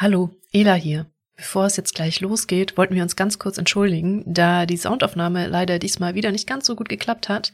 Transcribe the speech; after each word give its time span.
Hallo, 0.00 0.30
Ela 0.50 0.76
hier. 0.76 1.04
Bevor 1.36 1.66
es 1.66 1.76
jetzt 1.76 1.94
gleich 1.94 2.22
losgeht, 2.22 2.78
wollten 2.78 2.94
wir 2.94 3.02
uns 3.02 3.16
ganz 3.16 3.38
kurz 3.38 3.58
entschuldigen, 3.58 4.24
da 4.26 4.64
die 4.64 4.78
Soundaufnahme 4.78 5.46
leider 5.46 5.78
diesmal 5.78 6.14
wieder 6.14 6.32
nicht 6.32 6.46
ganz 6.46 6.64
so 6.64 6.74
gut 6.74 6.88
geklappt 6.88 7.28
hat. 7.28 7.52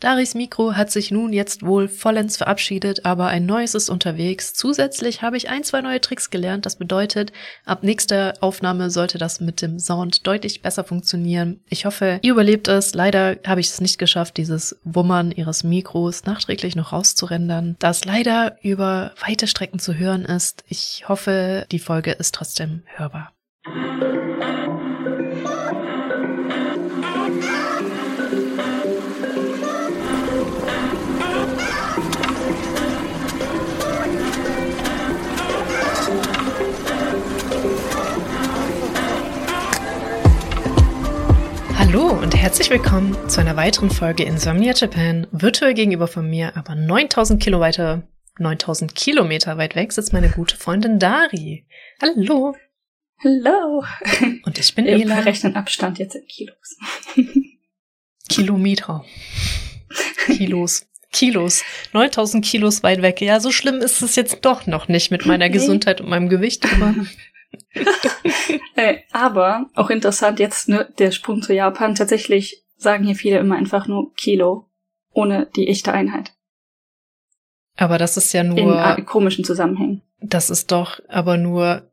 Daris 0.00 0.34
Mikro 0.34 0.76
hat 0.76 0.90
sich 0.90 1.10
nun 1.10 1.34
jetzt 1.34 1.62
wohl 1.62 1.86
vollends 1.86 2.38
verabschiedet, 2.38 3.04
aber 3.04 3.26
ein 3.26 3.44
neues 3.44 3.74
ist 3.74 3.90
unterwegs. 3.90 4.54
Zusätzlich 4.54 5.20
habe 5.20 5.36
ich 5.36 5.50
ein, 5.50 5.62
zwei 5.62 5.82
neue 5.82 6.00
Tricks 6.00 6.30
gelernt. 6.30 6.64
Das 6.64 6.76
bedeutet, 6.76 7.32
ab 7.66 7.82
nächster 7.82 8.32
Aufnahme 8.40 8.90
sollte 8.90 9.18
das 9.18 9.40
mit 9.40 9.60
dem 9.60 9.78
Sound 9.78 10.26
deutlich 10.26 10.62
besser 10.62 10.84
funktionieren. 10.84 11.60
Ich 11.68 11.84
hoffe, 11.84 12.18
ihr 12.22 12.32
überlebt 12.32 12.66
es. 12.68 12.94
Leider 12.94 13.36
habe 13.46 13.60
ich 13.60 13.68
es 13.68 13.82
nicht 13.82 13.98
geschafft, 13.98 14.38
dieses 14.38 14.80
Wummern 14.84 15.32
ihres 15.32 15.64
Mikros 15.64 16.24
nachträglich 16.24 16.76
noch 16.76 16.92
rauszurendern, 16.92 17.76
das 17.78 18.06
leider 18.06 18.56
über 18.62 19.12
weite 19.26 19.46
Strecken 19.46 19.80
zu 19.80 19.94
hören 19.94 20.24
ist. 20.24 20.64
Ich 20.66 21.04
hoffe, 21.08 21.66
die 21.70 21.78
Folge 21.78 22.12
ist 22.12 22.34
trotzdem 22.34 22.84
hörbar. 22.86 23.34
Hallo 41.92 42.10
und 42.10 42.36
herzlich 42.36 42.70
willkommen 42.70 43.16
zu 43.28 43.40
einer 43.40 43.56
weiteren 43.56 43.90
Folge 43.90 44.22
Insomnia 44.22 44.72
Japan. 44.76 45.26
Virtuell 45.32 45.74
gegenüber 45.74 46.06
von 46.06 46.30
mir, 46.30 46.56
aber 46.56 46.76
9000 46.76 47.42
Kilometer, 47.42 48.06
9000 48.38 48.94
Kilometer 48.94 49.58
weit 49.58 49.74
weg 49.74 49.90
sitzt 49.90 50.12
meine 50.12 50.30
gute 50.30 50.56
Freundin 50.56 51.00
Dari. 51.00 51.66
Hallo. 52.00 52.54
Hallo. 53.24 53.82
Und 54.44 54.56
ich 54.56 54.72
bin 54.76 54.84
Wir 54.84 55.00
Ela. 55.00 55.16
verrechnen 55.16 55.56
Abstand 55.56 55.98
jetzt 55.98 56.14
in 56.14 56.24
Kilos. 56.28 56.76
Kilometer. 58.28 59.04
Kilos. 60.26 60.86
Kilos. 61.10 61.64
9000 61.92 62.44
Kilos 62.44 62.84
weit 62.84 63.02
weg. 63.02 63.20
Ja, 63.20 63.40
so 63.40 63.50
schlimm 63.50 63.78
ist 63.80 64.00
es 64.00 64.14
jetzt 64.14 64.38
doch 64.42 64.68
noch 64.68 64.86
nicht 64.86 65.10
mit 65.10 65.26
meiner. 65.26 65.50
Gesundheit 65.50 66.00
und 66.00 66.08
meinem 66.08 66.28
Gewicht, 66.28 66.72
aber 66.72 66.94
Äh, 68.76 69.00
aber 69.12 69.66
auch 69.74 69.90
interessant 69.90 70.38
jetzt 70.38 70.68
ne, 70.68 70.88
der 70.98 71.10
Sprung 71.10 71.42
zu 71.42 71.52
Japan. 71.52 71.94
Tatsächlich 71.94 72.64
sagen 72.76 73.04
hier 73.04 73.14
viele 73.14 73.38
immer 73.38 73.56
einfach 73.56 73.86
nur 73.86 74.14
Kilo 74.14 74.70
ohne 75.12 75.46
die 75.54 75.68
echte 75.68 75.92
Einheit 75.92 76.32
aber 77.80 77.98
das 77.98 78.16
ist 78.16 78.32
ja 78.32 78.42
in 78.42 78.48
nur 78.48 78.78
äh, 78.78 79.02
komischen 79.02 79.44
Zusammenhängen. 79.44 80.02
das 80.20 80.50
ist 80.50 80.70
doch 80.70 81.00
aber 81.08 81.36
nur 81.36 81.90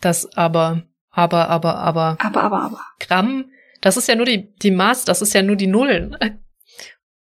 das 0.00 0.36
aber 0.36 0.82
aber 1.10 1.48
aber 1.48 1.76
aber 1.76 2.16
Aber 2.20 2.42
aber 2.42 2.62
aber 2.62 2.80
Gramm, 3.00 3.46
das 3.80 3.96
ist 3.96 4.06
ja 4.06 4.14
nur 4.14 4.26
die, 4.26 4.54
die 4.56 4.70
Maß, 4.70 5.04
das 5.04 5.22
ist 5.22 5.32
ja 5.32 5.42
nur 5.42 5.56
die 5.56 5.66
Nullen. 5.66 6.16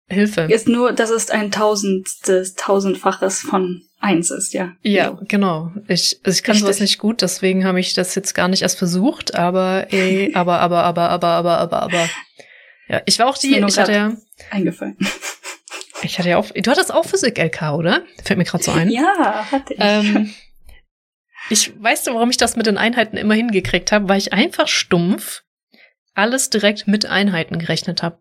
Hilfe. 0.08 0.42
ist 0.42 0.68
nur, 0.68 0.94
dass 0.94 1.10
es 1.10 1.30
ein 1.30 1.52
Tausendstes, 1.52 2.54
Tausendfaches 2.56 3.42
von 3.42 3.82
eins 4.00 4.30
ist, 4.30 4.54
ja. 4.54 4.74
Ja, 4.84 5.18
genau. 5.28 5.72
Ich, 5.88 6.20
also 6.24 6.38
ich 6.38 6.44
kann 6.44 6.56
sowas 6.56 6.76
Richtig. 6.76 6.82
nicht 6.82 6.98
gut, 7.00 7.22
deswegen 7.22 7.66
habe 7.66 7.80
ich 7.80 7.94
das 7.96 8.14
jetzt 8.14 8.36
gar 8.36 8.48
nicht 8.48 8.62
erst 8.62 8.78
versucht, 8.78 9.34
aber 9.34 9.88
ey, 9.92 10.32
aber, 10.36 10.60
aber, 10.60 10.84
aber, 10.84 11.10
aber, 11.10 11.30
aber, 11.30 11.58
aber, 11.58 11.82
aber. 11.82 12.10
Ja, 12.88 13.02
ich 13.06 13.18
war 13.18 13.28
auch 13.28 13.38
die, 13.38 13.58
ich 13.58 13.80
hatte 13.80 13.92
ja, 13.92 14.16
eingefallen. 14.52 14.96
ich 16.04 16.20
hatte 16.20 16.30
ja 16.30 16.38
auch, 16.38 16.52
du 16.52 16.70
hattest 16.70 16.94
auch 16.94 17.06
Physik-LK, 17.06 17.74
oder? 17.74 18.04
Fällt 18.24 18.38
mir 18.38 18.46
gerade 18.46 18.64
so 18.64 18.72
ein. 18.72 18.90
Ja, 18.92 19.48
hatte 19.52 19.74
ich. 19.74 19.80
Ähm, 19.82 20.34
ich 21.50 21.74
weißt 21.82 22.08
du, 22.08 22.14
warum 22.14 22.30
ich 22.30 22.38
das 22.38 22.56
mit 22.56 22.68
den 22.68 22.78
Einheiten 22.78 23.18
immer 23.18 23.34
hingekriegt 23.34 23.92
habe, 23.92 24.08
weil 24.08 24.20
ich 24.20 24.34
einfach 24.34 24.68
stumpf 24.68 25.42
alles 26.14 26.50
direkt 26.50 26.88
mit 26.88 27.06
Einheiten 27.06 27.60
gerechnet 27.60 28.04
habe. 28.04 28.20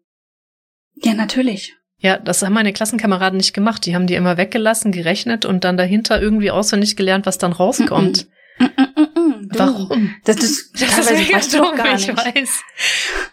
Ja, 0.96 1.14
natürlich. 1.14 1.74
Ja, 1.98 2.18
das 2.18 2.42
haben 2.42 2.52
meine 2.52 2.72
Klassenkameraden 2.72 3.38
nicht 3.38 3.54
gemacht. 3.54 3.86
Die 3.86 3.94
haben 3.94 4.06
die 4.06 4.14
immer 4.14 4.36
weggelassen, 4.36 4.92
gerechnet 4.92 5.44
und 5.44 5.64
dann 5.64 5.76
dahinter 5.76 6.20
irgendwie 6.20 6.50
auswendig 6.50 6.96
gelernt, 6.96 7.24
was 7.24 7.38
dann 7.38 7.52
rauskommt. 7.52 8.26
Mm, 8.58 8.64
mm, 8.64 8.68
mm, 8.96 9.20
mm. 9.20 9.48
Warum? 9.56 10.14
Das 10.24 10.36
ist, 10.36 10.78
mega 10.78 11.36
weißt 11.36 11.54
du 11.54 11.58
doch 11.58 11.68
dumm, 11.70 11.76
gar 11.76 11.94
ich 11.94 12.08
weiß. 12.08 12.62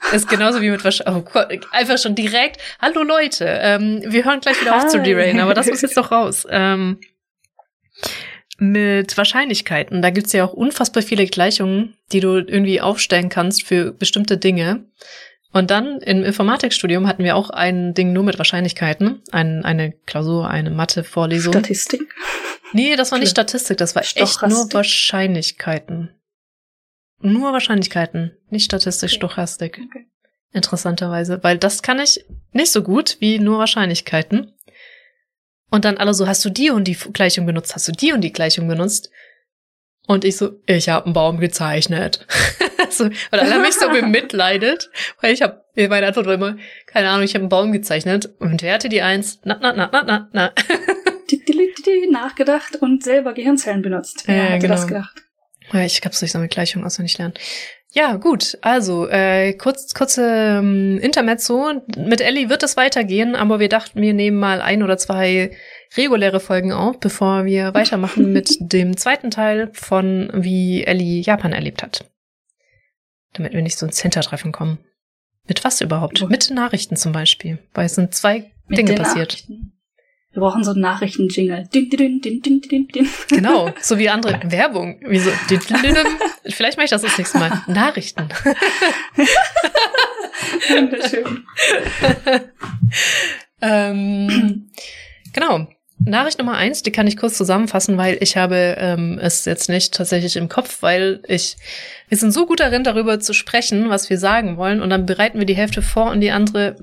Das 0.04 0.14
ist 0.14 0.30
genauso 0.30 0.62
wie 0.62 0.70
mit 0.70 0.84
oh 1.06 1.22
Gott, 1.22 1.68
einfach 1.72 1.98
schon 1.98 2.16
direkt. 2.16 2.62
Hallo 2.80 3.04
Leute, 3.04 3.46
ähm, 3.46 4.02
wir 4.06 4.24
hören 4.24 4.40
gleich 4.40 4.62
wieder 4.62 4.76
auf 4.76 4.88
zu 4.88 5.00
Hi. 5.00 5.04
derailen, 5.04 5.40
aber 5.40 5.54
das 5.54 5.68
muss 5.68 5.82
jetzt 5.82 5.98
doch 5.98 6.12
raus. 6.12 6.48
Ähm, 6.50 7.00
mit 8.58 9.18
Wahrscheinlichkeiten, 9.18 10.02
da 10.02 10.12
gibt's 10.12 10.34
ja 10.34 10.46
auch 10.46 10.54
unfassbar 10.54 11.02
viele 11.02 11.26
Gleichungen, 11.26 11.98
die 12.12 12.20
du 12.20 12.38
irgendwie 12.38 12.80
aufstellen 12.80 13.30
kannst 13.30 13.64
für 13.64 13.92
bestimmte 13.92 14.38
Dinge. 14.38 14.86
Und 15.54 15.70
dann 15.70 16.00
im 16.00 16.24
Informatikstudium 16.24 17.08
hatten 17.08 17.24
wir 17.24 17.36
auch 17.36 17.50
ein 17.50 17.94
Ding 17.94 18.14
nur 18.14 18.24
mit 18.24 18.38
Wahrscheinlichkeiten, 18.38 19.22
ein, 19.32 19.66
eine 19.66 19.92
Klausur, 19.92 20.50
eine 20.50 20.70
Mathe-Vorlesung. 20.70 21.54
Statistik. 21.54 22.02
Nee, 22.74 22.96
das 22.96 23.12
war 23.12 23.20
nicht. 23.20 23.32
Statistik, 23.32 23.78
das 23.78 23.96
war 23.96 24.04
echt 24.04 24.42
nur 24.44 24.72
Wahrscheinlichkeiten. 24.72 26.12
Nur 27.20 27.52
Wahrscheinlichkeiten, 27.52 28.38
nicht 28.50 28.66
Statistik, 28.66 29.10
Okay. 29.10 29.16
Stochastik. 29.16 29.82
Okay. 29.90 30.08
Interessanterweise, 30.54 31.44
weil 31.44 31.58
das 31.58 31.82
kann 31.82 32.00
ich 32.00 32.26
nicht 32.52 32.72
so 32.72 32.82
gut 32.82 33.18
wie 33.20 33.40
nur 33.40 33.60
Wahrscheinlichkeiten. 33.60 34.54
Und 35.70 35.86
dann 35.86 35.98
alle 35.98 36.14
so, 36.14 36.28
hast 36.28 36.44
du 36.44 36.50
die 36.50 36.70
und 36.70 36.86
die 36.86 36.98
Gleichung 37.14 37.46
benutzt, 37.46 37.76
hast 37.76 37.88
du 37.88 37.94
die 37.94 38.12
und 38.12 38.22
die 38.22 38.34
Gleichung 38.34 38.68
benutzt? 38.68 39.10
Und 40.08 40.26
ich 40.26 40.38
so, 40.38 40.60
ich 40.66 40.90
habe 40.90 41.06
einen 41.06 41.14
Baum 41.14 41.40
gezeichnet. 41.40 42.26
so, 42.90 43.06
und 43.06 43.16
alle 43.32 43.54
haben 43.54 43.62
mich 43.62 43.76
so 43.76 43.90
bemitleidet, 43.90 44.90
weil 45.22 45.34
ich 45.34 45.42
habe, 45.42 45.64
meine 45.76 46.08
Antwort 46.08 46.26
war 46.26 46.34
immer, 46.34 46.58
keine 46.88 47.10
Ahnung, 47.10 47.24
ich 47.24 47.34
habe 47.34 47.44
einen 47.44 47.50
Baum 47.50 47.72
gezeichnet. 47.72 48.30
Und 48.40 48.62
wer 48.62 48.74
hatte 48.74 48.90
die 48.90 49.02
Eins? 49.02 49.40
Na, 49.44 49.58
na, 49.62 49.74
na, 49.74 49.90
na, 49.92 50.04
na, 50.04 50.30
na. 50.34 50.52
Nachgedacht 52.12 52.76
und 52.78 53.04
selber 53.04 53.34
Gehirnzellen 53.34 53.82
benutzt. 53.82 54.26
Ja, 54.28 54.34
hätte 54.34 54.60
genau. 54.60 54.76
das 54.76 54.88
gedacht? 54.88 55.24
Ja, 55.72 55.82
ich 55.82 56.02
hab's 56.04 56.20
durch 56.20 56.32
so 56.32 56.38
eine 56.38 56.50
Gleichung 56.50 56.84
auswendig 56.84 57.18
lernen. 57.18 57.34
Ja, 57.94 58.16
gut. 58.16 58.58
Also, 58.62 59.08
äh, 59.10 59.54
kurz, 59.54 59.94
kurze 59.94 60.24
ähm, 60.60 60.98
Intermezzo. 61.00 61.82
Mit 61.98 62.22
Ellie 62.22 62.50
wird 62.50 62.64
es 62.64 62.78
weitergehen, 62.78 63.36
aber 63.36 63.60
wir 63.60 63.70
dachten, 63.70 64.02
wir 64.02 64.14
nehmen 64.14 64.40
mal 64.40 64.62
ein 64.62 64.84
oder 64.84 64.98
zwei 64.98 65.52
reguläre 65.98 66.40
Folgen 66.40 66.72
auf, 66.72 67.00
bevor 67.00 67.46
wir 67.46 67.74
weitermachen 67.74 68.32
mit 68.34 68.58
dem 68.60 68.98
zweiten 68.98 69.32
Teil 69.32 69.70
von 69.74 70.30
wie 70.34 70.84
Ellie 70.84 71.22
Japan 71.22 71.54
erlebt 71.54 71.84
hat. 71.84 72.10
Damit 73.34 73.54
wir 73.54 73.62
nicht 73.62 73.78
so 73.78 73.86
ins 73.86 74.02
Hintertreffen 74.02 74.52
kommen. 74.52 74.80
Mit 75.48 75.64
was 75.64 75.82
überhaupt? 75.82 76.22
Wo- 76.22 76.28
Mit 76.28 76.50
Nachrichten 76.52 76.96
zum 76.96 77.12
Beispiel. 77.12 77.60
Weil 77.74 77.86
es 77.86 77.96
sind 77.96 78.14
zwei 78.14 78.52
Mit 78.68 78.78
Dinge 78.78 78.94
passiert. 78.96 79.44
Wir 80.34 80.40
brauchen 80.42 80.64
so 80.64 80.72
einen 80.72 80.80
Nachrichten-Jingle. 80.82 81.68
Genau, 83.28 83.74
so 83.82 83.98
wie 83.98 84.08
andere 84.10 84.40
Werbung. 84.50 85.02
Wie 85.06 85.20
so, 85.20 85.30
vielleicht 86.46 86.78
mache 86.78 86.86
ich 86.86 86.90
das 86.92 87.02
das 87.02 87.18
nächste 87.18 87.38
Mal. 87.38 87.62
Nachrichten. 87.68 88.30
Wunderschön. 90.70 91.46
ähm, 93.62 94.70
genau. 95.34 95.68
Nachricht 96.06 96.40
Nummer 96.40 96.58
eins, 96.58 96.84
die 96.84 96.92
kann 96.92 97.08
ich 97.08 97.18
kurz 97.18 97.38
zusammenfassen, 97.38 97.98
weil 97.98 98.18
ich 98.22 98.38
habe 98.38 98.76
ähm, 98.78 99.20
es 99.22 99.46
jetzt 99.46 99.70
nicht 99.70 99.94
tatsächlich 99.94 100.36
im 100.36 100.50
Kopf, 100.50 100.82
weil 100.82 101.22
ich, 101.28 101.58
wir 102.10 102.18
sind 102.18 102.32
so 102.32 102.46
gut 102.46 102.60
darin, 102.60 102.84
darüber 102.84 103.20
zu 103.20 103.34
sprechen, 103.34 103.90
was 103.90 104.10
wir 104.10 104.18
sagen 104.18 104.58
wollen, 104.58 104.82
und 104.82 104.90
dann 104.90 105.06
bereiten 105.06 105.40
wir 105.40 105.46
die 105.46 105.56
Hälfte 105.56 105.82
vor 105.82 106.12
und 106.12 106.22
die 106.22 106.32
andere 106.32 106.76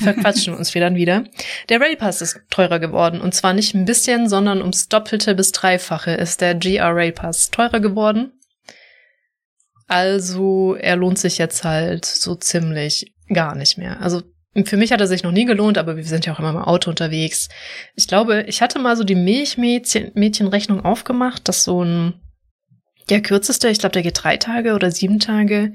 verquatschen 0.00 0.54
uns 0.54 0.74
wir 0.74 0.80
dann 0.80 0.94
wieder. 0.94 1.24
Der 1.68 1.80
Rail 1.80 1.96
Pass 1.96 2.22
ist 2.22 2.40
teurer 2.50 2.78
geworden 2.78 3.20
und 3.20 3.34
zwar 3.34 3.52
nicht 3.52 3.74
ein 3.74 3.84
bisschen, 3.84 4.28
sondern 4.28 4.60
ums 4.60 4.88
Doppelte 4.88 5.34
bis 5.34 5.52
Dreifache 5.52 6.12
ist 6.12 6.40
der 6.40 6.54
GR 6.54 6.94
Rail 6.94 7.12
Pass 7.12 7.50
teurer 7.50 7.80
geworden. 7.80 8.32
Also 9.86 10.76
er 10.76 10.96
lohnt 10.96 11.18
sich 11.18 11.38
jetzt 11.38 11.64
halt 11.64 12.04
so 12.04 12.34
ziemlich 12.36 13.12
gar 13.28 13.54
nicht 13.54 13.76
mehr. 13.76 14.00
Also 14.00 14.22
für 14.64 14.76
mich 14.76 14.92
hat 14.92 15.00
er 15.00 15.06
sich 15.06 15.22
noch 15.22 15.30
nie 15.32 15.44
gelohnt, 15.44 15.78
aber 15.78 15.96
wir 15.96 16.04
sind 16.04 16.26
ja 16.26 16.32
auch 16.34 16.38
immer 16.38 16.50
im 16.50 16.56
Auto 16.58 16.90
unterwegs. 16.90 17.48
Ich 17.94 18.08
glaube, 18.08 18.42
ich 18.48 18.62
hatte 18.62 18.78
mal 18.78 18.96
so 18.96 19.04
die 19.04 19.14
Milchmädchenrechnung 19.14 20.84
aufgemacht, 20.84 21.48
dass 21.48 21.64
so 21.64 21.84
ein 21.84 22.14
der 23.08 23.22
kürzeste, 23.22 23.68
ich 23.68 23.78
glaube, 23.78 23.92
der 23.92 24.02
geht 24.02 24.22
drei 24.22 24.36
Tage 24.36 24.74
oder 24.74 24.90
sieben 24.90 25.18
Tage, 25.18 25.72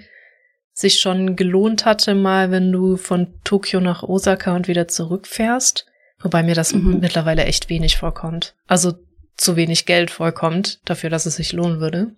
sich 0.73 0.99
schon 0.99 1.35
gelohnt 1.35 1.85
hatte, 1.85 2.15
mal, 2.15 2.51
wenn 2.51 2.71
du 2.71 2.97
von 2.97 3.33
Tokio 3.43 3.79
nach 3.79 4.03
Osaka 4.03 4.55
und 4.55 4.67
wieder 4.67 4.87
zurückfährst. 4.87 5.85
Wobei 6.19 6.43
mir 6.43 6.55
das 6.55 6.73
Mhm. 6.73 6.99
mittlerweile 6.99 7.45
echt 7.45 7.69
wenig 7.69 7.97
vorkommt. 7.97 8.55
Also 8.67 8.93
zu 9.37 9.55
wenig 9.55 9.85
Geld 9.85 10.11
vorkommt, 10.11 10.79
dafür, 10.85 11.09
dass 11.09 11.25
es 11.25 11.35
sich 11.35 11.51
lohnen 11.53 11.79
würde. 11.79 12.11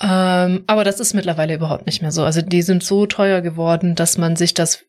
Ähm, 0.00 0.64
aber 0.66 0.84
das 0.84 1.00
ist 1.00 1.14
mittlerweile 1.14 1.54
überhaupt 1.54 1.86
nicht 1.86 2.02
mehr 2.02 2.12
so. 2.12 2.24
Also 2.24 2.42
die 2.42 2.62
sind 2.62 2.82
so 2.82 3.06
teuer 3.06 3.40
geworden, 3.40 3.94
dass 3.94 4.18
man 4.18 4.36
sich 4.36 4.54
das 4.54 4.84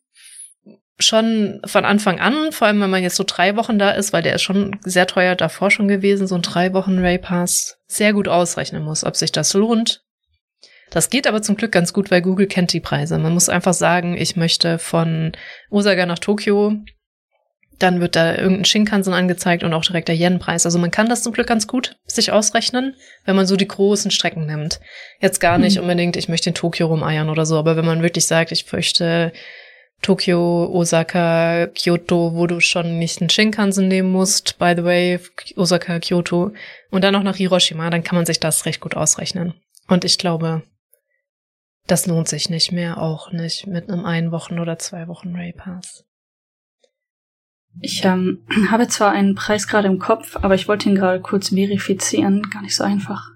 schon 0.99 1.59
von 1.65 1.85
Anfang 1.85 2.19
an, 2.19 2.51
vor 2.51 2.67
allem 2.67 2.81
wenn 2.81 2.89
man 2.89 3.03
jetzt 3.03 3.15
so 3.15 3.23
drei 3.25 3.55
Wochen 3.55 3.79
da 3.79 3.91
ist, 3.91 4.13
weil 4.13 4.21
der 4.21 4.35
ist 4.35 4.43
schon 4.43 4.79
sehr 4.83 5.07
teuer 5.07 5.35
davor 5.35 5.71
schon 5.71 5.87
gewesen, 5.87 6.27
so 6.27 6.35
ein 6.35 6.41
drei 6.41 6.73
Wochen 6.73 6.99
Ray 6.99 7.17
Pass, 7.17 7.77
sehr 7.87 8.13
gut 8.13 8.27
ausrechnen 8.27 8.83
muss, 8.83 9.03
ob 9.03 9.15
sich 9.15 9.31
das 9.31 9.53
lohnt. 9.53 10.03
Das 10.91 11.09
geht 11.09 11.25
aber 11.25 11.41
zum 11.41 11.55
Glück 11.55 11.71
ganz 11.71 11.91
gut, 11.91 12.11
weil 12.11 12.21
Google 12.21 12.45
kennt 12.45 12.71
die 12.71 12.79
Preise. 12.79 13.17
Man 13.17 13.33
muss 13.33 13.49
einfach 13.49 13.73
sagen, 13.73 14.15
ich 14.15 14.35
möchte 14.35 14.77
von 14.77 15.31
Osaka 15.71 16.05
nach 16.05 16.19
Tokio, 16.19 16.73
dann 17.79 17.99
wird 17.99 18.15
da 18.15 18.35
irgendein 18.35 18.65
Shinkansen 18.65 19.13
angezeigt 19.13 19.63
und 19.63 19.73
auch 19.73 19.83
direkt 19.83 20.07
der 20.07 20.15
Yen-Preis. 20.15 20.65
Also 20.65 20.79
man 20.79 20.91
kann 20.91 21.09
das 21.09 21.23
zum 21.23 21.33
Glück 21.33 21.47
ganz 21.47 21.67
gut 21.67 21.95
sich 22.05 22.31
ausrechnen, 22.31 22.95
wenn 23.25 23.35
man 23.35 23.47
so 23.47 23.55
die 23.55 23.67
großen 23.67 24.11
Strecken 24.11 24.45
nimmt. 24.45 24.79
Jetzt 25.19 25.39
gar 25.39 25.57
nicht 25.57 25.75
mhm. 25.75 25.83
unbedingt, 25.83 26.15
ich 26.15 26.29
möchte 26.29 26.49
in 26.49 26.55
Tokio 26.55 26.87
rumeiern 26.87 27.29
oder 27.29 27.45
so, 27.45 27.57
aber 27.57 27.75
wenn 27.75 27.85
man 27.85 28.01
wirklich 28.01 28.27
sagt, 28.27 28.51
ich 28.51 28.71
möchte 28.71 29.31
Tokio, 30.01 30.65
Osaka, 30.65 31.67
Kyoto, 31.67 32.33
wo 32.35 32.45
du 32.45 32.59
schon 32.59 32.99
nicht 32.99 33.21
einen 33.21 33.29
Shinkansen 33.29 33.87
nehmen 33.87 34.11
musst, 34.11 34.59
by 34.59 34.73
the 34.75 34.83
way, 34.83 35.19
Osaka, 35.55 35.99
Kyoto, 35.99 36.51
und 36.91 37.03
dann 37.03 37.13
noch 37.13 37.23
nach 37.23 37.37
Hiroshima, 37.37 37.89
dann 37.89 38.03
kann 38.03 38.17
man 38.17 38.25
sich 38.25 38.39
das 38.39 38.65
recht 38.65 38.81
gut 38.81 38.95
ausrechnen. 38.95 39.53
Und 39.87 40.03
ich 40.03 40.17
glaube, 40.17 40.63
das 41.87 42.05
lohnt 42.05 42.27
sich 42.27 42.49
nicht 42.49 42.71
mehr, 42.71 43.01
auch 43.01 43.31
nicht 43.31 43.65
mit 43.67 43.89
einem 43.89 44.05
ein 44.05 44.31
Wochen 44.31 44.59
oder 44.59 44.77
zwei 44.77 45.07
Wochen 45.07 45.35
Ray 45.35 45.53
Pass. 45.53 46.05
Ich 47.81 48.03
ähm, 48.05 48.43
habe 48.71 48.87
zwar 48.87 49.11
einen 49.11 49.35
Preis 49.35 49.67
gerade 49.67 49.87
im 49.87 49.99
Kopf, 49.99 50.37
aber 50.37 50.55
ich 50.55 50.67
wollte 50.67 50.89
ihn 50.89 50.95
gerade 50.95 51.21
kurz 51.21 51.49
verifizieren. 51.49 52.49
Gar 52.49 52.61
nicht 52.61 52.75
so 52.75 52.83
einfach. 52.83 53.31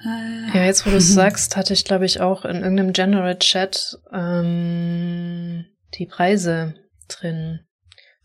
Äh, 0.00 0.56
ja, 0.56 0.64
jetzt 0.64 0.86
wo 0.86 0.90
du 0.90 0.96
es 0.96 1.12
sagst, 1.12 1.56
hatte 1.56 1.72
ich, 1.72 1.84
glaube 1.84 2.04
ich, 2.04 2.20
auch 2.20 2.44
in 2.44 2.56
irgendeinem 2.56 2.92
General 2.92 3.38
Chat 3.38 3.98
ähm, 4.12 5.64
die 5.94 6.06
Preise 6.06 6.74
drin. 7.08 7.60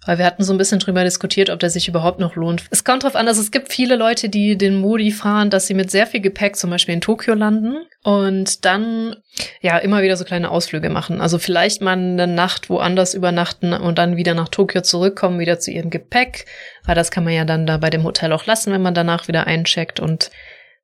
Weil 0.09 0.17
wir 0.17 0.25
hatten 0.25 0.43
so 0.43 0.51
ein 0.51 0.57
bisschen 0.57 0.79
drüber 0.79 1.03
diskutiert, 1.03 1.51
ob 1.51 1.59
der 1.59 1.69
sich 1.69 1.87
überhaupt 1.87 2.19
noch 2.19 2.35
lohnt. 2.35 2.63
Es 2.71 2.83
kommt 2.83 3.03
drauf 3.03 3.15
an, 3.15 3.27
dass 3.27 3.37
es 3.37 3.51
gibt 3.51 3.71
viele 3.71 3.95
Leute, 3.95 4.27
die 4.27 4.57
den 4.57 4.73
Modi 4.81 5.11
fahren, 5.11 5.51
dass 5.51 5.67
sie 5.67 5.75
mit 5.75 5.91
sehr 5.91 6.07
viel 6.07 6.19
Gepäck 6.19 6.55
zum 6.55 6.71
Beispiel 6.71 6.95
in 6.95 7.01
Tokio 7.01 7.35
landen 7.35 7.85
und 8.01 8.65
dann 8.65 9.17
ja 9.61 9.77
immer 9.77 10.01
wieder 10.01 10.17
so 10.17 10.25
kleine 10.25 10.49
Ausflüge 10.49 10.89
machen. 10.89 11.21
Also 11.21 11.37
vielleicht 11.37 11.83
mal 11.83 11.91
eine 11.91 12.25
Nacht 12.25 12.71
woanders 12.71 13.13
übernachten 13.13 13.71
und 13.71 13.99
dann 13.99 14.17
wieder 14.17 14.33
nach 14.33 14.49
Tokio 14.49 14.81
zurückkommen, 14.81 15.37
wieder 15.37 15.59
zu 15.59 15.69
ihrem 15.69 15.91
Gepäck. 15.91 16.47
Weil 16.85 16.95
das 16.95 17.11
kann 17.11 17.23
man 17.23 17.33
ja 17.33 17.45
dann 17.45 17.67
da 17.67 17.77
bei 17.77 17.91
dem 17.91 18.03
Hotel 18.03 18.33
auch 18.33 18.47
lassen, 18.47 18.73
wenn 18.73 18.81
man 18.81 18.95
danach 18.95 19.27
wieder 19.27 19.45
eincheckt. 19.45 19.99
Und 19.99 20.31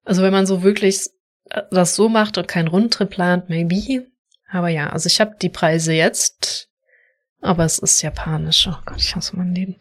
also 0.04 0.22
wenn 0.22 0.34
man 0.34 0.46
so 0.46 0.62
wirklich 0.62 1.00
das 1.72 1.96
so 1.96 2.10
macht 2.10 2.38
und 2.38 2.48
keinen 2.48 2.68
Rundtrip 2.68 3.10
plant, 3.10 3.50
maybe. 3.50 4.06
Aber 4.52 4.70
ja, 4.70 4.92
also 4.92 5.08
ich 5.08 5.20
habe 5.20 5.36
die 5.42 5.50
Preise 5.50 5.94
jetzt 5.94 6.65
aber 7.46 7.64
es 7.64 7.80
ist 7.80 8.02
japanisch. 8.02 8.68
Oh 8.70 8.76
Gott, 8.86 8.98
ich 8.98 9.16
hasse 9.16 9.38
mein 9.38 9.54
Leben. 9.54 9.76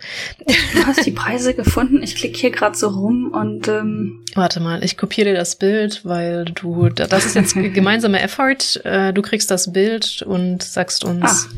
Du 0.47 0.87
hast 0.87 1.05
die 1.07 1.13
Preise 1.13 1.55
gefunden. 1.55 2.03
Ich 2.03 2.15
klicke 2.15 2.39
hier 2.39 2.51
gerade 2.51 2.77
so 2.77 2.89
rum 2.89 3.33
und 3.33 3.69
ähm 3.69 4.23
Warte 4.35 4.61
mal, 4.61 4.85
ich 4.85 4.97
kopiere 4.97 5.31
dir 5.31 5.35
das 5.35 5.57
Bild, 5.57 6.05
weil 6.05 6.45
du, 6.45 6.89
das 6.91 7.25
ist 7.25 7.35
jetzt 7.35 7.55
gemeinsamer 7.75 8.23
Effort. 8.23 8.81
Äh, 8.85 9.13
du 9.13 9.23
kriegst 9.23 9.51
das 9.51 9.73
Bild 9.73 10.23
und 10.23 10.63
sagst 10.63 11.05
uns, 11.05 11.49
ah. 11.51 11.55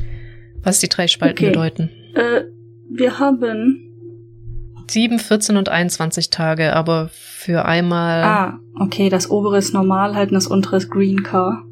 was 0.63 0.79
die 0.79 0.89
drei 0.89 1.09
Spalten 1.09 1.39
okay. 1.45 1.51
bedeuten. 1.51 1.91
Äh, 2.15 2.45
wir 2.91 3.19
haben 3.19 4.85
7, 4.89 5.19
14 5.19 5.57
und 5.57 5.69
21 5.69 6.31
Tage, 6.31 6.75
aber 6.75 7.11
für 7.13 7.65
einmal. 7.65 8.23
Ah, 8.23 8.61
okay, 8.79 9.09
das 9.09 9.31
obere 9.31 9.59
ist 9.59 9.75
normal 9.75 10.15
halt 10.15 10.31
und 10.31 10.35
das 10.35 10.47
untere 10.47 10.77
ist 10.77 10.91
Green 10.91 11.23
Car. 11.23 11.65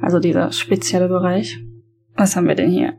Also 0.00 0.18
dieser 0.18 0.52
spezielle 0.52 1.08
Bereich. 1.08 1.58
Was 2.14 2.34
haben 2.34 2.48
wir 2.48 2.54
denn 2.54 2.70
hier? 2.70 2.94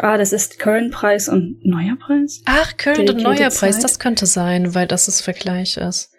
Ah, 0.00 0.16
das 0.18 0.32
ist 0.32 0.58
Current 0.58 0.92
Preis 0.92 1.28
und 1.28 1.64
neuer 1.64 1.96
Preis? 1.96 2.42
Ach, 2.46 2.76
Current 2.76 3.10
und 3.10 3.22
neuer 3.22 3.50
Preis, 3.50 3.78
das 3.78 3.98
könnte 3.98 4.26
sein, 4.26 4.74
weil 4.74 4.86
das 4.86 5.06
das 5.06 5.20
Vergleich 5.20 5.76
ist. 5.76 6.10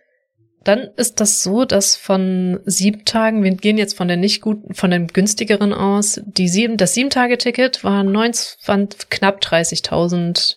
Dann 0.64 0.92
ist 0.96 1.20
das 1.20 1.44
so, 1.44 1.66
dass 1.66 1.96
von 1.98 2.62
sieben 2.66 3.04
Tagen, 3.04 3.44
wir 3.44 3.52
gehen 3.52 3.78
jetzt 3.78 3.98
von 3.98 4.08
der 4.08 4.16
nicht 4.16 4.42
guten, 4.42 4.74
von 4.74 4.92
dem 4.92 5.08
günstigeren 5.08 5.74
aus, 5.74 6.22
die 6.26 6.48
sieben, 6.48 6.78
das 6.78 6.94
sieben 6.94 7.10
Tage 7.10 7.38
Ticket 7.38 7.84
war 7.84 8.04
29, 8.04 9.10
knapp 9.10 9.42
30.000, 9.42 10.56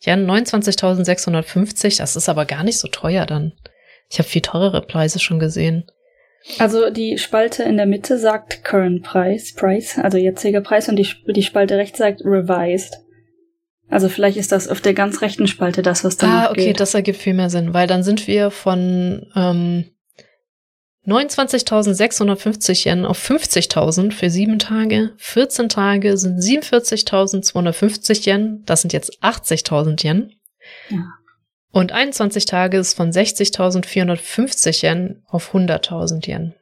ja 0.00 0.14
29.650. 0.14 1.98
Das 1.98 2.16
ist 2.16 2.28
aber 2.28 2.46
gar 2.46 2.64
nicht 2.64 2.78
so 2.78 2.88
teuer 2.88 3.26
dann. 3.26 3.52
Ich 4.10 4.18
habe 4.18 4.28
viel 4.28 4.42
teurere 4.42 4.82
Preise 4.82 5.20
schon 5.20 5.38
gesehen. 5.38 5.84
Also 6.58 6.90
die 6.90 7.18
Spalte 7.18 7.62
in 7.64 7.76
der 7.76 7.86
Mitte 7.86 8.18
sagt 8.18 8.62
Current 8.64 9.02
Price, 9.02 9.52
Price, 9.54 9.98
also 9.98 10.16
jetziger 10.16 10.60
Preis, 10.60 10.88
und 10.88 10.96
die, 10.96 11.08
die 11.28 11.42
Spalte 11.42 11.76
rechts 11.76 11.98
sagt 11.98 12.22
Revised. 12.24 12.96
Also 13.88 14.08
vielleicht 14.08 14.36
ist 14.36 14.52
das 14.52 14.68
auf 14.68 14.80
der 14.80 14.94
ganz 14.94 15.22
rechten 15.22 15.46
Spalte 15.46 15.82
das, 15.82 16.02
was 16.04 16.16
da 16.16 16.46
Ah, 16.46 16.50
okay, 16.50 16.66
geht. 16.66 16.80
das 16.80 16.94
ergibt 16.94 17.18
viel 17.18 17.34
mehr 17.34 17.50
Sinn, 17.50 17.72
weil 17.74 17.86
dann 17.86 18.02
sind 18.02 18.26
wir 18.26 18.50
von 18.50 19.26
ähm, 19.36 19.84
29.650 21.06 22.86
Yen 22.88 23.04
auf 23.06 23.18
50.000 23.18 24.12
für 24.12 24.28
sieben 24.30 24.58
Tage. 24.58 25.12
14 25.18 25.68
Tage 25.68 26.16
sind 26.16 26.38
47.250 26.40 28.26
Yen. 28.28 28.62
Das 28.66 28.82
sind 28.82 28.92
jetzt 28.92 29.22
80.000 29.22 30.04
Yen. 30.04 30.32
Ja. 30.90 31.04
Und 31.76 31.92
21 31.92 32.46
Tage 32.46 32.78
ist 32.78 32.94
von 32.94 33.10
60.450 33.10 34.82
Yen 34.82 35.22
auf 35.26 35.54
100.000 35.54 36.26
Yen. 36.26 36.54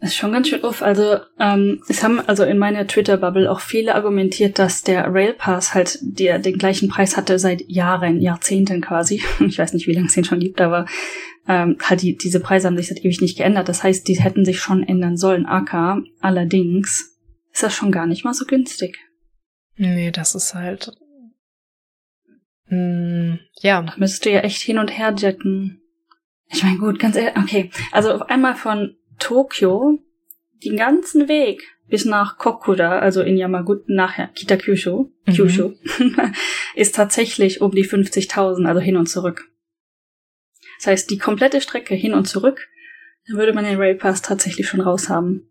Das 0.00 0.10
ist 0.10 0.16
schon 0.16 0.32
ganz 0.32 0.48
schön 0.48 0.64
uff. 0.64 0.82
Also 0.82 1.18
ähm, 1.38 1.80
es 1.88 2.02
haben 2.02 2.18
also 2.18 2.42
in 2.42 2.58
meiner 2.58 2.84
Twitter-Bubble 2.84 3.48
auch 3.48 3.60
viele 3.60 3.94
argumentiert, 3.94 4.58
dass 4.58 4.82
der 4.82 5.04
Railpass 5.06 5.72
halt 5.72 6.00
der, 6.02 6.40
den 6.40 6.58
gleichen 6.58 6.88
Preis 6.88 7.16
hatte 7.16 7.38
seit 7.38 7.62
Jahren, 7.68 8.20
Jahrzehnten 8.20 8.80
quasi. 8.80 9.22
Ich 9.38 9.56
weiß 9.56 9.72
nicht, 9.72 9.86
wie 9.86 9.92
lange 9.92 10.08
es 10.08 10.14
den 10.14 10.24
schon 10.24 10.40
gibt, 10.40 10.60
aber 10.60 10.86
ähm, 11.46 11.78
halt 11.84 12.02
die, 12.02 12.16
diese 12.16 12.40
Preise 12.40 12.66
haben 12.66 12.76
sich 12.76 12.88
seit 12.88 13.04
ewig 13.04 13.20
nicht 13.20 13.38
geändert. 13.38 13.68
Das 13.68 13.84
heißt, 13.84 14.08
die 14.08 14.20
hätten 14.20 14.44
sich 14.44 14.58
schon 14.58 14.82
ändern 14.82 15.16
sollen. 15.16 15.46
AK, 15.46 16.02
allerdings 16.20 17.20
ist 17.52 17.62
das 17.62 17.72
schon 17.72 17.92
gar 17.92 18.08
nicht 18.08 18.24
mal 18.24 18.34
so 18.34 18.46
günstig. 18.46 18.98
Nee, 19.76 20.10
das 20.10 20.34
ist 20.34 20.56
halt 20.56 20.90
hm, 22.74 23.38
ja. 23.60 23.82
Da 23.82 23.94
müsstest 23.96 24.24
du 24.24 24.30
ja 24.30 24.40
echt 24.40 24.62
hin 24.62 24.78
und 24.78 24.96
her 24.96 25.14
jetten. 25.16 25.80
Ich 26.48 26.62
meine, 26.62 26.78
gut, 26.78 26.98
ganz 26.98 27.16
ehrlich, 27.16 27.36
okay. 27.36 27.70
Also 27.92 28.12
auf 28.12 28.22
einmal 28.22 28.54
von 28.54 28.96
Tokio 29.18 29.98
den 30.64 30.76
ganzen 30.76 31.28
Weg 31.28 31.62
bis 31.88 32.04
nach 32.04 32.38
Kokura, 32.38 32.98
also 32.98 33.22
in 33.22 33.36
Yamaguchi, 33.36 33.84
nachher 33.88 34.28
Kitakyushu, 34.28 35.10
mhm. 35.26 35.32
Kyushu, 35.32 35.72
ist 36.74 36.94
tatsächlich 36.94 37.60
um 37.60 37.72
die 37.72 37.86
50.000, 37.86 38.66
also 38.66 38.80
hin 38.80 38.96
und 38.96 39.06
zurück. 39.06 39.48
Das 40.78 40.86
heißt, 40.86 41.10
die 41.10 41.18
komplette 41.18 41.60
Strecke 41.60 41.94
hin 41.94 42.14
und 42.14 42.26
zurück, 42.26 42.68
dann 43.26 43.36
würde 43.36 43.52
man 43.52 43.64
den 43.64 43.78
Railpass 43.78 44.22
tatsächlich 44.22 44.68
schon 44.68 44.80
raus 44.80 45.08
haben. 45.08 45.50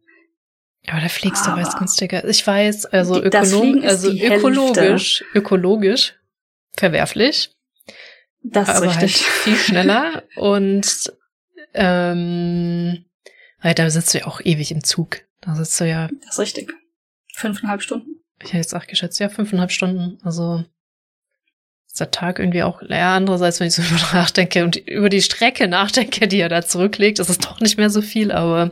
Aber 0.88 1.00
da 1.00 1.08
fliegst 1.08 1.48
aber 1.48 1.62
du 1.62 1.68
was 1.68 1.78
günstiger. 1.78 2.28
Ich 2.28 2.46
weiß, 2.46 2.88
also, 2.88 3.22
ökonom 3.22 3.82
also 3.84 4.12
ökologisch, 4.12 5.24
ökologisch 5.34 6.16
verwerflich. 6.78 7.56
Das 8.44 8.70
ist 8.70 8.76
aber 8.76 8.94
halt 8.94 9.04
richtig. 9.04 9.28
Halt 9.28 9.34
viel 9.44 9.56
schneller 9.56 10.24
und 10.36 11.14
ähm, 11.74 13.06
halt, 13.60 13.80
da 13.80 13.90
sitzt 13.90 14.14
du 14.14 14.20
ja 14.20 14.28
auch 14.28 14.42
ewig 14.42 14.72
im 14.72 14.84
Zug. 14.84 15.22
Da 15.42 15.56
sitzt 15.56 15.80
du 15.80 15.86
ja. 15.86 16.10
Das 16.26 16.34
ist 16.34 16.40
richtig. 16.40 16.74
Fünfeinhalb 17.36 17.82
Stunden. 17.82 18.24
Ich 18.42 18.50
hätte 18.50 18.58
jetzt 18.58 18.76
auch 18.76 18.88
geschätzt, 18.88 19.20
ja, 19.20 19.30
fünfeinhalb 19.30 19.72
Stunden. 19.72 20.20
Also 20.24 20.64
ist 21.94 22.00
der 22.00 22.12
Tag 22.12 22.40
irgendwie 22.40 22.64
auch 22.64 22.82
ja, 22.82 23.16
andererseits, 23.16 23.60
wenn 23.60 23.68
ich 23.68 23.76
so 23.76 23.82
drüber 23.88 24.14
nachdenke 24.14 24.64
und 24.64 24.76
über 24.76 25.10
die 25.10 25.22
Strecke 25.22 25.68
nachdenke, 25.68 26.28
die 26.28 26.40
er 26.40 26.50
da 26.50 26.62
zurücklegt, 26.62 27.20
ist 27.20 27.30
es 27.30 27.38
doch 27.38 27.60
nicht 27.60 27.78
mehr 27.78 27.90
so 27.90 28.02
viel, 28.02 28.32
aber 28.32 28.72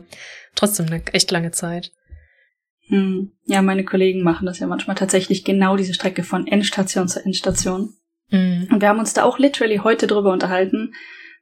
trotzdem 0.55 0.87
eine 0.87 1.05
echt 1.13 1.31
lange 1.31 1.51
Zeit. 1.51 1.91
Hm. 2.91 3.31
Ja, 3.45 3.61
meine 3.61 3.85
Kollegen 3.85 4.21
machen 4.21 4.45
das 4.45 4.59
ja 4.59 4.67
manchmal 4.67 4.97
tatsächlich 4.97 5.45
genau 5.45 5.77
diese 5.77 5.93
Strecke 5.93 6.23
von 6.23 6.45
Endstation 6.45 7.07
zu 7.07 7.23
Endstation. 7.23 7.93
Mhm. 8.29 8.67
Und 8.69 8.81
wir 8.81 8.89
haben 8.89 8.99
uns 8.99 9.13
da 9.13 9.23
auch 9.23 9.39
literally 9.39 9.77
heute 9.77 10.07
drüber 10.07 10.33
unterhalten, 10.33 10.93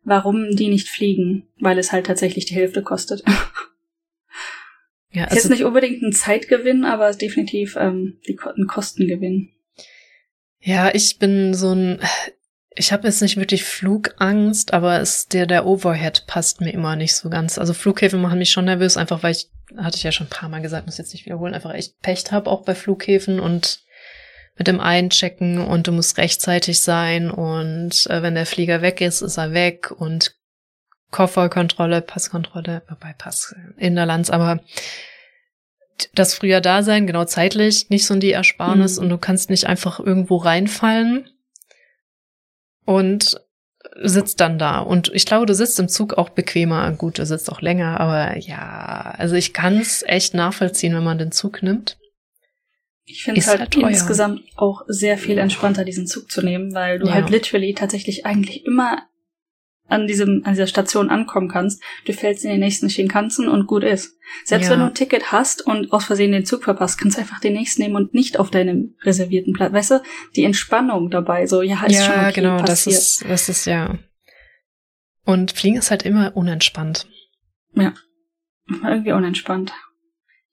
warum 0.03 0.55
die 0.55 0.69
nicht 0.69 0.89
fliegen, 0.89 1.47
weil 1.59 1.79
es 1.79 1.91
halt 1.91 2.05
tatsächlich 2.05 2.45
die 2.45 2.55
Hälfte 2.55 2.83
kostet. 2.83 3.23
Ja, 5.11 5.23
also 5.23 5.37
ist 5.37 5.43
jetzt 5.45 5.49
nicht 5.49 5.63
unbedingt 5.63 6.03
ein 6.03 6.13
Zeitgewinn, 6.13 6.85
aber 6.85 7.11
definitiv 7.13 7.75
ähm, 7.79 8.19
ein 8.27 8.67
Kostengewinn. 8.67 9.49
Ja, 10.59 10.93
ich 10.93 11.17
bin 11.17 11.55
so 11.55 11.73
ein, 11.73 11.99
ich 12.75 12.93
habe 12.93 13.07
jetzt 13.07 13.21
nicht 13.21 13.37
wirklich 13.37 13.63
Flugangst, 13.63 14.73
aber 14.73 14.99
es, 14.99 15.27
der, 15.27 15.47
der 15.47 15.65
Overhead 15.65 16.25
passt 16.27 16.61
mir 16.61 16.71
immer 16.71 16.95
nicht 16.95 17.15
so 17.15 17.29
ganz. 17.29 17.57
Also 17.57 17.73
Flughäfen 17.73 18.21
machen 18.21 18.39
mich 18.39 18.51
schon 18.51 18.65
nervös, 18.65 18.95
einfach 18.95 19.23
weil 19.23 19.31
ich, 19.31 19.49
hatte 19.77 19.97
ich 19.97 20.03
ja 20.03 20.11
schon 20.11 20.27
ein 20.27 20.31
paar 20.31 20.49
Mal 20.49 20.61
gesagt, 20.61 20.85
muss 20.85 20.97
jetzt 20.97 21.13
nicht 21.13 21.25
wiederholen, 21.25 21.53
einfach 21.53 21.73
echt 21.73 21.99
Pech 22.01 22.25
habe, 22.31 22.49
auch 22.49 22.63
bei 22.63 22.75
Flughäfen 22.75 23.39
und 23.39 23.81
mit 24.57 24.67
dem 24.67 24.79
Einchecken 24.79 25.59
und 25.65 25.87
du 25.87 25.91
musst 25.91 26.17
rechtzeitig 26.17 26.81
sein 26.81 27.31
und 27.31 28.07
äh, 28.07 28.21
wenn 28.21 28.35
der 28.35 28.45
Flieger 28.45 28.81
weg 28.81 28.99
ist, 28.99 29.21
ist 29.21 29.37
er 29.37 29.53
weg 29.53 29.89
und 29.89 30.35
Kofferkontrolle, 31.11 32.01
Passkontrolle, 32.01 32.83
wobei 32.87 33.13
Pass 33.17 33.55
in 33.77 33.95
der 33.95 34.05
Lanz, 34.05 34.29
aber 34.29 34.59
das 36.13 36.33
früher 36.33 36.61
da 36.61 36.83
sein, 36.83 37.07
genau 37.07 37.25
zeitlich, 37.25 37.89
nicht 37.89 38.05
so 38.05 38.15
die 38.15 38.33
Ersparnis 38.33 38.97
mhm. 38.97 39.03
und 39.03 39.09
du 39.09 39.17
kannst 39.17 39.49
nicht 39.49 39.65
einfach 39.65 39.99
irgendwo 39.99 40.37
reinfallen 40.37 41.29
und 42.89 43.39
sitzt 44.01 44.39
dann 44.39 44.57
da. 44.57 44.79
Und 44.79 45.11
ich 45.13 45.27
glaube, 45.27 45.45
du 45.45 45.53
sitzt 45.53 45.79
im 45.79 45.89
Zug 45.89 46.15
auch 46.15 46.29
bequemer. 46.29 46.91
Gut, 46.93 47.19
du 47.19 47.25
sitzt 47.25 47.51
auch 47.51 47.61
länger, 47.61 47.99
aber 47.99 48.35
ja, 48.37 49.13
also 49.15 49.35
ich 49.35 49.53
kann 49.53 49.77
es 49.77 50.01
echt 50.01 50.33
nachvollziehen, 50.33 50.95
wenn 50.95 51.03
man 51.03 51.19
den 51.19 51.31
Zug 51.31 51.61
nimmt. 51.61 51.99
Ich 53.05 53.23
finde 53.23 53.41
es 53.41 53.47
halt, 53.47 53.59
halt 53.59 53.75
insgesamt 53.75 54.41
auch 54.55 54.81
sehr 54.87 55.19
viel 55.19 55.37
entspannter, 55.37 55.85
diesen 55.85 56.07
Zug 56.07 56.31
zu 56.31 56.41
nehmen, 56.41 56.73
weil 56.73 56.97
du 56.97 57.07
ja. 57.07 57.13
halt 57.13 57.29
literally 57.29 57.75
tatsächlich 57.75 58.25
eigentlich 58.25 58.65
immer 58.65 59.03
an 59.89 60.07
diesem, 60.07 60.43
an 60.45 60.53
dieser 60.53 60.67
Station 60.67 61.09
ankommen 61.09 61.49
kannst. 61.49 61.83
Du 62.05 62.13
fällst 62.13 62.45
in 62.45 62.51
den 62.51 62.59
nächsten 62.59 62.89
Shinkansen 62.89 63.49
und 63.49 63.67
gut 63.67 63.83
ist. 63.83 64.17
Selbst 64.45 64.65
ja. 64.65 64.71
wenn 64.71 64.79
du 64.79 64.85
ein 64.85 64.93
Ticket 64.93 65.31
hast 65.31 65.65
und 65.65 65.91
aus 65.91 66.05
Versehen 66.05 66.31
den 66.31 66.45
Zug 66.45 66.63
verpasst, 66.63 66.99
kannst 66.99 67.17
du 67.17 67.21
einfach 67.21 67.39
den 67.39 67.53
nächsten 67.53 67.81
nehmen 67.81 67.95
und 67.95 68.13
nicht 68.13 68.39
auf 68.39 68.51
deinem 68.51 68.95
reservierten 69.03 69.53
Platz. 69.53 69.73
Weißt 69.73 69.91
du, 69.91 70.03
die 70.35 70.43
Entspannung 70.43 71.09
dabei, 71.09 71.47
so, 71.47 71.61
ja, 71.61 71.83
ist 71.85 71.95
ja, 71.95 72.03
schon 72.03 72.19
okay, 72.19 72.33
genau, 72.33 72.57
passiert. 72.57 72.95
das 72.95 73.21
ist, 73.21 73.29
das 73.29 73.49
ist 73.49 73.65
ja. 73.65 73.97
Und 75.25 75.51
Fliegen 75.51 75.77
ist 75.77 75.91
halt 75.91 76.03
immer 76.03 76.35
unentspannt. 76.35 77.07
Ja. 77.73 77.93
Irgendwie 78.83 79.11
unentspannt. 79.11 79.73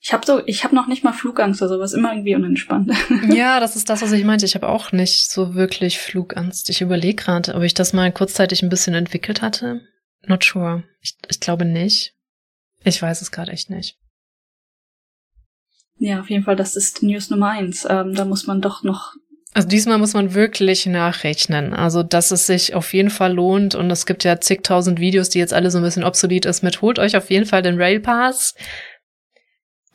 Ich 0.06 0.12
habe 0.12 0.24
so, 0.24 0.40
ich 0.46 0.62
habe 0.62 0.72
noch 0.72 0.86
nicht 0.86 1.02
mal 1.02 1.12
Flugangst 1.12 1.60
oder 1.60 1.68
sowas, 1.68 1.92
immer 1.92 2.12
irgendwie 2.12 2.36
unentspannt. 2.36 2.92
Ja, 3.34 3.58
das 3.58 3.74
ist 3.74 3.90
das, 3.90 4.02
was 4.02 4.12
ich 4.12 4.22
meinte. 4.22 4.46
Ich 4.46 4.54
habe 4.54 4.68
auch 4.68 4.92
nicht 4.92 5.28
so 5.28 5.56
wirklich 5.56 5.98
Flugangst. 5.98 6.70
Ich 6.70 6.80
überlege 6.80 7.16
gerade, 7.24 7.56
ob 7.56 7.64
ich 7.64 7.74
das 7.74 7.92
mal 7.92 8.12
kurzzeitig 8.12 8.62
ein 8.62 8.68
bisschen 8.68 8.94
entwickelt 8.94 9.42
hatte. 9.42 9.80
Not 10.24 10.44
sure. 10.44 10.84
Ich, 11.00 11.16
ich 11.28 11.40
glaube 11.40 11.64
nicht. 11.64 12.14
Ich 12.84 13.02
weiß 13.02 13.20
es 13.20 13.32
gerade 13.32 13.50
echt 13.50 13.68
nicht. 13.68 13.98
Ja, 15.98 16.20
auf 16.20 16.30
jeden 16.30 16.44
Fall, 16.44 16.54
das 16.54 16.76
ist 16.76 17.02
News 17.02 17.28
Nummer 17.30 17.48
eins. 17.48 17.84
Ähm, 17.90 18.14
da 18.14 18.24
muss 18.24 18.46
man 18.46 18.60
doch 18.60 18.84
noch. 18.84 19.14
Also 19.54 19.66
diesmal 19.66 19.98
muss 19.98 20.14
man 20.14 20.34
wirklich 20.34 20.86
nachrechnen. 20.86 21.74
Also, 21.74 22.04
dass 22.04 22.30
es 22.30 22.46
sich 22.46 22.74
auf 22.74 22.94
jeden 22.94 23.10
Fall 23.10 23.32
lohnt. 23.32 23.74
Und 23.74 23.90
es 23.90 24.06
gibt 24.06 24.22
ja 24.22 24.40
zigtausend 24.40 25.00
Videos, 25.00 25.30
die 25.30 25.40
jetzt 25.40 25.52
alle 25.52 25.72
so 25.72 25.78
ein 25.78 25.84
bisschen 25.84 26.04
obsolet 26.04 26.46
ist 26.46 26.62
mit 26.62 26.80
holt 26.80 27.00
euch 27.00 27.16
auf 27.16 27.28
jeden 27.28 27.46
Fall 27.46 27.62
den 27.62 27.76
Rail 27.76 27.98
Pass. 27.98 28.54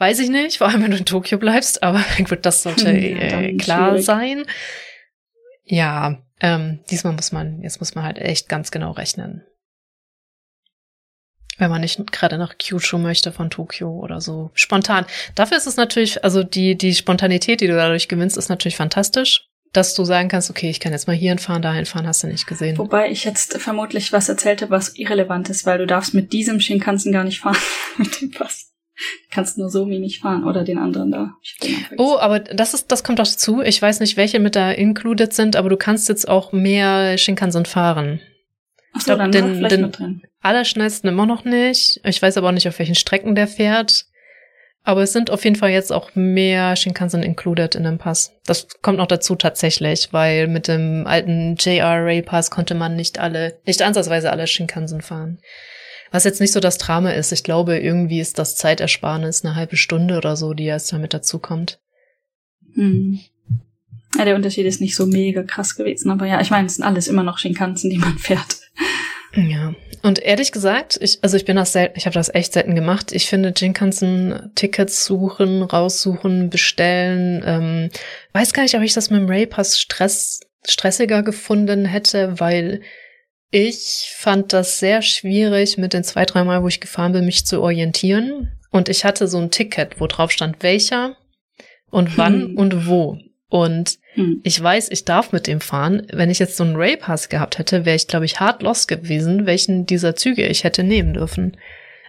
Weiß 0.01 0.17
ich 0.17 0.29
nicht, 0.29 0.57
vor 0.57 0.67
allem 0.67 0.81
wenn 0.81 0.89
du 0.89 0.97
in 0.97 1.05
Tokio 1.05 1.37
bleibst, 1.37 1.83
aber 1.83 2.03
gut, 2.27 2.39
das 2.41 2.63
sollte 2.63 2.89
äh, 2.89 3.55
klar 3.57 3.89
schwierig. 3.89 4.05
sein. 4.05 4.45
Ja, 5.63 6.17
ähm, 6.39 6.79
diesmal 6.89 7.13
muss 7.13 7.31
man, 7.31 7.61
jetzt 7.61 7.79
muss 7.79 7.93
man 7.93 8.03
halt 8.03 8.17
echt 8.17 8.49
ganz 8.49 8.71
genau 8.71 8.93
rechnen. 8.93 9.45
Wenn 11.59 11.69
man 11.69 11.81
nicht 11.81 12.11
gerade 12.11 12.39
nach 12.39 12.57
Kyushu 12.57 12.97
möchte 12.97 13.31
von 13.31 13.51
Tokio 13.51 13.91
oder 13.91 14.21
so. 14.21 14.49
Spontan. 14.55 15.05
Dafür 15.35 15.57
ist 15.57 15.67
es 15.67 15.77
natürlich, 15.77 16.23
also 16.23 16.41
die, 16.41 16.75
die 16.75 16.95
Spontanität, 16.95 17.61
die 17.61 17.67
du 17.67 17.75
dadurch 17.75 18.07
gewinnst, 18.07 18.37
ist 18.37 18.49
natürlich 18.49 18.77
fantastisch. 18.77 19.49
Dass 19.71 19.93
du 19.93 20.03
sagen 20.03 20.29
kannst, 20.29 20.49
okay, 20.49 20.71
ich 20.71 20.79
kann 20.79 20.93
jetzt 20.93 21.05
mal 21.05 21.15
hierhin 21.15 21.37
fahren, 21.37 21.61
dahin 21.61 21.85
fahren, 21.85 22.07
hast 22.07 22.23
du 22.23 22.27
nicht 22.27 22.47
gesehen. 22.47 22.79
Wobei 22.79 23.11
ich 23.11 23.23
jetzt 23.23 23.59
vermutlich 23.59 24.11
was 24.11 24.27
erzählte, 24.29 24.71
was 24.71 24.95
irrelevant 24.95 25.51
ist, 25.51 25.67
weil 25.67 25.77
du 25.77 25.85
darfst 25.85 26.15
mit 26.15 26.33
diesem 26.33 26.59
Shinkansen 26.59 27.11
gar 27.11 27.23
nicht 27.23 27.41
fahren, 27.41 27.57
mit 27.99 28.19
dem 28.19 28.31
Pass 28.31 28.70
kannst 29.29 29.57
nur 29.57 29.69
Somi 29.69 29.99
nicht 29.99 30.21
fahren 30.21 30.43
oder 30.43 30.63
den 30.63 30.77
anderen 30.77 31.11
da. 31.11 31.33
Oh, 31.97 32.17
aber 32.19 32.39
das 32.39 32.73
ist, 32.73 32.91
das 32.91 33.03
kommt 33.03 33.19
auch 33.19 33.27
dazu. 33.27 33.61
Ich 33.61 33.81
weiß 33.81 33.99
nicht, 33.99 34.17
welche 34.17 34.39
mit 34.39 34.55
da 34.55 34.71
included 34.71 35.33
sind, 35.33 35.55
aber 35.55 35.69
du 35.69 35.77
kannst 35.77 36.09
jetzt 36.09 36.27
auch 36.27 36.51
mehr 36.51 37.17
Shinkansen 37.17 37.65
fahren. 37.65 38.19
Ach 38.93 39.01
so, 39.01 39.15
den, 39.15 39.31
vielleicht 39.31 39.71
den 39.71 39.81
mit 39.81 39.99
drin. 39.99 40.21
Allerschnellsten 40.41 41.09
immer 41.09 41.25
noch 41.25 41.45
nicht. 41.45 42.01
Ich 42.03 42.21
weiß 42.21 42.37
aber 42.37 42.49
auch 42.49 42.53
nicht, 42.53 42.67
auf 42.67 42.79
welchen 42.79 42.95
Strecken 42.95 43.35
der 43.35 43.47
fährt. 43.47 44.05
Aber 44.83 45.03
es 45.03 45.13
sind 45.13 45.29
auf 45.29 45.43
jeden 45.43 45.55
Fall 45.55 45.69
jetzt 45.69 45.91
auch 45.91 46.15
mehr 46.15 46.75
Shinkansen 46.75 47.21
included 47.21 47.75
in 47.75 47.83
dem 47.83 47.99
Pass. 47.99 48.33
Das 48.45 48.67
kommt 48.81 48.97
noch 48.97 49.07
dazu 49.07 49.35
tatsächlich, 49.35 50.09
weil 50.11 50.47
mit 50.47 50.67
dem 50.67 51.05
alten 51.05 51.55
JR 51.59 52.03
Rail 52.03 52.23
Pass 52.23 52.49
konnte 52.49 52.73
man 52.73 52.95
nicht 52.95 53.19
alle, 53.19 53.59
nicht 53.67 53.83
ansatzweise 53.83 54.31
alle 54.31 54.47
Shinkansen 54.47 55.01
fahren. 55.01 55.39
Was 56.11 56.25
jetzt 56.25 56.41
nicht 56.41 56.51
so 56.51 56.59
das 56.59 56.77
Drama 56.77 57.11
ist. 57.11 57.31
Ich 57.31 57.43
glaube, 57.43 57.79
irgendwie 57.79 58.19
ist 58.19 58.37
das 58.37 58.55
Zeitersparnis 58.55 59.43
eine 59.43 59.55
halbe 59.55 59.77
Stunde 59.77 60.17
oder 60.17 60.35
so, 60.35 60.53
die 60.53 60.65
jetzt 60.65 60.91
damit 60.91 61.13
dazu 61.13 61.39
kommt. 61.39 61.79
Hm. 62.73 63.19
Ja, 64.17 64.25
der 64.25 64.35
Unterschied 64.35 64.65
ist 64.65 64.81
nicht 64.81 64.95
so 64.95 65.05
mega 65.05 65.41
krass 65.43 65.75
gewesen, 65.75 66.11
aber 66.11 66.25
ja, 66.25 66.41
ich 66.41 66.49
meine, 66.49 66.67
es 66.67 66.75
sind 66.75 66.85
alles 66.85 67.07
immer 67.07 67.23
noch 67.23 67.37
Shinkansen, 67.37 67.89
die 67.89 67.97
man 67.97 68.17
fährt. 68.17 68.59
Ja, 69.33 69.73
und 70.03 70.19
ehrlich 70.19 70.51
gesagt, 70.51 70.97
ich, 71.01 71.19
also 71.21 71.37
ich 71.37 71.45
bin 71.45 71.55
das 71.55 71.73
selten, 71.73 71.97
ich 71.97 72.05
habe 72.05 72.13
das 72.13 72.33
echt 72.33 72.53
selten 72.53 72.75
gemacht. 72.75 73.11
Ich 73.11 73.27
finde 73.27 73.53
Shinkansen 73.57 74.51
Tickets 74.55 75.05
suchen, 75.05 75.61
raussuchen, 75.61 76.49
bestellen. 76.49 77.41
Ähm, 77.45 77.89
weiß 78.33 78.53
gar 78.53 78.63
nicht, 78.63 78.75
ob 78.75 78.81
ich 78.81 78.93
das 78.93 79.09
mit 79.09 79.21
dem 79.21 79.29
Raypass 79.29 79.79
Stress 79.79 80.41
stressiger 80.67 81.23
gefunden 81.23 81.85
hätte, 81.85 82.39
weil 82.39 82.81
ich 83.51 84.13
fand 84.15 84.53
das 84.53 84.79
sehr 84.79 85.01
schwierig, 85.01 85.77
mit 85.77 85.93
den 85.93 86.03
zwei, 86.03 86.25
drei 86.25 86.43
Mal, 86.43 86.63
wo 86.63 86.69
ich 86.69 86.79
gefahren 86.79 87.11
bin, 87.11 87.25
mich 87.25 87.45
zu 87.45 87.61
orientieren. 87.61 88.51
Und 88.71 88.87
ich 88.87 89.03
hatte 89.03 89.27
so 89.27 89.37
ein 89.37 89.51
Ticket, 89.51 89.99
wo 89.99 90.07
drauf 90.07 90.31
stand, 90.31 90.63
welcher 90.63 91.17
und 91.89 92.17
wann 92.17 92.41
hm. 92.41 92.57
und 92.57 92.87
wo. 92.87 93.17
Und 93.49 93.97
hm. 94.13 94.39
ich 94.43 94.61
weiß, 94.63 94.89
ich 94.91 95.03
darf 95.03 95.33
mit 95.33 95.45
dem 95.47 95.59
fahren. 95.59 96.07
Wenn 96.13 96.29
ich 96.29 96.39
jetzt 96.39 96.55
so 96.55 96.63
einen 96.63 96.77
Ray-Pass 96.77 97.27
gehabt 97.27 97.57
hätte, 97.57 97.85
wäre 97.85 97.97
ich, 97.97 98.07
glaube 98.07 98.23
ich, 98.23 98.39
hart 98.39 98.63
lost 98.63 98.87
gewesen, 98.87 99.45
welchen 99.45 99.85
dieser 99.85 100.15
Züge 100.15 100.47
ich 100.47 100.63
hätte 100.63 100.83
nehmen 100.83 101.13
dürfen. 101.13 101.57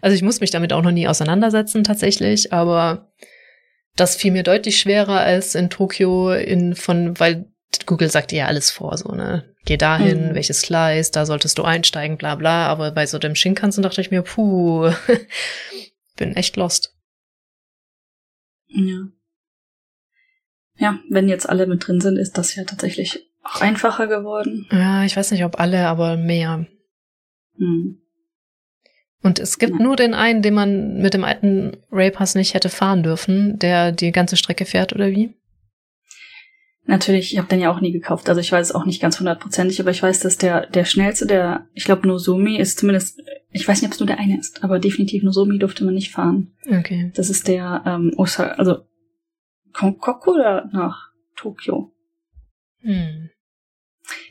Also 0.01 0.15
ich 0.15 0.23
muss 0.23 0.41
mich 0.41 0.53
damit 0.53 0.73
auch 0.73 0.83
noch 0.83 0.93
nie 0.93 1.09
auseinandersetzen, 1.09 1.83
tatsächlich, 1.83 2.53
aber 2.53 3.13
das 3.97 4.17
fiel 4.17 4.31
mir 4.33 4.45
deutlich 4.45 4.79
schwerer 4.79 5.21
als 5.21 5.55
in 5.57 5.71
Tokio 5.71 6.33
in 6.33 6.75
von, 6.75 7.19
weil 7.19 7.47
Google 7.87 8.11
sagt 8.11 8.33
ja 8.33 8.47
alles 8.47 8.71
vor, 8.71 8.97
so, 8.97 9.13
ne? 9.13 9.51
Geh 9.64 9.76
dahin, 9.76 10.31
mhm. 10.31 10.35
welches 10.35 10.62
Gleis, 10.62 11.11
da 11.12 11.25
solltest 11.25 11.59
du 11.59 11.62
einsteigen, 11.62 12.16
bla 12.16 12.35
bla. 12.35 12.66
Aber 12.66 12.90
bei 12.90 13.07
so 13.07 13.19
dem 13.19 13.35
Shinkansen 13.35 13.83
dachte 13.83 14.00
ich 14.00 14.11
mir, 14.11 14.23
puh, 14.23 14.90
bin 16.16 16.35
echt 16.35 16.57
lost. 16.57 16.97
Ja. 18.69 19.09
Ja, 20.76 20.99
wenn 21.11 21.28
jetzt 21.28 21.49
alle 21.49 21.66
mit 21.66 21.87
drin 21.87 22.00
sind, 22.00 22.16
ist 22.16 22.38
das 22.38 22.54
ja 22.57 22.64
tatsächlich 22.64 23.31
auch 23.45 23.61
einfacher 23.61 24.07
geworden. 24.07 24.66
Ja, 24.73 25.04
ich 25.04 25.16
weiß 25.16 25.31
nicht, 25.31 25.45
ob 25.45 25.61
alle, 25.61 25.87
aber 25.87 26.16
mehr. 26.16 26.66
Mhm. 27.57 27.99
Und 29.23 29.38
es 29.38 29.59
gibt 29.59 29.78
ja. 29.78 29.83
nur 29.83 29.95
den 29.95 30.14
einen, 30.14 30.42
den 30.42 30.54
man 30.54 31.00
mit 31.00 31.14
dem 31.14 31.23
alten 31.23 31.76
Raypass 31.92 32.35
nicht 32.35 32.54
hätte 32.54 32.69
fahren 32.69 33.04
dürfen, 33.04 33.59
der 33.59 33.92
die 33.92 34.11
ganze 34.11 34.37
Strecke 34.37 34.64
fährt, 34.64 34.92
oder 34.92 35.11
wie? 35.11 35.35
Natürlich, 36.85 37.33
ich 37.33 37.39
habe 37.39 37.49
den 37.49 37.61
ja 37.61 37.71
auch 37.71 37.81
nie 37.81 37.93
gekauft, 37.93 38.29
also 38.29 38.41
ich 38.41 38.51
weiß 38.51 38.69
es 38.69 38.75
auch 38.75 38.85
nicht 38.85 39.01
ganz 39.01 39.19
hundertprozentig, 39.19 39.81
aber 39.81 39.93
ich 39.93 40.03
weiß, 40.03 40.19
dass 40.21 40.37
der 40.37 40.67
der 40.67 40.85
schnellste, 40.85 41.27
der, 41.27 41.69
ich 41.75 41.85
glaube 41.85 42.09
Nozomi 42.09 42.57
ist 42.57 42.79
zumindest, 42.81 43.23
ich 43.51 43.67
weiß 43.67 43.81
nicht, 43.81 43.89
ob 43.89 43.95
es 43.95 44.01
nur 44.01 44.09
der 44.09 44.19
eine 44.19 44.39
ist, 44.39 44.65
aber 44.65 44.81
definitiv 44.81 45.23
Nozomi 45.23 45.59
durfte 45.59 45.85
man 45.85 45.95
nicht 45.95 46.11
fahren. 46.11 46.53
Okay. 46.67 47.12
Das 47.15 47.31
ist 47.31 47.47
der 47.47 47.83
ähm, 47.87 48.12
Osaka, 48.17 48.55
also 48.55 48.79
Konkoko 49.73 50.33
oder 50.33 50.69
nach 50.73 51.12
Tokio? 51.37 51.93
Hm. 52.81 53.31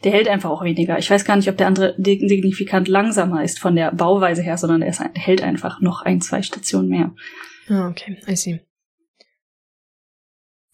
Der 0.03 0.11
hält 0.11 0.27
einfach 0.27 0.49
auch 0.49 0.63
weniger. 0.63 0.97
Ich 0.99 1.09
weiß 1.09 1.25
gar 1.25 1.35
nicht, 1.35 1.49
ob 1.49 1.57
der 1.57 1.67
andere 1.67 1.95
signifikant 1.97 2.87
langsamer 2.87 3.43
ist 3.43 3.59
von 3.59 3.75
der 3.75 3.91
Bauweise 3.91 4.41
her, 4.41 4.57
sondern 4.57 4.81
der 4.81 4.93
hält 5.13 5.41
einfach 5.41 5.79
noch 5.79 6.01
ein, 6.01 6.21
zwei 6.21 6.41
Stationen 6.41 6.89
mehr. 6.89 7.13
Ah, 7.69 7.87
okay, 7.87 8.17
I 8.27 8.35
see. 8.35 8.59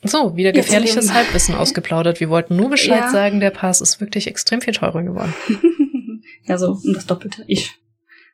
So, 0.04 0.36
wieder 0.36 0.52
gefährliches 0.52 1.14
Halbwissen 1.14 1.56
ausgeplaudert. 1.56 2.20
Wir 2.20 2.30
wollten 2.30 2.56
nur 2.56 2.70
Bescheid 2.70 3.02
ja. 3.02 3.10
sagen, 3.10 3.40
der 3.40 3.50
Pass 3.50 3.82
ist 3.82 4.00
wirklich 4.00 4.28
extrem 4.28 4.62
viel 4.62 4.74
teurer 4.74 5.04
geworden. 5.04 5.34
ja, 6.44 6.58
so 6.58 6.80
um 6.84 6.94
das 6.94 7.08
Doppelte. 7.08 7.44
Ich. 7.48 7.76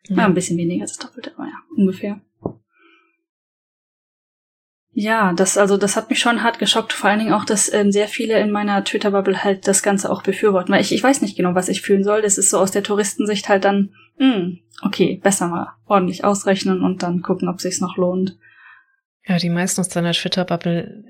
Ja. 0.08 0.18
ja, 0.18 0.26
ein 0.26 0.34
bisschen 0.34 0.58
weniger 0.58 0.82
als 0.82 0.98
das 0.98 1.06
Doppelte, 1.06 1.32
aber 1.36 1.46
ja, 1.46 1.58
ungefähr. 1.78 2.20
Ja, 4.96 5.34
das, 5.34 5.58
also, 5.58 5.78
das 5.78 5.96
hat 5.96 6.10
mich 6.10 6.20
schon 6.20 6.44
hart 6.44 6.60
geschockt. 6.60 6.94
Vor 6.94 7.10
allen 7.10 7.20
Dingen 7.20 7.34
auch, 7.34 7.46
dass 7.46 7.72
ähm, 7.74 7.92
sehr 7.92 8.08
viele 8.08 8.40
in 8.40 8.52
meiner 8.52 8.84
Twitter-Bubble 8.84 9.44
halt 9.44 9.68
das 9.68 9.82
Ganze 9.82 10.12
auch 10.12 10.22
befürworten. 10.22 10.72
Weil 10.72 10.82
ich, 10.82 10.94
ich 10.94 11.02
weiß 11.02 11.22
nicht 11.22 11.36
genau, 11.36 11.56
was 11.56 11.70
ich 11.70 11.82
fühlen 11.82 12.04
soll. 12.04 12.22
Das 12.22 12.38
ist 12.38 12.52
so 12.52 12.60
aus 12.60 12.72
der 12.72 12.84
Touristensicht 12.84 13.50
halt 13.50 13.66
dann, 13.66 13.94
mh, 14.20 14.36
hm, 14.36 14.60
okay, 14.84 15.20
besser 15.24 15.48
mal 15.48 15.74
ordentlich 15.88 16.26
ausrechnen 16.26 16.84
und 16.84 17.02
dann 17.02 17.22
gucken, 17.24 17.48
ob 17.48 17.60
sich's 17.60 17.82
noch 17.82 17.98
lohnt. 17.98 18.38
Ja, 19.26 19.38
die 19.38 19.50
meisten 19.50 19.80
aus 19.80 19.88
deiner 19.88 20.12
Twitter-Bubble. 20.12 21.06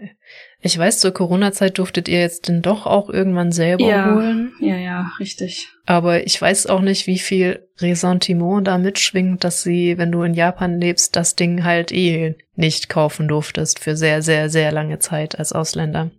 Ich 0.62 0.78
weiß, 0.78 1.00
zur 1.00 1.12
Corona-Zeit 1.12 1.80
durftet 1.80 2.08
ihr 2.08 2.20
jetzt 2.20 2.48
denn 2.48 2.62
doch 2.62 2.86
auch 2.86 3.10
irgendwann 3.10 3.52
selber 3.52 3.86
ja, 3.86 4.14
holen. 4.14 4.54
Ja, 4.60 4.78
ja, 4.78 5.12
richtig. 5.20 5.70
Aber 5.86 6.26
ich 6.26 6.40
weiß 6.40 6.68
auch 6.68 6.82
nicht, 6.82 7.08
wie 7.08 7.18
viel 7.18 7.68
Ressentiment 7.80 8.68
da 8.68 8.78
mitschwingt, 8.78 9.44
dass 9.44 9.64
sie, 9.64 9.98
wenn 9.98 10.12
du 10.12 10.22
in 10.22 10.36
Japan 10.36 10.80
lebst, 10.80 11.16
das 11.16 11.36
Ding 11.36 11.64
halt 11.64 11.92
eh 11.92 12.36
nicht 12.56 12.88
kaufen 12.88 13.28
durftest 13.28 13.80
für 13.80 13.96
sehr, 13.96 14.22
sehr, 14.22 14.50
sehr 14.50 14.72
lange 14.72 15.00
Zeit 15.00 15.40
als 15.40 15.52
Ausländer. 15.52 16.12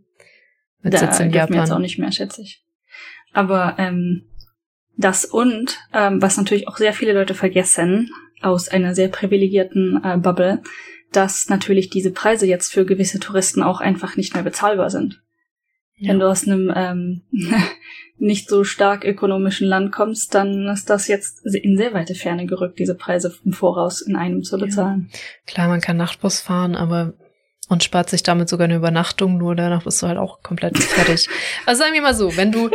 Mit 0.83 0.95
da 0.95 0.99
Sitz 0.99 1.21
in 1.21 1.31
Japan. 1.31 1.59
jetzt 1.59 1.71
auch 1.71 1.79
nicht 1.79 1.99
mehr, 1.99 2.11
schätze 2.11 2.43
ich. 2.43 2.65
Aber 3.33 3.77
ähm, 3.79 4.27
das 4.97 5.25
und, 5.25 5.79
ähm, 5.93 6.21
was 6.21 6.37
natürlich 6.37 6.67
auch 6.67 6.77
sehr 6.77 6.93
viele 6.93 7.13
Leute 7.13 7.35
vergessen, 7.35 8.11
aus 8.43 8.69
einer 8.69 8.95
sehr 8.95 9.09
privilegierten 9.09 10.01
äh, 10.05 10.19
Bubble, 10.19 10.61
dass 11.17 11.49
natürlich 11.49 11.91
diese 11.91 12.11
Preise 12.11 12.47
jetzt 12.47 12.73
für 12.73 12.85
gewisse 12.85 13.21
Touristen 13.21 13.63
auch 13.63 13.81
einfach 13.81 14.17
nicht 14.17 14.35
mehr 14.35 14.43
bezahlbar 14.43 14.91
sind. 14.91 15.23
Ja. 15.97 16.11
Wenn 16.11 16.19
du 16.19 16.29
aus 16.29 16.47
einem 16.47 16.73
ähm, 16.75 17.23
nicht 18.19 18.49
so 18.49 18.65
stark 18.65 19.05
ökonomischen 19.05 19.67
Land 19.67 19.93
kommst, 19.93 20.35
dann 20.35 20.69
ist 20.69 20.91
das 20.91 21.09
jetzt 21.09 21.45
in 21.47 21.77
sehr 21.77 21.95
weite 21.95 22.15
Ferne 22.15 22.47
gerückt, 22.47 22.79
diese 22.79 22.95
Preise 22.95 23.35
im 23.45 23.53
Voraus 23.53 24.01
in 24.01 24.17
einem 24.17 24.43
zu 24.43 24.59
bezahlen. 24.59 25.09
Ja. 25.13 25.19
Klar, 25.47 25.69
man 25.69 25.81
kann 25.81 25.97
Nachtbus 25.97 26.41
fahren, 26.41 26.75
aber 26.75 27.15
und 27.69 27.83
spart 27.83 28.11
sich 28.11 28.23
damit 28.23 28.49
sogar 28.49 28.67
eine 28.67 28.77
Übernachtung, 28.77 29.39
nur 29.39 29.57
danach 29.57 29.85
bist 29.85 30.03
du 30.03 30.07
halt 30.07 30.19
auch 30.19 30.43
komplett 30.43 30.77
fertig. 30.79 31.29
Also 31.67 31.81
sagen 31.81 31.95
wir 31.95 32.03
mal 32.03 32.15
so, 32.15 32.37
wenn 32.37 32.53
du 32.53 32.71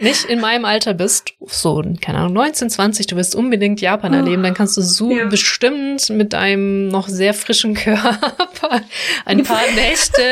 nicht 0.00 0.24
in 0.26 0.40
meinem 0.40 0.64
Alter 0.64 0.94
bist, 0.94 1.34
so, 1.46 1.82
keine 2.00 2.18
Ahnung, 2.18 2.34
19, 2.34 2.70
20, 2.70 3.06
du 3.08 3.16
willst 3.16 3.34
unbedingt 3.34 3.80
Japan 3.80 4.14
erleben, 4.14 4.42
dann 4.42 4.54
kannst 4.54 4.76
du 4.76 4.82
so 4.82 5.10
ja. 5.10 5.26
bestimmt 5.26 6.08
mit 6.10 6.34
einem 6.34 6.88
noch 6.88 7.08
sehr 7.08 7.34
frischen 7.34 7.74
Körper 7.74 8.82
ein 9.24 9.42
paar 9.42 9.62
Nächte 9.74 10.22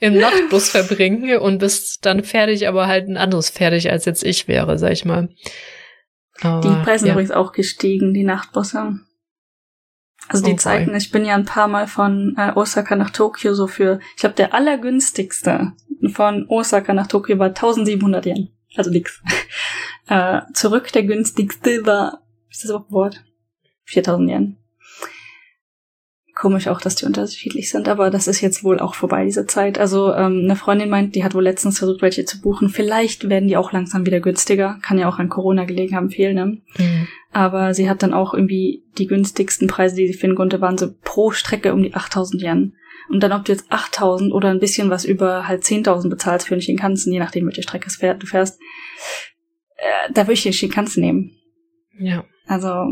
im 0.00 0.18
Nachtbus 0.18 0.70
verbringen 0.70 1.38
und 1.38 1.58
bist 1.58 2.06
dann 2.06 2.24
fertig, 2.24 2.66
aber 2.66 2.86
halt 2.86 3.08
ein 3.08 3.18
anderes 3.18 3.50
fertig, 3.50 3.90
als 3.90 4.06
jetzt 4.06 4.24
ich 4.24 4.48
wäre, 4.48 4.78
sag 4.78 4.92
ich 4.92 5.04
mal. 5.04 5.28
Aber, 6.40 6.60
die 6.66 6.82
Preise 6.82 7.06
ja. 7.06 7.12
übrigens 7.12 7.30
auch 7.30 7.52
gestiegen, 7.52 8.14
die 8.14 8.24
Nachtbusse. 8.24 9.00
Also 10.28 10.42
die 10.42 10.52
oh 10.52 10.56
Zeiten, 10.56 10.94
ich 10.94 11.10
bin 11.10 11.26
ja 11.26 11.34
ein 11.34 11.44
paar 11.44 11.68
Mal 11.68 11.86
von 11.86 12.34
äh, 12.38 12.52
Osaka 12.54 12.96
nach 12.96 13.10
Tokio 13.10 13.52
so 13.52 13.66
für, 13.66 14.00
ich 14.14 14.20
glaube, 14.20 14.34
der 14.34 14.54
allergünstigste 14.54 15.72
von 16.12 16.46
Osaka 16.48 16.94
nach 16.94 17.06
Tokio 17.06 17.38
war 17.38 17.48
1700 17.48 18.24
Yen 18.24 18.48
also 18.76 18.90
nix. 18.90 19.22
äh, 20.08 20.40
zurück, 20.52 20.92
der 20.92 21.04
günstigste 21.04 21.86
war, 21.86 22.22
ist 22.50 22.64
das 22.64 22.70
überhaupt 22.70 22.90
ein 22.90 22.94
Wort? 22.94 23.24
4000 23.84 24.30
Yen. 24.30 24.56
Komisch 26.34 26.66
auch, 26.66 26.80
dass 26.80 26.96
die 26.96 27.06
unterschiedlich 27.06 27.70
sind, 27.70 27.88
aber 27.88 28.10
das 28.10 28.26
ist 28.26 28.40
jetzt 28.40 28.64
wohl 28.64 28.80
auch 28.80 28.96
vorbei, 28.96 29.24
diese 29.24 29.46
Zeit. 29.46 29.78
Also 29.78 30.12
ähm, 30.12 30.40
eine 30.44 30.56
Freundin 30.56 30.90
meint, 30.90 31.14
die 31.14 31.22
hat 31.22 31.34
wohl 31.34 31.44
letztens 31.44 31.78
versucht, 31.78 32.02
welche 32.02 32.24
zu 32.24 32.40
buchen. 32.40 32.70
Vielleicht 32.70 33.28
werden 33.28 33.46
die 33.46 33.56
auch 33.56 33.70
langsam 33.70 34.04
wieder 34.04 34.18
günstiger. 34.18 34.78
Kann 34.82 34.98
ja 34.98 35.08
auch 35.08 35.20
an 35.20 35.28
Corona 35.28 35.64
gelegen 35.64 35.94
haben, 35.94 36.10
fehlen. 36.10 36.34
Ne? 36.34 36.46
Mhm. 36.76 37.08
Aber 37.30 37.72
sie 37.72 37.88
hat 37.88 38.02
dann 38.02 38.12
auch 38.12 38.34
irgendwie 38.34 38.84
die 38.98 39.06
günstigsten 39.06 39.68
Preise, 39.68 39.94
die 39.94 40.08
sie 40.08 40.18
finden 40.18 40.34
konnte, 40.34 40.60
waren 40.60 40.76
so 40.76 40.92
pro 41.02 41.30
Strecke 41.30 41.72
um 41.72 41.84
die 41.84 41.94
8000 41.94 42.42
Yen. 42.42 42.74
Und 43.08 43.22
dann, 43.22 43.32
ob 43.32 43.44
du 43.44 43.52
jetzt 43.52 43.70
8000 43.70 44.32
oder 44.32 44.50
ein 44.50 44.60
bisschen 44.60 44.90
was 44.90 45.04
über 45.04 45.46
halt 45.46 45.62
10.000 45.62 46.08
bezahlst 46.08 46.48
für 46.48 46.54
den 46.54 46.62
Shinkansen, 46.62 47.12
je 47.12 47.18
nachdem, 47.18 47.46
welche 47.46 47.62
Strecke 47.62 47.90
du 48.18 48.26
fährst, 48.26 48.58
äh, 49.76 50.12
da 50.12 50.22
würde 50.22 50.34
ich 50.34 50.42
den 50.42 50.52
Shinkansen 50.52 51.02
nehmen. 51.02 51.30
Ja. 51.98 52.24
Also, 52.46 52.86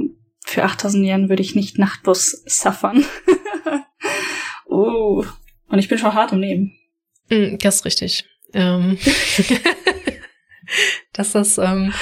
für 0.45 0.65
8000 0.65 1.07
Yen 1.07 1.29
würde 1.29 1.43
ich 1.43 1.55
nicht 1.55 1.79
Nachtbus 1.79 2.43
suffern. 2.47 3.05
oh. 4.67 5.25
Und 5.69 5.79
ich 5.79 5.89
bin 5.89 5.99
schon 5.99 6.15
hart 6.15 6.33
im 6.33 6.41
Nehmen. 6.41 6.77
Mm, 7.31 7.57
das 7.59 7.77
ist 7.77 7.85
richtig. 7.85 8.25
Ähm. 8.53 8.99
das 11.13 11.35
ist, 11.35 11.59
ähm, 11.59 11.93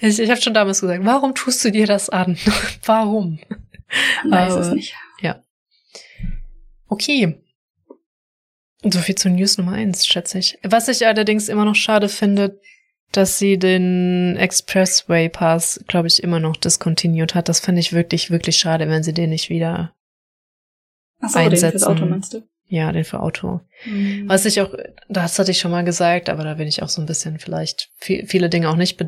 ich, 0.00 0.18
ich 0.18 0.30
habe 0.30 0.40
schon 0.40 0.54
damals 0.54 0.80
gesagt, 0.80 1.04
warum 1.04 1.34
tust 1.34 1.64
du 1.64 1.70
dir 1.70 1.86
das 1.86 2.08
an? 2.08 2.38
warum? 2.84 3.38
Weiß 4.24 4.54
es 4.54 4.72
nicht. 4.72 4.94
Ja. 5.20 5.42
Okay. 6.88 7.42
So 8.82 9.00
viel 9.00 9.14
zu 9.16 9.28
News 9.30 9.58
Nummer 9.58 9.72
eins, 9.72 10.06
schätze 10.06 10.38
ich. 10.38 10.58
Was 10.62 10.88
ich 10.88 11.06
allerdings 11.06 11.48
immer 11.48 11.64
noch 11.64 11.74
schade 11.74 12.08
finde, 12.08 12.60
dass 13.16 13.38
sie 13.38 13.58
den 13.58 14.36
Expressway 14.36 15.28
Pass, 15.28 15.82
glaube 15.86 16.08
ich, 16.08 16.22
immer 16.22 16.40
noch 16.40 16.56
discontinued 16.56 17.34
hat. 17.34 17.48
Das 17.48 17.60
finde 17.60 17.80
ich 17.80 17.92
wirklich, 17.92 18.30
wirklich 18.30 18.56
schade, 18.56 18.88
wenn 18.88 19.02
sie 19.02 19.14
den 19.14 19.30
nicht 19.30 19.50
wieder 19.50 19.94
Ach 21.20 21.30
so, 21.30 21.38
einsetzen. 21.38 21.62
Den 21.62 21.70
fürs 21.70 21.84
Auto 21.84 22.06
meinst 22.06 22.34
du? 22.34 22.42
Ja, 22.68 22.90
den 22.90 23.04
für 23.04 23.20
Auto. 23.20 23.60
Mhm. 23.84 24.28
Was 24.28 24.44
ich 24.44 24.60
auch, 24.60 24.74
das 25.08 25.38
hatte 25.38 25.52
ich 25.52 25.60
schon 25.60 25.70
mal 25.70 25.84
gesagt, 25.84 26.28
aber 26.28 26.44
da 26.44 26.54
bin 26.54 26.66
ich 26.66 26.82
auch 26.82 26.88
so 26.88 27.00
ein 27.00 27.06
bisschen 27.06 27.38
vielleicht 27.38 27.90
viele 27.98 28.48
Dinge 28.48 28.68
auch 28.70 28.76
nicht 28.76 28.98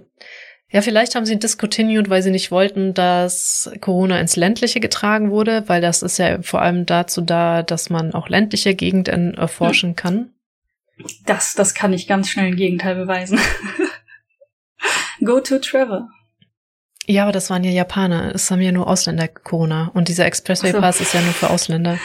ja, 0.70 0.82
vielleicht 0.82 1.14
haben 1.14 1.24
sie 1.24 1.38
discontinued, 1.38 2.10
weil 2.10 2.22
sie 2.22 2.30
nicht 2.30 2.50
wollten, 2.50 2.92
dass 2.92 3.70
Corona 3.80 4.20
ins 4.20 4.36
Ländliche 4.36 4.80
getragen 4.80 5.30
wurde, 5.30 5.64
weil 5.66 5.80
das 5.80 6.02
ist 6.02 6.18
ja 6.18 6.42
vor 6.42 6.60
allem 6.60 6.84
dazu 6.84 7.22
da, 7.22 7.62
dass 7.62 7.88
man 7.88 8.12
auch 8.12 8.28
ländliche 8.28 8.74
Gegenden 8.74 9.32
erforschen 9.32 9.96
kann. 9.96 10.30
Das, 11.24 11.54
das 11.54 11.74
kann 11.74 11.94
ich 11.94 12.06
ganz 12.06 12.28
schnell 12.28 12.48
im 12.48 12.56
Gegenteil 12.56 12.96
beweisen. 12.96 13.38
Go 15.24 15.40
to 15.40 15.58
Trevor. 15.58 16.08
Ja, 17.06 17.22
aber 17.22 17.32
das 17.32 17.48
waren 17.48 17.64
ja 17.64 17.70
Japaner. 17.70 18.34
Es 18.34 18.50
haben 18.50 18.60
ja 18.60 18.70
nur 18.70 18.86
Ausländer 18.86 19.28
Corona. 19.28 19.90
Und 19.94 20.08
dieser 20.08 20.26
Expressway 20.26 20.72
Pass 20.72 20.98
so. 20.98 21.04
ist 21.04 21.14
ja 21.14 21.22
nur 21.22 21.32
für 21.32 21.48
Ausländer. 21.48 21.98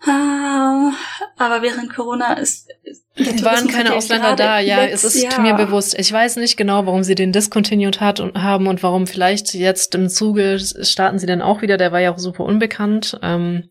Ah, 0.00 0.92
aber 1.36 1.62
während 1.62 1.94
Corona 1.94 2.34
ist, 2.34 2.68
waren 3.16 3.68
keine 3.68 3.94
Ausländer 3.94 4.34
da. 4.34 4.58
Ja, 4.58 4.84
es 4.84 5.04
ist 5.04 5.22
Jahr. 5.22 5.40
mir 5.40 5.54
bewusst. 5.54 5.96
Ich 5.96 6.12
weiß 6.12 6.36
nicht 6.36 6.56
genau, 6.56 6.86
warum 6.86 7.04
sie 7.04 7.14
den 7.14 7.32
discontinued 7.32 8.00
hat 8.00 8.18
und 8.18 8.34
haben 8.34 8.66
und 8.66 8.82
warum 8.82 9.06
vielleicht 9.06 9.54
jetzt 9.54 9.94
im 9.94 10.08
Zuge 10.08 10.58
starten 10.58 11.20
sie 11.20 11.26
dann 11.26 11.40
auch 11.40 11.62
wieder. 11.62 11.76
Der 11.76 11.92
war 11.92 12.00
ja 12.00 12.12
auch 12.12 12.18
super 12.18 12.44
unbekannt. 12.44 13.18
Ähm, 13.22 13.70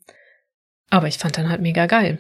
aber 0.90 1.08
ich 1.08 1.18
fand 1.18 1.36
den 1.36 1.50
halt 1.50 1.62
mega 1.62 1.86
geil. 1.86 2.20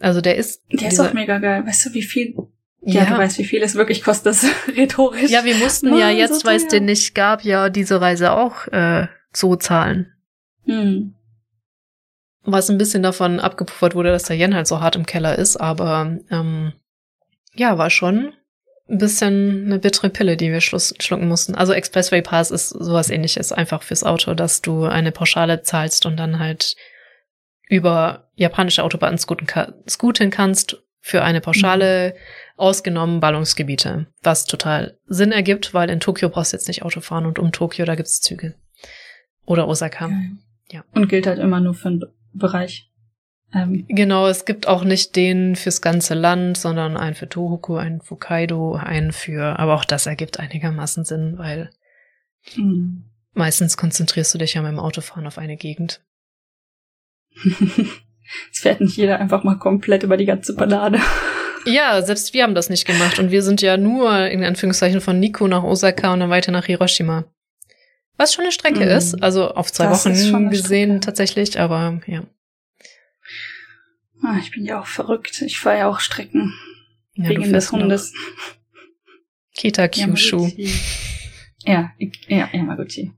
Also 0.00 0.22
der 0.22 0.36
ist. 0.36 0.62
Der 0.72 0.88
ist 0.88 1.00
auch 1.00 1.12
mega 1.12 1.38
geil. 1.38 1.66
Weißt 1.66 1.86
du, 1.86 1.92
wie 1.92 2.02
viel? 2.02 2.34
Ja, 2.84 3.04
ja, 3.04 3.10
du 3.10 3.18
weißt, 3.18 3.38
wie 3.38 3.44
viel 3.44 3.62
es 3.62 3.74
wirklich 3.74 4.02
kostet, 4.02 4.36
rhetorisch. 4.76 5.30
Ja, 5.30 5.44
wir 5.44 5.54
mussten 5.56 5.96
ja 5.96 6.10
jetzt, 6.10 6.40
so 6.40 6.46
weil 6.46 6.56
es 6.56 6.68
den 6.68 6.84
nicht 6.84 7.14
gab, 7.14 7.44
ja 7.44 7.68
diese 7.68 8.00
Reise 8.00 8.32
auch 8.32 8.66
äh, 8.68 9.06
so 9.32 9.56
zahlen. 9.56 10.12
Hm 10.64 11.14
was 12.44 12.70
ein 12.70 12.78
bisschen 12.78 13.02
davon 13.02 13.40
abgepuffert 13.40 13.94
wurde, 13.94 14.10
dass 14.10 14.24
der 14.24 14.36
Yen 14.36 14.54
halt 14.54 14.66
so 14.66 14.80
hart 14.80 14.96
im 14.96 15.06
Keller 15.06 15.38
ist, 15.38 15.56
aber 15.56 16.18
ähm, 16.30 16.72
ja, 17.54 17.78
war 17.78 17.90
schon 17.90 18.34
ein 18.88 18.98
bisschen 18.98 19.66
eine 19.66 19.78
bittere 19.78 20.10
Pille, 20.10 20.36
die 20.36 20.50
wir 20.50 20.60
schlucken 20.60 21.28
mussten. 21.28 21.54
Also 21.54 21.72
Expressway 21.72 22.20
Pass 22.20 22.50
ist 22.50 22.70
sowas 22.70 23.10
ähnliches, 23.10 23.52
einfach 23.52 23.82
fürs 23.82 24.04
Auto, 24.04 24.34
dass 24.34 24.60
du 24.60 24.84
eine 24.84 25.12
Pauschale 25.12 25.62
zahlst 25.62 26.04
und 26.04 26.16
dann 26.16 26.38
halt 26.38 26.76
über 27.68 28.30
japanische 28.34 28.82
Autobahnen 28.82 29.18
scooten, 29.18 29.46
scooten 29.88 30.30
kannst 30.30 30.82
für 31.00 31.22
eine 31.22 31.40
Pauschale, 31.40 32.14
mhm. 32.14 32.18
Ausgenommen 32.62 33.18
Ballungsgebiete, 33.18 34.06
was 34.22 34.46
total 34.46 34.96
Sinn 35.06 35.32
ergibt, 35.32 35.74
weil 35.74 35.90
in 35.90 36.00
Tokio 36.00 36.28
brauchst 36.28 36.52
du 36.52 36.56
jetzt 36.56 36.68
nicht 36.68 36.82
Auto 36.82 37.00
fahren 37.00 37.26
und 37.26 37.40
um 37.40 37.50
Tokio, 37.50 37.84
da 37.84 37.96
gibt's 37.96 38.20
Züge. 38.20 38.54
Oder 39.44 39.66
Osaka. 39.66 40.06
Okay. 40.06 40.30
Ja. 40.70 40.84
Und 40.94 41.08
gilt 41.08 41.26
halt 41.26 41.40
immer 41.40 41.60
nur 41.60 41.74
für 41.74 41.88
ein 41.88 42.04
Bereich. 42.32 42.88
Ähm, 43.52 43.84
genau, 43.88 44.28
es 44.28 44.44
gibt 44.44 44.68
auch 44.68 44.84
nicht 44.84 45.16
den 45.16 45.56
fürs 45.56 45.82
ganze 45.82 46.14
Land, 46.14 46.56
sondern 46.56 46.96
einen 46.96 47.16
für 47.16 47.28
Tohoku, 47.28 47.76
einen 47.76 48.00
für 48.00 48.16
Kaido, 48.16 48.74
einen 48.74 49.12
für, 49.12 49.58
aber 49.58 49.74
auch 49.74 49.84
das 49.84 50.06
ergibt 50.06 50.38
einigermaßen 50.38 51.04
Sinn, 51.04 51.34
weil 51.36 51.70
mhm. 52.56 53.04
meistens 53.34 53.76
konzentrierst 53.76 54.32
du 54.32 54.38
dich 54.38 54.54
ja 54.54 54.62
beim 54.62 54.78
Autofahren 54.78 55.26
auf 55.26 55.36
eine 55.36 55.56
Gegend. 55.56 56.00
es 57.44 58.60
fährt 58.60 58.80
nicht 58.80 58.96
jeder 58.96 59.18
einfach 59.18 59.42
mal 59.42 59.58
komplett 59.58 60.04
über 60.04 60.16
die 60.16 60.26
ganze 60.26 60.54
Ballade. 60.54 61.00
Ja, 61.64 62.02
selbst 62.02 62.34
wir 62.34 62.42
haben 62.42 62.54
das 62.54 62.68
nicht 62.68 62.86
gemacht 62.86 63.18
und 63.18 63.30
wir 63.30 63.42
sind 63.42 63.62
ja 63.62 63.76
nur 63.76 64.26
in 64.26 64.44
Anführungszeichen 64.44 65.00
von 65.00 65.20
Nico 65.20 65.46
nach 65.48 65.62
Osaka 65.62 66.12
und 66.12 66.20
dann 66.20 66.30
weiter 66.30 66.52
nach 66.52 66.66
Hiroshima. 66.66 67.24
Was 68.16 68.34
schon 68.34 68.44
eine 68.44 68.52
Strecke 68.52 68.80
mhm. 68.80 68.90
ist, 68.90 69.22
also 69.22 69.52
auf 69.54 69.72
zwei 69.72 69.86
das 69.86 70.04
Wochen 70.06 70.50
gesehen 70.50 70.90
Strecke. 70.90 71.00
tatsächlich, 71.00 71.58
aber 71.58 72.00
ja. 72.06 72.24
Ah, 74.22 74.38
ich 74.40 74.50
bin 74.52 74.64
ja 74.64 74.80
auch 74.80 74.86
verrückt. 74.86 75.42
Ich 75.42 75.58
fahre 75.58 75.78
ja 75.78 75.88
auch 75.88 76.00
Strecken. 76.00 76.54
Ja, 77.14 77.28
wegen 77.28 77.52
des 77.52 77.72
Hundes. 77.72 78.12
Kita 79.54 79.88
Kyushu. 79.88 80.48
Ja, 81.64 81.92
ja, 82.28 82.48
Yamaguchi. 82.52 83.12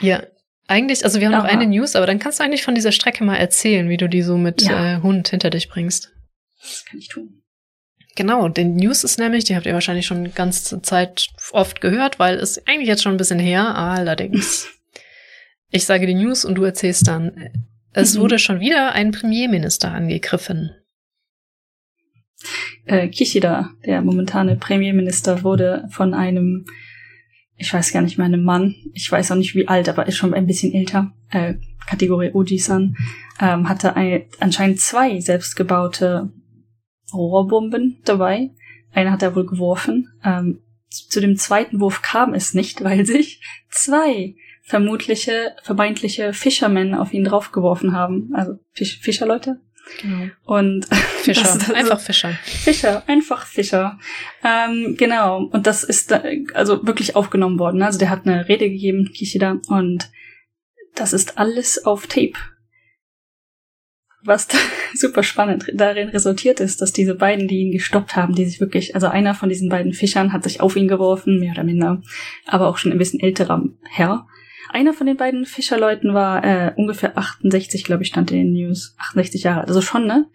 Ja, 0.00 0.22
eigentlich, 0.66 1.04
also 1.04 1.20
wir 1.20 1.26
haben 1.26 1.34
aber, 1.34 1.44
noch 1.44 1.52
eine 1.52 1.66
News, 1.66 1.96
aber 1.96 2.06
dann 2.06 2.18
kannst 2.18 2.38
du 2.38 2.44
eigentlich 2.44 2.62
von 2.62 2.74
dieser 2.74 2.92
Strecke 2.92 3.24
mal 3.24 3.36
erzählen, 3.36 3.88
wie 3.88 3.96
du 3.96 4.08
die 4.08 4.22
so 4.22 4.36
mit 4.36 4.62
ja. 4.62 4.98
äh, 4.98 5.02
Hund 5.02 5.28
hinter 5.28 5.50
dich 5.50 5.68
bringst. 5.68 6.12
Das 6.60 6.84
kann 6.84 6.98
ich 6.98 7.08
tun. 7.08 7.39
Genau, 8.20 8.50
den 8.50 8.76
News 8.76 9.02
ist 9.02 9.18
nämlich, 9.18 9.44
die 9.44 9.56
habt 9.56 9.64
ihr 9.64 9.72
wahrscheinlich 9.72 10.04
schon 10.04 10.34
ganze 10.34 10.82
Zeit 10.82 11.28
oft 11.52 11.80
gehört, 11.80 12.18
weil 12.18 12.36
es 12.36 12.60
eigentlich 12.66 12.86
jetzt 12.86 13.02
schon 13.02 13.12
ein 13.12 13.16
bisschen 13.16 13.38
her, 13.38 13.74
allerdings. 13.74 14.68
ich 15.70 15.86
sage 15.86 16.06
die 16.06 16.12
News 16.12 16.44
und 16.44 16.56
du 16.56 16.64
erzählst 16.64 17.08
dann. 17.08 17.48
Es 17.94 18.14
mhm. 18.14 18.20
wurde 18.20 18.38
schon 18.38 18.60
wieder 18.60 18.92
ein 18.92 19.12
Premierminister 19.12 19.90
angegriffen. 19.90 20.70
Äh, 22.84 23.08
Kishida, 23.08 23.70
der 23.86 24.02
momentane 24.02 24.56
Premierminister, 24.56 25.42
wurde 25.42 25.88
von 25.88 26.12
einem, 26.12 26.66
ich 27.56 27.72
weiß 27.72 27.90
gar 27.90 28.02
nicht 28.02 28.18
mehr, 28.18 28.26
einem 28.26 28.44
Mann, 28.44 28.74
ich 28.92 29.10
weiß 29.10 29.32
auch 29.32 29.36
nicht 29.36 29.54
wie 29.54 29.66
alt, 29.66 29.88
aber 29.88 30.08
ist 30.08 30.18
schon 30.18 30.34
ein 30.34 30.46
bisschen 30.46 30.74
älter, 30.74 31.14
äh, 31.30 31.54
Kategorie 31.86 32.32
Oji-san, 32.34 32.98
ähm, 33.40 33.66
hatte 33.66 33.96
ein, 33.96 34.24
anscheinend 34.40 34.78
zwei 34.78 35.20
selbstgebaute 35.20 36.30
Rohrbomben 37.12 37.98
dabei. 38.04 38.50
Eine 38.92 39.12
hat 39.12 39.22
er 39.22 39.34
wohl 39.36 39.46
geworfen. 39.46 40.08
Ähm, 40.24 40.60
zu 40.88 41.20
dem 41.20 41.36
zweiten 41.36 41.80
Wurf 41.80 42.02
kam 42.02 42.34
es 42.34 42.54
nicht, 42.54 42.82
weil 42.84 43.06
sich 43.06 43.40
zwei 43.70 44.34
vermutliche, 44.62 45.56
vermeintliche 45.62 46.32
Fishermen 46.32 46.94
auf 46.94 47.12
ihn 47.12 47.24
draufgeworfen 47.24 47.92
haben. 47.94 48.30
Also 48.34 48.58
Fisch, 48.72 48.98
Fischerleute. 49.00 49.60
Genau. 50.02 50.26
Und 50.44 50.86
Fischer, 51.22 51.42
das- 51.42 51.58
das- 51.58 51.70
einfach 51.70 51.98
Fischer. 52.00 52.30
Fischer, 52.44 53.02
einfach 53.08 53.46
Fischer. 53.46 53.98
Ähm, 54.44 54.94
genau. 54.96 55.44
Und 55.46 55.66
das 55.66 55.82
ist 55.82 56.10
da, 56.12 56.22
also 56.54 56.86
wirklich 56.86 57.16
aufgenommen 57.16 57.58
worden. 57.58 57.82
Also 57.82 57.98
der 57.98 58.10
hat 58.10 58.26
eine 58.26 58.46
Rede 58.48 58.70
gegeben, 58.70 59.10
Kishida, 59.12 59.58
und 59.68 60.10
das 60.94 61.12
ist 61.12 61.38
alles 61.38 61.84
auf 61.84 62.06
Tape. 62.06 62.32
Was 64.24 64.48
da 64.48 64.58
super 64.94 65.22
spannend 65.22 65.66
darin 65.74 66.08
resultiert 66.08 66.60
ist, 66.60 66.80
dass 66.82 66.92
diese 66.92 67.14
beiden, 67.14 67.48
die 67.48 67.60
ihn 67.60 67.72
gestoppt 67.72 68.16
haben, 68.16 68.34
die 68.34 68.44
sich 68.44 68.60
wirklich, 68.60 68.94
also 68.94 69.06
einer 69.06 69.34
von 69.34 69.48
diesen 69.48 69.68
beiden 69.68 69.92
Fischern 69.92 70.32
hat 70.32 70.44
sich 70.44 70.60
auf 70.60 70.76
ihn 70.76 70.88
geworfen, 70.88 71.38
mehr 71.38 71.52
oder 71.52 71.64
minder, 71.64 72.02
aber 72.46 72.68
auch 72.68 72.76
schon 72.78 72.92
ein 72.92 72.98
bisschen 72.98 73.20
älterer 73.20 73.64
Herr. 73.88 74.26
Einer 74.72 74.92
von 74.92 75.06
den 75.06 75.16
beiden 75.16 75.46
Fischerleuten 75.46 76.14
war 76.14 76.44
äh, 76.44 76.72
ungefähr 76.76 77.18
68, 77.18 77.82
glaube 77.82 78.02
ich, 78.04 78.08
stand 78.10 78.30
in 78.30 78.38
den 78.38 78.52
News. 78.52 78.94
68 78.98 79.42
Jahre 79.42 79.60
alt. 79.60 79.68
Also 79.68 79.80
schon, 79.80 80.06
ne? 80.06 80.26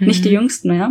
Nicht 0.00 0.24
die 0.24 0.30
Mhm. 0.30 0.34
jüngsten 0.34 0.68
mehr. 0.68 0.90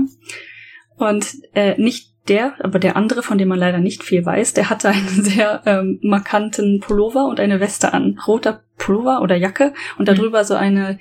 Und 0.96 1.26
äh, 1.54 1.80
nicht 1.82 2.14
der, 2.30 2.56
aber 2.64 2.80
der 2.80 2.96
andere, 2.96 3.22
von 3.22 3.38
dem 3.38 3.50
man 3.50 3.60
leider 3.60 3.80
nicht 3.80 4.04
viel 4.04 4.26
weiß, 4.26 4.54
der 4.54 4.70
hatte 4.70 4.88
einen 4.90 5.08
sehr 5.24 5.62
ähm, 5.66 6.00
markanten 6.02 6.80
Pullover 6.80 7.26
und 7.26 7.42
eine 7.42 7.60
Weste 7.60 7.94
an. 7.94 8.18
Roter 8.26 8.64
Pullover 8.84 9.22
oder 9.22 9.36
Jacke 9.36 9.74
und 9.98 10.08
Mhm. 10.10 10.16
darüber 10.16 10.44
so 10.44 10.56
eine 10.56 11.00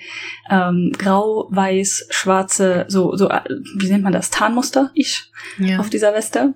ähm, 0.51 0.93
grau-weiß-schwarze, 0.97 2.85
so, 2.89 3.17
so, 3.17 3.29
äh, 3.29 3.41
wie 3.77 3.89
nennt 3.91 4.05
man 4.05 4.13
das, 4.13 4.31
Tarnmuster, 4.31 4.91
ich, 4.95 5.31
Ja. 5.59 5.79
auf 5.81 5.91
dieser 5.91 6.15
Weste. 6.15 6.55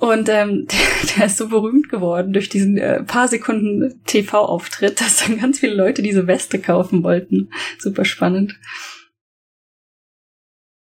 Und 0.00 0.28
ähm, 0.28 0.66
der, 0.70 0.78
der 1.16 1.26
ist 1.26 1.36
so 1.38 1.48
berühmt 1.48 1.88
geworden 1.88 2.32
durch 2.32 2.48
diesen 2.48 2.76
äh, 2.78 3.04
paar 3.04 3.28
Sekunden 3.28 4.02
TV-Auftritt, 4.06 5.00
dass 5.00 5.24
dann 5.24 5.38
ganz 5.38 5.60
viele 5.60 5.74
Leute 5.74 6.02
diese 6.02 6.26
Weste 6.26 6.58
kaufen 6.58 7.04
wollten. 7.04 7.50
Super 7.78 8.04
spannend. 8.04 8.58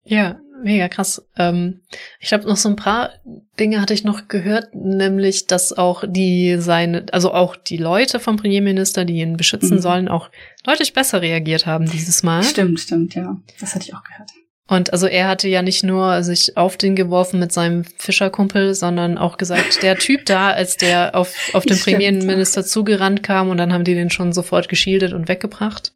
Ja, 0.06 0.40
mega 0.64 0.88
krass. 0.88 1.26
Ähm, 1.38 1.82
ich 2.20 2.30
glaube, 2.30 2.46
noch 2.48 2.58
so 2.58 2.70
ein 2.70 2.76
paar 2.76 3.12
Dinge 3.60 3.82
hatte 3.82 3.94
ich 3.94 4.04
noch 4.04 4.28
gehört, 4.28 4.74
nämlich, 4.74 5.48
dass 5.48 5.74
auch 5.74 6.04
die 6.08 6.58
seine, 6.60 7.06
also 7.12 7.34
auch 7.34 7.56
die 7.56 7.78
Leute 7.78 8.20
vom 8.20 8.38
Premierminister, 8.38 9.06
die 9.06 9.20
ihn 9.20 9.38
beschützen 9.38 9.78
Mhm. 9.78 9.82
sollen, 9.82 10.08
auch 10.08 10.30
deutlich 10.64 10.94
besser 10.94 11.22
reagiert 11.22 11.66
haben 11.66 11.90
dieses 11.90 12.24
Mal. 12.24 12.44
Stimmt, 12.44 12.80
stimmt, 12.80 13.16
ja. 13.16 13.38
Das 13.60 13.76
hatte 13.76 13.86
ich 13.86 13.94
auch 13.94 14.04
gehört. 14.04 14.30
Und 14.68 14.94
also 14.94 15.08
er 15.08 15.28
hatte 15.28 15.50
ja 15.50 15.62
nicht 15.62 15.84
nur 15.84 16.24
sich 16.24 16.56
auf 16.56 16.78
den 16.78 16.96
geworfen 16.96 17.38
mit 17.40 17.52
seinem 17.52 17.84
Fischerkumpel, 17.84 18.74
sondern 18.74 19.18
auch 19.18 19.38
gesagt, 19.38 19.84
der 19.84 19.98
Typ 19.98 20.26
da, 20.26 20.52
als 20.52 20.78
der 20.78 21.16
auf, 21.16 21.36
auf 21.54 21.66
den. 21.66 21.78
Premierminister 21.84 22.64
zugerannt 22.64 23.24
kam 23.24 23.50
und 23.50 23.58
dann 23.58 23.74
haben 23.74 23.84
die 23.84 23.94
den 23.94 24.10
schon 24.10 24.32
sofort 24.32 24.70
geschildet 24.70 25.12
und 25.12 25.28
weggebracht. 25.28 25.94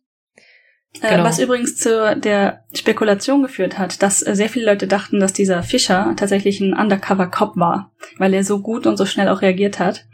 Äh, 1.02 1.12
Genau. 1.12 1.24
Was 1.24 1.40
übrigens 1.40 1.78
zu 1.78 2.16
der 2.18 2.64
Spekulation 2.74 3.42
geführt 3.42 3.78
hat, 3.78 4.02
dass 4.02 4.26
äh, 4.26 4.36
sehr 4.36 4.50
viele 4.50 4.66
Leute 4.66 4.88
dachten, 4.88 5.20
dass 5.20 5.34
dieser 5.34 5.64
Fischer 5.64 6.14
tatsächlich 6.16 6.60
ein 6.60 6.74
Undercover-Cop 6.74 7.58
war, 7.58 7.92
weil 8.18 8.34
er 8.34 8.44
so 8.44 8.60
gut 8.60 8.88
und 8.88 8.98
so 8.98 9.06
schnell 9.06 9.30
auch 9.30 9.42
reagiert 9.42 9.80
hat 9.80 10.06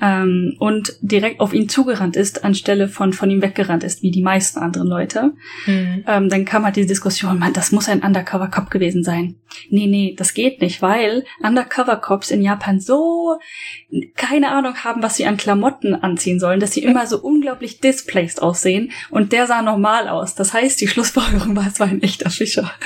ähm, 0.00 0.56
und 0.58 0.94
direkt 1.00 1.40
auf 1.40 1.54
ihn 1.54 1.68
zugerannt 1.68 2.16
ist, 2.16 2.44
anstelle 2.44 2.88
von 2.88 3.12
von 3.12 3.30
ihm 3.30 3.40
weggerannt 3.40 3.82
ist, 3.82 4.02
wie 4.02 4.10
die 4.10 4.22
meisten 4.22 4.58
anderen 4.58 4.88
Leute. 4.88 5.32
Mhm. 5.66 6.04
Ähm, 6.06 6.28
dann 6.28 6.44
kam 6.44 6.64
halt 6.64 6.76
die 6.76 6.86
Diskussion, 6.86 7.38
man, 7.38 7.52
das 7.52 7.72
muss 7.72 7.88
ein 7.88 8.02
Undercover-Cop 8.02 8.70
gewesen 8.70 9.02
sein. 9.02 9.36
Nee, 9.70 9.86
nee, 9.86 10.14
das 10.16 10.34
geht 10.34 10.60
nicht, 10.60 10.82
weil 10.82 11.24
Undercover-Cops 11.42 12.30
in 12.30 12.42
Japan 12.42 12.78
so 12.78 13.38
keine 14.16 14.50
Ahnung 14.50 14.74
haben, 14.84 15.02
was 15.02 15.16
sie 15.16 15.26
an 15.26 15.38
Klamotten 15.38 15.94
anziehen 15.94 16.40
sollen, 16.40 16.60
dass 16.60 16.72
sie 16.72 16.82
immer 16.82 17.06
so 17.06 17.18
unglaublich 17.20 17.80
displaced 17.80 18.42
aussehen 18.42 18.92
und 19.10 19.32
der 19.32 19.46
sah 19.46 19.62
normal 19.62 20.08
aus. 20.08 20.34
Das 20.34 20.52
heißt, 20.52 20.80
die 20.80 20.88
Schlussfolgerung 20.88 21.56
war, 21.56 21.66
es 21.66 21.80
war 21.80 21.88
ein 21.88 22.02
echter 22.02 22.30
Fischer. 22.30 22.70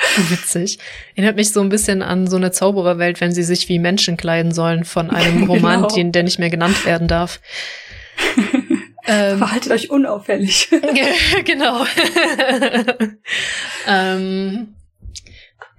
Witzig. 0.30 0.78
Erinnert 1.14 1.36
mich 1.36 1.52
so 1.52 1.60
ein 1.60 1.68
bisschen 1.68 2.02
an 2.02 2.26
so 2.26 2.36
eine 2.36 2.50
Zaubererwelt, 2.50 3.20
wenn 3.20 3.32
sie 3.32 3.42
sich 3.42 3.68
wie 3.68 3.78
Menschen 3.78 4.16
kleiden 4.16 4.52
sollen 4.52 4.84
von 4.84 5.10
einem 5.10 5.44
Roman, 5.50 5.82
Genau. 5.82 5.94
den, 5.94 6.12
der 6.12 6.22
nicht 6.22 6.38
mehr 6.38 6.50
genannt 6.50 6.84
werden 6.84 7.08
darf. 7.08 7.40
ähm, 9.06 9.38
Verhaltet 9.38 9.72
euch 9.72 9.90
unauffällig. 9.90 10.68
genau. 11.44 11.84
ähm, 13.86 14.74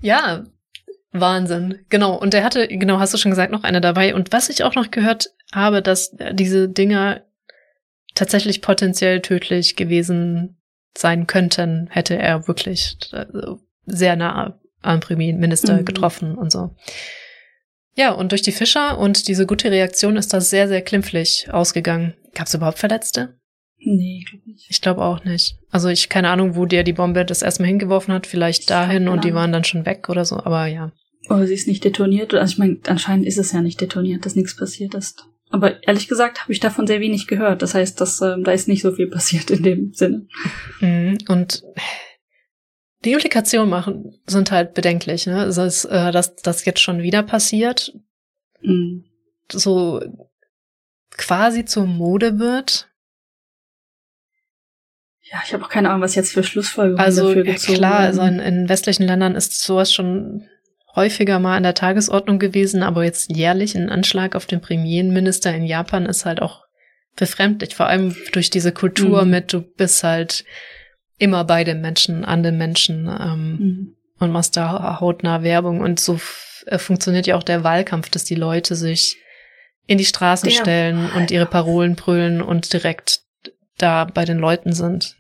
ja, 0.01 0.43
Wahnsinn. 1.12 1.79
Genau. 1.89 2.15
Und 2.15 2.34
er 2.34 2.43
hatte, 2.43 2.67
genau, 2.67 2.99
hast 2.99 3.13
du 3.13 3.17
schon 3.17 3.31
gesagt, 3.31 3.51
noch 3.51 3.63
eine 3.63 3.81
dabei. 3.81 4.15
Und 4.15 4.31
was 4.31 4.49
ich 4.49 4.63
auch 4.63 4.75
noch 4.75 4.91
gehört 4.91 5.29
habe, 5.53 5.81
dass 5.81 6.15
diese 6.31 6.69
Dinger 6.69 7.21
tatsächlich 8.15 8.62
potenziell 8.62 9.21
tödlich 9.21 9.75
gewesen 9.75 10.57
sein 10.97 11.27
könnten, 11.27 11.88
hätte 11.89 12.17
er 12.17 12.47
wirklich 12.47 12.97
also, 13.12 13.60
sehr 13.86 14.15
nah 14.15 14.60
am 14.82 15.00
Premierminister 15.00 15.78
Mhm. 15.82 15.86
getroffen 15.86 16.36
und 16.36 16.52
so. 16.52 16.76
Ja, 17.96 18.12
und 18.12 18.32
durch 18.32 18.41
die 18.41 18.52
Fischer 18.52 18.98
und 18.98 19.28
diese 19.28 19.46
gute 19.46 19.70
Reaktion 19.70 20.15
ist 20.15 20.34
das 20.34 20.50
sehr, 20.50 20.67
sehr 20.67 20.82
klimpflich 20.82 21.48
ausgegangen. 21.52 22.13
Gab 22.34 22.48
es 22.48 22.54
überhaupt 22.54 22.80
Verletzte? 22.80 23.38
nee, 23.84 24.24
glaub 24.30 24.46
nicht. 24.46 24.67
Ich 24.70 24.80
glaube 24.80 25.02
auch 25.02 25.24
nicht. 25.24 25.58
Also 25.72 25.89
ich 25.89 26.08
keine 26.08 26.30
Ahnung, 26.30 26.56
wo 26.56 26.67
der 26.67 26.84
die 26.84 26.94
Bombe 26.94 27.26
das 27.26 27.41
erstmal 27.41 27.67
hingeworfen 27.67 28.13
hat, 28.13 28.28
vielleicht 28.28 28.62
Ich 28.62 28.65
dahin 28.67 29.08
und 29.08 29.24
die 29.24 29.34
waren 29.34 29.52
dann 29.52 29.63
schon 29.63 29.88
weg 29.88 30.08
oder 30.08 30.24
so, 30.24 30.38
aber 30.38 30.67
ja. 30.67 30.91
Oh, 31.30 31.44
sie 31.46 31.54
ist 31.56 31.67
nicht 31.67 31.84
detoniert. 31.84 32.32
Also 32.36 32.54
ich 32.54 32.58
meine, 32.60 32.78
anscheinend 32.86 33.26
ist 33.26 33.39
es 33.39 33.52
ja 33.54 33.62
nicht 33.62 33.82
detoniert, 33.82 34.24
dass 34.26 34.36
nichts 34.36 34.56
passiert 34.56 34.94
ist. 34.94 35.26
Aber 35.50 35.84
ehrlich 35.88 36.08
gesagt 36.08 36.41
habe 36.44 36.54
ich 36.54 36.60
davon 36.60 36.86
sehr 36.86 37.00
wenig 37.00 37.26
gehört. 37.26 37.63
Das 37.63 37.74
heißt, 37.74 38.00
dass 38.00 38.22
ähm, 38.22 38.44
da 38.44 38.52
ist 38.52 38.67
nicht 38.67 38.84
so 38.84 38.91
viel 38.91 39.08
passiert 39.10 39.50
in 39.50 39.63
dem 39.63 39.94
Sinne. 39.94 40.28
Mhm. 40.80 41.17
Und 41.28 41.63
die 43.06 43.14
Implikationen 43.14 43.70
machen 43.70 44.20
sind 44.28 44.52
halt 44.52 44.74
bedenklich, 44.74 45.26
ne? 45.28 45.40
Also 45.40 45.64
es, 45.64 45.86
äh, 45.86 46.12
dass 46.12 46.36
das 46.36 46.66
jetzt 46.66 46.82
schon 46.82 47.02
wieder 47.02 47.24
passiert, 47.24 47.94
Mhm. 48.62 49.06
so 49.52 50.02
quasi 51.12 51.66
zur 51.66 51.86
Mode 51.88 52.38
wird. 52.40 52.88
Ja, 55.32 55.42
ich 55.46 55.54
habe 55.54 55.64
auch 55.64 55.70
keine 55.70 55.90
Ahnung, 55.90 56.02
was 56.02 56.16
jetzt 56.16 56.34
für 56.34 56.44
Schlussfolgerungen 56.44 57.04
Also 57.04 57.28
dafür 57.28 57.46
ja, 57.46 57.54
gezogen 57.54 57.78
klar, 57.78 58.00
also 58.00 58.22
in, 58.22 58.40
in 58.40 58.70
westlichen 58.70 59.04
Ländern 59.04 59.36
ist 59.36 59.60
sowas 59.64 59.94
schon 59.94 60.48
häufiger 60.96 61.40
mal 61.40 61.56
an 61.56 61.64
der 61.64 61.74
Tagesordnung 61.74 62.38
gewesen, 62.38 62.84
aber 62.84 63.06
jetzt 63.06 63.32
jährlich 63.32 63.76
ein 63.76 63.90
Anschlag 63.90 64.36
auf 64.36 64.46
den 64.46 64.60
Premierminister 64.62 65.54
in 65.56 65.64
Japan 65.64 66.06
ist 66.06 66.26
halt 66.26 66.42
auch 66.42 66.66
befremdlich, 67.16 67.76
vor 67.76 67.88
allem 67.88 68.16
durch 68.34 68.50
diese 68.50 68.74
Kultur 68.74 69.24
Mhm. 69.24 69.32
mit, 69.32 69.54
du 69.54 69.62
bist 69.62 70.04
halt 70.04 70.44
immer 71.21 71.43
bei 71.43 71.63
dem 71.63 71.81
Menschen, 71.81 72.25
an 72.25 72.41
dem 72.41 72.57
Menschen 72.57 73.07
ähm, 73.07 73.57
Mhm. 73.60 73.95
und 74.19 74.31
machst 74.31 74.57
da 74.57 74.99
hautnah 74.99 75.43
Werbung 75.43 75.81
und 75.81 75.99
so 75.99 76.19
äh, 76.65 76.79
funktioniert 76.79 77.27
ja 77.27 77.36
auch 77.38 77.43
der 77.43 77.63
Wahlkampf, 77.63 78.10
dass 78.10 78.23
die 78.23 78.36
Leute 78.36 78.75
sich 78.75 79.17
in 79.86 79.97
die 79.97 80.05
Straßen 80.05 80.49
Der 80.49 80.55
stellen 80.55 81.10
und 81.15 81.31
ihre 81.31 81.45
Parolen 81.45 81.95
brüllen 81.95 82.41
und 82.41 82.73
direkt 82.73 83.21
da 83.77 84.05
bei 84.05 84.25
den 84.25 84.39
Leuten 84.39 84.73
sind. 84.73 85.15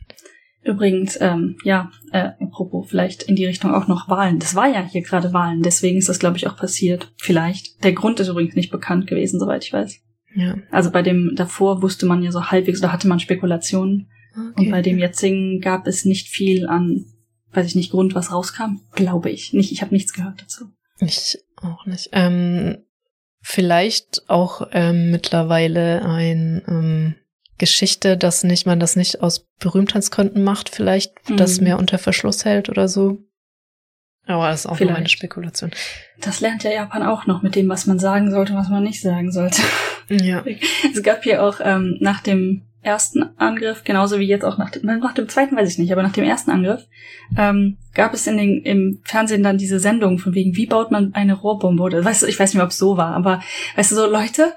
Übrigens, 0.63 1.19
ähm, 1.19 1.57
ja, 1.63 1.91
äh, 2.11 2.29
apropos, 2.39 2.89
vielleicht 2.89 3.23
in 3.23 3.35
die 3.35 3.45
Richtung 3.45 3.73
auch 3.73 3.87
noch 3.87 4.09
Wahlen. 4.09 4.39
Das 4.39 4.53
war 4.55 4.67
ja 4.67 4.81
hier 4.81 5.01
gerade 5.01 5.33
Wahlen, 5.33 5.63
deswegen 5.63 5.97
ist 5.97 6.09
das, 6.09 6.19
glaube 6.19 6.37
ich, 6.37 6.47
auch 6.47 6.55
passiert. 6.55 7.11
Vielleicht. 7.17 7.83
Der 7.83 7.93
Grund 7.93 8.19
ist 8.19 8.27
übrigens 8.27 8.55
nicht 8.55 8.71
bekannt 8.71 9.07
gewesen, 9.07 9.39
soweit 9.39 9.65
ich 9.65 9.73
weiß. 9.73 9.99
Ja. 10.35 10.55
Also 10.69 10.91
bei 10.91 11.01
dem 11.01 11.33
davor 11.35 11.81
wusste 11.81 12.05
man 12.05 12.21
ja 12.23 12.31
so 12.31 12.51
halbwegs, 12.51 12.79
da 12.79 12.91
hatte 12.91 13.07
man 13.07 13.19
Spekulationen. 13.19 14.09
Und 14.35 14.69
bei 14.71 14.81
dem 14.81 14.97
jetzigen 14.97 15.59
gab 15.59 15.87
es 15.87 16.05
nicht 16.05 16.27
viel 16.29 16.67
an, 16.67 17.05
weiß 17.51 17.65
ich 17.67 17.75
nicht, 17.75 17.91
Grund, 17.91 18.15
was 18.15 18.31
rauskam. 18.31 18.79
Glaube 18.93 19.29
ich. 19.29 19.53
Nicht, 19.53 19.71
ich 19.71 19.81
habe 19.81 19.93
nichts 19.93 20.13
gehört 20.13 20.41
dazu. 20.41 20.65
Ich 20.99 21.37
auch 21.57 21.85
nicht. 21.85 22.09
Ähm, 22.13 22.77
vielleicht 23.41 24.23
auch 24.29 24.67
ähm, 24.71 25.11
mittlerweile 25.11 26.03
ein 26.05 26.61
ähm, 26.67 27.15
Geschichte, 27.57 28.17
dass 28.17 28.43
nicht 28.43 28.65
man 28.65 28.79
das 28.79 28.95
nicht 28.95 29.21
aus 29.21 29.47
Berühmtheitsgründen 29.59 30.43
macht, 30.43 30.69
vielleicht 30.69 31.13
das 31.37 31.57
Mhm. 31.59 31.63
mehr 31.65 31.79
unter 31.79 31.97
Verschluss 31.97 32.45
hält 32.45 32.69
oder 32.69 32.87
so. 32.87 33.19
Aber 34.25 34.47
das 34.49 34.61
ist 34.61 34.65
auch 34.67 34.79
nur 34.79 34.85
meine 34.91 34.97
Vielleicht. 34.97 35.11
Spekulation. 35.11 35.71
Das 36.21 36.39
lernt 36.41 36.63
ja 36.63 36.71
Japan 36.71 37.03
auch 37.03 37.25
noch 37.25 37.41
mit 37.41 37.55
dem, 37.55 37.67
was 37.69 37.87
man 37.87 37.99
sagen 37.99 38.31
sollte 38.31 38.53
und 38.53 38.59
was 38.59 38.69
man 38.69 38.83
nicht 38.83 39.01
sagen 39.01 39.31
sollte. 39.31 39.61
Ja. 40.09 40.43
Es 40.93 41.01
gab 41.03 41.23
hier 41.23 41.43
auch 41.43 41.59
ähm, 41.63 41.97
nach 41.99 42.21
dem 42.21 42.67
ersten 42.81 43.37
Angriff, 43.37 43.83
genauso 43.83 44.19
wie 44.19 44.25
jetzt 44.27 44.43
auch 44.43 44.57
nach 44.57 44.71
dem, 44.71 44.85
nach 44.85 45.13
dem 45.13 45.29
zweiten 45.29 45.55
weiß 45.55 45.69
ich 45.69 45.77
nicht, 45.77 45.91
aber 45.91 46.03
nach 46.03 46.13
dem 46.13 46.23
ersten 46.23 46.51
Angriff, 46.51 46.87
ähm, 47.37 47.77
gab 47.93 48.13
es 48.13 48.27
in 48.27 48.37
den, 48.37 48.61
im 48.63 49.01
Fernsehen 49.03 49.43
dann 49.43 49.57
diese 49.57 49.79
Sendung 49.79 50.17
von 50.17 50.33
wegen, 50.33 50.55
wie 50.55 50.65
baut 50.65 50.91
man 50.91 51.13
eine 51.13 51.33
Rohrbombe 51.33 51.83
oder, 51.83 52.03
weißt 52.03 52.23
du, 52.23 52.27
ich 52.27 52.39
weiß 52.39 52.49
nicht 52.49 52.55
mehr, 52.55 52.65
ob 52.65 52.71
es 52.71 52.77
so 52.77 52.97
war, 52.97 53.15
aber 53.15 53.41
weißt 53.75 53.91
du, 53.91 53.95
so 53.95 54.05
Leute, 54.07 54.53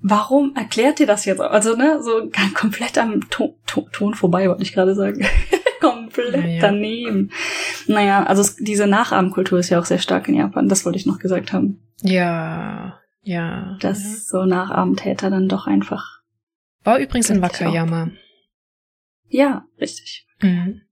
warum 0.00 0.54
erklärt 0.54 1.00
ihr 1.00 1.06
das 1.06 1.24
jetzt? 1.24 1.40
Also, 1.40 1.76
ne, 1.76 2.00
so 2.02 2.30
komplett 2.54 2.96
am 2.98 3.28
Ton, 3.30 3.54
Ton, 3.66 3.86
Ton 3.92 4.14
vorbei, 4.14 4.48
wollte 4.48 4.62
ich 4.62 4.72
gerade 4.72 4.94
sagen. 4.94 5.26
komplett 5.80 6.34
Ja, 6.34 6.46
ja. 6.46 6.60
daneben. 6.60 7.30
Naja, 7.86 8.24
also 8.24 8.42
es, 8.42 8.56
diese 8.56 8.86
Nachahmkultur 8.86 9.58
ist 9.58 9.70
ja 9.70 9.80
auch 9.80 9.84
sehr 9.86 9.98
stark 9.98 10.28
in 10.28 10.34
Japan, 10.34 10.68
das 10.68 10.84
wollte 10.84 10.98
ich 10.98 11.06
noch 11.06 11.18
gesagt 11.18 11.52
haben 11.52 11.80
Ja. 12.02 12.98
Ja. 13.22 13.76
dass 13.80 14.28
so 14.28 14.44
Nachahmtäter 14.44 15.30
dann 15.30 15.48
doch 15.48 15.66
einfach 15.66 16.19
War 16.82 16.98
übrigens 16.98 17.30
in 17.30 17.42
Wakayama. 17.42 18.10
Ja, 19.28 19.64
richtig. 19.80 20.26
Mhm. 20.40 20.82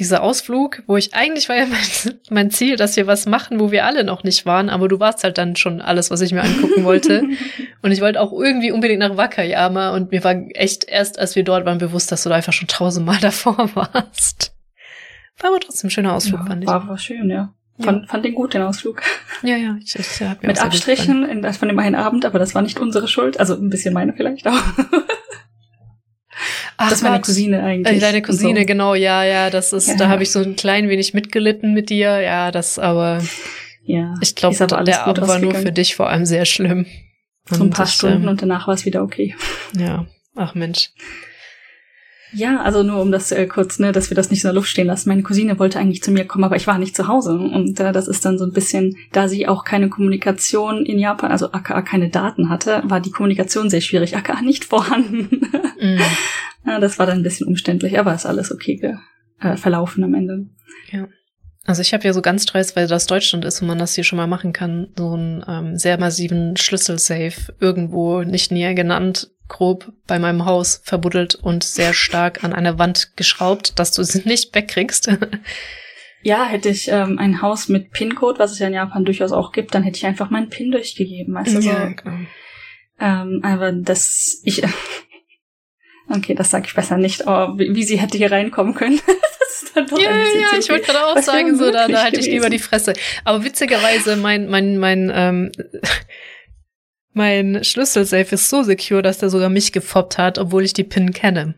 Dieser 0.00 0.24
Ausflug, 0.24 0.82
wo 0.88 0.96
ich 0.96 1.14
eigentlich 1.14 1.48
war 1.48 1.56
ja 1.56 1.66
mein, 1.66 2.18
mein, 2.30 2.50
Ziel, 2.50 2.76
dass 2.76 2.96
wir 2.96 3.06
was 3.06 3.26
machen, 3.26 3.60
wo 3.60 3.70
wir 3.70 3.84
alle 3.84 4.02
noch 4.02 4.24
nicht 4.24 4.44
waren, 4.44 4.68
aber 4.68 4.88
du 4.88 4.98
warst 4.98 5.22
halt 5.22 5.38
dann 5.38 5.54
schon 5.54 5.80
alles, 5.80 6.10
was 6.10 6.20
ich 6.20 6.32
mir 6.32 6.42
angucken 6.42 6.82
wollte. 6.84 7.22
und 7.82 7.92
ich 7.92 8.00
wollte 8.00 8.20
auch 8.20 8.32
irgendwie 8.32 8.72
unbedingt 8.72 9.00
nach 9.00 9.16
Wakayama 9.16 9.90
und 9.90 10.10
mir 10.10 10.24
war 10.24 10.34
echt 10.54 10.84
erst, 10.84 11.18
als 11.18 11.36
wir 11.36 11.44
dort 11.44 11.66
waren, 11.66 11.78
bewusst, 11.78 12.10
dass 12.10 12.24
du 12.24 12.28
da 12.28 12.34
einfach 12.36 12.52
schon 12.52 12.68
tausendmal 12.68 13.18
davor 13.20 13.70
warst. 13.76 14.56
War 15.38 15.50
aber 15.50 15.60
trotzdem 15.60 15.88
ein 15.88 15.92
schöner 15.92 16.14
Ausflug, 16.14 16.40
ja, 16.40 16.46
fand 16.46 16.64
ich. 16.64 16.68
War, 16.68 16.88
war 16.88 16.98
schön, 16.98 17.30
ja. 17.30 17.54
Fand, 17.80 18.02
ja. 18.02 18.08
fand 18.08 18.24
den 18.24 18.34
gut, 18.34 18.54
den 18.54 18.62
Ausflug. 18.62 19.02
Ja, 19.42 19.56
ja, 19.56 19.76
ich, 19.82 19.94
ich 19.98 20.20
hab 20.22 20.42
Mit 20.42 20.62
Abstrichen 20.62 21.24
in, 21.24 21.52
von 21.52 21.68
dem 21.68 21.78
einen 21.78 21.94
Abend, 21.94 22.24
aber 22.24 22.38
das 22.38 22.54
war 22.54 22.62
nicht 22.62 22.78
unsere 22.78 23.08
Schuld. 23.08 23.40
Also 23.40 23.54
ein 23.54 23.70
bisschen 23.70 23.94
meine 23.94 24.12
vielleicht 24.12 24.46
auch. 24.46 24.62
Ach, 26.76 26.88
das 26.88 26.98
ist 26.98 27.02
meine 27.02 27.20
Cousine 27.20 27.62
eigentlich. 27.62 27.96
Äh, 27.96 28.00
deine 28.00 28.22
Cousine, 28.22 28.60
so. 28.60 28.66
genau, 28.66 28.94
ja, 28.94 29.24
ja, 29.24 29.50
das 29.50 29.72
ist, 29.72 29.88
ja, 29.88 29.96
da 29.96 30.04
ja. 30.04 30.10
habe 30.10 30.22
ich 30.22 30.30
so 30.30 30.40
ein 30.40 30.56
klein 30.56 30.88
wenig 30.88 31.12
mitgelitten 31.12 31.74
mit 31.74 31.90
dir, 31.90 32.20
ja, 32.20 32.50
das 32.50 32.78
aber, 32.78 33.22
ja, 33.82 34.14
ich 34.22 34.34
glaube, 34.34 34.56
der 34.56 35.06
Abend 35.06 35.28
war 35.28 35.38
nur 35.38 35.54
für 35.54 35.72
dich 35.72 35.94
vor 35.94 36.08
allem 36.08 36.24
sehr 36.24 36.46
schlimm. 36.46 36.86
So 37.50 37.64
ein 37.64 37.70
paar 37.70 37.84
das, 37.84 37.94
Stunden 37.94 38.22
ähm, 38.22 38.28
und 38.28 38.42
danach 38.42 38.66
war 38.66 38.74
es 38.74 38.84
wieder 38.84 39.02
okay. 39.02 39.34
Ja, 39.76 40.06
ach 40.36 40.54
Mensch. 40.54 40.90
Ja, 42.32 42.60
also 42.60 42.82
nur 42.82 43.00
um 43.00 43.10
das 43.10 43.32
äh, 43.32 43.46
kurz, 43.46 43.78
ne, 43.78 43.92
dass 43.92 44.10
wir 44.10 44.14
das 44.14 44.30
nicht 44.30 44.44
in 44.44 44.48
der 44.48 44.54
Luft 44.54 44.68
stehen 44.68 44.86
lassen. 44.86 45.08
Meine 45.08 45.22
Cousine 45.22 45.58
wollte 45.58 45.78
eigentlich 45.78 46.02
zu 46.02 46.10
mir 46.10 46.24
kommen, 46.24 46.44
aber 46.44 46.56
ich 46.56 46.66
war 46.66 46.78
nicht 46.78 46.94
zu 46.94 47.08
Hause. 47.08 47.32
Und 47.32 47.80
äh, 47.80 47.92
das 47.92 48.08
ist 48.08 48.24
dann 48.24 48.38
so 48.38 48.44
ein 48.44 48.52
bisschen, 48.52 48.96
da 49.12 49.28
sie 49.28 49.48
auch 49.48 49.64
keine 49.64 49.88
Kommunikation 49.88 50.86
in 50.86 50.98
Japan, 50.98 51.30
also 51.30 51.52
aka 51.52 51.82
keine 51.82 52.08
Daten 52.08 52.48
hatte, 52.48 52.82
war 52.84 53.00
die 53.00 53.10
Kommunikation 53.10 53.70
sehr 53.70 53.80
schwierig. 53.80 54.16
aka 54.16 54.40
nicht 54.42 54.64
vorhanden. 54.64 55.40
Mm. 55.80 55.98
ja, 56.66 56.78
das 56.78 56.98
war 56.98 57.06
dann 57.06 57.18
ein 57.18 57.24
bisschen 57.24 57.46
umständlich, 57.46 57.98
aber 57.98 58.14
ist 58.14 58.26
alles 58.26 58.52
okay 58.52 58.96
äh, 59.40 59.56
verlaufen 59.56 60.04
am 60.04 60.14
Ende. 60.14 60.46
Ja. 60.90 61.08
Also 61.66 61.82
ich 61.82 61.92
habe 61.92 62.04
ja 62.04 62.12
so 62.12 62.22
ganz 62.22 62.46
dreist, 62.46 62.74
weil 62.74 62.86
das 62.86 63.06
Deutschland 63.06 63.44
ist 63.44 63.60
und 63.60 63.68
man 63.68 63.78
das 63.78 63.94
hier 63.94 64.04
schon 64.04 64.16
mal 64.16 64.26
machen 64.26 64.52
kann, 64.52 64.88
so 64.96 65.12
einen 65.12 65.44
ähm, 65.46 65.76
sehr 65.76 65.98
massiven 65.98 66.56
Schlüsselsafe 66.56 67.54
irgendwo 67.60 68.22
nicht 68.22 68.50
näher 68.50 68.74
genannt 68.74 69.30
grob 69.50 69.92
bei 70.06 70.18
meinem 70.18 70.46
Haus 70.46 70.80
verbuddelt 70.82 71.34
und 71.34 71.62
sehr 71.62 71.92
stark 71.92 72.42
an 72.42 72.54
eine 72.54 72.78
Wand 72.78 73.16
geschraubt, 73.16 73.78
dass 73.78 73.92
du 73.92 74.02
sie 74.02 74.22
nicht 74.24 74.54
wegkriegst. 74.54 75.10
Ja, 76.22 76.44
hätte 76.44 76.68
ich 76.68 76.88
ähm, 76.88 77.18
ein 77.18 77.42
Haus 77.42 77.68
mit 77.68 77.92
PIN-Code, 77.92 78.38
was 78.38 78.52
es 78.52 78.58
ja 78.58 78.68
in 78.68 78.74
Japan 78.74 79.04
durchaus 79.04 79.32
auch 79.32 79.52
gibt, 79.52 79.74
dann 79.74 79.82
hätte 79.82 79.96
ich 79.96 80.06
einfach 80.06 80.30
meinen 80.30 80.50
PIN 80.50 80.70
durchgegeben. 80.70 81.34
Weißt 81.34 81.54
du, 81.54 81.60
ja, 81.60 81.88
so. 81.88 81.94
Genau. 82.02 82.16
Ähm, 83.00 83.40
aber 83.42 83.72
das, 83.72 84.40
ich, 84.44 84.62
okay, 86.08 86.34
das 86.34 86.50
sage 86.50 86.66
ich 86.66 86.74
besser 86.74 86.98
nicht, 86.98 87.26
aber 87.26 87.58
wie, 87.58 87.74
wie, 87.74 87.84
sie 87.84 87.98
hätte 87.98 88.18
hier 88.18 88.30
reinkommen 88.30 88.74
können. 88.74 89.00
das 89.06 89.62
ist 89.62 89.74
dann 89.74 89.86
doch 89.86 89.98
ja, 89.98 90.10
ja, 90.10 90.58
ich 90.58 90.68
wollte 90.68 90.92
gerade 90.92 91.06
auch 91.06 91.18
sagen, 91.22 91.56
so, 91.56 91.70
da, 91.70 91.88
da 91.88 92.04
hätte 92.04 92.20
ich 92.20 92.26
lieber 92.26 92.50
die 92.50 92.58
Fresse. 92.58 92.92
Aber 93.24 93.42
witzigerweise, 93.42 94.16
mein, 94.16 94.48
mein, 94.48 94.76
mein, 94.76 95.10
ähm, 95.14 95.52
mein 97.12 97.64
Schlüsselsafe 97.64 98.34
ist 98.34 98.48
so 98.48 98.62
secure, 98.62 99.02
dass 99.02 99.18
der 99.18 99.30
sogar 99.30 99.48
mich 99.48 99.72
gefoppt 99.72 100.18
hat, 100.18 100.38
obwohl 100.38 100.64
ich 100.64 100.72
die 100.72 100.84
PIN 100.84 101.12
kenne. 101.12 101.54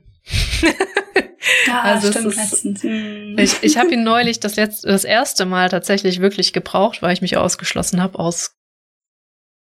Ja, 1.66 1.80
also 1.82 2.10
stimmt, 2.10 2.34
ist, 2.34 2.82
hm. 2.82 3.36
Ich, 3.38 3.62
ich 3.62 3.76
habe 3.76 3.92
ihn 3.92 4.02
neulich 4.02 4.40
das 4.40 4.56
letzte, 4.56 4.88
das 4.88 5.04
erste 5.04 5.44
Mal 5.44 5.68
tatsächlich 5.68 6.20
wirklich 6.20 6.52
gebraucht, 6.52 7.02
weil 7.02 7.12
ich 7.12 7.22
mich 7.22 7.36
ausgeschlossen 7.36 8.02
habe 8.02 8.18
aus. 8.18 8.56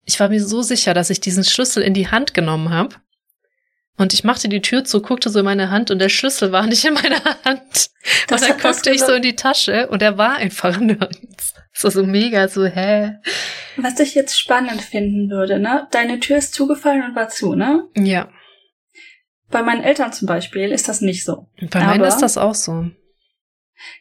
Ich 0.04 0.18
war 0.20 0.28
mir 0.28 0.44
so 0.44 0.62
sicher, 0.62 0.94
dass 0.94 1.10
ich 1.10 1.20
diesen 1.20 1.44
Schlüssel 1.44 1.82
in 1.82 1.94
die 1.94 2.08
Hand 2.08 2.34
genommen 2.34 2.70
habe. 2.70 2.96
Und 3.96 4.14
ich 4.14 4.24
machte 4.24 4.48
die 4.48 4.62
Tür 4.62 4.84
zu, 4.84 5.02
guckte 5.02 5.30
so 5.30 5.40
in 5.40 5.44
meine 5.44 5.70
Hand 5.70 5.90
und 5.90 5.98
der 5.98 6.08
Schlüssel 6.08 6.50
war 6.50 6.66
nicht 6.66 6.84
in 6.84 6.94
meiner 6.94 7.22
Hand. 7.44 7.90
Das 8.28 8.42
und 8.42 8.48
dann 8.48 8.58
guckte 8.58 8.90
ich 8.90 9.00
so 9.00 9.12
in 9.12 9.22
die 9.22 9.36
Tasche 9.36 9.88
und 9.88 10.02
er 10.02 10.18
war 10.18 10.36
einfach 10.36 10.76
nirgends. 10.80 11.51
So, 11.82 11.88
so 11.88 12.04
mega, 12.04 12.48
so, 12.48 12.66
hä? 12.66 13.14
Was 13.76 13.98
ich 13.98 14.14
jetzt 14.14 14.38
spannend 14.38 14.82
finden 14.82 15.30
würde, 15.30 15.58
ne? 15.58 15.88
Deine 15.90 16.20
Tür 16.20 16.36
ist 16.36 16.52
zugefallen 16.52 17.02
und 17.02 17.16
war 17.16 17.30
zu, 17.30 17.54
ne? 17.54 17.88
Ja. 17.96 18.28
Bei 19.50 19.62
meinen 19.62 19.82
Eltern 19.82 20.12
zum 20.12 20.28
Beispiel 20.28 20.70
ist 20.70 20.88
das 20.88 21.00
nicht 21.00 21.24
so. 21.24 21.48
Bei 21.70 21.80
Aber, 21.80 21.88
meinen 21.88 22.04
ist 22.04 22.18
das 22.18 22.36
auch 22.36 22.54
so. 22.54 22.90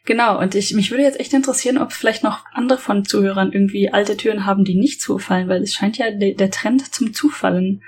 Genau, 0.05 0.39
und 0.39 0.55
ich, 0.55 0.73
mich 0.73 0.91
würde 0.91 1.03
jetzt 1.03 1.19
echt 1.19 1.34
interessieren, 1.34 1.77
ob 1.77 1.91
vielleicht 1.93 2.23
noch 2.23 2.45
andere 2.53 2.77
von 2.77 3.05
Zuhörern 3.05 3.51
irgendwie 3.51 3.91
alte 3.91 4.17
Türen 4.17 4.45
haben, 4.45 4.63
die 4.63 4.75
nicht 4.75 5.01
zufallen, 5.01 5.47
weil 5.47 5.63
es 5.63 5.73
scheint 5.73 5.97
ja 5.97 6.12
de 6.12 6.36
der 6.36 6.51
Trend 6.51 6.93
zum 6.93 7.13
Zufallen. 7.13 7.81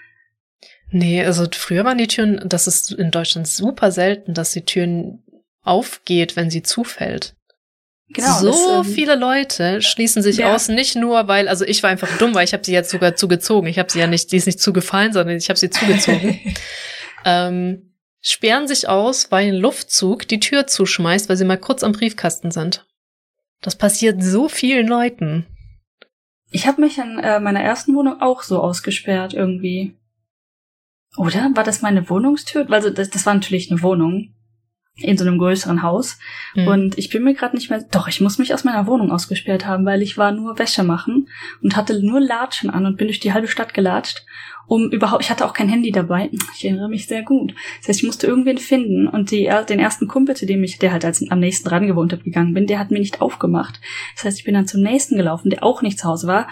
Nee, 0.89 1.23
also 1.23 1.47
früher 1.51 1.85
waren 1.85 1.97
die 1.97 2.07
Türen, 2.07 2.41
das 2.45 2.67
ist 2.67 2.91
in 2.91 3.11
Deutschland 3.11 3.47
super 3.47 3.91
selten, 3.91 4.33
dass 4.33 4.51
die 4.51 4.65
Türen 4.65 5.23
aufgeht, 5.61 6.35
wenn 6.35 6.49
sie 6.49 6.61
zufällt. 6.61 7.35
Genau, 8.09 8.39
so 8.39 8.47
das, 8.47 8.87
ähm, 8.87 8.93
viele 8.93 9.15
Leute 9.15 9.81
schließen 9.81 10.21
sich 10.21 10.37
ja. 10.37 10.53
aus, 10.53 10.67
nicht 10.67 10.95
nur, 10.95 11.27
weil, 11.27 11.47
also 11.47 11.65
ich 11.65 11.81
war 11.83 11.89
einfach 11.89 12.17
dumm, 12.17 12.35
weil 12.35 12.43
ich 12.43 12.53
habe 12.53 12.63
sie 12.63 12.73
jetzt 12.73 12.89
sogar 12.89 13.15
zugezogen. 13.15 13.67
Ich 13.67 13.79
habe 13.79 13.91
sie 13.91 13.99
ja 13.99 14.07
nicht, 14.07 14.31
die 14.31 14.37
ist 14.37 14.45
nicht 14.45 14.59
zugefallen, 14.59 15.13
sondern 15.13 15.37
ich 15.37 15.49
habe 15.49 15.57
sie 15.57 15.69
zugezogen. 15.69 16.39
ähm, 17.25 17.93
sperren 18.21 18.67
sich 18.67 18.87
aus, 18.87 19.31
weil 19.31 19.47
ein 19.47 19.55
Luftzug 19.55 20.27
die 20.27 20.39
Tür 20.39 20.67
zuschmeißt, 20.67 21.29
weil 21.29 21.37
sie 21.37 21.45
mal 21.45 21.57
kurz 21.57 21.83
am 21.83 21.93
Briefkasten 21.93 22.51
sind. 22.51 22.85
Das 23.61 23.75
passiert 23.77 24.21
so 24.21 24.49
vielen 24.49 24.87
Leuten. 24.87 25.47
Ich 26.51 26.67
habe 26.67 26.81
mich 26.81 26.97
in 26.97 27.17
äh, 27.19 27.39
meiner 27.39 27.61
ersten 27.61 27.95
Wohnung 27.95 28.21
auch 28.21 28.43
so 28.43 28.61
ausgesperrt 28.61 29.33
irgendwie. 29.33 29.97
Oder? 31.17 31.51
War 31.55 31.63
das 31.63 31.81
meine 31.81 32.09
Wohnungstür? 32.09 32.69
Also 32.69 32.89
das, 32.89 33.09
das 33.09 33.25
war 33.25 33.33
natürlich 33.33 33.71
eine 33.71 33.81
Wohnung 33.81 34.35
in 34.95 35.17
so 35.17 35.25
einem 35.25 35.39
größeren 35.39 35.81
Haus. 35.81 36.19
Mhm. 36.53 36.67
Und 36.67 36.97
ich 36.97 37.09
bin 37.09 37.23
mir 37.23 37.33
gerade 37.33 37.55
nicht 37.55 37.69
mehr. 37.69 37.83
Doch, 37.91 38.07
ich 38.07 38.21
muss 38.21 38.37
mich 38.37 38.53
aus 38.53 38.63
meiner 38.63 38.85
Wohnung 38.85 39.11
ausgesperrt 39.11 39.65
haben, 39.65 39.85
weil 39.85 40.01
ich 40.03 40.17
war 40.17 40.31
nur 40.31 40.59
Wäsche 40.59 40.83
machen 40.83 41.27
und 41.61 41.75
hatte 41.75 41.99
nur 42.01 42.19
Latschen 42.19 42.69
an 42.69 42.85
und 42.85 42.97
bin 42.97 43.07
durch 43.07 43.19
die 43.19 43.33
halbe 43.33 43.47
Stadt 43.47 43.73
gelatscht, 43.73 44.23
um 44.67 44.91
überhaupt. 44.91 45.23
Ich 45.23 45.31
hatte 45.31 45.45
auch 45.45 45.53
kein 45.53 45.67
Handy 45.67 45.91
dabei. 45.91 46.29
Ich 46.55 46.65
erinnere 46.65 46.89
mich 46.89 47.07
sehr 47.07 47.23
gut. 47.23 47.55
Das 47.79 47.89
heißt, 47.89 47.99
ich 48.01 48.05
musste 48.05 48.27
irgendwen 48.27 48.59
finden 48.59 49.07
und 49.07 49.31
die, 49.31 49.49
den 49.67 49.79
ersten 49.79 50.07
Kumpel, 50.07 50.35
zu 50.35 50.45
dem 50.45 50.63
ich, 50.63 50.77
der 50.77 50.91
halt 50.91 51.05
als 51.05 51.27
am 51.27 51.39
nächsten 51.39 51.67
dran 51.67 51.87
gewohnt 51.87 52.13
hat, 52.13 52.23
gegangen 52.23 52.53
bin, 52.53 52.67
der 52.67 52.77
hat 52.77 52.91
mir 52.91 52.99
nicht 52.99 53.19
aufgemacht. 53.19 53.81
Das 54.15 54.25
heißt, 54.25 54.37
ich 54.37 54.45
bin 54.45 54.53
dann 54.53 54.67
zum 54.67 54.81
nächsten 54.81 55.17
gelaufen, 55.17 55.49
der 55.49 55.63
auch 55.63 55.81
nicht 55.81 55.97
zu 55.97 56.07
Hause 56.07 56.27
war. 56.27 56.47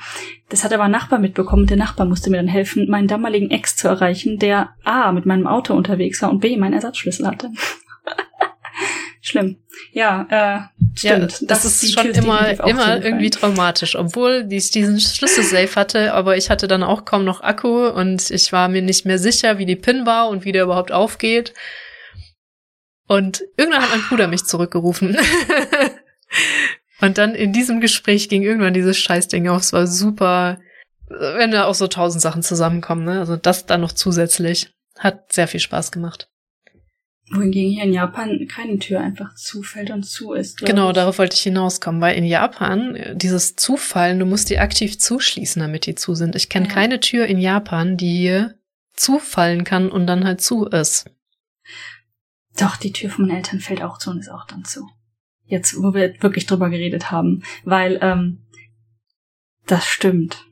Das 0.49 0.63
hat 0.63 0.73
aber 0.73 0.83
ein 0.83 0.91
Nachbar 0.91 1.19
mitbekommen 1.19 1.63
und 1.63 1.69
der 1.69 1.77
Nachbar 1.77 2.07
musste 2.07 2.29
mir 2.31 2.37
dann 2.37 2.47
helfen, 2.47 2.89
meinen 2.89 3.07
damaligen 3.07 3.51
Ex 3.51 3.77
zu 3.77 3.87
erreichen, 3.87 4.39
der 4.39 4.71
A 4.83 5.11
mit 5.11 5.25
meinem 5.25 5.47
Auto 5.47 5.73
unterwegs 5.75 6.21
war 6.21 6.31
und 6.31 6.39
B 6.39 6.57
meinen 6.57 6.73
Ersatzschlüssel 6.73 7.27
hatte. 7.27 7.51
Schlimm. 9.23 9.57
Ja, 9.91 10.25
äh, 10.29 10.97
stimmt. 10.97 11.03
Ja, 11.03 11.19
das, 11.19 11.39
das 11.63 11.65
ist 11.65 11.93
schon 11.93 12.11
Tür, 12.11 12.15
immer, 12.15 12.67
immer 12.67 13.03
irgendwie 13.03 13.29
traumatisch, 13.29 13.95
obwohl 13.95 14.47
ich 14.49 14.71
diesen 14.71 14.99
Schlüsselsafe 14.99 15.75
hatte, 15.75 16.13
aber 16.13 16.37
ich 16.37 16.49
hatte 16.49 16.67
dann 16.67 16.81
auch 16.81 17.05
kaum 17.05 17.23
noch 17.23 17.41
Akku 17.41 17.87
und 17.87 18.31
ich 18.31 18.51
war 18.51 18.67
mir 18.67 18.81
nicht 18.81 19.05
mehr 19.05 19.19
sicher, 19.19 19.59
wie 19.59 19.67
die 19.67 19.75
PIN 19.75 20.07
war 20.07 20.27
und 20.27 20.43
wie 20.43 20.51
der 20.51 20.63
überhaupt 20.63 20.91
aufgeht. 20.91 21.53
Und 23.07 23.43
irgendwann 23.57 23.83
hat 23.83 23.91
mein 23.91 24.01
Bruder 24.09 24.27
mich 24.27 24.45
zurückgerufen. 24.45 25.15
und 27.01 27.19
dann 27.19 27.35
in 27.35 27.53
diesem 27.53 27.79
Gespräch 27.79 28.27
ging 28.27 28.41
irgendwann 28.41 28.73
dieses 28.73 28.97
Scheißding 28.97 29.47
auf. 29.49 29.61
Es 29.61 29.73
war 29.73 29.85
super, 29.85 30.59
wenn 31.09 31.51
da 31.51 31.65
auch 31.65 31.75
so 31.75 31.87
tausend 31.87 32.23
Sachen 32.23 32.41
zusammenkommen, 32.41 33.05
ne? 33.05 33.19
Also 33.19 33.35
das 33.35 33.67
dann 33.67 33.81
noch 33.81 33.91
zusätzlich. 33.91 34.73
Hat 34.97 35.31
sehr 35.31 35.47
viel 35.47 35.59
Spaß 35.59 35.91
gemacht 35.91 36.30
wohingegen 37.33 37.71
hier 37.71 37.83
in 37.83 37.93
Japan 37.93 38.47
keine 38.47 38.79
Tür 38.79 39.01
einfach 39.01 39.35
zufällt 39.35 39.91
und 39.91 40.03
zu 40.03 40.33
ist. 40.33 40.59
Genau, 40.59 40.89
ich. 40.89 40.95
darauf 40.95 41.17
wollte 41.17 41.35
ich 41.35 41.41
hinauskommen, 41.41 42.01
weil 42.01 42.17
in 42.17 42.25
Japan 42.25 42.95
äh, 42.95 43.15
dieses 43.15 43.55
Zufallen, 43.55 44.19
du 44.19 44.25
musst 44.25 44.49
die 44.49 44.59
aktiv 44.59 44.99
zuschließen, 44.99 45.61
damit 45.61 45.85
die 45.85 45.95
zu 45.95 46.15
sind. 46.15 46.35
Ich 46.35 46.49
kenne 46.49 46.67
ja. 46.67 46.73
keine 46.73 46.99
Tür 46.99 47.25
in 47.25 47.39
Japan, 47.39 47.97
die 47.97 48.45
zufallen 48.93 49.63
kann 49.63 49.89
und 49.89 50.07
dann 50.07 50.25
halt 50.25 50.41
zu 50.41 50.65
ist. 50.65 51.09
Doch, 52.57 52.75
die 52.75 52.91
Tür 52.91 53.09
von 53.09 53.27
meinen 53.27 53.37
Eltern 53.37 53.59
fällt 53.59 53.81
auch 53.81 53.97
zu 53.97 54.09
und 54.09 54.19
ist 54.19 54.29
auch 54.29 54.45
dann 54.45 54.65
zu. 54.65 54.87
Jetzt, 55.45 55.75
wo 55.81 55.93
wir 55.93 56.21
wirklich 56.21 56.45
drüber 56.45 56.69
geredet 56.69 57.11
haben, 57.11 57.43
weil 57.63 57.99
ähm, 58.01 58.45
das 59.67 59.85
stimmt. 59.85 60.45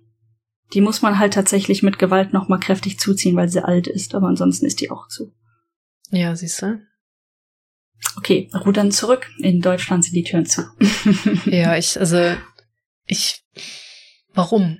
Die 0.74 0.82
muss 0.82 1.02
man 1.02 1.20
halt 1.20 1.34
tatsächlich 1.34 1.84
mit 1.84 2.00
Gewalt 2.00 2.32
nochmal 2.32 2.60
kräftig 2.60 3.00
zuziehen, 3.00 3.36
weil 3.36 3.50
sie 3.50 3.63
alt 3.63 3.88
ist, 3.88 4.13
aber 4.13 4.28
ansonsten 4.28 4.65
ist 4.65 4.82
die 4.82 4.92
auch 4.92 5.08
zu. 5.08 5.34
Ja, 6.12 6.36
siehst 6.36 6.62
du. 6.62 6.80
Okay, 8.17 8.50
rudern 8.54 8.91
zurück. 8.91 9.30
In 9.39 9.62
Deutschland 9.62 10.04
sind 10.04 10.15
die 10.15 10.24
Türen 10.24 10.45
zu. 10.45 10.63
ja, 11.45 11.78
ich, 11.78 12.00
also, 12.00 12.36
ich, 13.06 13.43
warum? 14.34 14.80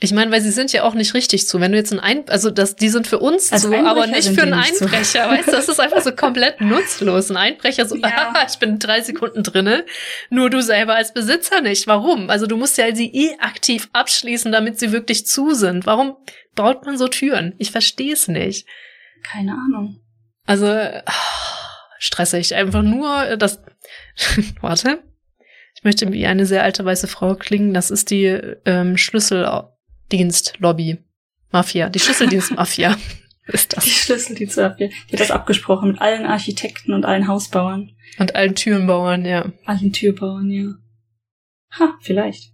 Ich 0.00 0.12
meine, 0.12 0.30
weil 0.30 0.42
sie 0.42 0.50
sind 0.50 0.72
ja 0.72 0.82
auch 0.82 0.94
nicht 0.94 1.14
richtig 1.14 1.46
zu. 1.48 1.60
Wenn 1.60 1.72
du 1.72 1.78
jetzt 1.78 1.92
ein 1.92 2.00
Ein 2.00 2.28
also 2.28 2.50
das, 2.50 2.76
die 2.76 2.88
sind 2.88 3.06
für 3.06 3.20
uns 3.20 3.52
Als 3.52 3.62
zu, 3.62 3.68
Einbrecher 3.68 3.90
aber 3.90 4.06
nicht 4.06 4.28
für 4.28 4.42
einen 4.42 4.54
Einbrecher. 4.54 5.30
Weißt 5.30 5.48
du, 5.48 5.52
das 5.52 5.68
ist 5.68 5.80
einfach 5.80 6.02
so 6.02 6.12
komplett 6.12 6.60
nutzlos. 6.60 7.30
Ein 7.30 7.36
Einbrecher 7.36 7.86
so, 7.86 7.96
ja. 7.96 8.34
ich 8.48 8.58
bin 8.58 8.78
drei 8.78 9.00
Sekunden 9.00 9.42
drinne, 9.42 9.86
nur 10.30 10.50
du 10.50 10.62
selber 10.62 10.96
als 10.96 11.14
Besitzer 11.14 11.60
nicht. 11.60 11.86
Warum? 11.86 12.28
Also 12.28 12.46
du 12.46 12.56
musst 12.56 12.76
ja 12.76 12.94
sie 12.94 13.10
eh 13.14 13.38
aktiv 13.38 13.88
abschließen, 13.92 14.52
damit 14.52 14.78
sie 14.78 14.92
wirklich 14.92 15.26
zu 15.26 15.54
sind. 15.54 15.86
Warum 15.86 16.16
baut 16.54 16.84
man 16.84 16.98
so 16.98 17.08
Türen? 17.08 17.54
Ich 17.58 17.70
verstehe 17.70 18.12
es 18.12 18.28
nicht. 18.28 18.66
Keine 19.22 19.52
Ahnung. 19.52 20.03
Also, 20.46 20.66
stressig. 21.98 22.54
Einfach 22.54 22.82
nur 22.82 23.36
das. 23.36 23.60
Warte. 24.60 25.02
Ich 25.76 25.84
möchte 25.84 26.12
wie 26.12 26.26
eine 26.26 26.46
sehr 26.46 26.62
alte 26.62 26.84
weiße 26.84 27.08
Frau 27.08 27.34
klingen. 27.34 27.74
Das 27.74 27.90
ist 27.90 28.10
die 28.10 28.26
ähm, 28.64 28.96
Schlüsseldienstlobby. 28.96 30.98
Mafia. 31.50 31.88
Die 31.88 32.00
Schlüsseldienstmafia 32.00 32.96
ist 33.46 33.76
das. 33.76 33.84
Die 33.84 33.90
Schlüsseldienstmafia. 33.90 34.88
Die 34.88 35.12
hat 35.12 35.20
das 35.20 35.30
abgesprochen 35.30 35.92
mit 35.92 36.00
allen 36.00 36.26
Architekten 36.26 36.92
und 36.92 37.04
allen 37.04 37.28
Hausbauern. 37.28 37.92
Und 38.18 38.34
allen 38.34 38.54
Türenbauern, 38.54 39.24
ja. 39.24 39.52
Allen 39.64 39.92
Türbauern, 39.92 40.50
ja. 40.50 40.74
Ha, 41.78 41.96
vielleicht. 42.00 42.53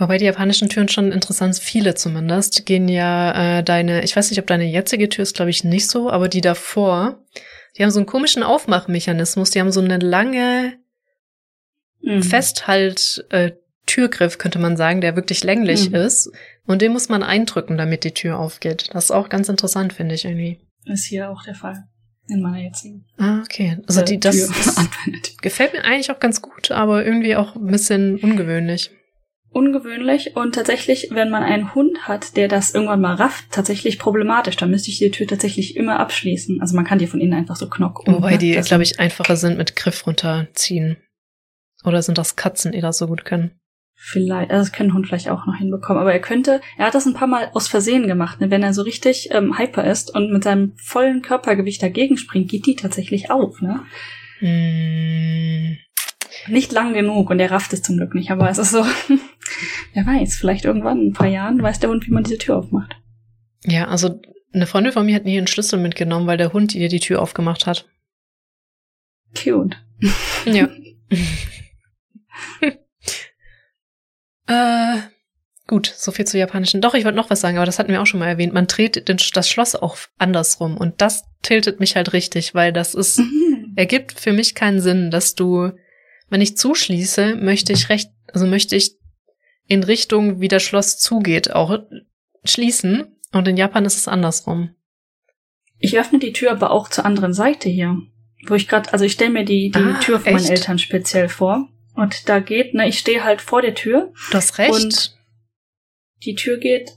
Wobei 0.00 0.16
die 0.16 0.24
japanischen 0.24 0.70
Türen 0.70 0.88
schon 0.88 1.12
interessant, 1.12 1.58
viele 1.58 1.94
zumindest, 1.94 2.64
gehen 2.64 2.88
ja 2.88 3.58
äh, 3.58 3.62
deine, 3.62 4.02
ich 4.02 4.16
weiß 4.16 4.30
nicht, 4.30 4.40
ob 4.40 4.46
deine 4.46 4.64
jetzige 4.64 5.10
Tür 5.10 5.24
ist, 5.24 5.36
glaube 5.36 5.50
ich, 5.50 5.62
nicht 5.62 5.90
so, 5.90 6.10
aber 6.10 6.28
die 6.28 6.40
davor, 6.40 7.22
die 7.76 7.82
haben 7.82 7.90
so 7.90 7.98
einen 7.98 8.06
komischen 8.06 8.42
Aufmachmechanismus, 8.42 9.50
die 9.50 9.60
haben 9.60 9.70
so 9.70 9.82
eine 9.82 9.98
lange 9.98 10.78
mhm. 12.00 12.22
Festhalt 12.22 13.26
äh, 13.28 13.52
Türgriff, 13.84 14.38
könnte 14.38 14.58
man 14.58 14.78
sagen, 14.78 15.02
der 15.02 15.16
wirklich 15.16 15.44
länglich 15.44 15.90
mhm. 15.90 15.96
ist. 15.96 16.32
Und 16.64 16.80
den 16.80 16.92
muss 16.92 17.10
man 17.10 17.22
eindrücken, 17.22 17.76
damit 17.76 18.02
die 18.04 18.14
Tür 18.14 18.38
aufgeht. 18.38 18.88
Das 18.94 19.04
ist 19.04 19.10
auch 19.10 19.28
ganz 19.28 19.50
interessant, 19.50 19.92
finde 19.92 20.14
ich 20.14 20.24
irgendwie. 20.24 20.60
Ist 20.86 21.04
hier 21.04 21.28
auch 21.28 21.42
der 21.42 21.54
Fall. 21.54 21.84
In 22.26 22.40
meiner 22.40 22.62
jetzigen. 22.62 23.04
Ah, 23.18 23.40
okay. 23.40 23.76
Also 23.86 24.00
die, 24.00 24.18
das, 24.18 24.46
das 24.46 24.76
gefällt 25.42 25.74
mir 25.74 25.84
eigentlich 25.84 26.10
auch 26.10 26.20
ganz 26.20 26.40
gut, 26.40 26.70
aber 26.70 27.04
irgendwie 27.04 27.36
auch 27.36 27.54
ein 27.54 27.66
bisschen 27.66 28.18
ungewöhnlich 28.18 28.92
ungewöhnlich 29.52 30.36
und 30.36 30.54
tatsächlich, 30.54 31.08
wenn 31.10 31.30
man 31.30 31.42
einen 31.42 31.74
Hund 31.74 32.06
hat, 32.06 32.36
der 32.36 32.48
das 32.48 32.74
irgendwann 32.74 33.00
mal 33.00 33.14
rafft, 33.14 33.46
tatsächlich 33.50 33.98
problematisch. 33.98 34.56
Da 34.56 34.66
müsste 34.66 34.90
ich 34.90 34.98
die 34.98 35.10
Tür 35.10 35.26
tatsächlich 35.26 35.76
immer 35.76 35.98
abschließen. 35.98 36.60
Also 36.60 36.76
man 36.76 36.84
kann 36.84 36.98
die 36.98 37.06
von 37.06 37.20
innen 37.20 37.34
einfach 37.34 37.56
so 37.56 37.68
knock 37.68 38.06
um. 38.06 38.14
Wobei 38.14 38.36
die, 38.36 38.52
glaube 38.52 38.82
ich, 38.82 39.00
einfacher 39.00 39.36
sind 39.36 39.58
mit 39.58 39.76
Griff 39.76 40.06
runterziehen. 40.06 40.96
Oder 41.84 42.02
sind 42.02 42.18
das 42.18 42.36
Katzen, 42.36 42.72
die 42.72 42.80
das 42.80 42.98
so 42.98 43.06
gut 43.06 43.24
können? 43.24 43.52
Vielleicht, 44.02 44.50
also 44.50 44.62
das 44.62 44.72
können 44.72 44.94
Hund 44.94 45.06
vielleicht 45.06 45.28
auch 45.28 45.46
noch 45.46 45.56
hinbekommen. 45.56 46.00
Aber 46.00 46.12
er 46.12 46.20
könnte, 46.20 46.60
er 46.78 46.86
hat 46.86 46.94
das 46.94 47.06
ein 47.06 47.14
paar 47.14 47.28
Mal 47.28 47.50
aus 47.52 47.68
Versehen 47.68 48.06
gemacht. 48.06 48.40
Ne? 48.40 48.50
Wenn 48.50 48.62
er 48.62 48.72
so 48.72 48.82
richtig 48.82 49.28
ähm, 49.32 49.58
hyper 49.58 49.84
ist 49.84 50.14
und 50.14 50.32
mit 50.32 50.42
seinem 50.44 50.72
vollen 50.76 51.20
Körpergewicht 51.20 51.82
dagegen 51.82 52.16
springt, 52.16 52.50
geht 52.50 52.66
die 52.66 52.76
tatsächlich 52.76 53.30
auf. 53.30 53.60
Ne? 53.60 53.82
Mm. 54.40 55.76
Nicht 56.48 56.72
lang 56.72 56.92
genug 56.92 57.30
und 57.30 57.40
er 57.40 57.50
rafft 57.50 57.72
es 57.72 57.82
zum 57.82 57.96
Glück 57.96 58.14
nicht. 58.14 58.30
Aber 58.30 58.48
es 58.48 58.58
ist 58.58 58.70
so, 58.70 58.84
wer 59.94 60.06
weiß, 60.06 60.36
vielleicht 60.36 60.64
irgendwann 60.64 61.00
in 61.00 61.08
ein 61.08 61.12
paar 61.12 61.28
Jahren 61.28 61.62
weiß 61.62 61.80
der 61.80 61.90
Hund, 61.90 62.06
wie 62.06 62.12
man 62.12 62.24
diese 62.24 62.38
Tür 62.38 62.56
aufmacht. 62.58 62.96
Ja, 63.64 63.88
also 63.88 64.20
eine 64.52 64.66
Freundin 64.66 64.92
von 64.92 65.06
mir 65.06 65.14
hat 65.14 65.24
nie 65.24 65.38
einen 65.38 65.46
Schlüssel 65.46 65.78
mitgenommen, 65.78 66.26
weil 66.26 66.36
der 66.36 66.52
Hund 66.52 66.74
ihr 66.74 66.88
die 66.88 67.00
Tür 67.00 67.22
aufgemacht 67.22 67.66
hat. 67.66 67.88
Cute. 69.36 69.76
Ja. 70.46 70.68
Äh, 74.46 74.98
gut, 75.68 75.92
so 75.96 76.10
viel 76.10 76.26
zu 76.26 76.36
japanischen. 76.36 76.80
Doch, 76.80 76.94
ich 76.94 77.04
wollte 77.04 77.16
noch 77.16 77.30
was 77.30 77.40
sagen, 77.40 77.56
aber 77.56 77.66
das 77.66 77.78
hatten 77.78 77.92
wir 77.92 78.02
auch 78.02 78.06
schon 78.06 78.18
mal 78.18 78.26
erwähnt. 78.26 78.52
Man 78.52 78.66
dreht 78.66 79.06
den, 79.08 79.18
das 79.32 79.48
Schloss 79.48 79.76
auch 79.76 79.96
andersrum 80.18 80.76
und 80.76 81.00
das 81.00 81.22
tiltet 81.42 81.78
mich 81.78 81.94
halt 81.94 82.12
richtig, 82.12 82.52
weil 82.52 82.72
das 82.72 82.94
ist, 82.94 83.20
mhm. 83.20 83.74
ergibt 83.76 84.18
für 84.18 84.32
mich 84.32 84.56
keinen 84.56 84.80
Sinn, 84.80 85.12
dass 85.12 85.36
du, 85.36 85.70
wenn 86.30 86.40
ich 86.40 86.56
zuschließe, 86.56 87.36
möchte 87.36 87.72
ich 87.72 87.88
recht, 87.88 88.10
also 88.32 88.46
möchte 88.46 88.76
ich 88.76 88.96
in 89.66 89.82
Richtung, 89.82 90.40
wie 90.40 90.48
das 90.48 90.62
Schloss 90.62 90.98
zugeht, 90.98 91.52
auch 91.52 91.78
schließen. 92.44 93.16
Und 93.32 93.46
in 93.46 93.56
Japan 93.56 93.84
ist 93.84 93.96
es 93.96 94.08
andersrum. 94.08 94.74
Ich 95.78 95.98
öffne 95.98 96.18
die 96.18 96.32
Tür 96.32 96.52
aber 96.52 96.70
auch 96.70 96.88
zur 96.88 97.04
anderen 97.04 97.32
Seite 97.32 97.68
hier. 97.68 97.98
Wo 98.46 98.54
ich 98.54 98.68
gerade, 98.68 98.92
also 98.92 99.04
ich 99.04 99.12
stelle 99.12 99.30
mir 99.30 99.44
die, 99.44 99.70
die 99.70 99.78
ah, 99.78 100.00
Tür 100.00 100.18
von 100.20 100.34
echt? 100.34 100.44
meinen 100.44 100.52
Eltern 100.52 100.78
speziell 100.78 101.28
vor. 101.28 101.68
Und 101.94 102.28
da 102.28 102.40
geht, 102.40 102.74
ne, 102.74 102.88
ich 102.88 102.98
stehe 102.98 103.22
halt 103.22 103.40
vor 103.40 103.62
der 103.62 103.74
Tür. 103.74 104.12
Du 104.30 104.36
hast 104.36 104.58
recht. 104.58 104.72
Und 104.72 105.18
die 106.24 106.34
Tür 106.34 106.58
geht 106.58 106.92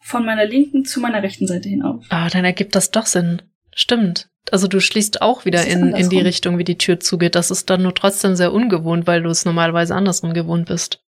von 0.00 0.24
meiner 0.24 0.44
linken 0.44 0.84
zu 0.84 1.00
meiner 1.00 1.22
rechten 1.22 1.46
Seite 1.46 1.68
hinauf. 1.68 2.04
Ah, 2.08 2.28
dann 2.28 2.44
ergibt 2.44 2.74
das 2.74 2.90
doch 2.90 3.06
Sinn. 3.06 3.42
Stimmt. 3.74 4.28
Also 4.52 4.68
du 4.68 4.80
schließt 4.80 5.22
auch 5.22 5.44
wieder 5.44 5.66
in, 5.66 5.94
in 5.94 6.08
die 6.08 6.20
Richtung, 6.20 6.58
wie 6.58 6.64
die 6.64 6.78
Tür 6.78 7.00
zugeht. 7.00 7.34
Das 7.34 7.50
ist 7.50 7.70
dann 7.70 7.82
nur 7.82 7.94
trotzdem 7.94 8.36
sehr 8.36 8.52
ungewohnt, 8.52 9.06
weil 9.06 9.22
du 9.22 9.30
es 9.30 9.44
normalerweise 9.44 9.94
andersrum 9.94 10.34
gewohnt 10.34 10.66
bist. 10.66 11.00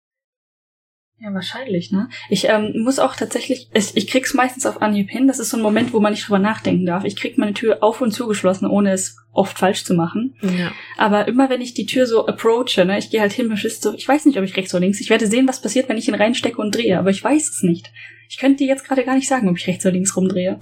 Ja, 1.23 1.31
wahrscheinlich, 1.35 1.91
ne? 1.91 2.09
Ich 2.29 2.49
ähm, 2.49 2.73
muss 2.83 2.97
auch 2.97 3.15
tatsächlich, 3.15 3.69
ich, 3.75 3.95
ich 3.95 4.07
krieg's 4.07 4.33
meistens 4.33 4.65
auf 4.65 4.81
Anhieb 4.81 5.11
hin. 5.11 5.27
Das 5.27 5.37
ist 5.37 5.51
so 5.51 5.57
ein 5.57 5.61
Moment, 5.61 5.93
wo 5.93 5.99
man 5.99 6.13
nicht 6.13 6.25
drüber 6.25 6.39
nachdenken 6.39 6.87
darf. 6.87 7.03
Ich 7.03 7.15
krieg 7.15 7.37
meine 7.37 7.53
Tür 7.53 7.83
auf 7.83 8.01
und 8.01 8.11
zugeschlossen, 8.11 8.67
ohne 8.67 8.91
es 8.91 9.17
oft 9.31 9.59
falsch 9.59 9.85
zu 9.85 9.93
machen. 9.93 10.35
Ja. 10.41 10.71
Aber 10.97 11.27
immer 11.27 11.47
wenn 11.51 11.61
ich 11.61 11.75
die 11.75 11.85
Tür 11.85 12.07
so 12.07 12.25
approache, 12.25 12.85
ne, 12.85 12.97
ich 12.97 13.11
gehe 13.11 13.21
halt 13.21 13.33
hin, 13.33 13.49
mir 13.49 13.57
so, 13.57 13.93
ich 13.93 14.07
weiß 14.07 14.25
nicht, 14.25 14.39
ob 14.39 14.43
ich 14.43 14.57
rechts 14.57 14.73
oder 14.73 14.81
links. 14.81 14.99
Ich 14.99 15.11
werde 15.11 15.27
sehen, 15.27 15.47
was 15.47 15.61
passiert, 15.61 15.89
wenn 15.89 15.97
ich 15.97 16.07
ihn 16.07 16.15
reinstecke 16.15 16.59
und 16.59 16.75
drehe, 16.75 16.97
aber 16.97 17.11
ich 17.11 17.23
weiß 17.23 17.49
es 17.49 17.61
nicht. 17.61 17.91
Ich 18.27 18.37
könnte 18.37 18.57
dir 18.57 18.67
jetzt 18.67 18.87
gerade 18.87 19.03
gar 19.03 19.13
nicht 19.13 19.27
sagen, 19.27 19.47
ob 19.47 19.57
ich 19.57 19.67
rechts 19.67 19.85
oder 19.85 19.93
links 19.93 20.17
rumdrehe. 20.17 20.59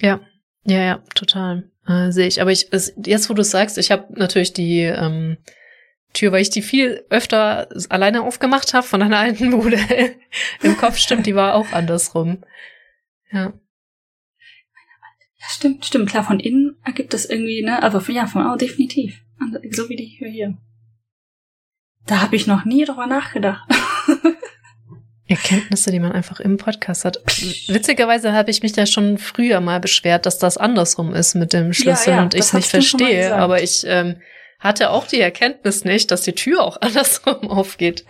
Ja, 0.00 0.20
ja, 0.64 0.82
ja, 0.82 1.02
total. 1.14 1.70
Äh, 1.86 2.10
Sehe 2.12 2.26
ich. 2.26 2.40
Aber 2.40 2.52
ich, 2.52 2.68
es, 2.72 2.94
jetzt, 3.04 3.28
wo 3.28 3.34
du 3.34 3.44
sagst, 3.44 3.78
ich 3.78 3.90
habe 3.90 4.06
natürlich 4.18 4.52
die 4.52 4.80
ähm, 4.80 5.36
Tür, 6.12 6.32
weil 6.32 6.42
ich 6.42 6.50
die 6.50 6.62
viel 6.62 7.04
öfter 7.10 7.68
alleine 7.88 8.22
aufgemacht 8.22 8.72
habe 8.72 8.86
von 8.86 9.02
einer 9.02 9.18
alten 9.18 9.50
Bude. 9.50 9.78
Im 10.62 10.76
Kopf 10.76 10.96
stimmt, 10.96 11.26
die 11.26 11.34
war 11.34 11.54
auch 11.54 11.72
andersrum. 11.72 12.42
Ja. 13.30 13.52
Ja, 15.44 15.46
stimmt, 15.50 15.84
stimmt. 15.84 16.08
Klar, 16.08 16.24
von 16.24 16.40
innen 16.40 16.76
ergibt 16.84 17.12
das 17.12 17.26
irgendwie, 17.26 17.62
ne? 17.62 17.82
Aber 17.82 18.00
von, 18.00 18.14
ja, 18.14 18.26
von 18.26 18.46
oh, 18.46 18.56
definitiv. 18.56 19.20
So 19.70 19.88
wie 19.88 19.96
die 19.96 20.16
Tür 20.16 20.28
hier. 20.28 20.56
Da 22.06 22.22
habe 22.22 22.36
ich 22.36 22.46
noch 22.46 22.64
nie 22.64 22.84
drüber 22.84 23.06
nachgedacht. 23.06 23.68
Erkenntnisse, 25.26 25.90
die 25.90 26.00
man 26.00 26.12
einfach 26.12 26.38
im 26.40 26.58
Podcast 26.58 27.04
hat. 27.06 27.18
Witzigerweise 27.68 28.32
habe 28.32 28.50
ich 28.50 28.62
mich 28.62 28.72
da 28.72 28.84
schon 28.84 29.16
früher 29.16 29.60
mal 29.60 29.80
beschwert, 29.80 30.26
dass 30.26 30.38
das 30.38 30.58
andersrum 30.58 31.14
ist 31.14 31.34
mit 31.34 31.52
dem 31.54 31.72
Schlüssel 31.72 32.10
ja, 32.10 32.16
ja, 32.16 32.22
und 32.22 32.34
ich 32.34 32.40
es 32.40 32.52
nicht 32.52 32.68
verstehe. 32.68 33.34
Aber 33.34 33.62
ich 33.62 33.84
ähm, 33.86 34.16
hatte 34.60 34.90
auch 34.90 35.06
die 35.06 35.20
Erkenntnis 35.20 35.84
nicht, 35.84 36.10
dass 36.10 36.22
die 36.22 36.34
Tür 36.34 36.62
auch 36.62 36.76
andersrum 36.80 37.50
aufgeht. 37.50 38.04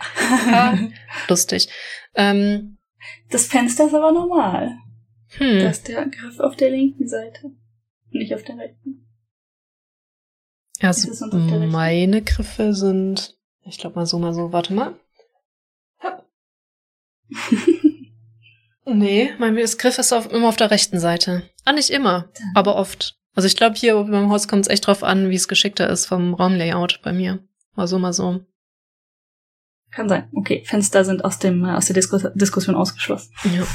Ja, 0.47 0.77
lustig. 1.29 1.69
Ähm, 2.15 2.77
das 3.29 3.47
Fenster 3.47 3.87
ist 3.87 3.93
aber 3.93 4.11
normal. 4.11 4.71
Hm. 5.37 5.59
Da 5.59 5.69
ist 5.69 5.87
der 5.87 6.05
Griff 6.07 6.39
auf 6.39 6.55
der 6.57 6.69
linken 6.69 7.07
Seite, 7.07 7.51
nicht 8.09 8.33
auf 8.33 8.43
der 8.43 8.57
rechten. 8.57 9.05
Also 10.81 11.09
meine 11.37 12.21
Griffe 12.21 12.73
sind, 12.73 13.37
ich 13.63 13.77
glaube 13.77 13.95
mal 13.95 14.05
so, 14.05 14.19
mal 14.19 14.33
so, 14.33 14.51
warte 14.51 14.73
mal. 14.73 14.99
nee, 18.85 19.31
mein 19.37 19.55
Griff 19.55 19.97
ist 19.97 20.13
auf, 20.13 20.31
immer 20.31 20.49
auf 20.49 20.55
der 20.55 20.71
rechten 20.71 20.99
Seite. 20.99 21.43
Ah, 21.63 21.73
nicht 21.73 21.89
immer, 21.89 22.29
aber 22.53 22.75
oft. 22.75 23.17
Also 23.33 23.47
ich 23.47 23.57
glaube, 23.57 23.75
hier 23.75 23.95
beim 23.95 24.29
Haus 24.29 24.47
kommt 24.47 24.65
es 24.65 24.71
echt 24.71 24.87
drauf 24.87 25.03
an, 25.03 25.29
wie 25.29 25.35
es 25.35 25.47
geschickter 25.47 25.89
ist 25.89 26.05
vom 26.05 26.33
Raumlayout 26.33 27.01
bei 27.03 27.11
mir. 27.11 27.39
Mal 27.75 27.87
so, 27.87 27.99
mal 27.99 28.13
so. 28.13 28.45
Kann 29.91 30.09
sein. 30.09 30.29
Okay, 30.33 30.63
Fenster 30.65 31.05
sind 31.05 31.23
aus 31.23 31.39
dem 31.39 31.63
aus 31.65 31.85
der 31.85 31.93
Diskus 31.93 32.23
Diskussion 32.33 32.75
ausgeschlossen. 32.75 33.31
Ja. 33.55 33.65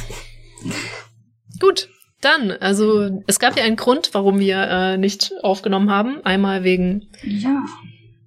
Gut, 1.59 1.89
dann, 2.21 2.51
also 2.53 3.23
es 3.27 3.39
gab 3.39 3.57
ja 3.57 3.65
einen 3.65 3.77
Grund, 3.77 4.11
warum 4.13 4.39
wir 4.39 4.61
äh, 4.63 4.97
nicht 4.99 5.33
aufgenommen 5.43 5.91
haben. 5.91 6.25
Einmal 6.25 6.65
wegen 6.65 7.09
ja. 7.23 7.65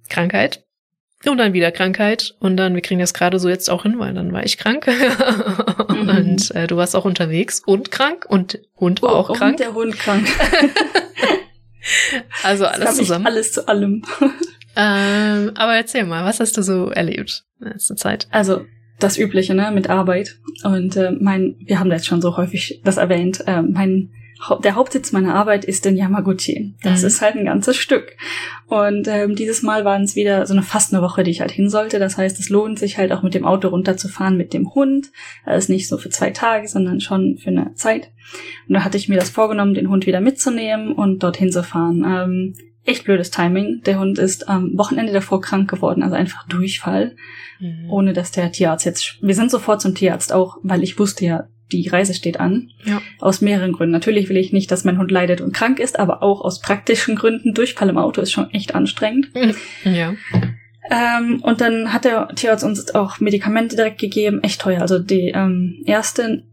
Krankheit. 0.08 0.63
Und 1.26 1.38
dann 1.38 1.52
wieder 1.52 1.72
Krankheit. 1.72 2.34
Und 2.38 2.56
dann, 2.56 2.74
wir 2.74 2.82
kriegen 2.82 3.00
das 3.00 3.14
gerade 3.14 3.38
so 3.38 3.48
jetzt 3.48 3.70
auch 3.70 3.82
hin, 3.82 3.98
weil 3.98 4.14
dann 4.14 4.32
war 4.32 4.44
ich 4.44 4.58
krank. 4.58 4.86
mhm. 5.88 6.08
Und 6.08 6.50
äh, 6.54 6.66
du 6.66 6.76
warst 6.76 6.94
auch 6.94 7.04
unterwegs 7.04 7.62
und 7.64 7.90
krank. 7.90 8.26
Und 8.28 8.60
Hund 8.78 9.02
war 9.02 9.14
oh, 9.14 9.16
auch 9.16 9.36
krank. 9.36 9.52
Und 9.52 9.60
der 9.60 9.74
Hund 9.74 9.98
krank. 9.98 10.26
also 12.42 12.66
alles 12.66 12.96
zusammen. 12.96 13.26
Alles 13.26 13.52
zu 13.52 13.66
allem. 13.68 14.02
ähm, 14.76 15.52
aber 15.54 15.74
erzähl 15.74 16.04
mal, 16.04 16.24
was 16.24 16.40
hast 16.40 16.56
du 16.56 16.62
so 16.62 16.90
erlebt 16.90 17.44
in 17.60 17.68
letzter 17.68 17.96
Zeit? 17.96 18.28
Also 18.30 18.64
das 18.98 19.18
Übliche, 19.18 19.54
ne, 19.54 19.70
mit 19.72 19.90
Arbeit. 19.90 20.38
Und 20.62 20.96
äh, 20.96 21.10
mein, 21.10 21.56
wir 21.64 21.80
haben 21.80 21.90
da 21.90 21.96
jetzt 21.96 22.06
schon 22.06 22.22
so 22.22 22.36
häufig 22.36 22.80
das 22.84 22.96
erwähnt, 22.96 23.42
äh, 23.46 23.62
mein 23.62 24.10
der 24.62 24.74
Hauptsitz 24.74 25.12
meiner 25.12 25.34
Arbeit 25.34 25.64
ist 25.64 25.86
in 25.86 25.96
Yamaguchi. 25.96 26.74
Das 26.82 27.00
mhm. 27.00 27.06
ist 27.06 27.22
halt 27.22 27.36
ein 27.36 27.44
ganzes 27.44 27.76
Stück. 27.76 28.16
Und 28.66 29.08
ähm, 29.08 29.36
dieses 29.36 29.62
Mal 29.62 29.84
waren 29.84 30.02
es 30.02 30.16
wieder 30.16 30.46
so 30.46 30.52
eine 30.52 30.62
fast 30.62 30.92
eine 30.92 31.02
Woche, 31.02 31.22
die 31.22 31.30
ich 31.30 31.40
halt 31.40 31.52
hin 31.52 31.70
sollte. 31.70 31.98
Das 31.98 32.16
heißt, 32.16 32.38
es 32.38 32.48
lohnt 32.48 32.78
sich 32.78 32.98
halt 32.98 33.12
auch 33.12 33.22
mit 33.22 33.34
dem 33.34 33.44
Auto 33.44 33.68
runterzufahren 33.68 34.36
mit 34.36 34.52
dem 34.52 34.74
Hund. 34.74 35.10
Das 35.46 35.64
ist 35.64 35.70
nicht 35.70 35.88
so 35.88 35.96
für 35.96 36.10
zwei 36.10 36.30
Tage, 36.30 36.68
sondern 36.68 37.00
schon 37.00 37.38
für 37.38 37.50
eine 37.50 37.74
Zeit. 37.74 38.10
Und 38.68 38.74
da 38.74 38.84
hatte 38.84 38.96
ich 38.96 39.08
mir 39.08 39.18
das 39.18 39.30
vorgenommen, 39.30 39.74
den 39.74 39.88
Hund 39.88 40.06
wieder 40.06 40.20
mitzunehmen 40.20 40.92
und 40.92 41.22
dorthin 41.22 41.52
zu 41.52 41.62
fahren. 41.62 42.04
Ähm, 42.06 42.54
echt 42.84 43.04
blödes 43.04 43.30
Timing. 43.30 43.82
Der 43.86 43.98
Hund 43.98 44.18
ist 44.18 44.48
am 44.48 44.76
Wochenende 44.76 45.12
davor 45.12 45.40
krank 45.40 45.70
geworden, 45.70 46.02
also 46.02 46.16
einfach 46.16 46.46
Durchfall. 46.48 47.16
Mhm. 47.60 47.90
Ohne 47.90 48.12
dass 48.12 48.30
der 48.30 48.52
Tierarzt 48.52 48.84
jetzt. 48.84 49.18
Wir 49.22 49.34
sind 49.34 49.50
sofort 49.50 49.80
zum 49.80 49.94
Tierarzt 49.94 50.32
auch, 50.32 50.58
weil 50.62 50.82
ich 50.82 50.98
wusste 50.98 51.24
ja, 51.24 51.48
die 51.72 51.88
Reise 51.88 52.14
steht 52.14 52.40
an. 52.40 52.70
Ja. 52.84 53.00
Aus 53.20 53.40
mehreren 53.40 53.72
Gründen. 53.72 53.92
Natürlich 53.92 54.28
will 54.28 54.36
ich 54.36 54.52
nicht, 54.52 54.70
dass 54.70 54.84
mein 54.84 54.98
Hund 54.98 55.10
leidet 55.10 55.40
und 55.40 55.52
krank 55.54 55.78
ist, 55.78 55.98
aber 55.98 56.22
auch 56.22 56.42
aus 56.42 56.60
praktischen 56.60 57.16
Gründen. 57.16 57.54
Durchfall 57.54 57.88
im 57.88 57.98
Auto 57.98 58.20
ist 58.20 58.32
schon 58.32 58.50
echt 58.50 58.74
anstrengend. 58.74 59.30
Ja. 59.84 60.14
Ähm, 60.90 61.40
und 61.42 61.62
dann 61.62 61.94
hat 61.94 62.04
der 62.04 62.28
Tierarzt 62.34 62.62
uns 62.62 62.94
auch 62.94 63.18
Medikamente 63.18 63.74
direkt 63.74 63.98
gegeben, 63.98 64.42
echt 64.42 64.60
teuer. 64.60 64.82
Also 64.82 64.98
die 64.98 65.28
ähm, 65.34 65.82
erste, 65.86 66.44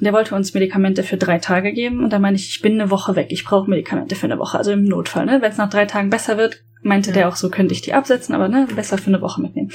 der 0.00 0.12
wollte 0.12 0.34
uns 0.34 0.52
Medikamente 0.52 1.02
für 1.02 1.16
drei 1.16 1.38
Tage 1.38 1.72
geben 1.72 2.04
und 2.04 2.12
da 2.12 2.18
meine 2.18 2.36
ich, 2.36 2.50
ich 2.50 2.60
bin 2.60 2.78
eine 2.78 2.90
Woche 2.90 3.16
weg, 3.16 3.28
ich 3.30 3.42
brauche 3.44 3.70
Medikamente 3.70 4.16
für 4.16 4.26
eine 4.26 4.38
Woche, 4.38 4.58
also 4.58 4.70
im 4.72 4.84
Notfall. 4.84 5.24
Ne? 5.24 5.38
Wenn 5.40 5.50
es 5.50 5.56
nach 5.56 5.70
drei 5.70 5.86
Tagen 5.86 6.10
besser 6.10 6.36
wird, 6.36 6.62
meinte 6.82 7.08
Ja. 7.10 7.14
der 7.14 7.28
auch 7.28 7.36
so, 7.36 7.48
könnte 7.48 7.72
ich 7.72 7.80
die 7.80 7.94
absetzen, 7.94 8.34
aber 8.34 8.48
ne, 8.48 8.68
besser 8.74 8.98
für 8.98 9.08
eine 9.08 9.22
Woche 9.22 9.40
mitnehmen. 9.40 9.70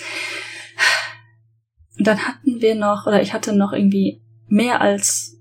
Und 1.98 2.06
dann 2.06 2.20
hatten 2.20 2.62
wir 2.62 2.76
noch, 2.76 3.08
oder 3.08 3.22
ich 3.22 3.34
hatte 3.34 3.56
noch 3.56 3.74
irgendwie 3.74 4.22
mehr 4.48 4.82
als 4.82 5.36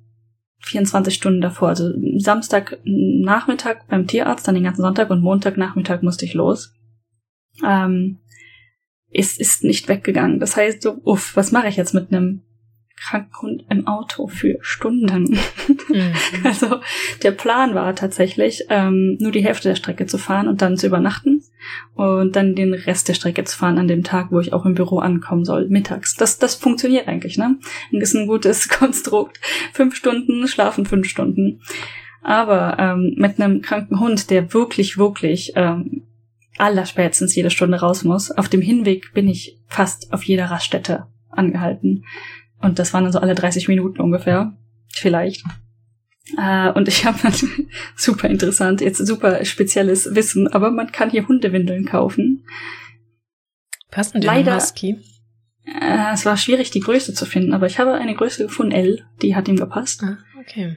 24 0.61 1.15
Stunden 1.15 1.41
davor. 1.41 1.69
Also 1.69 1.93
Samstag 2.19 2.79
Nachmittag 2.85 3.87
beim 3.89 4.07
Tierarzt, 4.07 4.47
dann 4.47 4.55
den 4.55 4.65
ganzen 4.65 4.83
Sonntag 4.83 5.11
und 5.11 5.21
Montagnachmittag 5.21 6.03
musste 6.03 6.25
ich 6.25 6.35
los. 6.35 6.75
Ähm, 7.65 8.21
es 9.13 9.39
ist 9.39 9.63
nicht 9.63 9.89
weggegangen. 9.89 10.41
Das 10.41 10.57
heißt 10.57 10.83
so, 10.83 11.01
uff, 11.05 11.37
was 11.37 11.53
mache 11.53 11.69
ich 11.69 11.77
jetzt 11.77 11.95
mit 11.95 12.13
einem 12.13 12.43
kranken 12.97 13.43
Hund 13.43 13.67
im 13.71 13.87
Auto 13.87 14.27
für 14.27 14.59
Stunden? 14.61 15.39
Mhm. 15.89 16.13
Also 16.45 16.81
der 17.23 17.31
Plan 17.33 17.75
war 17.75 17.95
tatsächlich, 17.95 18.65
ähm, 18.71 19.17
nur 19.21 19.33
die 19.33 19.45
Hälfte 19.45 19.69
der 19.69 19.77
Strecke 19.77 20.07
zu 20.07 20.19
fahren 20.19 20.49
und 20.49 20.63
dann 20.63 20.77
zu 20.77 20.87
übernachten 20.87 21.43
und 21.95 22.37
dann 22.37 22.55
den 22.55 22.75
Rest 22.75 23.09
der 23.09 23.15
Strecke 23.15 23.45
zu 23.45 23.57
fahren 23.57 23.79
an 23.79 23.89
dem 23.89 24.05
Tag, 24.05 24.31
wo 24.31 24.41
ich 24.41 24.53
auch 24.53 24.65
im 24.65 24.75
Büro 24.75 24.99
ankommen 24.99 25.45
soll, 25.45 25.69
mittags. 25.69 26.15
Das, 26.17 26.39
das 26.39 26.55
funktioniert 26.55 27.09
eigentlich, 27.09 27.39
ne? 27.39 27.57
Das 27.93 28.11
ist 28.11 28.15
ein 28.15 28.27
gutes 28.27 28.69
Konstrukt. 28.79 29.41
Fünf 29.73 29.95
Stunden, 29.95 30.47
schlafen 30.49 30.87
fünf 30.87 31.09
Stunden. 31.09 31.61
Aber 32.23 32.79
ähm, 32.79 33.15
mit 33.17 33.41
einem 33.41 33.61
kranken 33.61 34.01
Hund, 34.01 34.31
der 34.31 34.55
wirklich, 34.55 34.97
wirklich 34.97 35.53
ähm, 35.57 36.03
allerspätestens 36.57 37.35
jede 37.35 37.51
Stunde 37.51 37.81
raus 37.81 38.05
muss, 38.05 38.31
auf 38.31 38.49
dem 38.49 38.63
Hinweg 38.63 39.13
bin 39.13 39.29
ich 39.29 39.59
fast 39.67 40.13
auf 40.13 40.23
jeder 40.23 40.47
Raststätte 40.47 41.07
angehalten. 41.31 42.05
Und 42.61 42.79
das 42.79 42.95
waren 42.95 43.05
dann 43.05 43.13
so 43.13 43.19
alle 43.19 43.35
30 43.35 43.69
Minuten 43.69 44.01
ungefähr. 44.01 44.57
Vielleicht. 44.89 45.45
Äh, 46.39 46.71
und 46.71 46.89
ich 46.89 47.05
habe 47.05 47.19
super 47.97 48.29
interessant, 48.29 48.81
jetzt 48.81 48.99
super 49.07 49.45
spezielles 49.45 50.15
Wissen, 50.15 50.49
aber 50.49 50.71
man 50.71 50.91
kann 50.93 51.11
hier 51.11 51.29
Hundewindeln 51.29 51.85
kaufen. 51.85 52.45
Passen 53.91 54.21
die 54.21 54.27
Leider- 54.27 54.57
Husky? 54.57 54.97
Äh, 55.67 56.13
es 56.13 56.27
war 56.27 56.37
schwierig, 56.37 56.71
die 56.71 56.81
Größe 56.81 57.15
zu 57.15 57.25
finden, 57.27 57.53
aber 57.55 57.67
ich 57.67 57.79
habe 57.79 57.93
eine 57.95 58.15
Größe 58.15 58.45
gefunden, 58.45 58.73
L, 58.73 59.05
die 59.23 59.35
hat 59.35 59.49
ihm 59.49 59.57
gepasst. 59.57 60.03
Ah, 60.03 60.19
okay. 60.41 60.77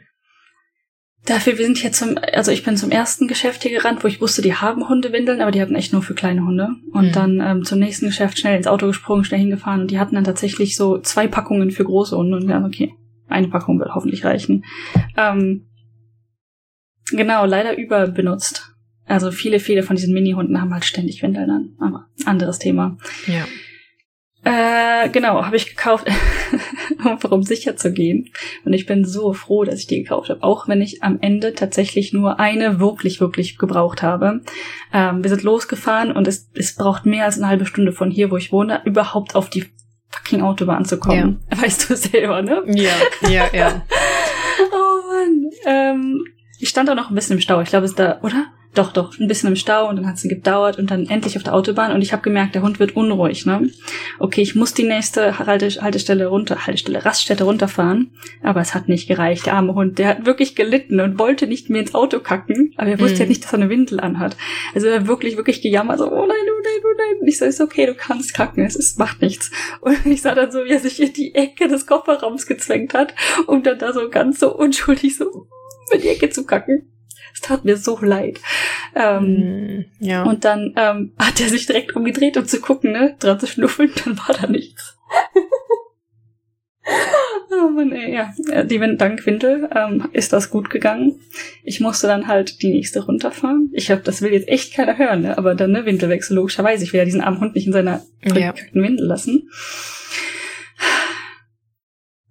Dafür, 1.25 1.57
wir 1.57 1.65
sind 1.65 1.83
jetzt 1.83 1.97
zum, 1.99 2.17
also 2.33 2.51
ich 2.51 2.63
bin 2.63 2.77
zum 2.77 2.89
ersten 2.89 3.27
Geschäft 3.27 3.63
hier 3.63 3.71
gerannt, 3.71 4.01
wo 4.03 4.07
ich 4.07 4.21
wusste, 4.21 4.41
die 4.41 4.53
haben 4.55 4.87
Hundewindeln, 4.87 5.41
aber 5.41 5.51
die 5.51 5.61
hatten 5.61 5.75
echt 5.75 5.91
nur 5.91 6.01
für 6.01 6.13
kleine 6.13 6.45
Hunde. 6.45 6.69
Und 6.93 7.07
Mhm. 7.07 7.11
dann 7.11 7.41
ähm, 7.41 7.65
zum 7.65 7.79
nächsten 7.79 8.05
Geschäft 8.05 8.39
schnell 8.39 8.55
ins 8.55 8.67
Auto 8.67 8.87
gesprungen, 8.87 9.25
schnell 9.25 9.41
hingefahren 9.41 9.81
und 9.81 9.91
die 9.91 9.99
hatten 9.99 10.15
dann 10.15 10.23
tatsächlich 10.23 10.77
so 10.77 10.99
zwei 10.99 11.27
Packungen 11.27 11.71
für 11.71 11.83
große 11.83 12.15
Hunde 12.15 12.37
und 12.37 12.47
ja, 12.49 12.63
okay, 12.63 12.93
eine 13.28 13.47
Packung 13.47 13.80
wird 13.80 13.93
hoffentlich 13.93 14.25
reichen. 14.25 14.65
Ähm, 15.15 15.67
genau, 17.11 17.45
leider 17.45 17.78
überbenutzt. 17.78 18.73
Also 19.05 19.32
viele, 19.32 19.59
viele 19.59 19.84
von 19.84 19.95
diesen 19.95 20.13
Mini-Hunden 20.13 20.59
haben 20.59 20.73
halt 20.73 20.86
ständig 20.86 21.23
Windeln 21.23 21.49
an, 21.49 21.75
aber 21.80 22.07
anderes 22.25 22.59
Thema. 22.59 22.97
Ja. 23.25 23.45
Äh, 24.43 25.09
genau, 25.09 25.43
habe 25.43 25.57
ich 25.57 25.67
gekauft, 25.75 26.07
um 27.30 27.43
sicher 27.43 27.75
zu 27.75 27.91
gehen. 27.91 28.30
Und 28.63 28.73
ich 28.73 28.86
bin 28.86 29.03
so 29.03 29.34
froh, 29.34 29.63
dass 29.63 29.80
ich 29.80 29.88
die 29.88 30.03
gekauft 30.03 30.30
habe. 30.30 30.43
Auch 30.43 30.67
wenn 30.67 30.82
ich 30.82 31.03
am 31.03 31.19
Ende 31.19 31.53
tatsächlich 31.53 32.13
nur 32.13 32.39
eine 32.39 32.80
wirklich, 32.80 33.19
wirklich 33.19 33.57
gebraucht 33.57 34.03
habe. 34.03 34.41
Ähm, 34.93 35.23
wir 35.23 35.30
sind 35.30 35.43
losgefahren 35.43 36.11
und 36.11 36.28
es, 36.28 36.49
es 36.53 36.75
braucht 36.75 37.05
mehr 37.05 37.25
als 37.25 37.38
eine 37.38 37.47
halbe 37.47 37.65
Stunde 37.65 37.91
von 37.91 38.11
hier, 38.11 38.32
wo 38.32 38.38
ich 38.38 38.51
wohne, 38.51 38.82
überhaupt 38.86 39.36
auf 39.36 39.49
die 39.49 39.65
fucking 40.18 40.41
Autobahn 40.41 40.86
zu 40.86 40.97
kommen. 40.97 41.39
Weißt 41.49 41.89
du 41.89 41.95
selber, 41.95 42.41
ne? 42.41 42.63
Ja, 42.68 42.93
ja, 43.30 43.45
ja. 43.53 43.82
Oh 44.72 45.11
Mann. 45.11 45.51
Ähm, 45.65 46.26
ich 46.59 46.70
stand 46.70 46.89
auch 46.89 46.95
noch 46.95 47.09
ein 47.09 47.15
bisschen 47.15 47.36
im 47.36 47.41
Stau. 47.41 47.61
Ich 47.61 47.70
glaube, 47.70 47.86
es 47.86 47.91
ist 47.91 47.99
da, 47.99 48.20
oder? 48.24 48.47
Doch, 48.78 48.91
doch, 48.93 49.17
ein 49.17 49.28
bisschen 49.28 49.49
im 49.49 49.55
Stau 49.55 49.89
und 49.89 49.95
dann 49.95 50.05
hat 50.05 50.17
es 50.17 50.23
gedauert 50.23 50.78
und 50.78 50.91
dann 50.91 51.07
endlich 51.07 51.36
auf 51.36 51.41
der 51.41 51.55
Autobahn 51.55 51.93
und 51.93 52.03
ich 52.03 52.13
habe 52.13 52.21
gemerkt, 52.21 52.53
der 52.53 52.61
Hund 52.61 52.80
wird 52.80 52.95
unruhig, 52.95 53.47
ne? 53.47 53.71
Okay, 54.19 54.41
ich 54.41 54.53
muss 54.53 54.75
die 54.75 54.84
nächste 54.84 55.39
Halte, 55.39 55.67
Haltestelle 55.82 56.28
runter, 56.28 56.67
Haltestelle, 56.67 57.03
Raststätte 57.03 57.43
runterfahren, 57.45 58.11
aber 58.43 58.61
es 58.61 58.75
hat 58.75 58.88
nicht 58.88 59.07
gereicht. 59.07 59.47
Der 59.47 59.55
arme 59.55 59.73
Hund, 59.73 59.97
der 59.97 60.09
hat 60.09 60.25
wirklich 60.28 60.55
gelitten 60.55 60.99
und 60.99 61.17
wollte 61.17 61.47
nicht 61.47 61.71
mehr 61.71 61.82
ins 61.82 61.95
Auto 61.95 62.19
kacken, 62.19 62.73
aber 62.78 62.91
er 62.91 62.99
wusste 62.99 63.15
Mhm. 63.15 63.21
ja 63.21 63.25
nicht, 63.30 63.43
dass 63.45 63.53
er 63.53 63.59
eine 63.59 63.69
Windel 63.69 63.99
anhat. 63.99 64.38
Also 64.75 64.86
er 64.88 64.99
hat 64.99 65.07
wirklich, 65.07 65.38
wirklich 65.38 65.63
gejammert, 65.63 65.97
so, 65.97 66.11
oh 66.11 66.28
nein, 66.28 66.30
oh 66.30 66.61
nein, 66.63 66.82
oh 66.84 66.97
nein. 66.97 67.21
Und 67.21 67.28
ich 67.28 67.39
so, 67.39 67.45
ist 67.45 67.59
okay, 67.59 67.88
du 67.88 67.95
kannst 67.95 68.36
kacken, 68.36 68.63
es 68.63 68.75
ist, 68.75 68.99
macht 68.99 69.23
nichts. 69.23 69.49
Und 69.82 70.05
ich 70.05 70.21
sah 70.21 70.36
dann 70.36 70.51
so, 70.51 70.65
wie 70.65 70.69
er 70.69 70.80
sich 70.80 71.01
in 71.01 71.13
die 71.13 71.34
Ecke 71.34 71.67
des 71.67 71.88
Kofferraums 71.88 72.45
gezwängt 72.45 72.93
hat 72.93 73.15
und 73.47 73.65
dann 73.65 73.80
da 73.80 73.91
so 73.91 74.07
ganz 74.09 74.39
so 74.39 74.55
unschuldig 74.55 75.17
so 75.17 75.47
in 75.91 76.01
die 76.01 76.09
Ecke 76.09 76.30
zu 76.30 76.45
kacken. 76.45 76.91
Es 77.38 77.41
tat 77.41 77.65
mir 77.65 77.77
so 77.77 77.99
leid. 78.01 78.39
Ähm, 78.95 79.85
Mm, 79.99 79.99
ja. 79.99 80.23
Und 80.23 80.43
dann 80.43 80.73
ähm, 80.75 81.13
hat 81.19 81.39
er 81.39 81.49
sich 81.49 81.67
direkt 81.67 81.95
umgedreht, 81.95 82.35
um 82.35 82.47
zu 82.47 82.59
gucken, 82.59 82.91
ne? 82.93 83.15
Dran 83.19 83.39
zu 83.39 83.45
schnuffeln, 83.45 83.91
dann 84.03 84.17
war 84.17 84.33
da 84.35 84.47
nichts. 84.47 84.97
oh 87.51 87.69
Mann, 87.69 87.91
ey, 87.91 88.11
ja. 88.15 88.63
Die 88.63 88.81
Win- 88.81 88.97
dank 88.97 89.23
Windel 89.27 89.69
ähm, 89.75 90.09
ist 90.13 90.33
das 90.33 90.49
gut 90.49 90.71
gegangen. 90.71 91.19
Ich 91.63 91.79
musste 91.79 92.07
dann 92.07 92.27
halt 92.27 92.63
die 92.63 92.71
nächste 92.71 93.05
runterfahren. 93.05 93.69
Ich 93.73 93.91
hab, 93.91 94.03
das 94.03 94.23
will 94.23 94.33
jetzt 94.33 94.47
echt 94.47 94.73
keiner 94.73 94.97
hören, 94.97 95.21
ne? 95.21 95.38
Aber 95.38 95.53
dann 95.53 95.71
ne 95.73 95.85
Windelwechsel 95.85 96.35
logischerweise. 96.35 96.83
Ich 96.83 96.91
will 96.93 96.97
ja 96.99 97.05
diesen 97.05 97.21
armen 97.21 97.39
Hund 97.39 97.53
nicht 97.53 97.67
in 97.67 97.73
seiner 97.73 98.01
Ja. 98.23 98.55
Windel 98.73 99.05
lassen. 99.05 99.47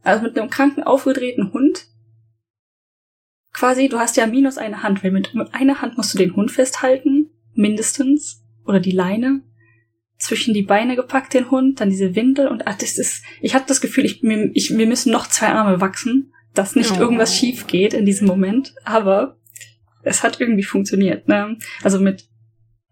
Also 0.02 0.22
mit 0.24 0.36
einem 0.38 0.50
kranken, 0.50 0.82
aufgedrehten 0.82 1.52
Hund. 1.52 1.86
Quasi, 3.56 3.88
du 3.88 3.98
hast 3.98 4.16
ja 4.18 4.26
minus 4.26 4.58
eine 4.58 4.82
Hand, 4.82 5.02
weil 5.02 5.10
mit, 5.10 5.34
mit 5.34 5.54
einer 5.54 5.80
Hand 5.80 5.96
musst 5.96 6.12
du 6.12 6.18
den 6.18 6.36
Hund 6.36 6.50
festhalten, 6.50 7.30
mindestens, 7.54 8.44
oder 8.66 8.80
die 8.80 8.90
Leine, 8.90 9.42
zwischen 10.18 10.52
die 10.52 10.62
Beine 10.62 10.94
gepackt 10.94 11.32
den 11.32 11.50
Hund, 11.50 11.80
dann 11.80 11.88
diese 11.90 12.14
Windel 12.14 12.48
und 12.48 12.66
ach, 12.66 12.76
das 12.76 12.98
ist, 12.98 13.22
ich 13.40 13.54
hatte 13.54 13.68
das 13.68 13.80
Gefühl, 13.80 14.04
ich, 14.04 14.22
mir, 14.22 14.50
ich, 14.52 14.70
mir 14.70 14.86
müssen 14.86 15.10
noch 15.10 15.26
zwei 15.26 15.48
Arme 15.48 15.80
wachsen, 15.80 16.32
dass 16.54 16.76
nicht 16.76 16.92
Oh. 16.92 17.00
irgendwas 17.00 17.34
schief 17.34 17.66
geht 17.66 17.94
in 17.94 18.06
diesem 18.06 18.26
Moment, 18.26 18.74
aber 18.84 19.38
es 20.02 20.22
hat 20.22 20.40
irgendwie 20.40 20.62
funktioniert, 20.62 21.26
ne? 21.26 21.56
Also 21.82 21.98
mit 21.98 22.28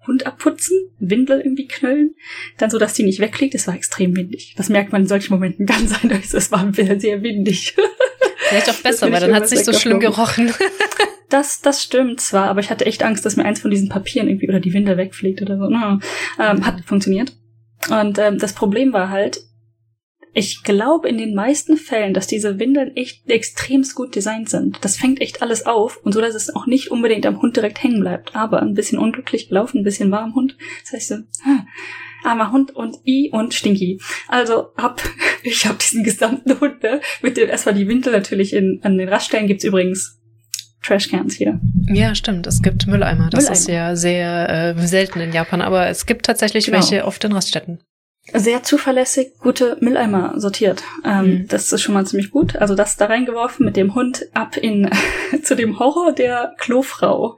Hund 0.06 0.26
abputzen, 0.26 0.76
Windel 0.98 1.40
irgendwie 1.40 1.66
knüllen, 1.66 2.14
dann 2.58 2.70
so, 2.70 2.78
dass 2.78 2.94
die 2.94 3.04
nicht 3.04 3.20
wegfliegt. 3.20 3.54
Es 3.54 3.66
war 3.66 3.74
extrem 3.74 4.16
windig. 4.16 4.54
Das 4.56 4.68
merkt 4.68 4.92
man 4.92 5.02
in 5.02 5.08
solchen 5.08 5.32
Momenten 5.32 5.66
ganz 5.66 6.02
eindeutig. 6.02 6.32
Es 6.32 6.52
war 6.52 6.72
sehr, 6.72 6.98
sehr 6.98 7.22
windig. 7.22 7.76
Vielleicht 8.55 8.70
auch 8.70 8.82
besser, 8.82 9.12
weil 9.12 9.20
dann 9.20 9.34
hat 9.34 9.44
es 9.44 9.50
nicht 9.50 9.64
so 9.64 9.72
schlimm 9.72 10.00
gerochen. 10.00 10.52
Das, 11.30 11.61
das 11.61 11.82
stimmt 11.82 12.20
zwar, 12.20 12.48
aber 12.48 12.61
ich 12.61 12.70
hatte 12.70 12.86
echt 12.86 13.02
Angst, 13.02 13.26
dass 13.26 13.34
mir 13.34 13.44
eins 13.44 13.59
von 13.59 13.70
diesen 13.70 13.88
Papieren 13.88 14.28
irgendwie 14.28 14.48
oder 14.48 14.61
die 14.61 14.72
Windel 14.72 14.96
wegfliegt 14.96 15.42
oder 15.42 15.59
so. 15.59 15.64
Ähm, 15.64 16.00
hat 16.38 16.82
funktioniert. 16.84 17.32
Und 17.90 18.18
ähm, 18.18 18.38
das 18.38 18.52
Problem 18.52 18.92
war 18.92 19.09
halt, 19.09 19.40
ich 20.32 20.62
glaube 20.62 21.09
in 21.09 21.18
den 21.18 21.34
meisten 21.34 21.76
Fällen, 21.76 22.14
dass 22.14 22.28
diese 22.28 22.61
Windeln 22.61 22.94
echt 22.94 23.28
extremst 23.28 23.96
gut 23.96 24.14
designt 24.14 24.48
sind. 24.48 24.78
Das 24.82 24.96
fängt 24.96 25.20
echt 25.20 25.42
alles 25.42 25.66
auf 25.66 25.96
und 26.05 26.12
so, 26.12 26.20
dass 26.20 26.34
es 26.36 26.55
auch 26.55 26.66
nicht 26.66 26.92
unbedingt 26.92 27.26
am 27.26 27.42
Hund 27.42 27.57
direkt 27.57 27.82
hängen 27.82 28.00
bleibt. 28.00 28.36
Aber 28.36 28.61
ein 28.61 28.74
bisschen 28.74 28.98
unglücklich 28.98 29.48
gelaufen, 29.48 29.78
ein 29.78 29.84
bisschen 29.84 30.12
warm 30.12 30.36
Hund. 30.36 30.57
Das 30.82 30.92
heißt 30.92 31.09
so, 31.09 31.14
ah, 31.46 31.64
armer 32.24 32.50
Hund 32.52 32.74
und 32.74 32.96
I 33.06 33.30
und 33.32 33.54
Stinky. 33.54 34.00
Also 34.28 34.68
hab, 34.76 35.02
ich 35.42 35.66
habe 35.66 35.78
diesen 35.78 36.04
gesamten 36.04 36.58
Hund, 36.60 36.82
ne, 36.82 37.00
mit 37.22 37.36
dem 37.36 37.48
erstmal 37.48 37.74
die 37.74 37.88
Windel 37.88 38.12
natürlich 38.12 38.52
in, 38.52 38.80
an 38.82 38.96
den 38.98 39.08
Raststellen 39.08 39.46
gibt's 39.46 39.64
übrigens 39.64 40.20
Trashcans 40.82 41.34
hier. 41.34 41.60
Ja, 41.88 42.14
stimmt. 42.14 42.46
Es 42.46 42.60
gibt 42.62 42.86
Mülleimer. 42.86 43.30
Das 43.30 43.44
Mülleimer. 43.44 43.56
ist 43.58 43.68
ja 43.68 43.96
sehr 43.96 44.74
äh, 44.76 44.86
selten 44.86 45.20
in 45.20 45.32
Japan, 45.32 45.62
aber 45.62 45.88
es 45.88 46.04
gibt 46.06 46.26
tatsächlich 46.26 46.66
Genau. 46.66 46.78
welche 46.78 47.04
auf 47.06 47.18
den 47.18 47.32
Raststätten. 47.32 47.80
sehr 48.34 48.62
zuverlässig 48.62 49.28
gute 49.38 49.76
Mülleimer 49.80 50.34
sortiert. 50.40 50.82
Ähm, 51.04 51.24
Mhm. 51.26 51.48
Das 51.48 51.72
ist 51.72 51.80
schon 51.82 51.94
mal 51.94 52.06
ziemlich 52.06 52.30
gut. 52.30 52.56
Also 52.56 52.74
das 52.74 52.96
da 52.98 53.06
reingeworfen 53.06 53.64
mit 53.64 53.76
dem 53.76 53.94
Hund 53.94 54.26
ab 54.34 54.56
in 54.58 54.90
zu 55.42 55.56
dem 55.56 55.78
Horror 55.78 56.12
der 56.12 56.54
Klofrau. 56.58 57.36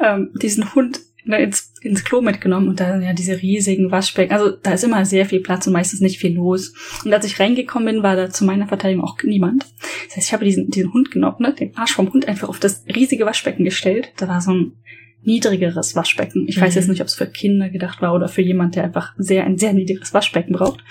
Ähm, 0.00 0.30
diesen 0.40 0.74
Hund 0.74 1.00
ins, 1.24 1.72
ins 1.80 2.04
Klo 2.04 2.20
mitgenommen 2.20 2.68
und 2.68 2.80
da 2.80 2.98
ja 3.00 3.12
diese 3.12 3.40
riesigen 3.40 3.90
Waschbecken. 3.90 4.32
Also 4.32 4.50
da 4.50 4.72
ist 4.72 4.84
immer 4.84 5.04
sehr 5.04 5.26
viel 5.26 5.40
Platz 5.40 5.66
und 5.66 5.72
meistens 5.72 6.00
nicht 6.00 6.18
viel 6.18 6.34
los. 6.34 6.74
Und 7.04 7.12
als 7.12 7.24
ich 7.24 7.40
reingekommen 7.40 7.86
bin, 7.94 8.02
war 8.02 8.16
da 8.16 8.30
zu 8.30 8.44
meiner 8.44 8.68
Verteidigung 8.68 9.04
auch 9.04 9.16
niemand. 9.22 9.64
Das 10.06 10.16
heißt, 10.16 10.28
ich 10.28 10.32
habe 10.32 10.44
diesen, 10.44 10.70
diesen 10.70 10.92
Hund 10.92 11.10
genommen, 11.10 11.36
ne, 11.40 11.54
den 11.54 11.76
Arsch 11.76 11.94
vom 11.94 12.12
Hund 12.12 12.28
einfach 12.28 12.48
auf 12.48 12.60
das 12.60 12.84
riesige 12.94 13.26
Waschbecken 13.26 13.64
gestellt. 13.64 14.12
Da 14.18 14.28
war 14.28 14.40
so 14.40 14.52
ein 14.52 14.72
niedrigeres 15.22 15.96
Waschbecken. 15.96 16.46
Ich 16.48 16.60
weiß 16.60 16.74
Mhm. 16.74 16.80
jetzt 16.80 16.88
nicht, 16.88 17.00
ob 17.00 17.06
es 17.06 17.14
für 17.14 17.26
Kinder 17.26 17.70
gedacht 17.70 18.02
war 18.02 18.14
oder 18.14 18.28
für 18.28 18.42
jemand, 18.42 18.76
der 18.76 18.84
einfach 18.84 19.14
sehr 19.16 19.44
ein 19.44 19.56
sehr 19.56 19.72
niedriges 19.72 20.12
Waschbecken 20.12 20.52
braucht. 20.52 20.84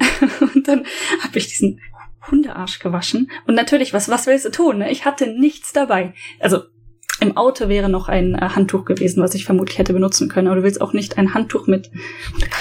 Und 0.54 0.66
dann 0.66 0.84
habe 1.22 1.38
ich 1.38 1.46
diesen 1.46 1.80
Hundearsch 2.28 2.80
gewaschen. 2.80 3.30
Und 3.46 3.54
natürlich, 3.54 3.92
was, 3.92 4.08
was 4.08 4.26
willst 4.26 4.44
du 4.44 4.50
tun? 4.50 4.78
Ne? 4.78 4.90
Ich 4.90 5.04
hatte 5.04 5.28
nichts 5.28 5.72
dabei. 5.72 6.14
Also 6.40 6.62
im 7.20 7.36
Auto 7.36 7.68
wäre 7.68 7.88
noch 7.88 8.08
ein 8.08 8.34
äh, 8.34 8.40
Handtuch 8.40 8.84
gewesen, 8.84 9.22
was 9.22 9.34
ich 9.34 9.44
vermutlich 9.44 9.78
hätte 9.78 9.92
benutzen 9.92 10.28
können. 10.28 10.48
Aber 10.48 10.56
du 10.56 10.62
willst 10.62 10.80
auch 10.80 10.92
nicht 10.92 11.18
ein 11.18 11.34
Handtuch 11.34 11.66
mit 11.66 11.90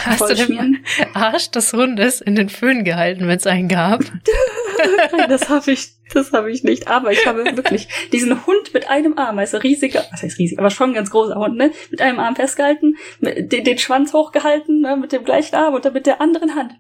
Hast 0.05 0.30
du 0.30 0.36
den 0.36 0.84
Arsch 1.14 1.51
des 1.51 1.74
Hundes 1.74 2.22
in 2.22 2.36
den 2.36 2.49
Föhn 2.49 2.84
gehalten, 2.84 3.28
wenn 3.28 3.38
es 3.38 3.47
einen 3.47 3.68
gab? 3.68 4.01
Nein, 4.01 5.26
das 5.30 5.49
habe 5.49 5.72
ich, 5.72 5.93
das 6.14 6.32
habe 6.34 6.51
ich 6.51 6.64
nicht. 6.64 6.88
Aber 6.88 7.12
ich 7.12 7.26
habe 7.26 7.45
wirklich 7.55 7.88
diesen 8.12 8.45
Hund 8.45 8.74
mit 8.74 8.89
einem 8.89 9.18
Arm, 9.18 9.39
also 9.39 9.57
riesiger, 9.57 10.05
was 10.12 10.24
heißt 10.24 10.39
riesig, 10.39 10.60
aber 10.60 10.70
schon 10.70 10.91
ein 10.91 10.95
ganz 10.95 11.10
großer 11.10 11.36
Hund, 11.36 11.57
ne, 11.57 11.72
mit 11.89 12.01
einem 12.01 12.20
Arm 12.20 12.36
festgehalten, 12.36 12.97
mit, 13.20 13.51
den, 13.51 13.64
den 13.64 13.78
Schwanz 13.78 14.14
hochgehalten, 14.14 14.82
ne, 14.82 14.97
mit 14.97 15.12
dem 15.12 15.24
gleichen 15.24 15.55
Arm 15.55 15.74
und 15.74 15.86
dann 15.86 15.93
mit 15.93 16.05
der 16.05 16.22
anderen 16.22 16.55
Hand. 16.55 16.74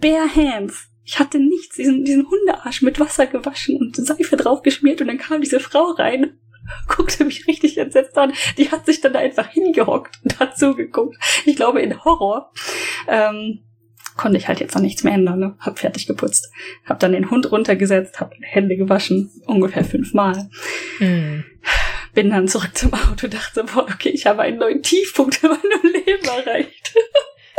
Bare 0.00 0.28
hands. 0.34 0.88
Ich 1.04 1.18
hatte 1.18 1.38
nichts, 1.38 1.76
diesen, 1.76 2.04
diesen 2.04 2.28
Hundearsch 2.30 2.82
mit 2.82 3.00
Wasser 3.00 3.26
gewaschen 3.26 3.76
und 3.76 3.96
Seife 3.96 4.36
draufgeschmiert 4.36 5.00
und 5.00 5.08
dann 5.08 5.18
kam 5.18 5.40
diese 5.40 5.58
Frau 5.58 5.90
rein 5.92 6.34
guckte 6.88 7.24
mich 7.24 7.46
richtig 7.46 7.78
entsetzt 7.78 8.16
an. 8.18 8.32
Die 8.58 8.70
hat 8.70 8.86
sich 8.86 9.00
dann 9.00 9.12
da 9.12 9.18
einfach 9.18 9.48
hingehockt 9.48 10.20
und 10.22 10.38
hat 10.38 10.58
zugeguckt. 10.58 11.16
Ich 11.44 11.56
glaube 11.56 11.80
in 11.80 12.04
Horror. 12.04 12.52
Ähm, 13.08 13.60
konnte 14.16 14.36
ich 14.36 14.48
halt 14.48 14.60
jetzt 14.60 14.74
noch 14.74 14.82
nichts 14.82 15.02
mehr 15.02 15.14
ändern. 15.14 15.38
Ne? 15.38 15.56
Hab 15.60 15.78
fertig 15.78 16.06
geputzt. 16.06 16.50
Hab 16.84 16.98
dann 17.00 17.12
den 17.12 17.30
Hund 17.30 17.50
runtergesetzt, 17.50 18.20
hab 18.20 18.34
Hände 18.42 18.76
gewaschen, 18.76 19.30
ungefähr 19.46 19.84
fünfmal. 19.84 20.50
Mhm. 20.98 21.44
Bin 22.12 22.30
dann 22.30 22.48
zurück 22.48 22.76
zum 22.76 22.92
Auto, 22.92 23.28
dachte, 23.28 23.64
boah, 23.64 23.84
okay, 23.84 24.10
ich 24.10 24.26
habe 24.26 24.42
einen 24.42 24.58
neuen 24.58 24.82
Tiefpunkt 24.82 25.42
in 25.42 25.50
meinem 25.50 26.04
Leben 26.04 26.24
erreicht. 26.24 26.94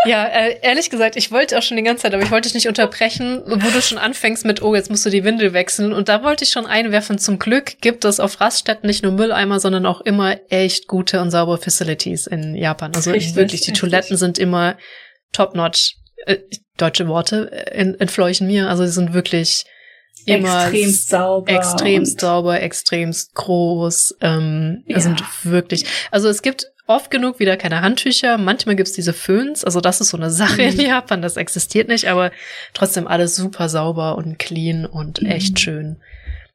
Ja, 0.06 0.26
äh, 0.26 0.58
ehrlich 0.62 0.89
gesagt, 0.89 1.16
ich 1.16 1.32
wollte 1.32 1.58
auch 1.58 1.62
schon 1.62 1.78
die 1.78 1.84
ganze 1.84 2.04
Zeit, 2.04 2.14
aber 2.14 2.24
ich 2.24 2.32
wollte 2.32 2.47
dich 2.47 2.56
nicht 2.56 2.68
unterbrechen, 2.68 3.43
wo 3.45 3.70
du 3.70 3.82
schon 3.82 3.97
anfängst 3.97 4.45
mit, 4.45 4.62
oh, 4.62 4.74
jetzt 4.74 4.89
musst 4.89 5.06
du 5.06 5.10
die 5.10 5.24
Windel 5.24 5.54
wechseln. 5.54 5.93
Und 5.93 6.10
da 6.10 6.24
wollte 6.24 6.43
ich 6.43 6.49
schon 6.49 6.66
einwerfen, 6.66 7.20
zum 7.20 7.38
Glück 7.38 7.80
gibt 7.82 8.04
es 8.06 8.20
auf 8.20 8.41
Raststätten 8.41 8.88
nicht 8.88 9.04
nur 9.04 9.12
Mülleimer, 9.12 9.60
sondern 9.60 9.86
auch 9.86 10.02
immer 10.02 10.38
echt 10.49 10.88
gute 10.88 11.22
und 11.22 11.30
saubere 11.30 11.60
Facilities 11.60 12.26
in 12.26 12.56
Japan. 12.56 12.93
Also 12.95 13.12
richtig, 13.12 13.36
wirklich, 13.36 13.62
die 13.62 13.72
richtig. 13.72 13.80
Toiletten 13.80 14.18
sind 14.18 14.39
immer 14.39 14.78
top-notch. 15.34 15.97
Äh, 16.26 16.38
deutsche 16.78 17.08
Worte 17.08 17.52
entfleuchen 17.72 18.47
mir. 18.47 18.70
Also 18.70 18.86
sie 18.86 18.91
sind 18.91 19.14
wirklich 19.14 19.66
immer 20.26 20.64
extremst 20.66 21.10
sauber. 21.10 21.52
Extremst 21.52 22.20
sauber, 22.20 22.62
extremst 22.62 23.34
groß. 23.36 24.16
Ähm, 24.22 24.84
ja. 24.88 24.99
sind 24.99 25.24
wirklich. 25.43 25.86
Also 26.10 26.30
es 26.30 26.41
gibt 26.41 26.72
oft 26.96 27.12
genug 27.12 27.39
wieder 27.39 27.58
keine 27.58 27.82
Handtücher. 27.82 28.38
Manchmal 28.38 28.76
gibt's 28.76 28.94
diese 28.94 29.14
Föhns. 29.14 29.64
Also 29.64 29.82
das 29.82 30.02
ist 30.02 30.10
so 30.10 30.18
eine 30.18 30.32
Sache 30.32 30.62
mhm. 30.62 30.80
in 30.80 30.82
Japan, 30.82 31.22
das 31.22 31.38
existiert 31.38 31.88
nicht, 31.88 32.08
aber 32.08 32.32
trotzdem 32.74 33.08
alles 33.08 33.36
super 33.36 33.70
sauber 33.70 34.16
und 34.18 34.39
clean 34.39 34.86
und 34.86 35.22
mhm. 35.22 35.30
echt 35.30 35.60
schön. 35.60 35.98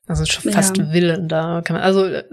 Also 0.07 0.25
schon 0.25 0.53
fast 0.53 0.77
ja. 0.77 0.87
Villen 0.87 1.29
da. 1.29 1.63
Kann 1.65 1.77
man, 1.77 1.83
also 1.83 2.07
äh, 2.07 2.25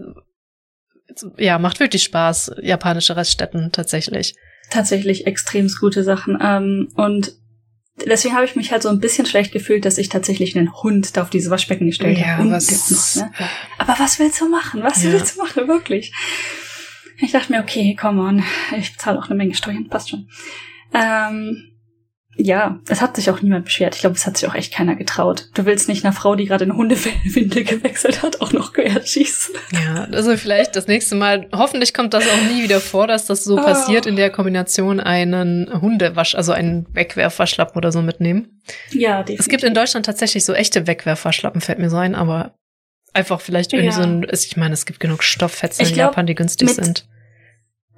ja, 1.38 1.60
macht 1.60 1.80
wirklich 1.80 2.04
Spaß, 2.04 2.56
japanische 2.62 3.16
Raststätten 3.16 3.72
tatsächlich. 3.72 4.36
Tatsächlich 4.70 5.28
extrem 5.28 5.70
gute 5.80 6.04
Sachen. 6.04 6.38
Ähm, 6.42 6.90
und 6.96 7.34
deswegen 8.06 8.36
habe 8.36 8.46
ich 8.46 8.56
mich 8.56 8.72
halt 8.72 8.84
so 8.84 8.90
ein 8.90 9.00
bisschen 9.00 9.26
schlecht 9.26 9.52
gefühlt, 9.52 9.86
dass 9.86 9.98
ich 9.98 10.10
tatsächlich 10.10 10.58
einen 10.58 10.74
Hund 10.82 11.16
da 11.18 11.24
auf 11.24 11.30
dieses 11.30 11.50
Waschbecken 11.50 11.88
gestellt 11.88 12.18
ja, 12.18 12.38
habe. 12.38 12.50
Was... 12.52 13.16
Noch, 13.16 13.26
ne? 13.26 13.32
Aber 13.78 13.96
was 14.00 14.20
willst 14.20 14.42
du 14.42 14.50
machen? 14.50 14.84
Was 14.84 15.04
ja. 15.04 15.12
willst 15.12 15.36
du 15.36 15.42
machen? 15.42 15.68
Wirklich? 15.68 16.14
Ich 17.24 17.32
dachte 17.32 17.52
mir, 17.52 17.62
okay, 17.62 17.96
come 18.00 18.22
on, 18.22 18.44
ich 18.78 18.92
bezahle 18.92 19.20
auch 19.20 19.26
eine 19.26 19.36
Menge 19.36 19.56
Steuern, 19.56 19.88
passt 19.88 20.10
schon. 20.10 20.28
Ähm, 20.94 21.74
ja, 22.36 22.80
es 22.90 23.02
hat 23.02 23.16
sich 23.16 23.30
auch 23.30 23.42
niemand 23.42 23.66
beschwert. 23.66 23.94
Ich 23.96 24.02
glaube, 24.02 24.16
es 24.16 24.26
hat 24.26 24.38
sich 24.38 24.50
auch 24.50 24.56
echt 24.56 24.74
keiner 24.74 24.96
getraut. 24.96 25.50
Du 25.54 25.66
willst 25.66 25.88
nicht 25.88 26.04
einer 26.04 26.14
Frau, 26.14 26.36
die 26.36 26.46
gerade 26.46 26.64
eine 26.64 26.76
Hundewindel 26.76 27.64
gewechselt 27.64 28.24
hat, 28.24 28.42
auch 28.42 28.54
noch 28.54 28.74
quer 28.74 29.06
schießen. 29.06 29.56
Ja, 29.72 30.08
also 30.12 30.36
vielleicht 30.36 30.76
das 30.76 30.88
nächste 30.88 31.16
Mal. 31.16 31.48
Hoffentlich 31.54 31.94
kommt 31.94 32.14
das 32.14 32.24
auch 32.28 32.52
nie 32.52 32.64
wieder 32.64 32.80
vor, 32.80 33.06
dass 33.06 33.26
das 33.26 33.44
so 33.44 33.60
oh. 33.60 33.62
passiert 33.62 34.08
in 34.08 34.16
der 34.16 34.32
Kombination 34.32 35.00
einen 35.00 35.82
Hundewasch, 35.82 36.34
also 36.34 36.52
einen 36.54 36.88
Wegwerfwaschlappen 36.94 37.78
oder 37.78 37.92
so 37.92 38.02
mitnehmen. 38.02 38.62
Ja, 38.92 39.20
definitiv. 39.20 39.40
Es 39.40 39.50
gibt 39.50 39.64
in 39.64 39.76
Deutschland 39.76 40.06
tatsächlich 40.06 40.44
so 40.44 40.54
echte 40.54 40.88
Wegwerfwaschlappen, 40.88 41.62
fällt 41.62 41.80
mir 41.80 41.92
so 41.92 41.98
ein, 41.98 42.16
aber 42.16 42.56
einfach 43.14 43.42
vielleicht 43.42 43.74
irgendwie 43.74 43.96
ja. 43.96 44.02
so 44.02 44.02
ein, 44.02 44.26
ich 44.32 44.58
meine, 44.58 44.74
es 44.74 44.88
gibt 44.88 45.00
genug 45.00 45.24
Stofffetzen 45.24 45.86
in 45.86 45.96
Japan, 45.96 46.26
die 46.26 46.36
günstig 46.36 46.70
sind. 46.70 47.06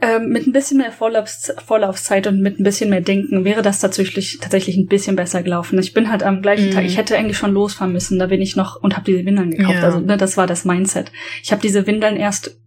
Ähm, 0.02 0.28
mit 0.28 0.46
ein 0.46 0.52
bisschen 0.52 0.80
mehr 0.80 0.91
Vorlaufs 0.91 1.54
Vorlaufzeit 1.66 2.28
und 2.28 2.41
mit 2.41 2.60
ein 2.60 2.64
bisschen 2.64 2.89
mehr 2.89 3.00
Denken 3.00 3.46
wäre 3.46 3.62
das 3.62 3.80
tatsächlich 3.80 4.39
tatsächlich 4.41 4.76
ein 4.76 4.88
bisschen 4.88 5.16
besser 5.16 5.41
gelaufen. 5.41 5.80
Ich 5.80 5.93
bin 5.93 6.12
halt 6.12 6.22
am 6.22 6.41
gleichen 6.41 6.70
mm. 6.70 6.72
Tag, 6.72 6.86
ich 6.86 6.98
hätte 6.98 7.18
eigentlich 7.18 7.38
schon 7.38 7.54
losfahren 7.54 7.93
müssen, 7.93 8.20
da 8.20 8.28
bin 8.28 8.41
ich 8.41 8.58
noch 8.58 8.82
und 8.84 8.96
habe 8.96 9.06
diese 9.06 9.26
Windeln 9.26 9.52
gekauft. 9.52 9.76
Ja. 9.76 9.84
Also 9.84 10.02
ne, 10.02 10.18
das 10.18 10.36
war 10.36 10.48
das 10.48 10.66
Mindset. 10.66 11.14
Ich 11.41 11.52
habe 11.54 11.62
diese 11.62 11.88
Windeln 11.88 12.18
erst 12.18 12.58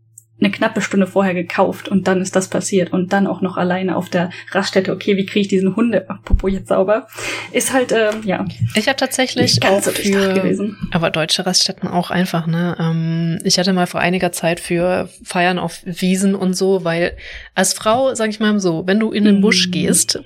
eine 0.41 0.51
knappe 0.51 0.80
Stunde 0.80 1.07
vorher 1.07 1.34
gekauft 1.34 1.89
und 1.89 2.07
dann 2.07 2.20
ist 2.20 2.36
das 2.36 2.49
passiert 2.49 2.93
und 2.93 3.12
dann 3.12 3.26
auch 3.26 3.41
noch 3.41 3.57
alleine 3.57 3.97
auf 3.97 4.09
der 4.09 4.30
Raststätte. 4.53 4.93
Okay, 4.93 5.16
wie 5.16 5.26
kriege 5.26 5.41
ich 5.41 5.49
diesen 5.49 5.74
Hunde 5.74 6.09
apropos 6.09 6.53
jetzt 6.53 6.68
sauber? 6.68 7.09
Ist 7.53 7.72
halt 7.72 7.93
ähm, 7.93 8.22
ja. 8.24 8.45
Ich 8.74 8.89
habe 8.89 8.97
tatsächlich 8.97 9.62
auch 9.64 9.82
so 9.82 9.91
für 9.91 10.34
gewesen. 10.34 10.76
aber 10.93 11.11
deutsche 11.11 11.45
Raststätten 11.45 11.89
auch 11.89 12.11
einfach 12.11 12.47
ne. 12.47 12.76
Ähm, 12.78 13.39
ich 13.45 13.59
hatte 13.59 13.72
mal 13.72 13.86
vor 13.86 14.01
einiger 14.01 14.30
Zeit 14.32 14.61
für 14.61 15.09
Feiern 15.24 15.59
auf 15.59 15.80
Wiesen 15.84 16.34
und 16.34 16.55
so, 16.55 16.84
weil 16.84 17.16
als 17.55 17.72
Frau 17.72 18.14
sag 18.14 18.30
ich 18.30 18.41
mal 18.41 18.59
so, 18.61 18.86
wenn 18.86 19.01
du 19.01 19.11
in 19.11 19.24
den 19.24 19.41
Busch 19.41 19.68
mm. 19.68 19.70
gehst 19.72 20.20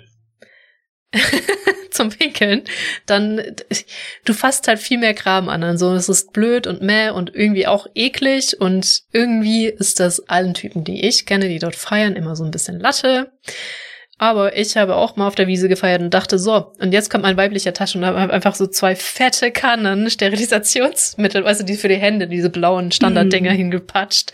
zum 1.97 2.11
Pinkeln, 2.11 2.63
dann 3.07 3.43
du 4.25 4.33
fasst 4.33 4.69
halt 4.69 4.79
viel 4.79 4.99
mehr 4.99 5.15
Kram 5.15 5.49
an. 5.49 5.63
Also 5.63 5.93
es 5.95 6.09
ist 6.09 6.33
blöd 6.33 6.67
und 6.67 6.83
meh 6.83 7.11
und 7.11 7.35
irgendwie 7.35 7.67
auch 7.67 7.87
eklig 7.95 8.61
und 8.61 9.03
irgendwie 9.13 9.67
ist 9.67 10.01
das 10.01 10.29
allen 10.29 10.55
Typen, 10.55 10.85
die 10.85 11.07
ich 11.07 11.27
kenne, 11.27 11.49
die 11.49 11.59
dort 11.59 11.77
feiern, 11.77 12.17
immer 12.17 12.37
so 12.37 12.45
ein 12.45 12.51
bisschen 12.51 12.79
Latte. 12.79 13.33
Aber 14.23 14.57
ich 14.57 14.77
habe 14.77 14.95
auch 14.95 15.17
mal 15.17 15.27
auf 15.27 15.35
der 15.35 15.49
Wiese 15.49 15.69
gefeiert 15.69 16.01
und 16.01 16.15
dachte 16.15 16.39
so, 16.39 16.73
und 16.79 16.93
jetzt 16.93 17.11
kommt 17.11 17.25
mein 17.25 17.37
weiblicher 17.37 17.73
Tasche 17.73 17.99
und 17.99 18.05
habe 18.05 18.33
einfach 18.33 18.55
so 18.55 18.69
zwei 18.69 18.95
fette 18.95 19.51
Kannen 19.51 20.11
Sterilisationsmittel, 20.11 21.45
weißt 21.45 21.63
du, 21.63 21.65
die 21.65 21.75
für 21.75 21.89
die 21.89 21.97
Hände, 21.97 22.29
diese 22.29 22.49
blauen 22.49 22.93
Standarddinger 22.93 23.51
mm. 23.53 23.57
hingepatscht. 23.57 24.33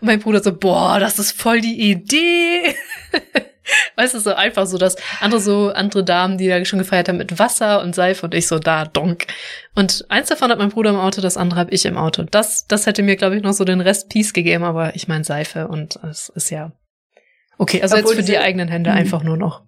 Und 0.00 0.06
mein 0.06 0.20
Bruder 0.20 0.40
so, 0.40 0.56
boah, 0.56 1.00
das 1.00 1.18
ist 1.18 1.32
voll 1.32 1.60
die 1.60 1.90
Idee. 1.90 2.76
Weißt 3.96 4.14
du, 4.14 4.20
so 4.20 4.34
einfach 4.34 4.66
so, 4.66 4.78
dass 4.78 4.96
andere 5.20 5.40
so, 5.40 5.70
andere 5.70 6.04
Damen, 6.04 6.38
die 6.38 6.48
da 6.48 6.64
schon 6.64 6.78
gefeiert 6.78 7.08
haben 7.08 7.18
mit 7.18 7.38
Wasser 7.38 7.82
und 7.82 7.94
Seife 7.94 8.26
und 8.26 8.34
ich 8.34 8.46
so 8.46 8.58
da, 8.58 8.84
donk. 8.84 9.26
Und 9.74 10.04
eins 10.08 10.28
davon 10.28 10.50
hat 10.50 10.58
mein 10.58 10.70
Bruder 10.70 10.90
im 10.90 10.96
Auto, 10.96 11.20
das 11.20 11.36
andere 11.36 11.60
habe 11.60 11.70
ich 11.70 11.84
im 11.86 11.96
Auto. 11.96 12.22
Das, 12.22 12.66
das 12.66 12.86
hätte 12.86 13.02
mir, 13.02 13.16
glaube 13.16 13.36
ich, 13.36 13.42
noch 13.42 13.52
so 13.52 13.64
den 13.64 13.80
Rest 13.80 14.08
Peace 14.10 14.32
gegeben, 14.32 14.64
aber 14.64 14.94
ich 14.94 15.08
meine 15.08 15.24
Seife 15.24 15.68
und 15.68 15.98
es 16.08 16.30
ist 16.34 16.50
ja. 16.50 16.72
Okay, 17.58 17.82
also 17.82 17.96
Obwohl 17.96 18.14
jetzt 18.14 18.26
für 18.26 18.32
die 18.32 18.38
eigenen 18.38 18.68
Hände 18.68 18.90
mh. 18.90 18.96
einfach 18.96 19.22
nur 19.22 19.36
noch. 19.36 19.62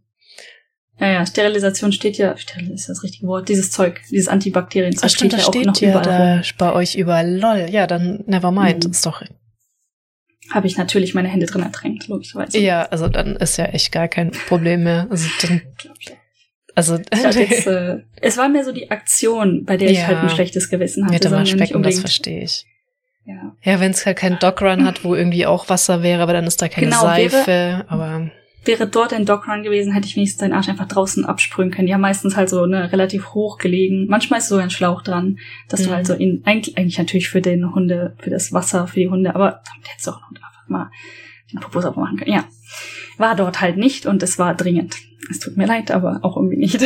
Ja, 0.99 1.09
ja, 1.09 1.27
Sterilisation 1.27 1.93
steht 1.93 2.17
ja, 2.17 2.37
steril 2.39 2.71
ist 2.73 2.89
das 2.89 3.03
richtige 3.03 3.27
Wort, 3.27 3.51
dieses 3.51 3.71
Zeug, 3.71 4.01
dieses 4.11 4.29
Antibakterienzeug 4.29 5.05
Ach, 5.05 5.15
stimmt, 5.15 5.33
steht 5.33 5.41
ja 5.41 5.47
auch 5.47 5.53
steht 5.53 5.67
noch 5.67 5.81
ja 5.81 5.91
überall. 5.91 6.43
Da 6.43 6.43
bei 6.57 6.73
euch 6.73 6.95
überall, 6.95 7.37
lol. 7.37 7.67
Ja, 7.71 7.87
dann 7.87 8.25
never 8.27 8.51
mind, 8.51 8.85
mhm. 8.85 8.91
ist 8.93 9.05
doch 9.05 9.23
habe 10.53 10.67
ich 10.67 10.77
natürlich 10.77 11.15
meine 11.15 11.29
Hände 11.29 11.47
drin 11.47 11.63
ertränkt, 11.63 12.09
logischerweise. 12.09 12.59
Ja, 12.59 12.83
also 12.85 13.09
dann 13.09 13.37
ist 13.37 13.57
ja 13.57 13.67
echt 13.67 13.93
gar 13.93 14.09
kein 14.09 14.31
Problem 14.31 14.85
mehr. 14.85 15.07
Also 15.11 15.29
dann, 15.43 15.63
also 16.75 16.97
jetzt, 17.41 17.67
äh, 17.67 17.99
es 18.21 18.37
war 18.37 18.49
mehr 18.49 18.65
so 18.65 18.73
die 18.73 18.91
Aktion, 18.91 19.65
bei 19.65 19.77
der 19.77 19.91
ich 19.91 19.99
ja, 19.99 20.07
halt 20.07 20.19
ein 20.19 20.31
schlechtes 20.31 20.69
Gewissen 20.69 21.05
hatte. 21.05 21.15
Mit 21.15 21.25
dem 21.25 21.33
Waschbecken, 21.33 21.83
das 21.83 22.01
verstehe 22.01 22.43
ich. 22.43 22.65
Ja, 23.25 23.57
ja 23.63 23.81
wenn 23.81 23.91
es 23.91 24.07
halt 24.07 24.19
keinen 24.19 24.39
Dog-Run 24.39 24.85
hat, 24.85 25.05
wo 25.05 25.15
irgendwie 25.15 25.47
auch 25.47 25.69
Wasser 25.69 26.03
wäre, 26.03 26.23
aber 26.23 26.33
dann 26.33 26.47
ist 26.47 26.63
da 26.63 26.69
keine 26.69 26.87
genau, 26.87 27.03
Seife, 27.03 27.47
wäre, 27.47 27.85
aber 27.89 28.31
wäre 28.67 28.87
dort 28.87 29.13
ein 29.13 29.27
Dog-Run 29.27 29.63
gewesen, 29.63 29.93
hätte 29.93 30.07
ich 30.07 30.17
wenigstens 30.17 30.41
den 30.41 30.53
Arsch 30.53 30.69
einfach 30.69 30.89
draußen 30.89 31.25
absprühen 31.25 31.71
können. 31.71 31.87
Die 31.87 31.95
haben 31.95 32.01
meistens 32.01 32.37
halt 32.37 32.49
so 32.49 32.67
ne, 32.67 32.91
relativ 32.93 33.35
hoch 33.35 33.59
gelegen. 33.59 34.07
Manchmal 34.09 34.41
ist 34.41 34.49
so 34.49 34.57
ein 34.57 34.71
Schlauch 34.71 35.03
dran, 35.03 35.39
dass 35.69 35.81
mhm. 35.81 35.85
du 35.85 35.91
halt 35.93 36.07
so 36.07 36.15
in, 36.15 36.43
eigentlich, 36.45 36.77
eigentlich 36.77 36.99
natürlich 36.99 37.29
für 37.29 37.41
den 37.41 37.75
Hunde, 37.75 38.17
für 38.19 38.31
das 38.31 38.53
Wasser, 38.53 38.87
für 38.87 39.01
die 39.01 39.09
Hunde, 39.09 39.35
aber 39.35 39.63
damit 39.65 39.89
hättest 39.89 40.07
du 40.07 40.11
auch 40.13 40.21
einfach 40.29 40.69
mal 40.69 40.91
den 41.53 41.61
Popos 41.61 41.85
aufmachen 41.85 42.19
können. 42.19 42.33
Ja. 42.33 42.45
War 43.19 43.35
dort 43.35 43.61
halt 43.61 43.77
nicht 43.77 44.07
und 44.07 44.23
es 44.23 44.39
war 44.39 44.55
dringend. 44.55 44.97
Es 45.31 45.39
tut 45.39 45.57
mir 45.57 45.67
leid, 45.67 45.91
aber 45.91 46.21
auch 46.23 46.37
irgendwie 46.37 46.59
nicht. 46.59 46.81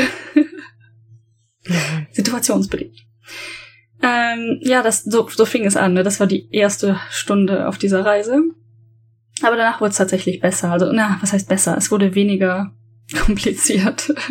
Situationsbedingt. 2.12 2.97
Ähm, 4.03 4.59
ja, 4.62 4.83
das, 4.83 5.05
so, 5.05 5.28
so 5.28 5.45
fing 5.45 5.64
es 5.64 5.76
an. 5.76 5.95
Ne? 5.95 6.03
Das 6.03 6.20
war 6.20 6.26
die 6.26 6.49
erste 6.51 6.99
Stunde 7.11 7.68
auf 7.68 7.78
dieser 7.78 8.05
Reise. 8.05 8.43
Aber 9.43 9.57
danach 9.57 9.80
wurde 9.80 9.91
es 9.91 9.97
tatsächlich 9.97 10.41
besser. 10.41 10.72
Also, 10.72 10.93
na, 10.93 11.18
was 11.20 11.32
heißt 11.32 11.49
besser? 11.49 11.76
Es 11.76 11.91
wurde 11.91 12.14
weniger 12.14 12.72
kompliziert. 13.24 14.12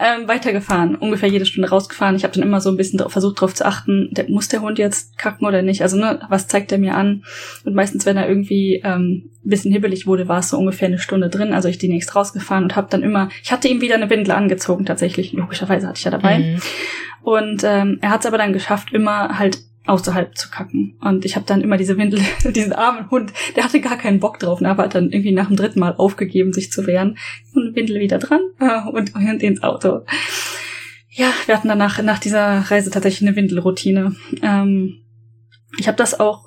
ähm, 0.00 0.26
weitergefahren, 0.26 0.94
ungefähr 0.94 1.28
jede 1.28 1.44
Stunde 1.44 1.68
rausgefahren. 1.68 2.16
Ich 2.16 2.24
habe 2.24 2.32
dann 2.32 2.42
immer 2.42 2.62
so 2.62 2.70
ein 2.70 2.76
bisschen 2.78 3.06
versucht 3.10 3.36
darauf 3.36 3.54
zu 3.54 3.66
achten, 3.66 4.08
der, 4.12 4.30
muss 4.30 4.48
der 4.48 4.62
Hund 4.62 4.78
jetzt 4.78 5.18
kacken 5.18 5.46
oder 5.46 5.60
nicht? 5.60 5.82
Also 5.82 5.98
ne, 5.98 6.20
was 6.30 6.48
zeigt 6.48 6.72
er 6.72 6.78
mir 6.78 6.94
an? 6.94 7.22
Und 7.64 7.74
meistens, 7.74 8.06
wenn 8.06 8.16
er 8.16 8.26
irgendwie 8.26 8.80
ähm, 8.82 9.30
ein 9.44 9.48
bisschen 9.50 9.72
hibbelig 9.72 10.06
wurde, 10.06 10.26
war 10.26 10.38
es 10.38 10.48
so 10.48 10.58
ungefähr 10.58 10.88
eine 10.88 10.98
Stunde 10.98 11.28
drin. 11.28 11.52
Also 11.52 11.68
ich 11.68 11.76
die 11.76 11.88
nächst 11.88 12.16
rausgefahren 12.16 12.64
und 12.64 12.76
habe 12.76 12.88
dann 12.90 13.02
immer, 13.02 13.28
ich 13.42 13.52
hatte 13.52 13.68
ihm 13.68 13.82
wieder 13.82 13.96
eine 13.96 14.08
Windel 14.08 14.32
angezogen 14.32 14.86
tatsächlich. 14.86 15.32
Logischerweise 15.32 15.86
hatte 15.86 15.98
ich 15.98 16.04
ja 16.04 16.10
dabei. 16.10 16.38
Mhm. 16.38 16.60
Und 17.22 17.64
ähm, 17.64 17.98
er 18.00 18.10
hat 18.10 18.20
es 18.20 18.26
aber 18.26 18.38
dann 18.38 18.54
geschafft, 18.54 18.94
immer 18.94 19.38
halt 19.38 19.58
außerhalb 19.90 20.36
zu 20.36 20.50
kacken. 20.50 20.96
Und 21.00 21.24
ich 21.24 21.36
habe 21.36 21.46
dann 21.46 21.60
immer 21.60 21.76
diese 21.76 21.96
Windel, 21.96 22.20
diesen 22.54 22.72
armen 22.72 23.10
Hund, 23.10 23.32
der 23.56 23.64
hatte 23.64 23.80
gar 23.80 23.98
keinen 23.98 24.20
Bock 24.20 24.38
drauf, 24.38 24.60
ne, 24.60 24.70
aber 24.70 24.84
hat 24.84 24.94
dann 24.94 25.10
irgendwie 25.10 25.32
nach 25.32 25.48
dem 25.48 25.56
dritten 25.56 25.80
Mal 25.80 25.94
aufgegeben, 25.96 26.52
sich 26.52 26.70
zu 26.70 26.86
wehren. 26.86 27.18
Und 27.54 27.74
Windel 27.74 28.00
wieder 28.00 28.18
dran 28.18 28.40
äh, 28.60 28.88
und, 28.88 29.14
und 29.14 29.24
ins 29.42 29.62
Auto. 29.62 30.02
Ja, 31.08 31.32
wir 31.46 31.56
hatten 31.56 31.68
danach 31.68 32.00
nach 32.02 32.20
dieser 32.20 32.70
Reise 32.70 32.90
tatsächlich 32.90 33.28
eine 33.28 33.36
Windelroutine. 33.36 34.14
Ähm, 34.42 35.02
ich 35.78 35.88
habe 35.88 35.96
das 35.96 36.18
auch 36.18 36.46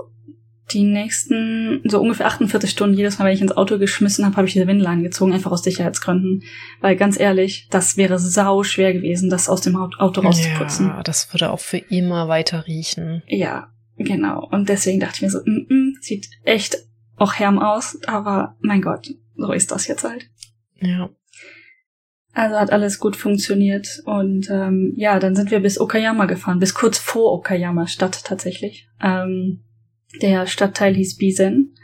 die 0.72 0.84
nächsten 0.84 1.82
so 1.84 2.00
ungefähr 2.00 2.28
48 2.28 2.70
Stunden 2.70 2.96
jedes 2.96 3.20
Mal, 3.20 3.26
wenn 3.26 3.34
ich 3.34 3.42
ins 3.42 3.56
Auto 3.56 3.78
geschmissen 3.78 4.26
habe, 4.26 4.38
habe 4.38 4.48
ich 4.48 4.54
diese 4.54 4.68
Windel 4.68 4.88
angezogen, 4.88 5.34
einfach 5.34 5.52
aus 5.52 5.64
Sicherheitsgründen. 5.64 6.44
Weil 6.80 6.96
ganz 6.96 7.20
ehrlich, 7.20 7.68
das 7.70 7.98
wäre 7.98 8.18
sau 8.18 8.64
schwer 8.64 8.94
gewesen, 8.94 9.30
das 9.30 9.50
aus 9.50 9.62
dem 9.62 9.76
Auto 9.76 10.22
rauszuputzen. 10.22 10.88
Ja, 10.88 11.04
das 11.04 11.34
würde 11.34 11.52
auch 11.52 11.60
für 11.60 11.78
immer 11.78 12.28
weiter 12.28 12.66
riechen. 12.66 13.24
Ja, 13.28 13.68
genau. 13.98 14.48
Und 14.50 14.70
deswegen 14.70 15.00
dachte 15.00 15.18
ich 15.18 15.22
mir 15.24 15.30
so, 15.30 15.40
mm 15.40 15.68
-mm, 15.70 15.92
sieht 16.02 16.30
echt 16.44 16.78
auch 17.18 17.34
herm 17.34 17.60
aus, 17.60 18.00
aber 18.08 18.56
mein 18.60 18.82
Gott, 18.82 19.14
so 19.36 19.52
ist 19.52 19.72
das 19.72 19.88
jetzt 19.88 20.04
halt. 20.04 20.30
Ja. 20.80 21.10
Also 22.34 22.56
hat 22.56 22.72
alles 22.72 23.00
gut 23.00 23.16
funktioniert 23.16 24.02
und 24.06 24.50
ähm, 24.50 24.94
ja, 24.96 25.20
dann 25.20 25.36
sind 25.36 25.52
wir 25.52 25.60
bis 25.60 25.80
Okayama 25.80 26.26
gefahren, 26.26 26.60
bis 26.60 26.74
kurz 26.74 26.98
vor 26.98 27.32
Okayama 27.32 27.86
Stadt 27.86 28.24
tatsächlich. 28.26 28.90
Ähm, 29.02 29.64
der 30.22 30.46
Stadtteil 30.46 30.96
hieß 30.96 31.18
Bisen 31.18 31.76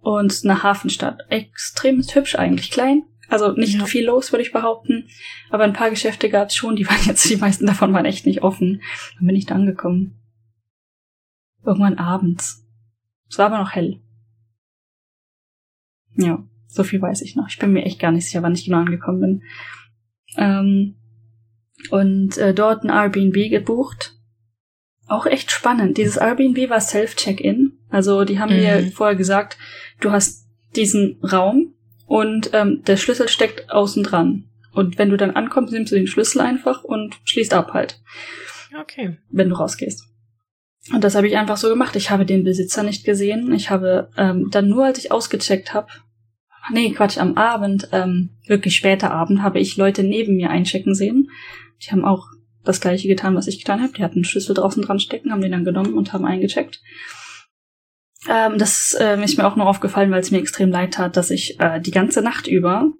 und 0.00 0.40
eine 0.44 0.62
Hafenstadt. 0.62 1.20
Extrem 1.28 2.02
hübsch 2.02 2.36
eigentlich, 2.36 2.70
klein. 2.70 3.02
Also 3.28 3.52
nicht 3.52 3.74
ja. 3.78 3.86
viel 3.86 4.04
los, 4.04 4.32
würde 4.32 4.42
ich 4.42 4.52
behaupten. 4.52 5.08
Aber 5.50 5.64
ein 5.64 5.72
paar 5.72 5.90
Geschäfte 5.90 6.28
gab 6.28 6.48
es 6.48 6.54
schon, 6.54 6.76
die 6.76 6.86
waren 6.88 7.04
jetzt, 7.06 7.28
die 7.28 7.36
meisten 7.36 7.66
davon 7.66 7.92
waren 7.92 8.04
echt 8.04 8.26
nicht 8.26 8.42
offen. 8.42 8.82
Dann 9.16 9.26
bin 9.26 9.36
ich 9.36 9.46
da 9.46 9.54
angekommen. 9.54 10.20
Irgendwann 11.64 11.98
abends. 11.98 12.66
Es 13.30 13.38
war 13.38 13.46
aber 13.46 13.58
noch 13.58 13.72
hell. 13.72 14.00
Ja, 16.16 16.44
so 16.68 16.84
viel 16.84 17.00
weiß 17.00 17.22
ich 17.22 17.34
noch. 17.34 17.48
Ich 17.48 17.58
bin 17.58 17.72
mir 17.72 17.84
echt 17.84 17.98
gar 17.98 18.12
nicht 18.12 18.26
sicher, 18.26 18.42
wann 18.42 18.54
ich 18.54 18.66
genau 18.66 18.78
angekommen 18.78 19.20
bin. 19.20 19.42
Ähm, 20.36 20.96
und 21.90 22.36
äh, 22.38 22.54
dort 22.54 22.84
ein 22.84 22.90
Airbnb 22.90 23.50
gebucht 23.50 24.14
auch 25.06 25.26
echt 25.26 25.50
spannend. 25.50 25.98
Dieses 25.98 26.16
Airbnb 26.16 26.70
war 26.70 26.80
Self-Check-In. 26.80 27.63
Also 27.94 28.24
die 28.24 28.40
haben 28.40 28.52
mhm. 28.52 28.60
mir 28.60 28.90
vorher 28.92 29.14
gesagt, 29.14 29.56
du 30.00 30.10
hast 30.10 30.48
diesen 30.74 31.20
Raum 31.22 31.74
und 32.06 32.50
ähm, 32.52 32.82
der 32.84 32.96
Schlüssel 32.96 33.28
steckt 33.28 33.70
außen 33.70 34.02
dran. 34.02 34.50
Und 34.72 34.98
wenn 34.98 35.10
du 35.10 35.16
dann 35.16 35.30
ankommst, 35.30 35.72
nimmst 35.72 35.92
du 35.92 35.96
den 35.96 36.08
Schlüssel 36.08 36.40
einfach 36.40 36.82
und 36.82 37.14
schließt 37.22 37.54
ab 37.54 37.72
halt. 37.72 38.02
Okay. 38.80 39.18
Wenn 39.30 39.48
du 39.48 39.54
rausgehst. 39.54 40.08
Und 40.92 41.04
das 41.04 41.14
habe 41.14 41.28
ich 41.28 41.36
einfach 41.36 41.56
so 41.56 41.68
gemacht. 41.68 41.94
Ich 41.94 42.10
habe 42.10 42.26
den 42.26 42.42
Besitzer 42.42 42.82
nicht 42.82 43.04
gesehen. 43.04 43.52
Ich 43.52 43.70
habe 43.70 44.10
ähm, 44.16 44.48
dann 44.50 44.68
nur, 44.68 44.84
als 44.84 44.98
ich 44.98 45.12
ausgecheckt 45.12 45.72
habe, 45.72 45.86
nee, 46.72 46.90
Quatsch, 46.90 47.18
am 47.18 47.36
Abend, 47.36 47.90
ähm, 47.92 48.30
wirklich 48.48 48.74
später 48.74 49.12
Abend, 49.12 49.40
habe 49.40 49.60
ich 49.60 49.76
Leute 49.76 50.02
neben 50.02 50.34
mir 50.34 50.50
einchecken 50.50 50.96
sehen. 50.96 51.30
Die 51.80 51.92
haben 51.92 52.04
auch 52.04 52.26
das 52.64 52.80
gleiche 52.80 53.06
getan, 53.06 53.36
was 53.36 53.46
ich 53.46 53.60
getan 53.60 53.80
habe. 53.80 53.92
Die 53.92 54.02
hatten 54.02 54.16
einen 54.16 54.24
Schlüssel 54.24 54.54
draußen 54.54 54.82
dran 54.82 54.98
stecken, 54.98 55.30
haben 55.30 55.42
den 55.42 55.52
dann 55.52 55.64
genommen 55.64 55.94
und 55.94 56.12
haben 56.12 56.24
eingecheckt. 56.24 56.82
Ähm, 58.28 58.58
das 58.58 58.94
äh, 58.98 59.22
ist 59.22 59.36
mir 59.36 59.46
auch 59.46 59.56
noch 59.56 59.66
aufgefallen, 59.66 60.10
weil 60.10 60.20
es 60.20 60.30
mir 60.30 60.38
extrem 60.38 60.70
leid 60.70 60.94
tat, 60.94 61.16
dass 61.16 61.30
ich 61.30 61.60
äh, 61.60 61.80
die 61.80 61.90
ganze 61.90 62.22
Nacht 62.22 62.46
über 62.46 62.90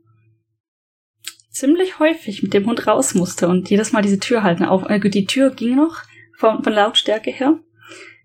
ziemlich 1.51 1.99
häufig 1.99 2.43
mit 2.43 2.53
dem 2.53 2.67
Hund 2.67 2.87
raus 2.87 3.15
musste 3.15 3.49
und 3.49 3.71
jedes 3.71 3.93
Mal 3.93 4.03
diese 4.03 4.19
Tür 4.19 4.43
halten. 4.43 4.65
Auf, 4.65 4.89
äh, 4.89 4.99
die 4.99 5.27
Tür 5.27 5.51
ging 5.51 5.77
noch 5.77 6.03
von, 6.37 6.63
von 6.63 6.73
Lautstärke 6.73 7.31
her. 7.31 7.59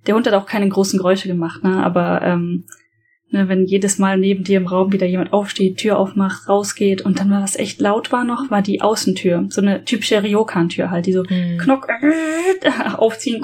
Der 0.08 0.16
Hund 0.16 0.26
hat 0.28 0.34
auch 0.34 0.46
keine 0.46 0.68
großen 0.68 0.98
Geräusche 0.98 1.28
gemacht, 1.28 1.64
ne? 1.64 1.84
aber 1.84 2.22
ähm, 2.24 2.66
Ne, 3.32 3.48
wenn 3.48 3.66
jedes 3.66 4.00
Mal 4.00 4.18
neben 4.18 4.44
dir 4.44 4.58
im 4.58 4.66
Raum 4.66 4.92
wieder 4.92 5.06
jemand 5.06 5.34
aufsteht, 5.34 5.78
Tür 5.78 6.00
aufmacht, 6.00 6.50
rausgeht 6.50 7.04
und 7.04 7.20
dann 7.20 7.30
was 7.30 7.56
echt 7.56 7.80
laut 7.80 8.12
war 8.12 8.24
noch, 8.24 8.50
war 8.50 8.64
die 8.64 8.82
Außentür. 8.82 9.46
So 9.50 9.62
eine 9.62 9.86
typische 9.86 10.24
Ryokan-Tür 10.24 10.90
halt, 10.90 11.06
die 11.06 11.14
so 11.14 11.24
mhm. 11.30 11.60
Knock 11.60 11.88
äh, 11.90 12.70
aufziehen. 12.98 13.40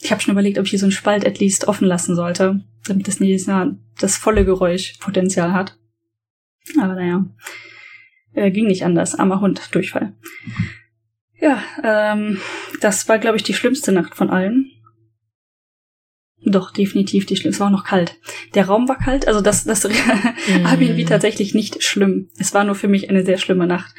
Ich 0.00 0.10
habe 0.10 0.20
schon 0.20 0.32
überlegt, 0.32 0.58
ob 0.58 0.64
ich 0.64 0.70
hier 0.70 0.78
so 0.78 0.86
einen 0.86 0.92
Spalt 0.92 1.26
at 1.26 1.38
least 1.38 1.68
offen 1.68 1.86
lassen 1.86 2.14
sollte, 2.14 2.60
damit 2.86 3.08
das 3.08 3.20
nicht 3.20 3.46
na, 3.46 3.76
das 3.98 4.16
volle 4.16 4.44
Geräuschpotenzial 4.44 5.52
hat. 5.52 5.78
Aber 6.78 6.94
naja, 6.94 7.24
äh, 8.34 8.50
ging 8.50 8.66
nicht 8.66 8.84
anders. 8.84 9.14
Armer 9.14 9.40
Hund, 9.40 9.74
Durchfall. 9.74 10.14
Ja, 11.38 11.62
ähm, 11.82 12.40
das 12.80 13.08
war, 13.08 13.18
glaube 13.18 13.36
ich, 13.36 13.42
die 13.42 13.54
schlimmste 13.54 13.92
Nacht 13.92 14.14
von 14.14 14.30
allen. 14.30 14.70
Doch, 16.44 16.70
definitiv 16.70 17.26
die 17.26 17.36
schlimm. 17.36 17.50
Es 17.50 17.60
war 17.60 17.66
auch 17.66 17.72
noch 17.72 17.84
kalt. 17.84 18.18
Der 18.54 18.66
Raum 18.66 18.88
war 18.88 18.98
kalt, 18.98 19.26
also 19.26 19.40
das, 19.40 19.64
das 19.64 19.84
mm. 19.88 20.66
Airbnb 20.66 21.06
tatsächlich 21.06 21.54
nicht 21.54 21.82
schlimm. 21.82 22.30
Es 22.38 22.54
war 22.54 22.64
nur 22.64 22.76
für 22.76 22.88
mich 22.88 23.10
eine 23.10 23.24
sehr 23.24 23.38
schlimme 23.38 23.66
Nacht. 23.66 23.94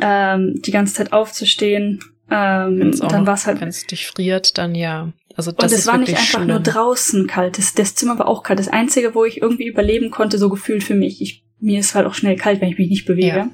Ähm, 0.00 0.60
die 0.64 0.70
ganze 0.70 0.94
Zeit 0.94 1.12
aufzustehen, 1.12 2.00
ähm, 2.30 2.98
dann 3.00 3.26
war 3.26 3.34
es 3.34 3.46
halt. 3.46 3.60
Wenn 3.60 3.68
es 3.68 3.86
dich 3.86 4.06
friert, 4.06 4.58
dann 4.58 4.74
ja. 4.74 5.12
Also 5.36 5.52
das 5.52 5.72
und 5.72 5.78
es 5.78 5.86
war 5.86 5.98
nicht 5.98 6.10
einfach 6.10 6.24
schlimm. 6.24 6.48
nur 6.48 6.60
draußen 6.60 7.26
kalt. 7.26 7.58
Das, 7.58 7.74
das 7.74 7.94
Zimmer 7.94 8.18
war 8.18 8.28
auch 8.28 8.42
kalt. 8.42 8.58
Das 8.58 8.68
Einzige, 8.68 9.14
wo 9.14 9.24
ich 9.24 9.40
irgendwie 9.40 9.66
überleben 9.66 10.10
konnte, 10.10 10.38
so 10.38 10.48
gefühlt 10.48 10.84
für 10.84 10.94
mich. 10.94 11.20
Ich, 11.22 11.44
mir 11.60 11.80
ist 11.80 11.94
halt 11.94 12.06
auch 12.06 12.14
schnell 12.14 12.36
kalt, 12.36 12.60
wenn 12.60 12.68
ich 12.68 12.78
mich 12.78 12.90
nicht 12.90 13.06
bewege. 13.06 13.36
Ja. 13.36 13.50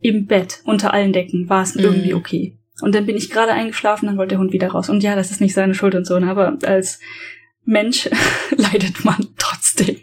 Im 0.00 0.26
Bett, 0.26 0.60
unter 0.64 0.92
allen 0.92 1.12
Decken, 1.12 1.48
war 1.48 1.62
es 1.62 1.74
mm. 1.74 1.80
irgendwie 1.80 2.14
okay. 2.14 2.58
Und 2.80 2.94
dann 2.94 3.06
bin 3.06 3.16
ich 3.16 3.30
gerade 3.30 3.52
eingeschlafen, 3.52 4.06
dann 4.06 4.16
wollte 4.16 4.30
der 4.30 4.38
Hund 4.38 4.52
wieder 4.52 4.68
raus. 4.68 4.88
Und 4.88 5.02
ja, 5.02 5.16
das 5.16 5.30
ist 5.30 5.40
nicht 5.40 5.54
seine 5.54 5.74
Schuld 5.74 5.94
und 5.94 6.06
so, 6.06 6.18
ne? 6.18 6.30
aber 6.30 6.58
als 6.64 7.00
Mensch 7.64 8.08
leidet 8.56 9.04
man 9.04 9.28
trotzdem. 9.36 9.96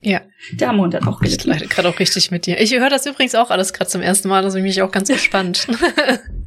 Ja. 0.00 0.20
Der 0.52 0.68
arme 0.68 0.82
Hund 0.82 0.94
hat 0.94 1.06
auch 1.06 1.20
gelitten. 1.20 1.40
Ich 1.40 1.46
leide 1.46 1.66
gerade 1.66 1.88
auch 1.88 1.98
richtig 1.98 2.30
mit 2.30 2.46
dir. 2.46 2.60
Ich 2.60 2.78
höre 2.78 2.90
das 2.90 3.06
übrigens 3.06 3.34
auch 3.34 3.50
alles 3.50 3.72
gerade 3.72 3.90
zum 3.90 4.02
ersten 4.02 4.28
Mal, 4.28 4.44
also 4.44 4.56
bin 4.56 4.66
ich 4.66 4.82
auch 4.82 4.90
ganz 4.90 5.08
gespannt. 5.08 5.66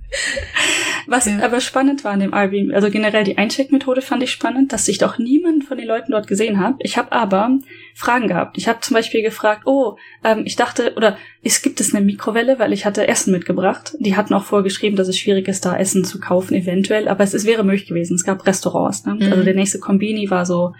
Was 1.07 1.25
ja. 1.25 1.39
aber 1.41 1.61
spannend 1.61 2.03
war 2.03 2.11
an 2.11 2.19
dem 2.19 2.33
Airbnb, 2.33 2.73
also 2.73 2.89
generell 2.89 3.23
die 3.23 3.37
Eincheckmethode 3.37 4.01
fand 4.01 4.23
ich 4.23 4.31
spannend, 4.31 4.73
dass 4.73 4.87
ich 4.87 4.97
doch 4.97 5.17
niemanden 5.17 5.61
von 5.61 5.77
den 5.77 5.87
Leuten 5.87 6.11
dort 6.11 6.27
gesehen 6.27 6.59
habe. 6.59 6.77
Ich 6.79 6.97
habe 6.97 7.11
aber 7.11 7.57
Fragen 7.93 8.27
gehabt. 8.27 8.57
Ich 8.57 8.67
habe 8.67 8.81
zum 8.81 8.93
Beispiel 8.93 9.21
gefragt, 9.21 9.63
oh, 9.65 9.97
ähm, 10.23 10.43
ich 10.45 10.55
dachte, 10.55 10.93
oder 10.95 11.17
es 11.43 11.61
gibt 11.61 11.79
es 11.79 11.93
eine 11.95 12.05
Mikrowelle, 12.05 12.59
weil 12.59 12.73
ich 12.73 12.85
hatte 12.85 13.07
Essen 13.07 13.31
mitgebracht. 13.31 13.95
Die 13.99 14.15
hatten 14.15 14.33
auch 14.33 14.43
vorgeschrieben, 14.43 14.97
dass 14.97 15.07
es 15.07 15.17
schwierig 15.17 15.47
ist, 15.47 15.65
da 15.65 15.77
Essen 15.77 16.03
zu 16.03 16.19
kaufen, 16.19 16.55
eventuell, 16.55 17.07
aber 17.07 17.23
es, 17.23 17.33
es 17.33 17.45
wäre 17.45 17.63
möglich 17.63 17.87
gewesen. 17.87 18.15
Es 18.15 18.23
gab 18.23 18.45
Restaurants. 18.45 19.05
Ne? 19.05 19.15
Mhm. 19.15 19.31
Also 19.31 19.43
der 19.43 19.55
nächste 19.55 19.79
Kombini 19.79 20.29
war 20.29 20.45
so 20.45 20.73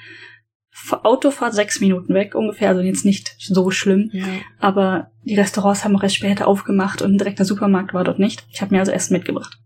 Autofahrt 1.04 1.54
sechs 1.54 1.80
Minuten 1.80 2.14
weg 2.14 2.36
ungefähr, 2.36 2.70
also 2.70 2.82
jetzt 2.82 3.06
nicht 3.06 3.36
so 3.40 3.72
schlimm. 3.72 4.10
Ja. 4.14 4.26
Aber 4.60 5.12
die 5.24 5.36
Restaurants 5.36 5.84
haben 5.84 5.96
auch 5.96 6.04
erst 6.04 6.16
später 6.16 6.48
aufgemacht 6.48 7.02
und 7.02 7.14
ein 7.14 7.18
direkter 7.18 7.46
Supermarkt 7.46 7.94
war 7.94 8.04
dort 8.04 8.20
nicht. 8.20 8.46
Ich 8.52 8.62
habe 8.62 8.74
mir 8.74 8.80
also 8.80 8.92
Essen 8.92 9.14
mitgebracht. 9.14 9.58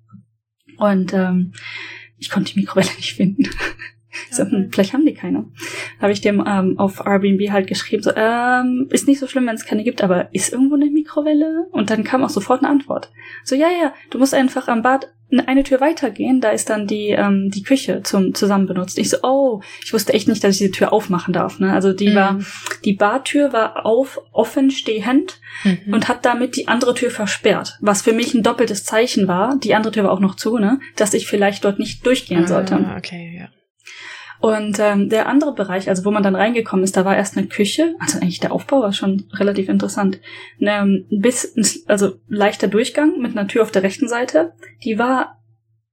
Und 0.77 1.13
ähm, 1.13 1.53
ich 2.17 2.29
konnte 2.29 2.53
die 2.53 2.59
Mikrowelle 2.59 2.89
nicht 2.97 3.13
finden. 3.13 3.49
So, 4.29 4.43
hm, 4.43 4.69
vielleicht 4.71 4.93
haben 4.93 5.05
die 5.05 5.13
keine. 5.13 5.45
Habe 5.99 6.11
ich 6.11 6.21
dem 6.21 6.43
ähm, 6.45 6.77
auf 6.77 7.05
Airbnb 7.05 7.51
halt 7.51 7.67
geschrieben, 7.67 8.03
so, 8.03 8.11
ähm, 8.15 8.87
ist 8.91 9.07
nicht 9.07 9.19
so 9.19 9.27
schlimm, 9.27 9.47
wenn 9.47 9.55
es 9.55 9.65
keine 9.65 9.83
gibt, 9.83 10.03
aber 10.03 10.33
ist 10.33 10.51
irgendwo 10.51 10.75
eine 10.75 10.85
Mikrowelle? 10.85 11.67
Und 11.71 11.89
dann 11.89 12.03
kam 12.03 12.23
auch 12.23 12.29
sofort 12.29 12.61
eine 12.61 12.69
Antwort. 12.69 13.11
So, 13.43 13.55
ja, 13.55 13.67
ja, 13.67 13.93
du 14.09 14.19
musst 14.19 14.33
einfach 14.33 14.67
am 14.67 14.81
Bad 14.81 15.07
eine 15.39 15.63
Tür 15.63 15.79
weitergehen, 15.79 16.41
da 16.41 16.49
ist 16.49 16.69
dann 16.69 16.87
die, 16.87 17.09
ähm, 17.09 17.49
die 17.51 17.63
Küche 17.63 18.01
zum 18.03 18.33
zusammen 18.33 18.67
benutzt. 18.67 18.97
Ich 18.97 19.09
so, 19.09 19.17
oh, 19.23 19.61
ich 19.83 19.93
wusste 19.93 20.13
echt 20.13 20.27
nicht, 20.27 20.43
dass 20.43 20.55
ich 20.55 20.57
diese 20.59 20.71
Tür 20.71 20.91
aufmachen 20.91 21.33
darf. 21.33 21.59
Ne? 21.59 21.71
Also 21.71 21.93
die 21.93 22.09
mhm. 22.09 22.15
war, 22.15 22.39
die 22.83 22.93
Bartür 22.93 23.53
war 23.53 23.85
auf, 23.85 24.19
offen 24.31 24.71
stehend 24.71 25.39
mhm. 25.63 25.93
und 25.93 26.07
hat 26.07 26.25
damit 26.25 26.55
die 26.57 26.67
andere 26.67 26.93
Tür 26.93 27.11
versperrt. 27.11 27.77
Was 27.81 28.01
für 28.01 28.13
mich 28.13 28.33
ein 28.33 28.43
doppeltes 28.43 28.83
Zeichen 28.83 29.27
war, 29.27 29.57
die 29.57 29.73
andere 29.73 29.93
Tür 29.93 30.03
war 30.03 30.11
auch 30.11 30.19
noch 30.19 30.35
zu, 30.35 30.57
ne, 30.57 30.79
dass 30.95 31.13
ich 31.13 31.27
vielleicht 31.27 31.63
dort 31.63 31.79
nicht 31.79 32.05
durchgehen 32.05 32.43
ah, 32.43 32.47
sollte. 32.47 32.93
Okay, 32.97 33.37
ja. 33.39 33.47
Und 34.41 34.79
ähm, 34.79 35.07
der 35.07 35.27
andere 35.29 35.53
Bereich, 35.53 35.87
also 35.87 36.03
wo 36.03 36.09
man 36.09 36.23
dann 36.23 36.35
reingekommen 36.35 36.83
ist, 36.83 36.97
da 36.97 37.05
war 37.05 37.15
erst 37.15 37.37
eine 37.37 37.45
Küche. 37.45 37.93
Also 37.99 38.17
eigentlich 38.17 38.39
der 38.39 38.51
Aufbau 38.51 38.81
war 38.81 38.91
schon 38.91 39.27
relativ 39.33 39.69
interessant. 39.69 40.19
Ähm, 40.59 41.05
bis, 41.11 41.53
also 41.87 42.15
leichter 42.27 42.67
Durchgang 42.67 43.19
mit 43.19 43.37
einer 43.37 43.47
Tür 43.47 43.61
auf 43.61 43.71
der 43.71 43.83
rechten 43.83 44.07
Seite. 44.07 44.53
Die 44.83 44.97
war, 44.97 45.37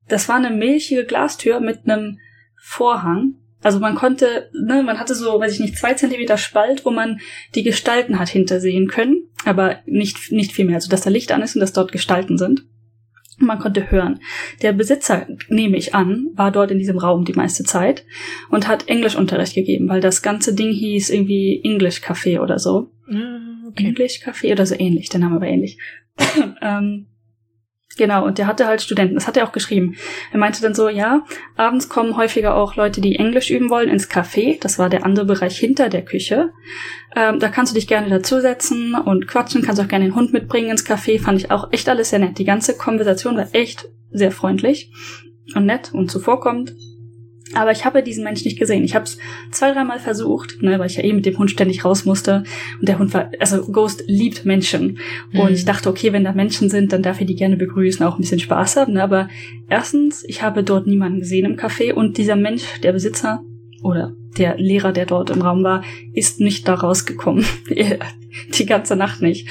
das 0.09 0.30
war 0.30 0.36
eine 0.36 0.51
milchige 0.51 1.05
Glastür 1.05 1.61
mit 1.61 1.80
einem 1.84 2.18
Vorhang. 2.57 3.34
Also 3.62 3.80
man 3.80 3.96
konnte, 3.96 4.49
ne, 4.55 4.82
man 4.82 4.99
hatte 4.99 5.14
so, 5.14 5.38
weiß 5.38 5.53
ich 5.53 5.61
nicht, 5.61 5.76
zwei 5.76 5.92
Zentimeter 5.92 6.38
Spalt, 6.38 6.86
wo 6.86 6.90
man 6.90 7.20
die 7.55 7.64
Gestalten 7.64 8.18
hat 8.18 8.30
hintersehen 8.30 8.88
können, 8.88 9.28
aber 9.44 9.80
nicht, 9.84 10.32
nicht 10.32 10.53
viel 10.53 10.64
mehr. 10.64 10.76
Also 10.76 10.88
dass 10.88 11.03
da 11.03 11.11
Licht 11.11 11.32
an 11.32 11.42
ist 11.42 11.55
und 11.55 11.61
dass 11.61 11.74
dort 11.74 11.92
Gestalten 11.92 12.38
sind. 12.38 12.64
Man 13.39 13.59
konnte 13.59 13.91
hören. 13.91 14.20
Der 14.62 14.72
Besitzer, 14.72 15.26
nehme 15.49 15.76
ich 15.76 15.95
an, 15.95 16.28
war 16.34 16.51
dort 16.51 16.70
in 16.70 16.78
diesem 16.78 16.99
Raum 16.99 17.24
die 17.24 17.34
meiste 17.34 17.64
Zeit 17.64 18.05
und 18.51 18.66
hat 18.66 18.89
Englischunterricht 18.89 19.55
gegeben, 19.55 19.89
weil 19.89 20.01
das 20.01 20.22
ganze 20.22 20.55
Ding 20.55 20.72
hieß 20.72 21.11
irgendwie 21.11 21.61
English 21.62 22.01
Café 22.01 22.41
oder 22.41 22.59
so. 22.59 22.91
Ah, 23.09 23.68
okay. 23.68 23.86
English 23.86 24.20
Café 24.24 24.53
oder 24.53 24.66
so 24.66 24.74
ähnlich, 24.76 25.09
der 25.09 25.20
Name 25.20 25.41
war 25.41 25.47
ähnlich. 25.47 25.78
ähm, 26.62 27.07
genau, 27.99 28.24
und 28.24 28.38
der 28.38 28.46
hatte 28.46 28.66
halt 28.66 28.80
Studenten, 28.80 29.14
das 29.14 29.26
hat 29.26 29.36
er 29.36 29.46
auch 29.46 29.53
geschrieben. 29.53 29.96
Er 30.32 30.38
meinte 30.38 30.62
dann 30.62 30.74
so, 30.74 30.88
ja, 30.88 31.24
abends 31.57 31.88
kommen 31.88 32.16
häufiger 32.16 32.55
auch 32.55 32.76
Leute, 32.76 33.01
die 33.01 33.16
Englisch 33.16 33.51
üben 33.51 33.68
wollen, 33.68 33.90
ins 33.90 34.11
Café. 34.11 34.59
Das 34.61 34.78
war 34.78 34.88
der 34.88 35.05
andere 35.05 35.26
Bereich 35.26 35.59
hinter 35.59 35.88
der 35.90 36.05
Küche. 36.05 36.51
Ähm, 37.14 37.38
da 37.40 37.49
kannst 37.49 37.72
du 37.72 37.74
dich 37.74 37.88
gerne 37.88 38.09
dazusetzen 38.09 38.94
und 38.94 39.28
quatschen, 39.28 39.62
kannst 39.62 39.82
auch 39.82 39.88
gerne 39.88 40.07
den 40.07 40.14
Hund 40.14 40.32
mitbringen 40.32 40.70
ins 40.70 40.86
Café. 40.86 41.20
Fand 41.20 41.38
ich 41.38 41.51
auch 41.51 41.72
echt 41.72 41.88
alles 41.88 42.11
sehr 42.11 42.18
nett. 42.18 42.38
Die 42.38 42.44
ganze 42.44 42.76
Konversation 42.76 43.36
war 43.36 43.49
echt 43.53 43.88
sehr 44.11 44.32
freundlich 44.32 44.90
und 45.55 45.66
nett 45.66 45.92
und 45.92 46.11
zuvorkommend. 46.11 46.74
Aber 47.55 47.72
ich 47.72 47.84
habe 47.84 48.03
diesen 48.03 48.24
Mensch 48.24 48.44
nicht 48.44 48.59
gesehen. 48.59 48.84
Ich 48.84 48.94
habe 48.94 49.05
es 49.05 49.18
zwei, 49.51 49.72
dreimal 49.72 49.99
versucht, 49.99 50.62
ne, 50.62 50.78
weil 50.78 50.86
ich 50.86 50.96
ja 50.96 51.05
eh 51.05 51.12
mit 51.12 51.26
dem 51.26 51.38
Hund 51.38 51.51
ständig 51.51 51.84
raus 51.84 52.05
musste. 52.05 52.44
Und 52.80 52.88
der 52.88 52.99
Hund 52.99 53.14
war, 53.14 53.30
also 53.40 53.62
Ghost 53.66 54.05
liebt 54.07 54.44
Menschen. 54.44 54.99
Und 55.32 55.49
Mhm. 55.49 55.55
ich 55.55 55.64
dachte, 55.64 55.88
okay, 55.88 56.12
wenn 56.12 56.24
da 56.24 56.32
Menschen 56.32 56.68
sind, 56.68 56.92
dann 56.92 57.03
darf 57.03 57.20
ich 57.20 57.26
die 57.26 57.36
gerne 57.36 57.57
begrüßen, 57.57 58.05
auch 58.05 58.16
ein 58.16 58.20
bisschen 58.20 58.40
Spaß 58.40 58.76
haben. 58.76 58.94
Ne? 58.94 59.03
Aber 59.03 59.28
erstens, 59.68 60.24
ich 60.26 60.42
habe 60.42 60.62
dort 60.62 60.86
niemanden 60.86 61.20
gesehen 61.20 61.46
im 61.46 61.57
Café 61.57 61.92
und 61.92 62.18
dieser 62.18 62.36
Mensch, 62.36 62.64
der 62.82 62.92
Besitzer 62.92 63.42
oder 63.82 64.12
der 64.36 64.57
Lehrer, 64.59 64.92
der 64.92 65.07
dort 65.07 65.30
im 65.30 65.42
Raum 65.42 65.64
war, 65.64 65.82
ist 66.12 66.40
nicht 66.40 66.68
da 66.68 66.74
rausgekommen. 66.74 67.44
die 68.59 68.66
ganze 68.66 68.94
Nacht 68.96 69.22
nicht. 69.22 69.49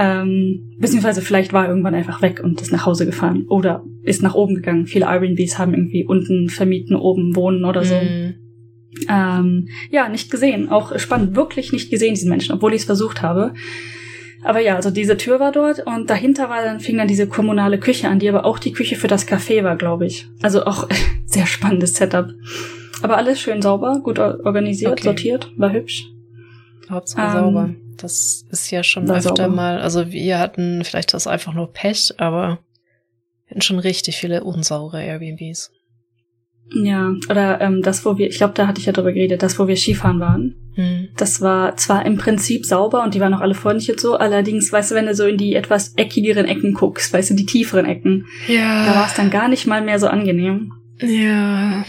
Ähm, 0.00 0.76
beziehungsweise 0.78 1.22
vielleicht 1.22 1.52
war 1.52 1.64
er 1.64 1.70
irgendwann 1.70 1.94
einfach 1.94 2.22
weg 2.22 2.40
und 2.44 2.60
ist 2.62 2.70
nach 2.70 2.86
Hause 2.86 3.04
gefahren 3.04 3.46
oder 3.48 3.82
ist 4.04 4.22
nach 4.22 4.34
oben 4.36 4.54
gegangen. 4.54 4.86
Viele 4.86 5.06
Airbnbs 5.06 5.58
haben 5.58 5.74
irgendwie 5.74 6.04
unten 6.04 6.48
vermieten, 6.50 6.94
oben 6.94 7.34
wohnen 7.34 7.64
oder 7.64 7.82
so. 7.84 7.94
Mhm. 7.96 8.34
Ähm, 9.08 9.68
ja, 9.90 10.08
nicht 10.08 10.30
gesehen. 10.30 10.68
Auch 10.68 10.96
spannend. 10.98 11.34
Wirklich 11.34 11.72
nicht 11.72 11.90
gesehen, 11.90 12.14
diesen 12.14 12.30
Menschen, 12.30 12.54
obwohl 12.54 12.74
ich 12.74 12.80
es 12.82 12.84
versucht 12.86 13.22
habe. 13.22 13.54
Aber 14.44 14.60
ja, 14.60 14.76
also 14.76 14.90
diese 14.90 15.16
Tür 15.16 15.40
war 15.40 15.50
dort 15.50 15.84
und 15.84 16.08
dahinter 16.08 16.48
war 16.48 16.62
dann, 16.62 16.78
fing 16.78 16.96
dann 16.96 17.08
diese 17.08 17.26
kommunale 17.26 17.78
Küche 17.80 18.08
an, 18.08 18.20
die 18.20 18.28
aber 18.28 18.44
auch 18.44 18.60
die 18.60 18.70
Küche 18.72 18.94
für 18.94 19.08
das 19.08 19.26
Café 19.26 19.64
war, 19.64 19.76
glaube 19.76 20.06
ich. 20.06 20.26
Also 20.42 20.64
auch 20.64 20.88
sehr 21.26 21.46
spannendes 21.46 21.94
Setup. 21.96 22.28
Aber 23.02 23.16
alles 23.16 23.40
schön 23.40 23.62
sauber, 23.62 24.00
gut 24.04 24.20
or- 24.20 24.38
organisiert, 24.44 24.92
Okay. 24.92 25.02
sortiert, 25.02 25.52
war 25.56 25.72
hübsch. 25.72 26.06
Hauptsache 26.88 27.26
Ähm, 27.36 27.44
sauber. 27.44 27.70
Das 27.98 28.44
ist 28.50 28.70
ja 28.70 28.82
schon 28.82 29.10
öfter 29.10 29.36
sauber. 29.36 29.48
mal, 29.48 29.80
also 29.80 30.10
wir 30.10 30.38
hatten 30.38 30.84
vielleicht 30.84 31.14
das 31.14 31.26
einfach 31.26 31.52
nur 31.54 31.72
Pech, 31.72 32.14
aber 32.18 32.58
wir 33.46 33.50
hatten 33.50 33.62
schon 33.62 33.78
richtig 33.78 34.16
viele 34.16 34.44
unsaure 34.44 35.02
Airbnbs. 35.02 35.70
Ja, 36.70 37.14
oder 37.30 37.60
ähm, 37.62 37.80
das, 37.82 38.04
wo 38.04 38.18
wir, 38.18 38.28
ich 38.28 38.36
glaube, 38.36 38.52
da 38.54 38.66
hatte 38.66 38.78
ich 38.78 38.86
ja 38.86 38.92
drüber 38.92 39.12
geredet, 39.12 39.42
das, 39.42 39.58
wo 39.58 39.68
wir 39.68 39.76
Skifahren 39.76 40.20
waren. 40.20 40.54
Hm. 40.74 41.08
Das 41.16 41.40
war 41.40 41.76
zwar 41.78 42.04
im 42.04 42.18
Prinzip 42.18 42.66
sauber 42.66 43.02
und 43.02 43.14
die 43.14 43.20
waren 43.20 43.32
auch 43.32 43.40
alle 43.40 43.54
freundlich 43.54 43.90
und 43.90 43.98
so, 44.00 44.16
allerdings, 44.16 44.70
weißt 44.70 44.90
du, 44.90 44.94
wenn 44.94 45.06
du 45.06 45.14
so 45.14 45.24
in 45.26 45.38
die 45.38 45.54
etwas 45.54 45.94
eckigeren 45.96 46.44
Ecken 46.46 46.74
guckst, 46.74 47.10
weißt 47.12 47.30
du, 47.30 47.34
die 47.34 47.46
tieferen 47.46 47.86
Ecken, 47.86 48.26
da 48.48 48.52
war 48.54 48.94
Ja. 48.94 49.06
es 49.06 49.14
dann 49.14 49.30
gar 49.30 49.48
nicht 49.48 49.66
mal 49.66 49.80
mehr 49.82 49.98
so 49.98 50.08
angenehm. 50.08 50.72
Ja. 51.00 51.84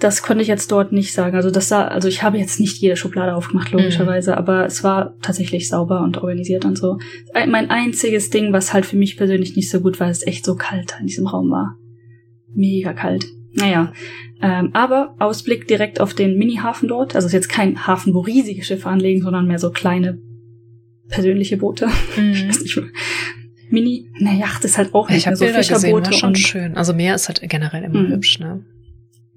Das 0.00 0.22
konnte 0.22 0.42
ich 0.42 0.48
jetzt 0.48 0.70
dort 0.70 0.92
nicht 0.92 1.12
sagen. 1.12 1.34
Also 1.34 1.50
das 1.50 1.68
sah, 1.68 1.88
also 1.88 2.06
ich 2.06 2.22
habe 2.22 2.38
jetzt 2.38 2.60
nicht 2.60 2.78
jede 2.78 2.96
Schublade 2.96 3.34
aufgemacht, 3.34 3.72
logischerweise, 3.72 4.36
aber 4.36 4.64
es 4.64 4.84
war 4.84 5.16
tatsächlich 5.22 5.68
sauber 5.68 6.02
und 6.02 6.18
organisiert 6.18 6.64
und 6.64 6.78
so. 6.78 6.98
Ein- 7.34 7.50
Mein 7.50 7.70
einziges 7.70 8.30
Ding, 8.30 8.52
was 8.52 8.72
halt 8.72 8.86
für 8.86 8.96
mich 8.96 9.16
persönlich 9.16 9.56
nicht 9.56 9.70
so 9.70 9.80
gut 9.80 9.98
war, 9.98 10.08
ist 10.08 10.26
echt 10.26 10.44
so 10.44 10.54
kalt 10.54 10.94
in 11.00 11.06
diesem 11.08 11.26
Raum 11.26 11.50
war. 11.50 11.76
Mega 12.54 12.92
kalt. 12.92 13.26
Naja, 13.54 13.92
ähm, 14.40 14.70
aber 14.72 15.16
Ausblick 15.18 15.66
direkt 15.66 16.00
auf 16.00 16.14
den 16.14 16.38
Mini-Hafen 16.38 16.88
dort. 16.88 17.16
Also 17.16 17.26
es 17.26 17.30
ist 17.30 17.34
jetzt 17.34 17.48
kein 17.48 17.86
Hafen, 17.88 18.14
wo 18.14 18.20
riesige 18.20 18.62
Schiffe 18.62 18.88
anlegen, 18.88 19.20
sondern 19.22 19.48
mehr 19.48 19.58
so 19.58 19.70
kleine 19.70 20.18
persönliche 21.08 21.56
Boote. 21.56 21.88
Ich 22.16 22.44
Mhm. 22.44 22.48
weiß 22.48 22.62
nicht. 22.62 22.80
Mini, 23.70 24.08
na 24.20 24.32
Yacht 24.32 24.64
ist 24.64 24.78
halt 24.78 24.94
auch 24.94 25.08
nicht 25.08 25.18
Ich 25.18 25.26
mehr 25.26 25.36
so 25.36 25.44
Bilder 25.44 25.58
gesehen, 25.58 25.72
war 25.74 25.80
Fischerboote 25.80 26.12
schon 26.12 26.28
und 26.28 26.38
schön. 26.38 26.76
Also 26.76 26.94
Meer 26.94 27.14
ist 27.16 27.28
halt 27.28 27.40
generell 27.48 27.82
immer 27.84 28.00
Mhm. 28.02 28.12
hübsch, 28.12 28.38
ne? 28.38 28.64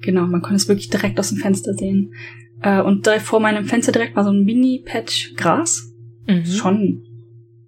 Genau, 0.01 0.25
man 0.25 0.41
konnte 0.41 0.55
es 0.57 0.67
wirklich 0.67 0.89
direkt 0.89 1.19
aus 1.19 1.29
dem 1.29 1.37
Fenster 1.37 1.73
sehen. 1.73 2.13
Äh, 2.61 2.81
und 2.81 3.05
direkt 3.05 3.23
vor 3.23 3.39
meinem 3.39 3.65
Fenster 3.65 3.91
direkt 3.91 4.15
war 4.15 4.23
so 4.23 4.31
ein 4.31 4.43
Mini-Patch 4.43 5.35
Gras. 5.35 5.93
Mhm. 6.27 6.45
Schon 6.45 7.03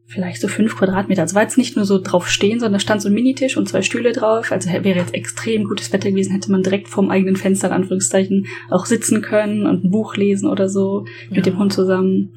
vielleicht 0.06 0.42
so 0.42 0.48
fünf 0.48 0.76
Quadratmeter. 0.78 1.24
Also 1.24 1.34
war 1.36 1.42
jetzt 1.42 1.58
nicht 1.58 1.76
nur 1.76 1.86
so 1.86 2.00
drauf 2.00 2.30
stehen, 2.30 2.60
sondern 2.60 2.74
da 2.74 2.80
stand 2.80 3.02
so 3.02 3.10
ein 3.10 3.16
Minitisch 3.16 3.58
und 3.58 3.68
zwei 3.68 3.82
Stühle 3.82 4.12
drauf. 4.12 4.52
Also 4.52 4.70
wäre 4.72 5.00
jetzt 5.00 5.14
extrem 5.16 5.64
gutes 5.64 5.92
Wetter 5.92 6.12
gewesen, 6.12 6.34
hätte 6.34 6.52
man 6.52 6.62
direkt 6.62 6.88
vorm 6.88 7.10
eigenen 7.10 7.36
Fenster, 7.36 7.68
in 7.68 7.74
Anführungszeichen, 7.74 8.46
auch 8.70 8.86
sitzen 8.86 9.22
können 9.24 9.66
und 9.66 9.84
ein 9.84 9.90
Buch 9.90 10.16
lesen 10.16 10.48
oder 10.50 10.70
so 10.70 11.06
mit 11.30 11.38
Ja. 11.38 11.52
dem 11.52 11.58
Hund 11.58 11.74
zusammen. 11.74 12.34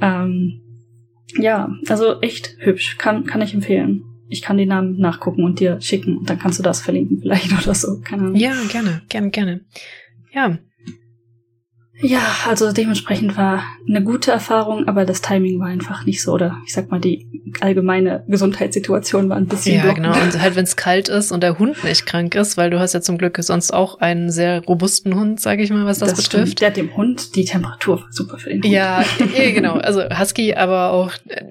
Ähm, 0.00 0.60
ja, 1.38 1.70
also 1.88 2.20
echt 2.20 2.56
hübsch. 2.58 2.98
Kann, 2.98 3.24
kann 3.24 3.40
ich 3.42 3.54
empfehlen. 3.54 4.02
Ich 4.28 4.42
kann 4.42 4.56
den 4.56 4.68
Namen 4.68 4.98
nachgucken 4.98 5.44
und 5.44 5.60
dir 5.60 5.80
schicken. 5.80 6.18
Und 6.18 6.28
dann 6.30 6.38
kannst 6.38 6.58
du 6.58 6.62
das 6.62 6.80
verlinken 6.80 7.20
vielleicht 7.20 7.52
oder 7.62 7.74
so. 7.74 8.00
Keine 8.00 8.22
Ahnung. 8.22 8.36
Ja, 8.36 8.54
gerne, 8.70 9.02
gerne, 9.08 9.30
gerne. 9.30 9.60
Ja, 10.32 10.58
Ja, 12.02 12.20
also 12.46 12.72
dementsprechend 12.72 13.38
war 13.38 13.64
eine 13.88 14.02
gute 14.02 14.30
Erfahrung, 14.30 14.86
aber 14.86 15.06
das 15.06 15.22
Timing 15.22 15.58
war 15.60 15.68
einfach 15.68 16.04
nicht 16.04 16.22
so, 16.22 16.32
oder 16.34 16.58
ich 16.66 16.74
sag 16.74 16.90
mal, 16.90 17.00
die 17.00 17.26
allgemeine 17.60 18.22
Gesundheitssituation 18.28 19.30
war 19.30 19.38
ein 19.38 19.46
bisschen 19.46 19.76
ja, 19.76 19.82
blockend. 19.82 20.04
genau. 20.04 20.22
Und 20.22 20.38
halt, 20.42 20.56
wenn 20.56 20.64
es 20.64 20.76
kalt 20.76 21.08
ist 21.08 21.32
und 21.32 21.42
der 21.42 21.58
Hund 21.58 21.82
nicht 21.84 22.04
krank 22.04 22.34
ist, 22.34 22.58
weil 22.58 22.68
du 22.68 22.78
hast 22.78 22.92
ja 22.92 23.00
zum 23.00 23.16
Glück 23.16 23.38
sonst 23.40 23.72
auch 23.72 23.98
einen 24.00 24.30
sehr 24.30 24.62
robusten 24.64 25.14
Hund, 25.14 25.40
sage 25.40 25.62
ich 25.62 25.70
mal, 25.70 25.86
was 25.86 25.98
das, 26.00 26.10
stimmt. 26.10 26.30
betrifft. 26.44 26.60
Der 26.60 26.68
hat 26.68 26.76
dem 26.76 26.94
Hund 26.98 27.34
die 27.34 27.46
Temperatur 27.46 28.02
war 28.02 28.08
super 28.10 28.36
für 28.36 28.50
den 28.50 28.62
Hund. 28.62 28.72
Ja, 28.72 29.02
eh, 29.34 29.52
genau. 29.52 29.74
Also 29.74 30.02
Husky, 30.02 30.54
aber 30.54 30.90
auch 30.90 31.12
äh, 31.28 31.46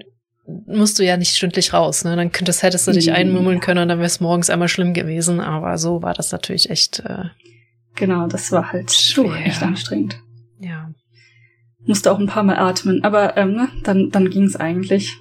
musst 0.68 1.00
du 1.00 1.04
ja 1.04 1.18
nicht 1.18 1.36
stündlich 1.36 1.74
raus. 1.74 2.04
Ne? 2.04 2.16
Dann 2.16 2.32
könntest, 2.32 2.62
hättest 2.64 2.88
du 2.88 2.92
dich 2.92 3.08
Mhm. 3.08 3.14
einmummeln 3.16 3.60
können 3.60 3.82
und 3.82 3.88
dann 3.90 3.98
wäre 3.98 4.06
es 4.08 4.20
morgens 4.20 4.50
einmal 4.50 4.68
schlimm 4.68 4.94
gewesen. 4.94 5.40
Aber 5.40 5.78
so 5.78 6.02
war 6.02 6.14
das 6.14 6.32
natürlich 6.32 6.70
echt, 6.70 7.00
äh, 7.00 7.26
Genau, 7.96 8.28
das 8.28 8.52
war 8.52 8.72
halt 8.74 8.92
Schwer. 8.92 9.34
echt 9.46 9.64
anstrengend. 9.64 10.20
ja. 10.60 10.90
Musste 11.88 12.12
auch 12.12 12.18
ein 12.20 12.26
paar 12.28 12.42
Mal 12.44 12.58
atmen, 12.58 13.04
aber 13.04 13.38
ähm, 13.38 13.54
ne, 13.54 13.70
dann, 13.84 14.10
dann 14.10 14.30
ging's 14.32 14.56
eigentlich. 14.56 15.14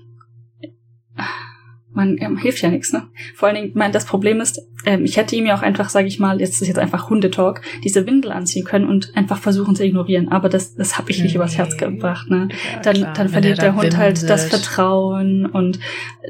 Man 1.94 2.16
ähm, 2.18 2.36
hilft 2.36 2.60
ja 2.62 2.68
nichts, 2.70 2.92
ne? 2.92 3.04
Vor 3.36 3.48
allen 3.48 3.56
Dingen, 3.56 3.70
mein, 3.74 3.92
das 3.92 4.04
Problem 4.04 4.40
ist, 4.40 4.60
ähm, 4.84 5.04
ich 5.04 5.16
hätte 5.16 5.36
ihm 5.36 5.46
ja 5.46 5.56
auch 5.56 5.62
einfach, 5.62 5.88
sage 5.88 6.08
ich 6.08 6.18
mal, 6.18 6.40
jetzt 6.40 6.60
ist 6.60 6.66
jetzt 6.68 6.78
einfach 6.78 7.08
Hundetalk, 7.08 7.62
diese 7.84 8.06
Windel 8.06 8.32
anziehen 8.32 8.64
können 8.64 8.88
und 8.88 9.16
einfach 9.16 9.38
versuchen 9.38 9.76
zu 9.76 9.84
ignorieren. 9.84 10.28
Aber 10.28 10.48
das, 10.48 10.74
das 10.74 10.98
habe 10.98 11.10
ich 11.10 11.22
nicht 11.22 11.32
Nee. 11.32 11.36
übers 11.36 11.56
Herz 11.56 11.76
gebracht, 11.76 12.28
ne? 12.30 12.48
ja 12.74 12.80
dann, 12.82 12.96
klar, 12.96 13.12
dann 13.14 13.28
verliert 13.28 13.58
er 13.60 13.64
der 13.66 13.76
Hund 13.76 13.96
halt 13.96 14.28
das. 14.28 14.44
Vertrauen 14.46 15.46
und 15.46 15.78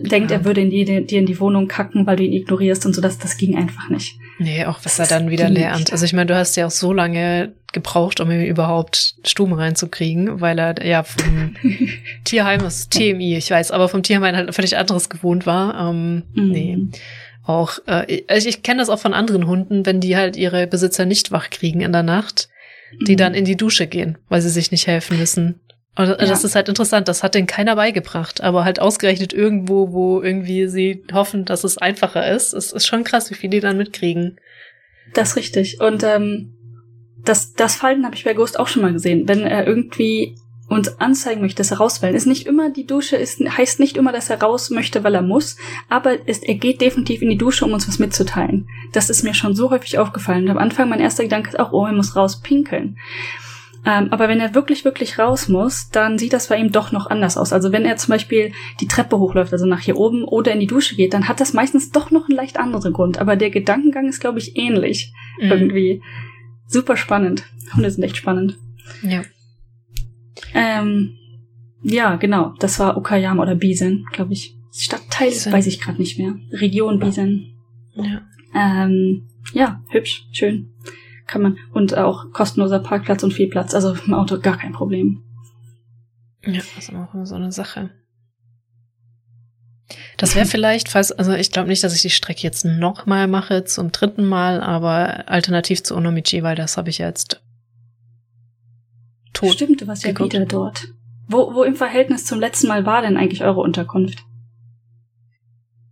denkt, 0.01 0.31
Ja. 0.31 0.39
er 0.39 0.45
würde 0.45 0.61
in 0.61 0.71
die, 0.71 0.85
dir 0.85 1.19
in 1.19 1.27
die 1.27 1.41
Wohnung 1.41 1.67
kacken, 1.67 2.07
weil 2.07 2.17
du 2.17 2.25
ihn 2.25 2.33
ignorierst 2.33 2.85
und 2.87 2.95
so. 2.95 3.01
Das, 3.01 3.19
das 3.19 3.37
ging 3.37 3.57
einfach 3.57 3.89
nicht. 3.89 4.19
Nee, 4.39 4.64
auch 4.64 4.80
was 4.82 4.99
er 4.99 5.07
dann 5.07 5.30
wieder 5.30 5.49
lernt. 5.49 5.93
Also 5.93 6.05
ich 6.05 6.12
meine, 6.12 6.26
du 6.26 6.37
hast 6.37 6.57
ja 6.57 6.66
auch 6.66 6.70
so 6.72 6.93
lange 6.93 7.53
gebraucht, 7.72 8.20
um 8.20 8.30
ihn 8.30 8.45
überhaupt 8.45 9.14
Stuben 9.24 9.53
reinzukriegen, 9.53 10.41
weil 10.41 10.59
er 10.59 10.85
ja 10.85 11.03
vom 11.05 11.55
Tierheim, 12.24 12.61
das 12.61 12.89
TMI, 12.89 13.37
ich 13.37 13.51
weiß, 13.51 13.70
aber 13.70 13.89
vom 13.89 14.03
Tierheim 14.03 14.35
halt 14.37 14.55
völlig 14.55 14.76
anderes 14.76 15.09
gewohnt 15.09 15.47
war. 15.47 15.91
Ähm, 15.91 16.22
Nee. 16.35 16.76
Mhm. 16.76 16.93
Auch, 17.47 17.78
äh, 17.87 18.22
also 18.28 18.49
ich 18.49 18.62
kenne 18.62 18.80
das 18.80 18.89
auch 18.89 18.99
von 18.99 19.12
anderen 19.14 19.47
Hunden, 19.47 19.85
wenn 19.87 20.01
die 20.01 20.16
halt 20.16 20.37
ihre 20.37 20.66
Besitzer 20.66 21.05
nicht 21.05 21.30
wach 21.30 21.51
kriegen 21.51 21.80
in 21.82 21.93
der 21.93 22.03
Nacht, 22.03 22.49
die 23.07 23.12
Mhm. 23.12 23.16
dann 23.18 23.35
in 23.35 23.45
die 23.45 23.57
Dusche 23.57 23.87
gehen, 23.87 24.18
weil 24.28 24.41
sie 24.41 24.49
sich 24.51 24.70
nicht 24.70 24.87
helfen 24.87 25.18
müssen. 25.18 25.61
Und 25.97 26.09
das 26.09 26.28
Ja. 26.42 26.47
ist 26.47 26.55
halt 26.57 26.68
interessant, 26.68 27.07
das 27.07 27.22
hat 27.22 27.34
denen 27.36 27.47
keiner 27.47 27.76
beigebracht, 27.76 28.42
aber 28.42 28.64
halt 28.64 28.80
ausgerechnet 28.80 29.32
irgendwo, 29.32 29.92
wo 29.92 30.20
irgendwie 30.22 30.66
sie 30.66 31.05
hoffen, 31.12 31.45
dass 31.45 31.62
es 31.62 31.78
einfacher 31.78 32.28
ist. 32.32 32.53
Es 32.53 32.72
ist 32.72 32.86
schon 32.86 33.05
krass, 33.05 33.30
wie 33.30 33.34
viel 33.34 33.51
die 33.51 33.61
dann 33.61 33.76
mitkriegen. 33.76 34.40
Das 35.12 35.30
ist 35.30 35.36
richtig. 35.36 35.80
Und 35.80 36.03
ähm, 36.03 36.55
das, 37.24 37.53
das 37.55 37.76
Falten 37.76 38.05
habe 38.05 38.16
ich 38.16 38.24
bei 38.24 38.34
Ghost 38.34 38.59
auch 38.59 38.66
schon 38.66 38.82
mal 38.82 38.92
gesehen. 38.92 39.28
Wenn 39.28 39.42
er 39.42 39.66
irgendwie 39.66 40.34
uns 40.68 40.99
anzeigen 40.99 41.42
möchte, 41.42 41.59
dass 41.59 41.70
er 41.70 41.76
raus 41.76 42.03
will, 42.03 42.14
ist 42.14 42.26
nicht 42.26 42.47
immer 42.47 42.70
die 42.70 42.86
Dusche, 42.86 43.16
ist, 43.16 43.38
heißt 43.38 43.78
nicht 43.78 43.97
immer, 43.97 44.12
dass 44.12 44.30
er 44.30 44.40
raus 44.40 44.70
möchte, 44.70 45.05
weil 45.05 45.14
er 45.14 45.22
muss, 45.22 45.57
aber 45.90 46.26
ist, 46.26 46.42
er 46.42 46.55
geht 46.55 46.80
definitiv 46.80 47.20
in 47.20 47.28
die 47.28 47.36
Dusche, 47.36 47.66
um 47.66 47.72
uns 47.72 47.86
was 47.86 47.99
mitzuteilen. 47.99 48.66
Das 48.92 49.11
ist 49.11 49.22
mir 49.22 49.34
schon 49.34 49.55
so 49.55 49.70
häufig 49.70 49.99
aufgefallen. 49.99 50.45
Und 50.45 50.51
am 50.51 50.59
Anfang 50.59 50.88
mein 50.88 51.01
erster 51.01 51.22
Gedanke 51.22 51.51
ist 51.51 51.61
auch, 51.61 51.72
oh, 51.72 51.86
er 51.86 51.92
muss 51.92 52.16
raus 52.16 52.40
pinkeln. 52.40 52.97
Ähm, 53.87 54.09
aber 54.12 54.28
wenn 54.28 54.41
er 54.41 54.55
wirklich, 54.55 54.85
wirklich 54.85 55.18
raus 55.18 55.49
muss, 55.49 55.91
dann 55.91 56.18
sieht 56.18 56.32
das 56.32 56.49
bei 56.49 56.57
ihm 56.57 56.72
doch 56.72 56.91
noch 56.93 57.09
anders 57.11 57.37
aus. 57.37 57.53
Also 57.53 57.70
wenn 57.72 57.85
er 57.85 57.97
zum 57.97 58.12
Beispiel 58.12 58.53
die 58.80 58.89
Treppe 58.89 59.18
hochläuft, 59.18 59.53
also 59.53 59.66
nach 59.66 59.80
hier 59.80 59.97
oben, 59.99 60.24
oder 60.24 60.53
in 60.53 60.61
die 60.61 60.66
Dusche 60.66 60.97
geht, 60.97 61.12
dann 61.12 61.28
hat 61.28 61.41
das 61.41 61.53
meistens 61.53 61.91
doch 61.91 62.11
noch 62.11 62.28
einen 62.28 62.37
leicht 62.37 62.59
anderen 62.59 62.93
Grund. 62.95 63.18
Aber 63.18 63.37
der 63.37 63.51
Gedankengang 63.51 64.09
ist, 64.09 64.20
glaube 64.20 64.39
ich, 64.39 64.57
ähnlich 64.57 65.12
Mhm. 65.41 65.51
irgendwie. 65.51 66.03
super 66.66 66.97
spannend. 66.97 67.45
Hunde 67.74 67.91
sind 67.91 68.03
echt 68.05 68.16
spannend. 68.16 68.57
Ja. 69.03 69.22
Ähm, 70.55 71.14
ja, 71.82 72.16
genau. 72.16 72.55
Das 72.59 72.78
war 72.78 72.97
Okayama 72.97 73.43
oder 73.43 73.55
Bisen, 73.55 74.07
glaube 74.12 74.32
ich. 74.32 74.57
Stadtteil 74.72 75.28
Bisen. 75.28 75.53
weiß 75.53 75.66
ich 75.66 75.80
gerade 75.80 75.99
nicht 75.99 76.18
mehr. 76.18 76.35
Region 76.53 76.99
Bisen. 76.99 77.55
Ja. 77.95 78.22
Ähm, 78.55 79.28
ja, 79.53 79.82
hübsch, 79.91 80.26
schön. 80.32 80.70
Kann 81.27 81.43
man. 81.43 81.59
Und 81.72 81.97
auch 81.97 82.33
kostenloser 82.33 82.81
Parkplatz 82.81 83.22
und 83.22 83.33
viel 83.33 83.49
Platz. 83.49 83.75
Also 83.75 83.95
im 84.07 84.14
Auto 84.14 84.39
gar 84.39 84.59
kein 84.59 84.72
Problem. 84.72 85.22
Ja, 86.45 86.55
das 86.55 86.77
ist 86.79 86.95
auch 86.95 87.14
immer 87.14 87.27
so 87.27 87.35
eine 87.35 87.53
Sache. 87.53 87.91
Das 90.16 90.35
wäre 90.35 90.47
vielleicht, 90.47 90.89
falls, 90.89 91.12
also 91.12 91.33
ich 91.33 91.51
glaube 91.51 91.68
nicht, 91.68 91.83
dass 91.83 91.95
ich 91.95 92.03
die 92.03 92.11
Strecke 92.11 92.43
jetzt 92.43 92.64
nochmal 92.64 93.27
mache, 93.27 93.64
zum 93.64 93.93
dritten 93.93 94.25
Mal, 94.25 94.61
aber 94.61 95.29
alternativ 95.29 95.83
zu 95.83 95.97
Onomichi, 95.97 96.43
weil 96.43 96.57
das 96.57 96.77
habe 96.77 96.91
ich 96.91 96.99
jetzt 96.99 97.43
tot. 99.33 99.55
Stimmt, 99.55 99.81
du 99.81 99.87
warst 99.87 100.05
ja 100.05 100.11
geguckt. 100.12 100.33
wieder 100.33 100.47
dort. 100.47 100.89
Wo, 101.27 101.55
wo 101.55 101.62
im 101.64 101.75
Verhältnis 101.75 102.25
zum 102.27 102.39
letzten 102.39 102.68
Mal 102.68 102.87
war 102.87 103.03
denn 103.03 103.16
eigentlich 103.16 103.43
eure 103.43 103.61
Unterkunft? 103.61 104.18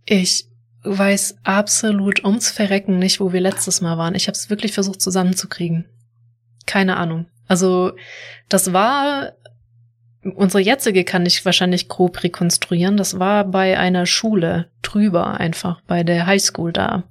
Ich 0.05 0.47
weiß 0.83 1.37
absolut 1.43 2.23
ums 2.23 2.49
Verrecken 2.49 2.99
nicht, 2.99 3.19
wo 3.19 3.33
wir 3.33 3.41
letztes 3.41 3.81
Mal 3.81 3.97
waren. 3.97 4.15
Ich 4.15 4.27
habe 4.27 4.35
es 4.35 4.49
wirklich 4.49 4.73
versucht 4.73 5.01
zusammenzukriegen. 5.01 5.85
Keine 6.65 6.97
Ahnung. 6.97 7.27
Also 7.47 7.93
das 8.49 8.73
war 8.73 9.33
unsere 10.23 10.63
jetzige 10.63 11.03
kann 11.03 11.25
ich 11.25 11.43
wahrscheinlich 11.45 11.89
grob 11.89 12.23
rekonstruieren. 12.23 12.97
Das 12.97 13.19
war 13.19 13.43
bei 13.43 13.77
einer 13.77 14.05
Schule 14.05 14.67
drüber 14.81 15.39
einfach 15.39 15.81
bei 15.81 16.03
der 16.03 16.25
Highschool 16.25 16.71
da. 16.71 17.03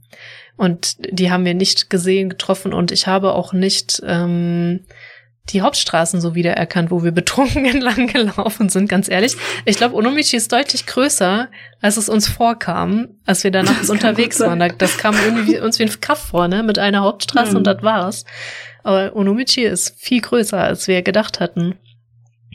Und 0.56 0.96
die 1.10 1.30
haben 1.30 1.44
wir 1.44 1.54
nicht 1.54 1.90
gesehen, 1.90 2.30
getroffen 2.30 2.72
und 2.72 2.92
ich 2.92 3.06
habe 3.06 3.34
auch 3.34 3.52
nicht 3.52 4.02
ähm, 4.06 4.80
die 5.50 5.60
Hauptstraßen 5.62 6.20
so 6.20 6.34
wiedererkannt, 6.34 6.90
wo 6.90 7.02
wir 7.02 7.10
betrunken 7.10 7.64
entlang 7.66 8.06
gelaufen 8.06 8.68
sind, 8.68 8.88
ganz 8.88 9.08
ehrlich. 9.08 9.36
Ich 9.64 9.76
glaube, 9.76 9.96
Onomichi 9.96 10.36
ist 10.36 10.52
deutlich 10.52 10.86
größer, 10.86 11.48
als 11.80 11.96
es 11.96 12.08
uns 12.08 12.28
vorkam, 12.28 13.08
als 13.26 13.42
wir 13.44 13.50
da 13.50 13.62
nachts 13.62 13.90
unterwegs 13.90 14.38
waren. 14.40 14.60
Da- 14.60 14.68
Das 14.68 14.98
kam 14.98 15.14
irgendwie 15.16 15.58
uns 15.58 15.78
wie 15.78 15.84
ein 15.84 16.00
Kaff 16.00 16.18
vor, 16.28 16.46
ne? 16.48 16.62
Mit 16.62 16.78
einer 16.78 17.00
Hauptstraße 17.02 17.50
Hm. 17.50 17.56
und 17.58 17.66
das 17.66 17.82
war's. 17.82 18.24
Aber 18.84 19.14
Onomichi 19.16 19.62
ist 19.64 19.94
viel 19.98 20.20
größer, 20.20 20.58
als 20.60 20.86
wir 20.88 21.02
gedacht 21.02 21.40
hatten. 21.40 21.74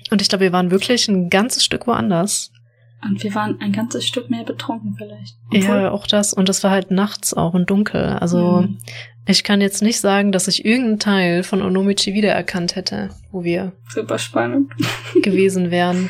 Und 0.09 0.21
ich 0.21 0.29
glaube, 0.29 0.45
wir 0.45 0.53
waren 0.53 0.71
wirklich 0.71 1.07
ein 1.09 1.29
ganzes 1.29 1.65
Stück 1.65 1.87
woanders. 1.87 2.51
Und 3.03 3.23
wir 3.23 3.35
waren 3.35 3.61
ein 3.61 3.71
ganzes 3.71 4.07
Stück 4.07 4.29
mehr 4.29 4.43
betrunken 4.43 4.95
vielleicht. 4.97 5.37
Ja, 5.51 5.91
auch 5.91 6.07
das. 6.07 6.33
Und 6.33 6.49
das 6.49 6.63
war 6.63 6.71
halt 6.71 6.89
nachts 6.91 7.33
auch 7.33 7.53
und 7.53 7.69
dunkel. 7.69 8.03
Also 8.19 8.61
Hm. 8.61 8.77
ich 9.27 9.43
kann 9.43 9.61
jetzt 9.61 9.81
nicht 9.83 9.99
sagen, 9.99 10.31
dass 10.31 10.47
ich 10.47 10.65
irgendeinen 10.65 10.99
Teil 10.99 11.43
von 11.43 11.61
Onomichi 11.61 12.13
wiedererkannt 12.13 12.75
hätte, 12.75 13.09
wo 13.31 13.43
wir 13.43 13.73
Super 13.89 14.17
spannend. 14.17 14.71
gewesen 15.21 15.69
wären. 15.69 16.09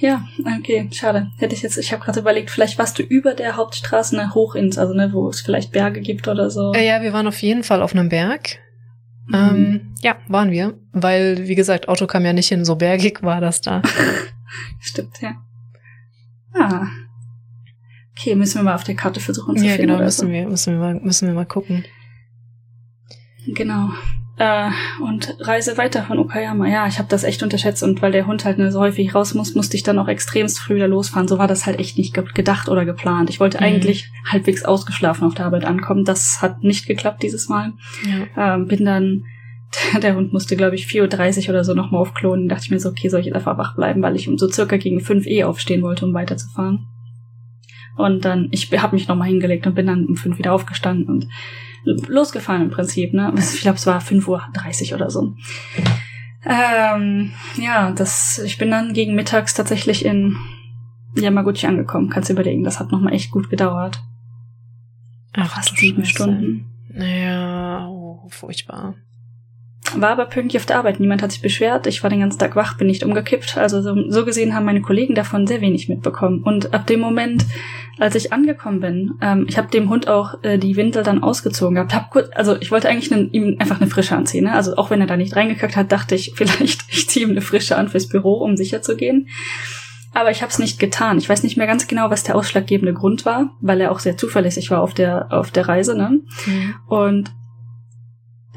Ja, 0.00 0.24
okay, 0.58 0.88
schade. 0.92 1.28
Hätte 1.38 1.54
ich 1.54 1.62
jetzt, 1.62 1.76
ich 1.76 1.92
habe 1.92 2.04
gerade 2.04 2.20
überlegt, 2.20 2.50
vielleicht 2.50 2.78
warst 2.78 2.98
du 2.98 3.02
über 3.02 3.34
der 3.34 3.56
Hauptstraße 3.56 4.16
ne, 4.16 4.32
hoch 4.34 4.54
ins, 4.54 4.78
also 4.78 4.94
ne, 4.94 5.12
wo 5.12 5.28
es 5.28 5.40
vielleicht 5.40 5.72
Berge 5.72 6.00
gibt 6.00 6.28
oder 6.28 6.50
so. 6.50 6.72
Äh, 6.72 6.86
ja, 6.86 7.02
wir 7.02 7.12
waren 7.12 7.26
auf 7.26 7.40
jeden 7.42 7.64
Fall 7.64 7.82
auf 7.82 7.92
einem 7.94 8.08
Berg. 8.08 8.58
Mhm. 9.26 9.34
Ähm, 9.34 9.94
ja, 10.00 10.16
waren 10.28 10.50
wir. 10.50 10.74
Weil, 10.92 11.48
wie 11.48 11.56
gesagt, 11.56 11.88
Auto 11.88 12.06
kam 12.06 12.24
ja 12.24 12.32
nicht 12.32 12.48
hin, 12.48 12.64
so 12.64 12.76
bergig 12.76 13.22
war 13.22 13.40
das 13.40 13.60
da. 13.60 13.82
Stimmt, 14.80 15.20
ja. 15.20 15.34
Ah. 16.54 16.86
Okay, 18.18 18.34
müssen 18.34 18.58
wir 18.58 18.64
mal 18.64 18.74
auf 18.74 18.84
der 18.84 18.96
Karte 18.96 19.20
versuchen 19.20 19.56
zu 19.56 19.64
ja, 19.64 19.72
finden. 19.72 19.82
genau, 19.86 19.96
oder 19.96 20.04
müssen 20.06 20.26
so. 20.26 20.32
wir, 20.32 20.48
müssen 20.48 20.72
wir 20.74 20.80
mal, 20.80 20.94
müssen 21.00 21.28
wir 21.28 21.34
mal 21.34 21.46
gucken. 21.46 21.84
Genau. 23.46 23.90
Äh, 24.38 24.70
und 25.02 25.36
Reise 25.40 25.76
weiter 25.78 26.04
von 26.04 26.18
Okayama. 26.18 26.68
Ja, 26.68 26.86
ich 26.86 26.98
habe 26.98 27.08
das 27.08 27.24
echt 27.24 27.42
unterschätzt 27.42 27.82
und 27.82 28.00
weil 28.02 28.12
der 28.12 28.26
Hund 28.26 28.44
halt 28.44 28.58
ne, 28.58 28.70
so 28.70 28.78
häufig 28.80 29.12
raus 29.14 29.34
muss, 29.34 29.54
musste 29.56 29.76
ich 29.76 29.82
dann 29.82 29.98
auch 29.98 30.06
extremst 30.06 30.60
früh 30.60 30.76
wieder 30.76 30.86
losfahren. 30.86 31.26
So 31.26 31.38
war 31.38 31.48
das 31.48 31.66
halt 31.66 31.80
echt 31.80 31.98
nicht 31.98 32.14
ge 32.14 32.24
gedacht 32.34 32.68
oder 32.68 32.84
geplant. 32.84 33.30
Ich 33.30 33.40
wollte 33.40 33.58
Mhm. 33.58 33.64
eigentlich 33.64 34.08
halbwegs 34.30 34.64
ausgeschlafen 34.64 35.24
auf 35.26 35.34
der 35.34 35.46
Arbeit 35.46 35.64
ankommen. 35.64 36.04
Das 36.04 36.40
hat 36.40 36.62
nicht 36.62 36.86
geklappt 36.86 37.22
dieses 37.24 37.48
Mal. 37.48 37.72
Ja. 38.36 38.54
Ähm, 38.54 38.68
bin 38.68 38.84
dann, 38.84 39.24
der 40.02 40.16
Hund 40.16 40.32
musste, 40.32 40.56
glaube 40.56 40.74
ich, 40.74 40.86
4.30 40.86 41.44
Uhr 41.44 41.50
oder 41.50 41.64
so 41.64 41.74
nochmal 41.74 42.00
aufklonen. 42.00 42.48
Dachte 42.48 42.64
ich 42.64 42.70
mir 42.70 42.80
so, 42.80 42.88
okay, 42.88 43.08
soll 43.08 43.20
ich 43.20 43.26
jetzt 43.26 43.36
einfach 43.36 43.58
wach 43.58 43.76
bleiben, 43.76 44.02
weil 44.02 44.16
ich 44.16 44.28
um 44.28 44.38
so 44.38 44.48
circa 44.48 44.76
gegen 44.76 45.00
5 45.00 45.26
eh 45.26 45.44
aufstehen 45.44 45.82
wollte, 45.82 46.06
um 46.06 46.14
weiterzufahren. 46.14 46.86
Und 47.96 48.24
dann, 48.24 48.48
ich 48.52 48.70
habe 48.80 48.94
mich 48.94 49.08
nochmal 49.08 49.28
hingelegt 49.28 49.66
und 49.66 49.74
bin 49.74 49.86
dann 49.86 50.06
um 50.06 50.16
5 50.16 50.38
wieder 50.38 50.52
aufgestanden 50.52 51.08
und 51.08 51.28
losgefahren 52.08 52.62
im 52.62 52.70
Prinzip, 52.70 53.12
ne? 53.12 53.32
Ich 53.36 53.60
glaube, 53.60 53.76
es 53.76 53.86
war 53.86 54.00
5.30 54.00 54.90
Uhr 54.90 54.96
oder 54.96 55.10
so. 55.10 55.34
Ähm, 56.44 57.32
ja, 57.56 57.90
das, 57.90 58.40
ich 58.44 58.58
bin 58.58 58.70
dann 58.70 58.92
gegen 58.92 59.14
mittags 59.14 59.54
tatsächlich 59.54 60.04
in 60.04 60.36
Yamaguchi 61.16 61.66
angekommen. 61.66 62.10
Kannst 62.10 62.28
du 62.28 62.34
überlegen, 62.34 62.64
das 62.64 62.78
hat 62.78 62.92
nochmal 62.92 63.14
echt 63.14 63.30
gut 63.30 63.50
gedauert. 63.50 64.00
Ach, 65.34 65.50
Fast 65.50 65.76
sieben. 65.76 66.04
Stunden. 66.04 66.66
Ja, 66.94 67.86
oh, 67.88 68.28
furchtbar. 68.28 68.94
War 69.96 70.10
aber 70.10 70.26
pünktlich 70.26 70.60
auf 70.60 70.66
der 70.66 70.78
Arbeit. 70.78 71.00
Niemand 71.00 71.22
hat 71.22 71.32
sich 71.32 71.40
beschwert. 71.40 71.86
Ich 71.86 72.02
war 72.02 72.10
den 72.10 72.20
ganzen 72.20 72.38
Tag 72.38 72.56
wach, 72.56 72.76
bin 72.76 72.86
nicht 72.86 73.02
umgekippt. 73.02 73.56
Also 73.56 73.80
so, 73.80 73.94
so 74.10 74.24
gesehen 74.24 74.54
haben 74.54 74.66
meine 74.66 74.82
Kollegen 74.82 75.14
davon 75.14 75.46
sehr 75.46 75.60
wenig 75.60 75.88
mitbekommen. 75.88 76.42
Und 76.42 76.74
ab 76.74 76.86
dem 76.86 77.00
Moment, 77.00 77.46
als 77.98 78.14
ich 78.14 78.32
angekommen 78.32 78.80
bin, 78.80 79.14
ähm, 79.22 79.46
ich 79.48 79.56
habe 79.56 79.70
dem 79.70 79.88
Hund 79.88 80.08
auch 80.08 80.42
äh, 80.42 80.58
die 80.58 80.76
Windel 80.76 81.02
dann 81.02 81.22
ausgezogen 81.22 81.76
gehabt. 81.76 81.94
Hab 81.94 82.10
kurz, 82.10 82.28
also 82.34 82.56
ich 82.60 82.70
wollte 82.70 82.88
eigentlich 82.88 83.10
nen, 83.10 83.32
ihm 83.32 83.56
einfach 83.58 83.80
eine 83.80 83.88
frische 83.90 84.14
anziehen. 84.14 84.44
Ne? 84.44 84.52
Also 84.52 84.76
auch 84.76 84.90
wenn 84.90 85.00
er 85.00 85.06
da 85.06 85.16
nicht 85.16 85.36
reingekackt 85.36 85.76
hat, 85.76 85.90
dachte 85.90 86.14
ich 86.14 86.32
vielleicht, 86.36 86.82
ich 86.88 87.08
ziehe 87.08 87.24
ihm 87.24 87.30
eine 87.30 87.40
frische 87.40 87.76
an 87.76 87.88
fürs 87.88 88.08
Büro, 88.08 88.34
um 88.34 88.56
sicher 88.56 88.82
zu 88.82 88.96
gehen. 88.96 89.28
Aber 90.14 90.30
ich 90.30 90.42
habe 90.42 90.50
es 90.50 90.58
nicht 90.58 90.78
getan. 90.78 91.18
Ich 91.18 91.28
weiß 91.28 91.42
nicht 91.42 91.56
mehr 91.56 91.66
ganz 91.66 91.86
genau, 91.86 92.10
was 92.10 92.24
der 92.24 92.34
ausschlaggebende 92.34 92.94
Grund 92.94 93.24
war, 93.24 93.50
weil 93.60 93.80
er 93.80 93.92
auch 93.92 94.00
sehr 94.00 94.16
zuverlässig 94.16 94.70
war 94.70 94.82
auf 94.82 94.94
der 94.94 95.32
auf 95.32 95.50
der 95.50 95.68
Reise. 95.68 95.96
Ne? 95.96 96.20
Mhm. 96.46 96.74
Und 96.86 97.30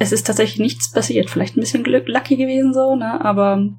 es 0.02 0.12
ist 0.12 0.26
tatsächlich 0.26 0.60
nichts 0.60 0.92
passiert. 0.92 1.30
Vielleicht 1.30 1.56
ein 1.56 1.60
bisschen 1.60 1.84
Glück, 1.84 2.08
lucky 2.08 2.36
gewesen 2.36 2.74
so, 2.74 2.96
ne? 2.96 3.24
Aber 3.24 3.70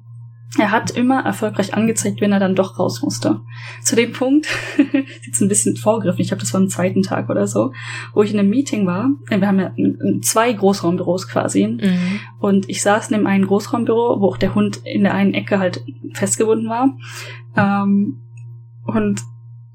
er 0.57 0.71
hat 0.71 0.91
immer 0.91 1.25
erfolgreich 1.25 1.73
angezeigt, 1.73 2.21
wenn 2.21 2.31
er 2.31 2.39
dann 2.39 2.55
doch 2.55 2.79
raus 2.79 3.01
musste. 3.01 3.41
Zu 3.81 3.97
dem 3.97 4.13
Punkt, 4.13 4.47
jetzt 5.25 5.41
ein 5.41 5.49
bisschen 5.49 5.75
vorgriffen, 5.75 6.21
ich 6.21 6.29
glaube, 6.29 6.39
das 6.39 6.53
war 6.53 6.61
am 6.61 6.69
zweiten 6.69 7.01
Tag 7.01 7.29
oder 7.29 7.45
so, 7.45 7.73
wo 8.13 8.23
ich 8.23 8.31
in 8.31 8.39
einem 8.39 8.51
Meeting 8.51 8.87
war. 8.87 9.09
Wir 9.27 9.45
haben 9.45 9.59
ja 9.59 9.73
zwei 10.21 10.53
Großraumbüros 10.53 11.27
quasi. 11.27 11.67
Mhm. 11.67 12.19
Und 12.39 12.69
ich 12.69 12.81
saß 12.81 13.11
in 13.11 13.17
dem 13.17 13.27
einen 13.27 13.47
Großraumbüro, 13.47 14.21
wo 14.21 14.27
auch 14.27 14.37
der 14.37 14.55
Hund 14.55 14.79
in 14.85 15.03
der 15.03 15.13
einen 15.13 15.33
Ecke 15.33 15.59
halt 15.59 15.83
festgebunden 16.13 16.69
war. 16.69 16.95
Ähm, 17.57 18.21
und 18.85 19.21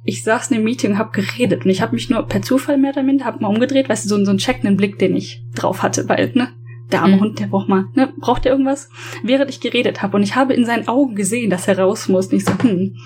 ich 0.08 0.22
saß 0.24 0.50
in 0.50 0.56
dem 0.56 0.64
Meeting 0.64 0.92
und 0.92 0.98
hab 0.98 1.12
geredet. 1.12 1.64
Und 1.64 1.70
ich 1.70 1.82
habe 1.82 1.94
mich 1.94 2.08
nur 2.08 2.22
per 2.26 2.40
Zufall 2.42 2.78
mehr 2.78 2.92
damit, 2.92 3.24
hab 3.24 3.40
mal 3.40 3.48
umgedreht, 3.48 3.88
weißt 3.88 4.04
du, 4.04 4.08
so, 4.08 4.14
einen- 4.16 4.24
so 4.24 4.30
einen 4.30 4.38
checkenden 4.38 4.76
Blick, 4.76 4.98
den 4.98 5.14
ich 5.14 5.42
drauf 5.54 5.82
hatte, 5.82 6.08
weil, 6.08 6.32
ne, 6.34 6.48
der 6.90 7.02
arme 7.02 7.16
Mhm. 7.16 7.20
Hund, 7.20 7.38
der 7.38 7.46
braucht 7.48 7.68
mal, 7.68 7.84
ne, 7.94 8.12
braucht 8.18 8.44
der 8.46 8.52
irgendwas? 8.52 8.88
Während 9.22 9.50
ich 9.50 9.60
geredet 9.60 10.00
habe 10.02 10.16
und 10.16 10.22
ich 10.22 10.34
habe 10.36 10.54
in 10.54 10.64
seinen 10.64 10.88
Augen 10.88 11.14
gesehen, 11.14 11.50
dass 11.50 11.68
er 11.68 11.78
raus 11.78 12.08
muss. 12.08 12.28
Und 12.28 12.36
ich 12.38 12.44
so, 12.46 12.52
hm. 12.58 12.96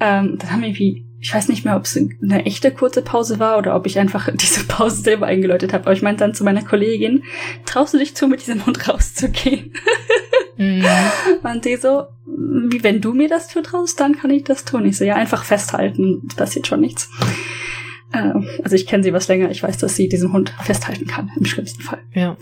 Ähm, 0.00 0.36
dann 0.38 0.50
haben 0.52 0.60
wir 0.62 0.68
irgendwie, 0.68 1.04
ich 1.20 1.34
weiß 1.34 1.48
nicht 1.48 1.64
mehr, 1.64 1.76
ob 1.76 1.84
es 1.84 1.96
eine 1.96 2.44
echte 2.46 2.70
kurze 2.70 3.00
Pause 3.02 3.38
war 3.38 3.58
oder 3.58 3.74
ob 3.74 3.86
ich 3.86 3.98
einfach 3.98 4.28
diese 4.34 4.64
Pause 4.64 5.02
selber 5.02 5.26
eingeläutet 5.26 5.72
habe. 5.72 5.84
Aber 5.84 5.92
ich 5.92 6.02
meinte 6.02 6.22
dann 6.24 6.34
zu 6.34 6.44
meiner 6.44 6.62
Kollegin, 6.62 7.22
traust 7.64 7.94
du 7.94 7.98
dich 7.98 8.14
zu, 8.14 8.28
mit 8.28 8.40
diesem 8.40 8.64
Hund 8.66 8.88
rauszugehen? 8.88 9.72
Mhm. 10.56 10.84
Und 11.42 11.64
die 11.64 11.76
so, 11.76 12.04
wie 12.26 12.82
wenn 12.82 13.00
du 13.00 13.12
mir 13.12 13.28
das 13.28 13.48
zutraust, 13.48 13.98
dann 14.00 14.16
kann 14.16 14.30
ich 14.30 14.44
das 14.44 14.64
tun. 14.64 14.86
Ich 14.86 14.96
so, 14.98 15.04
ja, 15.04 15.14
einfach 15.16 15.44
festhalten, 15.44 16.22
es 16.28 16.34
passiert 16.34 16.66
schon 16.66 16.80
nichts. 16.80 17.10
Ähm, 18.12 18.46
also 18.62 18.76
ich 18.76 18.86
kenne 18.86 19.02
sie 19.02 19.12
was 19.12 19.28
länger, 19.28 19.50
ich 19.50 19.62
weiß, 19.62 19.78
dass 19.78 19.96
sie 19.96 20.08
diesen 20.08 20.32
Hund 20.32 20.54
festhalten 20.62 21.06
kann, 21.06 21.30
im 21.36 21.44
schlimmsten 21.44 21.82
Fall. 21.82 22.00
Ja. 22.12 22.36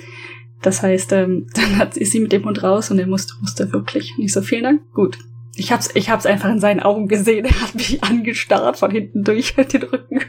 Das 0.60 0.82
heißt, 0.82 1.12
ähm, 1.12 1.46
dann 1.54 1.78
hat, 1.78 1.96
ist 1.96 2.12
sie 2.12 2.20
mit 2.20 2.32
dem 2.32 2.44
Hund 2.44 2.62
raus 2.62 2.90
und 2.90 2.98
er 2.98 3.06
musste, 3.06 3.34
musste 3.40 3.72
wirklich. 3.72 4.12
Und 4.16 4.24
ich 4.24 4.32
so, 4.32 4.42
vielen 4.42 4.64
Dank, 4.64 4.82
gut. 4.92 5.18
Ich 5.54 5.70
hab's, 5.72 5.90
ich 5.94 6.08
hab's 6.08 6.24
einfach 6.26 6.50
in 6.50 6.60
seinen 6.60 6.80
Augen 6.80 7.08
gesehen. 7.08 7.44
Er 7.44 7.60
hat 7.60 7.74
mich 7.74 8.02
angestarrt 8.02 8.78
von 8.78 8.90
hinten 8.90 9.22
durch 9.24 9.54
den 9.72 9.82
Rücken. 9.82 10.20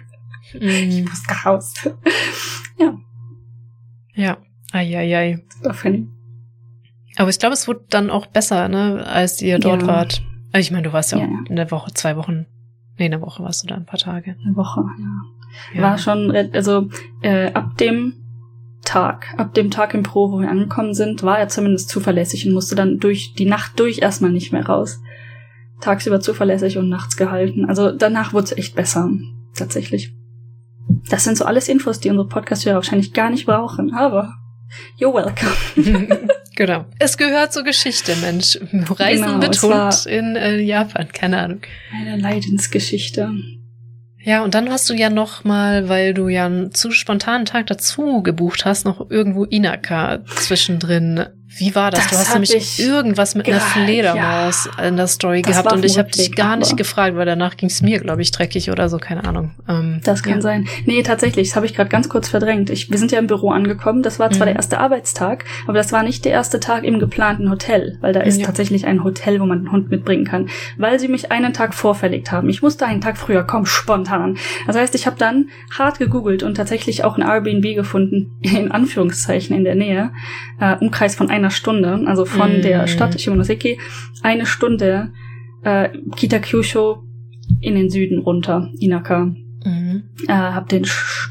Ich 0.60 1.00
Mhm. 1.00 1.06
muss 1.10 1.24
raus. 1.46 1.74
Ja. 4.16 4.38
Eieiei. 4.72 5.44
Super 5.58 5.74
funny. 5.74 6.08
Aber 7.18 7.30
ich 7.30 7.40
glaube, 7.40 7.54
es 7.54 7.68
wurde 7.68 7.82
dann 7.90 8.10
auch 8.10 8.26
besser, 8.28 8.68
ne, 8.68 9.06
als 9.06 9.42
ihr 9.42 9.60
dort 9.60 9.82
Ja. 9.82 9.88
wart. 9.88 10.22
Also 10.52 10.66
Ich 10.66 10.72
meine, 10.72 10.84
du 10.84 10.94
warst 10.94 11.12
ja, 11.12 11.20
Ja, 11.20 11.26
auch 11.26 11.50
in 11.50 11.56
der 11.56 11.70
Woche, 11.72 11.92
zwei 11.94 12.16
Wochen. 12.18 12.46
Nee, 12.98 13.06
in 13.06 13.12
der 13.12 13.22
Woche 13.22 13.44
warst 13.44 13.64
du 13.64 13.68
da 13.68 13.76
ein 13.76 13.86
paar 13.86 14.00
Tage. 14.00 14.36
Eine 14.46 14.56
Woche, 14.56 14.82
ja. 15.00 15.76
Ja. 15.76 15.82
War 15.84 15.98
schon, 15.98 16.32
re- 16.32 16.50
also 16.54 16.90
äh, 17.22 17.52
ab 17.54 17.78
dem 17.78 18.14
Tag, 18.86 19.28
ab 19.38 19.54
dem 19.54 19.72
Tag 19.72 19.94
im 19.94 20.04
Pro, 20.04 20.32
wo 20.32 20.40
wir 20.42 20.50
angekommen 20.50 20.94
sind, 20.94 21.24
war 21.24 21.40
er 21.40 21.48
zumindest 21.48 21.90
zuverlässig 21.90 22.46
und 22.48 22.54
musste 22.54 22.76
dann 22.76 23.00
durch 23.00 23.34
die 23.34 23.46
Nacht 23.46 23.80
durch 23.80 24.00
erstmal 24.00 24.32
nicht 24.32 24.52
mehr 24.52 24.66
raus. 24.66 25.00
Tagsüber 25.82 26.20
zuverlässig 26.20 26.78
und 26.78 26.90
nachts 26.90 27.16
gehalten. 27.18 27.66
Also 27.66 27.92
danach 27.92 28.34
wurde 28.34 28.46
es 28.46 28.58
echt 28.58 28.76
besser, 28.76 29.10
tatsächlich. 29.56 30.14
Das 31.10 31.24
sind 31.24 31.38
so 31.38 31.46
alles 31.46 31.70
Infos, 31.70 32.00
die 32.00 32.10
unsere 32.10 32.28
Podcast-Hörer 32.28 32.76
wahrscheinlich 32.76 33.14
gar 33.14 33.30
nicht 33.30 33.46
brauchen, 33.46 33.94
aber 33.94 34.34
you're 35.00 35.14
welcome. 35.14 36.30
genau. 36.56 36.86
Es 37.00 37.18
gehört 37.18 37.54
zur 37.54 37.64
Geschichte, 37.64 38.16
Mensch. 38.18 38.60
Reisen 38.72 39.40
Genau, 39.40 39.62
Hund 39.62 40.06
in 40.06 40.36
äh, 40.36 40.60
Japan, 40.60 41.08
keine 41.12 41.40
Ahnung. 41.40 41.62
Eine 41.92 42.18
Leidensgeschichte. 42.18 43.32
Ja, 44.26 44.44
und 44.44 44.56
dann 44.56 44.70
hast 44.70 44.90
du 44.90 44.94
ja 44.94 45.10
noch 45.10 45.44
mal, 45.44 45.90
weil 45.90 46.14
du 46.14 46.30
ja 46.30 46.46
einen 46.46 46.74
zu 46.74 46.92
spontanen 46.92 47.46
Tag 47.46 47.68
dazu 47.68 48.24
gebucht 48.24 48.64
hast, 48.66 48.86
noch 48.86 49.10
irgendwo 49.12 49.44
Inaka 49.44 50.24
zwischendrin. 50.26 51.26
Wie 51.58 51.76
war 51.76 51.92
das? 51.92 52.02
Das 52.08 52.12
du 52.12 52.18
hast 52.18 52.34
nämlich 52.34 52.54
ich 52.56 52.80
irgendwas 52.80 53.36
mit 53.36 53.48
einer 53.48 53.60
Fledermaus 53.60 54.70
in 54.86 54.98
der 54.98 55.08
Story 55.08 55.42
Das 55.42 55.52
gehabt 55.52 55.72
und 55.74 55.86
ich 55.86 55.98
habe 55.98 56.10
dich 56.10 56.36
gar 56.36 56.56
nicht 56.58 56.78
gefragt, 56.78 57.16
weil 57.16 57.26
danach 57.26 57.58
ging 57.58 57.70
es 57.70 57.82
mir, 57.82 58.00
glaube 58.00 58.22
ich, 58.22 58.32
dreckig 58.32 58.72
oder 58.72 58.90
so, 58.90 58.98
keine 58.98 59.24
Ahnung. 59.24 59.52
Ähm, 59.68 60.02
Das 60.04 60.24
kann 60.24 60.36
ja. 60.36 60.42
sein. 60.42 60.68
Nee, 60.86 61.04
tatsächlich, 61.04 61.50
das 61.50 61.56
habe 61.56 61.66
ich 61.66 61.74
gerade 61.76 61.90
ganz 61.90 62.10
kurz 62.10 62.30
verdrängt. 62.30 62.70
Ich, 62.70 62.90
wir 62.90 62.98
sind 62.98 63.12
ja 63.12 63.20
im 63.20 63.28
Büro 63.28 63.52
angekommen. 63.52 64.04
Das 64.04 64.20
war 64.20 64.30
zwar 64.32 64.46
Mhm. 64.46 64.50
der 64.52 64.56
erste 64.56 64.80
Arbeitstag, 64.80 65.46
aber 65.66 65.74
das 65.78 65.92
war 65.92 66.04
nicht 66.04 66.26
der 66.26 66.32
erste 66.32 66.60
Tag 66.60 66.84
im 66.84 67.00
geplanten 67.00 67.50
Hotel, 67.50 67.98
weil 68.02 68.14
da 68.14 68.22
ist 68.22 68.40
Ja. 68.40 68.46
tatsächlich 68.48 68.86
ein 68.86 69.04
Hotel, 69.04 69.40
wo 69.40 69.46
man 69.46 69.60
einen 69.60 69.72
Hund 69.72 69.90
mitbringen 69.90 70.26
kann, 70.26 70.50
weil 70.78 71.00
sie 71.00 71.08
mich 71.08 71.32
einen 71.32 71.54
Tag 71.54 71.74
vorverlegt 71.74 72.32
haben. 72.32 72.50
Ich 72.50 72.62
musste 72.62 72.86
einen 72.86 73.02
Tag 73.02 73.18
früher 73.18 73.44
kommen, 73.44 73.66
spontan. 73.66 74.38
Das 74.68 74.76
heißt, 74.76 74.96
ich 74.96 75.06
habe 75.06 75.18
dann 75.18 75.50
hart 75.78 76.00
gegoogelt 76.00 76.44
und 76.44 76.56
tatsächlich 76.56 77.04
auch 77.04 77.18
ein 77.18 77.22
Airbnb 77.24 77.76
gefunden, 77.76 78.38
in 78.42 78.72
Anführungszeichen 78.72 79.56
in 79.56 79.64
der 79.64 79.76
Nähe, 79.76 80.12
äh, 80.60 80.76
Umkreis 80.78 81.16
von 81.16 81.30
einer 81.30 81.43
Stunde, 81.50 82.02
also 82.06 82.26
von 82.26 82.58
Mhm. 82.58 82.62
der 82.62 82.88
Stadt 82.88 83.20
Shimonoseki, 83.20 83.80
eine 84.22 84.46
Stunde 84.46 85.12
äh, 85.64 85.90
Kitakyushu 86.16 86.98
in 87.62 87.76
den 87.76 87.90
Süden 87.90 88.20
runter, 88.20 88.70
Inaka. 88.80 89.34
Mhm. 89.66 90.04
Äh, 90.28 90.34
hab 90.34 90.68
den, 90.70 90.86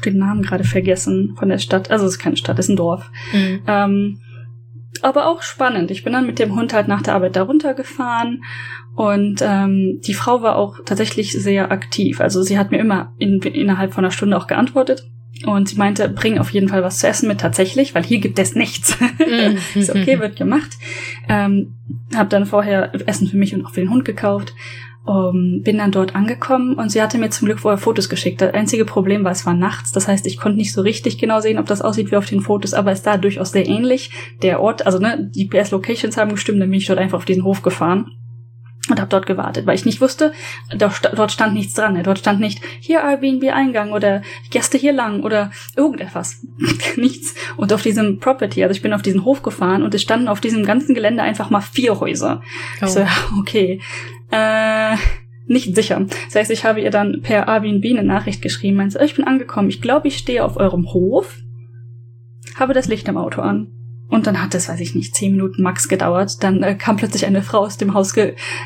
den 0.05 0.17
Namen 0.17 0.41
gerade 0.41 0.63
vergessen 0.63 1.35
von 1.37 1.49
der 1.49 1.59
Stadt. 1.59 1.91
Also 1.91 2.05
es 2.05 2.13
ist 2.13 2.19
keine 2.19 2.37
Stadt, 2.37 2.57
es 2.57 2.65
ist 2.65 2.69
ein 2.69 2.77
Dorf. 2.77 3.11
Mhm. 3.31 3.61
Ähm, 3.67 4.19
aber 5.01 5.27
auch 5.27 5.41
spannend. 5.41 5.91
Ich 5.91 6.03
bin 6.03 6.13
dann 6.13 6.25
mit 6.25 6.39
dem 6.39 6.55
Hund 6.55 6.73
halt 6.73 6.87
nach 6.87 7.01
der 7.01 7.15
Arbeit 7.15 7.35
da 7.35 7.43
runtergefahren 7.43 8.43
und 8.95 9.41
ähm, 9.41 9.99
die 10.05 10.13
Frau 10.13 10.41
war 10.41 10.55
auch 10.55 10.77
tatsächlich 10.85 11.31
sehr 11.33 11.71
aktiv. 11.71 12.21
Also 12.21 12.41
sie 12.41 12.57
hat 12.57 12.71
mir 12.71 12.77
immer 12.79 13.13
in, 13.17 13.39
innerhalb 13.41 13.93
von 13.93 14.03
einer 14.03 14.11
Stunde 14.11 14.37
auch 14.37 14.47
geantwortet. 14.47 15.03
Und 15.45 15.69
sie 15.69 15.75
meinte, 15.75 16.07
bring 16.09 16.39
auf 16.39 16.49
jeden 16.51 16.69
Fall 16.69 16.83
was 16.83 16.99
zu 16.99 17.07
essen 17.07 17.27
mit 17.27 17.41
tatsächlich, 17.41 17.93
weil 17.93 18.03
hier 18.03 18.19
gibt 18.19 18.39
es 18.39 18.55
nichts. 18.55 18.97
Mhm. 18.99 19.57
ist 19.75 19.89
okay, 19.89 20.19
wird 20.19 20.35
gemacht. 20.35 20.71
Ähm, 21.27 21.75
hab 22.15 22.29
dann 22.29 22.45
vorher 22.45 22.91
Essen 23.07 23.27
für 23.27 23.37
mich 23.37 23.53
und 23.53 23.65
auch 23.65 23.71
für 23.71 23.81
den 23.81 23.89
Hund 23.89 24.05
gekauft. 24.05 24.53
Um, 25.05 25.61
bin 25.63 25.79
dann 25.79 25.91
dort 25.91 26.15
angekommen 26.15 26.75
und 26.75 26.89
sie 26.89 27.01
hatte 27.01 27.17
mir 27.17 27.29
zum 27.29 27.47
Glück 27.47 27.59
vorher 27.59 27.77
Fotos 27.77 28.07
geschickt. 28.07 28.39
Das 28.39 28.53
einzige 28.53 28.85
Problem 28.85 29.25
war, 29.25 29.33
es 29.33 29.45
war 29.45 29.53
nachts. 29.53 29.91
Das 29.91 30.07
heißt, 30.07 30.25
ich 30.27 30.37
konnte 30.37 30.57
nicht 30.57 30.71
so 30.71 30.81
richtig 30.81 31.17
genau 31.17 31.41
sehen, 31.41 31.59
ob 31.59 31.65
das 31.65 31.81
aussieht 31.81 32.09
wie 32.09 32.15
auf 32.15 32.25
den 32.25 32.39
Fotos, 32.39 32.73
aber 32.73 32.93
es 32.93 33.03
sah 33.03 33.17
durchaus 33.17 33.51
sehr 33.51 33.67
ähnlich. 33.67 34.11
Der 34.43 34.61
Ort, 34.61 34.85
also 34.85 34.99
ne, 34.99 35.29
die 35.35 35.49
GPS-Locations 35.49 36.15
haben 36.15 36.31
gestimmt, 36.31 36.61
dann 36.61 36.69
bin 36.69 36.77
ich 36.77 36.87
dort 36.87 36.99
einfach 36.99 37.17
auf 37.17 37.25
diesen 37.25 37.43
Hof 37.43 37.63
gefahren 37.63 38.11
und 38.89 38.99
habe 38.99 39.09
dort 39.09 39.25
gewartet, 39.25 39.65
weil 39.65 39.75
ich 39.75 39.85
nicht 39.85 40.01
wusste, 40.01 40.33
dort, 40.77 40.93
sta- 40.93 41.15
dort 41.15 41.31
stand 41.31 41.53
nichts 41.53 41.73
dran. 41.73 42.01
Dort 42.03 42.19
stand 42.19 42.41
nicht 42.41 42.61
hier 42.81 43.01
Airbnb-Eingang 43.01 43.91
oder 43.93 44.21
Gäste 44.49 44.77
hier 44.77 44.91
lang 44.91 45.23
oder 45.23 45.51
irgendetwas. 45.77 46.45
nichts. 46.97 47.33
Und 47.55 47.71
auf 47.71 47.81
diesem 47.81 48.19
Property, 48.19 48.61
also 48.61 48.75
ich 48.75 48.81
bin 48.81 48.91
auf 48.93 49.01
diesen 49.01 49.23
Hof 49.23 49.41
gefahren 49.41 49.83
und 49.83 49.93
es 49.95 50.01
standen 50.01 50.27
auf 50.27 50.41
diesem 50.41 50.65
ganzen 50.65 50.95
Gelände 50.95 51.23
einfach 51.23 51.49
mal 51.49 51.61
vier 51.61 51.99
Häuser. 52.01 52.41
Oh. 52.81 52.85
Ich 52.85 52.91
so, 52.91 52.99
ja, 52.99 53.07
okay. 53.39 53.79
Äh, 54.31 54.97
nicht 55.45 55.75
sicher. 55.75 56.05
Das 56.25 56.35
heißt, 56.35 56.51
ich 56.51 56.65
habe 56.65 56.81
ihr 56.81 56.89
dann 56.89 57.21
per 57.21 57.47
Airbnb 57.47 57.85
eine 57.85 58.03
Nachricht 58.03 58.41
geschrieben, 58.41 58.77
meinte, 58.77 59.01
ich 59.03 59.15
bin 59.15 59.25
angekommen, 59.25 59.69
ich 59.69 59.81
glaube, 59.81 60.07
ich 60.09 60.17
stehe 60.17 60.43
auf 60.43 60.57
eurem 60.57 60.87
Hof, 60.93 61.37
habe 62.57 62.73
das 62.73 62.87
Licht 62.87 63.07
im 63.07 63.17
Auto 63.17 63.41
an. 63.41 63.67
Und 64.13 64.27
dann 64.27 64.41
hat 64.41 64.53
es, 64.55 64.69
weiß 64.69 64.79
ich 64.79 64.95
nicht, 64.95 65.15
zehn 65.15 65.31
Minuten 65.33 65.63
max 65.63 65.87
gedauert. 65.89 66.43
Dann 66.43 66.61
äh, 66.63 66.75
kam 66.75 66.97
plötzlich 66.97 67.25
eine 67.25 67.41
Frau 67.41 67.59
aus 67.59 67.77
dem 67.77 67.93
Haus 67.93 68.13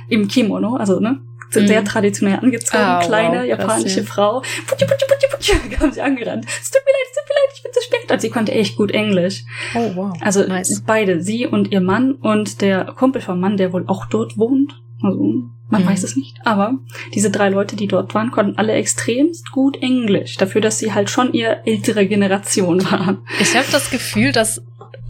im 0.09 0.27
Kimono, 0.27 0.75
also 0.75 0.99
ne, 0.99 1.19
sehr 1.49 1.81
Mhm. 1.81 1.85
traditionell 1.85 2.39
angezogen, 2.39 2.83
Ah, 2.83 2.99
kleine 3.03 3.37
wow, 3.37 3.47
krass, 3.47 3.47
japanische 3.59 3.99
ja. 4.01 4.05
Frau. 4.05 4.41
Putsch, 4.67 4.85
putsch, 4.85 5.07
putsch, 5.07 5.29
putsch, 5.31 5.71
kam 5.79 5.91
sie 5.91 6.01
angerannt. 6.01 6.45
Es 6.45 6.69
tut 6.69 6.81
mir 6.85 6.91
leid, 6.91 7.07
es 7.09 7.15
tut 7.17 7.27
mir 7.29 7.33
leid, 7.33 7.51
ich 7.55 7.63
bin 7.63 7.71
zu 7.73 7.81
spät. 7.81 8.11
Und 8.11 8.21
sie 8.21 8.29
konnte 8.29 8.51
echt 8.51 8.75
gut 8.75 8.91
Englisch. 8.91 9.45
Oh, 9.73 9.91
wow. 9.95 10.13
Also 10.21 10.45
nice. 10.45 10.83
beide, 10.85 11.21
sie 11.21 11.47
und 11.47 11.71
ihr 11.71 11.81
Mann 11.81 12.11
und 12.13 12.61
der 12.61 12.83
Kumpel 12.97 13.21
vom 13.21 13.39
Mann, 13.39 13.55
der 13.57 13.71
wohl 13.73 13.85
auch 13.87 14.05
dort 14.07 14.37
wohnt. 14.37 14.73
Also, 15.01 15.19
man 15.69 15.83
Mhm. 15.83 15.87
weiß 15.87 16.03
es 16.03 16.15
nicht. 16.17 16.37
Aber 16.43 16.73
diese 17.13 17.29
drei 17.29 17.49
Leute, 17.49 17.75
die 17.75 17.87
dort 17.87 18.13
waren, 18.15 18.31
konnten 18.31 18.57
alle 18.57 18.73
extremst 18.73 19.51
gut 19.51 19.81
Englisch. 19.81 20.35
Dafür, 20.37 20.59
dass 20.61 20.79
sie 20.79 20.93
halt 20.93 21.09
schon 21.09 21.33
eher 21.33 21.65
ältere 21.67 22.05
Generation 22.07 22.79
waren. 22.91 23.19
Ich 23.39 23.55
habe 23.55 23.67
das 23.71 23.89
Gefühl, 23.91 24.31
dass 24.31 24.61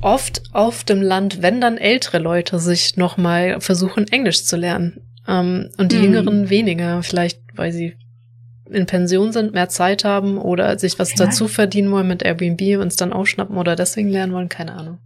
oft 0.02 0.42
auf 0.54 0.84
dem 0.84 1.02
Land, 1.02 1.42
wenn 1.42 1.62
dann 1.62 1.78
ältere 1.78 2.20
Leute 2.20 2.60
sich 2.60 2.98
nochmal 2.98 3.60
versuchen, 3.62 4.08
Englisch 4.08 4.44
zu 4.44 4.56
lernen. 4.56 5.02
Ähm, 5.28 5.70
und 5.78 5.92
die 5.92 5.98
Hm. 5.98 6.04
Jüngeren 6.04 6.50
weniger, 6.50 7.04
vielleicht 7.04 7.40
weil 7.56 7.72
sie 7.72 7.96
in 8.70 8.86
Pension 8.86 9.32
sind, 9.32 9.54
mehr 9.54 9.70
Zeit 9.70 10.04
haben 10.04 10.38
oder 10.38 10.78
sich 10.78 11.00
was 11.00 11.12
Vielleicht. 11.12 11.32
dazu 11.32 11.48
verdienen 11.48 11.92
wollen 11.92 12.08
mit 12.08 12.24
Airbnb 12.24 12.80
und 12.80 12.88
es 12.88 12.96
dann 12.98 13.14
aufschnappen 13.14 13.58
oder 13.58 13.76
deswegen 13.76 14.10
lernen 14.10 14.34
wollen, 14.34 14.50
keine 14.50 14.74
Ahnung. 14.74 14.98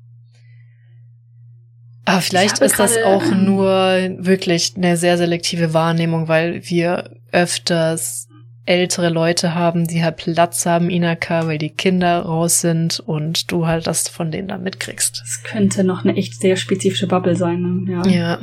Aber 2.05 2.21
vielleicht 2.21 2.59
ist 2.59 2.79
das 2.79 2.97
auch 3.05 3.23
ähm, 3.23 3.45
nur 3.45 3.69
wirklich 4.17 4.73
eine 4.75 4.97
sehr 4.97 5.17
selektive 5.17 5.73
Wahrnehmung, 5.73 6.27
weil 6.27 6.67
wir 6.67 7.11
öfters 7.31 8.27
ältere 8.65 9.09
Leute 9.09 9.55
haben, 9.55 9.87
die 9.87 10.03
halt 10.03 10.17
Platz 10.17 10.65
haben, 10.65 10.89
Inaka, 10.89 11.47
weil 11.47 11.57
die 11.57 11.69
Kinder 11.71 12.21
raus 12.21 12.61
sind 12.61 12.99
und 12.99 13.51
du 13.51 13.65
halt 13.65 13.87
das 13.87 14.07
von 14.07 14.31
denen 14.31 14.47
dann 14.47 14.63
mitkriegst. 14.63 15.19
Das 15.21 15.43
könnte 15.43 15.83
noch 15.83 16.03
eine 16.03 16.15
echt 16.15 16.39
sehr 16.39 16.55
spezifische 16.55 17.07
Bubble 17.07 17.35
sein. 17.35 17.61
Ne? 17.61 17.91
Ja. 17.91 18.07
Ja. 18.07 18.39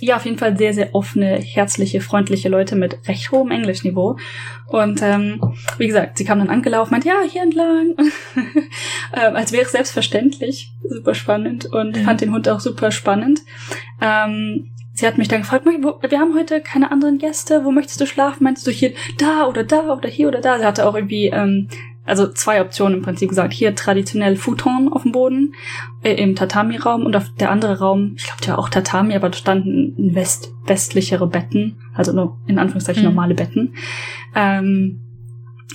ja, 0.00 0.16
auf 0.16 0.24
jeden 0.26 0.36
Fall 0.38 0.58
sehr, 0.58 0.74
sehr 0.74 0.94
offene, 0.94 1.36
herzliche, 1.38 2.00
freundliche 2.00 2.48
Leute 2.50 2.76
mit 2.76 3.08
recht 3.08 3.30
hohem 3.30 3.50
Englischniveau. 3.50 4.18
Und 4.66 5.00
ähm, 5.02 5.40
wie 5.78 5.86
gesagt, 5.86 6.18
sie 6.18 6.24
kam 6.24 6.38
dann 6.38 6.50
angelaufen, 6.50 6.92
meint, 6.92 7.04
ja, 7.04 7.14
hier 7.30 7.42
entlang. 7.42 7.94
ähm, 9.14 9.36
als 9.36 9.52
wäre 9.52 9.64
es 9.64 9.72
selbstverständlich. 9.72 10.70
Super 10.88 11.14
spannend 11.14 11.64
und 11.66 11.96
Ja. 11.96 12.02
fand 12.04 12.20
den 12.20 12.32
Hund 12.32 12.48
auch 12.48 12.60
super 12.60 12.90
spannend. 12.90 13.40
Ähm, 14.02 14.68
sie 14.92 15.06
hat 15.06 15.18
mich 15.18 15.28
dann 15.28 15.42
gefragt, 15.42 15.64
wir 15.66 16.18
haben 16.18 16.34
heute 16.34 16.60
keine 16.60 16.90
anderen 16.90 17.18
Gäste, 17.18 17.64
wo 17.64 17.70
möchtest 17.70 18.00
du 18.00 18.06
schlafen? 18.06 18.44
Meinst 18.44 18.66
du 18.66 18.70
hier 18.70 18.92
da 19.18 19.46
oder 19.46 19.64
da 19.64 19.94
oder 19.94 20.08
hier 20.08 20.28
oder 20.28 20.40
da? 20.40 20.58
Sie 20.58 20.64
hatte 20.64 20.86
auch 20.86 20.94
irgendwie 20.94 21.26
ähm, 21.26 21.68
also 22.04 22.26
zwei 22.26 22.60
Optionen 22.60 22.98
im 22.98 23.04
Prinzip 23.04 23.28
gesagt. 23.28 23.52
Hier 23.52 23.74
traditionell 23.74 24.36
Futon 24.36 24.92
auf 24.92 25.02
dem 25.02 25.12
Boden 25.12 25.54
äh, 26.02 26.14
im 26.14 26.34
Tatami-Raum 26.34 27.06
und 27.06 27.14
auf 27.16 27.32
der 27.38 27.50
andere 27.50 27.78
Raum, 27.78 28.14
ich 28.16 28.24
glaube, 28.24 28.40
der 28.42 28.52
war 28.54 28.58
auch 28.58 28.68
Tatami, 28.68 29.14
aber 29.14 29.30
da 29.30 29.36
standen 29.36 30.14
west 30.14 30.52
westlichere 30.66 31.26
Betten, 31.26 31.76
also 31.94 32.12
nur 32.12 32.38
in 32.46 32.58
Anführungszeichen 32.58 33.02
Mhm. 33.02 33.08
normale 33.10 33.34
Betten. 33.34 33.74
Ähm, 34.34 35.00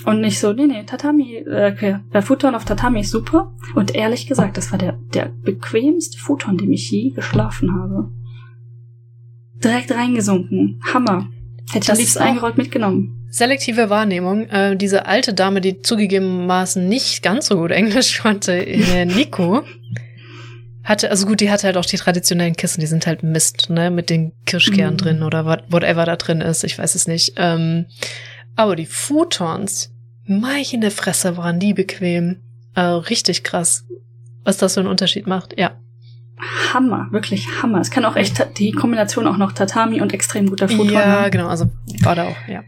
und 0.05 0.22
nicht 0.22 0.39
so, 0.39 0.53
nee, 0.53 0.68
nee, 0.68 0.84
Tatami, 0.84 1.38
äh, 1.38 1.74
okay, 1.74 1.99
der 2.13 2.22
Futon 2.22 2.55
auf 2.55 2.65
Tatami 2.65 3.01
ist 3.01 3.09
super. 3.11 3.53
Und 3.76 3.95
ehrlich 3.95 4.28
gesagt, 4.28 4.57
das 4.57 4.72
war 4.72 4.78
der, 4.78 4.99
der 5.13 5.32
bequemste 5.43 6.20
Futon, 6.20 6.57
dem 6.57 6.72
ich 6.72 6.89
je 6.91 7.09
geschlafen 7.09 7.74
habe. 7.74 8.09
Direkt 9.64 9.91
reingesunken. 9.91 10.80
Hammer. 10.93 11.28
Hätte 11.72 11.91
ich 11.93 12.05
Das 12.05 12.18
auch- 12.18 12.22
eingerollt 12.22 12.58
mitgenommen. 12.58 13.14
Selektive 13.30 13.89
Wahrnehmung. 13.89 14.47
Äh, 14.49 14.78
diese 14.78 15.05
alte 15.05 15.34
Dame, 15.34 15.60
die 15.62 15.82
zugegebenermaßen 15.82 16.88
nicht 16.88 17.22
ganz 17.24 17.47
so 17.47 17.58
gut 17.58 17.72
Englisch 17.72 18.20
konnte, 18.22 18.53
äh, 18.66 19.05
Nico, 19.05 19.64
hatte, 20.84 21.10
also 21.10 21.26
gut, 21.28 21.41
die 21.41 21.51
hatte 21.51 21.68
halt 21.68 21.76
auch 21.78 21.86
die 21.86 21.97
traditionellen 21.97 22.55
Kissen, 22.55 22.80
die 22.80 22.88
sind 22.88 23.05
halt 23.05 23.22
Mist, 23.24 23.70
ne, 23.70 23.91
mit 23.91 24.10
den 24.10 24.32
Kirschkern 24.45 24.93
Mhm. 24.93 24.97
drin 24.97 25.24
oder 25.24 25.45
what, 25.45 25.64
whatever 25.70 26.05
da 26.05 26.16
drin 26.16 26.39
ist, 26.39 26.64
ich 26.64 26.78
weiß 26.78 26.95
es 26.95 27.08
nicht. 27.08 27.34
Ähm, 27.36 27.88
aber 28.55 28.76
die 28.78 28.86
Futons, 28.86 29.91
meine 30.26 30.89
Fresse, 30.91 31.36
waren 31.36 31.60
die 31.60 31.74
bequem. 31.74 32.38
Äh, 32.76 32.82
richtig 32.82 33.43
krass, 33.43 33.86
was 34.45 34.58
das 34.58 34.76
für 34.76 34.80
einen 34.82 34.89
Unterschied 34.89 35.28
macht, 35.28 35.60
ja. 35.60 35.78
Hammer, 36.73 37.07
wirklich 37.11 37.47
Hammer. 37.61 37.79
Es 37.79 37.91
kann 37.91 38.05
auch 38.05 38.15
echt 38.15 38.57
die 38.59 38.71
Kombination 38.71 39.27
auch 39.27 39.38
noch 39.38 39.51
Tatami 39.51 40.01
und 40.01 40.13
extrem 40.13 40.49
guter 40.49 40.69
Futon 40.69 40.93
ja, 40.93 41.05
haben. 41.05 41.31
genau, 41.31 41.47
also 41.47 41.65
war 42.01 42.15
da 42.15 42.27
auch, 42.27 42.47
ja. 42.47 42.63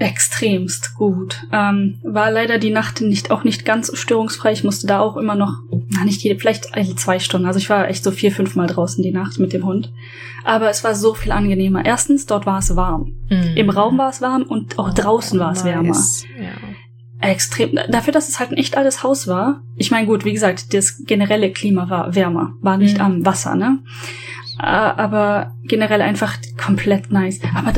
Extremst 0.00 0.94
gut. 0.94 1.42
Ähm, 1.52 1.98
war 2.04 2.30
leider 2.30 2.58
die 2.58 2.70
Nacht 2.70 3.00
nicht 3.00 3.32
auch 3.32 3.42
nicht 3.42 3.64
ganz 3.64 3.90
störungsfrei. 3.98 4.52
Ich 4.52 4.62
musste 4.62 4.86
da 4.86 5.00
auch 5.00 5.16
immer 5.16 5.34
noch, 5.34 5.54
na 5.88 6.04
nicht 6.04 6.22
jede, 6.22 6.38
vielleicht 6.38 6.72
alle 6.74 6.94
zwei 6.94 7.18
Stunden. 7.18 7.48
Also 7.48 7.58
ich 7.58 7.68
war 7.68 7.88
echt 7.88 8.04
so 8.04 8.12
vier, 8.12 8.30
fünf 8.30 8.54
Mal 8.54 8.68
draußen 8.68 9.02
die 9.02 9.10
Nacht 9.10 9.40
mit 9.40 9.52
dem 9.52 9.64
Hund. 9.64 9.92
Aber 10.44 10.70
es 10.70 10.84
war 10.84 10.94
so 10.94 11.14
viel 11.14 11.32
angenehmer. 11.32 11.84
Erstens, 11.84 12.26
dort 12.26 12.46
war 12.46 12.58
es 12.58 12.76
warm. 12.76 13.16
Mhm. 13.28 13.56
Im 13.56 13.70
Raum 13.70 13.98
war 13.98 14.10
es 14.10 14.20
warm 14.20 14.42
und 14.44 14.78
auch 14.78 14.94
draußen 14.94 15.38
war 15.40 15.52
es 15.52 15.64
wärmer. 15.64 15.88
Nice, 15.88 16.24
Ja. 16.40 16.52
Extrem. 17.20 17.78
Dafür, 17.90 18.12
dass 18.12 18.28
es 18.28 18.38
halt 18.38 18.50
ein 18.52 18.56
echt 18.56 18.76
altes 18.76 19.02
Haus 19.02 19.26
war. 19.26 19.62
Ich 19.76 19.90
meine, 19.90 20.06
gut, 20.06 20.24
wie 20.24 20.32
gesagt, 20.32 20.72
das 20.72 21.02
generelle 21.04 21.50
Klima 21.50 21.90
war 21.90 22.14
wärmer, 22.14 22.54
war 22.60 22.76
nicht 22.76 22.98
Mhm. 22.98 23.04
am 23.04 23.26
Wasser, 23.26 23.54
ne? 23.54 23.80
aber 24.60 25.52
generell 25.64 26.02
einfach 26.02 26.36
komplett 26.60 27.12
nice. 27.12 27.40
Aber 27.54 27.72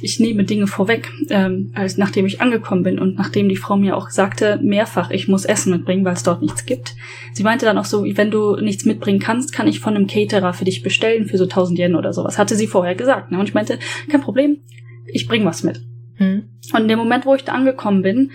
ich 0.00 0.18
nehme 0.18 0.44
Dinge 0.44 0.66
vorweg, 0.66 1.10
ähm, 1.28 1.72
als 1.74 1.98
nachdem 1.98 2.24
ich 2.26 2.40
angekommen 2.40 2.82
bin 2.82 2.98
und 2.98 3.16
nachdem 3.16 3.48
die 3.50 3.56
Frau 3.56 3.76
mir 3.76 3.96
auch 3.96 4.08
sagte, 4.10 4.58
mehrfach, 4.62 5.10
ich 5.10 5.28
muss 5.28 5.44
Essen 5.44 5.72
mitbringen, 5.72 6.04
weil 6.04 6.14
es 6.14 6.22
dort 6.22 6.40
nichts 6.40 6.64
gibt. 6.64 6.94
Sie 7.34 7.42
meinte 7.42 7.66
dann 7.66 7.76
auch 7.78 7.84
so, 7.84 8.04
wenn 8.04 8.30
du 8.30 8.56
nichts 8.56 8.84
mitbringen 8.86 9.20
kannst, 9.20 9.52
kann 9.52 9.68
ich 9.68 9.80
von 9.80 9.94
einem 9.94 10.06
Caterer 10.06 10.54
für 10.54 10.64
dich 10.64 10.82
bestellen 10.82 11.26
für 11.26 11.36
so 11.38 11.44
1000 11.44 11.78
Yen 11.78 11.94
oder 11.96 12.12
sowas. 12.14 12.38
Hatte 12.38 12.56
sie 12.56 12.66
vorher 12.66 12.94
gesagt. 12.94 13.30
Ne? 13.30 13.38
Und 13.38 13.48
ich 13.48 13.54
meinte, 13.54 13.78
kein 14.10 14.22
Problem, 14.22 14.58
ich 15.06 15.28
bring 15.28 15.44
was 15.44 15.62
mit. 15.62 15.82
Hm. 16.22 16.48
Und 16.72 16.82
in 16.82 16.88
dem 16.88 16.98
Moment, 16.98 17.26
wo 17.26 17.34
ich 17.34 17.44
da 17.44 17.52
angekommen 17.52 18.02
bin, 18.02 18.30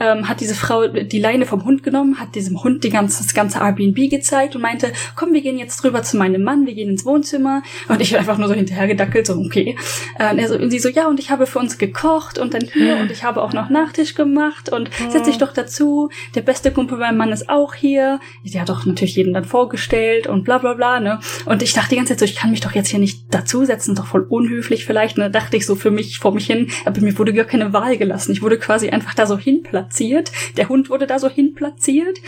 ähm, 0.00 0.28
hat 0.28 0.40
diese 0.40 0.54
Frau 0.54 0.86
die 0.86 1.18
Leine 1.18 1.44
vom 1.44 1.64
Hund 1.64 1.82
genommen, 1.82 2.20
hat 2.20 2.36
diesem 2.36 2.62
Hund 2.62 2.84
die 2.84 2.90
ganze, 2.90 3.22
das 3.22 3.34
ganze 3.34 3.58
Airbnb 3.58 4.10
gezeigt 4.10 4.54
und 4.54 4.62
meinte, 4.62 4.92
komm, 5.16 5.32
wir 5.32 5.42
gehen 5.42 5.58
jetzt 5.58 5.82
rüber 5.84 6.02
zu 6.02 6.16
meinem 6.16 6.44
Mann, 6.44 6.66
wir 6.66 6.74
gehen 6.74 6.88
ins 6.88 7.04
Wohnzimmer. 7.04 7.62
Und 7.88 8.00
ich 8.00 8.16
einfach 8.16 8.38
nur 8.38 8.46
so 8.46 8.54
hinterhergedackelt, 8.54 9.26
so, 9.26 9.34
okay. 9.34 9.76
Äh, 10.18 10.32
und, 10.32 10.38
er 10.38 10.48
so, 10.48 10.56
und 10.56 10.70
sie 10.70 10.78
so, 10.78 10.88
ja, 10.88 11.08
und 11.08 11.18
ich 11.18 11.30
habe 11.30 11.46
für 11.46 11.58
uns 11.58 11.76
gekocht 11.76 12.38
und 12.38 12.54
dann 12.54 12.62
hier 12.62 12.96
und 12.96 13.10
ich 13.10 13.24
habe 13.24 13.42
auch 13.42 13.52
noch 13.52 13.70
Nachtisch 13.70 14.14
gemacht 14.14 14.68
und 14.68 14.90
setz 15.10 15.26
dich 15.26 15.38
doch 15.38 15.52
dazu. 15.52 16.10
Der 16.36 16.42
beste 16.42 16.70
Kumpel 16.70 16.98
beim 16.98 17.16
Mann 17.16 17.32
ist 17.32 17.48
auch 17.48 17.74
hier. 17.74 18.20
Die 18.44 18.60
hat 18.60 18.68
doch 18.68 18.86
natürlich 18.86 19.16
jeden 19.16 19.34
dann 19.34 19.44
vorgestellt 19.44 20.28
und 20.28 20.44
bla 20.44 20.58
bla 20.58 20.74
bla, 20.74 21.00
ne. 21.00 21.18
Und 21.44 21.62
ich 21.62 21.72
dachte 21.72 21.90
die 21.90 21.96
ganze 21.96 22.12
Zeit 22.12 22.20
so, 22.20 22.24
ich 22.24 22.36
kann 22.36 22.50
mich 22.50 22.60
doch 22.60 22.72
jetzt 22.72 22.88
hier 22.88 23.00
nicht 23.00 23.34
dazusetzen, 23.34 23.96
doch 23.96 24.06
voll 24.06 24.26
unhöflich 24.28 24.84
vielleicht. 24.84 25.18
Ne, 25.18 25.30
dachte 25.30 25.56
ich 25.56 25.66
so 25.66 25.74
für 25.74 25.90
mich, 25.90 26.18
vor 26.18 26.32
mich 26.32 26.46
hin, 26.46 26.68
aber 26.84 27.00
mir 27.00 27.18
wurde 27.18 27.23
gar 27.32 27.44
keine 27.44 27.72
Wahl 27.72 27.96
gelassen. 27.96 28.32
Ich 28.32 28.42
wurde 28.42 28.58
quasi 28.58 28.90
einfach 28.90 29.14
da 29.14 29.26
so 29.26 29.38
hin 29.38 29.62
platziert. 29.62 30.32
Der 30.56 30.68
Hund 30.68 30.90
wurde 30.90 31.06
da 31.06 31.18
so 31.18 31.28
hin 31.28 31.54
platziert. 31.54 32.18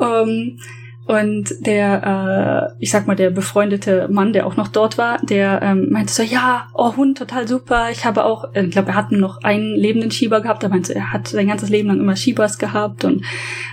Ähm, 0.00 0.58
und 1.06 1.66
der, 1.66 2.70
äh, 2.78 2.82
ich 2.82 2.92
sag 2.92 3.08
mal, 3.08 3.16
der 3.16 3.30
befreundete 3.30 4.06
Mann, 4.08 4.32
der 4.32 4.46
auch 4.46 4.56
noch 4.56 4.68
dort 4.68 4.96
war, 4.96 5.18
der 5.18 5.60
ähm, 5.60 5.90
meinte 5.90 6.12
so, 6.12 6.22
ja, 6.22 6.68
oh 6.72 6.94
Hund, 6.94 7.18
total 7.18 7.48
super. 7.48 7.88
Ich 7.90 8.04
habe 8.04 8.24
auch, 8.24 8.54
äh, 8.54 8.64
ich 8.64 8.70
glaube, 8.70 8.90
er 8.90 8.94
hat 8.94 9.10
noch 9.10 9.42
einen 9.42 9.74
lebenden 9.74 10.12
Schieber 10.12 10.40
gehabt. 10.40 10.62
Er 10.62 10.68
meinte, 10.68 10.94
er 10.94 11.12
hat 11.12 11.26
sein 11.26 11.48
ganzes 11.48 11.68
Leben 11.68 11.88
lang 11.88 11.98
immer 11.98 12.14
Schiebers 12.14 12.58
gehabt 12.58 13.04
und 13.04 13.24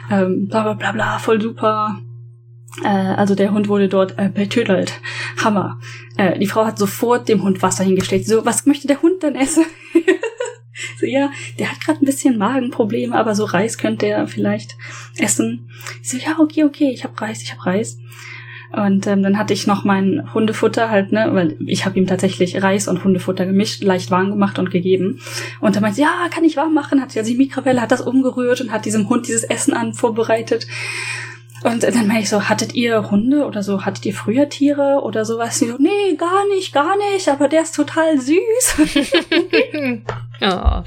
ähm, 0.09 0.47
bla 0.47 0.63
bla 0.63 0.73
bla 0.73 0.91
bla, 0.93 1.19
voll 1.19 1.39
super. 1.39 1.99
Äh, 2.83 2.87
also 2.87 3.35
der 3.35 3.51
Hund 3.51 3.67
wurde 3.67 3.87
dort 3.87 4.17
äh, 4.17 4.29
betüdelt. 4.29 4.99
Hammer. 5.43 5.79
Äh, 6.17 6.39
die 6.39 6.47
Frau 6.47 6.65
hat 6.65 6.79
sofort 6.79 7.29
dem 7.29 7.43
Hund 7.43 7.61
Wasser 7.61 7.83
hingestellt. 7.83 8.25
So, 8.25 8.45
was 8.45 8.65
möchte 8.65 8.87
der 8.87 9.01
Hund 9.01 9.21
denn 9.21 9.35
essen? 9.35 9.65
so, 10.99 11.05
ja, 11.05 11.31
der 11.59 11.71
hat 11.71 11.81
gerade 11.81 12.03
ein 12.03 12.05
bisschen 12.05 12.37
Magenprobleme, 12.37 13.15
aber 13.15 13.35
so 13.35 13.45
Reis 13.45 13.77
könnte 13.77 14.07
er 14.07 14.27
vielleicht 14.27 14.77
essen. 15.17 15.69
Ich 16.01 16.09
so, 16.09 16.17
ja, 16.17 16.37
okay, 16.39 16.63
okay, 16.63 16.91
ich 16.91 17.03
hab 17.03 17.19
Reis, 17.19 17.41
ich 17.41 17.51
hab 17.51 17.65
Reis. 17.65 17.97
Und 18.71 19.07
ähm, 19.07 19.23
dann 19.23 19.37
hatte 19.37 19.53
ich 19.53 19.65
noch 19.65 19.85
mein 19.85 20.33
Hundefutter 20.33 20.89
halt, 20.89 21.13
ne, 21.13 21.29
weil 21.31 21.57
ich 21.65 21.85
habe 21.85 21.97
ihm 21.97 22.05
tatsächlich 22.05 22.61
Reis 22.61 22.87
und 22.87 23.03
Hundefutter 23.03 23.45
gemischt, 23.45 23.81
leicht 23.81 24.11
warm 24.11 24.29
gemacht 24.29 24.59
und 24.59 24.71
gegeben. 24.71 25.21
Und 25.61 25.75
er 25.75 25.81
meinte, 25.81 26.01
ja, 26.01 26.27
kann 26.29 26.43
ich 26.43 26.57
warm 26.57 26.73
machen? 26.73 27.01
Hat 27.01 27.15
ja 27.15 27.23
die 27.23 27.35
Mikrowelle, 27.35 27.81
hat 27.81 27.91
das 27.91 28.01
umgerührt 28.01 28.59
und 28.59 28.71
hat 28.71 28.85
diesem 28.85 29.07
Hund 29.07 29.27
dieses 29.27 29.43
Essen 29.43 29.73
an 29.73 29.93
vorbereitet. 29.93 30.67
Und 31.67 31.83
dann 31.83 32.07
meine 32.07 32.21
ich 32.21 32.29
so, 32.29 32.43
hattet 32.43 32.75
ihr 32.75 33.11
Hunde 33.11 33.45
oder 33.45 33.61
so, 33.61 33.83
hattet 33.85 34.05
ihr 34.05 34.13
früher 34.13 34.49
Tiere 34.49 35.01
oder 35.03 35.25
sowas? 35.25 35.59
Sie 35.59 35.67
so, 35.67 35.75
nee, 35.77 36.15
gar 36.17 36.47
nicht, 36.55 36.73
gar 36.73 36.95
nicht, 37.11 37.27
aber 37.27 37.47
der 37.47 37.63
ist 37.63 37.75
total 37.75 38.19
süß. 38.19 38.75
oh. 40.41 40.83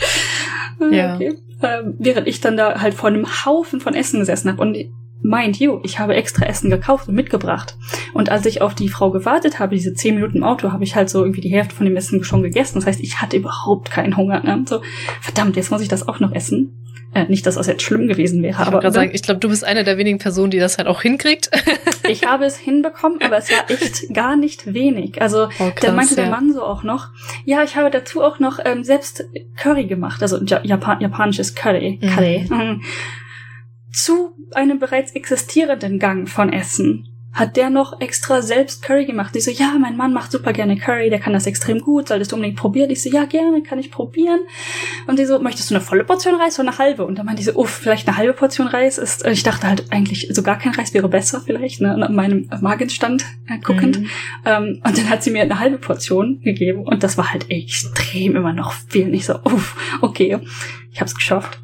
ja. 0.90 1.14
Okay. 1.14 1.34
Ähm, 1.62 1.94
während 1.98 2.26
ich 2.26 2.40
dann 2.40 2.56
da 2.56 2.80
halt 2.80 2.94
vor 2.94 3.10
einem 3.10 3.26
Haufen 3.44 3.80
von 3.80 3.94
Essen 3.94 4.20
gesessen 4.20 4.50
habe 4.50 4.62
und 4.62 4.76
mind 5.22 5.58
you, 5.58 5.80
ich 5.82 5.98
habe 5.98 6.14
extra 6.14 6.46
Essen 6.46 6.70
gekauft 6.70 7.08
und 7.08 7.14
mitgebracht. 7.14 7.76
Und 8.14 8.30
als 8.30 8.46
ich 8.46 8.62
auf 8.62 8.74
die 8.74 8.88
Frau 8.88 9.10
gewartet 9.10 9.58
habe, 9.58 9.74
diese 9.74 9.92
zehn 9.92 10.14
Minuten 10.14 10.38
im 10.38 10.44
Auto, 10.44 10.72
habe 10.72 10.84
ich 10.84 10.96
halt 10.96 11.10
so 11.10 11.22
irgendwie 11.22 11.42
die 11.42 11.50
Hälfte 11.50 11.74
von 11.74 11.84
dem 11.84 11.96
Essen 11.96 12.24
schon 12.24 12.42
gegessen. 12.42 12.76
Das 12.76 12.86
heißt, 12.86 13.00
ich 13.00 13.20
hatte 13.20 13.36
überhaupt 13.36 13.90
keinen 13.90 14.16
Hunger. 14.16 14.42
Ne? 14.42 14.64
So, 14.66 14.80
verdammt, 15.20 15.56
jetzt 15.56 15.70
muss 15.70 15.82
ich 15.82 15.88
das 15.88 16.08
auch 16.08 16.20
noch 16.20 16.32
essen. 16.32 16.89
Äh, 17.12 17.24
nicht, 17.24 17.44
dass 17.44 17.56
das 17.56 17.66
jetzt 17.66 17.82
schlimm 17.82 18.06
gewesen 18.06 18.40
wäre. 18.42 18.62
Ich 18.62 18.66
aber 18.68 18.78
gerade 18.80 18.94
sagen, 18.94 19.10
ich 19.12 19.22
glaube, 19.22 19.40
du 19.40 19.48
bist 19.48 19.64
eine 19.64 19.82
der 19.82 19.98
wenigen 19.98 20.18
Personen, 20.18 20.52
die 20.52 20.60
das 20.60 20.78
halt 20.78 20.86
auch 20.86 21.02
hinkriegt. 21.02 21.50
ich 22.08 22.24
habe 22.24 22.44
es 22.44 22.56
hinbekommen, 22.56 23.20
aber 23.20 23.38
es 23.38 23.50
war 23.50 23.68
echt 23.68 24.14
gar 24.14 24.36
nicht 24.36 24.72
wenig. 24.72 25.20
Also 25.20 25.48
oh, 25.58 25.70
da 25.80 25.92
meinte 25.92 26.14
ja. 26.14 26.22
der 26.22 26.30
Mann 26.30 26.52
so 26.52 26.62
auch 26.62 26.84
noch, 26.84 27.08
ja, 27.44 27.64
ich 27.64 27.74
habe 27.74 27.90
dazu 27.90 28.22
auch 28.22 28.38
noch 28.38 28.60
ähm, 28.64 28.84
selbst 28.84 29.24
Curry 29.56 29.86
gemacht, 29.86 30.22
also 30.22 30.40
Japan 30.44 31.00
japanisches 31.00 31.56
Curry. 31.56 31.98
Curry. 31.98 32.46
Mhm. 32.48 32.82
Zu 33.92 34.36
einem 34.52 34.78
bereits 34.78 35.12
existierenden 35.12 35.98
Gang 35.98 36.28
von 36.28 36.52
Essen 36.52 37.08
hat 37.32 37.56
der 37.56 37.70
noch 37.70 38.00
extra 38.00 38.42
selbst 38.42 38.82
Curry 38.82 39.06
gemacht. 39.06 39.36
Ich 39.36 39.44
so, 39.44 39.50
ja, 39.52 39.76
mein 39.80 39.96
Mann 39.96 40.12
macht 40.12 40.32
super 40.32 40.52
gerne 40.52 40.76
Curry, 40.76 41.10
der 41.10 41.20
kann 41.20 41.32
das 41.32 41.46
extrem 41.46 41.78
gut, 41.80 42.08
solltest 42.08 42.32
du 42.32 42.36
unbedingt 42.36 42.58
probieren? 42.58 42.90
Ich 42.90 43.02
so, 43.02 43.10
ja, 43.10 43.24
gerne, 43.24 43.62
kann 43.62 43.78
ich 43.78 43.92
probieren. 43.92 44.40
Und 45.06 45.18
die 45.18 45.24
so, 45.24 45.38
möchtest 45.38 45.70
du 45.70 45.76
eine 45.76 45.84
volle 45.84 46.04
Portion 46.04 46.34
Reis 46.34 46.58
oder 46.58 46.68
eine 46.68 46.78
halbe? 46.78 47.04
Und 47.04 47.18
dann 47.18 47.26
meinte 47.26 47.40
die 47.40 47.48
so, 47.48 47.54
uff, 47.54 47.70
vielleicht 47.70 48.08
eine 48.08 48.16
halbe 48.16 48.32
Portion 48.32 48.66
Reis 48.66 48.98
ist, 48.98 49.24
äh, 49.24 49.30
ich 49.30 49.44
dachte 49.44 49.68
halt 49.68 49.92
eigentlich, 49.92 50.28
so 50.32 50.42
gar 50.42 50.58
kein 50.58 50.74
Reis 50.74 50.92
wäre 50.92 51.08
besser 51.08 51.40
vielleicht, 51.40 51.80
ne, 51.80 51.94
an 51.94 52.14
meinem 52.14 52.50
Magenstand 52.60 53.24
äh, 53.48 53.58
guckend. 53.58 54.00
Mhm. 54.00 54.08
Ähm, 54.44 54.82
und 54.84 54.98
dann 54.98 55.08
hat 55.08 55.22
sie 55.22 55.30
mir 55.30 55.42
eine 55.42 55.60
halbe 55.60 55.78
Portion 55.78 56.40
gegeben 56.40 56.82
und 56.82 57.04
das 57.04 57.16
war 57.16 57.32
halt 57.32 57.48
extrem 57.50 58.34
immer 58.34 58.52
noch 58.52 58.72
viel. 58.72 59.06
Und 59.06 59.14
ich 59.14 59.26
so, 59.26 59.34
uff, 59.44 59.76
okay, 60.00 60.38
ich 60.90 61.00
hab's 61.00 61.14
geschafft. 61.14 61.60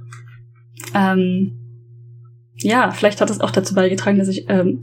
Ähm, 0.95 1.59
ja, 2.59 2.91
vielleicht 2.93 3.21
hat 3.21 3.31
es 3.31 3.41
auch 3.41 3.51
dazu 3.51 3.75
beigetragen, 3.75 4.19
dass 4.19 4.29
ich 4.29 4.47
ähm, 4.49 4.81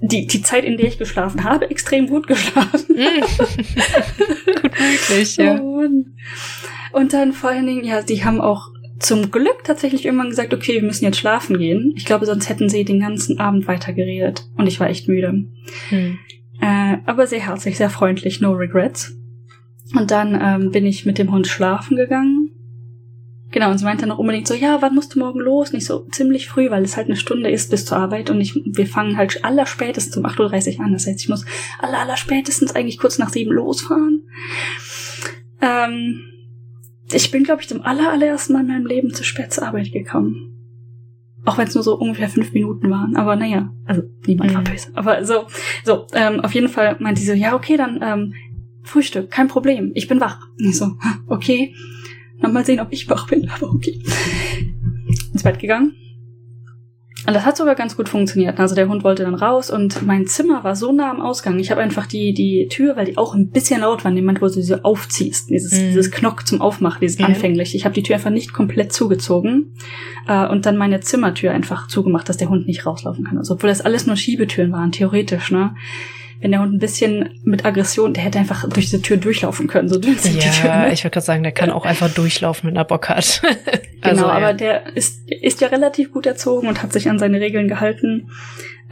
die, 0.00 0.26
die 0.26 0.42
Zeit, 0.42 0.64
in 0.64 0.76
der 0.76 0.86
ich 0.86 0.98
geschlafen 0.98 1.44
habe, 1.44 1.70
extrem 1.70 2.06
gut 2.06 2.26
geschlafen. 2.26 2.96
Mm. 2.96 3.20
gut 4.62 4.72
möglich, 4.78 5.36
ja. 5.36 5.58
Und, 5.58 6.14
und 6.92 7.12
dann 7.12 7.32
vor 7.32 7.50
allen 7.50 7.66
Dingen, 7.66 7.84
ja, 7.84 8.02
die 8.02 8.24
haben 8.24 8.40
auch 8.40 8.68
zum 8.98 9.30
Glück 9.30 9.64
tatsächlich 9.64 10.04
irgendwann 10.04 10.30
gesagt, 10.30 10.54
okay, 10.54 10.74
wir 10.74 10.82
müssen 10.82 11.04
jetzt 11.04 11.18
schlafen 11.18 11.58
gehen. 11.58 11.92
Ich 11.96 12.04
glaube, 12.04 12.26
sonst 12.26 12.48
hätten 12.48 12.68
sie 12.68 12.84
den 12.84 13.00
ganzen 13.00 13.38
Abend 13.38 13.66
weiter 13.68 13.92
geredet. 13.92 14.46
Und 14.56 14.66
ich 14.66 14.80
war 14.80 14.88
echt 14.88 15.08
müde. 15.08 15.46
Hm. 15.88 16.18
Äh, 16.60 16.96
aber 17.04 17.26
sehr 17.26 17.40
herzlich, 17.40 17.76
sehr 17.76 17.90
freundlich, 17.90 18.40
no 18.40 18.52
regrets. 18.52 19.14
Und 19.94 20.10
dann 20.10 20.38
ähm, 20.40 20.70
bin 20.72 20.86
ich 20.86 21.06
mit 21.06 21.18
dem 21.18 21.30
Hund 21.30 21.46
schlafen 21.46 21.96
gegangen. 21.96 22.45
Genau, 23.52 23.70
und 23.70 23.78
sie 23.78 23.84
meinte 23.84 24.02
dann 24.02 24.10
auch 24.10 24.18
unbedingt 24.18 24.48
so, 24.48 24.54
ja, 24.54 24.82
wann 24.82 24.94
musst 24.94 25.14
du 25.14 25.20
morgen 25.20 25.40
los? 25.40 25.72
Nicht 25.72 25.86
so 25.86 26.00
ziemlich 26.10 26.48
früh, 26.48 26.70
weil 26.70 26.82
es 26.82 26.96
halt 26.96 27.06
eine 27.06 27.16
Stunde 27.16 27.50
ist 27.50 27.70
bis 27.70 27.84
zur 27.84 27.96
Arbeit 27.96 28.28
und 28.28 28.40
ich, 28.40 28.60
wir 28.64 28.86
fangen 28.86 29.16
halt 29.16 29.44
allerspätestens 29.44 30.16
um 30.16 30.26
8.30 30.26 30.78
Uhr 30.78 30.84
an. 30.84 30.92
Das 30.92 31.06
heißt, 31.06 31.20
ich 31.20 31.28
muss 31.28 31.44
aller, 31.78 32.00
allerspätestens 32.00 32.74
eigentlich 32.74 32.98
kurz 32.98 33.18
nach 33.18 33.30
sieben 33.30 33.52
losfahren. 33.52 34.24
Ähm, 35.60 36.22
ich 37.12 37.30
bin, 37.30 37.44
glaube 37.44 37.62
ich, 37.62 37.68
zum 37.68 37.82
aller, 37.82 38.10
allerersten 38.10 38.52
Mal 38.52 38.60
in 38.60 38.66
meinem 38.66 38.86
Leben 38.86 39.14
zu 39.14 39.22
spät 39.22 39.52
zur 39.52 39.66
Arbeit 39.66 39.92
gekommen. 39.92 40.52
Auch 41.44 41.56
wenn 41.56 41.68
es 41.68 41.74
nur 41.76 41.84
so 41.84 41.96
ungefähr 41.96 42.28
fünf 42.28 42.52
Minuten 42.52 42.90
waren. 42.90 43.14
Aber 43.14 43.36
naja, 43.36 43.72
also 43.84 44.02
niemand 44.26 44.50
mhm. 44.50 44.54
war 44.56 44.64
böse. 44.64 44.88
Aber 44.94 45.24
so, 45.24 45.46
so, 45.84 46.08
ähm, 46.12 46.40
auf 46.40 46.52
jeden 46.52 46.68
Fall 46.68 46.96
meinte 46.98 47.20
sie 47.20 47.28
so, 47.28 47.32
ja, 47.32 47.54
okay, 47.54 47.76
dann 47.76 48.00
ähm, 48.02 48.34
Frühstück, 48.82 49.30
kein 49.30 49.46
Problem, 49.46 49.92
ich 49.94 50.08
bin 50.08 50.20
wach. 50.20 50.40
Und 50.58 50.66
ich 50.66 50.76
so, 50.76 50.96
okay. 51.28 51.72
Na, 52.38 52.48
mal 52.48 52.64
sehen, 52.64 52.80
ob 52.80 52.88
ich 52.90 53.08
wach 53.08 53.26
bin, 53.28 53.48
aber 53.48 53.70
okay. 53.72 54.00
Ins 55.32 55.42
Bett 55.42 55.58
gegangen. 55.58 55.94
Und 57.26 57.34
das 57.34 57.44
hat 57.44 57.56
sogar 57.56 57.74
ganz 57.74 57.96
gut 57.96 58.08
funktioniert. 58.08 58.60
Also 58.60 58.76
der 58.76 58.88
Hund 58.88 59.02
wollte 59.02 59.24
dann 59.24 59.34
raus 59.34 59.68
und 59.70 60.06
mein 60.06 60.28
Zimmer 60.28 60.62
war 60.62 60.76
so 60.76 60.92
nah 60.92 61.10
am 61.10 61.20
Ausgang. 61.20 61.58
Ich 61.58 61.72
habe 61.72 61.80
einfach 61.80 62.06
die, 62.06 62.32
die 62.32 62.68
Tür, 62.68 62.94
weil 62.94 63.06
die 63.06 63.18
auch 63.18 63.34
ein 63.34 63.50
bisschen 63.50 63.80
laut 63.80 64.04
war, 64.04 64.12
Moment, 64.12 64.40
wo 64.40 64.46
du 64.46 64.62
sie 64.62 64.84
aufziehst. 64.84 65.50
Dieses, 65.50 65.72
mm. 65.72 65.88
dieses 65.88 66.12
Knock 66.12 66.46
zum 66.46 66.60
Aufmachen, 66.60 67.00
dieses 67.00 67.18
ja. 67.18 67.26
anfänglich. 67.26 67.74
Ich 67.74 67.84
habe 67.84 67.94
die 67.94 68.04
Tür 68.04 68.14
einfach 68.14 68.30
nicht 68.30 68.52
komplett 68.52 68.92
zugezogen 68.92 69.74
äh, 70.28 70.46
und 70.46 70.66
dann 70.66 70.76
meine 70.76 71.00
Zimmertür 71.00 71.50
einfach 71.50 71.88
zugemacht, 71.88 72.28
dass 72.28 72.36
der 72.36 72.48
Hund 72.48 72.68
nicht 72.68 72.86
rauslaufen 72.86 73.24
kann. 73.24 73.38
Also, 73.38 73.54
obwohl 73.54 73.70
das 73.70 73.80
alles 73.80 74.06
nur 74.06 74.14
Schiebetüren 74.14 74.70
waren, 74.70 74.92
theoretisch, 74.92 75.50
ne? 75.50 75.74
Wenn 76.40 76.50
der 76.50 76.60
Hund 76.60 76.74
ein 76.74 76.78
bisschen 76.78 77.40
mit 77.44 77.64
Aggression, 77.64 78.12
der 78.12 78.24
hätte 78.24 78.38
einfach 78.38 78.68
durch 78.68 78.86
diese 78.86 79.02
Tür 79.02 79.16
durchlaufen 79.16 79.68
können. 79.68 79.88
So 79.88 79.98
durch 79.98 80.20
die 80.20 80.38
Tür, 80.38 80.76
ne? 80.76 80.92
ich 80.92 81.02
würde 81.04 81.14
gerade 81.14 81.26
sagen, 81.26 81.42
der 81.42 81.52
kann 81.52 81.70
auch 81.70 81.86
einfach 81.86 82.12
durchlaufen, 82.12 82.68
wenn 82.68 82.76
er 82.76 82.84
Bock 82.84 83.08
hat. 83.08 83.42
also, 84.02 84.22
genau, 84.22 84.28
aber 84.28 84.48
ja. 84.48 84.52
der 84.52 84.96
ist, 84.96 85.30
ist 85.30 85.60
ja 85.60 85.68
relativ 85.68 86.12
gut 86.12 86.26
erzogen 86.26 86.68
und 86.68 86.82
hat 86.82 86.92
sich 86.92 87.08
an 87.08 87.18
seine 87.18 87.40
Regeln 87.40 87.68
gehalten. 87.68 88.30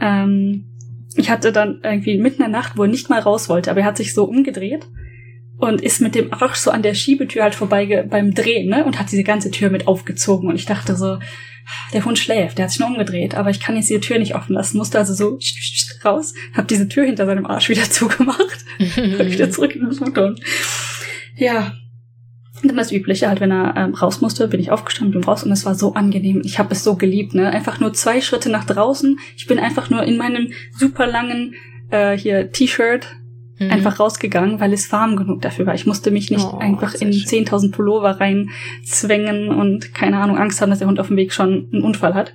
Ähm, 0.01 0.65
ich 1.15 1.29
hatte 1.29 1.51
dann 1.51 1.79
irgendwie 1.83 2.17
mitten 2.17 2.43
in 2.43 2.51
der 2.51 2.59
Nacht, 2.59 2.77
wo 2.77 2.83
er 2.83 2.89
nicht 2.89 3.09
mal 3.09 3.19
raus 3.19 3.47
wollte, 3.47 3.71
aber 3.71 3.81
er 3.81 3.85
hat 3.85 3.97
sich 3.97 4.13
so 4.13 4.25
umgedreht 4.25 4.87
und 5.57 5.81
ist 5.81 6.01
mit 6.01 6.15
dem 6.15 6.33
Arsch 6.33 6.57
so 6.57 6.71
an 6.71 6.81
der 6.81 6.93
Schiebetür 6.93 7.43
halt 7.43 7.55
vorbei 7.55 8.05
beim 8.09 8.33
Drehen, 8.33 8.69
ne? 8.69 8.85
Und 8.85 8.99
hat 8.99 9.11
diese 9.11 9.23
ganze 9.23 9.51
Tür 9.51 9.69
mit 9.69 9.87
aufgezogen. 9.87 10.49
Und 10.49 10.55
ich 10.55 10.65
dachte 10.65 10.95
so, 10.95 11.19
der 11.93 12.05
Hund 12.05 12.19
schläft, 12.19 12.57
der 12.57 12.65
hat 12.65 12.71
sich 12.71 12.79
nur 12.79 12.89
umgedreht, 12.89 13.35
aber 13.35 13.49
ich 13.49 13.59
kann 13.59 13.75
jetzt 13.75 13.89
die 13.89 13.99
Tür 13.99 14.19
nicht 14.19 14.35
offen 14.35 14.53
lassen, 14.53 14.77
musste 14.77 14.99
also 14.99 15.13
so 15.13 15.39
raus, 16.03 16.33
hab 16.53 16.67
diese 16.67 16.87
Tür 16.87 17.05
hinter 17.05 17.25
seinem 17.25 17.45
Arsch 17.45 17.69
wieder 17.69 17.83
zugemacht 17.89 18.65
und 18.79 19.31
wieder 19.31 19.49
zurück 19.49 19.75
in 19.75 19.85
das 19.85 19.99
Motor. 19.99 20.35
Ja. 21.35 21.73
Und 22.61 22.69
dann 22.69 22.77
das 22.77 22.91
Übliche, 22.91 23.27
halt, 23.27 23.41
wenn 23.41 23.51
er 23.51 23.75
ähm, 23.75 23.93
raus 23.93 24.21
musste, 24.21 24.47
bin 24.47 24.59
ich 24.59 24.71
aufgestanden, 24.71 25.19
bin 25.19 25.23
raus 25.23 25.43
und 25.43 25.51
es 25.51 25.65
war 25.65 25.75
so 25.75 25.93
angenehm. 25.93 26.41
Ich 26.45 26.57
habe 26.57 26.73
es 26.73 26.83
so 26.83 26.95
geliebt, 26.95 27.35
ne? 27.35 27.49
Einfach 27.49 27.79
nur 27.79 27.93
zwei 27.93 28.21
Schritte 28.21 28.49
nach 28.49 28.63
draußen. 28.63 29.19
Ich 29.35 29.45
bin 29.45 29.59
einfach 29.59 29.89
nur 29.89 30.03
in 30.03 30.17
meinem 30.17 30.51
super 30.71 31.05
langen 31.05 31.53
äh, 31.91 32.17
hier 32.17 32.51
T-Shirt 32.51 33.07
mhm. 33.59 33.71
einfach 33.71 33.99
rausgegangen, 33.99 34.59
weil 34.59 34.73
es 34.73 34.91
warm 34.91 35.15
genug 35.15 35.41
dafür 35.41 35.65
war. 35.65 35.75
Ich 35.75 35.85
musste 35.85 36.11
mich 36.11 36.31
nicht 36.31 36.45
oh, 36.45 36.57
einfach 36.57 36.93
in 36.95 37.11
10.000 37.11 37.71
Pullover 37.71 38.19
reinzwängen 38.19 39.49
und 39.49 39.93
keine 39.93 40.17
Ahnung, 40.17 40.37
Angst 40.37 40.61
haben, 40.61 40.69
dass 40.69 40.79
der 40.79 40.87
Hund 40.87 40.99
auf 40.99 41.07
dem 41.07 41.17
Weg 41.17 41.33
schon 41.33 41.69
einen 41.71 41.83
Unfall 41.83 42.13
hat. 42.13 42.33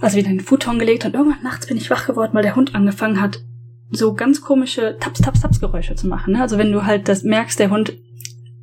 Also 0.00 0.16
wieder 0.18 0.28
in 0.28 0.38
den 0.38 0.44
Futon 0.44 0.78
gelegt 0.78 1.04
und 1.04 1.14
irgendwann 1.14 1.42
nachts 1.42 1.66
bin 1.66 1.76
ich 1.76 1.90
wach 1.90 2.06
geworden, 2.06 2.32
weil 2.34 2.42
der 2.42 2.56
Hund 2.56 2.74
angefangen 2.74 3.20
hat, 3.20 3.40
so 3.90 4.14
ganz 4.14 4.40
komische 4.40 4.96
Taps, 5.00 5.20
Taps, 5.20 5.40
Taps 5.40 5.60
Geräusche 5.60 5.94
zu 5.94 6.08
machen. 6.08 6.34
Ne? 6.34 6.42
Also 6.42 6.58
wenn 6.58 6.72
du 6.72 6.84
halt 6.84 7.08
das 7.08 7.22
merkst, 7.22 7.58
der 7.58 7.70
Hund 7.70 7.96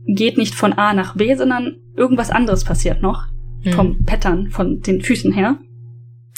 geht 0.05 0.37
nicht 0.37 0.53
von 0.53 0.73
A 0.73 0.93
nach 0.93 1.15
B, 1.15 1.33
sondern 1.35 1.77
irgendwas 1.95 2.29
anderes 2.29 2.63
passiert 2.63 3.01
noch. 3.01 3.27
Mhm. 3.63 3.71
Vom 3.71 4.03
Pattern, 4.03 4.49
von 4.49 4.81
den 4.81 5.01
Füßen 5.01 5.31
her. 5.31 5.57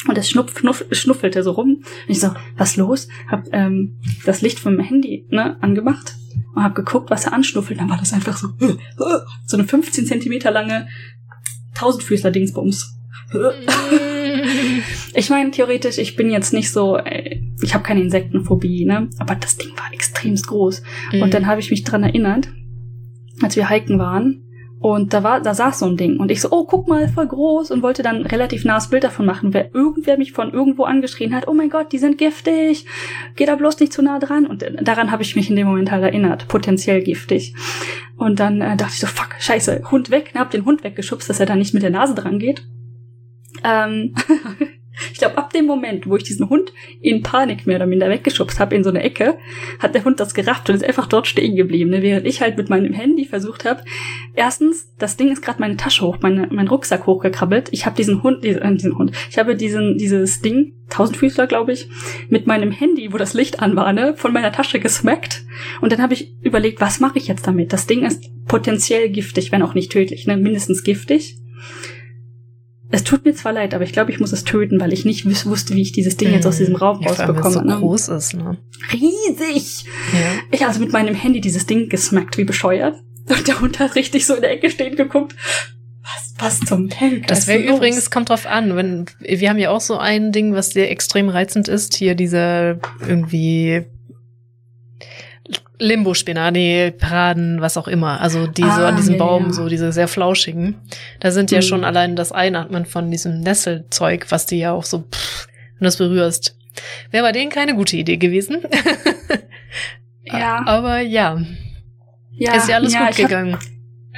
Und 0.07 0.18
es 0.18 0.30
schnupf, 0.30 0.60
schnuff, 0.60 0.86
schnuffelte 0.91 1.44
so 1.44 1.52
rum. 1.52 1.77
Und 1.77 1.86
ich 2.07 2.19
so, 2.19 2.32
was 2.57 2.77
los? 2.77 3.07
Hab 3.27 3.45
ähm, 3.52 3.99
das 4.26 4.41
Licht 4.41 4.60
vom 4.60 4.80
Handy 4.80 5.26
ne, 5.30 5.61
angemacht 5.61 6.15
und 6.53 6.64
hab 6.64 6.76
geguckt, 6.76 7.10
was 7.10 7.26
er 7.26 7.34
anschnuffelt. 7.34 7.80
Dann 7.80 7.90
war 7.90 7.98
das 7.98 8.14
einfach 8.14 8.38
so, 8.38 8.49
äh, 8.60 8.72
äh, 8.72 9.19
so 9.45 9.57
eine 9.57 9.68
15 9.68 10.06
Zentimeter 10.06 10.52
lange 10.52 10.88
Tausendfüßler-Dingsbums. 11.76 12.91
ich 15.14 15.30
meine, 15.30 15.52
theoretisch, 15.52 15.98
ich 15.98 16.15
bin 16.15 16.30
jetzt 16.30 16.53
nicht 16.53 16.72
so, 16.72 16.98
äh, 16.98 17.41
ich 17.61 17.73
habe 17.73 17.84
keine 17.84 18.02
Insektenphobie, 18.02 18.86
ne? 18.86 19.10
Aber 19.18 19.36
das 19.36 19.57
Ding 19.57 19.72
war 19.72 19.91
extremst 19.91 20.48
groß. 20.48 20.84
Mhm. 21.11 21.22
Und 21.23 21.34
dann 21.34 21.48
habe 21.48 21.60
ich 21.60 21.72
mich 21.72 21.84
dran 21.84 22.03
erinnert, 22.03 22.49
als 23.41 23.56
wir 23.56 23.69
hiken 23.69 23.99
waren, 23.99 24.44
und 24.80 25.14
da 25.14 25.23
war, 25.23 25.41
da 25.41 25.53
saß 25.53 25.80
so 25.80 25.85
ein 25.85 25.97
Ding. 25.97 26.18
Und 26.18 26.31
ich 26.31 26.41
so, 26.41 26.52
oh, 26.52 26.65
guck 26.65 26.88
mal, 26.88 27.07
voll 27.07 27.27
groß. 27.27 27.72
Und 27.72 27.81
wollte 27.81 28.03
dann 28.03 28.26
relativ 28.26 28.65
nahes 28.65 28.89
Bild 28.89 29.03
davon 29.03 29.26
machen. 29.26 29.53
Wer 29.53 29.73
irgendwer 29.73 30.18
mich 30.18 30.31
von 30.31 30.53
irgendwo 30.53 30.84
angeschrien 30.84 31.34
hat, 31.34 31.47
oh 31.47 31.53
mein 31.53 31.69
Gott, 31.69 31.91
die 31.91 31.97
sind 31.97 32.18
giftig. 32.18 32.85
Geh 33.35 33.45
da 33.45 33.56
bloß 33.56 33.80
nicht 33.80 33.93
zu 33.93 34.02
nah 34.02 34.19
dran. 34.19 34.45
Und 34.45 34.65
daran 34.81 35.11
habe 35.11 35.23
ich 35.23 35.35
mich 35.35 35.49
in 35.49 35.56
dem 35.56 35.68
Moment 35.68 35.91
halt 35.91 36.03
erinnert. 36.03 36.47
Potenziell 36.47 37.02
giftig. 37.02 37.56
Und 38.18 38.39
dann 38.39 38.61
äh, 38.61 38.77
dachte 38.77 38.93
ich 38.93 38.99
so, 38.99 39.07
fuck, 39.07 39.30
scheiße, 39.39 39.89
Hund 39.91 40.11
weg. 40.11 40.31
Und 40.34 40.39
hab 40.39 40.52
den 40.52 40.65
Hund 40.65 40.84
weggeschubst, 40.84 41.30
dass 41.30 41.39
er 41.39 41.45
da 41.45 41.56
nicht 41.56 41.73
mit 41.73 41.84
der 41.84 41.89
Nase 41.89 42.14
dran 42.14 42.38
geht. 42.38 42.64
Ähm, 43.64 44.14
Ich 45.11 45.19
glaube, 45.19 45.38
ab 45.38 45.53
dem 45.53 45.65
Moment, 45.65 46.07
wo 46.07 46.15
ich 46.15 46.23
diesen 46.23 46.49
Hund 46.49 46.73
in 47.01 47.22
Panik 47.22 47.67
mehr 47.67 47.77
oder 47.77 47.85
minder 47.85 48.09
weggeschubst 48.09 48.59
habe 48.59 48.76
in 48.76 48.84
so 48.84 48.89
eine 48.89 49.03
Ecke, 49.03 49.38
hat 49.80 49.95
der 49.95 50.05
Hund 50.05 50.19
das 50.19 50.34
gerafft 50.34 50.69
und 50.69 50.76
ist 50.76 50.85
einfach 50.85 51.07
dort 51.07 51.27
stehen 51.27 51.55
geblieben, 51.55 51.89
ne? 51.89 52.01
während 52.01 52.26
ich 52.26 52.41
halt 52.41 52.57
mit 52.57 52.69
meinem 52.69 52.93
Handy 52.93 53.26
versucht 53.26 53.65
habe. 53.65 53.84
Erstens, 54.35 54.93
das 54.97 55.17
Ding 55.17 55.31
ist 55.31 55.41
gerade 55.41 55.59
meine 55.59 55.77
Tasche 55.77 56.05
hoch, 56.05 56.17
meine, 56.22 56.47
mein 56.51 56.67
Rucksack 56.67 57.05
hochgekrabbelt. 57.05 57.69
Ich 57.72 57.85
habe 57.85 57.95
diesen 57.95 58.23
Hund, 58.23 58.43
diesen, 58.43 58.61
äh, 58.61 58.76
diesen 58.76 58.97
Hund, 58.97 59.11
ich 59.30 59.38
habe 59.38 59.55
diesen 59.55 59.97
dieses 59.97 60.41
Ding, 60.41 60.73
Tausendfüßler, 60.89 61.47
glaube 61.47 61.73
ich, 61.73 61.89
mit 62.30 62.45
meinem 62.45 62.72
Handy, 62.72 63.11
wo 63.11 63.17
das 63.17 63.34
Licht 63.34 63.59
an 63.59 63.76
war, 63.76 63.91
ne, 63.91 64.13
von 64.15 64.31
meiner 64.31 64.51
Tasche 64.51 64.80
gesmackt. 64.80 65.43
Und 65.81 65.91
dann 65.91 66.01
habe 66.01 66.13
ich 66.13 66.35
überlegt, 66.41 66.80
was 66.80 66.99
mache 66.99 67.17
ich 67.17 67.27
jetzt 67.27 67.47
damit? 67.47 67.73
Das 67.73 67.88
Ding 67.88 68.03
ist 68.03 68.23
potenziell 68.45 69.09
giftig, 69.09 69.51
wenn 69.51 69.63
auch 69.63 69.73
nicht 69.73 69.91
tödlich, 69.91 70.27
ne, 70.27 70.38
mindestens 70.38 70.84
giftig. 70.84 71.38
Es 72.91 73.03
tut 73.03 73.26
mir 73.26 73.34
zwar 73.34 73.53
leid, 73.53 73.74
aber 73.74 73.84
ich 73.84 73.94
glaube, 73.94 74.12
ich 74.12 74.20
muss 74.20 74.32
es 74.32 74.44
töten, 74.44 74.80
weil 74.80 74.94
ich 74.94 75.06
nicht 75.06 75.26
wusste, 75.45 75.74
wie 75.74 75.82
ich 75.82 75.91
dieses 75.91 76.18
Ding 76.18 76.32
jetzt 76.32 76.45
aus 76.45 76.57
diesem 76.57 76.76
Raum 76.76 77.02
ja, 77.02 77.10
rausbekomme. 77.10 77.52
so 77.52 77.62
ne? 77.62 77.76
groß 77.78 78.10
ist, 78.10 78.36
ne? 78.36 78.57
Riesig! 78.91 79.86
Ja. 80.14 80.20
Ich 80.52 80.66
also 80.66 80.80
mit 80.80 80.91
meinem 80.91 81.16
Handy 81.16 81.41
dieses 81.41 81.66
Ding 81.66 81.90
gesmackt, 81.90 82.38
wie 82.38 82.44
bescheuert. 82.44 82.95
Und 83.28 83.48
der 83.48 83.60
Hund 83.60 83.80
hat 83.80 83.95
richtig 83.95 84.26
so 84.26 84.36
in 84.36 84.41
der 84.41 84.52
Ecke 84.52 84.70
stehen 84.70 84.95
geguckt. 84.95 85.36
Was, 86.03 86.36
was 86.38 86.60
zum 86.60 86.90
Henker 86.90 87.26
Das 87.26 87.48
wäre 87.48 87.64
übrigens, 87.64 88.12
kommt 88.12 88.30
drauf 88.30 88.45
an, 88.45 88.76
wenn, 88.76 89.06
wir 89.20 89.49
haben 89.49 89.57
ja 89.57 89.72
auch 89.72 89.82
so 89.82 89.98
ein 89.98 90.32
Ding, 90.32 90.53
was 90.53 90.70
sehr 90.70 90.91
extrem 90.91 91.30
reizend 91.30 91.68
ist, 91.68 91.95
hier 91.95 92.14
dieser 92.14 92.78
irgendwie 93.07 93.86
Limbo-Spinner, 95.80 96.52
nee, 96.52 96.91
Paraden, 96.91 97.61
was 97.61 97.77
auch 97.77 97.88
immer. 97.88 98.22
Also 98.22 98.47
die 98.47 98.64
ah, 98.64 98.76
so 98.76 98.85
an 98.85 98.95
diesem 98.95 99.15
ja, 99.15 99.19
Baum, 99.19 99.45
ja. 99.47 99.53
so 99.53 99.68
diese 99.68 99.91
sehr 99.91 100.07
flauschigen. 100.07 100.76
Da 101.19 101.31
sind 101.31 101.52
ja 101.52 101.60
mhm. 101.60 101.64
schon 101.64 101.84
allein 101.84 102.15
das 102.15 102.31
Einatmen 102.31 102.85
von 102.85 103.11
diesem 103.11 103.41
Nesselzeug, 103.41 104.27
was 104.30 104.45
die 104.45 104.60
ja 104.60 104.72
auch 104.72 104.84
so, 104.84 104.99
pff, 104.99 105.47
wenn 105.47 105.80
du 105.80 105.85
das 105.85 105.97
berührst. 105.97 106.57
Wäre 107.11 107.23
bei 107.23 107.31
denen 107.31 107.49
keine 107.49 107.76
gute 107.76 107.97
Idee 107.97 108.18
gewesen. 108.18 108.61
ja. 110.23 110.64
Aber 110.65 110.99
ja. 110.99 111.41
Ja, 112.31 112.56
ist 112.56 112.69
ja 112.69 112.76
alles 112.76 112.93
ja, 112.93 113.07
gut 113.07 113.15
gegangen. 113.15 113.53
Hab, 113.53 113.61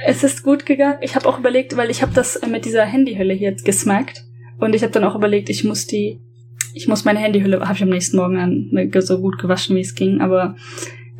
es 0.06 0.24
ist 0.24 0.42
gut 0.42 0.66
gegangen. 0.66 0.98
Ich 1.00 1.14
habe 1.14 1.28
auch 1.28 1.38
überlegt, 1.38 1.76
weil 1.76 1.90
ich 1.90 2.02
habe 2.02 2.12
das 2.14 2.36
äh, 2.36 2.46
mit 2.46 2.64
dieser 2.64 2.84
Handyhülle 2.84 3.34
hier 3.34 3.50
jetzt 3.50 3.64
gesmackt. 3.64 4.24
Und 4.58 4.74
ich 4.74 4.82
habe 4.82 4.92
dann 4.92 5.04
auch 5.04 5.14
überlegt, 5.14 5.48
ich 5.50 5.64
muss 5.64 5.86
die, 5.86 6.20
ich 6.74 6.88
muss 6.88 7.04
meine 7.04 7.20
Handyhülle, 7.20 7.60
habe 7.60 7.74
ich 7.74 7.82
am 7.82 7.90
nächsten 7.90 8.16
Morgen 8.16 8.38
an, 8.38 8.68
ne, 8.70 8.90
so 9.00 9.20
gut 9.20 9.38
gewaschen, 9.38 9.76
wie 9.76 9.80
es 9.80 9.94
ging. 9.94 10.20
Aber 10.20 10.56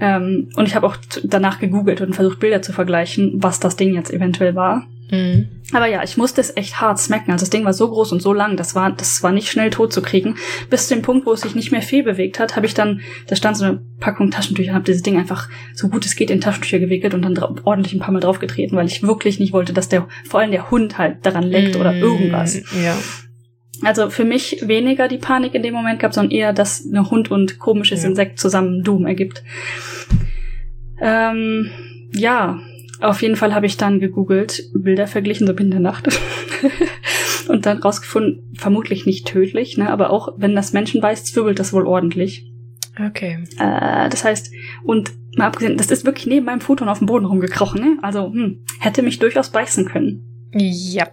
ähm, 0.01 0.51
und 0.57 0.67
ich 0.67 0.75
habe 0.75 0.87
auch 0.87 0.97
danach 1.25 1.59
gegoogelt 1.59 2.01
und 2.01 2.15
versucht, 2.15 2.41
Bilder 2.41 2.63
zu 2.63 2.73
vergleichen, 2.73 3.33
was 3.35 3.61
das 3.61 3.77
Ding 3.77 3.95
jetzt 3.95 4.13
eventuell 4.13 4.55
war. 4.55 4.87
Mhm. 5.11 5.49
Aber 5.73 5.87
ja, 5.87 6.03
ich 6.03 6.17
musste 6.17 6.41
es 6.41 6.57
echt 6.57 6.81
hart 6.81 6.99
smacken. 6.99 7.31
Also 7.31 7.43
das 7.43 7.51
Ding 7.51 7.65
war 7.65 7.73
so 7.73 7.89
groß 7.89 8.13
und 8.13 8.23
so 8.23 8.33
lang, 8.33 8.57
das 8.57 8.75
war, 8.75 8.91
das 8.91 9.23
war 9.23 9.33
nicht 9.33 9.51
schnell 9.51 9.71
tot 9.71 9.93
zu 9.93 10.01
kriegen. 10.01 10.37
Bis 10.71 10.89
zu 10.89 10.95
dem 10.95 11.03
Punkt, 11.03 11.27
wo 11.27 11.33
es 11.33 11.43
sich 11.43 11.55
nicht 11.55 11.73
mehr 11.73 11.83
viel 11.83 12.03
bewegt 12.03 12.39
hat, 12.39 12.57
habe 12.57 12.67
ich 12.67 12.75
dann, 12.75 13.01
da 13.27 13.37
stand 13.37 13.57
so 13.57 13.65
eine 13.65 13.81
Packung 14.01 14.31
Taschentücher, 14.31 14.73
habe 14.73 14.85
dieses 14.85 15.03
Ding 15.03 15.19
einfach 15.19 15.49
so 15.75 15.89
gut 15.89 16.07
es 16.07 16.17
geht 16.17 16.31
in 16.31 16.41
Taschentücher 16.41 16.79
gewickelt 16.79 17.15
und 17.15 17.23
dann 17.23 17.39
ordentlich 17.65 17.95
ein 17.95 18.01
paar 18.01 18.13
Mal 18.13 18.21
draufgetreten, 18.21 18.77
weil 18.77 18.87
ich 18.87 19.03
wirklich 19.03 19.41
nicht 19.41 19.53
wollte, 19.53 19.73
dass 19.73 19.89
der, 19.89 20.07
vor 20.27 20.41
allem 20.41 20.53
der 20.53 20.71
Hund 20.71 20.97
halt 20.97 21.25
daran 21.25 21.45
leckt 21.45 21.75
mhm. 21.75 21.81
oder 21.81 21.95
irgendwas. 21.95 22.63
Ja. 22.83 22.97
Also 23.83 24.11
für 24.11 24.25
mich 24.25 24.63
weniger 24.67 25.09
die 25.09 25.19
Panik 25.19 25.55
in 25.55 25.63
dem 25.63 25.75
Moment 25.75 26.01
gab, 26.01 26.13
sondern 26.13 26.33
eher, 26.33 26.53
dass 26.53 26.85
eine 26.87 27.11
Hund 27.11 27.31
und 27.31 27.59
komisches 27.59 28.03
ja. 28.03 28.09
Insekt 28.09 28.41
zusammen 28.41 28.83
Doom 28.83 29.07
ergibt. 29.07 29.43
Ähm, 31.01 31.71
ja, 32.13 32.59
auf 33.01 33.23
jeden 33.23 33.37
Fall 33.37 33.55
habe 33.55 33.67
ich 33.67 33.77
dann 33.77 34.01
gegoogelt, 34.01 34.63
Bilder 34.75 35.07
verglichen, 35.07 35.47
so 35.47 35.53
in 35.53 35.71
der 35.71 35.81
Nacht. 35.81 36.09
und 37.49 37.67
dann 37.67 37.79
rausgefunden, 37.79 38.53
vermutlich 38.57 39.07
nicht 39.07 39.27
tödlich, 39.27 39.79
ne, 39.79 39.91
aber 39.91 40.11
auch 40.11 40.35
wenn 40.37 40.57
das 40.57 40.73
Menschen 40.73 41.01
beißt, 41.01 41.27
zwirbelt 41.27 41.59
das 41.59 41.73
wohl 41.73 41.87
ordentlich. 41.87 42.51
Okay. 42.99 43.45
Äh, 43.59 44.09
das 44.09 44.25
heißt, 44.25 44.53
und 44.83 45.13
mal 45.37 45.47
abgesehen, 45.47 45.77
das 45.77 45.91
ist 45.91 46.05
wirklich 46.05 46.27
neben 46.27 46.47
meinem 46.47 46.61
Futon 46.61 46.89
auf 46.89 46.99
dem 46.99 47.07
Boden 47.07 47.27
rumgekrochen, 47.27 47.81
ne? 47.81 47.99
Also, 48.03 48.33
hm, 48.33 48.65
hätte 48.81 49.03
mich 49.03 49.21
durchaus 49.21 49.51
beißen 49.51 49.87
können. 49.87 50.51
Ja. 50.53 51.07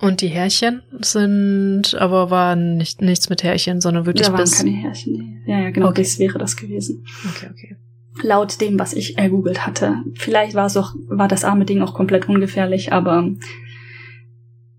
Und 0.00 0.22
die 0.22 0.28
Härchen 0.28 0.82
sind, 1.00 1.94
aber 1.94 2.30
waren 2.30 2.76
nicht 2.78 3.02
nichts 3.02 3.28
mit 3.28 3.42
Härchen, 3.42 3.80
sondern 3.80 4.06
wirklich 4.06 4.26
da 4.26 4.32
waren 4.32 4.42
bis. 4.42 4.56
keine 4.56 4.70
Härchen. 4.70 5.42
Ja, 5.46 5.60
ja, 5.60 5.70
genau, 5.70 5.88
okay. 5.88 6.02
das 6.02 6.18
wäre 6.18 6.38
das 6.38 6.56
gewesen. 6.56 7.04
Okay, 7.28 7.48
okay. 7.50 7.76
Laut 8.22 8.60
dem, 8.60 8.78
was 8.78 8.94
ich 8.94 9.18
ergoogelt 9.18 9.66
hatte. 9.66 10.02
Vielleicht 10.14 10.54
war 10.54 10.66
es 10.66 10.76
auch, 10.76 10.94
war 11.08 11.28
das 11.28 11.44
arme 11.44 11.64
Ding 11.64 11.82
auch 11.82 11.94
komplett 11.94 12.28
ungefährlich, 12.28 12.92
aber 12.92 13.30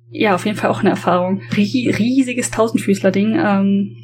ja, 0.09 0.35
auf 0.35 0.45
jeden 0.45 0.57
Fall 0.57 0.69
auch 0.69 0.81
eine 0.81 0.89
Erfahrung. 0.89 1.41
Riesiges 1.55 2.51
Tausendfüßler-Ding. 2.51 3.39
Ähm, 3.39 3.95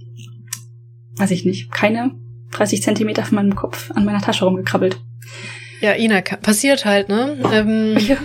weiß 1.17 1.31
ich 1.31 1.45
nicht. 1.45 1.71
Keine 1.71 2.11
30 2.51 2.81
Zentimeter 2.81 3.25
von 3.25 3.35
meinem 3.35 3.55
Kopf 3.55 3.91
an 3.91 4.05
meiner 4.05 4.21
Tasche 4.21 4.45
rumgekrabbelt. 4.45 4.99
Ja, 5.81 5.93
Ina, 5.93 6.21
passiert 6.21 6.85
halt, 6.85 7.09
ne? 7.09 7.37
Ähm, 7.51 7.97
ja. 8.07 8.17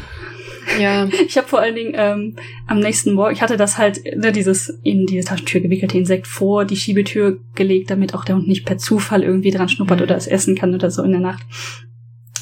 Ja. 0.81 1.09
Ich 1.27 1.36
habe 1.36 1.49
vor 1.49 1.61
allen 1.61 1.74
Dingen 1.74 1.94
ähm, 1.97 2.36
am 2.66 2.81
nächsten 2.81 3.12
Morgen, 3.12 3.35
ich 3.35 3.43
hatte 3.43 3.57
das 3.57 3.78
halt, 3.78 4.01
ne, 4.16 4.32
dieses 4.32 4.69
in 4.82 5.07
diese 5.07 5.28
Taschentür 5.28 5.61
gewickelte 5.61 5.99
Insekt 5.99 6.27
vor 6.27 6.65
die 6.65 6.77
Schiebetür 6.77 7.39
gelegt, 7.55 7.90
damit 7.90 8.15
auch 8.15 8.24
der 8.24 8.36
Hund 8.36 8.49
nicht 8.49 8.66
per 8.66 8.78
Zufall 8.78 9.23
irgendwie 9.23 9.51
dran 9.51 9.69
schnuppert 9.69 9.99
mhm. 9.99 10.05
oder 10.05 10.16
es 10.16 10.27
essen 10.27 10.57
kann 10.57 10.74
oder 10.74 10.90
so 10.90 11.03
in 11.03 11.12
der 11.12 11.20
Nacht. 11.20 11.43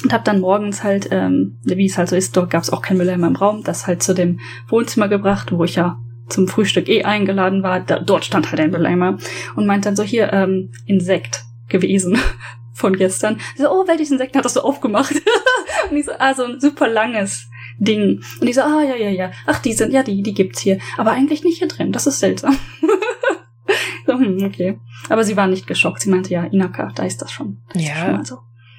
Und 0.03 0.13
habe 0.13 0.23
dann 0.23 0.39
morgens 0.39 0.83
halt, 0.83 1.09
ähm, 1.11 1.59
wie 1.63 1.85
es 1.85 1.97
halt 1.97 2.09
so 2.09 2.15
ist, 2.15 2.35
dort 2.35 2.49
gab 2.49 2.63
es 2.63 2.71
auch 2.71 2.81
kein 2.81 2.97
Mülleimer 2.97 3.27
im 3.27 3.35
Raum, 3.35 3.63
das 3.63 3.85
halt 3.85 4.01
zu 4.01 4.15
dem 4.15 4.39
Wohnzimmer 4.67 5.07
gebracht, 5.07 5.51
wo 5.51 5.63
ich 5.63 5.75
ja 5.75 5.99
zum 6.27 6.47
Frühstück 6.47 6.89
eh 6.89 7.03
eingeladen 7.03 7.61
war. 7.61 7.81
Da, 7.81 7.99
dort 7.99 8.25
stand 8.25 8.49
halt 8.49 8.59
ein 8.59 8.71
Mülleimer 8.71 9.17
und 9.55 9.67
meint 9.67 9.85
dann 9.85 9.95
so, 9.95 10.03
hier, 10.03 10.33
ähm, 10.33 10.71
Insekt 10.85 11.43
gewesen 11.67 12.17
von 12.73 12.95
gestern. 12.95 13.39
So, 13.57 13.69
oh, 13.69 13.87
welches 13.87 14.11
Insekt 14.11 14.35
hat 14.35 14.45
das 14.45 14.55
so 14.55 14.61
aufgemacht? 14.61 15.13
und 15.91 15.97
ich 15.97 16.05
so, 16.05 16.13
ah, 16.17 16.33
so 16.33 16.45
ein 16.45 16.59
super 16.59 16.87
langes 16.87 17.50
Ding. 17.77 18.21
Und 18.39 18.47
die 18.47 18.53
so, 18.53 18.61
ah, 18.61 18.83
ja, 18.83 18.95
ja, 18.95 19.09
ja. 19.09 19.31
Ach, 19.45 19.59
die 19.59 19.73
sind, 19.73 19.93
ja, 19.93 20.03
die, 20.03 20.21
die 20.21 20.33
gibt's 20.33 20.59
hier. 20.59 20.79
Aber 20.97 21.11
eigentlich 21.11 21.43
nicht 21.43 21.59
hier 21.59 21.67
drin. 21.67 21.91
Das 21.91 22.07
ist 22.07 22.19
seltsam. 22.19 22.57
so, 24.07 24.13
hm, 24.13 24.43
okay. 24.43 24.79
Aber 25.09 25.23
sie 25.23 25.37
war 25.37 25.47
nicht 25.47 25.67
geschockt. 25.67 26.01
Sie 26.01 26.09
meinte, 26.09 26.31
ja, 26.31 26.43
Inaka, 26.43 26.91
da 26.95 27.03
ist 27.03 27.21
das 27.21 27.31
schon. 27.31 27.61
Das 27.73 27.83
ja. 27.83 27.95
Schon 27.95 28.11
mal 28.11 28.25
so. 28.25 28.37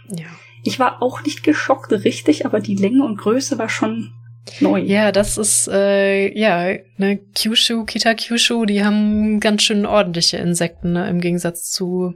Ja. 0.08 0.26
Ich 0.64 0.78
war 0.78 1.02
auch 1.02 1.22
nicht 1.24 1.42
geschockt, 1.42 1.90
richtig, 1.90 2.46
aber 2.46 2.60
die 2.60 2.76
Länge 2.76 3.04
und 3.04 3.18
Größe 3.18 3.58
war 3.58 3.68
schon 3.68 4.12
neu. 4.60 4.80
Ja, 4.80 5.12
das 5.12 5.38
ist, 5.38 5.68
äh, 5.68 6.36
ja, 6.38 6.78
ne, 6.96 7.18
Kyushu, 7.34 7.84
Kita 7.84 8.14
Kyushu, 8.14 8.64
die 8.64 8.84
haben 8.84 9.40
ganz 9.40 9.62
schön 9.62 9.86
ordentliche 9.86 10.36
Insekten, 10.36 10.92
ne, 10.92 11.08
im 11.08 11.20
Gegensatz 11.20 11.70
zu 11.70 12.14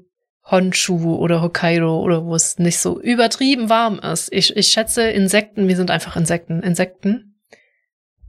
Honshu 0.51 1.17
oder 1.17 1.43
Hokkaido 1.43 2.01
oder 2.01 2.25
wo 2.25 2.35
es 2.35 2.59
nicht 2.59 2.79
so 2.79 3.01
übertrieben 3.01 3.69
warm 3.69 3.99
ist. 3.99 4.33
Ich, 4.33 4.57
ich 4.57 4.69
schätze, 4.69 5.03
Insekten, 5.03 5.67
wir 5.67 5.77
sind 5.77 5.91
einfach 5.91 6.17
Insekten. 6.17 6.63
Insekten 6.63 7.37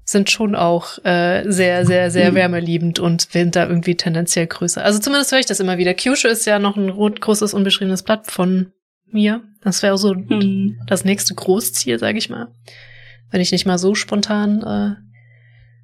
sind 0.04 0.30
schon 0.30 0.56
auch 0.56 1.04
äh, 1.04 1.44
sehr, 1.48 1.86
sehr, 1.86 2.10
sehr 2.10 2.32
mhm. 2.32 2.36
wärmeliebend 2.36 3.00
und 3.00 3.36
da 3.36 3.68
irgendwie 3.68 3.96
tendenziell 3.96 4.48
größer. 4.48 4.84
Also 4.84 5.00
zumindest 5.00 5.32
höre 5.32 5.40
ich 5.40 5.46
das 5.46 5.60
immer 5.60 5.78
wieder. 5.78 5.94
Kyushu 5.94 6.28
ist 6.28 6.46
ja 6.46 6.60
noch 6.60 6.78
ein 6.78 6.90
rot, 6.90 7.22
großes, 7.22 7.54
unbeschriebenes 7.54 8.04
Blatt 8.04 8.32
von 8.32 8.72
mir. 9.06 9.44
Das 9.62 9.84
wäre 9.84 9.98
so 9.98 10.14
mhm. 10.14 10.80
das 10.88 11.04
nächste 11.04 11.36
Großziel, 11.36 12.00
sage 12.00 12.18
ich 12.18 12.30
mal. 12.30 12.48
Wenn 13.30 13.42
ich 13.42 13.52
nicht 13.52 13.66
mal 13.66 13.78
so 13.78 13.96
spontan 13.96 14.64
äh, 14.64 14.96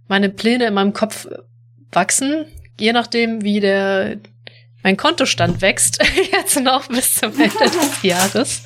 meine 0.07 0.29
Pläne 0.29 0.67
in 0.67 0.73
meinem 0.73 0.93
Kopf 0.93 1.27
wachsen, 1.91 2.45
je 2.79 2.93
nachdem, 2.93 3.43
wie 3.43 3.59
der 3.59 4.17
mein 4.83 4.97
Kontostand 4.97 5.61
wächst, 5.61 6.03
jetzt 6.31 6.59
noch 6.61 6.87
bis 6.87 7.15
zum 7.15 7.31
Ende 7.31 7.65
des 7.65 8.03
Jahres, 8.03 8.63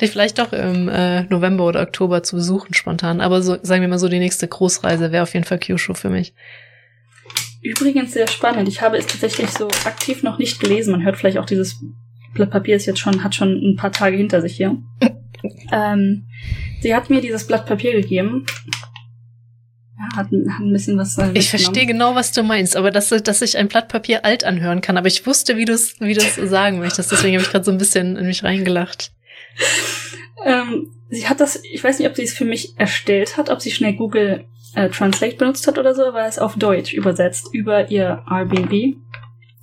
dich 0.00 0.10
vielleicht 0.10 0.38
doch 0.38 0.52
im 0.52 0.88
äh, 0.88 1.24
November 1.24 1.66
oder 1.66 1.82
Oktober 1.82 2.22
zu 2.22 2.36
besuchen 2.36 2.74
spontan. 2.74 3.20
Aber 3.20 3.42
so, 3.42 3.58
sagen 3.62 3.82
wir 3.82 3.88
mal 3.88 3.98
so, 3.98 4.08
die 4.08 4.18
nächste 4.18 4.48
Großreise 4.48 5.12
wäre 5.12 5.24
auf 5.24 5.34
jeden 5.34 5.44
Fall 5.44 5.58
Kyushu 5.58 5.94
für 5.94 6.10
mich. 6.10 6.32
Übrigens 7.62 8.12
sehr 8.12 8.26
spannend. 8.26 8.68
Ich 8.68 8.80
habe 8.80 8.96
es 8.96 9.06
tatsächlich 9.06 9.50
so 9.50 9.68
aktiv 9.84 10.22
noch 10.22 10.38
nicht 10.38 10.58
gelesen. 10.60 10.92
Man 10.92 11.04
hört 11.04 11.16
vielleicht 11.16 11.38
auch 11.38 11.46
dieses 11.46 11.80
Blatt 12.34 12.50
Papier 12.50 12.76
ist 12.76 12.86
jetzt 12.86 12.98
schon, 12.98 13.22
hat 13.22 13.34
schon 13.34 13.52
ein 13.52 13.76
paar 13.76 13.92
Tage 13.92 14.16
hinter 14.16 14.40
sich 14.40 14.56
hier. 14.56 14.76
ähm, 15.72 16.26
sie 16.80 16.94
hat 16.94 17.10
mir 17.10 17.20
dieses 17.20 17.46
Blatt 17.46 17.66
Papier 17.66 17.92
gegeben. 17.92 18.46
Hat, 20.16 20.26
hat 20.26 20.32
ein 20.32 20.72
bisschen 20.72 20.98
was. 20.98 21.16
Äh, 21.18 21.30
ich 21.34 21.50
verstehe 21.50 21.86
genau, 21.86 22.14
was 22.14 22.32
du 22.32 22.42
meinst, 22.42 22.76
aber 22.76 22.90
dass, 22.90 23.10
dass 23.10 23.42
ich 23.42 23.56
ein 23.56 23.68
Blatt 23.68 23.88
Papier 23.88 24.24
alt 24.24 24.44
anhören 24.44 24.80
kann. 24.80 24.96
Aber 24.96 25.06
ich 25.06 25.26
wusste, 25.26 25.56
wie 25.56 25.64
du 25.64 25.72
es 25.72 26.00
wie 26.00 26.14
du's 26.14 26.34
sagen 26.42 26.78
möchtest. 26.78 27.12
Deswegen 27.12 27.34
habe 27.34 27.44
ich 27.44 27.50
gerade 27.50 27.64
so 27.64 27.70
ein 27.70 27.78
bisschen 27.78 28.16
in 28.16 28.26
mich 28.26 28.42
reingelacht. 28.42 29.12
ähm, 30.44 30.90
sie 31.08 31.28
hat 31.28 31.40
das, 31.40 31.62
ich 31.62 31.82
weiß 31.82 31.98
nicht, 31.98 32.08
ob 32.08 32.16
sie 32.16 32.22
es 32.22 32.34
für 32.34 32.44
mich 32.44 32.74
erstellt 32.78 33.36
hat, 33.36 33.50
ob 33.50 33.60
sie 33.60 33.70
schnell 33.70 33.94
Google 33.94 34.44
äh, 34.74 34.88
Translate 34.88 35.36
benutzt 35.36 35.66
hat 35.66 35.78
oder 35.78 35.94
so, 35.94 36.06
aber 36.06 36.26
es 36.26 36.38
auf 36.38 36.56
Deutsch 36.56 36.92
übersetzt 36.94 37.48
über 37.52 37.90
ihr 37.90 38.24
Airbnb. 38.28 38.96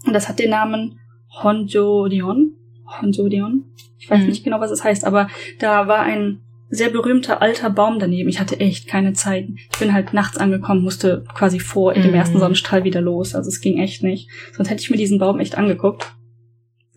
Und 0.05 0.13
das 0.13 0.29
hat 0.29 0.39
den 0.39 0.51
Namen 0.51 0.99
Honjo 1.43 2.07
Dion. 2.07 2.53
Honjo 3.01 3.27
Dion. 3.27 3.65
Ich 3.97 4.09
weiß 4.09 4.21
mhm. 4.21 4.27
nicht 4.27 4.43
genau, 4.43 4.59
was 4.59 4.71
es 4.71 4.83
heißt, 4.83 5.05
aber 5.05 5.29
da 5.59 5.87
war 5.87 5.99
ein 5.99 6.41
sehr 6.69 6.89
berühmter 6.89 7.41
alter 7.41 7.69
Baum 7.69 7.99
daneben. 7.99 8.29
Ich 8.29 8.39
hatte 8.39 8.59
echt 8.59 8.87
keine 8.87 9.13
Zeit. 9.13 9.47
Ich 9.71 9.79
bin 9.79 9.93
halt 9.93 10.13
nachts 10.13 10.37
angekommen, 10.37 10.83
musste 10.83 11.23
quasi 11.33 11.59
vor 11.59 11.95
mhm. 11.95 12.03
dem 12.03 12.13
ersten 12.13 12.39
Sonnenstrahl 12.39 12.83
wieder 12.83 13.01
los. 13.01 13.35
Also 13.35 13.49
es 13.49 13.61
ging 13.61 13.79
echt 13.79 14.03
nicht. 14.03 14.29
Sonst 14.55 14.69
hätte 14.69 14.81
ich 14.81 14.89
mir 14.89 14.97
diesen 14.97 15.19
Baum 15.19 15.39
echt 15.39 15.57
angeguckt. 15.57 16.13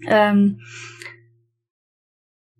Ähm 0.07 0.61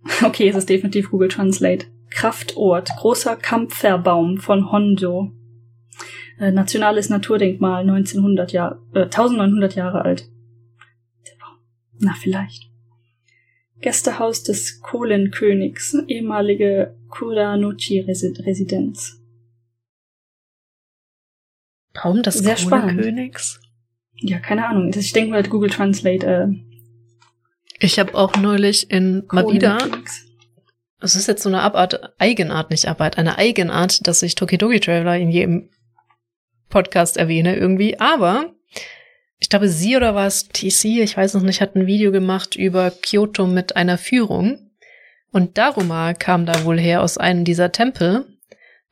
okay, 0.24 0.48
es 0.48 0.56
ist 0.56 0.70
definitiv 0.70 1.10
Google 1.10 1.28
Translate. 1.28 1.86
Kraftort, 2.10 2.90
großer 2.97 3.36
Kampferbaum 3.36 4.39
von 4.39 4.70
Honjo. 4.72 5.32
Äh, 6.39 6.51
nationales 6.51 7.09
Naturdenkmal, 7.09 7.82
1900 7.82 8.52
Jahre, 8.52 8.80
äh, 8.94 9.05
1900 9.05 9.74
Jahre 9.74 10.02
alt. 10.02 10.28
Na, 11.98 12.14
vielleicht. 12.18 12.72
Gästehaus 13.82 14.44
des 14.44 14.80
Kohlenkönigs, 14.80 15.94
ehemalige 16.06 16.96
Kuranuchi-Residenz. 17.10 19.20
Warum 21.92 22.22
des 22.22 22.38
Sehr 22.38 22.54
Kohlenkönigs? 22.54 23.60
Ja, 24.14 24.38
keine 24.38 24.66
Ahnung. 24.66 24.92
Ich 24.94 25.12
denke 25.12 25.32
mal, 25.32 25.42
Google 25.42 25.70
Translate. 25.70 26.26
Äh, 26.26 26.48
ich 27.80 27.98
habe 27.98 28.14
auch 28.14 28.36
neulich 28.36 28.90
in 28.90 29.24
mal 29.30 29.52
wieder. 29.52 29.78
Es 31.00 31.16
ist 31.16 31.26
jetzt 31.26 31.42
so 31.42 31.48
eine 31.48 31.62
Abart, 31.62 32.14
Eigenart, 32.18 32.70
nicht 32.70 32.86
Abart, 32.86 33.18
eine 33.18 33.36
Eigenart, 33.36 34.06
dass 34.06 34.22
ich 34.22 34.36
Tokidoki 34.36 34.78
Traveler 34.78 35.18
in 35.18 35.30
jedem 35.30 35.68
Podcast 36.68 37.16
erwähne 37.16 37.56
irgendwie. 37.56 37.98
Aber 37.98 38.54
ich 39.43 39.48
glaube, 39.48 39.69
sie 39.69 39.97
oder 39.97 40.14
war 40.14 40.28
es 40.28 40.47
TC, 40.47 41.02
ich 41.02 41.16
weiß 41.16 41.35
noch 41.35 41.43
nicht, 41.43 41.60
hat 41.60 41.74
ein 41.74 41.89
Video 41.89 42.12
gemacht 42.12 42.55
über 42.55 42.93
Kyoto 42.93 43.44
mit 43.44 43.74
einer 43.74 43.98
Führung. 43.98 44.70
Und 45.32 45.59
Daruma 45.59 46.14
kam 46.14 46.47
da 46.47 46.64
wohl 46.64 46.78
her 46.78 47.02
aus 47.02 47.19
einem 47.19 47.44
dieser 47.44 47.73
Tempel, 47.73 48.24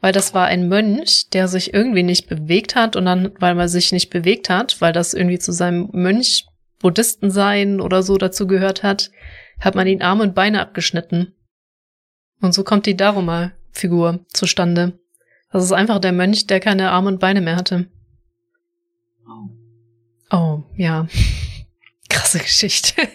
weil 0.00 0.12
das 0.12 0.34
war 0.34 0.46
ein 0.46 0.66
Mönch, 0.66 1.30
der 1.30 1.46
sich 1.46 1.72
irgendwie 1.72 2.02
nicht 2.02 2.28
bewegt 2.28 2.74
hat 2.74 2.96
und 2.96 3.04
dann, 3.04 3.30
weil 3.38 3.54
man 3.54 3.68
sich 3.68 3.92
nicht 3.92 4.10
bewegt 4.10 4.50
hat, 4.50 4.80
weil 4.80 4.92
das 4.92 5.14
irgendwie 5.14 5.38
zu 5.38 5.52
seinem 5.52 5.88
Mönch 5.92 6.46
Buddhisten 6.80 7.30
sein 7.30 7.80
oder 7.80 8.02
so 8.02 8.18
dazu 8.18 8.48
gehört 8.48 8.82
hat, 8.82 9.12
hat 9.60 9.76
man 9.76 9.86
ihn 9.86 10.02
Arme 10.02 10.24
und 10.24 10.34
Beine 10.34 10.60
abgeschnitten. 10.62 11.32
Und 12.40 12.54
so 12.54 12.64
kommt 12.64 12.86
die 12.86 12.96
Daruma-Figur 12.96 14.26
zustande. 14.32 14.98
Das 15.52 15.62
ist 15.62 15.70
einfach 15.72 16.00
der 16.00 16.10
Mönch, 16.10 16.48
der 16.48 16.58
keine 16.58 16.90
Arme 16.90 17.06
und 17.06 17.20
Beine 17.20 17.40
mehr 17.40 17.54
hatte. 17.54 17.86
Oh, 20.30 20.62
ja. 20.76 21.06
Krasse 22.08 22.38
Geschichte. 22.38 22.94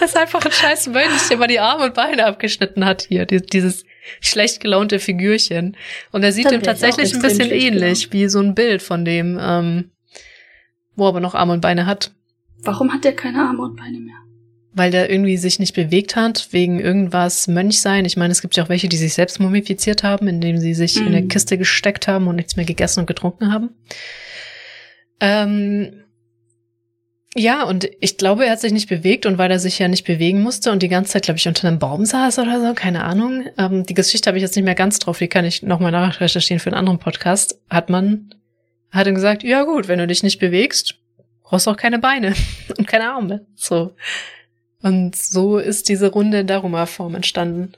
das 0.00 0.10
ist 0.10 0.16
einfach 0.16 0.44
ein 0.44 0.52
scheiß 0.52 0.88
Mönch, 0.88 1.28
der 1.28 1.36
mal 1.36 1.46
die 1.46 1.60
Arme 1.60 1.84
und 1.84 1.94
Beine 1.94 2.26
abgeschnitten 2.26 2.84
hat 2.84 3.02
hier. 3.02 3.26
Dieses 3.26 3.84
schlecht 4.20 4.60
gelaunte 4.60 4.98
Figürchen. 4.98 5.76
Und 6.12 6.22
er 6.22 6.32
sieht 6.32 6.50
ihm 6.52 6.62
tatsächlich 6.62 7.14
ein 7.14 7.22
bisschen 7.22 7.50
ähnlich, 7.50 8.12
wie 8.12 8.28
so 8.28 8.40
ein 8.40 8.54
Bild 8.54 8.82
von 8.82 9.04
dem, 9.04 9.38
ähm, 9.40 9.90
wo 10.96 11.04
er 11.04 11.08
aber 11.08 11.20
noch 11.20 11.34
Arme 11.34 11.52
und 11.54 11.60
Beine 11.60 11.86
hat. 11.86 12.12
Warum 12.62 12.92
hat 12.92 13.04
er 13.04 13.12
keine 13.12 13.40
Arme 13.40 13.62
und 13.62 13.76
Beine 13.76 13.98
mehr? 13.98 14.24
weil 14.74 14.90
der 14.90 15.08
irgendwie 15.08 15.36
sich 15.36 15.58
nicht 15.58 15.74
bewegt 15.74 16.16
hat, 16.16 16.48
wegen 16.50 16.80
irgendwas 16.80 17.46
Mönchsein. 17.46 18.04
Ich 18.04 18.16
meine, 18.16 18.32
es 18.32 18.42
gibt 18.42 18.56
ja 18.56 18.64
auch 18.64 18.68
welche, 18.68 18.88
die 18.88 18.96
sich 18.96 19.14
selbst 19.14 19.38
mumifiziert 19.40 20.02
haben, 20.02 20.26
indem 20.26 20.58
sie 20.58 20.74
sich 20.74 20.96
mhm. 20.96 21.06
in 21.06 21.14
eine. 21.14 21.28
Kiste 21.28 21.56
gesteckt 21.56 22.08
haben 22.08 22.26
und 22.26 22.36
nichts 22.36 22.56
mehr 22.56 22.66
gegessen 22.66 23.00
und 23.00 23.06
getrunken 23.06 23.52
haben. 23.52 23.70
Ähm, 25.20 26.04
ja, 27.36 27.64
und 27.64 27.88
ich 28.00 28.16
glaube, 28.16 28.46
er 28.46 28.52
hat 28.52 28.60
sich 28.60 28.72
nicht 28.72 28.88
bewegt 28.88 29.26
und 29.26 29.38
weil 29.38 29.50
er 29.50 29.58
sich 29.58 29.78
ja 29.80 29.88
nicht 29.88 30.04
bewegen 30.04 30.40
musste 30.40 30.70
und 30.70 30.82
die 30.82 30.88
ganze 30.88 31.12
Zeit, 31.12 31.24
glaube 31.24 31.38
ich, 31.38 31.48
unter 31.48 31.66
einem 31.66 31.80
Baum 31.80 32.04
saß 32.04 32.38
oder 32.38 32.60
so, 32.60 32.74
keine 32.74 33.02
Ahnung. 33.02 33.46
Ähm, 33.58 33.84
die 33.84 33.94
Geschichte 33.94 34.28
habe 34.28 34.38
ich 34.38 34.42
jetzt 34.42 34.54
nicht 34.54 34.64
mehr 34.64 34.76
ganz 34.76 35.00
drauf, 35.00 35.18
die 35.18 35.26
kann 35.26 35.44
ich 35.44 35.62
nochmal 35.62 35.90
nachrecherchieren 35.90 36.60
für 36.60 36.70
einen 36.70 36.78
anderen 36.78 37.00
Podcast. 37.00 37.60
Hat 37.68 37.90
man, 37.90 38.32
hat 38.90 39.08
er 39.08 39.12
gesagt, 39.12 39.42
ja 39.42 39.64
gut, 39.64 39.88
wenn 39.88 39.98
du 39.98 40.06
dich 40.06 40.22
nicht 40.22 40.38
bewegst, 40.38 40.94
brauchst 41.42 41.66
du 41.66 41.72
auch 41.72 41.76
keine 41.76 41.98
Beine 41.98 42.34
und 42.78 42.86
keine 42.86 43.10
Arme. 43.10 43.46
So. 43.56 43.96
Und 44.80 45.16
so 45.16 45.58
ist 45.58 45.88
diese 45.88 46.12
runde 46.12 46.44
Daruma-Form 46.44 47.16
entstanden. 47.16 47.72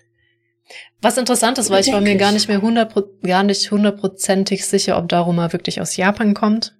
Was 1.01 1.17
interessant 1.17 1.57
ist, 1.57 1.71
weil 1.71 1.81
ich 1.81 1.93
war 1.93 2.01
mir 2.01 2.17
gar 2.17 2.33
nicht 2.33 2.49
mehr 2.49 2.61
hundert, 2.61 2.93
gar 3.23 3.43
nicht 3.43 3.71
hundertprozentig 3.71 4.67
sicher, 4.67 4.99
ob 4.99 5.09
Daruma 5.09 5.53
wirklich 5.53 5.81
aus 5.81 5.97
Japan 5.97 6.35
kommt. 6.35 6.77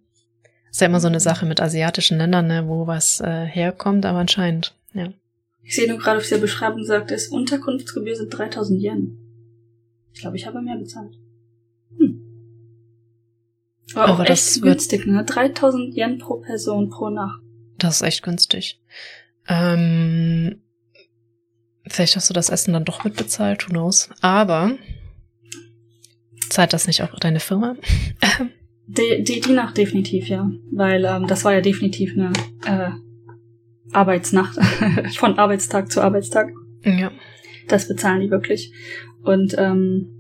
Ist 0.77 0.83
ja 0.83 0.89
immer 0.89 1.01
so 1.01 1.09
eine 1.09 1.21
Sache 1.21 1.47
mit 1.47 1.59
asiatischen 1.59 2.19
Ländern, 2.19 2.49
ne, 2.49 2.69
wo 2.69 2.87
was 2.87 3.23
äh, 3.23 3.47
herkommt, 3.47 4.05
aber 4.05 4.19
anscheinend, 4.19 4.75
ja. 4.93 5.09
Ich 5.63 5.75
sehe 5.75 5.89
nur 5.89 5.97
gerade 5.97 6.19
auf 6.19 6.29
der 6.29 6.37
Beschreibung 6.37 6.85
sagt 6.85 7.11
es, 7.13 7.29
Unterkunftsgebühr 7.29 8.15
sind 8.15 8.29
3000 8.29 8.83
Yen. 8.83 9.17
Ich 10.13 10.21
glaube, 10.21 10.37
ich 10.37 10.47
habe 10.47 10.61
mehr 10.61 10.77
bezahlt. 10.77 11.15
Hm. 11.99 12.21
Aber, 13.95 14.05
aber 14.05 14.23
auch 14.25 14.29
echt 14.29 14.61
günstig, 14.61 15.07
ne? 15.07 15.25
3000 15.25 15.97
Yen 15.97 16.19
pro 16.19 16.41
Person 16.41 16.91
pro 16.91 17.09
Nacht. 17.09 17.41
Das 17.79 17.95
ist 17.95 18.03
echt 18.03 18.23
günstig. 18.23 18.79
Ähm, 19.49 20.61
vielleicht 21.87 22.17
hast 22.17 22.29
du 22.29 22.35
das 22.35 22.51
Essen 22.51 22.75
dann 22.75 22.85
doch 22.85 23.03
mitbezahlt, 23.03 23.67
who 23.67 23.71
knows. 23.71 24.11
Aber 24.21 24.73
zahlt 26.51 26.75
das 26.75 26.87
nicht 26.87 27.03
auch 27.03 27.19
deine 27.19 27.41
Firma? 27.41 27.77
die, 28.87 29.23
die, 29.23 29.41
die 29.41 29.53
Nacht 29.53 29.77
definitiv, 29.77 30.29
ja. 30.29 30.51
Weil 30.71 31.05
ähm, 31.05 31.27
das 31.27 31.45
war 31.45 31.53
ja 31.53 31.61
definitiv 31.61 32.15
eine 32.17 32.33
äh, 32.65 32.91
Arbeitsnacht. 33.93 34.59
Von 35.17 35.39
Arbeitstag 35.39 35.91
zu 35.91 36.01
Arbeitstag. 36.01 36.53
Ja. 36.85 37.11
Das 37.69 37.89
bezahlen 37.89 38.21
die 38.21 38.31
wirklich. 38.31 38.73
Und 39.23 39.57
ähm, 39.59 40.13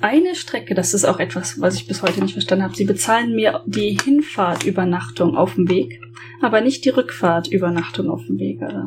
eine 0.00 0.34
Strecke, 0.34 0.74
das 0.74 0.94
ist 0.94 1.04
auch 1.04 1.18
etwas, 1.18 1.60
was 1.60 1.74
ich 1.74 1.86
bis 1.86 2.02
heute 2.02 2.20
nicht 2.22 2.32
verstanden 2.32 2.64
habe. 2.64 2.76
Sie 2.76 2.84
bezahlen 2.84 3.34
mir 3.34 3.62
die 3.66 3.98
Hinfahrtübernachtung 4.02 5.36
auf 5.36 5.54
dem 5.54 5.68
Weg, 5.68 6.00
aber 6.40 6.60
nicht 6.60 6.84
die 6.84 6.90
Rückfahrtübernachtung 6.90 8.10
auf 8.10 8.24
dem 8.26 8.38
Weg. 8.38 8.62
Also. 8.62 8.78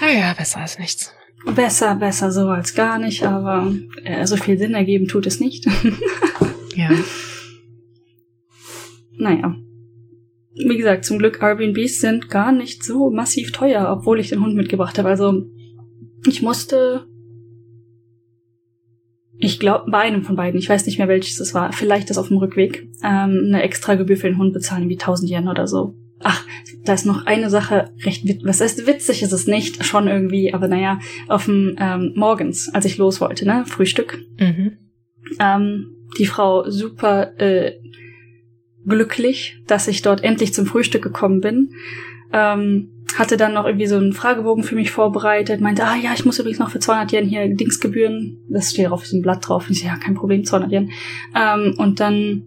Naja, 0.00 0.34
besser 0.34 0.60
als 0.60 0.78
nichts. 0.78 1.14
Besser, 1.54 1.94
besser 1.96 2.30
so 2.30 2.48
als 2.48 2.74
gar 2.74 2.98
nicht, 2.98 3.24
aber 3.24 3.74
äh, 4.04 4.26
so 4.26 4.36
viel 4.36 4.58
Sinn 4.58 4.74
ergeben 4.74 5.08
tut 5.08 5.26
es 5.26 5.40
nicht. 5.40 5.66
ja. 6.74 6.90
Naja. 9.16 9.56
Wie 10.54 10.76
gesagt, 10.76 11.04
zum 11.04 11.18
Glück 11.18 11.40
Airbnbs 11.42 12.00
sind 12.00 12.28
gar 12.28 12.52
nicht 12.52 12.84
so 12.84 13.10
massiv 13.10 13.52
teuer, 13.52 13.88
obwohl 13.90 14.20
ich 14.20 14.28
den 14.28 14.42
Hund 14.42 14.54
mitgebracht 14.54 14.98
habe. 14.98 15.08
Also 15.08 15.46
ich 16.26 16.42
musste 16.42 17.06
ich 19.44 19.58
glaube, 19.58 19.90
bei 19.90 19.98
einem 19.98 20.22
von 20.22 20.36
beiden, 20.36 20.60
ich 20.60 20.68
weiß 20.68 20.86
nicht 20.86 20.98
mehr 20.98 21.08
welches 21.08 21.40
es 21.40 21.52
war, 21.52 21.72
vielleicht 21.72 22.10
das 22.10 22.18
auf 22.18 22.28
dem 22.28 22.36
Rückweg, 22.36 22.88
ähm, 23.02 23.46
eine 23.48 23.62
extra 23.62 23.96
Gebühr 23.96 24.16
für 24.16 24.28
den 24.28 24.38
Hund 24.38 24.52
bezahlen, 24.52 24.88
wie 24.88 24.94
1000 24.94 25.30
Yen 25.32 25.48
oder 25.48 25.66
so. 25.66 25.96
Ach, 26.20 26.46
da 26.84 26.94
ist 26.94 27.06
noch 27.06 27.26
eine 27.26 27.50
Sache 27.50 27.90
recht 28.04 28.22
witzig. 28.22 28.44
Was 28.44 28.60
heißt 28.60 28.86
witzig 28.86 29.24
ist 29.24 29.32
es 29.32 29.48
nicht, 29.48 29.84
schon 29.84 30.06
irgendwie, 30.06 30.54
aber 30.54 30.68
naja, 30.68 31.00
auf 31.26 31.46
dem 31.46 31.74
ähm, 31.80 32.12
morgens, 32.14 32.72
als 32.72 32.84
ich 32.84 32.98
los 32.98 33.20
wollte, 33.20 33.44
ne, 33.44 33.64
Frühstück. 33.66 34.24
Mhm. 34.38 34.78
Ähm, 35.40 35.96
die 36.18 36.26
Frau 36.26 36.68
super 36.68 37.38
äh, 37.40 37.78
glücklich, 38.86 39.58
dass 39.66 39.88
ich 39.88 40.02
dort 40.02 40.24
endlich 40.24 40.54
zum 40.54 40.66
Frühstück 40.66 41.02
gekommen 41.02 41.40
bin. 41.40 41.70
Ähm, 42.32 42.88
hatte 43.18 43.36
dann 43.36 43.52
noch 43.52 43.66
irgendwie 43.66 43.86
so 43.86 43.96
einen 43.96 44.12
Fragebogen 44.12 44.64
für 44.64 44.74
mich 44.74 44.90
vorbereitet, 44.90 45.60
meinte, 45.60 45.84
ah 45.84 45.96
ja, 45.96 46.12
ich 46.14 46.24
muss 46.24 46.38
übrigens 46.38 46.58
noch 46.58 46.70
für 46.70 46.78
200 46.78 47.12
Yen 47.12 47.28
hier 47.28 47.46
Dingsgebühren, 47.46 48.38
das 48.48 48.70
steht 48.70 48.90
auf 48.90 49.02
diesem 49.02 49.20
Blatt 49.20 49.46
drauf, 49.46 49.68
ich 49.68 49.80
so, 49.80 49.86
ja, 49.86 49.96
kein 49.96 50.14
Problem, 50.14 50.44
200 50.44 50.72
Yen. 50.72 50.90
Ähm, 51.36 51.74
und 51.76 52.00
dann, 52.00 52.44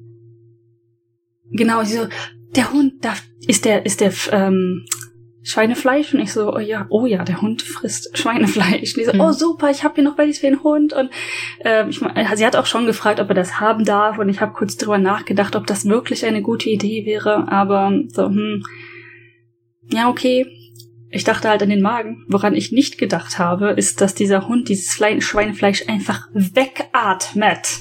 genau, 1.52 1.84
sie 1.84 1.98
so, 1.98 2.08
der 2.56 2.72
Hund, 2.74 3.06
darf, 3.06 3.24
ist 3.48 3.66
der, 3.66 3.86
ist 3.86 4.02
der, 4.02 4.12
ähm, 4.32 4.86
Schweinefleisch 5.48 6.12
und 6.12 6.22
ich 6.22 6.34
so, 6.34 6.52
oh 6.56 6.60
ja, 6.60 6.88
oh 6.90 7.06
ja, 7.06 7.24
der 7.24 7.40
Hund 7.40 7.62
frisst 7.62 8.18
Schweinefleisch. 8.18 8.96
Und 8.96 8.98
die 8.98 9.06
so, 9.06 9.14
mhm. 9.14 9.22
oh 9.22 9.32
super, 9.32 9.70
ich 9.70 9.84
habe 9.84 9.94
hier 9.94 10.04
noch 10.04 10.18
welches 10.18 10.40
für 10.40 10.48
den 10.48 10.64
Hund 10.64 10.92
und 10.92 11.12
äh, 11.64 11.88
ich, 11.88 12.00
sie 12.00 12.46
hat 12.46 12.56
auch 12.56 12.66
schon 12.66 12.88
gefragt, 12.88 13.20
ob 13.20 13.30
er 13.30 13.36
das 13.36 13.60
haben 13.60 13.86
darf 13.86 14.18
und 14.18 14.28
ich 14.28 14.42
habe 14.42 14.54
kurz 14.54 14.76
drüber 14.76 14.98
nachgedacht, 14.98 15.56
ob 15.56 15.68
das 15.68 15.86
wirklich 15.86 16.26
eine 16.26 16.42
gute 16.42 16.72
Idee 16.72 17.06
wäre, 17.06 17.48
aber 17.52 17.94
so, 18.08 18.26
hm, 18.26 18.64
ja 19.92 20.10
okay. 20.10 20.48
Ich 21.12 21.24
dachte 21.24 21.48
halt 21.48 21.62
an 21.62 21.70
den 21.70 21.82
Magen. 21.82 22.26
Woran 22.28 22.56
ich 22.56 22.74
nicht 22.74 22.98
gedacht 22.98 23.40
habe, 23.40 23.70
ist, 23.70 24.02
dass 24.02 24.16
dieser 24.16 24.50
Hund 24.50 24.68
dieses 24.68 24.96
Fle 24.96 25.22
Schweinefleisch 25.22 25.88
einfach 25.88 26.28
wegatmet 26.34 27.80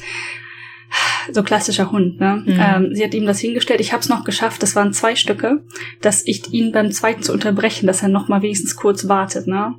so 1.33 1.43
klassischer 1.43 1.91
Hund, 1.91 2.21
ne? 2.21 2.43
Mhm. 2.45 2.59
Ähm, 2.59 2.95
sie 2.95 3.05
hat 3.05 3.15
ihm 3.15 3.27
das 3.27 3.41
hingestellt. 3.41 3.81
Ich 3.81 3.93
habe 3.93 4.03
es 4.03 4.09
noch 4.09 4.25
geschafft. 4.25 4.63
Das 4.63 4.77
waren 4.77 4.93
zwei 4.93 5.17
Stücke, 5.17 5.65
dass 6.01 6.27
ich 6.27 6.53
ihn 6.53 6.73
beim 6.73 6.91
zweiten 6.93 7.23
zu 7.23 7.33
unterbrechen, 7.33 7.87
dass 7.87 8.03
er 8.03 8.09
noch 8.09 8.29
mal 8.29 8.43
wenigstens 8.43 8.77
kurz 8.77 9.09
wartet, 9.09 9.47
ne? 9.47 9.75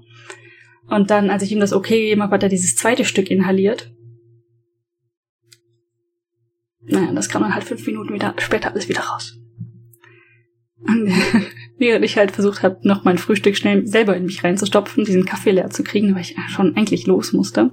Und 0.88 1.10
dann, 1.10 1.30
als 1.30 1.44
ich 1.44 1.52
ihm 1.52 1.60
das 1.60 1.74
okay 1.74 2.02
gegeben 2.02 2.22
habe, 2.22 2.36
hat 2.36 2.44
er 2.44 2.50
dieses 2.50 2.76
zweite 2.76 3.06
Stück 3.06 3.32
inhaliert. 3.32 3.92
Naja, 6.82 7.12
das 7.14 7.30
kam 7.30 7.42
dann 7.42 7.56
halt 7.56 7.64
fünf 7.64 7.86
Minuten 7.88 8.14
wieder 8.14 8.36
später 8.38 8.72
alles 8.72 8.88
wieder 8.88 9.02
raus. 9.02 9.40
Während 11.78 12.06
ich 12.06 12.18
halt 12.18 12.32
versucht 12.32 12.64
habe, 12.64 12.78
noch 12.84 13.04
mein 13.04 13.18
Frühstück 13.18 13.58
schnell 13.58 13.86
selber 13.86 14.16
in 14.16 14.26
mich 14.26 14.44
reinzustopfen, 14.44 15.04
diesen 15.04 15.26
Kaffee 15.26 15.52
leer 15.52 15.70
zu 15.70 15.84
kriegen, 15.84 16.16
weil 16.16 16.22
ich 16.22 16.36
schon 16.50 16.76
eigentlich 16.78 17.06
los 17.06 17.34
musste. 17.34 17.72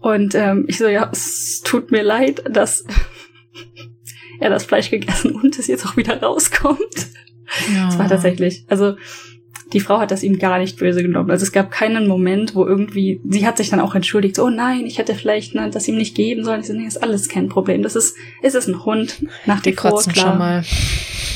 Und 0.00 0.34
ähm, 0.34 0.64
ich 0.68 0.78
so, 0.78 0.88
ja, 0.88 1.08
es 1.12 1.60
tut 1.62 1.90
mir 1.90 2.02
leid, 2.02 2.42
dass 2.48 2.84
er 4.40 4.50
das 4.50 4.64
Fleisch 4.64 4.90
gegessen 4.90 5.32
und 5.34 5.58
es 5.58 5.66
jetzt 5.66 5.86
auch 5.86 5.96
wieder 5.96 6.20
rauskommt. 6.22 7.08
Ja. 7.74 7.86
Das 7.86 7.98
war 7.98 8.08
tatsächlich, 8.08 8.64
also 8.68 8.96
die 9.72 9.80
Frau 9.80 9.98
hat 10.00 10.10
das 10.10 10.22
ihm 10.22 10.38
gar 10.38 10.58
nicht 10.58 10.78
böse 10.78 11.02
genommen. 11.02 11.30
Also 11.30 11.44
es 11.44 11.52
gab 11.52 11.70
keinen 11.70 12.08
Moment, 12.08 12.54
wo 12.54 12.66
irgendwie, 12.66 13.20
sie 13.28 13.46
hat 13.46 13.56
sich 13.56 13.70
dann 13.70 13.80
auch 13.80 13.94
entschuldigt, 13.94 14.36
so, 14.36 14.44
oh 14.44 14.50
nein, 14.50 14.86
ich 14.86 14.98
hätte 14.98 15.14
vielleicht 15.14 15.54
ne, 15.54 15.70
das 15.70 15.86
ihm 15.86 15.96
nicht 15.96 16.14
geben 16.14 16.44
sollen. 16.44 16.60
Ich 16.60 16.66
so, 16.66 16.72
nee, 16.72 16.86
ist 16.86 17.02
alles 17.02 17.28
kein 17.28 17.48
Problem. 17.48 17.82
Das 17.82 17.96
ist, 17.96 18.16
ist 18.42 18.54
es 18.54 18.66
ein 18.66 18.84
Hund 18.84 19.24
nach 19.46 19.60
dem 19.60 19.76
klar. 19.76 20.02
Schon 20.02 20.38
mal. 20.38 20.64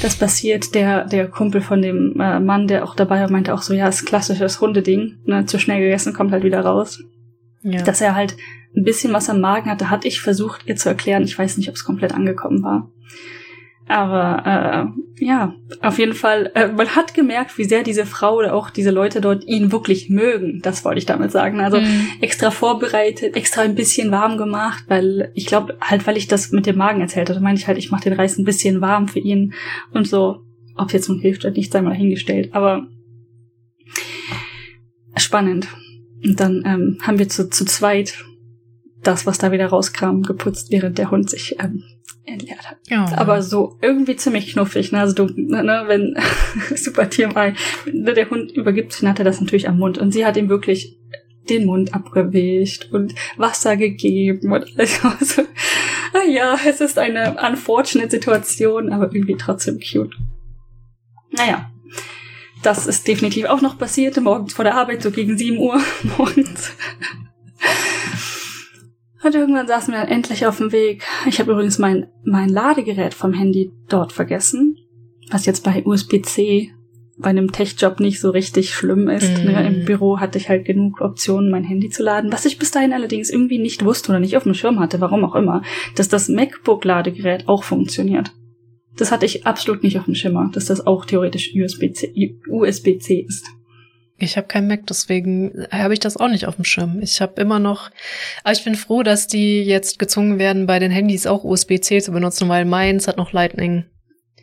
Das 0.02 0.16
passiert. 0.16 0.74
Der, 0.74 1.04
der 1.06 1.28
Kumpel 1.28 1.60
von 1.60 1.80
dem 1.80 2.20
äh, 2.20 2.40
Mann, 2.40 2.66
der 2.66 2.84
auch 2.84 2.94
dabei 2.94 3.20
war, 3.20 3.30
meinte 3.30 3.54
auch 3.54 3.62
so, 3.62 3.72
ja, 3.72 3.88
ist 3.88 4.06
klassisches 4.06 4.60
Hundeding. 4.60 5.18
Ne, 5.24 5.46
zu 5.46 5.58
schnell 5.58 5.80
gegessen, 5.80 6.12
kommt 6.12 6.32
halt 6.32 6.44
wieder 6.44 6.60
raus. 6.60 7.02
Ja. 7.62 7.82
Dass 7.82 8.00
er 8.00 8.14
halt 8.14 8.36
ein 8.76 8.84
bisschen 8.84 9.12
was 9.12 9.30
am 9.30 9.40
Magen 9.40 9.70
hatte, 9.70 9.90
hatte 9.90 10.08
ich 10.08 10.20
versucht, 10.20 10.62
ihr 10.66 10.76
zu 10.76 10.88
erklären. 10.88 11.22
Ich 11.22 11.38
weiß 11.38 11.56
nicht, 11.56 11.68
ob 11.68 11.76
es 11.76 11.84
komplett 11.84 12.12
angekommen 12.12 12.62
war. 12.62 12.90
Aber 13.86 14.94
äh, 15.18 15.24
ja, 15.24 15.54
auf 15.82 15.98
jeden 15.98 16.14
Fall, 16.14 16.50
äh, 16.54 16.68
man 16.68 16.96
hat 16.96 17.12
gemerkt, 17.12 17.58
wie 17.58 17.64
sehr 17.64 17.82
diese 17.82 18.06
Frau 18.06 18.36
oder 18.36 18.54
auch 18.54 18.70
diese 18.70 18.90
Leute 18.90 19.20
dort 19.20 19.44
ihn 19.46 19.72
wirklich 19.72 20.08
mögen. 20.08 20.60
Das 20.62 20.84
wollte 20.84 20.98
ich 20.98 21.06
damit 21.06 21.32
sagen. 21.32 21.60
Also 21.60 21.80
mhm. 21.80 22.08
extra 22.20 22.50
vorbereitet, 22.50 23.36
extra 23.36 23.60
ein 23.60 23.74
bisschen 23.74 24.10
warm 24.10 24.38
gemacht, 24.38 24.84
weil 24.88 25.30
ich 25.34 25.46
glaube 25.46 25.76
halt, 25.82 26.06
weil 26.06 26.16
ich 26.16 26.28
das 26.28 26.50
mit 26.50 26.64
dem 26.64 26.78
Magen 26.78 27.02
erzählt 27.02 27.28
hatte, 27.28 27.40
meine 27.40 27.58
ich 27.58 27.66
halt, 27.66 27.76
ich 27.76 27.90
mache 27.90 28.04
den 28.04 28.14
Reis 28.14 28.38
ein 28.38 28.44
bisschen 28.44 28.80
warm 28.80 29.06
für 29.06 29.20
ihn 29.20 29.52
und 29.92 30.08
so. 30.08 30.40
Ob 30.76 30.92
jetzt 30.92 31.08
nun 31.08 31.20
hilft 31.20 31.44
oder 31.44 31.54
nicht, 31.54 31.70
sei 31.72 31.82
mal 31.82 31.94
hingestellt. 31.94 32.54
Aber 32.54 32.86
spannend. 35.16 35.68
Und 36.24 36.40
dann 36.40 36.62
ähm, 36.64 36.98
haben 37.02 37.18
wir 37.18 37.28
zu, 37.28 37.50
zu 37.50 37.64
zweit 37.66 38.24
das, 39.02 39.26
was 39.26 39.38
da 39.38 39.52
wieder 39.52 39.66
rauskam, 39.66 40.22
geputzt, 40.22 40.72
während 40.72 40.96
der 40.96 41.10
Hund 41.10 41.28
sich 41.28 41.56
ähm, 41.60 41.84
entleert 42.26 42.70
hat. 42.70 42.78
Ja. 42.88 43.06
Aber 43.16 43.42
so 43.42 43.78
irgendwie 43.82 44.16
ziemlich 44.16 44.52
knuffig, 44.52 44.92
ne? 44.92 45.00
Also 45.00 45.14
du, 45.14 45.26
ne, 45.34 45.62
ne 45.62 45.84
wenn 45.86 46.16
super 46.76 47.08
TMI, 47.08 47.54
wenn 47.84 48.14
der 48.14 48.30
Hund 48.30 48.52
übergibt, 48.52 49.00
dann 49.00 49.10
hat 49.10 49.18
er 49.18 49.24
das 49.24 49.40
natürlich 49.40 49.68
am 49.68 49.78
Mund 49.78 49.98
und 49.98 50.12
sie 50.12 50.24
hat 50.24 50.36
ihm 50.36 50.48
wirklich 50.48 50.98
den 51.48 51.66
Mund 51.66 51.94
abgewischt 51.94 52.88
und 52.90 53.14
Wasser 53.36 53.76
gegeben 53.76 54.52
und 54.52 54.64
alles. 54.74 55.00
Also, 55.20 55.42
ah 56.14 56.28
ja, 56.28 56.56
es 56.66 56.80
ist 56.80 56.98
eine 56.98 57.36
unfortunate 57.46 58.10
Situation, 58.10 58.92
aber 58.92 59.12
irgendwie 59.12 59.36
trotzdem 59.36 59.78
cute. 59.80 60.14
Naja, 61.32 61.70
das 62.62 62.86
ist 62.86 63.06
definitiv 63.06 63.46
auch 63.46 63.60
noch 63.60 63.78
passiert, 63.78 64.18
morgens 64.20 64.54
vor 64.54 64.64
der 64.64 64.74
Arbeit, 64.74 65.02
so 65.02 65.10
gegen 65.10 65.36
7 65.36 65.58
Uhr 65.58 65.80
morgens. 66.16 66.72
Und 69.24 69.34
irgendwann 69.34 69.66
saßen 69.66 69.92
wir 69.92 70.00
dann 70.00 70.08
endlich 70.08 70.46
auf 70.46 70.58
dem 70.58 70.70
Weg. 70.70 71.02
Ich 71.26 71.40
habe 71.40 71.52
übrigens 71.52 71.78
mein, 71.78 72.08
mein 72.24 72.50
Ladegerät 72.50 73.14
vom 73.14 73.32
Handy 73.32 73.72
dort 73.88 74.12
vergessen, 74.12 74.76
was 75.30 75.46
jetzt 75.46 75.64
bei 75.64 75.82
USB-C 75.84 76.70
bei 77.16 77.30
einem 77.30 77.52
Tech-Job 77.52 78.00
nicht 78.00 78.20
so 78.20 78.30
richtig 78.30 78.74
schlimm 78.74 79.08
ist. 79.08 79.30
Mm. 79.38 79.46
Ne? 79.46 79.66
Im. 79.66 79.84
Büro 79.84 80.18
hatte 80.18 80.36
ich 80.36 80.48
halt 80.48 80.64
genug 80.64 81.00
Optionen, 81.00 81.50
mein 81.50 81.64
Handy 81.64 81.88
zu 81.88 82.02
laden, 82.02 82.32
was 82.32 82.44
ich 82.44 82.58
bis 82.58 82.70
dahin 82.70 82.92
allerdings 82.92 83.30
irgendwie 83.30 83.58
nicht 83.58 83.84
wusste 83.84 84.10
oder 84.10 84.20
nicht 84.20 84.36
auf 84.36 84.42
dem 84.42 84.54
Schirm 84.54 84.80
hatte, 84.80 85.00
warum 85.00 85.24
auch 85.24 85.34
immer, 85.34 85.62
dass 85.94 86.08
das 86.08 86.28
MacBook-Ladegerät 86.28 87.48
auch 87.48 87.62
funktioniert. 87.62 88.32
Das 88.96 89.10
hatte 89.10 89.26
ich 89.26 89.46
absolut 89.46 89.82
nicht 89.82 89.98
auf 89.98 90.04
dem 90.04 90.14
Schimmer, 90.14 90.50
dass 90.52 90.66
das 90.66 90.86
auch 90.86 91.04
theoretisch 91.04 91.52
USB-C 91.54 92.40
USB 92.48 92.88
ist. 93.26 93.46
Ich 94.24 94.36
habe 94.36 94.46
kein 94.46 94.66
Mac, 94.66 94.86
deswegen 94.86 95.66
habe 95.70 95.94
ich 95.94 96.00
das 96.00 96.16
auch 96.16 96.28
nicht 96.28 96.46
auf 96.46 96.56
dem 96.56 96.64
Schirm. 96.64 97.00
Ich 97.00 97.20
habe 97.20 97.40
immer 97.40 97.58
noch, 97.58 97.90
aber 98.42 98.52
ich 98.52 98.64
bin 98.64 98.74
froh, 98.74 99.02
dass 99.02 99.26
die 99.26 99.62
jetzt 99.62 99.98
gezwungen 99.98 100.38
werden, 100.38 100.66
bei 100.66 100.78
den 100.78 100.90
Handys 100.90 101.26
auch 101.26 101.44
USB-C 101.44 102.00
zu 102.00 102.12
benutzen, 102.12 102.48
weil 102.48 102.64
meins 102.64 103.06
hat 103.06 103.16
noch 103.16 103.32
Lightning. 103.32 103.84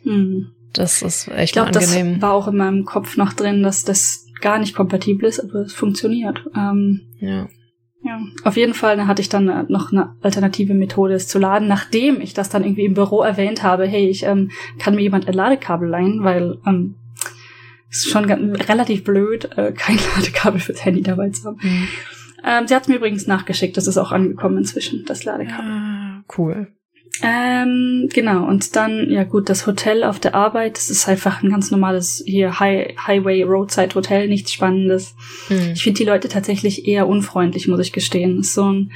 Hm. 0.02 0.52
Das 0.72 1.02
ist 1.02 1.28
echt 1.28 1.50
ich 1.50 1.52
glaub, 1.52 1.66
angenehm. 1.66 2.14
Das 2.14 2.22
war 2.22 2.32
auch 2.32 2.48
in 2.48 2.56
meinem 2.56 2.84
Kopf 2.84 3.16
noch 3.16 3.32
drin, 3.34 3.62
dass 3.62 3.84
das 3.84 4.26
gar 4.40 4.58
nicht 4.58 4.74
kompatibel 4.74 5.28
ist, 5.28 5.40
aber 5.40 5.60
es 5.60 5.74
funktioniert. 5.74 6.44
Ähm, 6.56 7.02
ja. 7.18 7.48
Ja, 8.04 8.18
auf 8.42 8.56
jeden 8.56 8.74
Fall 8.74 8.96
da 8.96 9.06
hatte 9.06 9.22
ich 9.22 9.28
dann 9.28 9.48
äh, 9.48 9.64
noch 9.68 9.92
eine 9.92 10.16
alternative 10.22 10.74
Methode, 10.74 11.14
es 11.14 11.28
zu 11.28 11.38
laden, 11.38 11.68
nachdem 11.68 12.20
ich 12.20 12.34
das 12.34 12.48
dann 12.48 12.64
irgendwie 12.64 12.84
im 12.84 12.94
Büro 12.94 13.22
erwähnt 13.22 13.62
habe, 13.62 13.86
hey, 13.86 14.08
ich 14.08 14.24
ähm, 14.24 14.50
kann 14.80 14.96
mir 14.96 15.02
jemand 15.02 15.28
ein 15.28 15.34
Ladekabel 15.34 15.88
leihen, 15.88 16.24
weil 16.24 16.58
ähm, 16.66 16.96
ist 17.92 18.10
schon 18.10 18.24
relativ 18.30 19.04
blöd, 19.04 19.50
äh, 19.56 19.72
kein 19.72 19.98
Ladekabel 20.16 20.60
fürs 20.60 20.84
Handy 20.84 21.02
dabei 21.02 21.30
zu 21.30 21.44
haben. 21.44 21.58
Mhm. 21.62 21.88
Ähm, 22.44 22.66
sie 22.66 22.74
hat 22.74 22.88
mir 22.88 22.96
übrigens 22.96 23.26
nachgeschickt, 23.26 23.76
das 23.76 23.86
ist 23.86 23.98
auch 23.98 24.10
angekommen 24.10 24.58
inzwischen, 24.58 25.04
das 25.04 25.24
Ladekabel. 25.24 25.70
Ah, 25.70 26.24
cool. 26.36 26.68
Ähm, 27.22 28.08
genau, 28.12 28.46
und 28.46 28.74
dann, 28.74 29.10
ja 29.10 29.24
gut, 29.24 29.48
das 29.50 29.66
Hotel 29.66 30.02
auf 30.02 30.18
der 30.18 30.34
Arbeit, 30.34 30.76
das 30.76 30.88
ist 30.88 31.06
einfach 31.08 31.42
ein 31.42 31.50
ganz 31.50 31.70
normales 31.70 32.22
hier 32.26 32.58
High, 32.58 32.96
Highway 33.06 33.42
Roadside 33.42 33.94
Hotel, 33.94 34.26
nichts 34.26 34.52
Spannendes. 34.52 35.14
Mhm. 35.50 35.72
Ich 35.74 35.82
finde 35.82 35.98
die 35.98 36.06
Leute 36.06 36.28
tatsächlich 36.28 36.88
eher 36.88 37.06
unfreundlich, 37.06 37.68
muss 37.68 37.80
ich 37.80 37.92
gestehen. 37.92 38.40
ist 38.40 38.54
so 38.54 38.72
ein, 38.72 38.92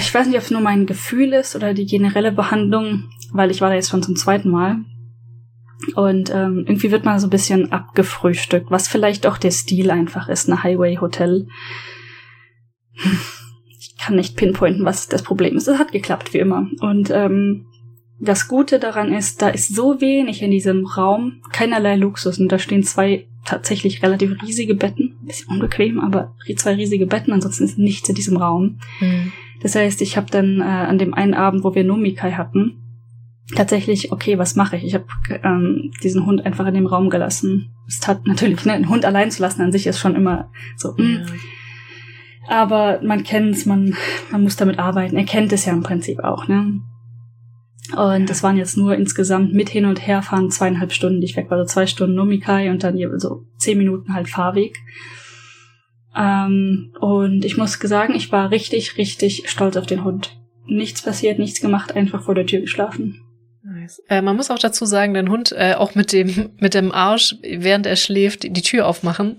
ich 0.00 0.12
weiß 0.12 0.26
nicht, 0.26 0.36
ob 0.36 0.42
es 0.42 0.50
nur 0.50 0.60
mein 0.60 0.86
Gefühl 0.86 1.32
ist 1.32 1.54
oder 1.54 1.72
die 1.72 1.86
generelle 1.86 2.32
Behandlung, 2.32 3.04
weil 3.32 3.50
ich 3.50 3.60
war 3.60 3.70
da 3.70 3.76
jetzt 3.76 3.90
schon 3.90 4.02
zum 4.02 4.16
zweiten 4.16 4.50
Mal. 4.50 4.84
Und 5.94 6.30
ähm, 6.30 6.64
irgendwie 6.66 6.90
wird 6.90 7.04
man 7.04 7.18
so 7.18 7.26
ein 7.26 7.30
bisschen 7.30 7.72
abgefrühstückt, 7.72 8.70
was 8.70 8.88
vielleicht 8.88 9.26
auch 9.26 9.38
der 9.38 9.50
Stil 9.50 9.90
einfach 9.90 10.28
ist, 10.28 10.48
eine 10.48 10.62
Highway-Hotel. 10.62 11.46
Ich 13.78 13.96
kann 13.98 14.16
nicht 14.16 14.36
pinpointen, 14.36 14.84
was 14.84 15.08
das 15.08 15.22
Problem 15.22 15.56
ist. 15.56 15.68
Es 15.68 15.78
hat 15.78 15.92
geklappt, 15.92 16.34
wie 16.34 16.38
immer. 16.38 16.68
Und 16.80 17.10
ähm, 17.10 17.66
das 18.20 18.48
Gute 18.48 18.78
daran 18.78 19.12
ist, 19.12 19.42
da 19.42 19.48
ist 19.48 19.74
so 19.74 20.00
wenig 20.00 20.42
in 20.42 20.50
diesem 20.50 20.86
Raum, 20.86 21.42
keinerlei 21.52 21.96
Luxus. 21.96 22.38
Und 22.38 22.50
da 22.50 22.58
stehen 22.58 22.82
zwei 22.82 23.26
tatsächlich 23.44 24.02
relativ 24.02 24.42
riesige 24.42 24.74
Betten. 24.74 25.18
Ein 25.20 25.26
bisschen 25.26 25.48
unbequem, 25.48 26.00
aber 26.00 26.34
zwei 26.56 26.74
riesige 26.74 27.06
Betten, 27.06 27.32
ansonsten 27.32 27.64
ist 27.64 27.78
nichts 27.78 28.08
in 28.08 28.14
diesem 28.14 28.36
Raum. 28.36 28.78
Mhm. 29.00 29.32
Das 29.62 29.74
heißt, 29.74 30.02
ich 30.02 30.16
habe 30.16 30.30
dann 30.30 30.60
äh, 30.60 30.64
an 30.64 30.98
dem 30.98 31.14
einen 31.14 31.34
Abend, 31.34 31.64
wo 31.64 31.74
wir 31.74 31.84
Nomikai 31.84 32.32
hatten, 32.32 32.83
tatsächlich, 33.54 34.12
okay, 34.12 34.38
was 34.38 34.56
mache 34.56 34.76
ich? 34.76 34.84
Ich 34.84 34.94
habe 34.94 35.06
ähm, 35.42 35.92
diesen 36.02 36.26
Hund 36.26 36.44
einfach 36.44 36.66
in 36.66 36.74
dem 36.74 36.86
Raum 36.86 37.10
gelassen. 37.10 37.74
Es 37.86 38.06
hat 38.08 38.26
natürlich, 38.26 38.64
ne, 38.64 38.72
einen 38.72 38.88
Hund 38.88 39.04
allein 39.04 39.30
zu 39.30 39.42
lassen 39.42 39.62
an 39.62 39.72
sich 39.72 39.86
ist 39.86 39.98
schon 39.98 40.16
immer 40.16 40.50
so. 40.76 40.94
Mh. 40.96 41.04
Mm. 41.04 41.26
Aber 42.46 43.00
man 43.02 43.24
kennt's, 43.24 43.64
man, 43.64 43.96
man 44.30 44.42
muss 44.42 44.56
damit 44.56 44.78
arbeiten. 44.78 45.16
Er 45.16 45.24
kennt 45.24 45.52
es 45.52 45.64
ja 45.64 45.72
im 45.72 45.82
Prinzip 45.82 46.20
auch, 46.20 46.46
ne? 46.46 46.80
Und 47.96 48.30
das 48.30 48.42
waren 48.42 48.56
jetzt 48.56 48.76
nur 48.76 48.96
insgesamt 48.96 49.52
mit 49.52 49.68
hin 49.68 49.84
und 49.84 50.06
her 50.06 50.22
fahren 50.22 50.50
zweieinhalb 50.50 50.92
Stunden, 50.92 51.20
die 51.20 51.26
ich 51.26 51.36
weg 51.36 51.50
war. 51.50 51.58
Also 51.58 51.72
zwei 51.72 51.86
Stunden 51.86 52.16
Nomikai 52.16 52.70
und 52.70 52.82
dann 52.82 52.98
so 53.18 53.44
zehn 53.58 53.78
Minuten 53.78 54.14
halt 54.14 54.28
Fahrweg. 54.28 54.76
Ähm, 56.16 56.92
und 57.00 57.44
ich 57.44 57.56
muss 57.56 57.74
sagen, 57.74 58.14
ich 58.14 58.32
war 58.32 58.50
richtig, 58.50 58.96
richtig 58.96 59.44
stolz 59.48 59.76
auf 59.76 59.86
den 59.86 60.04
Hund. 60.04 60.36
Nichts 60.66 61.02
passiert, 61.02 61.38
nichts 61.38 61.60
gemacht, 61.60 61.94
einfach 61.94 62.22
vor 62.22 62.34
der 62.34 62.46
Tür 62.46 62.60
geschlafen. 62.60 63.23
Nice. 63.84 64.02
Äh, 64.08 64.22
man 64.22 64.36
muss 64.36 64.50
auch 64.50 64.58
dazu 64.58 64.86
sagen, 64.86 65.14
dein 65.14 65.30
Hund 65.30 65.52
äh, 65.52 65.74
auch 65.74 65.94
mit 65.94 66.12
dem 66.12 66.50
mit 66.58 66.74
dem 66.74 66.92
Arsch, 66.92 67.36
während 67.42 67.86
er 67.86 67.96
schläft, 67.96 68.44
die 68.44 68.62
Tür 68.62 68.86
aufmachen. 68.86 69.36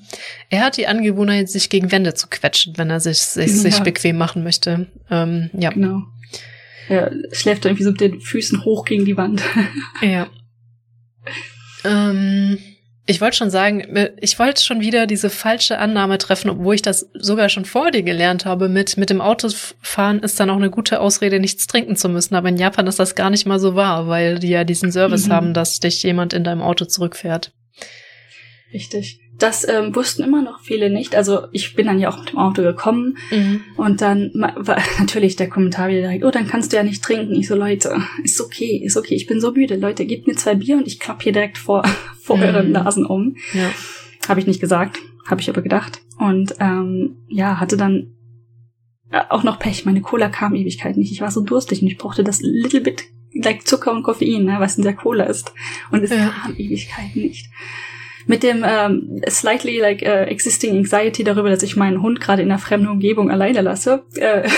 Er 0.49 0.61
hat 0.61 0.77
die 0.77 0.87
Angewohnheit, 0.87 1.49
sich 1.49 1.69
gegen 1.69 1.91
Wände 1.91 2.13
zu 2.13 2.27
quetschen, 2.27 2.77
wenn 2.77 2.89
er 2.89 2.99
sich 2.99 3.19
sich, 3.19 3.47
ja. 3.47 3.57
sich 3.57 3.79
bequem 3.79 4.17
machen 4.17 4.43
möchte. 4.43 4.87
Ähm, 5.09 5.49
ja. 5.53 5.71
Genau. 5.71 6.03
Er 6.87 7.11
schläft 7.31 7.65
irgendwie 7.65 7.83
so 7.83 7.91
mit 7.91 8.01
den 8.01 8.21
Füßen 8.21 8.63
hoch 8.63 8.85
gegen 8.85 9.05
die 9.05 9.17
Wand. 9.17 9.41
ja. 10.01 10.27
Ähm, 11.83 12.59
ich 13.07 13.21
wollte 13.21 13.37
schon 13.37 13.51
sagen, 13.51 14.09
ich 14.19 14.39
wollte 14.39 14.63
schon 14.63 14.81
wieder 14.81 15.05
diese 15.05 15.29
falsche 15.29 15.77
Annahme 15.77 16.17
treffen, 16.17 16.49
obwohl 16.49 16.73
ich 16.73 16.81
das 16.81 17.07
sogar 17.13 17.49
schon 17.49 17.65
vor 17.65 17.91
dir 17.91 18.01
gelernt 18.01 18.45
habe. 18.45 18.67
Mit, 18.67 18.97
mit 18.97 19.11
dem 19.11 19.21
Autofahren 19.21 20.19
ist 20.21 20.39
dann 20.39 20.49
auch 20.49 20.55
eine 20.55 20.71
gute 20.71 20.99
Ausrede, 20.99 21.39
nichts 21.39 21.67
trinken 21.67 21.95
zu 21.95 22.09
müssen. 22.09 22.33
Aber 22.33 22.49
in 22.49 22.57
Japan 22.57 22.87
ist 22.87 22.99
das 22.99 23.13
gar 23.13 23.29
nicht 23.29 23.45
mal 23.45 23.59
so 23.59 23.75
wahr, 23.75 24.07
weil 24.07 24.39
die 24.39 24.49
ja 24.49 24.63
diesen 24.63 24.91
Service 24.91 25.27
mhm. 25.27 25.31
haben, 25.31 25.53
dass 25.53 25.79
dich 25.79 26.01
jemand 26.01 26.33
in 26.33 26.43
deinem 26.43 26.61
Auto 26.61 26.85
zurückfährt. 26.85 27.51
Richtig. 28.73 29.19
Das 29.37 29.67
ähm, 29.67 29.93
wussten 29.93 30.23
immer 30.23 30.41
noch 30.41 30.61
viele 30.61 30.89
nicht. 30.89 31.15
Also 31.15 31.47
ich 31.51 31.75
bin 31.75 31.87
dann 31.87 31.99
ja 31.99 32.09
auch 32.09 32.19
mit 32.19 32.31
dem 32.31 32.37
Auto 32.37 32.61
gekommen 32.61 33.17
mhm. 33.31 33.61
und 33.75 33.99
dann 34.01 34.31
war 34.33 34.77
natürlich 34.99 35.35
der 35.35 35.49
Kommentar 35.49 35.89
wieder 35.89 36.01
direkt, 36.01 36.23
oh, 36.23 36.31
dann 36.31 36.47
kannst 36.47 36.71
du 36.71 36.77
ja 36.77 36.83
nicht 36.83 37.03
trinken. 37.03 37.35
Ich 37.35 37.47
so, 37.47 37.55
Leute, 37.55 38.01
ist 38.23 38.39
okay, 38.39 38.81
ist 38.83 38.95
okay. 38.95 39.15
Ich 39.15 39.27
bin 39.27 39.41
so 39.41 39.51
müde. 39.51 39.75
Leute, 39.75 40.05
gebt 40.05 40.27
mir 40.27 40.35
zwei 40.35 40.55
Bier 40.55 40.77
und 40.77 40.87
ich 40.87 40.99
klapp 40.99 41.21
hier 41.21 41.33
direkt 41.33 41.57
vor, 41.57 41.83
vor 42.21 42.37
mhm. 42.37 42.43
euren 42.43 42.71
Nasen 42.71 43.05
um. 43.05 43.35
Ja. 43.53 43.71
Habe 44.29 44.39
ich 44.39 44.47
nicht 44.47 44.61
gesagt, 44.61 44.99
habe 45.27 45.41
ich 45.41 45.49
aber 45.49 45.61
gedacht. 45.61 46.01
Und 46.17 46.55
ähm, 46.61 47.17
ja, 47.27 47.59
hatte 47.59 47.75
dann 47.75 48.13
äh, 49.11 49.21
auch 49.29 49.43
noch 49.43 49.59
Pech. 49.59 49.85
Meine 49.85 50.01
Cola 50.01 50.29
kam 50.29 50.55
Ewigkeit 50.55 50.95
nicht. 50.95 51.11
Ich 51.11 51.19
war 51.19 51.31
so 51.31 51.41
durstig 51.41 51.81
und 51.81 51.89
ich 51.89 51.97
brauchte 51.97 52.23
das 52.23 52.39
little 52.41 52.79
bit 52.79 53.03
like 53.33 53.67
Zucker 53.67 53.91
und 53.91 54.03
Koffein, 54.03 54.45
ne, 54.45 54.55
was 54.59 54.77
in 54.77 54.85
der 54.85 54.95
Cola 54.95 55.25
ist. 55.25 55.51
Und 55.91 56.05
es 56.05 56.11
ja. 56.11 56.29
kam 56.29 56.55
Ewigkeit 56.55 57.17
nicht 57.17 57.49
mit 58.25 58.43
dem 58.43 58.63
ähm, 58.65 59.21
slightly 59.29 59.79
like 59.79 60.01
uh, 60.01 60.27
existing 60.29 60.77
anxiety 60.77 61.23
darüber, 61.23 61.49
dass 61.49 61.63
ich 61.63 61.75
meinen 61.75 62.01
Hund 62.01 62.19
gerade 62.19 62.41
in 62.41 62.49
einer 62.49 62.59
fremden 62.59 62.87
Umgebung 62.87 63.29
alleine 63.29 63.61
lasse. 63.61 64.03
Äh, 64.15 64.49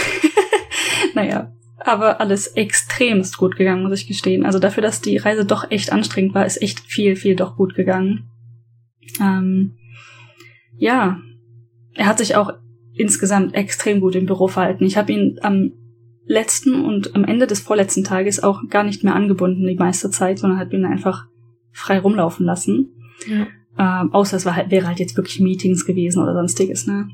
naja, 1.14 1.52
aber 1.80 2.20
alles 2.22 2.48
extremst 2.48 3.38
gut 3.38 3.56
gegangen, 3.56 3.84
muss 3.84 4.00
ich 4.00 4.08
gestehen. 4.08 4.46
Also 4.46 4.60
dafür, 4.60 4.84
dass 4.84 5.02
die 5.02 5.18
Reise 5.18 5.46
doch 5.46 5.72
echt 5.72 5.92
anstrengend 5.92 6.34
war, 6.34 6.46
ist 6.46 6.62
echt 6.62 6.80
viel, 6.80 7.16
viel 7.16 7.36
doch 7.36 7.56
gut 7.56 7.76
gegangen. 7.76 8.30
Ähm, 9.20 9.78
ja, 10.78 11.20
er 11.94 12.06
hat 12.06 12.20
sich 12.20 12.36
auch 12.36 12.54
insgesamt 12.94 13.56
extrem 13.56 14.02
gut 14.02 14.16
im 14.16 14.26
Büro 14.26 14.48
verhalten. 14.48 14.86
Ich 14.86 14.98
habe 14.98 15.12
ihn 15.12 15.40
am 15.42 15.72
letzten 16.26 16.84
und 16.84 17.16
am 17.16 17.24
Ende 17.24 17.48
des 17.48 17.62
vorletzten 17.62 18.04
Tages 18.04 18.44
auch 18.44 18.62
gar 18.70 18.84
nicht 18.84 19.04
mehr 19.04 19.16
angebunden 19.16 19.66
die 19.66 19.76
meiste 19.76 20.10
Zeit, 20.10 20.40
sondern 20.40 20.60
hat 20.60 20.74
ihn 20.74 20.86
einfach 20.86 21.28
frei 21.72 22.00
rumlaufen 22.00 22.46
lassen. 22.46 22.90
Ja. 23.28 23.48
Ähm, 23.78 24.14
außer 24.14 24.38
es 24.38 24.46
war 24.46 24.56
halt, 24.56 24.72
wäre 24.72 24.88
halt 24.88 25.00
jetzt 25.00 25.18
wirklich 25.18 25.40
Meetings 25.40 25.86
gewesen 25.86 26.22
oder 26.22 26.34
sonstiges, 26.34 26.88
ne? 26.88 27.10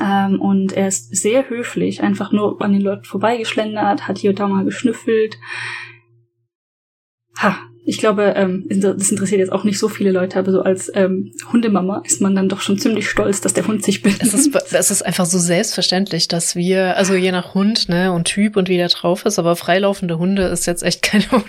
Ähm, 0.00 0.40
und 0.40 0.72
er 0.72 0.88
ist 0.88 1.14
sehr 1.16 1.48
höflich, 1.48 2.02
einfach 2.02 2.32
nur 2.32 2.62
an 2.62 2.72
den 2.72 2.82
Leuten 2.82 3.04
vorbeigeschlendert, 3.04 4.06
hat 4.06 4.18
hier 4.18 4.30
und 4.30 4.38
da 4.38 4.46
mal 4.46 4.64
geschnüffelt. 4.64 5.38
Ha, 7.38 7.58
ich 7.90 7.98
glaube, 7.98 8.34
ähm, 8.36 8.66
das 8.68 9.10
interessiert 9.10 9.40
jetzt 9.40 9.50
auch 9.50 9.64
nicht 9.64 9.76
so 9.76 9.88
viele 9.88 10.12
Leute, 10.12 10.38
aber 10.38 10.52
so 10.52 10.62
als 10.62 10.92
ähm, 10.94 11.32
Hundemama 11.52 12.02
ist 12.06 12.20
man 12.20 12.36
dann 12.36 12.48
doch 12.48 12.60
schon 12.60 12.78
ziemlich 12.78 13.10
stolz, 13.10 13.40
dass 13.40 13.52
der 13.52 13.66
Hund 13.66 13.84
sich 13.84 14.00
benimmt. 14.02 14.22
Es 14.22 14.32
ist, 14.32 14.54
es 14.72 14.90
ist 14.92 15.02
einfach 15.02 15.26
so 15.26 15.38
selbstverständlich, 15.38 16.28
dass 16.28 16.54
wir, 16.54 16.96
also 16.96 17.14
je 17.14 17.32
nach 17.32 17.54
Hund 17.54 17.88
ne, 17.88 18.12
und 18.12 18.26
Typ 18.26 18.56
und 18.56 18.68
wie 18.68 18.76
der 18.76 18.86
drauf 18.86 19.26
ist, 19.26 19.40
aber 19.40 19.56
freilaufende 19.56 20.18
Hunde 20.18 20.44
ist 20.44 20.66
jetzt 20.66 20.84
echt 20.84 21.02
kein 21.02 21.28
Hund. 21.32 21.44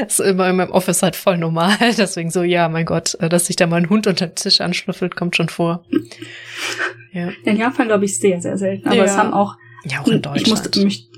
Das 0.00 0.18
ist 0.18 0.26
immer 0.26 0.50
in 0.50 0.56
meinem 0.56 0.72
Office 0.72 1.00
halt 1.04 1.14
voll 1.14 1.38
normal. 1.38 1.76
Deswegen 1.96 2.32
so, 2.32 2.42
ja, 2.42 2.68
mein 2.68 2.86
Gott, 2.86 3.16
äh, 3.20 3.28
dass 3.28 3.46
sich 3.46 3.54
da 3.54 3.68
mal 3.68 3.76
ein 3.76 3.88
Hund 3.88 4.08
unter 4.08 4.26
den 4.26 4.34
Tisch 4.34 4.60
anschnüffelt, 4.60 5.14
kommt 5.14 5.36
schon 5.36 5.48
vor. 5.48 5.84
Ja. 7.12 7.28
In 7.44 7.56
Japan 7.56 7.86
glaube 7.86 8.04
ich 8.04 8.18
sehr, 8.18 8.40
sehr 8.40 8.58
selten. 8.58 8.88
Aber 8.88 8.96
ja. 8.96 9.04
es 9.04 9.16
haben 9.16 9.32
auch, 9.32 9.54
ja, 9.84 10.00
auch 10.00 10.08
in 10.08 10.22
Deutschland. 10.22 10.40
Ich 10.40 10.50
musste 10.50 10.84
mich 10.84 11.08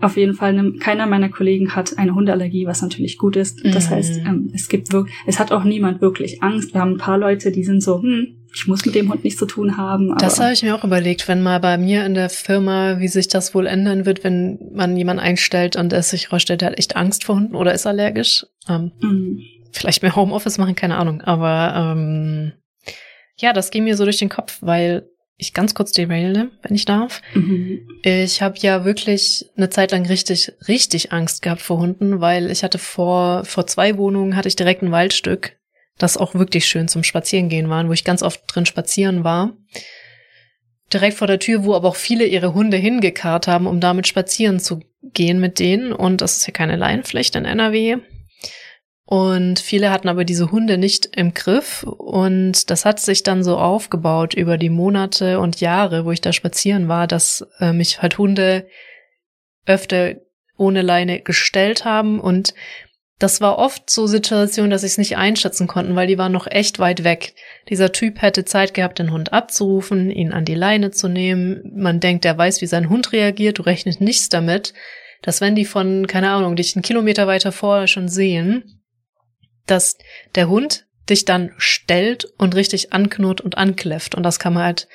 auf 0.00 0.16
jeden 0.16 0.34
Fall, 0.34 0.52
ne, 0.52 0.72
keiner 0.78 1.06
meiner 1.06 1.28
Kollegen 1.28 1.74
hat 1.74 1.98
eine 1.98 2.14
Hundeallergie, 2.14 2.66
was 2.66 2.82
natürlich 2.82 3.18
gut 3.18 3.36
ist. 3.36 3.64
Das 3.64 3.90
mhm. 3.90 3.94
heißt, 3.94 4.16
ähm, 4.18 4.50
es 4.54 4.68
gibt 4.68 4.92
wirklich, 4.92 5.14
es 5.26 5.38
hat 5.38 5.50
auch 5.50 5.64
niemand 5.64 6.00
wirklich 6.00 6.42
Angst. 6.42 6.72
Wir 6.72 6.80
haben 6.80 6.92
ein 6.92 6.98
paar 6.98 7.18
Leute, 7.18 7.50
die 7.50 7.64
sind 7.64 7.82
so, 7.82 8.00
hm, 8.00 8.36
ich 8.54 8.66
muss 8.66 8.84
mit 8.86 8.94
dem 8.94 9.10
Hund 9.10 9.24
nichts 9.24 9.38
zu 9.38 9.46
tun 9.46 9.76
haben. 9.76 10.14
das 10.18 10.40
habe 10.40 10.52
ich 10.52 10.62
mir 10.62 10.74
auch 10.74 10.84
überlegt, 10.84 11.28
wenn 11.28 11.42
mal 11.42 11.60
bei 11.60 11.76
mir 11.78 12.06
in 12.06 12.14
der 12.14 12.30
Firma, 12.30 12.98
wie 13.00 13.08
sich 13.08 13.28
das 13.28 13.54
wohl 13.54 13.66
ändern 13.66 14.06
wird, 14.06 14.24
wenn 14.24 14.58
man 14.72 14.96
jemanden 14.96 15.22
einstellt 15.22 15.76
und 15.76 15.92
es 15.92 16.10
sich 16.10 16.26
herausstellt, 16.26 16.60
der 16.60 16.70
hat 16.70 16.78
echt 16.78 16.96
Angst 16.96 17.24
vor 17.24 17.36
Hunden 17.36 17.54
oder 17.54 17.74
ist 17.74 17.86
allergisch. 17.86 18.46
Ähm, 18.68 18.92
mhm. 19.00 19.40
Vielleicht 19.72 20.02
mehr 20.02 20.16
Homeoffice 20.16 20.58
machen, 20.58 20.74
keine 20.74 20.96
Ahnung. 20.96 21.20
Aber 21.22 21.94
ähm, 21.96 22.52
ja, 23.36 23.52
das 23.52 23.70
ging 23.70 23.84
mir 23.84 23.96
so 23.96 24.04
durch 24.04 24.18
den 24.18 24.30
Kopf, 24.30 24.58
weil 24.60 25.08
ich 25.38 25.54
ganz 25.54 25.74
kurz 25.74 25.92
deraile, 25.92 26.50
wenn 26.62 26.74
ich 26.74 26.84
darf. 26.84 27.22
Mhm. 27.32 27.88
Ich 28.02 28.42
habe 28.42 28.58
ja 28.58 28.84
wirklich 28.84 29.46
eine 29.56 29.70
Zeit 29.70 29.92
lang 29.92 30.04
richtig, 30.04 30.52
richtig 30.66 31.12
Angst 31.12 31.42
gehabt 31.42 31.62
vor 31.62 31.78
Hunden, 31.78 32.20
weil 32.20 32.50
ich 32.50 32.64
hatte 32.64 32.78
vor, 32.78 33.44
vor 33.44 33.66
zwei 33.68 33.96
Wohnungen 33.96 34.34
hatte 34.34 34.48
ich 34.48 34.56
direkt 34.56 34.82
ein 34.82 34.90
Waldstück, 34.90 35.56
das 35.96 36.16
auch 36.16 36.34
wirklich 36.34 36.66
schön 36.66 36.88
zum 36.88 37.04
Spazierengehen 37.04 37.70
war, 37.70 37.86
wo 37.86 37.92
ich 37.92 38.04
ganz 38.04 38.24
oft 38.24 38.42
drin 38.46 38.66
spazieren 38.66 39.22
war. 39.22 39.56
Direkt 40.92 41.16
vor 41.16 41.28
der 41.28 41.38
Tür, 41.38 41.64
wo 41.64 41.74
aber 41.74 41.88
auch 41.88 41.96
viele 41.96 42.26
ihre 42.26 42.52
Hunde 42.52 42.76
hingekarrt 42.76 43.46
haben, 43.46 43.68
um 43.68 43.78
damit 43.78 44.08
spazieren 44.08 44.58
zu 44.58 44.80
gehen 45.02 45.38
mit 45.38 45.60
denen. 45.60 45.92
Und 45.92 46.20
das 46.20 46.38
ist 46.38 46.46
ja 46.46 46.52
keine 46.52 46.76
Laienpflicht 46.76 47.36
in 47.36 47.44
NRW. 47.44 47.98
Und 49.10 49.58
viele 49.58 49.90
hatten 49.90 50.08
aber 50.08 50.26
diese 50.26 50.50
Hunde 50.50 50.76
nicht 50.76 51.16
im 51.16 51.32
Griff. 51.32 51.82
Und 51.82 52.68
das 52.68 52.84
hat 52.84 53.00
sich 53.00 53.22
dann 53.22 53.42
so 53.42 53.56
aufgebaut 53.56 54.34
über 54.34 54.58
die 54.58 54.68
Monate 54.68 55.40
und 55.40 55.62
Jahre, 55.62 56.04
wo 56.04 56.10
ich 56.12 56.20
da 56.20 56.34
spazieren 56.34 56.88
war, 56.88 57.06
dass 57.06 57.46
äh, 57.58 57.72
mich 57.72 58.02
halt 58.02 58.18
Hunde 58.18 58.66
öfter 59.64 60.16
ohne 60.58 60.82
Leine 60.82 61.20
gestellt 61.22 61.86
haben. 61.86 62.20
Und 62.20 62.52
das 63.18 63.40
war 63.40 63.56
oft 63.56 63.88
so 63.88 64.06
Situation, 64.06 64.68
dass 64.68 64.82
ich 64.82 64.90
es 64.92 64.98
nicht 64.98 65.16
einschätzen 65.16 65.68
konnten, 65.68 65.96
weil 65.96 66.06
die 66.06 66.18
waren 66.18 66.32
noch 66.32 66.46
echt 66.46 66.78
weit 66.78 67.02
weg. 67.02 67.32
Dieser 67.70 67.92
Typ 67.92 68.20
hätte 68.20 68.44
Zeit 68.44 68.74
gehabt, 68.74 68.98
den 68.98 69.10
Hund 69.10 69.32
abzurufen, 69.32 70.10
ihn 70.10 70.32
an 70.32 70.44
die 70.44 70.54
Leine 70.54 70.90
zu 70.90 71.08
nehmen. 71.08 71.62
Man 71.74 72.00
denkt, 72.00 72.26
er 72.26 72.36
weiß, 72.36 72.60
wie 72.60 72.66
sein 72.66 72.90
Hund 72.90 73.10
reagiert. 73.12 73.58
Du 73.58 73.62
rechnest 73.62 74.02
nichts 74.02 74.28
damit, 74.28 74.74
dass 75.22 75.40
wenn 75.40 75.54
die 75.54 75.64
von, 75.64 76.06
keine 76.06 76.28
Ahnung, 76.28 76.56
dich 76.56 76.76
einen 76.76 76.82
Kilometer 76.82 77.26
weiter 77.26 77.52
vorher 77.52 77.86
schon 77.86 78.08
sehen, 78.08 78.77
dass 79.70 79.96
der 80.34 80.48
Hund 80.48 80.86
dich 81.08 81.24
dann 81.24 81.52
stellt 81.56 82.26
und 82.36 82.54
richtig 82.54 82.92
anknurrt 82.92 83.40
und 83.40 83.56
ankläfft. 83.56 84.14
Und 84.14 84.22
das 84.22 84.38
kam 84.38 84.58
halt 84.58 84.88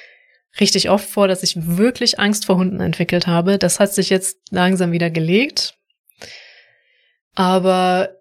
richtig 0.60 0.90
oft 0.90 1.10
vor, 1.10 1.28
dass 1.28 1.44
ich 1.44 1.56
wirklich 1.78 2.20
Angst 2.20 2.46
vor 2.46 2.58
Hunden 2.58 2.80
entwickelt 2.80 3.28
habe. 3.28 3.58
Das 3.58 3.80
hat 3.80 3.94
sich 3.94 4.10
jetzt 4.10 4.38
langsam 4.52 4.92
wieder 4.92 5.10
gelegt. 5.10 5.78
Aber, 7.36 8.18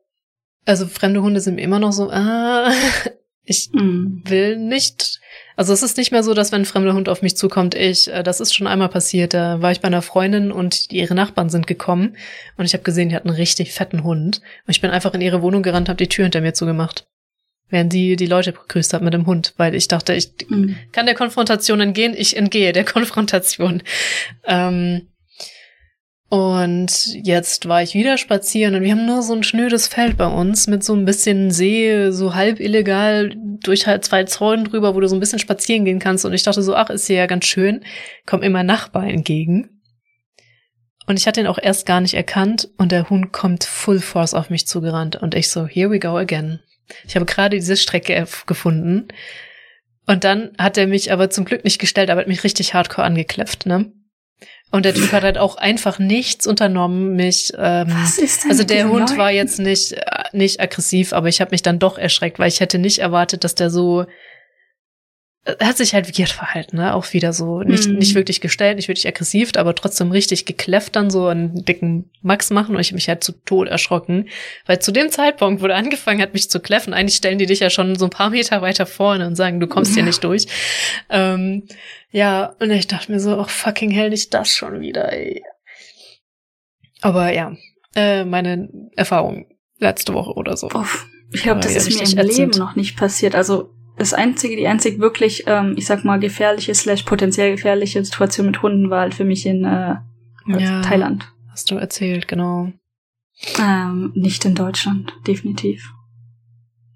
also 0.64 0.86
fremde 0.86 1.22
Hunde 1.22 1.40
sind 1.40 1.58
immer 1.58 1.78
noch 1.78 1.92
so, 1.92 2.10
ah, 2.10 2.72
ich 3.44 3.70
mm. 3.72 4.22
will 4.24 4.56
nicht. 4.56 5.20
Also 5.56 5.72
es 5.72 5.82
ist 5.82 5.96
nicht 5.96 6.12
mehr 6.12 6.22
so, 6.22 6.34
dass 6.34 6.52
wenn 6.52 6.62
ein 6.62 6.66
fremder 6.66 6.94
Hund 6.94 7.08
auf 7.08 7.22
mich 7.22 7.36
zukommt, 7.36 7.74
ich, 7.74 8.12
äh, 8.12 8.22
das 8.22 8.40
ist 8.40 8.54
schon 8.54 8.66
einmal 8.66 8.88
passiert, 8.88 9.34
da 9.34 9.60
war 9.60 9.72
ich 9.72 9.80
bei 9.80 9.88
einer 9.88 10.02
Freundin 10.02 10.52
und 10.52 10.92
ihre 10.92 11.14
Nachbarn 11.14 11.50
sind 11.50 11.66
gekommen 11.66 12.16
und 12.56 12.64
ich 12.64 12.72
habe 12.72 12.84
gesehen, 12.84 13.08
die 13.08 13.16
hat 13.16 13.26
einen 13.26 13.34
richtig 13.34 13.72
fetten 13.72 14.04
Hund. 14.04 14.40
Und 14.66 14.70
ich 14.70 14.80
bin 14.80 14.90
einfach 14.90 15.14
in 15.14 15.20
ihre 15.20 15.42
Wohnung 15.42 15.62
gerannt, 15.62 15.88
habe 15.88 15.96
die 15.96 16.08
Tür 16.08 16.24
hinter 16.24 16.40
mir 16.40 16.54
zugemacht. 16.54 17.04
Während 17.68 17.92
die 17.92 18.16
die 18.16 18.26
Leute 18.26 18.52
begrüßt 18.52 18.92
hat 18.92 19.02
mit 19.02 19.14
dem 19.14 19.26
Hund, 19.26 19.54
weil 19.56 19.74
ich 19.74 19.88
dachte, 19.88 20.14
ich 20.14 20.30
mm. 20.48 20.74
kann 20.92 21.06
der 21.06 21.14
Konfrontation 21.14 21.80
entgehen, 21.80 22.14
ich 22.16 22.36
entgehe 22.36 22.72
der 22.72 22.84
Konfrontation. 22.86 23.82
Ähm, 24.44 25.08
und 26.32 27.08
jetzt 27.24 27.68
war 27.68 27.82
ich 27.82 27.92
wieder 27.92 28.16
spazieren 28.16 28.74
und 28.74 28.80
wir 28.80 28.92
haben 28.92 29.04
nur 29.04 29.20
so 29.20 29.34
ein 29.34 29.42
schnödes 29.42 29.86
Feld 29.86 30.16
bei 30.16 30.26
uns 30.26 30.66
mit 30.66 30.82
so 30.82 30.94
ein 30.94 31.04
bisschen 31.04 31.50
See, 31.50 32.10
so 32.10 32.34
halb 32.34 32.58
illegal 32.58 33.34
durch 33.62 33.86
halt 33.86 34.02
zwei 34.06 34.24
Zäunen 34.24 34.64
drüber, 34.64 34.94
wo 34.94 35.00
du 35.00 35.08
so 35.08 35.14
ein 35.14 35.20
bisschen 35.20 35.40
spazieren 35.40 35.84
gehen 35.84 35.98
kannst. 35.98 36.24
Und 36.24 36.32
ich 36.32 36.42
dachte 36.42 36.62
so, 36.62 36.74
ach, 36.74 36.88
ist 36.88 37.06
hier 37.06 37.16
ja 37.16 37.26
ganz 37.26 37.44
schön. 37.44 37.84
Kommt 38.24 38.44
immer 38.44 38.62
Nachbar 38.62 39.06
entgegen. 39.08 39.82
Und 41.06 41.18
ich 41.18 41.26
hatte 41.26 41.38
ihn 41.38 41.46
auch 41.46 41.58
erst 41.60 41.84
gar 41.84 42.00
nicht 42.00 42.14
erkannt 42.14 42.70
und 42.78 42.92
der 42.92 43.10
Hund 43.10 43.30
kommt 43.34 43.64
full 43.64 44.00
force 44.00 44.32
auf 44.32 44.48
mich 44.48 44.66
zugerannt. 44.66 45.16
Und 45.16 45.34
ich 45.34 45.50
so, 45.50 45.66
here 45.66 45.90
we 45.90 45.98
go 45.98 46.16
again. 46.16 46.60
Ich 47.06 47.14
habe 47.14 47.26
gerade 47.26 47.56
diese 47.58 47.76
Strecke 47.76 48.26
gefunden. 48.46 49.08
Und 50.06 50.24
dann 50.24 50.52
hat 50.56 50.78
er 50.78 50.86
mich 50.86 51.12
aber 51.12 51.28
zum 51.28 51.44
Glück 51.44 51.62
nicht 51.62 51.78
gestellt, 51.78 52.08
aber 52.08 52.22
hat 52.22 52.28
mich 52.28 52.42
richtig 52.42 52.72
hardcore 52.72 53.06
angekläfft, 53.06 53.66
ne? 53.66 53.92
Und 54.70 54.86
der 54.86 54.94
Typ 54.94 55.12
hat 55.12 55.22
halt 55.22 55.36
auch 55.36 55.56
einfach 55.56 55.98
nichts 55.98 56.46
unternommen, 56.46 57.14
mich. 57.14 57.52
Ähm, 57.58 57.88
Was 58.02 58.16
ist 58.16 58.44
denn 58.44 58.50
also 58.50 58.64
der 58.64 58.88
Hund 58.88 59.00
Leuten? 59.10 59.18
war 59.18 59.30
jetzt 59.30 59.58
nicht 59.58 59.92
äh, 59.92 60.00
nicht 60.32 60.60
aggressiv, 60.60 61.12
aber 61.12 61.28
ich 61.28 61.40
habe 61.42 61.50
mich 61.50 61.60
dann 61.62 61.78
doch 61.78 61.98
erschreckt, 61.98 62.38
weil 62.38 62.48
ich 62.48 62.60
hätte 62.60 62.78
nicht 62.78 63.00
erwartet, 63.00 63.44
dass 63.44 63.54
der 63.54 63.68
so 63.68 64.06
hat 65.60 65.76
sich 65.76 65.92
halt 65.92 66.16
weird 66.16 66.30
verhalten, 66.30 66.76
ne? 66.76 66.94
Auch 66.94 67.12
wieder 67.12 67.32
so 67.32 67.62
nicht, 67.62 67.88
Mhm. 67.88 67.96
nicht 67.98 68.14
wirklich 68.14 68.40
gestellt, 68.40 68.76
nicht 68.76 68.86
wirklich 68.86 69.08
aggressiv, 69.08 69.50
aber 69.56 69.74
trotzdem 69.74 70.12
richtig 70.12 70.46
gekläfft 70.46 70.94
dann 70.94 71.10
so 71.10 71.26
einen 71.26 71.64
dicken 71.64 72.10
Max 72.22 72.50
machen 72.50 72.76
und 72.76 72.80
ich 72.80 72.88
hab 72.90 72.94
mich 72.94 73.08
halt 73.08 73.24
zu 73.24 73.32
Tod 73.44 73.66
erschrocken. 73.66 74.28
Weil 74.66 74.78
zu 74.78 74.92
dem 74.92 75.08
Zeitpunkt, 75.10 75.60
wo 75.60 75.66
er 75.66 75.74
angefangen 75.74 76.22
hat, 76.22 76.32
mich 76.32 76.48
zu 76.48 76.60
kläffen, 76.60 76.94
eigentlich 76.94 77.16
stellen 77.16 77.38
die 77.38 77.46
dich 77.46 77.58
ja 77.58 77.70
schon 77.70 77.96
so 77.98 78.04
ein 78.06 78.10
paar 78.10 78.30
Meter 78.30 78.62
weiter 78.62 78.86
vorne 78.86 79.26
und 79.26 79.34
sagen, 79.34 79.58
du 79.58 79.66
kommst 79.66 79.94
hier 79.94 80.04
nicht 80.04 80.22
durch. 80.22 80.46
Ähm, 81.10 81.64
ja, 82.12 82.54
und 82.60 82.70
ich 82.70 82.86
dachte 82.86 83.10
mir 83.10 83.18
so, 83.18 83.36
oh 83.36 83.44
fucking 83.48 83.90
hell, 83.90 84.10
nicht 84.10 84.32
das 84.34 84.54
schon 84.54 84.80
wieder, 84.80 85.12
ey. 85.12 85.42
Aber 87.00 87.32
ja, 87.32 87.56
äh, 87.96 88.24
meine 88.24 88.68
Erfahrung 88.94 89.46
letzte 89.78 90.14
Woche 90.14 90.34
oder 90.34 90.56
so. 90.56 90.68
Uff, 90.68 91.06
ich 91.32 91.42
glaube, 91.42 91.58
Aber 91.58 91.62
das 91.68 91.74
ja, 91.74 91.78
ist 92.04 92.14
mir 92.16 92.22
im 92.22 92.28
Leben 92.28 92.50
noch 92.58 92.76
nicht 92.76 92.96
passiert. 92.96 93.34
Also 93.34 93.71
das 93.96 94.14
einzige, 94.14 94.56
die 94.56 94.66
einzig 94.66 94.98
wirklich, 94.98 95.44
ähm, 95.46 95.74
ich 95.76 95.86
sag 95.86 96.04
mal, 96.04 96.18
gefährliche 96.18 96.74
slash 96.74 97.02
potenziell 97.02 97.52
gefährliche 97.52 98.04
Situation 98.04 98.46
mit 98.46 98.62
Hunden 98.62 98.90
war 98.90 99.00
halt 99.00 99.14
für 99.14 99.24
mich 99.24 99.46
in 99.46 99.64
äh, 99.64 99.96
Ja. 100.46 100.82
Thailand. 100.82 101.30
Hast 101.50 101.70
du 101.70 101.76
erzählt, 101.76 102.28
genau. 102.28 102.72
Ähm, 103.58 104.12
nicht 104.14 104.44
in 104.44 104.54
Deutschland, 104.54 105.12
definitiv. 105.26 105.92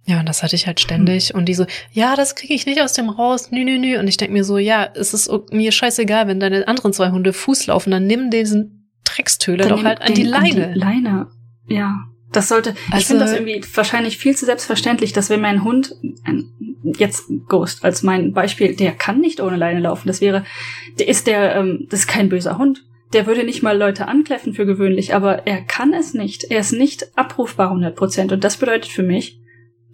Ja, 0.05 0.21
und 0.21 0.29
das 0.29 0.43
hatte 0.43 0.55
ich 0.55 0.67
halt 0.69 0.79
ständig. 0.81 1.35
Und 1.35 1.47
die 1.47 1.55
so, 1.55 1.67
ja, 1.91 2.15
das 2.15 2.37
kriege 2.37 2.55
ich 2.55 2.65
nicht 2.65 2.81
aus 2.81 2.93
dem 2.93 3.09
raus, 3.09 3.51
nü, 3.51 3.65
nü, 3.65 3.79
nü. 3.79 3.99
Und 3.99 4.07
ich 4.07 4.17
denk 4.17 4.33
mir 4.33 4.45
so, 4.45 4.57
ja, 4.57 4.89
es 4.95 5.13
ist 5.13 5.31
mir 5.51 5.73
scheißegal, 5.73 6.29
wenn 6.29 6.39
deine 6.39 6.69
anderen 6.69 6.93
zwei 6.93 7.11
Hunde 7.11 7.33
Fuß 7.33 7.67
laufen, 7.67 7.91
dann 7.91 8.07
nimm 8.07 8.31
diesen 8.31 8.93
Dreckstöle 9.05 9.65
Dann 9.65 9.69
doch 9.71 9.85
halt 9.85 10.01
an 10.03 10.15
die 10.15 10.23
Leine. 10.23 10.75
Leine. 10.75 11.29
Ja. 11.69 12.05
Das 12.37 12.49
sollte, 12.49 12.75
ich 12.89 12.95
Also- 12.95 13.07
finde 13.07 13.25
das 13.25 13.33
irgendwie 13.33 13.65
wahrscheinlich 13.75 14.19
viel 14.19 14.37
zu 14.37 14.45
selbstverständlich, 14.45 15.15
dass 15.15 15.31
wenn 15.31 15.41
mein 15.41 15.65
Hund, 15.65 15.95
jetzt 16.83 17.25
Ghost 17.49 17.83
als 17.85 18.03
mein 18.03 18.33
Beispiel, 18.33 18.77
der 18.77 18.93
kann 18.93 19.21
nicht 19.21 19.41
ohne 19.41 19.57
Leine 19.57 19.81
laufen. 19.81 20.07
Das 20.07 20.21
wäre, 20.21 20.45
der 20.99 21.09
ist 21.09 21.27
der, 21.27 21.57
ähm, 21.57 21.87
das 21.91 22.01
ist 22.01 22.07
kein 22.07 22.29
böser 22.29 22.59
Hund. 22.59 22.85
Der 23.15 23.27
würde 23.27 23.43
nicht 23.45 23.63
mal 23.63 23.77
Leute 23.79 24.07
ankläffen 24.09 24.53
für 24.53 24.67
gewöhnlich, 24.67 25.15
aber 25.15 25.47
er 25.47 25.63
kann 25.63 25.95
es 25.95 26.13
nicht. 26.13 26.45
Er 26.45 26.61
ist 26.61 26.73
nicht 26.73 27.17
abrufbar 27.17 27.71
100 27.71 27.97
Prozent. 27.97 28.33
Und 28.33 28.45
das 28.45 28.59
bedeutet 28.59 28.91
für 28.91 29.03
mich, 29.03 29.41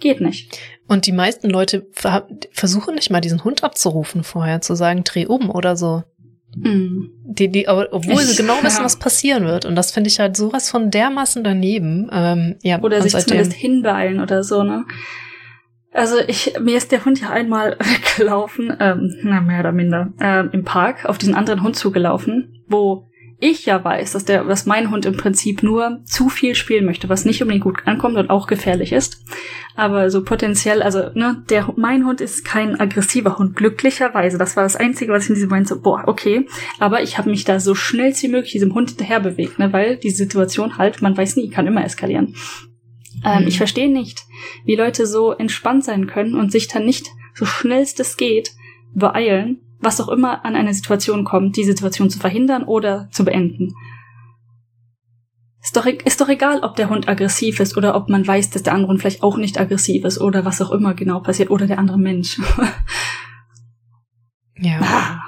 geht 0.00 0.20
nicht. 0.20 0.58
Und 0.88 1.06
die 1.06 1.12
meisten 1.12 1.48
Leute 1.48 1.86
ver 1.92 2.26
versuchen 2.50 2.96
nicht 2.96 3.10
mal 3.10 3.20
diesen 3.20 3.44
Hund 3.44 3.62
abzurufen 3.62 4.24
vorher, 4.24 4.60
zu 4.62 4.74
sagen, 4.74 5.04
dreh 5.04 5.26
um 5.26 5.48
oder 5.48 5.76
so. 5.76 6.02
Mm. 6.56 7.10
Die, 7.24 7.50
die, 7.50 7.66
obwohl 7.68 8.18
sie 8.18 8.36
genau 8.36 8.62
wissen, 8.62 8.78
ja. 8.78 8.84
was 8.84 8.98
passieren 8.98 9.44
wird. 9.44 9.64
Und 9.64 9.74
das 9.74 9.90
finde 9.90 10.08
ich 10.08 10.20
halt 10.20 10.36
sowas 10.36 10.70
von 10.70 10.90
dermaßen 10.90 11.42
daneben. 11.42 12.10
Ähm, 12.12 12.56
ja, 12.62 12.80
Oder 12.80 13.00
sich 13.00 13.12
seitdem- 13.12 13.28
zumindest 13.28 13.52
hinbeeilen 13.54 14.20
oder 14.20 14.44
so, 14.44 14.62
ne? 14.62 14.84
Also 15.94 16.16
ich, 16.26 16.54
mir 16.58 16.76
ist 16.78 16.90
der 16.90 17.04
Hund 17.04 17.20
ja 17.20 17.30
einmal 17.30 17.76
weggelaufen, 17.78 18.74
ähm, 18.80 19.14
na 19.22 19.40
mehr 19.40 19.60
oder 19.60 19.72
minder, 19.72 20.12
ähm, 20.20 20.50
im 20.52 20.64
Park 20.64 21.04
auf 21.04 21.18
diesen 21.18 21.34
anderen 21.34 21.62
Hund 21.62 21.76
zugelaufen, 21.76 22.64
wo 22.66 23.08
ich 23.42 23.66
ja 23.66 23.82
weiß, 23.82 24.12
dass 24.12 24.24
der, 24.24 24.44
dass 24.44 24.66
mein 24.66 24.90
Hund 24.90 25.04
im 25.04 25.16
Prinzip 25.16 25.62
nur 25.62 26.00
zu 26.04 26.28
viel 26.28 26.54
spielen 26.54 26.84
möchte, 26.84 27.08
was 27.08 27.24
nicht 27.24 27.42
unbedingt 27.42 27.64
gut 27.64 27.86
ankommt 27.86 28.16
und 28.16 28.30
auch 28.30 28.46
gefährlich 28.46 28.92
ist. 28.92 29.24
Aber 29.74 30.10
so 30.10 30.22
potenziell, 30.22 30.80
also, 30.80 31.10
ne, 31.14 31.42
der, 31.50 31.72
mein 31.76 32.06
Hund 32.06 32.20
ist 32.20 32.44
kein 32.44 32.78
aggressiver 32.78 33.38
Hund, 33.38 33.56
glücklicherweise. 33.56 34.38
Das 34.38 34.56
war 34.56 34.62
das 34.62 34.76
Einzige, 34.76 35.12
was 35.12 35.24
ich 35.24 35.30
in 35.30 35.34
diesem 35.34 35.48
Moment 35.48 35.68
so, 35.68 35.80
boah, 35.80 36.04
okay. 36.06 36.46
Aber 36.78 37.02
ich 37.02 37.18
habe 37.18 37.30
mich 37.30 37.44
da 37.44 37.58
so 37.58 37.74
schnell 37.74 38.12
wie 38.20 38.28
möglich 38.28 38.52
diesem 38.52 38.74
Hund 38.74 38.90
hinterher 38.90 39.20
bewegt, 39.20 39.58
ne, 39.58 39.72
weil 39.72 39.96
die 39.96 40.10
Situation 40.10 40.78
halt, 40.78 41.02
man 41.02 41.16
weiß 41.16 41.36
nie, 41.36 41.50
kann 41.50 41.66
immer 41.66 41.84
eskalieren. 41.84 42.36
Ähm, 43.24 43.42
Mhm. 43.42 43.48
Ich 43.48 43.56
verstehe 43.56 43.90
nicht, 43.90 44.20
wie 44.64 44.76
Leute 44.76 45.06
so 45.06 45.32
entspannt 45.32 45.84
sein 45.84 46.06
können 46.06 46.34
und 46.34 46.52
sich 46.52 46.68
dann 46.68 46.84
nicht 46.84 47.08
so 47.34 47.44
schnellst 47.44 47.98
es 48.00 48.16
geht 48.16 48.52
beeilen, 48.94 49.61
was 49.82 50.00
auch 50.00 50.08
immer 50.08 50.44
an 50.44 50.56
eine 50.56 50.72
Situation 50.72 51.24
kommt, 51.24 51.56
die 51.56 51.64
Situation 51.64 52.08
zu 52.08 52.18
verhindern 52.18 52.64
oder 52.64 53.08
zu 53.10 53.24
beenden. 53.24 53.74
Ist 55.62 55.76
doch, 55.76 55.86
e- 55.86 55.98
ist 56.04 56.20
doch 56.20 56.28
egal, 56.28 56.60
ob 56.60 56.76
der 56.76 56.88
Hund 56.88 57.08
aggressiv 57.08 57.60
ist 57.60 57.76
oder 57.76 57.94
ob 57.94 58.08
man 58.08 58.26
weiß, 58.26 58.50
dass 58.50 58.62
der 58.62 58.72
andere 58.72 58.90
Hund 58.90 59.00
vielleicht 59.00 59.22
auch 59.22 59.36
nicht 59.36 59.60
aggressiv 59.60 60.04
ist 60.04 60.20
oder 60.20 60.44
was 60.44 60.60
auch 60.60 60.70
immer 60.70 60.94
genau 60.94 61.20
passiert 61.20 61.50
oder 61.50 61.66
der 61.66 61.78
andere 61.78 61.98
Mensch. 61.98 62.38
ja. 64.56 64.80
Ah. 64.80 65.18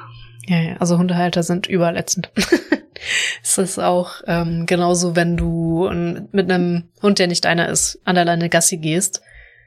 Ja, 0.46 0.60
ja, 0.60 0.76
also 0.76 0.98
Hundehalter 0.98 1.42
sind 1.42 1.68
überall 1.68 1.96
ätzend. 1.96 2.30
es 3.42 3.56
ist 3.56 3.78
auch 3.78 4.16
ähm, 4.26 4.66
genauso, 4.66 5.16
wenn 5.16 5.38
du 5.38 5.88
mit 6.32 6.50
einem 6.50 6.84
Hund, 7.00 7.18
der 7.18 7.28
nicht 7.28 7.44
deiner 7.44 7.68
ist, 7.68 8.00
an 8.04 8.14
der 8.14 8.26
Leine 8.26 8.50
Gassi 8.50 8.76
gehst 8.76 9.22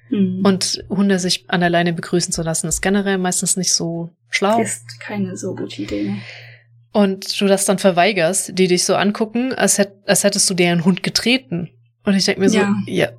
Hm. 0.09 0.41
und 0.45 0.83
Hunde 0.89 1.19
sich 1.19 1.45
an 1.49 1.59
der 1.59 1.69
Leine 1.69 1.93
begrüßen 1.93 2.31
zu 2.31 2.41
lassen, 2.41 2.67
ist 2.67 2.81
generell 2.81 3.17
meistens 3.17 3.57
nicht 3.57 3.73
so 3.73 4.09
schlau. 4.29 4.61
ist 4.61 4.99
keine 4.99 5.35
so 5.35 5.53
gute 5.55 5.81
Idee. 5.81 6.03
Ne? 6.11 6.17
Und 6.93 7.39
du 7.39 7.45
das 7.47 7.65
dann 7.65 7.77
verweigerst, 7.77 8.57
die 8.57 8.67
dich 8.67 8.85
so 8.85 8.95
angucken, 8.95 9.53
als, 9.53 9.77
hätt, 9.77 9.91
als 10.05 10.23
hättest 10.23 10.49
du 10.49 10.53
dir 10.53 10.71
einen 10.71 10.85
Hund 10.85 11.03
getreten. 11.03 11.69
Und 12.05 12.15
ich 12.15 12.25
denk 12.25 12.39
mir 12.39 12.49
so, 12.49 12.57
Ja. 12.57 12.73
ja. 12.87 13.09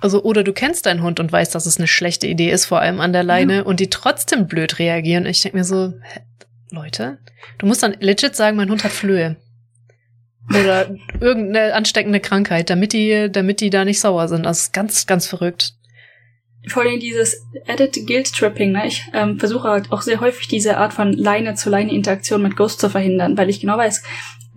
Also, 0.00 0.22
oder 0.22 0.42
du 0.44 0.54
kennst 0.54 0.86
deinen 0.86 1.02
Hund 1.02 1.20
und 1.20 1.30
weißt, 1.30 1.54
dass 1.54 1.66
es 1.66 1.76
eine 1.76 1.86
schlechte 1.86 2.26
Idee 2.26 2.50
ist, 2.50 2.64
vor 2.64 2.80
allem 2.80 3.00
an 3.00 3.12
der 3.12 3.22
Leine, 3.22 3.64
und 3.64 3.80
die 3.80 3.90
trotzdem 3.90 4.46
blöd 4.46 4.78
reagieren. 4.78 5.26
Ich 5.26 5.42
denk 5.42 5.54
mir 5.54 5.64
so, 5.64 5.92
hä, 6.00 6.20
Leute, 6.70 7.18
du 7.58 7.66
musst 7.66 7.82
dann 7.82 7.96
legit 8.00 8.34
sagen, 8.34 8.56
mein 8.56 8.70
Hund 8.70 8.82
hat 8.84 8.92
Flöhe. 8.92 9.36
Oder 10.48 10.90
irgendeine 11.20 11.74
ansteckende 11.74 12.20
Krankheit, 12.20 12.70
damit 12.70 12.94
die, 12.94 13.28
damit 13.30 13.60
die 13.60 13.68
da 13.68 13.84
nicht 13.84 14.00
sauer 14.00 14.28
sind. 14.28 14.46
Das 14.46 14.60
ist 14.60 14.72
ganz, 14.72 15.06
ganz 15.06 15.26
verrückt. 15.26 15.74
Vor 16.68 16.82
allem 16.82 17.00
dieses 17.00 17.46
Added 17.66 18.06
Guilt 18.06 18.32
Tripping, 18.34 18.72
ne? 18.72 18.86
Ich 18.86 19.04
ähm, 19.14 19.38
versuche 19.38 19.68
halt 19.68 19.92
auch 19.92 20.02
sehr 20.02 20.20
häufig 20.20 20.48
diese 20.48 20.76
Art 20.76 20.92
von 20.92 21.12
Leine 21.12 21.54
zu 21.54 21.70
Leine 21.70 21.92
Interaktion 21.94 22.42
mit 22.42 22.56
Ghost 22.56 22.80
zu 22.80 22.90
verhindern, 22.90 23.36
weil 23.38 23.48
ich 23.48 23.60
genau 23.60 23.78
weiß, 23.78 24.02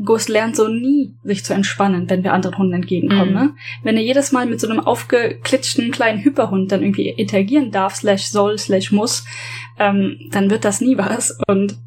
Ghost 0.03 0.27
lernt 0.27 0.55
so 0.55 0.67
nie, 0.67 1.13
sich 1.23 1.45
zu 1.45 1.53
entspannen, 1.53 2.09
wenn 2.09 2.23
wir 2.23 2.33
anderen 2.33 2.57
Hunden 2.57 2.73
entgegenkommen, 2.73 3.29
Mhm. 3.29 3.33
ne? 3.35 3.55
Wenn 3.83 3.95
er 3.95 4.01
jedes 4.03 4.31
Mal 4.31 4.47
mit 4.47 4.59
so 4.59 4.67
einem 4.67 4.79
aufgeklitschten 4.79 5.91
kleinen 5.91 6.23
Hyperhund 6.23 6.71
dann 6.71 6.81
irgendwie 6.81 7.09
interagieren 7.09 7.71
darf, 7.71 7.95
slash 7.95 8.25
soll, 8.25 8.57
slash 8.57 8.91
muss, 8.91 9.23
ähm, 9.79 10.17
dann 10.31 10.49
wird 10.49 10.65
das 10.65 10.81
nie 10.81 10.97
was. 10.97 11.37
Und 11.47 11.77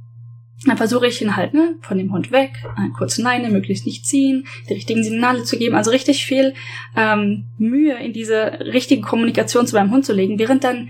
dann 0.66 0.76
versuche 0.76 1.06
ich 1.06 1.20
ihn 1.22 1.36
halt, 1.36 1.54
ne, 1.54 1.76
von 1.80 1.96
dem 1.98 2.12
Hund 2.12 2.32
weg, 2.32 2.52
kurze 2.96 3.22
Leine, 3.22 3.50
möglichst 3.50 3.86
nicht 3.86 4.04
ziehen, 4.06 4.46
die 4.68 4.74
richtigen 4.74 5.02
Signale 5.04 5.44
zu 5.44 5.58
geben, 5.58 5.74
also 5.76 5.90
richtig 5.90 6.26
viel 6.26 6.54
ähm, 6.96 7.46
Mühe 7.58 7.94
in 7.98 8.12
diese 8.12 8.58
richtige 8.60 9.02
Kommunikation 9.02 9.66
zu 9.66 9.76
meinem 9.76 9.90
Hund 9.90 10.04
zu 10.04 10.12
legen, 10.12 10.38
während 10.38 10.64
dann 10.64 10.88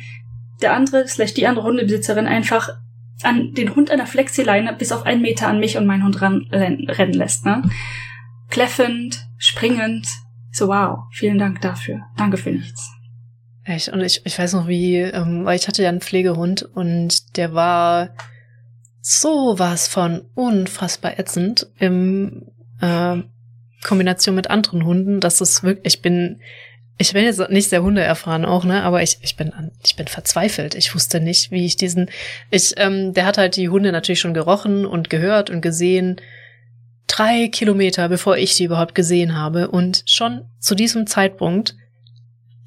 der 0.62 0.72
andere, 0.74 1.06
slash 1.06 1.34
die 1.34 1.46
andere 1.46 1.66
Hundebesitzerin 1.66 2.26
einfach 2.26 2.70
an 3.22 3.52
den 3.54 3.74
Hund 3.74 3.90
einer 3.90 4.06
Flexileine 4.06 4.72
bis 4.74 4.92
auf 4.92 5.04
einen 5.04 5.22
Meter 5.22 5.48
an 5.48 5.60
mich 5.60 5.76
und 5.76 5.86
meinen 5.86 6.04
Hund 6.04 6.20
ran, 6.20 6.46
ren- 6.50 6.88
rennen 6.88 7.14
lässt, 7.14 7.44
ne? 7.44 7.62
Kläffend, 8.50 9.26
springend. 9.38 10.06
So, 10.52 10.68
wow, 10.68 11.00
vielen 11.12 11.38
Dank 11.38 11.60
dafür. 11.60 12.00
Danke 12.16 12.36
für 12.36 12.50
nichts. 12.50 12.90
Echt, 13.64 13.88
und 13.88 14.00
ich, 14.00 14.22
ich 14.24 14.38
weiß 14.38 14.52
noch 14.54 14.68
wie, 14.68 14.96
ähm, 14.96 15.44
weil 15.44 15.56
ich 15.56 15.66
hatte 15.66 15.82
ja 15.82 15.88
einen 15.88 16.00
Pflegehund 16.00 16.62
und 16.62 17.36
der 17.36 17.52
war 17.52 18.10
sowas 19.08 19.86
von 19.86 20.22
unfassbar 20.34 21.16
ätzend 21.16 21.68
im 21.78 22.46
äh, 22.80 23.18
Kombination 23.84 24.34
mit 24.34 24.50
anderen 24.50 24.84
Hunden, 24.84 25.20
dass 25.20 25.40
es 25.40 25.62
wirklich, 25.62 25.94
ich 25.94 26.02
bin, 26.02 26.40
ich 26.98 27.12
bin 27.12 27.22
jetzt 27.22 27.38
nicht 27.50 27.68
sehr 27.68 27.84
hundeerfahren 27.84 28.44
auch, 28.44 28.64
ne, 28.64 28.82
aber 28.82 29.04
ich, 29.04 29.18
ich 29.20 29.36
bin, 29.36 29.52
an- 29.52 29.70
ich 29.84 29.94
bin 29.94 30.08
verzweifelt. 30.08 30.74
Ich 30.74 30.92
wusste 30.92 31.20
nicht, 31.20 31.52
wie 31.52 31.64
ich 31.64 31.76
diesen, 31.76 32.10
ich, 32.50 32.74
ähm, 32.78 33.14
der 33.14 33.26
hat 33.26 33.38
halt 33.38 33.54
die 33.54 33.68
Hunde 33.68 33.92
natürlich 33.92 34.18
schon 34.18 34.34
gerochen 34.34 34.84
und 34.84 35.08
gehört 35.08 35.50
und 35.50 35.60
gesehen, 35.60 36.16
drei 37.06 37.46
Kilometer, 37.46 38.08
bevor 38.08 38.36
ich 38.36 38.56
die 38.56 38.64
überhaupt 38.64 38.96
gesehen 38.96 39.36
habe 39.38 39.68
und 39.68 40.02
schon 40.06 40.46
zu 40.58 40.74
diesem 40.74 41.06
Zeitpunkt 41.06 41.76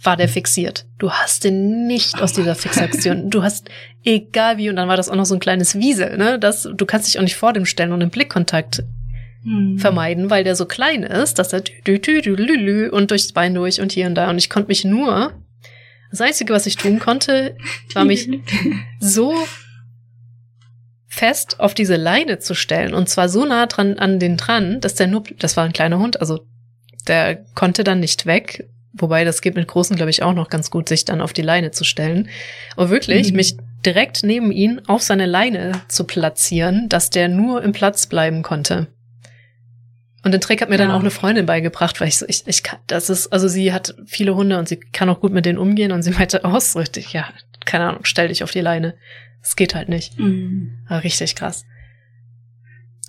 war 0.02 0.16
der 0.16 0.30
fixiert. 0.30 0.86
Du 0.98 1.12
hast 1.12 1.44
den 1.44 1.88
nicht 1.88 2.22
aus 2.22 2.34
dieser 2.34 2.56
Fixation. 2.56 3.30
Du 3.30 3.44
hast, 3.44 3.70
egal 4.04 4.58
wie, 4.58 4.70
und 4.70 4.78
dann 4.78 4.88
war 4.88 4.98
das 4.98 5.10
auch 5.10 5.16
noch 5.16 5.26
so 5.26 5.36
ein 5.36 5.42
kleines 5.42 5.76
Wiesel, 5.78 6.18
ne? 6.18 6.40
Das, 6.40 6.70
du 6.74 6.86
kannst 6.86 7.08
dich 7.08 7.20
auch 7.20 7.24
nicht 7.24 7.36
vor 7.36 7.54
dem 7.54 7.66
stellen 7.66 7.92
und 7.92 8.00
den 8.00 8.10
Blickkontakt 8.10 8.84
Hm. 9.44 9.78
vermeiden, 9.80 10.30
weil 10.30 10.44
der 10.44 10.56
so 10.56 10.66
klein 10.66 11.04
ist, 11.04 11.40
dass 11.40 11.54
er 11.54 11.62
dü 11.62 11.72
dü 11.86 12.00
dü 12.00 12.22
dü 12.22 12.36
lü 12.36 12.56
lü 12.58 12.90
und 12.90 13.10
durchs 13.10 13.32
Bein 13.32 13.54
durch 13.54 13.80
und 13.80 13.94
hier 13.94 14.08
und 14.08 14.16
da. 14.16 14.30
Und 14.30 14.38
ich 14.38 14.50
konnte 14.50 14.68
mich 14.68 14.84
nur, 14.84 15.34
das 16.12 16.20
Einzige, 16.20 16.54
was 16.54 16.66
ich 16.66 16.76
tun 16.76 17.00
konnte, 17.00 17.56
war 17.94 18.04
mich 18.04 18.30
so 19.00 19.34
fest 21.08 21.60
auf 21.62 21.74
diese 21.74 21.96
Leine 21.96 22.40
zu 22.40 22.54
stellen 22.54 22.94
und 22.94 23.08
zwar 23.08 23.30
so 23.30 23.46
nah 23.46 23.66
dran 23.66 23.98
an 23.98 24.20
den 24.20 24.36
dran, 24.36 24.82
dass 24.82 24.96
der 24.96 25.08
nur, 25.08 25.24
das 25.40 25.56
war 25.56 25.64
ein 25.64 25.74
kleiner 25.74 26.00
Hund, 26.00 26.20
also 26.20 26.46
der 27.08 27.38
konnte 27.56 27.84
dann 27.86 28.02
nicht 28.02 28.26
weg, 28.26 28.70
wobei 28.94 29.24
das 29.24 29.42
geht 29.42 29.56
mit 29.56 29.68
großen, 29.68 29.96
glaube 29.96 30.10
ich, 30.10 30.24
auch 30.24 30.34
noch 30.34 30.50
ganz 30.50 30.70
gut, 30.72 30.90
sich 30.90 31.06
dann 31.06 31.22
auf 31.22 31.34
die 31.34 31.42
Leine 31.42 31.72
zu 31.72 31.84
stellen 31.84 32.30
und 32.76 32.90
wirklich 32.90 33.32
Mhm. 33.32 33.36
mich 33.38 33.58
direkt 33.86 34.24
neben 34.24 34.52
ihn 34.52 34.82
auf 34.88 35.02
seine 35.04 35.26
Leine 35.26 35.74
zu 35.88 36.04
platzieren, 36.04 36.90
dass 36.90 37.10
der 37.10 37.28
nur 37.30 37.64
im 37.64 37.72
Platz 37.72 38.08
bleiben 38.08 38.42
konnte. 38.44 38.88
Und 40.26 40.34
den 40.34 40.42
Trick 40.42 40.62
hat 40.62 40.70
mir 40.70 40.78
dann 40.78 40.90
Ja. 40.90 40.96
auch 40.96 41.00
eine 41.00 41.12
Freundin 41.12 41.46
beigebracht, 41.46 42.02
weil 42.02 42.10
ich 42.10 42.18
so, 42.18 42.26
ich, 42.28 42.44
ich 42.46 42.62
kann, 42.64 42.80
das 42.88 43.10
ist, 43.10 43.28
also 43.32 43.48
sie 43.48 43.72
hat 43.72 43.96
viele 44.06 44.36
Hunde 44.36 44.60
und 44.60 44.68
sie 44.68 44.78
kann 44.78 45.08
auch 45.10 45.22
gut 45.22 45.32
mit 45.32 45.46
denen 45.46 45.58
umgehen 45.58 45.94
und 45.94 46.04
sie 46.04 46.12
meinte, 46.12 46.42
oh, 46.44 46.60
so 46.60 46.80
richtig, 46.80 47.14
ja, 47.14 47.30
keine 47.66 47.86
Ahnung, 47.88 48.02
stell 48.04 48.28
dich 48.28 48.44
auf 48.44 48.52
die 48.52 48.60
Leine. 48.60 48.96
Es 49.42 49.56
geht 49.56 49.76
halt 49.76 49.88
nicht. 49.88 50.20
Mhm. 50.20 50.72
War 50.90 51.04
richtig 51.04 51.36
krass. 51.36 51.64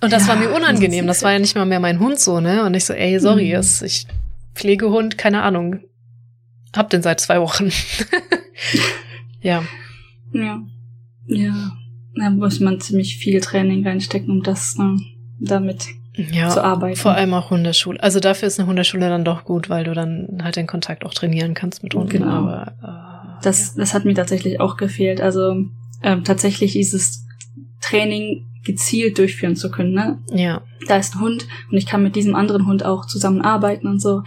Und 0.02 0.12
das 0.12 0.22
Ja, 0.22 0.28
war 0.28 0.36
mir 0.36 0.50
unangenehm. 0.54 1.06
das 1.08 1.22
war 1.24 1.32
ja 1.32 1.40
nicht 1.40 1.56
mal 1.56 1.66
mehr 1.66 1.80
mein 1.80 1.98
Hund 1.98 2.20
so, 2.20 2.38
ne? 2.40 2.64
Und 2.64 2.74
ich 2.74 2.84
so, 2.84 2.92
ey, 2.92 3.18
sorry, 3.18 3.48
Mhm. 3.48 3.58
ist, 3.60 3.82
ich 3.82 4.06
Pflegehund, 4.54 5.18
keine 5.18 5.42
Ahnung. 5.42 5.80
Hab 6.76 6.90
den 6.90 7.02
seit 7.02 7.20
zwei 7.20 7.40
Wochen. 7.40 7.70
ja. 9.40 9.62
Ja. 10.32 10.62
Ja. 11.26 11.72
Da 12.16 12.30
muss 12.30 12.60
man 12.60 12.80
ziemlich 12.80 13.16
viel 13.16 13.40
Training 13.40 13.86
reinstecken, 13.86 14.30
um 14.30 14.42
das 14.42 14.76
äh, 14.78 14.96
damit 15.40 15.82
zu 15.82 16.22
Ja. 16.32 16.56
arbeiten. 16.60 16.96
Vor 16.96 17.12
allem 17.12 17.32
auch 17.34 17.50
Hundeschule. 17.50 18.02
Also 18.02 18.20
dafür 18.20 18.48
ist 18.48 18.58
eine 18.58 18.68
Hundeschule 18.68 19.08
dann 19.08 19.24
doch 19.24 19.44
gut, 19.44 19.68
weil 19.70 19.84
du 19.84 19.94
dann 19.94 20.40
halt 20.42 20.56
den 20.56 20.66
Kontakt 20.66 21.04
auch 21.04 21.14
trainieren 21.14 21.54
kannst 21.54 21.82
mit 21.82 21.94
Hunden. 21.94 22.10
Genau. 22.10 22.26
Aber, 22.30 22.74
äh, 22.82 23.42
Das, 23.42 23.74
das 23.74 23.94
hat 23.94 24.04
mir 24.04 24.14
tatsächlich 24.14 24.60
auch 24.60 24.76
gefehlt. 24.76 25.20
Also 25.20 25.64
ähm, 26.02 26.24
tatsächlich 26.24 26.72
dieses 26.72 27.26
Training 27.80 28.46
gezielt 28.64 29.18
durchführen 29.18 29.56
zu 29.56 29.70
können. 29.70 29.92
Ne? 29.92 30.18
ja. 30.32 30.62
Da 30.88 30.96
ist 30.96 31.14
ein 31.14 31.20
Hund 31.20 31.46
und 31.70 31.76
ich 31.76 31.84
kann 31.86 32.02
mit 32.02 32.16
diesem 32.16 32.34
anderen 32.34 32.66
Hund 32.66 32.84
auch 32.86 33.04
zusammenarbeiten 33.06 33.86
und 33.86 34.00
so. 34.00 34.22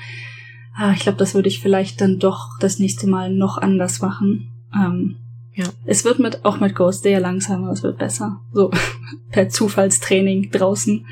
Ah, 0.76 0.93
ich 0.93 0.99
glaube, 1.01 1.18
das 1.18 1.34
würde 1.34 1.47
ich 1.49 1.60
vielleicht 1.61 1.99
dann 1.99 2.19
doch 2.19 2.60
das 2.60 2.77
nächste 2.80 3.07
Mal 3.07 3.31
noch 3.31 3.57
anders 3.57 4.01
machen. 4.01 4.51
Ähm, 4.76 5.15
Ja. 5.55 5.65
Es 5.85 6.05
wird 6.05 6.19
mit 6.19 6.45
auch 6.45 6.60
mit 6.60 6.76
Ghost 6.76 7.03
sehr 7.03 7.19
langsam, 7.19 7.64
aber 7.64 7.73
es 7.73 7.81
wird 7.84 7.97
besser. 7.97 8.39
So 8.53 8.69
per 9.31 9.49
Zufallstraining 9.49 10.51
draußen. 10.51 11.05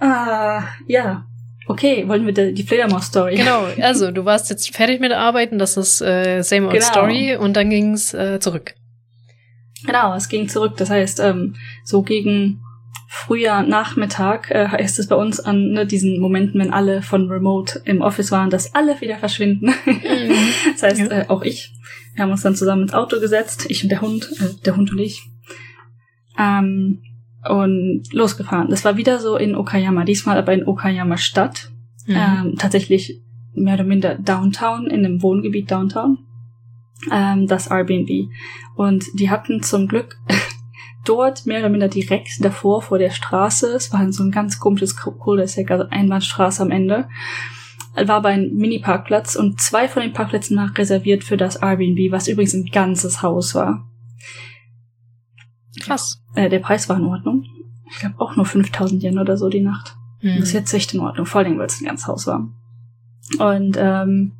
Ah, 0.00 0.62
ja. 0.86 1.24
Okay, 1.66 2.06
wollen 2.08 2.26
wir 2.26 2.32
die 2.34 2.52
die 2.52 2.62
Fledermaus-Story? 2.62 3.36
Genau, 3.36 3.66
also 3.80 4.10
du 4.10 4.24
warst 4.26 4.50
jetzt 4.50 4.74
fertig 4.76 5.00
mit 5.00 5.12
Arbeiten, 5.12 5.58
das 5.58 5.76
ist 5.78 6.02
äh, 6.02 6.42
same 6.42 6.66
old 6.66 6.74
Genau. 6.74 6.84
story 6.86 7.36
und 7.36 7.54
dann 7.54 7.70
ging's 7.70 8.12
äh, 8.12 8.38
zurück. 8.38 8.74
Genau, 9.86 10.14
es 10.14 10.28
ging 10.28 10.48
zurück. 10.48 10.74
Das 10.76 10.90
heißt, 10.90 11.20
ähm, 11.20 11.54
so 11.84 12.02
gegen 12.02 12.60
Frühjahr, 13.08 13.62
Nachmittag 13.62 14.50
äh, 14.50 14.82
ist 14.82 14.98
es 14.98 15.06
bei 15.06 15.14
uns 15.14 15.38
an 15.40 15.70
ne, 15.72 15.86
diesen 15.86 16.18
Momenten, 16.20 16.60
wenn 16.60 16.72
alle 16.72 17.00
von 17.02 17.30
Remote 17.30 17.80
im 17.84 18.00
Office 18.00 18.32
waren, 18.32 18.50
dass 18.50 18.74
alle 18.74 19.00
wieder 19.00 19.18
verschwinden. 19.18 19.66
das 20.72 20.82
heißt, 20.82 21.00
Ja. 21.00 21.20
äh, 21.20 21.24
auch 21.28 21.42
ich. 21.42 21.72
Wir 22.14 22.24
haben 22.24 22.30
uns 22.32 22.42
dann 22.42 22.56
zusammen 22.56 22.82
ins 22.82 22.94
Auto 22.94 23.20
gesetzt, 23.20 23.66
ich 23.68 23.82
und 23.82 23.90
der 23.90 24.00
Hund, 24.00 24.30
äh, 24.40 24.62
der 24.64 24.76
Hund 24.76 24.90
und 24.90 24.98
ich. 24.98 25.22
Ähm, 26.38 27.02
und 27.48 28.02
losgefahren. 28.12 28.68
Das 28.70 28.84
war 28.84 28.96
wieder 28.96 29.18
so 29.20 29.36
in 29.36 29.54
Okayama, 29.54 30.04
diesmal 30.04 30.38
aber 30.38 30.52
in 30.52 30.66
Okayama 30.66 31.16
Stadt. 31.16 31.70
Mhm. 32.06 32.16
Ähm, 32.16 32.54
tatsächlich 32.58 33.20
mehr 33.54 33.74
oder 33.74 33.84
minder 33.84 34.16
Downtown, 34.16 34.86
in 34.86 35.04
einem 35.04 35.22
Wohngebiet 35.22 35.70
Downtown. 35.70 36.18
Ähm, 37.10 37.46
das 37.46 37.68
Airbnb. 37.68 38.30
Und 38.74 39.04
die 39.14 39.30
hatten 39.30 39.62
zum 39.62 39.88
Glück 39.88 40.18
dort 41.04 41.46
mehr 41.46 41.60
oder 41.60 41.68
minder 41.68 41.88
direkt 41.88 42.44
davor 42.44 42.82
vor 42.82 42.98
der 42.98 43.10
Straße, 43.10 43.68
es 43.74 43.92
war 43.92 44.10
so 44.12 44.22
ein 44.22 44.30
ganz 44.30 44.58
komisches 44.58 44.96
Cul-de-sac, 44.96 45.70
also 45.70 45.84
Einbahnstraße 45.90 46.62
am 46.62 46.70
Ende, 46.70 47.08
war 47.94 48.16
aber 48.16 48.30
ein 48.30 48.54
Mini-Parkplatz 48.54 49.36
und 49.36 49.60
zwei 49.60 49.88
von 49.88 50.02
den 50.02 50.12
Parkplätzen 50.12 50.56
waren 50.56 50.70
reserviert 50.70 51.22
für 51.22 51.36
das 51.36 51.56
Airbnb, 51.56 52.10
was 52.10 52.28
übrigens 52.28 52.54
ein 52.54 52.66
ganzes 52.66 53.22
Haus 53.22 53.54
war. 53.54 53.88
Krass. 55.80 56.22
Äh, 56.34 56.48
der 56.48 56.60
Preis 56.60 56.88
war 56.88 56.96
in 56.96 57.04
Ordnung. 57.04 57.44
Ich 57.90 57.98
glaube 57.98 58.16
auch 58.18 58.36
nur 58.36 58.46
5000 58.46 59.02
Yen 59.02 59.18
oder 59.18 59.36
so 59.36 59.48
die 59.48 59.60
Nacht. 59.60 59.96
Mhm. 60.22 60.36
Das 60.38 60.48
ist 60.48 60.52
jetzt 60.52 60.72
echt 60.72 60.94
in 60.94 61.00
Ordnung, 61.00 61.26
vor 61.26 61.42
allem, 61.42 61.58
weil 61.58 61.66
es 61.66 61.80
ein 61.80 61.86
ganzes 61.86 62.06
Haus 62.06 62.26
war. 62.26 62.48
Und 63.38 63.76
ähm, 63.78 64.32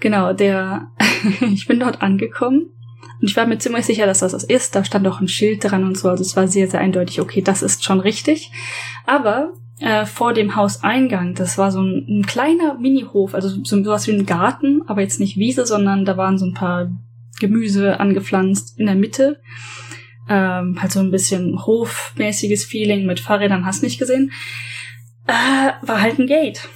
genau, 0.00 0.32
der 0.32 0.88
ich 1.52 1.66
bin 1.66 1.80
dort 1.80 2.02
angekommen 2.02 2.70
und 3.20 3.30
ich 3.30 3.36
war 3.36 3.46
mir 3.46 3.58
ziemlich 3.58 3.86
sicher, 3.86 4.06
dass 4.06 4.20
das 4.20 4.32
das 4.32 4.44
ist. 4.44 4.74
Da 4.74 4.84
stand 4.84 5.06
auch 5.06 5.20
ein 5.20 5.28
Schild 5.28 5.64
dran 5.64 5.84
und 5.84 5.96
so, 5.96 6.08
also 6.08 6.22
es 6.22 6.36
war 6.36 6.48
sehr, 6.48 6.68
sehr 6.68 6.80
eindeutig, 6.80 7.20
okay, 7.20 7.42
das 7.42 7.62
ist 7.62 7.84
schon 7.84 8.00
richtig. 8.00 8.50
Aber 9.06 9.52
äh, 9.80 10.06
vor 10.06 10.32
dem 10.32 10.56
Hauseingang, 10.56 11.34
das 11.34 11.58
war 11.58 11.70
so 11.70 11.80
ein, 11.80 12.06
ein 12.08 12.26
kleiner 12.26 12.74
Minihof, 12.78 13.34
also 13.34 13.48
so 13.48 13.82
sowas 13.82 14.06
wie 14.06 14.12
ein 14.12 14.26
Garten, 14.26 14.82
aber 14.86 15.02
jetzt 15.02 15.20
nicht 15.20 15.36
Wiese, 15.36 15.66
sondern 15.66 16.04
da 16.04 16.16
waren 16.16 16.38
so 16.38 16.46
ein 16.46 16.54
paar 16.54 16.90
Gemüse 17.40 17.98
angepflanzt 17.98 18.78
in 18.78 18.86
der 18.86 18.94
Mitte. 18.94 19.40
Ähm, 20.28 20.78
halt 20.80 20.92
so 20.92 21.00
ein 21.00 21.10
bisschen 21.10 21.66
hofmäßiges 21.66 22.64
Feeling 22.64 23.04
mit 23.04 23.20
Fahrrädern, 23.20 23.66
hast 23.66 23.82
nicht 23.82 23.98
gesehen. 23.98 24.32
Äh, 25.26 25.72
war 25.86 26.00
halt 26.00 26.18
ein 26.18 26.26
Gate. 26.26 26.68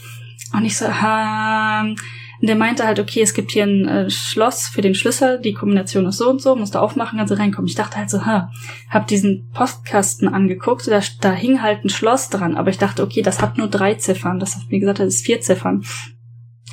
Und 0.53 0.65
ich 0.65 0.77
so, 0.77 0.87
ähm, 0.87 1.97
und 2.41 2.49
der 2.49 2.57
meinte 2.57 2.87
halt, 2.87 3.01
okay, 3.01 3.21
es 3.21 3.35
gibt 3.35 3.51
hier 3.51 3.65
ein 3.65 3.87
äh, 3.89 4.11
Schloss 4.11 4.69
für 4.69 4.81
den 4.81 4.95
Schlüssel, 4.95 5.41
die 5.41 5.55
Kombination 5.55 6.07
ist 6.07 6.19
so 6.19 6.31
und 6.31 6.41
so, 6.41 6.55
musst 6.55 6.75
du 6.75 6.81
aufmachen, 6.81 7.19
kannst 7.19 7.33
du 7.33 7.39
reinkommen. 7.39 7.69
Ich 7.69 7.75
dachte 7.75 7.97
halt 7.97 8.11
so, 8.11 8.25
ha, 8.25 8.53
hab 8.89 9.09
diesen 9.09 9.51
Postkasten 9.53 10.29
angeguckt, 10.29 10.87
da, 10.87 11.01
da 11.21 11.33
hing 11.33 11.63
halt 11.63 11.85
ein 11.85 11.89
Schloss 11.89 12.31
dran, 12.31 12.57
aber 12.57 12.71
ich 12.71 12.79
dachte, 12.79 13.03
okay, 13.03 13.23
das 13.23 13.43
hat 13.43 13.59
nur 13.59 13.67
drei 13.67 13.95
Ziffern, 13.95 14.39
das 14.39 14.55
hat 14.55 14.71
mir 14.71 14.79
gesagt, 14.79 15.01
das 15.01 15.15
ist 15.15 15.27
vier 15.27 15.41
Ziffern. 15.41 15.85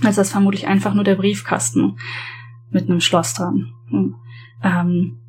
Also 0.04 0.22
das 0.22 0.28
ist 0.28 0.34
vermutlich 0.34 0.68
einfach 0.68 0.94
nur 0.94 1.04
der 1.04 1.16
Briefkasten 1.16 1.98
mit 2.70 2.88
einem 2.88 3.00
Schloss 3.00 3.34
dran. 3.34 3.72
Hm. 3.90 4.16
Ähm, 4.64 5.20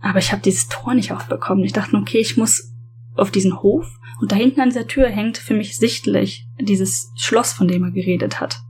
aber 0.00 0.18
ich 0.18 0.32
habe 0.32 0.42
dieses 0.42 0.68
Tor 0.68 0.94
nicht 0.94 1.12
aufbekommen. 1.12 1.64
Ich 1.64 1.72
dachte, 1.72 1.96
okay, 1.96 2.18
ich 2.18 2.36
muss 2.36 2.72
auf 3.14 3.30
diesen 3.30 3.62
Hof 3.62 3.86
und 4.20 4.32
da 4.32 4.36
hinten 4.36 4.60
an 4.60 4.70
dieser 4.70 4.86
Tür 4.86 5.08
hängt 5.08 5.38
für 5.38 5.54
mich 5.54 5.76
sichtlich 5.76 6.48
dieses 6.60 7.12
Schloss, 7.16 7.52
von 7.52 7.68
dem 7.68 7.84
er 7.84 7.90
geredet 7.90 8.40
hat 8.40 8.60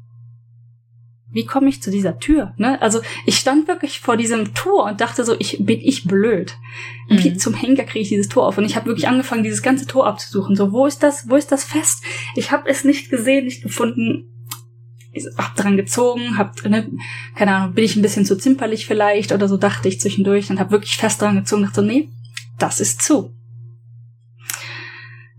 wie 1.30 1.44
komme 1.44 1.68
ich 1.68 1.82
zu 1.82 1.90
dieser 1.90 2.18
Tür? 2.18 2.55
Ne? 2.56 2.80
Also 2.80 3.00
ich 3.26 3.36
stand 3.36 3.68
wirklich 3.68 4.00
vor 4.00 4.16
diesem 4.16 4.55
Tor 4.55 4.84
und 4.84 5.00
dachte 5.00 5.24
so, 5.24 5.36
ich 5.38 5.59
bin 5.60 5.80
ich 5.80 6.05
blöd. 6.05 6.56
Mhm. 7.09 7.22
Wie 7.22 7.36
zum 7.36 7.55
Henker 7.55 7.84
kriege 7.84 8.00
ich 8.00 8.09
dieses 8.09 8.28
Tor 8.28 8.46
auf? 8.46 8.56
Und 8.56 8.64
ich 8.64 8.76
habe 8.76 8.86
wirklich 8.86 9.09
angefangen, 9.09 9.44
dieses 9.44 9.62
ganze 9.62 9.86
Tor 9.86 10.06
abzusuchen. 10.06 10.56
So, 10.56 10.72
wo 10.72 10.86
ist 10.86 11.02
das? 11.02 11.28
Wo 11.28 11.36
ist 11.36 11.52
das 11.52 11.64
fest? 11.64 12.02
Ich 12.34 12.50
habe 12.50 12.68
es 12.68 12.84
nicht 12.84 13.10
gesehen, 13.10 13.44
nicht 13.44 13.62
gefunden. 13.62 14.30
Ich 15.12 15.26
hab 15.36 15.55
dran 15.56 15.76
gezogen, 15.76 16.38
hab, 16.38 16.64
ne, 16.64 16.90
keine 17.34 17.55
Ahnung, 17.55 17.74
bin 17.74 17.84
ich 17.84 17.96
ein 17.96 18.02
bisschen 18.02 18.24
zu 18.24 18.36
zimperlich 18.36 18.86
vielleicht 18.86 19.32
oder 19.32 19.48
so, 19.48 19.56
dachte 19.56 19.88
ich 19.88 20.00
zwischendurch 20.00 20.50
und 20.50 20.60
habe 20.60 20.70
wirklich 20.70 20.96
fest 20.96 21.20
dran 21.20 21.36
gezogen, 21.36 21.62
dachte 21.62 21.80
so, 21.80 21.86
nee, 21.86 22.10
das 22.59 22.78
ist 22.78 23.02
zu. 23.02 23.34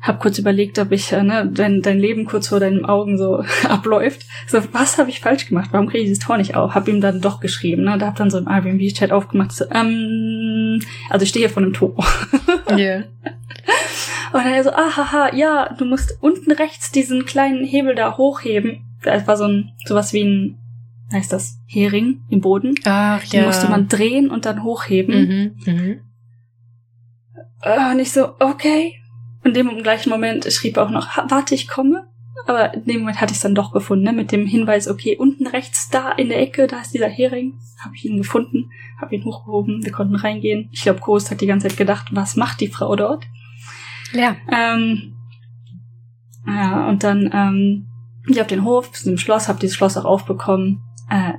Hab 0.01 0.21
kurz 0.21 0.39
überlegt, 0.39 0.79
ob 0.79 0.93
ich, 0.93 1.11
äh, 1.11 1.23
ne, 1.23 1.49
dein, 1.53 1.81
dein 1.81 1.99
Leben 1.99 2.25
kurz 2.25 2.47
vor 2.47 2.59
deinen 2.61 2.85
Augen 2.85 3.17
so 3.17 3.43
abläuft. 3.69 4.25
So, 4.47 4.61
was 4.71 4.97
habe 4.97 5.09
ich 5.09 5.19
falsch 5.19 5.47
gemacht? 5.47 5.69
Warum 5.71 5.87
kriege 5.87 6.03
ich 6.03 6.09
dieses 6.09 6.23
Tor 6.23 6.37
nicht 6.37 6.55
auf? 6.55 6.73
Hab 6.73 6.87
ihm 6.87 7.01
dann 7.01 7.19
doch 7.19 7.41
geschrieben, 7.41 7.83
ne? 7.83 7.97
Da 7.97 8.07
hab 8.07 8.15
dann 8.15 8.29
so 8.29 8.37
ein 8.37 8.47
Airbnb-Chat 8.47 9.11
aufgemacht, 9.11 9.51
so, 9.51 9.65
ähm, 9.71 10.81
also 11.09 11.23
ich 11.23 11.29
stehe 11.29 11.45
hier 11.45 11.53
vor 11.53 11.63
einem 11.63 11.73
Tor. 11.73 11.95
Yeah. 12.71 13.05
Und 14.31 14.45
er 14.45 14.63
so, 14.63 14.69
ah, 14.69 14.95
haha, 14.95 15.33
ja, 15.35 15.73
du 15.75 15.85
musst 15.85 16.19
unten 16.21 16.51
rechts 16.51 16.91
diesen 16.91 17.25
kleinen 17.25 17.65
Hebel 17.65 17.95
da 17.95 18.15
hochheben. 18.15 18.85
Das 19.01 19.25
war 19.27 19.37
so 19.37 19.45
ein, 19.45 19.71
sowas 19.85 20.13
wie 20.13 20.23
ein, 20.23 20.57
heißt 21.11 21.33
das, 21.33 21.57
Hering 21.65 22.21
im 22.29 22.41
Boden. 22.41 22.75
Ach 22.85 23.25
Den 23.27 23.45
musste 23.45 23.67
man 23.69 23.87
drehen 23.87 24.29
und 24.29 24.45
dann 24.45 24.63
hochheben. 24.63 25.55
Mhm. 25.65 25.73
Mhm. 25.73 25.99
Äh, 27.63 27.91
Und 27.91 27.99
ich 27.99 28.11
so, 28.11 28.35
okay. 28.39 28.93
Und 29.43 29.57
in 29.57 29.67
dem 29.67 29.83
gleichen 29.83 30.09
Moment 30.09 30.51
schrieb 30.51 30.77
er 30.77 30.83
auch 30.83 30.89
noch, 30.89 31.15
"Ha, 31.15 31.25
warte, 31.29 31.55
ich 31.55 31.67
komme. 31.67 32.07
Aber 32.45 32.73
in 32.73 32.85
dem 32.85 32.99
Moment 33.01 33.21
hatte 33.21 33.31
ich 33.31 33.37
es 33.37 33.43
dann 33.43 33.55
doch 33.55 33.71
gefunden, 33.71 34.05
ne? 34.05 34.13
mit 34.13 34.31
dem 34.31 34.45
Hinweis, 34.45 34.87
okay, 34.87 35.17
unten 35.17 35.47
rechts, 35.47 35.89
da 35.89 36.11
in 36.11 36.29
der 36.29 36.41
Ecke, 36.41 36.67
da 36.67 36.79
ist 36.79 36.93
dieser 36.93 37.09
Hering. 37.09 37.59
Habe 37.83 37.95
ich 37.95 38.05
ihn 38.05 38.17
gefunden, 38.17 38.71
habe 38.99 39.15
ihn 39.15 39.25
hochgehoben, 39.25 39.83
wir 39.83 39.91
konnten 39.91 40.15
reingehen. 40.15 40.69
Ich 40.71 40.83
glaube, 40.83 40.99
Kost 40.99 41.31
hat 41.31 41.41
die 41.41 41.47
ganze 41.47 41.67
Zeit 41.67 41.77
gedacht, 41.77 42.07
was 42.11 42.35
macht 42.35 42.61
die 42.61 42.67
Frau 42.67 42.95
dort? 42.95 43.25
Ja. 44.13 44.35
Ähm, 44.51 45.15
ja, 46.47 46.87
und 46.87 47.03
dann, 47.03 47.29
ähm, 47.33 47.87
ich 48.27 48.41
auf 48.41 48.47
den 48.47 48.63
Hof, 48.63 48.91
zu 48.91 49.05
dem 49.05 49.17
Schloss, 49.17 49.47
habe 49.47 49.59
dieses 49.59 49.75
Schloss 49.75 49.97
auch 49.97 50.05
aufbekommen. 50.05 50.81
Äh, 51.09 51.33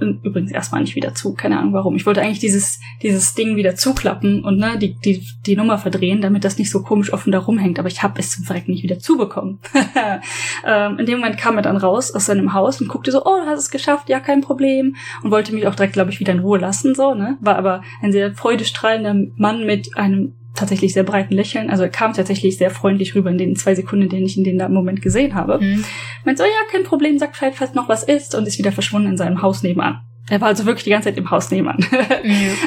übrigens 0.00 0.50
erstmal 0.50 0.80
nicht 0.80 0.96
wieder 0.96 1.14
zu, 1.14 1.34
keine 1.34 1.58
Ahnung 1.58 1.72
warum. 1.72 1.96
Ich 1.96 2.06
wollte 2.06 2.22
eigentlich 2.22 2.38
dieses, 2.38 2.80
dieses 3.02 3.34
Ding 3.34 3.56
wieder 3.56 3.76
zuklappen 3.76 4.44
und 4.44 4.58
ne, 4.58 4.78
die, 4.78 4.94
die, 4.94 5.24
die 5.46 5.56
Nummer 5.56 5.78
verdrehen, 5.78 6.20
damit 6.20 6.44
das 6.44 6.58
nicht 6.58 6.70
so 6.70 6.82
komisch 6.82 7.12
offen 7.12 7.32
da 7.32 7.38
rumhängt, 7.38 7.78
aber 7.78 7.88
ich 7.88 8.02
habe 8.02 8.18
es 8.18 8.30
zum 8.30 8.44
Verrecken 8.44 8.72
nicht 8.72 8.82
wieder 8.82 8.98
zubekommen. 8.98 9.60
ähm, 10.66 10.98
in 10.98 11.06
dem 11.06 11.20
Moment 11.20 11.38
kam 11.38 11.56
er 11.56 11.62
dann 11.62 11.76
raus 11.76 12.12
aus 12.12 12.26
seinem 12.26 12.52
Haus 12.52 12.80
und 12.80 12.88
guckte 12.88 13.12
so, 13.12 13.24
oh, 13.24 13.40
du 13.40 13.46
hast 13.46 13.60
es 13.60 13.70
geschafft, 13.70 14.08
ja, 14.08 14.20
kein 14.20 14.40
Problem. 14.40 14.96
Und 15.22 15.30
wollte 15.30 15.54
mich 15.54 15.66
auch 15.66 15.74
direkt, 15.74 15.92
glaube 15.92 16.10
ich, 16.10 16.20
wieder 16.20 16.32
in 16.32 16.40
Ruhe 16.40 16.58
lassen, 16.58 16.94
so, 16.94 17.14
ne? 17.14 17.38
War 17.40 17.56
aber 17.56 17.82
ein 18.02 18.12
sehr 18.12 18.34
freudestrahlender 18.34 19.14
Mann 19.36 19.66
mit 19.66 19.96
einem 19.96 20.34
tatsächlich 20.54 20.92
sehr 20.92 21.04
breiten 21.04 21.34
Lächeln. 21.34 21.70
Also 21.70 21.84
er 21.84 21.88
kam 21.88 22.12
tatsächlich 22.12 22.58
sehr 22.58 22.70
freundlich 22.70 23.14
rüber 23.14 23.30
in 23.30 23.38
den 23.38 23.56
zwei 23.56 23.74
Sekunden, 23.74 24.04
in 24.04 24.10
denen 24.10 24.26
ich 24.26 24.36
ihn 24.36 24.44
in 24.44 24.58
dem 24.58 24.72
Moment 24.72 25.02
gesehen 25.02 25.34
habe. 25.34 25.58
Mhm. 25.58 25.84
Meint 26.24 26.38
so, 26.38 26.44
ja, 26.44 26.50
kein 26.70 26.84
Problem, 26.84 27.18
sagt 27.18 27.32
Bescheid, 27.32 27.54
falls 27.54 27.74
noch 27.74 27.88
was 27.88 28.02
ist 28.02 28.34
und 28.34 28.46
ist 28.46 28.58
wieder 28.58 28.72
verschwunden 28.72 29.10
in 29.10 29.16
seinem 29.16 29.42
Haus 29.42 29.62
nebenan. 29.62 30.00
Er 30.28 30.40
war 30.40 30.48
also 30.48 30.66
wirklich 30.66 30.84
die 30.84 30.90
ganze 30.90 31.08
Zeit 31.08 31.18
im 31.18 31.30
Haus 31.30 31.50
nebenan. 31.50 31.84
Ja. 31.90 32.08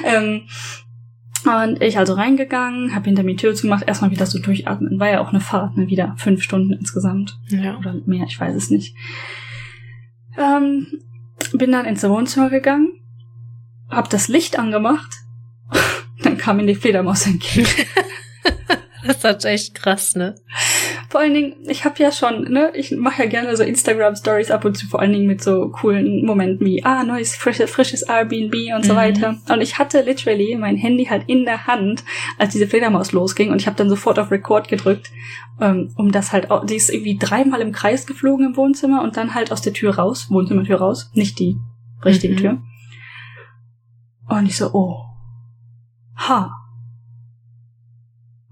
ähm, 0.17 0.41
und 1.45 1.81
ich 1.81 1.97
also 1.99 2.13
reingegangen, 2.13 2.95
habe 2.95 3.05
hinter 3.05 3.21
mir 3.21 3.35
die 3.35 3.41
Tür 3.41 3.53
zugemacht, 3.53 3.87
erstmal 3.87 4.09
wieder 4.09 4.25
so 4.25 4.39
durchatmen. 4.39 4.99
War 4.99 5.11
ja 5.11 5.21
auch 5.21 5.29
eine 5.29 5.39
Fahrt, 5.39 5.77
ne? 5.77 5.87
wieder 5.87 6.15
fünf 6.17 6.41
Stunden 6.41 6.73
insgesamt. 6.73 7.37
Ja. 7.49 7.77
Oder 7.77 8.01
mehr, 8.05 8.25
ich 8.27 8.39
weiß 8.39 8.55
es 8.55 8.71
nicht. 8.71 8.95
Ähm, 10.37 10.87
bin 11.53 11.71
dann 11.71 11.85
ins 11.85 12.03
Wohnzimmer 12.03 12.49
gegangen 12.49 12.89
hab 13.89 14.09
das 14.09 14.27
Licht 14.27 14.57
angemacht. 14.57 15.21
Kam 16.45 16.57
mir 16.57 16.67
die 16.67 16.75
Fledermaus 16.75 17.25
entgegen. 17.25 17.65
das 19.03 19.23
ist 19.23 19.45
echt 19.45 19.73
krass, 19.73 20.15
ne? 20.15 20.35
Vor 21.09 21.21
allen 21.21 21.33
Dingen, 21.33 21.55
ich 21.67 21.85
habe 21.85 21.95
ja 21.97 22.11
schon, 22.11 22.43
ne, 22.51 22.71
ich 22.75 22.91
mache 22.91 23.23
ja 23.23 23.27
gerne 23.27 23.57
so 23.57 23.63
Instagram-Stories 23.63 24.51
ab 24.51 24.63
und 24.63 24.77
zu, 24.77 24.85
vor 24.85 24.99
allen 24.99 25.11
Dingen 25.11 25.25
mit 25.25 25.43
so 25.43 25.69
coolen 25.69 26.23
Momenten 26.23 26.67
wie, 26.67 26.83
ah, 26.85 27.03
neues, 27.03 27.35
frisches, 27.35 27.71
frisches 27.71 28.03
Airbnb 28.03 28.53
und 28.75 28.83
mhm. 28.83 28.87
so 28.87 28.95
weiter. 28.95 29.37
Und 29.49 29.61
ich 29.61 29.79
hatte 29.79 30.01
literally 30.01 30.55
mein 30.55 30.77
Handy 30.77 31.05
halt 31.05 31.23
in 31.25 31.45
der 31.45 31.65
Hand, 31.65 32.03
als 32.37 32.53
diese 32.53 32.67
Fledermaus 32.67 33.11
losging 33.11 33.51
und 33.51 33.59
ich 33.59 33.65
habe 33.65 33.77
dann 33.77 33.89
sofort 33.89 34.19
auf 34.19 34.29
Record 34.29 34.67
gedrückt, 34.67 35.09
ähm, 35.59 35.91
um 35.97 36.11
das 36.11 36.31
halt, 36.31 36.51
auch, 36.51 36.63
die 36.63 36.75
ist 36.75 36.91
irgendwie 36.91 37.17
dreimal 37.17 37.61
im 37.61 37.71
Kreis 37.71 38.05
geflogen 38.05 38.45
im 38.45 38.55
Wohnzimmer 38.55 39.01
und 39.01 39.17
dann 39.17 39.33
halt 39.33 39.51
aus 39.51 39.63
der 39.63 39.73
Tür 39.73 39.95
raus, 39.95 40.27
Wohnzimmertür 40.29 40.77
raus, 40.77 41.09
nicht 41.15 41.39
die 41.39 41.57
richtige 42.03 42.35
mhm. 42.35 42.37
Tür. 42.37 42.61
Und 44.27 44.45
ich 44.45 44.57
so, 44.57 44.71
oh, 44.73 45.14
ha, 46.15 46.51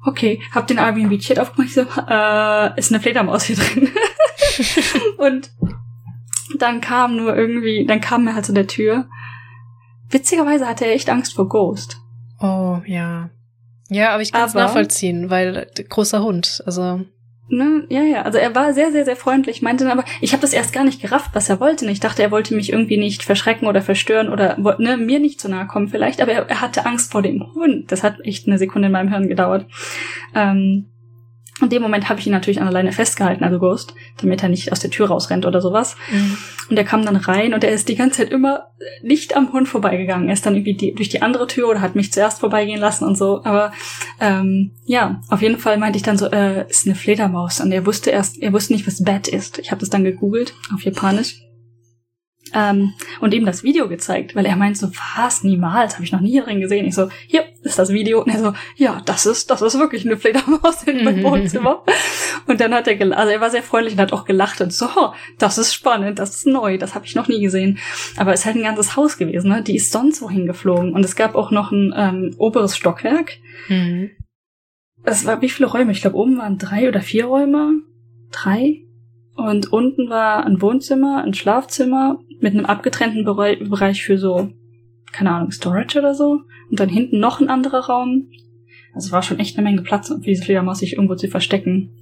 okay, 0.05 0.41
hab 0.51 0.67
den 0.67 0.77
Airbnb-Chat 0.77 1.39
aufgemacht, 1.39 1.73
so, 1.73 1.81
äh, 2.09 2.79
ist 2.79 2.91
eine 2.91 3.01
Fledermaus 3.01 3.43
hier 3.43 3.55
drin. 3.55 3.89
und 5.17 5.51
dann 6.59 6.81
kam 6.81 7.15
nur 7.15 7.35
irgendwie, 7.35 7.85
dann 7.85 8.01
kam 8.01 8.27
er 8.27 8.35
halt 8.35 8.45
zu 8.45 8.53
der 8.53 8.67
Tür. 8.67 9.07
Witzigerweise 10.09 10.67
hatte 10.67 10.85
er 10.85 10.93
echt 10.93 11.09
Angst 11.09 11.33
vor 11.33 11.49
Ghost. 11.49 11.99
Oh, 12.39 12.81
ja. 12.85 13.29
Ja, 13.89 14.13
aber 14.13 14.21
ich 14.21 14.31
kann 14.31 14.47
es 14.47 14.53
nachvollziehen, 14.53 15.29
weil 15.29 15.67
großer 15.89 16.21
Hund, 16.21 16.63
also 16.65 17.01
Ne, 17.49 17.85
ja, 17.89 18.03
ja. 18.03 18.21
Also 18.21 18.37
er 18.37 18.55
war 18.55 18.73
sehr, 18.73 18.91
sehr, 18.91 19.03
sehr 19.03 19.17
freundlich, 19.17 19.61
meinte 19.61 19.83
dann 19.83 19.99
aber, 19.99 20.07
ich 20.21 20.31
habe 20.31 20.41
das 20.41 20.53
erst 20.53 20.73
gar 20.73 20.85
nicht 20.85 21.01
gerafft, 21.01 21.31
was 21.33 21.49
er 21.49 21.59
wollte. 21.59 21.89
Ich 21.89 21.99
dachte, 21.99 22.23
er 22.23 22.31
wollte 22.31 22.55
mich 22.55 22.71
irgendwie 22.71 22.97
nicht 22.97 23.23
verschrecken 23.23 23.67
oder 23.67 23.81
verstören 23.81 24.29
oder 24.29 24.57
ne, 24.79 24.97
mir 24.97 25.19
nicht 25.19 25.41
zu 25.41 25.49
nahe 25.49 25.67
kommen 25.67 25.89
vielleicht, 25.89 26.21
aber 26.21 26.31
er, 26.31 26.49
er 26.49 26.61
hatte 26.61 26.85
Angst 26.85 27.11
vor 27.11 27.21
dem 27.21 27.53
Hund. 27.53 27.91
Das 27.91 28.01
hat 28.01 28.21
echt 28.23 28.47
eine 28.47 28.57
Sekunde 28.57 28.87
in 28.87 28.93
meinem 28.93 29.09
Hirn 29.09 29.27
gedauert. 29.27 29.67
Ähm, 30.33 30.92
in 31.61 31.69
dem 31.69 31.81
Moment 31.81 32.09
habe 32.09 32.19
ich 32.19 32.25
ihn 32.25 32.33
natürlich 32.33 32.59
an 32.59 32.67
alleine 32.67 32.91
festgehalten, 32.91 33.43
also 33.43 33.59
Ghost, 33.59 33.93
damit 34.17 34.41
er 34.41 34.49
nicht 34.49 34.71
aus 34.71 34.79
der 34.79 34.89
Tür 34.89 35.07
rausrennt 35.07 35.45
oder 35.45 35.61
sowas. 35.61 35.95
Mhm. 36.11 36.37
Und 36.69 36.77
er 36.77 36.83
kam 36.83 37.05
dann 37.05 37.15
rein 37.15 37.53
und 37.53 37.63
er 37.63 37.71
ist 37.71 37.89
die 37.89 37.95
ganze 37.95 38.17
Zeit 38.17 38.31
immer 38.31 38.71
nicht 39.03 39.35
am 39.35 39.53
Hund 39.53 39.67
vorbeigegangen. 39.67 40.27
Er 40.27 40.33
ist 40.33 40.45
dann 40.45 40.55
irgendwie 40.55 40.75
die, 40.75 40.93
durch 40.95 41.09
die 41.09 41.21
andere 41.21 41.45
Tür 41.45 41.69
oder 41.69 41.81
hat 41.81 41.95
mich 41.95 42.11
zuerst 42.11 42.39
vorbeigehen 42.39 42.79
lassen 42.79 43.05
und 43.05 43.17
so. 43.17 43.43
Aber 43.43 43.71
ähm, 44.19 44.71
ja, 44.85 45.21
auf 45.29 45.41
jeden 45.41 45.59
Fall 45.59 45.77
meinte 45.77 45.97
ich 45.97 46.03
dann 46.03 46.17
so, 46.17 46.27
äh, 46.27 46.67
ist 46.69 46.87
eine 46.87 46.95
Fledermaus. 46.95 47.61
Und 47.61 47.71
er 47.71 47.85
wusste 47.85 48.09
erst, 48.09 48.41
er 48.41 48.51
wusste 48.51 48.73
nicht, 48.73 48.87
was 48.87 49.03
Bat 49.03 49.27
ist. 49.27 49.59
Ich 49.59 49.69
habe 49.69 49.79
das 49.79 49.89
dann 49.89 50.03
gegoogelt 50.03 50.55
auf 50.73 50.81
Japanisch 50.83 51.42
ähm, 52.53 52.93
und 53.19 53.33
ihm 53.33 53.45
das 53.45 53.63
Video 53.63 53.87
gezeigt, 53.87 54.35
weil 54.35 54.45
er 54.45 54.55
meint 54.55 54.77
so, 54.77 54.89
was, 55.15 55.43
niemals, 55.43 55.95
habe 55.95 56.03
ich 56.03 56.11
noch 56.11 56.21
nie 56.21 56.39
drin 56.39 56.61
gesehen. 56.61 56.85
Ich 56.85 56.95
so, 56.95 57.09
hier 57.27 57.45
ist 57.63 57.79
das 57.79 57.89
Video. 57.89 58.21
Und 58.21 58.29
er 58.29 58.39
so, 58.39 58.53
ja, 58.75 59.01
das 59.05 59.25
ist, 59.25 59.49
das 59.49 59.61
ist 59.61 59.77
wirklich 59.79 60.05
eine 60.05 60.17
Fledermaus 60.17 60.83
in 60.83 61.03
meinem 61.03 61.23
Wohnzimmer. 61.23 61.83
und 62.47 62.59
dann 62.59 62.73
hat 62.73 62.87
er 62.87 62.95
gelacht, 62.95 63.19
also 63.19 63.31
er 63.31 63.41
war 63.41 63.49
sehr 63.49 63.63
freundlich 63.63 63.95
und 63.95 64.01
hat 64.01 64.13
auch 64.13 64.25
gelacht 64.25 64.61
und 64.61 64.73
so, 64.73 64.87
das 65.39 65.57
ist 65.57 65.73
spannend, 65.73 66.19
das 66.19 66.35
ist 66.35 66.47
neu, 66.47 66.77
das 66.77 66.95
habe 66.95 67.05
ich 67.05 67.15
noch 67.15 67.27
nie 67.27 67.41
gesehen. 67.41 67.79
Aber 68.17 68.33
es 68.33 68.41
ist 68.41 68.45
halt 68.45 68.57
ein 68.57 68.63
ganzes 68.63 68.95
Haus 68.95 69.17
gewesen, 69.17 69.49
ne? 69.49 69.61
Die 69.61 69.75
ist 69.75 69.91
sonst 69.91 70.21
wohin 70.21 70.45
geflogen. 70.45 70.93
Und 70.93 71.03
es 71.03 71.15
gab 71.15 71.35
auch 71.35 71.51
noch 71.51 71.71
ein 71.71 71.93
ähm, 71.95 72.35
oberes 72.37 72.75
Stockwerk. 72.75 73.37
Mhm. 73.67 74.11
Es 75.03 75.25
war 75.25 75.41
wie 75.41 75.49
viele 75.49 75.67
Räume? 75.67 75.91
Ich 75.91 76.01
glaube, 76.01 76.15
oben 76.15 76.37
waren 76.37 76.57
drei 76.57 76.87
oder 76.87 77.01
vier 77.01 77.25
Räume. 77.25 77.81
Drei? 78.31 78.83
Und 79.35 79.73
unten 79.73 80.09
war 80.09 80.45
ein 80.45 80.61
Wohnzimmer, 80.61 81.23
ein 81.23 81.33
Schlafzimmer 81.33 82.19
mit 82.43 82.53
einem 82.53 82.65
abgetrennten 82.65 83.23
Bereich 83.23 84.03
für 84.03 84.17
so, 84.17 84.51
keine 85.11 85.31
Ahnung, 85.31 85.51
Storage 85.51 85.97
oder 85.97 86.13
so. 86.13 86.41
Und 86.69 86.79
dann 86.79 86.89
hinten 86.89 87.19
noch 87.19 87.39
ein 87.39 87.49
anderer 87.49 87.85
Raum. 87.85 88.29
Also 88.93 89.11
war 89.11 89.23
schon 89.23 89.39
echt 89.39 89.57
eine 89.57 89.67
Menge 89.67 89.81
Platz, 89.81 90.11
um 90.11 90.21
diese 90.21 90.43
Fledermaus 90.43 90.79
sich 90.79 90.93
irgendwo 90.93 91.15
zu 91.15 91.29
verstecken. 91.29 91.95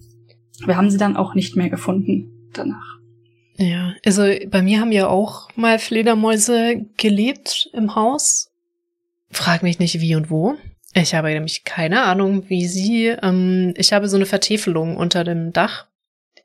Wir 0.66 0.76
haben 0.76 0.90
sie 0.90 0.98
dann 0.98 1.16
auch 1.16 1.36
nicht 1.36 1.56
mehr 1.56 1.70
gefunden 1.70 2.50
danach. 2.54 3.00
Ja, 3.58 3.94
also 4.04 4.24
bei 4.48 4.62
mir 4.62 4.82
haben 4.82 4.92
ja 4.92 5.08
auch 5.08 5.50
mal 5.56 5.78
Fledermäuse 5.78 6.88
gelebt 6.98 7.70
im 7.74 7.96
Haus. 7.96 8.52
Frag 9.30 9.62
mich 9.62 9.80
nicht 9.80 10.02
wie 10.02 10.16
und 10.16 10.32
wo. 10.32 10.56
Ich 10.96 11.14
habe 11.14 11.30
nämlich 11.30 11.64
keine 11.64 12.02
Ahnung, 12.04 12.50
wie 12.50 12.66
sie. 12.66 13.08
Ähm, 13.22 13.74
ich 13.78 13.94
habe 13.94 14.10
so 14.10 14.18
eine 14.18 14.26
Vertäfelung 14.26 14.98
unter 14.98 15.24
dem 15.24 15.54
Dach 15.54 15.88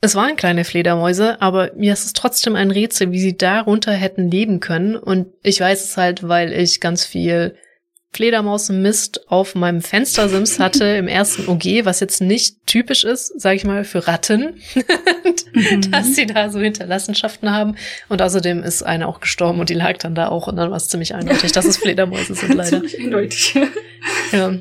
es 0.01 0.15
waren 0.15 0.37
kleine 0.37 0.65
Fledermäuse, 0.65 1.41
aber 1.41 1.73
mir 1.77 1.93
ist 1.93 2.05
es 2.05 2.13
trotzdem 2.13 2.55
ein 2.55 2.71
Rätsel, 2.71 3.13
wie 3.13 3.21
sie 3.21 3.37
darunter 3.37 3.93
hätten 3.93 4.31
leben 4.31 4.61
können. 4.61 4.97
Und 4.97 5.29
ich 5.43 5.61
weiß 5.61 5.85
es 5.85 5.97
halt, 5.97 6.27
weil 6.29 6.53
ich 6.53 6.81
ganz 6.81 7.05
viel 7.05 7.57
Fledermausmist 8.13 9.31
auf 9.31 9.55
meinem 9.55 9.83
Fenstersims 9.83 10.59
hatte 10.59 10.85
im 10.97 11.09
ersten 11.09 11.49
OG, 11.49 11.85
was 11.85 12.01
jetzt 12.01 12.21
nicht 12.21 12.67
typisch 12.67 13.05
ist, 13.05 13.41
sage 13.41 13.57
ich 13.57 13.65
mal, 13.65 13.85
für 13.85 14.07
Ratten, 14.07 14.61
mhm. 15.53 15.91
dass 15.91 16.15
sie 16.15 16.27
da 16.27 16.51
so 16.51 16.59
Hinterlassenschaften 16.61 17.51
haben. 17.51 17.77
Und 18.09 18.23
außerdem 18.23 18.63
ist 18.63 18.83
eine 18.83 19.09
auch 19.09 19.21
gestorben 19.21 19.61
und 19.61 19.71
die 19.71 19.75
lag 19.75 19.99
dann 19.99 20.15
da 20.15 20.29
auch 20.29 20.47
und 20.47 20.57
dann 20.57 20.71
war 20.71 20.77
es 20.77 20.89
ziemlich 20.89 21.15
eindeutig, 21.15 21.53
dass 21.53 21.65
es 21.65 21.77
Fledermäuse 21.79 22.35
sind 22.35 22.55
leider. 22.55 22.81
ziemlich 22.81 22.99
eindeutig. 22.99 23.55
ja 24.33 24.55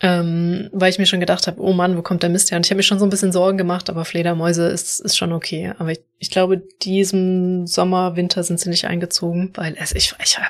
ähm, 0.00 0.68
weil 0.72 0.90
ich 0.90 0.98
mir 0.98 1.06
schon 1.06 1.20
gedacht 1.20 1.46
habe, 1.46 1.60
oh 1.60 1.72
Mann, 1.72 1.96
wo 1.96 2.02
kommt 2.02 2.22
der 2.22 2.30
Mist 2.30 2.50
her? 2.50 2.56
Und 2.56 2.66
ich 2.66 2.70
habe 2.70 2.76
mir 2.76 2.82
schon 2.82 2.98
so 2.98 3.06
ein 3.06 3.10
bisschen 3.10 3.32
Sorgen 3.32 3.56
gemacht, 3.56 3.88
aber 3.88 4.04
Fledermäuse 4.04 4.68
ist, 4.68 5.00
ist 5.00 5.16
schon 5.16 5.32
okay. 5.32 5.72
Aber 5.78 5.90
ich, 5.90 6.00
ich 6.18 6.30
glaube, 6.30 6.62
diesen 6.82 7.66
Sommer, 7.66 8.14
Winter 8.16 8.42
sind 8.42 8.60
sie 8.60 8.68
nicht 8.68 8.86
eingezogen, 8.86 9.52
weil 9.54 9.74
es, 9.78 9.92
ich, 9.92 10.14
ich 10.22 10.38
habe 10.38 10.48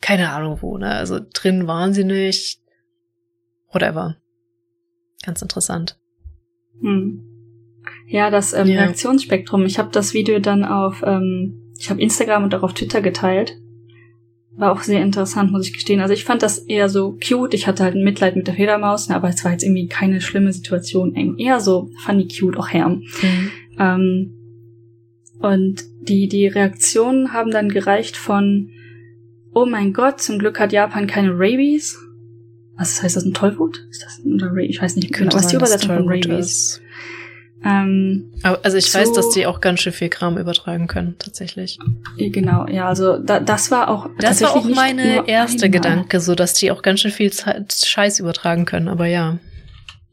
keine 0.00 0.30
Ahnung 0.30 0.58
wo, 0.60 0.78
ne? 0.78 0.94
Also 0.94 1.18
drin 1.32 1.66
waren 1.66 1.92
sie 1.92 2.04
nicht. 2.04 2.60
Whatever. 3.72 4.16
Ganz 5.24 5.42
interessant. 5.42 5.98
Hm. 6.80 7.24
Ja, 8.06 8.30
das 8.30 8.52
ähm, 8.52 8.68
ja. 8.68 8.82
Reaktionsspektrum. 8.82 9.66
Ich 9.66 9.78
habe 9.78 9.90
das 9.90 10.14
Video 10.14 10.38
dann 10.38 10.64
auf, 10.64 11.02
ähm, 11.04 11.74
ich 11.78 11.90
habe 11.90 12.00
Instagram 12.00 12.44
und 12.44 12.54
auch 12.54 12.62
auf 12.62 12.74
Twitter 12.74 13.00
geteilt 13.00 13.56
war 14.58 14.72
auch 14.72 14.82
sehr 14.82 15.02
interessant, 15.02 15.52
muss 15.52 15.66
ich 15.66 15.72
gestehen. 15.72 16.00
Also 16.00 16.12
ich 16.12 16.24
fand 16.24 16.42
das 16.42 16.58
eher 16.58 16.88
so 16.88 17.16
cute. 17.26 17.54
Ich 17.54 17.66
hatte 17.68 17.84
halt 17.84 17.94
ein 17.94 18.02
Mitleid 18.02 18.34
mit 18.34 18.48
der 18.48 18.54
Fledermaus, 18.54 19.08
ne, 19.08 19.14
aber 19.14 19.28
es 19.28 19.44
war 19.44 19.52
jetzt 19.52 19.62
irgendwie 19.62 19.86
keine 19.86 20.20
schlimme 20.20 20.52
Situation. 20.52 21.14
Eher 21.38 21.60
so 21.60 21.90
funny 22.04 22.26
cute 22.26 22.56
auch 22.56 22.68
her. 22.68 22.88
Mhm. 22.88 23.50
Ähm, 23.78 24.34
und 25.38 25.84
die, 26.00 26.26
die 26.26 26.48
Reaktionen 26.48 27.32
haben 27.32 27.52
dann 27.52 27.68
gereicht 27.68 28.16
von, 28.16 28.70
oh 29.54 29.64
mein 29.64 29.92
Gott, 29.92 30.20
zum 30.20 30.40
Glück 30.40 30.58
hat 30.58 30.72
Japan 30.72 31.06
keine 31.06 31.30
Rabies. 31.32 31.96
Was 32.76 33.02
heißt 33.02 33.16
das, 33.16 33.24
ein 33.24 33.34
Tollwut? 33.34 33.86
Ist 33.90 34.04
das, 34.04 34.20
oder 34.24 34.54
Ich 34.56 34.82
weiß 34.82 34.96
nicht 34.96 35.12
genau, 35.12 35.34
was 35.34 35.48
die 35.48 35.56
Übersetzung 35.56 35.96
von 35.96 36.08
Rabies 36.08 36.26
ist. 36.26 36.82
Ähm, 37.64 38.32
also 38.42 38.76
ich 38.76 38.92
weiß, 38.94 39.12
dass 39.12 39.30
die 39.30 39.46
auch 39.46 39.60
ganz 39.60 39.80
schön 39.80 39.92
viel 39.92 40.08
Kram 40.08 40.38
übertragen 40.38 40.86
können, 40.86 41.16
tatsächlich. 41.18 41.78
Genau, 42.16 42.66
ja, 42.68 42.86
also 42.88 43.18
da, 43.18 43.40
das 43.40 43.70
war 43.70 43.88
auch. 43.88 44.08
Das 44.18 44.40
war 44.42 44.54
auch 44.54 44.64
meine 44.64 45.28
erste 45.28 45.66
einmal. 45.66 45.80
Gedanke, 45.80 46.20
so 46.20 46.34
dass 46.34 46.54
die 46.54 46.70
auch 46.70 46.82
ganz 46.82 47.00
schön 47.00 47.10
viel 47.10 47.32
Scheiß 47.32 48.20
übertragen 48.20 48.64
können, 48.64 48.88
aber 48.88 49.06
ja. 49.06 49.38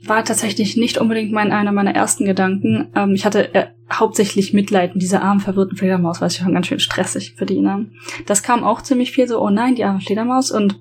War 0.03 0.23
tatsächlich 0.23 0.77
nicht 0.77 0.97
unbedingt 0.97 1.31
mein, 1.31 1.51
einer 1.51 1.71
meiner 1.71 1.95
ersten 1.95 2.25
Gedanken. 2.25 2.87
Ähm, 2.95 3.13
ich 3.13 3.25
hatte 3.25 3.53
äh, 3.55 3.67
hauptsächlich 3.91 4.53
Mitleid 4.53 4.93
mit 4.93 5.01
dieser 5.01 5.21
armen, 5.21 5.39
verwirrten 5.39 5.77
Fledermaus, 5.77 6.21
weil 6.21 6.29
ich 6.29 6.37
schon 6.37 6.53
ganz 6.53 6.67
schön 6.67 6.79
stressig 6.79 7.33
für 7.35 7.45
die. 7.45 7.59
Ne? 7.59 7.87
Das 8.25 8.43
kam 8.43 8.63
auch 8.63 8.81
ziemlich 8.81 9.11
viel 9.11 9.27
so, 9.27 9.39
oh 9.41 9.49
nein, 9.49 9.75
die 9.75 9.83
arme 9.83 10.01
Fledermaus 10.01 10.51
und 10.51 10.79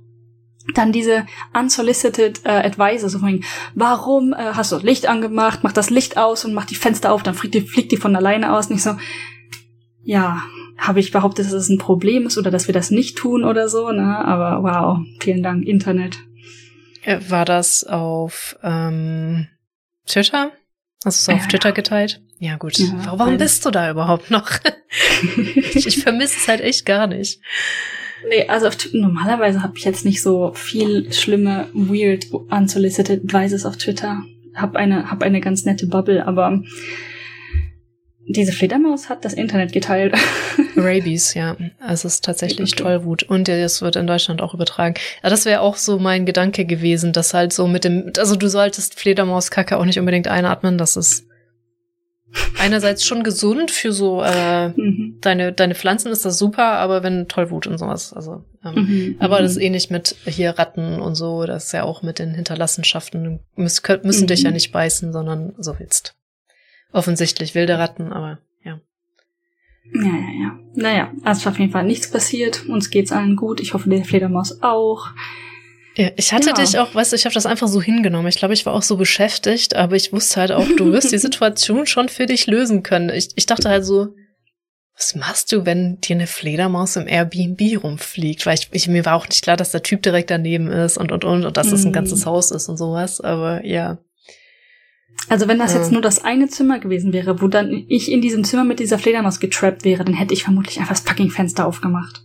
dann 0.73 0.93
diese 0.93 1.27
unsolicited 1.53 2.45
äh, 2.45 2.49
advices, 2.49 3.13
so 3.13 3.19
von 3.19 3.45
warum 3.75 4.33
äh, 4.33 4.53
hast 4.55 4.73
du 4.73 4.77
das 4.77 4.85
Licht 4.85 5.07
angemacht, 5.07 5.61
mach 5.63 5.73
das 5.73 5.91
Licht 5.91 6.17
aus 6.17 6.45
und 6.45 6.55
mach 6.55 6.65
die 6.65 6.75
Fenster 6.75 7.13
auf, 7.13 7.23
dann 7.23 7.35
fliegt 7.35 7.55
die, 7.55 7.61
fliegt 7.61 7.93
die 7.93 7.97
von 7.97 8.17
alleine 8.17 8.55
aus. 8.55 8.71
Nicht 8.71 8.83
so, 8.83 8.97
ja, 10.03 10.43
habe 10.79 11.01
ich 11.01 11.13
behauptet, 11.13 11.47
dass 11.47 11.53
es 11.53 11.69
ein 11.69 11.79
Problem 11.79 12.27
ist 12.27 12.39
oder 12.39 12.51
dass 12.51 12.67
wir 12.67 12.73
das 12.73 12.91
nicht 12.91 13.17
tun 13.17 13.45
oder 13.45 13.69
so, 13.69 13.91
ne? 13.91 14.25
Aber 14.25 14.63
wow, 14.63 14.99
vielen 15.21 15.43
Dank, 15.43 15.67
Internet. 15.67 16.19
Äh, 17.03 17.21
war 17.29 17.45
das 17.45 17.85
auf 17.85 18.57
ähm, 18.63 19.49
Twitter? 20.07 20.53
Hast 21.05 21.29
du 21.29 21.33
es 21.33 21.37
auf 21.37 21.43
ja, 21.43 21.49
Twitter 21.49 21.73
geteilt? 21.73 22.23
Ja, 22.39 22.57
gut. 22.57 22.79
Ja, 22.79 23.15
Warum 23.17 23.37
bist 23.37 23.65
du 23.65 23.71
da 23.71 23.91
überhaupt 23.91 24.31
noch? 24.31 24.51
ich 25.75 25.87
ich 25.87 26.03
vermisse 26.03 26.37
es 26.39 26.49
halt 26.49 26.61
echt 26.61 26.87
gar 26.87 27.07
nicht. 27.07 27.41
Nee, 28.29 28.47
also 28.49 28.69
auf, 28.69 28.77
normalerweise 28.93 29.63
habe 29.63 29.77
ich 29.77 29.85
jetzt 29.85 30.05
nicht 30.05 30.23
so 30.23 30.53
viel 30.55 31.13
schlimme, 31.13 31.69
weird, 31.73 32.27
unsolicited 32.51 33.25
Advices 33.25 33.67
auf 33.67 33.77
Twitter. 33.77 34.23
Hab 34.55 34.77
eine, 34.77 35.11
hab 35.11 35.23
eine 35.23 35.41
ganz 35.41 35.65
nette 35.65 35.87
Bubble, 35.87 36.27
aber 36.27 36.63
diese 38.27 38.53
Fledermaus 38.53 39.09
hat 39.09 39.25
das 39.25 39.35
Internet 39.35 39.73
geteilt. 39.73 40.15
Rabies, 40.77 41.35
ja. 41.35 41.57
Also 41.81 42.09
es 42.09 42.15
ist 42.15 42.25
tatsächlich 42.25 42.73
okay. 42.73 42.83
Tollwut. 42.83 43.23
Und 43.25 43.49
es 43.49 43.83
wird 43.83 43.97
in 43.97 44.07
Deutschland 44.07 44.41
auch 44.41 44.55
übertragen. 44.55 44.95
Ja, 45.23 45.29
das 45.29 45.45
wäre 45.45 45.61
auch 45.61 45.77
so 45.77 45.99
mein 45.99 46.25
Gedanke 46.25 46.65
gewesen, 46.65 47.13
dass 47.13 47.35
halt 47.35 47.53
so 47.53 47.67
mit 47.67 47.85
dem, 47.85 48.13
also 48.19 48.37
du 48.37 48.49
solltest 48.49 48.99
Fledermauskacke 48.99 49.77
auch 49.77 49.85
nicht 49.85 49.99
unbedingt 49.99 50.29
einatmen, 50.29 50.79
das 50.79 50.97
ist 50.97 51.27
einerseits 52.59 53.05
schon 53.05 53.23
gesund 53.23 53.71
für 53.71 53.93
so 53.93 54.23
äh, 54.23 54.69
Mhm. 54.71 55.19
deine 55.21 55.53
deine 55.53 55.75
Pflanzen 55.75 56.11
ist 56.13 56.25
das 56.25 56.39
super, 56.39 56.65
aber 56.65 57.03
wenn 57.03 57.29
Tollwut 57.29 57.67
und 57.67 57.79
sowas, 57.79 58.13
also 58.13 58.45
ähm, 58.65 58.75
Mhm. 58.75 59.17
aber 59.19 59.41
das 59.41 59.53
ist 59.53 59.57
Mhm. 59.59 59.63
ähnlich 59.65 59.91
mit 59.91 60.17
hier 60.27 60.51
Ratten 60.59 61.01
und 61.01 61.15
so, 61.15 61.45
das 61.47 61.67
ist 61.67 61.73
ja 61.73 61.83
auch 61.85 62.03
mit 62.03 62.19
den 62.19 62.35
Hinterlassenschaften 62.35 63.41
müssen, 63.57 63.83
könnt- 63.83 64.05
müssen 64.05 64.27
dich 64.27 64.43
ja 64.43 64.51
Mhm. 64.51 64.55
nicht 64.55 64.73
beißen, 64.73 65.13
sondern 65.13 65.55
so 65.59 65.75
jetzt 65.79 66.15
offensichtlich 66.93 67.55
wilde 67.55 67.79
Ratten, 67.79 68.13
aber 68.13 68.39
ja. 68.65 68.81
Ja, 69.95 70.03
ja, 70.03 70.43
ja. 70.43 70.59
Naja, 70.75 71.13
also 71.25 71.41
ist 71.43 71.47
auf 71.47 71.59
jeden 71.59 71.73
Fall 71.73 71.85
nichts 71.85 72.11
passiert. 72.11 72.67
Uns 72.67 72.91
geht's 72.91 73.13
allen 73.13 73.37
gut. 73.37 73.61
Ich 73.61 73.75
hoffe, 73.75 73.89
der 73.91 74.05
Fledermaus 74.05 74.63
auch. 74.63 75.09
Ja, 75.97 76.11
ich 76.17 76.33
hatte 76.33 76.49
Ja. 76.49 76.55
dich 76.55 76.79
auch, 76.79 76.95
weißt 76.95 77.13
du, 77.13 77.17
ich 77.17 77.25
habe 77.25 77.35
das 77.35 77.47
einfach 77.47 77.69
so 77.69 77.81
hingenommen. 77.81 78.27
Ich 78.29 78.37
glaube, 78.37 78.55
ich 78.55 78.67
war 78.67 78.73
auch 78.73 78.83
so 78.83 78.97
beschäftigt, 78.97 79.77
aber 79.77 79.95
ich 79.95 80.13
wusste 80.13 80.41
halt 80.41 80.53
auch, 80.53 80.67
du 80.77 80.93
wirst 80.93 81.13
die 81.13 81.19
Situation 81.29 81.87
schon 81.87 82.09
für 82.09 82.27
dich 82.27 82.47
lösen 82.47 82.83
können. 82.83 83.11
Ich, 83.11 83.29
ich 83.37 83.47
dachte 83.47 83.69
halt 83.69 83.85
so, 83.85 84.09
was 84.97 85.15
machst 85.17 85.51
du, 85.53 85.67
wenn 85.67 86.01
dir 86.01 86.15
eine 86.17 86.27
Fledermaus 86.29 86.97
im 86.97 87.07
Airbnb 87.09 87.61
rumfliegt? 87.83 88.47
Weil 88.47 88.55
ich, 88.59 88.69
ich, 88.73 88.87
mir 88.89 89.05
war 89.05 89.15
auch 89.17 89.29
nicht 89.29 89.43
klar, 89.43 89.57
dass 89.57 89.73
der 89.73 89.83
Typ 89.83 90.03
direkt 90.03 90.31
daneben 90.31 90.69
ist 90.69 90.99
und 90.99 91.11
und 91.13 91.25
und 91.25 91.45
und 91.45 91.57
dass 91.57 91.71
das 91.71 91.85
ein 91.85 91.89
Mhm. 91.89 91.95
ganzes 91.95 92.27
Haus 92.27 92.51
ist 92.53 92.69
und 92.69 92.77
sowas. 92.77 93.21
Aber 93.21 93.65
ja. 93.65 93.99
Also 95.29 95.49
wenn 95.49 95.59
das 95.59 95.73
Ja. 95.75 95.81
jetzt 95.81 95.93
nur 95.93 96.03
das 96.03 96.23
eine 96.25 96.49
Zimmer 96.49 96.79
gewesen 96.81 97.13
wäre, 97.13 97.41
wo 97.41 97.49
dann 97.49 97.85
ich 97.89 98.11
in 98.11 98.21
diesem 98.21 98.45
Zimmer 98.45 98.65
mit 98.65 98.79
dieser 98.79 98.99
Fledermaus 98.99 99.41
getrappt 99.41 99.85
wäre, 99.85 100.05
dann 100.05 100.15
hätte 100.15 100.35
ich 100.35 100.43
vermutlich 100.45 100.79
einfach 100.79 100.95
das 100.95 101.01
fucking 101.01 101.31
Fenster 101.31 101.67
aufgemacht. 101.67 102.23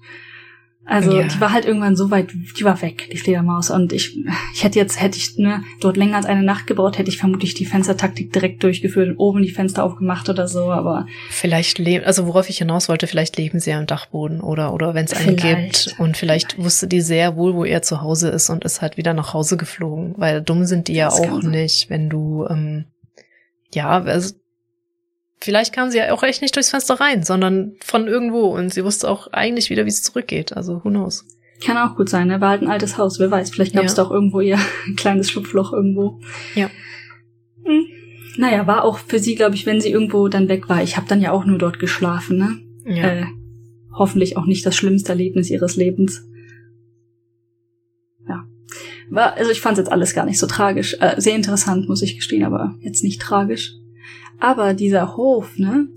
Also 0.90 1.16
Ja. 1.16 1.28
die 1.28 1.40
war 1.40 1.54
halt 1.54 1.66
irgendwann 1.66 1.96
so 1.96 2.10
weit, 2.10 2.32
die 2.34 2.64
war 2.64 2.82
weg, 2.82 3.10
die 3.14 3.18
Fledermaus. 3.18 3.70
Und 3.70 3.94
ich, 3.94 4.18
ich 4.54 4.64
hätte 4.64 4.80
jetzt, 4.80 5.00
hätte 5.00 5.18
ich 5.18 5.38
ne, 5.38 5.64
dort 5.80 5.98
länger 5.98 6.18
als 6.18 6.26
eine 6.26 6.42
Nacht 6.42 6.66
gebraucht, 6.66 6.98
hätte 6.98 7.10
ich 7.10 7.20
vermutlich 7.20 7.54
die 7.54 7.66
Fenstertaktik 7.66 8.34
direkt 8.34 8.64
durchgeführt 8.64 9.10
und 9.10 9.18
oben 9.18 9.44
die 9.44 9.52
Fenster 9.52 9.84
aufgemacht 9.84 10.28
oder 10.30 10.48
so. 10.48 10.72
Aber 10.72 11.06
Vielleicht 11.30 11.78
leben, 11.78 12.04
also 12.06 12.26
worauf 12.26 12.50
ich 12.50 12.58
hinaus 12.58 12.90
wollte, 12.90 13.06
vielleicht 13.06 13.38
leben 13.38 13.60
sie 13.60 13.70
ja 13.70 13.80
im 13.80 13.86
Dachboden 13.86 14.42
oder, 14.42 14.74
oder 14.74 14.96
wenn 14.96 15.06
es 15.06 15.14
einen 15.14 15.36
gibt. 15.36 15.96
Und 16.00 16.18
vielleicht 16.18 16.58
wusste 16.58 16.88
die 16.88 17.02
sehr 17.02 17.36
wohl, 17.36 17.54
wo 17.54 17.64
er 17.66 17.84
zu 17.84 18.02
Hause 18.02 18.30
ist 18.30 18.50
und 18.50 18.66
ist 18.66 18.82
halt 18.82 18.98
wieder 18.98 19.14
nach 19.14 19.34
Hause 19.36 19.58
geflogen. 19.58 20.16
Weil 20.18 20.42
dumm 20.42 20.66
sind 20.66 20.88
die 20.88 20.94
ja 20.96 21.06
Das 21.10 21.20
auch 21.22 21.44
nicht, 21.44 21.92
wenn 21.92 22.10
du, 22.10 22.48
ähm, 22.50 22.86
ja, 23.74 24.02
also, 24.02 24.34
vielleicht 25.42 25.74
kam 25.74 25.90
sie 25.90 25.98
ja 25.98 26.12
auch 26.14 26.24
echt 26.24 26.42
nicht 26.42 26.56
durchs 26.56 26.70
Fenster 26.70 26.96
rein, 27.00 27.24
sondern 27.24 27.76
von 27.84 28.08
irgendwo 28.08 28.48
und 28.56 28.74
sie 28.74 28.84
wusste 28.84 29.10
auch 29.10 29.28
eigentlich 29.32 29.70
wieder, 29.70 29.86
wie 29.86 29.90
es 29.90 30.02
zurückgeht. 30.04 30.56
Also, 30.56 30.84
who 30.84 30.90
knows? 30.90 31.26
kann 31.66 31.78
auch 31.78 31.98
gut 31.98 32.08
sein, 32.08 32.28
ne? 32.30 32.40
War 32.40 32.52
halt 32.52 32.62
ein 32.62 32.70
altes 32.70 32.98
Haus, 32.98 33.20
wer 33.20 33.32
weiß. 33.32 33.52
Vielleicht 33.52 33.76
gab 33.76 33.84
es 33.84 33.98
Ja. 33.98 34.04
doch 34.04 34.12
irgendwo 34.12 34.40
ihr 34.40 34.58
kleines 34.96 35.30
Schlupfloch 35.30 35.74
irgendwo. 35.74 36.22
Ja. 36.56 36.70
Hm. 37.66 37.86
Naja, 38.38 38.66
war 38.66 38.86
auch 38.86 38.98
für 39.00 39.20
sie, 39.20 39.36
glaube 39.36 39.56
ich, 39.56 39.66
wenn 39.66 39.82
sie 39.82 39.92
irgendwo 39.92 40.30
dann 40.30 40.48
weg 40.48 40.70
war. 40.70 40.82
Ich 40.82 40.96
habe 40.96 41.08
dann 41.10 41.20
ja 41.22 41.32
auch 41.34 41.44
nur 41.44 41.58
dort 41.58 41.78
geschlafen, 41.80 42.38
ne? 42.38 42.96
Ja. 42.96 43.04
Äh, 43.10 43.26
hoffentlich 43.94 44.38
auch 44.38 44.46
nicht 44.46 44.66
das 44.66 44.78
schlimmste 44.78 45.10
Erlebnis 45.10 45.50
ihres 45.50 45.76
Lebens. 45.76 46.26
Ja. 48.26 48.46
War, 49.10 49.34
also 49.34 49.52
ich 49.52 49.60
fand 49.60 49.78
jetzt 49.78 49.92
alles 49.92 50.14
gar 50.14 50.26
nicht 50.26 50.40
so 50.40 50.48
tragisch. 50.48 50.96
Äh, 51.02 51.20
sehr 51.20 51.36
interessant, 51.36 51.90
muss 51.90 52.02
ich 52.02 52.16
gestehen, 52.16 52.46
aber 52.46 52.78
jetzt 52.80 53.04
nicht 53.04 53.22
tragisch. 53.22 53.74
Aber 54.40 54.74
dieser 54.74 55.18
Hof, 55.18 55.58
ne? 55.58 55.88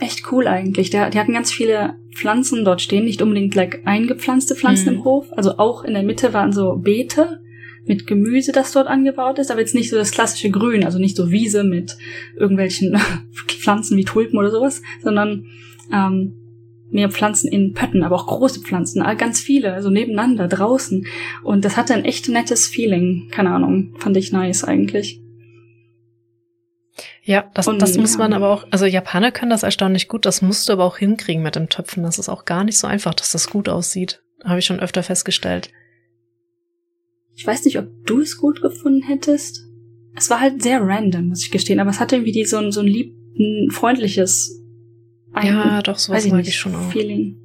Echt 0.00 0.32
cool 0.32 0.46
eigentlich. 0.46 0.90
Der, 0.90 1.10
die 1.10 1.18
hatten 1.18 1.32
ganz 1.34 1.52
viele 1.52 1.94
Pflanzen 2.14 2.64
dort 2.64 2.80
stehen, 2.80 3.04
nicht 3.04 3.22
unbedingt 3.22 3.54
like 3.54 3.82
eingepflanzte 3.84 4.54
Pflanzen 4.54 4.90
Mhm. 4.90 4.98
im 4.98 5.04
Hof. 5.04 5.26
Also 5.32 5.58
auch 5.58 5.84
in 5.84 5.94
der 5.94 6.02
Mitte 6.02 6.32
waren 6.32 6.52
so 6.52 6.76
Beete 6.76 7.40
mit 7.84 8.06
Gemüse, 8.06 8.52
das 8.52 8.72
dort 8.72 8.86
angebaut 8.86 9.38
ist, 9.38 9.50
aber 9.50 9.60
jetzt 9.60 9.74
nicht 9.74 9.90
so 9.90 9.96
das 9.96 10.12
klassische 10.12 10.50
Grün, 10.50 10.84
also 10.84 10.98
nicht 10.98 11.16
so 11.16 11.30
Wiese 11.30 11.64
mit 11.64 11.96
irgendwelchen 12.36 12.96
Pflanzen 13.46 13.96
wie 13.96 14.04
Tulpen 14.04 14.38
oder 14.38 14.50
sowas, 14.50 14.82
sondern 15.02 15.46
ähm, 15.92 16.34
mehr 16.90 17.10
Pflanzen 17.10 17.50
in 17.50 17.72
Pötten, 17.72 18.02
aber 18.02 18.16
auch 18.16 18.26
große 18.26 18.60
Pflanzen, 18.60 19.02
ganz 19.16 19.40
viele, 19.40 19.72
also 19.72 19.88
nebeneinander 19.90 20.46
draußen. 20.46 21.06
Und 21.42 21.64
das 21.64 21.76
hatte 21.76 21.94
ein 21.94 22.04
echt 22.04 22.28
nettes 22.28 22.66
Feeling. 22.66 23.28
Keine 23.30 23.50
Ahnung, 23.50 23.94
fand 23.98 24.16
ich 24.16 24.30
nice 24.30 24.62
eigentlich. 24.64 25.21
Ja, 27.24 27.48
das, 27.54 27.68
Und, 27.68 27.80
das 27.80 27.96
muss 27.96 28.18
man 28.18 28.32
aber 28.32 28.50
auch, 28.50 28.66
also 28.72 28.84
Japaner 28.84 29.30
können 29.30 29.50
das 29.50 29.62
erstaunlich 29.62 30.08
gut, 30.08 30.26
das 30.26 30.42
musst 30.42 30.68
du 30.68 30.72
aber 30.72 30.84
auch 30.84 30.96
hinkriegen 30.98 31.42
mit 31.42 31.54
dem 31.54 31.68
Töpfen. 31.68 32.02
Das 32.02 32.18
ist 32.18 32.28
auch 32.28 32.44
gar 32.44 32.64
nicht 32.64 32.76
so 32.78 32.86
einfach, 32.88 33.14
dass 33.14 33.30
das 33.30 33.48
gut 33.48 33.68
aussieht. 33.68 34.22
Habe 34.44 34.58
ich 34.58 34.64
schon 34.66 34.80
öfter 34.80 35.04
festgestellt. 35.04 35.70
Ich 37.34 37.46
weiß 37.46 37.64
nicht, 37.64 37.78
ob 37.78 37.86
du 38.06 38.20
es 38.20 38.36
gut 38.36 38.60
gefunden 38.60 39.02
hättest. 39.02 39.64
Es 40.16 40.30
war 40.30 40.40
halt 40.40 40.62
sehr 40.62 40.80
random, 40.82 41.28
muss 41.28 41.44
ich 41.44 41.50
gestehen, 41.52 41.78
aber 41.80 41.90
es 41.90 42.00
hatte 42.00 42.16
irgendwie 42.16 42.32
die, 42.32 42.44
so, 42.44 42.56
ein, 42.58 42.72
so 42.72 42.80
ein 42.80 42.86
lieb, 42.86 43.14
ein 43.38 43.70
freundliches 43.70 44.60
ein- 45.32 45.46
Ja, 45.46 45.80
doch, 45.80 45.98
sowas 45.98 46.18
weiß 46.18 46.24
ich 46.26 46.32
mag 46.32 46.46
ich 46.46 46.56
schon 46.56 46.74
auch. 46.74 46.90
Feeling. 46.90 47.38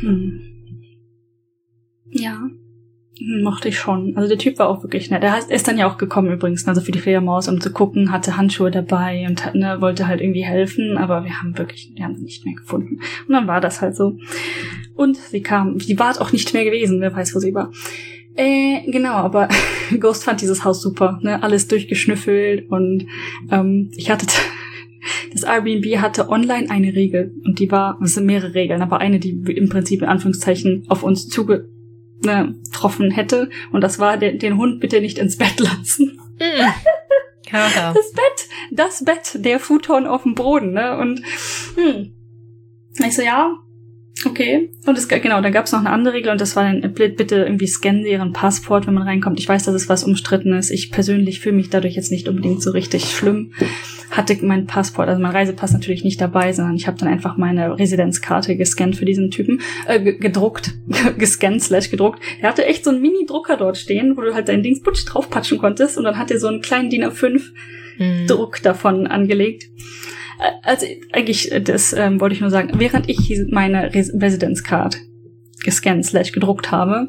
Hm. 0.00 0.40
Ja. 2.10 2.48
Mochte 3.20 3.68
ich 3.68 3.78
schon. 3.78 4.16
Also 4.16 4.28
der 4.28 4.38
Typ 4.38 4.58
war 4.58 4.68
auch 4.68 4.82
wirklich 4.82 5.10
nett. 5.10 5.22
Er 5.22 5.38
ist 5.50 5.68
dann 5.68 5.76
ja 5.76 5.90
auch 5.90 5.98
gekommen 5.98 6.32
übrigens, 6.32 6.66
also 6.66 6.80
für 6.80 6.92
die 6.92 7.00
Fledermaus, 7.00 7.48
um 7.48 7.60
zu 7.60 7.70
gucken, 7.70 8.12
hatte 8.12 8.36
Handschuhe 8.36 8.70
dabei 8.70 9.26
und 9.28 9.44
hat, 9.44 9.54
ne, 9.54 9.80
wollte 9.80 10.06
halt 10.06 10.22
irgendwie 10.22 10.44
helfen, 10.44 10.96
aber 10.96 11.24
wir 11.24 11.38
haben 11.40 11.56
wirklich, 11.58 11.92
wir 11.94 12.04
haben 12.04 12.16
sie 12.16 12.24
nicht 12.24 12.46
mehr 12.46 12.54
gefunden. 12.54 13.00
Und 13.28 13.34
dann 13.34 13.46
war 13.46 13.60
das 13.60 13.82
halt 13.82 13.94
so. 13.94 14.16
Und 14.94 15.18
sie 15.18 15.42
kam, 15.42 15.78
die 15.78 15.98
war 15.98 16.18
auch 16.20 16.32
nicht 16.32 16.54
mehr 16.54 16.64
gewesen, 16.64 17.00
wer 17.00 17.14
weiß, 17.14 17.34
wo 17.34 17.40
sie 17.40 17.54
war. 17.54 17.70
Äh, 18.36 18.90
genau, 18.90 19.14
aber 19.14 19.48
Ghost 20.00 20.24
fand 20.24 20.40
dieses 20.40 20.64
Haus 20.64 20.80
super, 20.80 21.18
ne? 21.22 21.42
Alles 21.42 21.68
durchgeschnüffelt 21.68 22.70
und 22.70 23.06
ähm, 23.50 23.90
ich 23.96 24.10
hatte 24.10 24.26
das 25.32 25.42
Airbnb 25.42 25.98
hatte 25.98 26.30
online 26.30 26.70
eine 26.70 26.94
Regel 26.94 27.34
und 27.44 27.58
die 27.58 27.70
war, 27.70 28.00
es 28.02 28.14
sind 28.14 28.24
mehrere 28.24 28.54
Regeln, 28.54 28.80
aber 28.80 28.98
eine, 28.98 29.18
die 29.18 29.32
im 29.32 29.68
Prinzip 29.68 30.00
in 30.00 30.08
Anführungszeichen 30.08 30.84
auf 30.88 31.02
uns 31.02 31.28
zuge 31.28 31.68
ne, 31.68 31.79
getroffen 32.22 33.10
hätte 33.10 33.50
und 33.72 33.80
das 33.80 33.98
war 33.98 34.16
den, 34.16 34.38
den 34.38 34.56
Hund 34.56 34.80
bitte 34.80 35.00
nicht 35.00 35.18
ins 35.18 35.36
Bett 35.36 35.58
lassen. 35.58 36.20
Haha. 37.52 37.92
Das 37.92 38.12
Bett, 38.12 38.48
das 38.70 39.04
Bett, 39.04 39.44
der 39.44 39.58
Futon 39.58 40.06
auf 40.06 40.22
dem 40.22 40.34
Boden, 40.34 40.72
ne? 40.72 40.96
Und 40.98 41.22
hm. 41.74 42.14
ich 43.04 43.16
so, 43.16 43.22
ja, 43.22 43.56
okay. 44.26 44.70
Und 44.86 44.98
es 44.98 45.08
genau, 45.08 45.40
dann 45.40 45.52
gab 45.52 45.66
es 45.66 45.72
noch 45.72 45.80
eine 45.80 45.90
andere 45.90 46.14
Regel 46.14 46.30
und 46.32 46.40
das 46.40 46.56
war 46.56 46.64
dann, 46.64 46.82
äh, 46.82 46.88
bitte 46.88 47.36
irgendwie 47.36 47.66
scannen 47.66 48.02
Sie 48.04 48.10
Ihren 48.10 48.32
Passport, 48.32 48.86
wenn 48.86 48.94
man 48.94 49.04
reinkommt. 49.04 49.38
Ich 49.40 49.48
weiß, 49.48 49.64
dass 49.64 49.74
es 49.74 49.88
was 49.88 50.04
Umstrittenes. 50.04 50.70
Ich 50.70 50.90
persönlich 50.90 51.40
fühle 51.40 51.56
mich 51.56 51.70
dadurch 51.70 51.94
jetzt 51.96 52.10
nicht 52.10 52.28
unbedingt 52.28 52.62
so 52.62 52.70
richtig 52.70 53.04
schlimm. 53.04 53.52
Hatte 54.10 54.36
mein 54.42 54.66
Passport, 54.66 55.08
also 55.08 55.22
mein 55.22 55.30
Reisepass 55.32 55.72
natürlich 55.72 56.02
nicht 56.04 56.20
dabei, 56.20 56.52
sondern 56.52 56.74
ich 56.74 56.86
habe 56.86 56.98
dann 56.98 57.08
einfach 57.08 57.36
meine 57.36 57.78
Residenzkarte 57.78 58.56
gescannt 58.56 58.96
für 58.96 59.04
diesen 59.04 59.30
Typen, 59.30 59.60
äh, 59.86 60.00
ge- 60.00 60.18
gedruckt, 60.18 60.72
gescannt 61.18 61.62
slash 61.62 61.90
gedruckt. 61.90 62.20
Er 62.40 62.48
hatte 62.48 62.66
echt 62.66 62.84
so 62.84 62.90
einen 62.90 63.00
Mini-Drucker 63.02 63.56
dort 63.56 63.76
stehen, 63.78 64.16
wo 64.16 64.22
du 64.22 64.34
halt 64.34 64.48
dein 64.48 64.62
Dings 64.62 64.80
putsch 64.82 65.04
draufpatschen 65.06 65.58
konntest 65.58 65.96
und 65.96 66.04
dann 66.04 66.18
hat 66.18 66.30
er 66.30 66.40
so 66.40 66.48
einen 66.48 66.60
kleinen 66.62 66.90
DIN 66.90 67.04
A5 67.04 67.40
Mm. 67.98 68.26
Druck 68.28 68.62
davon 68.62 69.06
angelegt. 69.06 69.64
Also 70.62 70.86
eigentlich, 71.12 71.52
äh, 71.52 71.60
das 71.60 71.92
ähm, 71.92 72.20
wollte 72.20 72.34
ich 72.34 72.40
nur 72.40 72.50
sagen, 72.50 72.72
während 72.76 73.08
ich 73.08 73.32
meine 73.50 73.94
Res 73.94 74.12
Residence 74.14 74.62
Card 74.62 74.98
gescannt 75.64 76.06
slash 76.06 76.32
gedruckt 76.32 76.70
habe, 76.70 77.08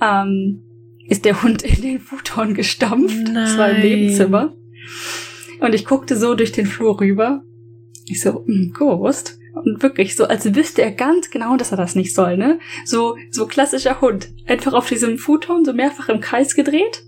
ähm, 0.00 0.62
ist 1.08 1.24
der 1.24 1.42
Hund 1.42 1.62
in 1.62 1.82
den 1.82 2.00
Futon 2.00 2.54
gestampft. 2.54 3.28
Das 3.34 3.58
war 3.58 3.70
im 3.70 3.80
Nein. 3.80 3.82
Nebenzimmer. 3.82 4.54
Und 5.60 5.74
ich 5.74 5.84
guckte 5.84 6.16
so 6.16 6.34
durch 6.34 6.52
den 6.52 6.66
Flur 6.66 7.00
rüber. 7.00 7.42
Ich 8.06 8.20
so, 8.20 8.44
hm, 8.44 8.72
Ghost. 8.72 9.38
Und 9.54 9.82
wirklich 9.82 10.16
so, 10.16 10.24
als 10.24 10.54
wüsste 10.54 10.82
er 10.82 10.92
ganz 10.92 11.30
genau, 11.30 11.56
dass 11.56 11.72
er 11.72 11.76
das 11.76 11.94
nicht 11.94 12.14
soll, 12.14 12.38
ne? 12.38 12.58
So, 12.86 13.16
so 13.30 13.46
klassischer 13.46 14.00
Hund. 14.00 14.32
Einfach 14.46 14.72
auf 14.72 14.88
diesem 14.88 15.18
Futon 15.18 15.64
so 15.64 15.74
mehrfach 15.74 16.08
im 16.08 16.20
Kreis 16.20 16.54
gedreht 16.54 17.04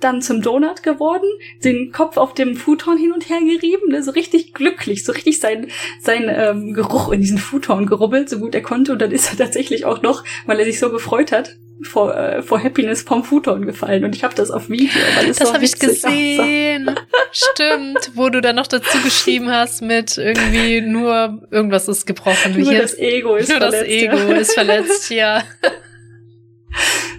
dann 0.00 0.22
zum 0.22 0.42
Donut 0.42 0.82
geworden, 0.82 1.28
den 1.62 1.92
Kopf 1.92 2.16
auf 2.16 2.34
dem 2.34 2.56
Futon 2.56 2.96
hin 2.96 3.12
und 3.12 3.28
her 3.28 3.38
gerieben, 3.40 3.90
ne, 3.90 4.02
so 4.02 4.10
richtig 4.10 4.54
glücklich, 4.54 5.04
so 5.04 5.12
richtig 5.12 5.40
sein, 5.40 5.68
sein 6.00 6.28
ähm, 6.28 6.74
Geruch 6.74 7.10
in 7.12 7.20
diesen 7.20 7.38
Futon 7.38 7.86
gerubbelt, 7.86 8.28
so 8.28 8.38
gut 8.38 8.54
er 8.54 8.62
konnte. 8.62 8.92
Und 8.92 9.00
dann 9.02 9.12
ist 9.12 9.30
er 9.30 9.38
tatsächlich 9.38 9.84
auch 9.84 10.02
noch, 10.02 10.24
weil 10.46 10.58
er 10.58 10.64
sich 10.64 10.78
so 10.78 10.90
gefreut 10.90 11.32
hat, 11.32 11.56
vor, 11.82 12.14
äh, 12.14 12.42
vor 12.42 12.62
Happiness 12.62 13.02
vom 13.02 13.24
Futon 13.24 13.64
gefallen. 13.64 14.04
Und 14.04 14.14
ich 14.14 14.24
habe 14.24 14.34
das 14.34 14.50
auf 14.50 14.68
Video, 14.68 15.00
weil 15.16 15.30
es 15.30 15.38
Das 15.38 15.48
so 15.48 15.54
habe 15.54 15.64
ich 15.64 15.78
gesehen. 15.78 16.94
Stimmt, 17.32 18.12
wo 18.14 18.28
du 18.28 18.40
dann 18.40 18.56
noch 18.56 18.66
dazu 18.66 18.98
geschrieben 19.02 19.50
hast 19.50 19.82
mit 19.82 20.18
irgendwie 20.18 20.80
nur 20.80 21.46
irgendwas 21.50 21.88
ist 21.88 22.06
gebrochen. 22.06 22.58
Nur 22.58 22.70
Hier 22.70 22.82
das 22.82 22.98
Ego 22.98 23.36
ist 23.36 23.48
nur 23.48 23.58
verletzt. 23.58 23.82
das 23.82 23.88
Ego 23.88 24.16
ja. 24.16 24.36
ist 24.36 24.52
verletzt, 24.52 25.10
ja. 25.10 25.42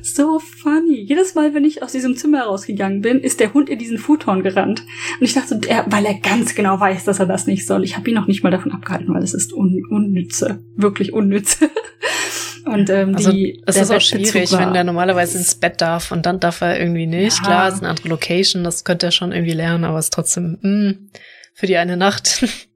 So 0.03 0.40
funny. 0.62 1.02
Jedes 1.02 1.36
Mal, 1.36 1.54
wenn 1.54 1.66
ich 1.66 1.84
aus 1.84 1.92
diesem 1.92 2.16
Zimmer 2.16 2.44
rausgegangen 2.44 3.02
bin, 3.02 3.20
ist 3.20 3.40
der 3.40 3.54
Hund 3.54 3.70
in 3.70 3.80
diesen 3.80 3.98
Futon 3.98 4.44
gerannt. 4.44 4.82
Und 5.20 5.26
ich 5.26 5.34
dachte, 5.34 5.60
er, 5.68 5.86
weil 5.88 6.06
er 6.06 6.16
ganz 6.16 6.56
genau 6.56 6.80
weiß, 6.80 7.06
dass 7.06 7.20
er 7.20 7.26
das 7.26 7.48
nicht 7.48 7.66
soll. 7.66 7.84
Ich 7.84 7.98
habe 7.98 8.10
ihn 8.10 8.16
noch 8.16 8.28
nicht 8.28 8.44
mal 8.44 8.52
davon 8.52 8.72
abgehalten, 8.72 9.14
weil 9.14 9.24
es 9.24 9.34
ist 9.34 9.54
un, 9.54 9.82
unnütze. 9.90 10.64
Wirklich 10.76 11.14
unnütze. 11.14 11.70
Und 12.66 12.90
ähm, 12.92 13.16
Also 13.16 13.32
die, 13.32 13.62
es 13.66 13.76
der 13.76 13.84
ist 13.84 13.92
auch 13.92 14.02
schwierig, 14.02 14.52
wenn 14.52 14.74
der 14.74 14.84
normalerweise 14.84 15.38
ins 15.40 15.56
Bett 15.56 15.82
darf 15.82 16.12
und 16.12 16.28
dann 16.28 16.40
darf 16.40 16.62
er 16.62 16.80
irgendwie 16.80 17.08
nicht. 17.08 17.38
Ja. 17.40 17.44
Klar, 17.44 17.68
es 17.68 17.76
ist 17.76 17.80
eine 17.82 17.90
andere 17.90 18.10
Location, 18.10 18.64
das 18.64 18.84
könnte 18.84 19.08
er 19.08 19.12
schon 19.12 19.32
irgendwie 19.32 19.54
lernen, 19.54 19.84
aber 19.84 19.98
es 19.98 20.06
ist 20.06 20.14
trotzdem, 20.14 20.60
mh, 20.62 20.94
Für 21.56 21.66
die 21.66 21.78
eine 21.78 21.98
Nacht. 21.98 22.46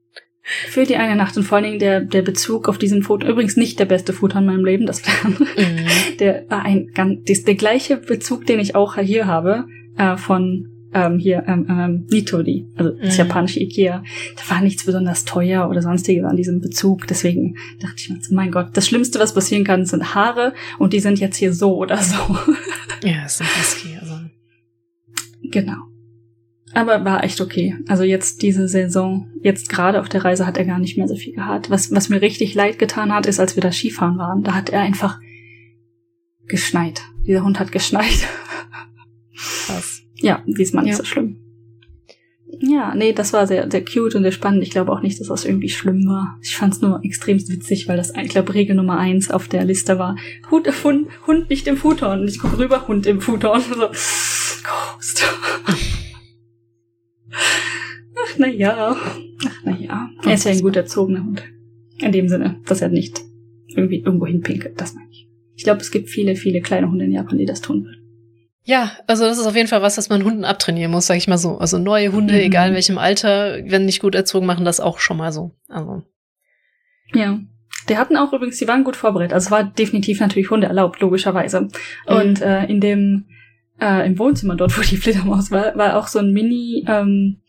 Für 0.68 0.84
die 0.84 0.96
eine 0.96 1.16
Nacht 1.16 1.36
und 1.36 1.42
vor 1.42 1.56
allen 1.56 1.64
Dingen 1.64 1.78
der, 1.80 2.00
der 2.00 2.22
Bezug 2.22 2.68
auf 2.68 2.78
diesen 2.78 3.02
Foto, 3.02 3.26
übrigens 3.26 3.56
nicht 3.56 3.80
der 3.80 3.84
beste 3.84 4.12
Foto 4.12 4.38
in 4.38 4.46
meinem 4.46 4.64
Leben, 4.64 4.86
das 4.86 5.02
war 5.04 5.30
mhm. 5.30 5.86
der 6.20 6.44
war 6.48 6.64
ein 6.64 6.92
ganz, 6.94 7.24
der, 7.24 7.36
der 7.38 7.54
gleiche 7.56 7.96
Bezug, 7.96 8.46
den 8.46 8.60
ich 8.60 8.76
auch 8.76 8.96
hier 8.96 9.26
habe, 9.26 9.66
äh, 9.96 10.16
von 10.16 10.68
ähm, 10.94 11.18
hier 11.18 11.42
ähm, 11.48 11.66
ähm, 11.68 12.06
Nitori, 12.10 12.68
also 12.76 12.92
das 12.92 13.14
mhm. 13.14 13.18
japanische 13.18 13.60
Ikea, 13.60 14.04
da 14.36 14.54
war 14.54 14.62
nichts 14.62 14.86
besonders 14.86 15.24
teuer 15.24 15.68
oder 15.68 15.82
sonstiges 15.82 16.24
an 16.24 16.36
diesem 16.36 16.60
Bezug. 16.60 17.08
Deswegen 17.08 17.56
dachte 17.80 17.96
ich 17.98 18.10
mir 18.10 18.22
so, 18.22 18.34
mein 18.34 18.52
Gott, 18.52 18.68
das 18.74 18.86
Schlimmste, 18.86 19.18
was 19.18 19.34
passieren 19.34 19.64
kann, 19.64 19.84
sind 19.84 20.14
Haare 20.14 20.54
und 20.78 20.92
die 20.92 21.00
sind 21.00 21.18
jetzt 21.18 21.36
hier 21.36 21.52
so 21.52 21.76
oder 21.76 21.98
so. 21.98 22.16
Ja, 23.02 23.26
ist 23.26 23.40
ein 23.40 23.48
Husky, 23.48 23.98
also. 24.00 24.14
Genau. 25.42 25.76
Aber 26.76 27.06
war 27.06 27.24
echt 27.24 27.40
okay. 27.40 27.74
Also 27.88 28.02
jetzt 28.02 28.42
diese 28.42 28.68
Saison, 28.68 29.30
jetzt 29.40 29.70
gerade 29.70 29.98
auf 29.98 30.10
der 30.10 30.26
Reise 30.26 30.46
hat 30.46 30.58
er 30.58 30.66
gar 30.66 30.78
nicht 30.78 30.98
mehr 30.98 31.08
so 31.08 31.16
viel 31.16 31.32
gehabt. 31.32 31.70
Was, 31.70 31.90
was 31.90 32.10
mir 32.10 32.20
richtig 32.20 32.54
leid 32.54 32.78
getan 32.78 33.14
hat, 33.14 33.24
ist, 33.24 33.40
als 33.40 33.56
wir 33.56 33.62
da 33.62 33.72
Skifahren 33.72 34.18
waren. 34.18 34.42
Da 34.42 34.54
hat 34.54 34.68
er 34.68 34.82
einfach 34.82 35.18
geschneit. 36.46 37.00
Dieser 37.26 37.42
Hund 37.42 37.58
hat 37.58 37.72
geschneit. 37.72 38.28
Krass. 39.64 40.02
Ja, 40.16 40.42
diesmal 40.46 40.84
nicht 40.84 40.92
ja. 40.92 40.98
so 40.98 41.04
schlimm. 41.04 41.40
Ja, 42.60 42.94
nee, 42.94 43.14
das 43.14 43.32
war 43.32 43.46
sehr, 43.46 43.70
sehr 43.70 43.82
cute 43.82 44.14
und 44.14 44.22
sehr 44.22 44.32
spannend. 44.32 44.62
Ich 44.62 44.70
glaube 44.70 44.92
auch 44.92 45.00
nicht, 45.00 45.18
dass 45.18 45.28
das 45.28 45.46
irgendwie 45.46 45.70
schlimm 45.70 46.06
war. 46.06 46.38
Ich 46.42 46.56
fand 46.56 46.74
es 46.74 46.82
nur 46.82 47.00
extrem 47.02 47.38
witzig, 47.38 47.88
weil 47.88 47.96
das, 47.96 48.12
ich 48.14 48.28
glaube, 48.28 48.52
Regel 48.52 48.76
Nummer 48.76 48.98
eins 48.98 49.30
auf 49.30 49.48
der 49.48 49.64
Liste 49.64 49.98
war, 49.98 50.16
Hund, 50.50 50.68
Hund, 50.84 51.08
Hund 51.26 51.48
nicht 51.48 51.66
im 51.68 51.78
Futon. 51.78 52.20
Und 52.20 52.28
ich 52.28 52.38
gucke 52.38 52.58
rüber, 52.58 52.86
Hund 52.86 53.06
im 53.06 53.22
Futon. 53.22 53.62
So, 53.76 53.88
Ghost. 54.66 55.24
Ach, 58.46 58.52
na 58.52 58.52
ja. 58.52 58.96
Ach, 58.96 59.60
na 59.64 59.76
ja. 59.78 60.10
Er 60.24 60.34
ist 60.34 60.44
ja 60.44 60.52
ein 60.52 60.60
gut 60.60 60.76
erzogener 60.76 61.24
Hund. 61.24 61.42
In 61.98 62.12
dem 62.12 62.28
Sinne, 62.28 62.60
dass 62.66 62.82
er 62.82 62.88
nicht 62.88 63.20
irgendwie 63.68 64.00
irgendwo 64.00 64.26
hinpinkelt. 64.26 64.80
Das 64.80 64.94
meine 64.94 65.10
ich. 65.10 65.28
Ich 65.54 65.64
glaube, 65.64 65.80
es 65.80 65.90
gibt 65.90 66.10
viele, 66.10 66.36
viele 66.36 66.60
kleine 66.60 66.90
Hunde 66.90 67.06
in 67.06 67.12
Japan, 67.12 67.38
die 67.38 67.46
das 67.46 67.60
tun 67.60 67.84
würden. 67.84 68.02
Ja, 68.62 68.92
also 69.06 69.24
das 69.24 69.38
ist 69.38 69.46
auf 69.46 69.54
jeden 69.54 69.68
Fall 69.68 69.82
was, 69.82 69.96
was 69.96 70.08
man 70.08 70.24
Hunden 70.24 70.44
abtrainieren 70.44 70.90
muss, 70.90 71.06
sag 71.06 71.16
ich 71.16 71.28
mal 71.28 71.38
so. 71.38 71.56
Also 71.58 71.78
neue 71.78 72.12
Hunde, 72.12 72.34
mhm. 72.34 72.40
egal 72.40 72.68
in 72.68 72.74
welchem 72.74 72.98
Alter, 72.98 73.58
wenn 73.64 73.84
nicht 73.84 74.00
gut 74.00 74.14
erzogen, 74.14 74.44
machen 74.44 74.64
das 74.64 74.80
auch 74.80 74.98
schon 74.98 75.16
mal 75.16 75.32
so. 75.32 75.52
Also. 75.68 76.02
Ja. 77.14 77.38
Die 77.88 77.96
hatten 77.96 78.16
auch 78.16 78.32
übrigens, 78.32 78.58
die 78.58 78.66
waren 78.66 78.82
gut 78.82 78.96
vorbereitet. 78.96 79.32
Also 79.32 79.46
es 79.46 79.50
war 79.52 79.64
definitiv 79.64 80.20
natürlich 80.20 80.50
Hunde 80.50 80.66
erlaubt, 80.66 81.00
logischerweise. 81.00 81.60
Mhm. 81.60 81.70
Und 82.06 82.42
äh, 82.42 82.64
in 82.64 82.80
dem 82.80 83.26
äh, 83.80 84.06
im 84.06 84.18
Wohnzimmer 84.18 84.56
dort, 84.56 84.76
wo 84.78 84.82
die 84.82 84.96
Fledermaus 84.96 85.50
war, 85.50 85.76
war 85.76 85.96
auch 85.96 86.08
so 86.08 86.18
ein 86.18 86.32
Mini 86.32 86.84
ähm, 86.88 87.42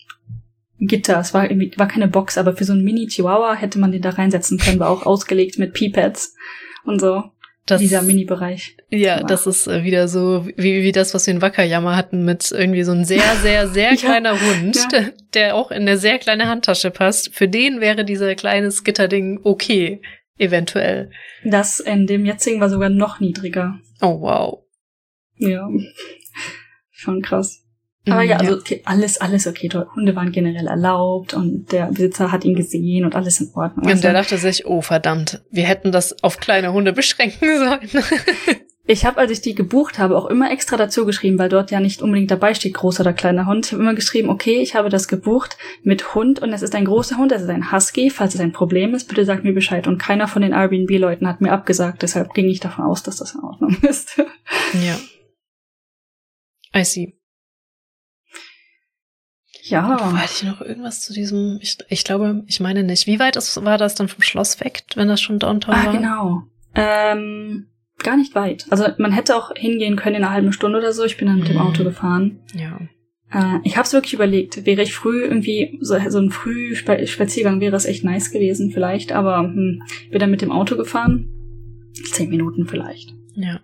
Gitter. 0.79 1.19
Es 1.19 1.33
war 1.33 1.49
irgendwie 1.49 1.71
war 1.77 1.87
keine 1.87 2.07
Box, 2.07 2.37
aber 2.37 2.55
für 2.55 2.63
so 2.63 2.73
ein 2.73 2.83
Mini 2.83 3.07
Chihuahua 3.07 3.55
hätte 3.55 3.79
man 3.79 3.91
den 3.91 4.01
da 4.01 4.11
reinsetzen 4.11 4.57
können. 4.57 4.79
War 4.79 4.89
auch 4.89 5.05
ausgelegt 5.05 5.57
mit 5.57 5.73
Peepads 5.73 6.35
und 6.85 6.99
so. 6.99 7.23
Das, 7.67 7.81
dieser 7.81 8.01
Mini-Bereich. 8.01 8.77
Ja, 8.89 9.19
wow. 9.19 9.27
das 9.27 9.45
ist 9.45 9.67
äh, 9.67 9.83
wieder 9.83 10.07
so 10.07 10.47
wie, 10.55 10.83
wie 10.83 10.93
das, 10.93 11.13
was 11.13 11.27
wir 11.27 11.33
in 11.33 11.41
Wackerjammer 11.41 11.97
hatten, 11.97 12.23
mit 12.23 12.49
irgendwie 12.49 12.83
so 12.83 12.93
ein 12.93 13.03
sehr, 13.03 13.35
sehr, 13.41 13.67
sehr 13.67 13.89
ja, 13.91 13.97
kleiner 13.97 14.39
Hund, 14.39 14.77
ja. 14.77 14.87
der, 14.87 15.13
der 15.33 15.55
auch 15.55 15.69
in 15.71 15.81
eine 15.81 15.97
sehr 15.97 16.17
kleine 16.17 16.47
Handtasche 16.47 16.91
passt. 16.91 17.35
Für 17.35 17.49
den 17.49 17.81
wäre 17.81 18.05
dieser 18.05 18.35
kleines 18.35 18.85
Gitterding 18.85 19.41
okay, 19.43 20.01
eventuell. 20.37 21.11
Das 21.43 21.81
in 21.81 22.07
dem 22.07 22.25
jetzigen 22.25 22.61
war 22.61 22.69
sogar 22.69 22.89
noch 22.89 23.19
niedriger. 23.19 23.77
Oh, 24.01 24.21
wow. 24.21 24.63
Ja. 25.35 25.67
Schon 26.91 27.21
krass. 27.21 27.66
Aber 28.11 28.23
ja, 28.23 28.37
also 28.37 28.55
okay, 28.55 28.81
alles, 28.85 29.19
alles 29.19 29.47
okay. 29.47 29.69
Hunde 29.95 30.15
waren 30.15 30.31
generell 30.31 30.67
erlaubt 30.67 31.33
und 31.33 31.71
der 31.71 31.87
Besitzer 31.87 32.31
hat 32.31 32.45
ihn 32.45 32.55
gesehen 32.55 33.05
und 33.05 33.15
alles 33.15 33.39
in 33.39 33.51
Ordnung. 33.53 33.91
Und 33.91 34.03
der 34.03 34.13
dachte 34.13 34.37
sich, 34.37 34.65
oh 34.65 34.81
verdammt, 34.81 35.41
wir 35.51 35.63
hätten 35.63 35.91
das 35.91 36.23
auf 36.23 36.39
kleine 36.39 36.73
Hunde 36.73 36.93
beschränken 36.93 37.47
sollen. 37.57 38.03
ich 38.85 39.05
habe, 39.05 39.17
als 39.17 39.31
ich 39.31 39.41
die 39.41 39.55
gebucht 39.55 39.99
habe, 39.99 40.17
auch 40.17 40.27
immer 40.27 40.51
extra 40.51 40.77
dazu 40.77 41.05
geschrieben, 41.05 41.37
weil 41.37 41.49
dort 41.49 41.71
ja 41.71 41.79
nicht 41.79 42.01
unbedingt 42.01 42.31
dabei 42.31 42.53
steht, 42.53 42.73
großer 42.73 43.01
oder 43.01 43.13
kleiner 43.13 43.45
Hund. 43.45 43.65
Ich 43.65 43.73
habe 43.73 43.83
immer 43.83 43.95
geschrieben, 43.95 44.29
okay, 44.29 44.59
ich 44.61 44.75
habe 44.75 44.89
das 44.89 45.07
gebucht 45.07 45.57
mit 45.83 46.15
Hund 46.15 46.39
und 46.39 46.53
es 46.53 46.61
ist 46.61 46.75
ein 46.75 46.85
großer 46.85 47.17
Hund, 47.17 47.31
es 47.31 47.41
ist 47.41 47.49
ein 47.49 47.71
Husky. 47.71 48.09
Falls 48.09 48.35
es 48.35 48.41
ein 48.41 48.53
Problem 48.53 48.95
ist, 48.95 49.09
bitte 49.09 49.25
sagt 49.25 49.43
mir 49.43 49.53
Bescheid. 49.53 49.87
Und 49.87 49.97
keiner 49.97 50.27
von 50.27 50.41
den 50.41 50.53
Airbnb-Leuten 50.53 51.27
hat 51.27 51.41
mir 51.41 51.51
abgesagt, 51.51 52.01
deshalb 52.01 52.33
ging 52.33 52.47
ich 52.47 52.59
davon 52.59 52.85
aus, 52.85 53.03
dass 53.03 53.17
das 53.17 53.35
in 53.35 53.41
Ordnung 53.41 53.75
ist. 53.81 54.17
Ja. 54.73 54.97
I 56.75 56.83
see. 56.83 57.16
Ja. 59.69 59.99
War 59.99 60.23
ich 60.25 60.43
noch 60.43 60.61
irgendwas 60.61 61.01
zu 61.01 61.13
diesem? 61.13 61.59
Ich, 61.61 61.77
ich 61.89 62.03
glaube, 62.03 62.43
ich 62.47 62.59
meine 62.59 62.83
nicht. 62.83 63.07
Wie 63.07 63.19
weit 63.19 63.35
ist, 63.35 63.63
war 63.63 63.77
das 63.77 63.95
dann 63.95 64.07
vom 64.07 64.21
Schloss 64.21 64.59
weg, 64.59 64.83
wenn 64.95 65.07
das 65.07 65.21
schon 65.21 65.39
Downtown 65.39 65.75
ah, 65.75 65.85
war? 65.85 65.93
genau. 65.93 66.43
Ähm, 66.75 67.67
gar 68.03 68.17
nicht 68.17 68.35
weit. 68.35 68.65
Also 68.69 68.85
man 68.97 69.11
hätte 69.11 69.35
auch 69.35 69.51
hingehen 69.55 69.95
können 69.95 70.17
in 70.17 70.23
einer 70.23 70.33
halben 70.33 70.53
Stunde 70.53 70.77
oder 70.77 70.93
so. 70.93 71.03
Ich 71.03 71.17
bin 71.17 71.27
dann 71.27 71.39
mit 71.39 71.49
dem 71.49 71.57
Auto 71.57 71.81
mhm. 71.81 71.87
gefahren. 71.87 72.39
Ja. 72.53 72.79
Äh, 73.31 73.59
ich 73.63 73.77
habe 73.77 73.85
es 73.85 73.93
wirklich 73.93 74.13
überlegt. 74.13 74.65
Wäre 74.65 74.83
ich 74.83 74.93
früh 74.93 75.23
irgendwie 75.23 75.77
so, 75.81 75.97
so 76.09 76.19
ein 76.19 76.31
Frühspaziergang 76.31 77.59
wäre 77.59 77.75
es 77.75 77.85
echt 77.85 78.03
nice 78.03 78.31
gewesen 78.31 78.71
vielleicht. 78.71 79.11
Aber 79.11 79.39
hm, 79.39 79.81
bin 80.11 80.19
dann 80.19 80.31
mit 80.31 80.41
dem 80.41 80.51
Auto 80.51 80.77
gefahren. 80.77 81.29
Zehn 82.11 82.29
Minuten 82.29 82.67
vielleicht. 82.67 83.13
Ja. 83.35 83.59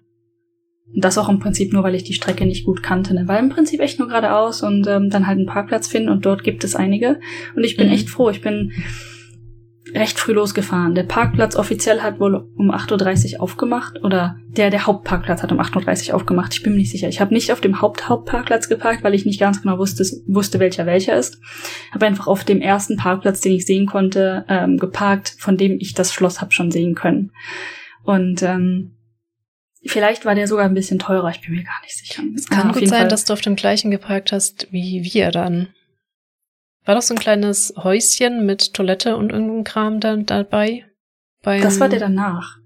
Und 0.93 1.03
das 1.03 1.18
auch 1.18 1.30
im 1.30 1.39
Prinzip 1.39 1.73
nur, 1.73 1.84
weil 1.84 1.95
ich 1.95 2.03
die 2.03 2.14
Strecke 2.14 2.45
nicht 2.45 2.65
gut 2.65 2.84
kannte. 2.84 3.14
Ne? 3.14 3.27
Weil 3.27 3.43
im 3.43 3.49
Prinzip 3.49 3.80
echt 3.80 3.99
nur 3.99 4.07
geradeaus 4.07 4.61
und 4.61 4.88
ähm, 4.88 5.10
dann 5.10 5.27
halt 5.27 5.38
einen 5.38 5.47
Parkplatz 5.47 5.88
finden 5.88 6.10
und 6.10 6.26
dort 6.26 6.43
gibt 6.43 6.64
es 6.64 6.76
einige. 6.76 7.19
Und 7.55 7.64
ich 7.64 7.77
bin 7.77 7.88
mhm. 7.88 7.93
echt 7.93 8.10
froh. 8.10 8.30
Ich 8.30 8.41
bin 8.41 8.72
recht 9.93 10.19
früh 10.19 10.34
losgefahren. 10.34 10.95
Der 10.95 11.03
Parkplatz 11.03 11.55
offiziell 11.55 12.01
hat 12.01 12.19
wohl 12.19 12.35
um 12.55 12.72
8.30 12.72 13.35
Uhr 13.35 13.41
aufgemacht 13.41 14.03
oder 14.03 14.38
der, 14.47 14.69
der 14.69 14.85
Hauptparkplatz 14.85 15.43
hat 15.43 15.51
um 15.51 15.60
8.30 15.60 16.10
Uhr 16.10 16.15
aufgemacht. 16.15 16.53
Ich 16.53 16.64
bin 16.64 16.73
mir 16.73 16.80
nicht 16.80 16.91
sicher. 16.91 17.10
Ich 17.10 17.22
habe 17.22 17.34
nicht 17.34 17.51
auf 17.51 17.61
dem 17.61 17.81
Haupt-Hauptparkplatz 17.81 18.69
geparkt, 18.69 19.03
weil 19.03 19.14
ich 19.14 19.26
nicht 19.26 19.39
ganz 19.39 19.61
genau 19.61 19.77
wusste, 19.77 20.03
wusste 20.27 20.60
welcher 20.60 20.85
welcher 20.85 21.15
ist. 21.15 21.39
Habe 21.91 22.05
einfach 22.05 22.27
auf 22.27 22.43
dem 22.43 22.61
ersten 22.61 22.97
Parkplatz, 22.97 23.41
den 23.41 23.53
ich 23.53 23.65
sehen 23.65 23.85
konnte, 23.85 24.45
ähm, 24.47 24.77
geparkt, 24.77 25.35
von 25.38 25.57
dem 25.57 25.77
ich 25.80 25.93
das 25.93 26.14
Schloss 26.14 26.41
hab 26.41 26.53
schon 26.53 26.72
sehen 26.72 26.95
können. 26.95 27.31
Und 28.03 28.41
ähm, 28.41 28.95
Vielleicht 29.85 30.26
war 30.26 30.35
der 30.35 30.47
sogar 30.47 30.65
ein 30.65 30.73
bisschen 30.73 30.99
teurer, 30.99 31.30
ich 31.30 31.41
bin 31.41 31.51
mir 31.51 31.64
gar 31.64 31.81
nicht 31.84 31.97
sicher. 31.97 32.23
Es 32.35 32.47
kann 32.47 32.72
gut 32.72 32.88
sein, 32.88 33.01
Fall. 33.01 33.07
dass 33.10 33.26
du 33.26 33.34
auf 33.34 33.41
dem 33.41 33.55
gleichen 33.55 33.91
geparkt 33.91 34.31
hast 34.31 34.68
wie 34.72 35.03
wir 35.03 35.31
dann. 35.31 35.73
War 36.85 36.95
das 36.95 37.07
so 37.07 37.14
ein 37.14 37.19
kleines 37.19 37.73
Häuschen 37.77 38.45
mit 38.45 38.73
Toilette 38.73 39.18
und 39.18 39.31
irgendeinem 39.31 39.64
Kram 39.64 39.99
da, 39.99 40.15
dabei? 40.15 40.85
Das 41.41 41.80
war 41.80 41.89
der 41.89 41.99
danach. 41.99 42.57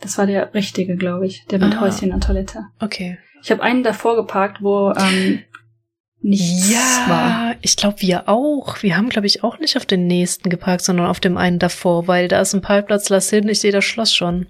Das 0.00 0.18
war 0.18 0.26
der 0.26 0.52
richtige, 0.54 0.96
glaube 0.96 1.26
ich, 1.26 1.44
der 1.46 1.58
mit 1.58 1.76
ah, 1.76 1.80
Häuschen 1.80 2.12
und 2.12 2.24
Toilette. 2.24 2.64
Okay. 2.80 3.18
Ich 3.42 3.50
habe 3.50 3.62
einen 3.62 3.82
davor 3.82 4.16
geparkt, 4.16 4.62
wo 4.62 4.92
ähm, 4.92 5.40
nichts 6.20 6.70
ja, 6.70 7.08
war. 7.08 7.54
ich 7.60 7.76
glaube 7.76 8.00
wir 8.00 8.28
auch. 8.28 8.82
Wir 8.82 8.96
haben, 8.96 9.10
glaube 9.10 9.26
ich, 9.26 9.44
auch 9.44 9.58
nicht 9.58 9.76
auf 9.76 9.86
den 9.86 10.06
nächsten 10.06 10.48
geparkt, 10.50 10.82
sondern 10.82 11.06
auf 11.06 11.20
dem 11.20 11.36
einen 11.36 11.58
davor, 11.58 12.08
weil 12.08 12.28
da 12.28 12.40
ist 12.40 12.54
ein 12.54 12.62
Parkplatz, 12.62 13.10
lass 13.10 13.30
hin, 13.30 13.48
ich 13.48 13.60
sehe 13.60 13.72
das 13.72 13.84
Schloss 13.84 14.14
schon. 14.14 14.48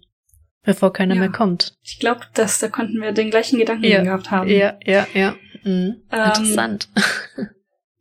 Bevor 0.64 0.92
keiner 0.92 1.14
ja. 1.14 1.20
mehr 1.20 1.30
kommt. 1.30 1.74
Ich 1.82 1.98
glaube, 1.98 2.20
dass 2.34 2.60
da 2.60 2.68
konnten 2.68 3.00
wir 3.00 3.12
den 3.12 3.30
gleichen 3.30 3.58
Gedanken 3.58 3.84
ja. 3.84 4.02
gehabt 4.02 4.30
haben. 4.30 4.48
Ja, 4.48 4.78
ja, 4.84 5.06
ja. 5.12 5.34
Mhm. 5.64 6.02
Ähm, 6.10 6.26
Interessant. 6.26 6.88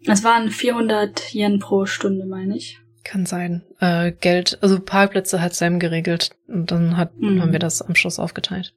Es 0.05 0.23
waren 0.23 0.49
400 0.49 1.33
Yen 1.33 1.59
pro 1.59 1.85
Stunde, 1.85 2.25
meine 2.25 2.57
ich. 2.57 2.79
Kann 3.03 3.25
sein. 3.25 3.63
Äh, 3.79 4.11
Geld, 4.11 4.57
also 4.61 4.79
Parkplätze 4.79 5.41
hat 5.41 5.53
Sam 5.53 5.79
geregelt 5.79 6.31
und 6.47 6.71
dann 6.71 6.97
hat, 6.97 7.15
mhm. 7.17 7.41
haben 7.41 7.51
wir 7.51 7.59
das 7.59 7.81
am 7.81 7.95
Schluss 7.95 8.19
aufgeteilt. 8.19 8.73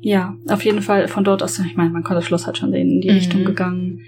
Ja, 0.00 0.36
auf 0.48 0.64
jeden 0.64 0.82
Fall 0.82 1.08
von 1.08 1.24
dort 1.24 1.42
aus, 1.42 1.58
ich 1.58 1.76
meine, 1.76 1.90
man 1.90 2.02
konnte 2.02 2.16
das 2.16 2.26
Schloss 2.26 2.46
halt 2.46 2.58
schon 2.58 2.72
sehen, 2.72 2.90
in 2.90 3.00
die 3.00 3.08
mhm. 3.10 3.14
Richtung 3.16 3.44
gegangen, 3.44 4.02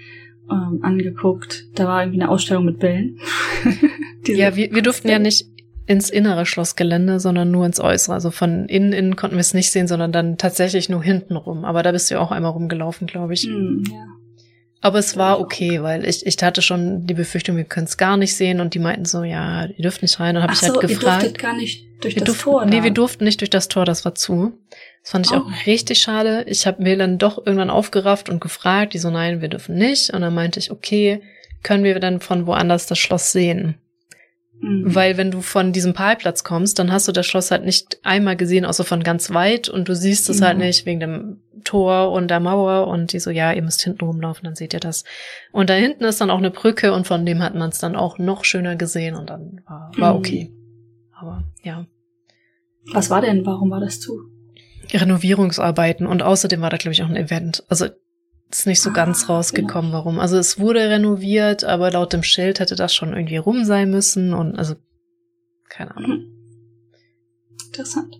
ähm, 0.51 0.79
angeguckt. 0.83 1.65
Da 1.73 1.87
war 1.87 2.03
irgendwie 2.03 2.21
eine 2.21 2.29
Ausstellung 2.29 2.65
mit 2.65 2.79
Bällen. 2.79 3.19
ja, 4.27 4.55
wir, 4.55 4.71
wir 4.73 4.81
durften 4.83 5.09
ja 5.09 5.17
nicht 5.17 5.47
ins 5.87 6.09
innere 6.09 6.45
Schlossgelände, 6.45 7.19
sondern 7.19 7.49
nur 7.49 7.65
ins 7.65 7.79
Äußere. 7.79 8.13
Also 8.13 8.29
von 8.29 8.67
innen, 8.67 8.91
innen 8.91 9.15
konnten 9.15 9.37
wir 9.37 9.41
es 9.41 9.53
nicht 9.53 9.71
sehen, 9.71 9.87
sondern 9.87 10.11
dann 10.11 10.37
tatsächlich 10.37 10.89
nur 10.89 11.01
hinten 11.01 11.37
rum. 11.37 11.63
Aber 11.65 11.81
da 11.81 11.93
bist 11.93 12.09
du 12.09 12.15
ja 12.15 12.19
auch 12.19 12.31
einmal 12.31 12.51
rumgelaufen, 12.51 13.07
glaube 13.07 13.33
ich. 13.33 13.43
Ja. 13.45 14.05
Aber 14.81 14.99
es 14.99 15.17
war 15.17 15.39
okay, 15.39 15.81
weil 15.81 16.05
ich, 16.05 16.25
ich 16.25 16.37
hatte 16.43 16.61
schon 16.61 17.07
die 17.07 17.13
Befürchtung, 17.13 17.55
wir 17.55 17.63
können 17.63 17.87
es 17.87 17.97
gar 17.97 18.17
nicht 18.17 18.35
sehen 18.35 18.59
und 18.59 18.73
die 18.73 18.79
meinten 18.79 19.05
so, 19.05 19.23
ja, 19.23 19.65
ihr 19.65 19.81
dürft 19.81 20.01
nicht 20.01 20.19
rein. 20.19 20.35
Und 20.35 20.43
habe 20.43 20.53
ich 20.53 20.61
halt 20.61 20.73
so, 20.73 20.79
gefragt. 20.79 21.23
Ihr 21.23 21.29
durftet 21.29 21.39
gar 21.39 21.55
nicht 21.55 21.87
durch 22.01 22.15
das 22.15 22.25
durften, 22.25 22.43
Tor. 22.43 22.65
Nee, 22.65 22.83
wir 22.83 22.91
durften 22.91 23.23
nicht 23.23 23.39
durch 23.39 23.49
das 23.49 23.69
Tor, 23.69 23.85
das 23.85 24.05
war 24.05 24.13
zu. 24.13 24.53
Das 25.01 25.11
fand 25.11 25.25
ich 25.25 25.31
oh. 25.31 25.37
auch 25.37 25.65
richtig 25.65 25.99
schade. 25.99 26.43
Ich 26.47 26.67
habe 26.67 26.83
mir 26.83 26.97
dann 26.97 27.17
doch 27.17 27.37
irgendwann 27.37 27.69
aufgerafft 27.69 28.29
und 28.29 28.41
gefragt, 28.41 28.93
die 28.93 28.99
so, 28.99 29.09
nein, 29.09 29.41
wir 29.41 29.47
dürfen 29.47 29.75
nicht. 29.75 30.11
Und 30.11 30.21
dann 30.21 30.35
meinte 30.35 30.59
ich, 30.59 30.69
okay, 30.69 31.21
können 31.63 31.83
wir 31.83 31.99
dann 31.99 32.19
von 32.19 32.45
woanders 32.45 32.87
das 32.87 32.99
Schloss 32.99 33.31
sehen? 33.31 33.75
Mhm. 34.59 34.95
Weil 34.95 35.17
wenn 35.17 35.31
du 35.31 35.41
von 35.41 35.71
diesem 35.71 35.93
Parkplatz 35.93 36.43
kommst, 36.43 36.79
dann 36.79 36.91
hast 36.91 37.07
du 37.07 37.11
das 37.11 37.25
Schloss 37.25 37.51
halt 37.51 37.63
nicht 37.63 37.99
einmal 38.03 38.35
gesehen, 38.35 38.65
außer 38.65 38.83
von 38.83 39.03
ganz 39.03 39.31
weit 39.33 39.69
und 39.69 39.87
du 39.87 39.95
siehst 39.95 40.29
es 40.29 40.41
halt 40.41 40.57
mhm. 40.57 40.61
halt 40.61 40.69
nicht 40.69 40.85
wegen 40.85 40.99
dem 40.99 41.41
Tor 41.63 42.11
und 42.11 42.29
der 42.29 42.39
Mauer 42.39 42.87
und 42.87 43.13
die 43.13 43.19
so, 43.19 43.29
ja, 43.29 43.51
ihr 43.51 43.61
müsst 43.61 43.81
hinten 43.81 44.05
rumlaufen, 44.05 44.45
dann 44.45 44.55
seht 44.55 44.73
ihr 44.73 44.79
das. 44.79 45.03
Und 45.51 45.69
da 45.69 45.73
hinten 45.73 46.05
ist 46.05 46.21
dann 46.21 46.31
auch 46.31 46.37
eine 46.37 46.51
Brücke 46.51 46.93
und 46.93 47.05
von 47.05 47.25
dem 47.25 47.43
hat 47.43 47.55
man 47.55 47.69
es 47.69 47.79
dann 47.79 47.95
auch 47.95 48.17
noch 48.17 48.45
schöner 48.45 48.75
gesehen 48.75 49.15
und 49.15 49.29
dann 49.29 49.61
war, 49.65 49.91
war 49.97 50.13
Mhm. 50.13 50.19
okay. 50.19 50.51
Aber 51.13 51.43
ja. 51.63 51.85
Was 52.93 53.09
war 53.09 53.21
denn? 53.21 53.45
Warum 53.45 53.69
war 53.69 53.81
das 53.81 53.99
zu? 53.99 54.21
Renovierungsarbeiten 54.93 56.07
und 56.07 56.21
außerdem 56.23 56.61
war 56.61 56.69
da, 56.69 56.77
glaube 56.77 56.93
ich, 56.93 57.03
auch 57.03 57.09
ein 57.09 57.17
Event. 57.17 57.63
Also 57.67 57.87
ist 58.49 58.65
nicht 58.67 58.81
so 58.81 58.89
Ah, 58.91 58.93
ganz 58.93 59.27
rausgekommen, 59.29 59.91
warum. 59.91 60.19
Also 60.19 60.37
es 60.37 60.59
wurde 60.59 60.79
renoviert, 60.89 61.63
aber 61.63 61.91
laut 61.91 62.13
dem 62.13 62.23
Schild 62.23 62.59
hätte 62.59 62.75
das 62.75 62.93
schon 62.95 63.13
irgendwie 63.13 63.37
rum 63.37 63.65
sein 63.65 63.89
müssen 63.91 64.33
und 64.33 64.55
also 64.57 64.75
keine 65.69 65.95
Ahnung. 65.95 66.11
Mhm. 66.19 66.31
Interessant. 67.67 68.15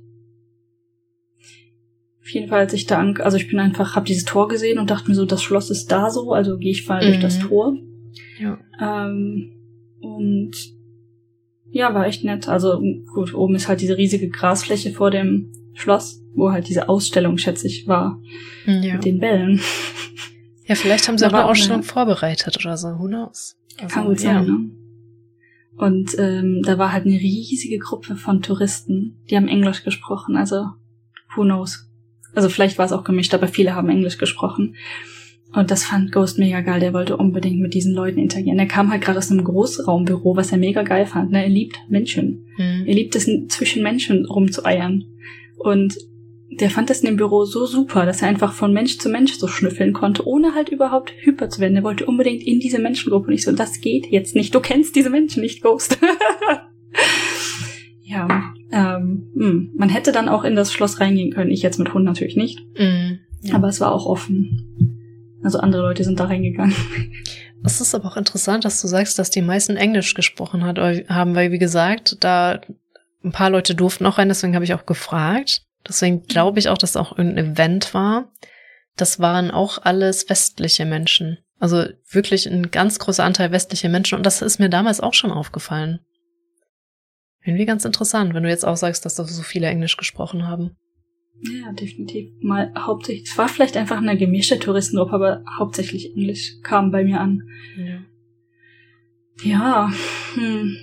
Auf 2.21 2.29
jeden 2.33 2.49
Fall, 2.49 2.59
als 2.59 2.73
ich 2.73 2.85
da, 2.85 2.97
an, 2.99 3.15
also 3.21 3.37
ich 3.37 3.47
bin 3.47 3.57
einfach, 3.59 3.95
habe 3.95 4.05
dieses 4.05 4.25
Tor 4.25 4.49
gesehen 4.49 4.79
und 4.79 4.89
dachte 4.89 5.07
mir 5.07 5.15
so, 5.15 5.25
das 5.25 5.41
Schloss 5.41 5.69
ist 5.69 5.89
da 5.91 6.09
so, 6.09 6.33
also 6.33 6.57
gehe 6.57 6.71
ich 6.71 6.85
mal 6.87 6.99
durch 7.01 7.17
Mhm. 7.17 7.21
das 7.21 7.39
Tor. 7.39 7.73
Ja. 8.37 8.59
Ähm, 8.81 9.53
und 10.01 10.51
ja, 11.71 11.93
war 11.93 12.05
echt 12.05 12.23
nett. 12.25 12.49
Also 12.49 12.81
gut, 13.13 13.33
oben 13.33 13.55
ist 13.55 13.67
halt 13.69 13.79
diese 13.81 13.97
riesige 13.97 14.29
Grasfläche 14.29 14.91
vor 14.91 15.09
dem 15.09 15.53
Schloss, 15.73 16.21
wo 16.33 16.51
halt 16.51 16.67
diese 16.67 16.89
Ausstellung, 16.89 17.37
schätze 17.37 17.67
ich, 17.67 17.87
war 17.87 18.21
Ja. 18.65 18.95
mit 18.95 19.05
den 19.05 19.19
Bällen. 19.19 19.61
Ja, 20.67 20.75
vielleicht 20.75 21.07
haben 21.07 21.17
sie 21.17 21.23
Da 21.23 21.29
auch 21.29 21.33
eine 21.33 21.45
Ausstellung 21.45 21.77
eine- 21.77 21.83
vorbereitet 21.83 22.57
oder 22.63 22.77
so. 22.77 22.87
Who 22.99 23.07
knows? 23.07 23.57
Also, 23.79 23.93
Kann 23.93 24.05
gut 24.07 24.19
ja. 24.21 24.33
sein, 24.33 24.45
ne? 24.45 24.69
Und 25.77 26.15
ähm, 26.17 26.61
da 26.65 26.77
war 26.79 26.91
halt 26.91 27.05
eine 27.05 27.19
riesige 27.19 27.77
Gruppe 27.77 28.15
von 28.15 28.41
Touristen, 28.41 29.19
die 29.29 29.35
haben 29.35 29.47
Englisch 29.47 29.83
gesprochen, 29.83 30.35
also 30.35 30.65
who 31.35 31.43
knows. 31.43 31.87
Also 32.33 32.49
vielleicht 32.49 32.79
war 32.79 32.85
es 32.85 32.91
auch 32.91 33.03
gemischt, 33.03 33.33
aber 33.35 33.47
viele 33.47 33.75
haben 33.75 33.89
Englisch 33.89 34.17
gesprochen. 34.17 34.75
Und 35.53 35.69
das 35.71 35.83
fand 35.83 36.11
Ghost 36.11 36.39
mega 36.39 36.61
geil, 36.61 36.79
der 36.79 36.93
wollte 36.93 37.15
unbedingt 37.15 37.59
mit 37.61 37.73
diesen 37.73 37.93
Leuten 37.93 38.19
interagieren. 38.19 38.59
Er 38.59 38.65
kam 38.65 38.91
halt 38.91 39.01
gerade 39.03 39.17
aus 39.19 39.31
einem 39.31 39.43
Großraumbüro, 39.43 40.35
was 40.35 40.51
er 40.51 40.57
mega 40.57 40.81
geil 40.83 41.05
fand. 41.05 41.31
Ne? 41.31 41.43
Er 41.43 41.49
liebt 41.49 41.77
Menschen. 41.89 42.45
Hm. 42.57 42.83
Er 42.85 42.93
liebt 42.93 43.15
es, 43.15 43.29
zwischen 43.47 43.81
Menschen 43.81 44.25
rumzueiern. 44.25 45.05
Und 45.57 45.95
der 46.49 46.69
fand 46.69 46.89
das 46.89 46.99
in 47.01 47.07
dem 47.07 47.17
Büro 47.17 47.45
so 47.45 47.65
super, 47.65 48.05
dass 48.05 48.21
er 48.21 48.29
einfach 48.29 48.53
von 48.53 48.73
Mensch 48.73 48.97
zu 48.97 49.09
Mensch 49.09 49.33
so 49.33 49.47
schnüffeln 49.47 49.93
konnte, 49.93 50.25
ohne 50.25 50.55
halt 50.55 50.69
überhaupt 50.69 51.13
hyper 51.19 51.49
zu 51.49 51.59
werden. 51.59 51.75
Er 51.75 51.83
wollte 51.83 52.05
unbedingt 52.05 52.43
in 52.43 52.59
diese 52.59 52.79
Menschengruppe. 52.79 53.27
Und 53.27 53.33
ich 53.33 53.43
so, 53.43 53.51
das 53.51 53.81
geht 53.81 54.07
jetzt 54.07 54.35
nicht. 54.35 54.55
Du 54.55 54.59
kennst 54.59 54.95
diese 54.95 55.09
Menschen 55.09 55.41
nicht, 55.41 55.61
Ghost. 55.61 55.99
ja, 58.01 58.53
ähm, 58.71 59.29
hm. 59.35 59.71
man 59.75 59.89
hätte 59.89 60.11
dann 60.11 60.29
auch 60.29 60.45
in 60.45 60.55
das 60.55 60.71
Schloss 60.71 60.99
reingehen 60.99 61.31
können. 61.31 61.51
Ich 61.51 61.61
jetzt 61.61 61.79
mit 61.79 61.93
Hund 61.93 62.05
natürlich 62.05 62.37
nicht. 62.37 62.59
Hm. 62.75 63.19
Ja. 63.41 63.55
Aber 63.55 63.67
es 63.67 63.81
war 63.81 63.91
auch 63.91 64.05
offen. 64.05 64.63
Also 65.43 65.59
andere 65.59 65.81
Leute 65.81 66.03
sind 66.03 66.19
da 66.19 66.25
reingegangen. 66.25 66.75
Es 67.63 67.81
ist 67.81 67.93
aber 67.93 68.05
auch 68.07 68.17
interessant, 68.17 68.65
dass 68.65 68.81
du 68.81 68.87
sagst, 68.87 69.19
dass 69.19 69.29
die 69.29 69.41
meisten 69.41 69.77
Englisch 69.77 70.13
gesprochen 70.13 70.63
hat, 70.63 70.77
haben, 71.09 71.35
weil 71.35 71.51
wie 71.51 71.57
gesagt, 71.57 72.17
da 72.21 72.61
ein 73.23 73.31
paar 73.31 73.49
Leute 73.49 73.75
durften 73.75 74.05
auch 74.05 74.17
rein, 74.17 74.29
deswegen 74.29 74.55
habe 74.55 74.63
ich 74.63 74.73
auch 74.73 74.85
gefragt. 74.85 75.66
Deswegen 75.87 76.23
glaube 76.23 76.59
ich 76.59 76.69
auch, 76.69 76.77
dass 76.77 76.97
auch 76.97 77.17
irgendein 77.17 77.53
Event 77.53 77.93
war. 77.93 78.31
Das 78.95 79.19
waren 79.19 79.51
auch 79.51 79.79
alles 79.83 80.29
westliche 80.29 80.85
Menschen. 80.85 81.37
Also 81.59 81.85
wirklich 82.09 82.45
ein 82.45 82.71
ganz 82.71 82.99
großer 82.99 83.23
Anteil 83.23 83.51
westliche 83.51 83.89
Menschen. 83.89 84.15
Und 84.15 84.25
das 84.25 84.41
ist 84.41 84.59
mir 84.59 84.69
damals 84.69 84.99
auch 84.99 85.13
schon 85.13 85.31
aufgefallen. 85.31 85.99
Irgendwie 87.43 87.65
ganz 87.65 87.85
interessant, 87.85 88.33
wenn 88.33 88.43
du 88.43 88.49
jetzt 88.49 88.65
auch 88.65 88.75
sagst, 88.75 89.05
dass 89.05 89.15
da 89.15 89.23
so 89.23 89.41
viele 89.41 89.67
Englisch 89.67 89.97
gesprochen 89.97 90.47
haben. 90.47 90.75
Ja, 91.41 91.71
definitiv. 91.71 92.29
Mal 92.41 92.73
hauptsächlich. 92.77 93.29
Es 93.29 93.37
war 93.37 93.47
vielleicht 93.47 93.77
einfach 93.77 93.97
eine 93.97 94.17
gemischte 94.17 94.59
Touristengruppe, 94.59 95.13
aber 95.13 95.43
hauptsächlich 95.57 96.13
Englisch 96.15 96.55
kam 96.63 96.91
bei 96.91 97.03
mir 97.03 97.21
an. 97.21 97.43
Ja. 97.77 98.01
Ja, 99.43 99.91
hm. 100.33 100.75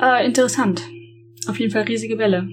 Äh, 0.00 0.26
interessant. 0.26 0.82
Auf 1.46 1.60
jeden 1.60 1.72
Fall 1.72 1.82
riesige 1.82 2.16
Welle. 2.16 2.48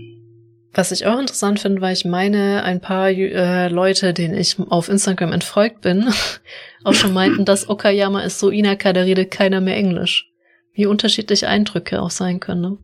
Was 0.74 0.92
ich 0.92 1.08
auch 1.08 1.20
interessant 1.20 1.60
finde, 1.60 1.82
weil 1.82 1.94
ich 1.94 2.06
meine, 2.06 2.64
ein 2.64 2.80
paar 2.80 3.10
äh, 3.10 3.70
Leute, 3.70 4.14
denen 4.14 4.38
ich 4.38 4.60
auf 4.60 4.88
Instagram 4.88 5.32
entfolgt 5.32 5.82
bin, 5.82 6.08
auch 6.84 6.94
schon 6.94 7.14
meinten, 7.14 7.44
dass 7.46 7.68
Okayama 7.70 8.22
ist 8.22 8.40
so 8.40 8.50
Inaka, 8.50 8.94
da 8.94 9.02
redet 9.02 9.32
keiner 9.32 9.62
mehr 9.62 9.78
Englisch. 9.78 10.32
Wie 10.74 10.86
unterschiedliche 10.86 11.48
Eindrücke 11.48 12.02
auch 12.02 12.12
sein 12.12 12.40
können. 12.40 12.62
Ne? 12.62 12.78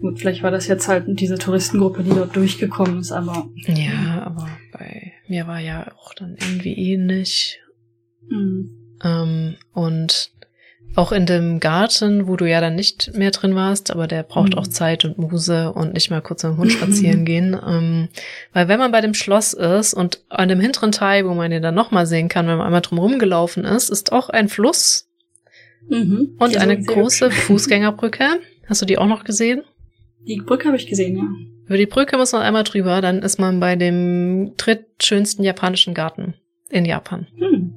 Gut, 0.00 0.20
vielleicht 0.20 0.42
war 0.42 0.50
das 0.50 0.68
jetzt 0.68 0.88
halt 0.88 1.04
diese 1.08 1.38
Touristengruppe, 1.38 2.02
die 2.04 2.10
dort 2.10 2.36
durchgekommen 2.36 3.00
ist, 3.00 3.12
aber 3.12 3.48
Ja, 3.66 4.22
aber 4.24 4.48
bei 4.72 5.12
mir 5.26 5.46
war 5.46 5.58
ja 5.58 5.92
auch 5.98 6.14
dann 6.14 6.36
irgendwie 6.40 6.74
ähnlich. 6.74 7.60
hm. 8.28 8.70
Ähm, 9.04 9.56
und 9.74 10.30
auch 10.96 11.12
in 11.12 11.26
dem 11.26 11.60
Garten, 11.60 12.26
wo 12.26 12.36
du 12.36 12.44
ja 12.48 12.60
dann 12.60 12.74
nicht 12.74 13.12
mehr 13.14 13.30
drin 13.30 13.54
warst, 13.54 13.90
aber 13.90 14.06
der 14.06 14.22
braucht 14.22 14.52
Mhm. 14.54 14.58
auch 14.58 14.66
Zeit 14.66 15.04
und 15.04 15.18
Muse 15.18 15.72
und 15.72 15.92
nicht 15.94 16.10
mal 16.10 16.20
kurz 16.22 16.42
mit 16.42 16.52
dem 16.52 16.58
Hund 16.58 16.72
spazieren 16.72 17.24
gehen. 17.24 17.56
Ähm, 17.66 18.08
weil 18.52 18.68
wenn 18.68 18.78
man 18.78 18.92
bei 18.92 19.00
dem 19.00 19.14
Schloss 19.14 19.52
ist 19.52 19.94
und 19.94 20.22
an 20.28 20.48
dem 20.48 20.60
hinteren 20.60 20.92
Teil, 20.92 21.26
wo 21.26 21.34
man 21.34 21.50
den 21.50 21.62
dann 21.62 21.74
nochmal 21.74 22.06
sehen 22.06 22.28
kann, 22.28 22.46
wenn 22.46 22.56
man 22.56 22.66
einmal 22.66 22.80
drum 22.80 22.98
rumgelaufen 22.98 23.64
ist, 23.64 23.90
ist 23.90 24.12
auch 24.12 24.28
ein 24.30 24.48
Fluss 24.48 25.08
Mhm. 25.88 26.36
und 26.38 26.56
eine 26.56 26.80
große 26.82 27.26
hübsch. 27.26 27.40
Fußgängerbrücke. 27.42 28.24
Hast 28.68 28.82
du 28.82 28.86
die 28.86 28.98
auch 28.98 29.06
noch 29.06 29.22
gesehen? 29.24 29.62
Die 30.26 30.40
Brücke 30.44 30.66
habe 30.66 30.76
ich 30.76 30.86
gesehen, 30.88 31.16
ja. 31.16 31.22
Über 31.66 31.76
die 31.76 31.86
Brücke 31.86 32.16
muss 32.16 32.32
man 32.32 32.42
einmal 32.42 32.64
drüber, 32.64 33.00
dann 33.00 33.22
ist 33.22 33.38
man 33.38 33.60
bei 33.60 33.76
dem 33.76 34.54
drittschönsten 34.56 35.44
japanischen 35.44 35.94
Garten 35.94 36.34
in 36.70 36.84
Japan. 36.84 37.26
Hm. 37.36 37.72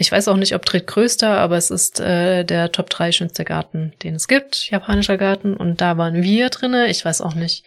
Ich 0.00 0.10
weiß 0.10 0.28
auch 0.28 0.38
nicht, 0.38 0.54
ob 0.54 0.64
drittgrößter, 0.64 1.28
aber 1.28 1.58
es 1.58 1.70
ist 1.70 2.00
äh, 2.00 2.42
der 2.42 2.72
Top 2.72 2.88
3 2.88 3.12
schönste 3.12 3.44
Garten, 3.44 3.92
den 4.02 4.14
es 4.14 4.28
gibt, 4.28 4.70
japanischer 4.70 5.18
Garten. 5.18 5.54
Und 5.54 5.82
da 5.82 5.98
waren 5.98 6.22
wir 6.22 6.48
drinne. 6.48 6.88
Ich 6.88 7.04
weiß 7.04 7.20
auch 7.20 7.34
nicht. 7.34 7.64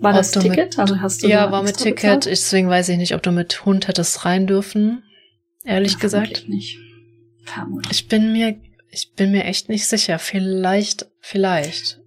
War 0.00 0.12
das 0.12 0.30
du 0.30 0.38
mit- 0.40 0.52
Ticket? 0.52 0.78
also 0.78 1.00
hast 1.00 1.24
du 1.24 1.26
ja, 1.26 1.50
war 1.50 1.64
mit 1.64 1.78
Ticket. 1.78 1.96
bezahlt? 1.96 2.26
Ich, 2.26 2.38
deswegen 2.38 2.68
weiß 2.68 2.90
ich 2.90 2.96
nicht, 2.96 3.12
ob 3.16 3.24
du 3.24 3.32
mit 3.32 3.64
Hund 3.64 3.88
hättest 3.88 4.24
rein 4.24 4.46
dürfen. 4.46 5.02
Ehrlich 5.64 5.98
gesagt. 5.98 6.48
nicht. 6.48 6.78
Vermutlich. 7.44 7.90
Ich 7.90 8.06
bin 8.06 8.32
mir, 8.32 8.54
ich 8.88 9.14
bin 9.16 9.32
mir 9.32 9.42
echt 9.42 9.68
nicht 9.68 9.88
sicher. 9.88 10.20
Vielleicht, 10.20 11.06
vielleicht. 11.18 11.98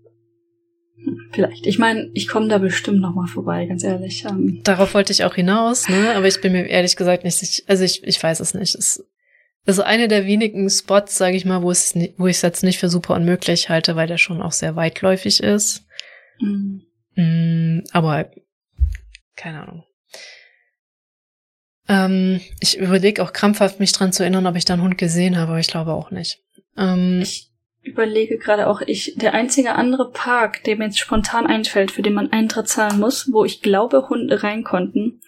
Vielleicht. 1.31 1.67
Ich 1.67 1.77
meine, 1.77 2.09
ich 2.13 2.27
komme 2.27 2.47
da 2.47 2.57
bestimmt 2.57 3.01
noch 3.01 3.13
mal 3.13 3.27
vorbei, 3.27 3.65
ganz 3.65 3.83
ehrlich. 3.83 4.23
Ähm, 4.25 4.61
Darauf 4.63 4.93
wollte 4.93 5.11
ich 5.11 5.23
auch 5.25 5.35
hinaus, 5.35 5.89
ne? 5.89 6.15
Aber 6.15 6.27
ich 6.27 6.39
bin 6.39 6.53
mir 6.53 6.65
ehrlich 6.65 6.95
gesagt 6.95 7.23
nicht 7.23 7.35
sicher. 7.35 7.63
Also 7.67 7.83
ich, 7.83 8.03
ich 8.03 8.21
weiß 8.21 8.39
es 8.39 8.53
nicht. 8.53 8.73
Es 8.75 9.03
ist 9.65 9.79
eine 9.79 10.07
der 10.07 10.25
wenigen 10.25 10.69
Spots, 10.69 11.17
sage 11.17 11.35
ich 11.35 11.43
mal, 11.45 11.61
wo 11.61 11.71
es, 11.71 11.93
wo 12.17 12.27
ich 12.27 12.37
es 12.37 12.41
jetzt 12.41 12.63
nicht 12.63 12.79
für 12.79 12.89
super 12.89 13.15
unmöglich 13.15 13.69
halte, 13.69 13.95
weil 13.95 14.07
der 14.07 14.17
schon 14.17 14.41
auch 14.41 14.53
sehr 14.53 14.75
weitläufig 14.75 15.41
ist. 15.41 15.85
hm. 16.39 16.81
Mm, 17.17 17.83
aber 17.91 18.29
keine 19.37 19.61
Ahnung. 19.61 19.83
Ähm, 21.87 22.41
ich 22.59 22.77
überlege 22.77 23.23
auch 23.23 23.31
krampfhaft, 23.31 23.79
mich 23.79 23.91
dran 23.91 24.11
zu 24.11 24.23
erinnern, 24.23 24.47
ob 24.47 24.55
ich 24.55 24.65
da 24.65 24.73
einen 24.73 24.83
Hund 24.83 24.97
gesehen 24.97 25.37
habe, 25.37 25.51
aber 25.51 25.59
ich 25.59 25.67
glaube 25.67 25.93
auch 25.93 26.11
nicht. 26.11 26.41
Ähm, 26.77 27.21
Ich 27.21 27.51
überlege 27.85 28.37
gerade 28.37 28.67
auch, 28.67 28.81
ich, 28.81 29.13
der 29.15 29.33
einzige 29.33 29.75
andere 29.75 30.11
Park, 30.11 30.63
der 30.63 30.75
mir 30.75 30.85
jetzt 30.85 30.99
spontan 30.99 31.47
einfällt, 31.47 31.91
für 31.91 32.01
den 32.01 32.13
man 32.13 32.31
Eintritt 32.31 32.67
zahlen 32.67 32.99
muss, 32.99 33.31
wo 33.31 33.45
ich 33.45 33.61
glaube, 33.61 34.09
Hunde 34.09 34.43
rein 34.43 34.63
konnten, 34.63 35.21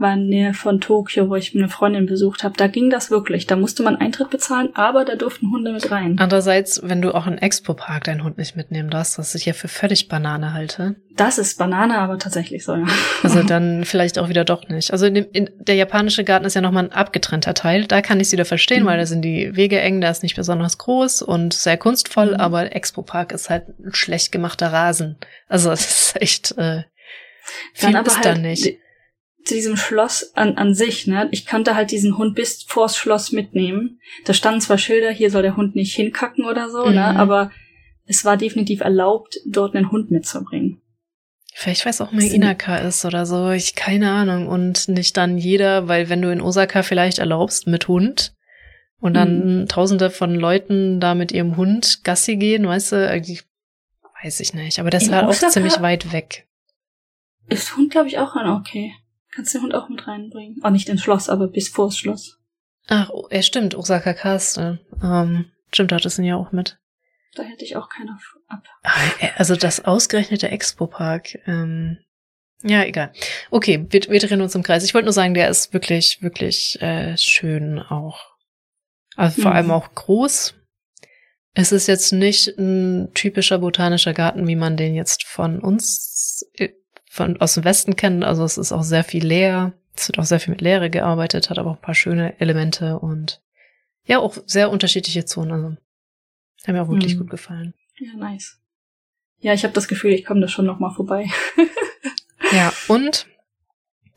war 0.00 0.14
in 0.14 0.30
der 0.30 0.40
Nähe 0.40 0.54
von 0.54 0.80
Tokio, 0.80 1.28
wo 1.28 1.36
ich 1.36 1.54
eine 1.54 1.68
Freundin 1.68 2.06
besucht 2.06 2.42
habe. 2.42 2.54
Da 2.56 2.66
ging 2.66 2.90
das 2.90 3.10
wirklich. 3.10 3.46
Da 3.46 3.56
musste 3.56 3.82
man 3.82 3.96
Eintritt 3.96 4.30
bezahlen, 4.30 4.70
aber 4.74 5.04
da 5.04 5.14
durften 5.16 5.50
Hunde 5.52 5.72
mit 5.72 5.90
rein. 5.90 6.16
andererseits, 6.18 6.80
wenn 6.82 7.02
du 7.02 7.14
auch 7.14 7.26
in 7.26 7.38
Expo-Park 7.38 8.04
deinen 8.04 8.24
Hund 8.24 8.38
nicht 8.38 8.56
mitnehmen 8.56 8.90
darfst, 8.90 9.18
was 9.18 9.34
ich 9.34 9.46
ja 9.46 9.52
für 9.52 9.68
völlig 9.68 10.08
Banane 10.08 10.52
halte, 10.54 10.96
Das 11.16 11.38
ist 11.38 11.58
Banane, 11.58 11.98
aber 11.98 12.18
tatsächlich 12.18 12.64
so, 12.64 12.74
ja. 12.74 12.86
also 13.22 13.42
dann 13.46 13.84
vielleicht 13.84 14.18
auch 14.18 14.28
wieder 14.28 14.44
doch 14.44 14.68
nicht. 14.68 14.92
Also 14.92 15.06
in 15.06 15.14
dem, 15.14 15.26
in, 15.32 15.50
der 15.58 15.74
japanische 15.74 16.24
Garten 16.24 16.46
ist 16.46 16.54
ja 16.54 16.60
nochmal 16.62 16.84
ein 16.84 16.92
abgetrennter 16.92 17.52
Teil. 17.54 17.84
Da 17.86 18.00
kann 18.00 18.18
ich 18.20 18.28
es 18.28 18.32
wieder 18.32 18.44
verstehen, 18.46 18.82
Mhm. 18.84 18.86
weil 18.86 18.98
da 18.98 19.06
sind 19.06 19.22
die 19.22 19.54
Wege 19.54 19.80
eng, 19.80 20.00
da 20.00 20.10
ist 20.10 20.22
nicht 20.22 20.36
besonders 20.36 20.78
groß 20.78 21.22
und 21.22 21.52
sehr 21.52 21.76
kunstvoll, 21.76 22.28
Mhm. 22.34 22.40
aber 22.40 22.74
Expo-Park 22.74 23.32
ist 23.32 23.50
halt 23.50 23.68
ein 23.78 23.92
schlecht 23.92 24.32
gemachter 24.32 24.72
Rasen. 24.72 25.18
Also 25.48 25.68
das 25.70 25.80
ist 26.14 26.22
echt 26.22 26.52
äh, 26.58 26.84
viel 27.74 27.92
Dann 27.92 27.96
aber 27.96 28.06
ist 28.06 28.16
halt 28.16 28.26
da 28.26 28.34
nicht. 28.36 28.78
Zu 29.50 29.56
diesem 29.56 29.76
Schloss 29.76 30.30
an, 30.36 30.56
an 30.56 30.74
sich, 30.74 31.08
ne? 31.08 31.28
Ich 31.32 31.44
konnte 31.44 31.74
halt 31.74 31.90
diesen 31.90 32.16
Hund 32.16 32.36
bis 32.36 32.62
vors 32.62 32.96
Schloss 32.96 33.32
mitnehmen. 33.32 33.98
Da 34.24 34.32
standen 34.32 34.60
zwar 34.60 34.78
Schilder, 34.78 35.10
hier 35.10 35.30
soll 35.32 35.42
der 35.42 35.56
Hund 35.56 35.74
nicht 35.74 35.94
hinkacken 35.94 36.44
oder 36.44 36.70
so, 36.70 36.84
ne? 36.84 36.92
Mhm. 36.92 37.16
Aber 37.18 37.50
es 38.06 38.24
war 38.24 38.36
definitiv 38.36 38.80
erlaubt, 38.80 39.40
dort 39.44 39.74
einen 39.74 39.90
Hund 39.90 40.12
mitzubringen. 40.12 40.80
Vielleicht 41.52 41.84
weil 41.84 41.90
es 41.90 42.00
auch 42.00 42.12
mal 42.12 42.22
Inaka 42.22 42.76
ist 42.76 43.04
oder 43.04 43.26
so, 43.26 43.50
ich 43.50 43.74
keine 43.74 44.12
Ahnung. 44.12 44.46
Und 44.46 44.88
nicht 44.88 45.16
dann 45.16 45.36
jeder, 45.36 45.88
weil 45.88 46.08
wenn 46.08 46.22
du 46.22 46.30
in 46.30 46.40
Osaka 46.40 46.84
vielleicht 46.84 47.18
erlaubst 47.18 47.66
mit 47.66 47.88
Hund 47.88 48.32
und 49.00 49.14
dann 49.14 49.66
tausende 49.68 50.10
von 50.10 50.36
Leuten 50.36 51.00
da 51.00 51.16
mit 51.16 51.32
ihrem 51.32 51.56
Hund 51.56 52.04
Gassi 52.04 52.36
gehen, 52.36 52.68
weißt 52.68 52.92
du, 52.92 52.96
irgendwie 53.04 53.40
weiß 54.22 54.38
ich 54.38 54.54
nicht. 54.54 54.78
Aber 54.78 54.90
das 54.90 55.06
In 55.06 55.10
war 55.10 55.24
auch 55.24 55.30
Osaka? 55.30 55.52
ziemlich 55.52 55.80
weit 55.80 56.12
weg. 56.12 56.46
ist 57.48 57.76
Hund, 57.76 57.90
glaube 57.90 58.06
ich, 58.06 58.18
auch 58.18 58.36
ein 58.36 58.48
okay. 58.48 58.94
Kannst 59.34 59.54
den 59.54 59.62
Hund 59.62 59.74
auch 59.74 59.88
mit 59.88 60.06
reinbringen. 60.06 60.62
Auch 60.62 60.70
nicht 60.70 60.88
ins 60.88 61.02
Schloss, 61.02 61.28
aber 61.28 61.48
bis 61.48 61.68
vors 61.68 61.96
Schloss. 61.96 62.38
Ach, 62.88 63.10
oh, 63.10 63.28
ja, 63.30 63.42
stimmt, 63.42 63.74
Osaka 63.74 64.14
Castle. 64.14 64.80
Ähm, 65.02 65.52
stimmt, 65.72 65.92
da 65.92 65.96
hat 65.96 66.06
es 66.06 66.18
ihn 66.18 66.24
ja 66.24 66.36
auch 66.36 66.52
mit. 66.52 66.78
Da 67.34 67.44
hätte 67.44 67.64
ich 67.64 67.76
auch 67.76 67.88
keiner 67.88 68.18
ab. 68.48 68.64
Also 69.36 69.54
das 69.54 69.84
ausgerechnete 69.84 70.48
Expo-Park. 70.48 71.38
Ähm, 71.46 71.98
ja, 72.62 72.84
egal. 72.84 73.12
Okay, 73.50 73.86
wir, 73.88 74.02
wir 74.08 74.18
drehen 74.18 74.40
uns 74.40 74.54
im 74.54 74.62
Kreis. 74.62 74.84
Ich 74.84 74.94
wollte 74.94 75.06
nur 75.06 75.12
sagen, 75.12 75.34
der 75.34 75.48
ist 75.48 75.72
wirklich, 75.72 76.20
wirklich 76.22 76.80
äh, 76.82 77.16
schön 77.16 77.78
auch. 77.78 78.20
Also 79.16 79.42
vor 79.42 79.52
mhm. 79.52 79.56
allem 79.56 79.70
auch 79.70 79.94
groß. 79.94 80.54
Es 81.54 81.72
ist 81.72 81.86
jetzt 81.86 82.12
nicht 82.12 82.58
ein 82.58 83.12
typischer 83.14 83.58
botanischer 83.58 84.12
Garten, 84.12 84.46
wie 84.46 84.56
man 84.56 84.76
den 84.76 84.94
jetzt 84.94 85.24
von 85.24 85.60
uns 85.60 86.44
äh, 86.54 86.70
von 87.12 87.40
aus 87.40 87.54
dem 87.54 87.64
Westen 87.64 87.96
kennt. 87.96 88.22
Also 88.22 88.44
es 88.44 88.56
ist 88.56 88.70
auch 88.70 88.84
sehr 88.84 89.02
viel 89.02 89.26
leer. 89.26 89.72
Es 89.96 90.06
wird 90.06 90.20
auch 90.20 90.24
sehr 90.24 90.38
viel 90.38 90.52
mit 90.52 90.60
Leere 90.60 90.90
gearbeitet, 90.90 91.50
hat 91.50 91.58
aber 91.58 91.72
auch 91.72 91.76
ein 91.76 91.82
paar 91.82 91.96
schöne 91.96 92.38
Elemente 92.40 93.00
und 93.00 93.42
ja, 94.04 94.20
auch 94.20 94.36
sehr 94.46 94.70
unterschiedliche 94.70 95.24
Zonen. 95.24 95.52
Also 95.52 95.76
haben 96.66 96.74
mir 96.74 96.82
auch 96.82 96.88
wirklich 96.88 97.16
mhm. 97.16 97.20
gut 97.20 97.30
gefallen. 97.30 97.74
Ja, 97.98 98.14
nice. 98.16 98.60
Ja, 99.40 99.52
ich 99.52 99.64
habe 99.64 99.74
das 99.74 99.88
Gefühl, 99.88 100.12
ich 100.12 100.24
komme 100.24 100.40
da 100.40 100.46
schon 100.46 100.66
noch 100.66 100.78
mal 100.78 100.92
vorbei. 100.94 101.26
ja, 102.52 102.72
und 102.86 103.26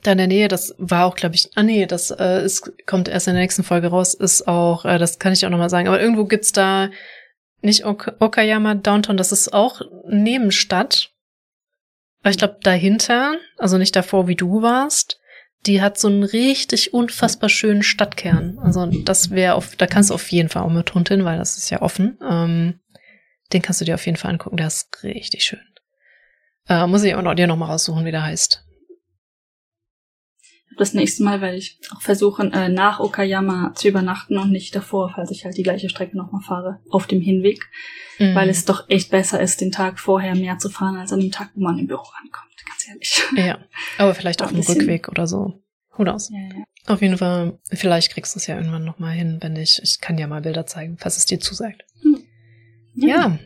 da 0.03 0.11
in 0.11 0.19
der 0.19 0.27
Nähe, 0.27 0.47
das 0.47 0.75
war 0.77 1.05
auch, 1.05 1.15
glaube 1.15 1.33
ich, 1.33 1.49
ah 1.55 1.63
nee, 1.63 1.87
das 1.87 2.11
äh, 2.11 2.45
ist, 2.45 2.73
kommt 2.85 3.07
erst 3.07 3.27
in 3.27 3.33
der 3.33 3.41
nächsten 3.41 3.63
Folge 3.63 3.87
raus, 3.87 4.13
ist 4.13 4.47
auch, 4.47 4.85
äh, 4.85 4.99
das 4.99 5.17
kann 5.17 5.33
ich 5.33 5.45
auch 5.45 5.49
noch 5.49 5.57
mal 5.57 5.69
sagen, 5.69 5.87
aber 5.87 5.99
irgendwo 5.99 6.25
gibt's 6.25 6.51
da 6.51 6.91
nicht 7.61 7.85
ok 7.85 8.17
Okayama 8.19 8.75
Downtown, 8.75 9.17
das 9.17 9.31
ist 9.31 9.51
auch 9.51 9.81
Nebenstadt. 10.07 11.12
Aber 12.23 12.31
ich 12.31 12.37
glaube 12.37 12.57
dahinter, 12.63 13.35
also 13.57 13.77
nicht 13.77 13.95
davor, 13.95 14.27
wie 14.27 14.35
du 14.35 14.61
warst, 14.61 15.19
die 15.65 15.81
hat 15.81 15.97
so 15.97 16.07
einen 16.07 16.23
richtig 16.23 16.93
unfassbar 16.93 17.49
schönen 17.49 17.83
Stadtkern. 17.83 18.57
Also 18.59 18.85
das 18.85 19.31
wäre 19.31 19.55
auf, 19.55 19.75
da 19.75 19.87
kannst 19.87 20.09
du 20.09 20.13
auf 20.13 20.31
jeden 20.31 20.49
Fall 20.49 20.63
auch 20.63 20.69
mit 20.69 20.93
Hund 20.93 21.09
hin, 21.09 21.25
weil 21.25 21.37
das 21.37 21.57
ist 21.57 21.69
ja 21.69 21.81
offen. 21.81 22.17
Ähm, 22.27 22.79
den 23.51 23.61
kannst 23.61 23.81
du 23.81 23.85
dir 23.85 23.95
auf 23.95 24.05
jeden 24.05 24.17
Fall 24.17 24.31
angucken, 24.31 24.57
der 24.57 24.67
ist 24.67 25.03
richtig 25.03 25.43
schön. 25.43 25.61
Äh, 26.67 26.87
muss 26.87 27.03
ich 27.03 27.13
auch 27.13 27.21
noch, 27.21 27.35
dir 27.35 27.47
noch 27.47 27.57
mal 27.57 27.65
raussuchen, 27.65 28.05
wie 28.05 28.11
der 28.11 28.23
heißt. 28.23 28.62
Das 30.77 30.93
nächste 30.93 31.23
Mal 31.23 31.41
werde 31.41 31.57
ich 31.57 31.79
auch 31.93 32.01
versuchen, 32.01 32.51
äh, 32.53 32.69
nach 32.69 32.99
Okayama 32.99 33.73
zu 33.75 33.87
übernachten 33.87 34.37
und 34.37 34.51
nicht 34.51 34.75
davor, 34.75 35.11
falls 35.13 35.31
ich 35.31 35.45
halt 35.45 35.57
die 35.57 35.63
gleiche 35.63 35.89
Strecke 35.89 36.17
nochmal 36.17 36.41
fahre, 36.41 36.79
auf 36.89 37.07
dem 37.07 37.21
Hinweg. 37.21 37.69
Mhm. 38.19 38.35
Weil 38.35 38.49
es 38.49 38.65
doch 38.65 38.89
echt 38.89 39.11
besser 39.11 39.41
ist, 39.41 39.61
den 39.61 39.71
Tag 39.71 39.99
vorher 39.99 40.35
mehr 40.35 40.57
zu 40.57 40.69
fahren, 40.69 40.97
als 40.97 41.11
an 41.11 41.19
dem 41.19 41.31
Tag, 41.31 41.51
wo 41.55 41.61
man 41.61 41.79
im 41.79 41.87
Büro 41.87 42.05
ankommt 42.21 42.53
ganz 42.83 42.87
ehrlich. 42.87 43.23
Ja, 43.47 43.57
aber 43.97 44.15
vielleicht 44.15 44.41
auf 44.41 44.51
dem 44.51 44.61
Rückweg 44.61 45.09
oder 45.09 45.27
so. 45.27 45.61
Who 45.95 46.03
knows? 46.03 46.29
Ja, 46.29 46.39
ja. 46.39 46.63
Auf 46.87 47.01
jeden 47.01 47.17
Fall, 47.17 47.59
vielleicht 47.71 48.11
kriegst 48.11 48.35
du 48.35 48.39
es 48.39 48.47
ja 48.47 48.57
irgendwann 48.57 48.83
nochmal 48.83 49.13
hin, 49.13 49.37
wenn 49.41 49.55
ich, 49.55 49.81
ich 49.83 50.01
kann 50.01 50.17
dir 50.17 50.27
mal 50.27 50.41
Bilder 50.41 50.65
zeigen, 50.65 50.97
falls 50.99 51.17
es 51.17 51.25
dir 51.25 51.39
zusagt. 51.39 51.85
Hm. 52.01 52.23
Ja. 52.95 53.07
ja. 53.07 53.39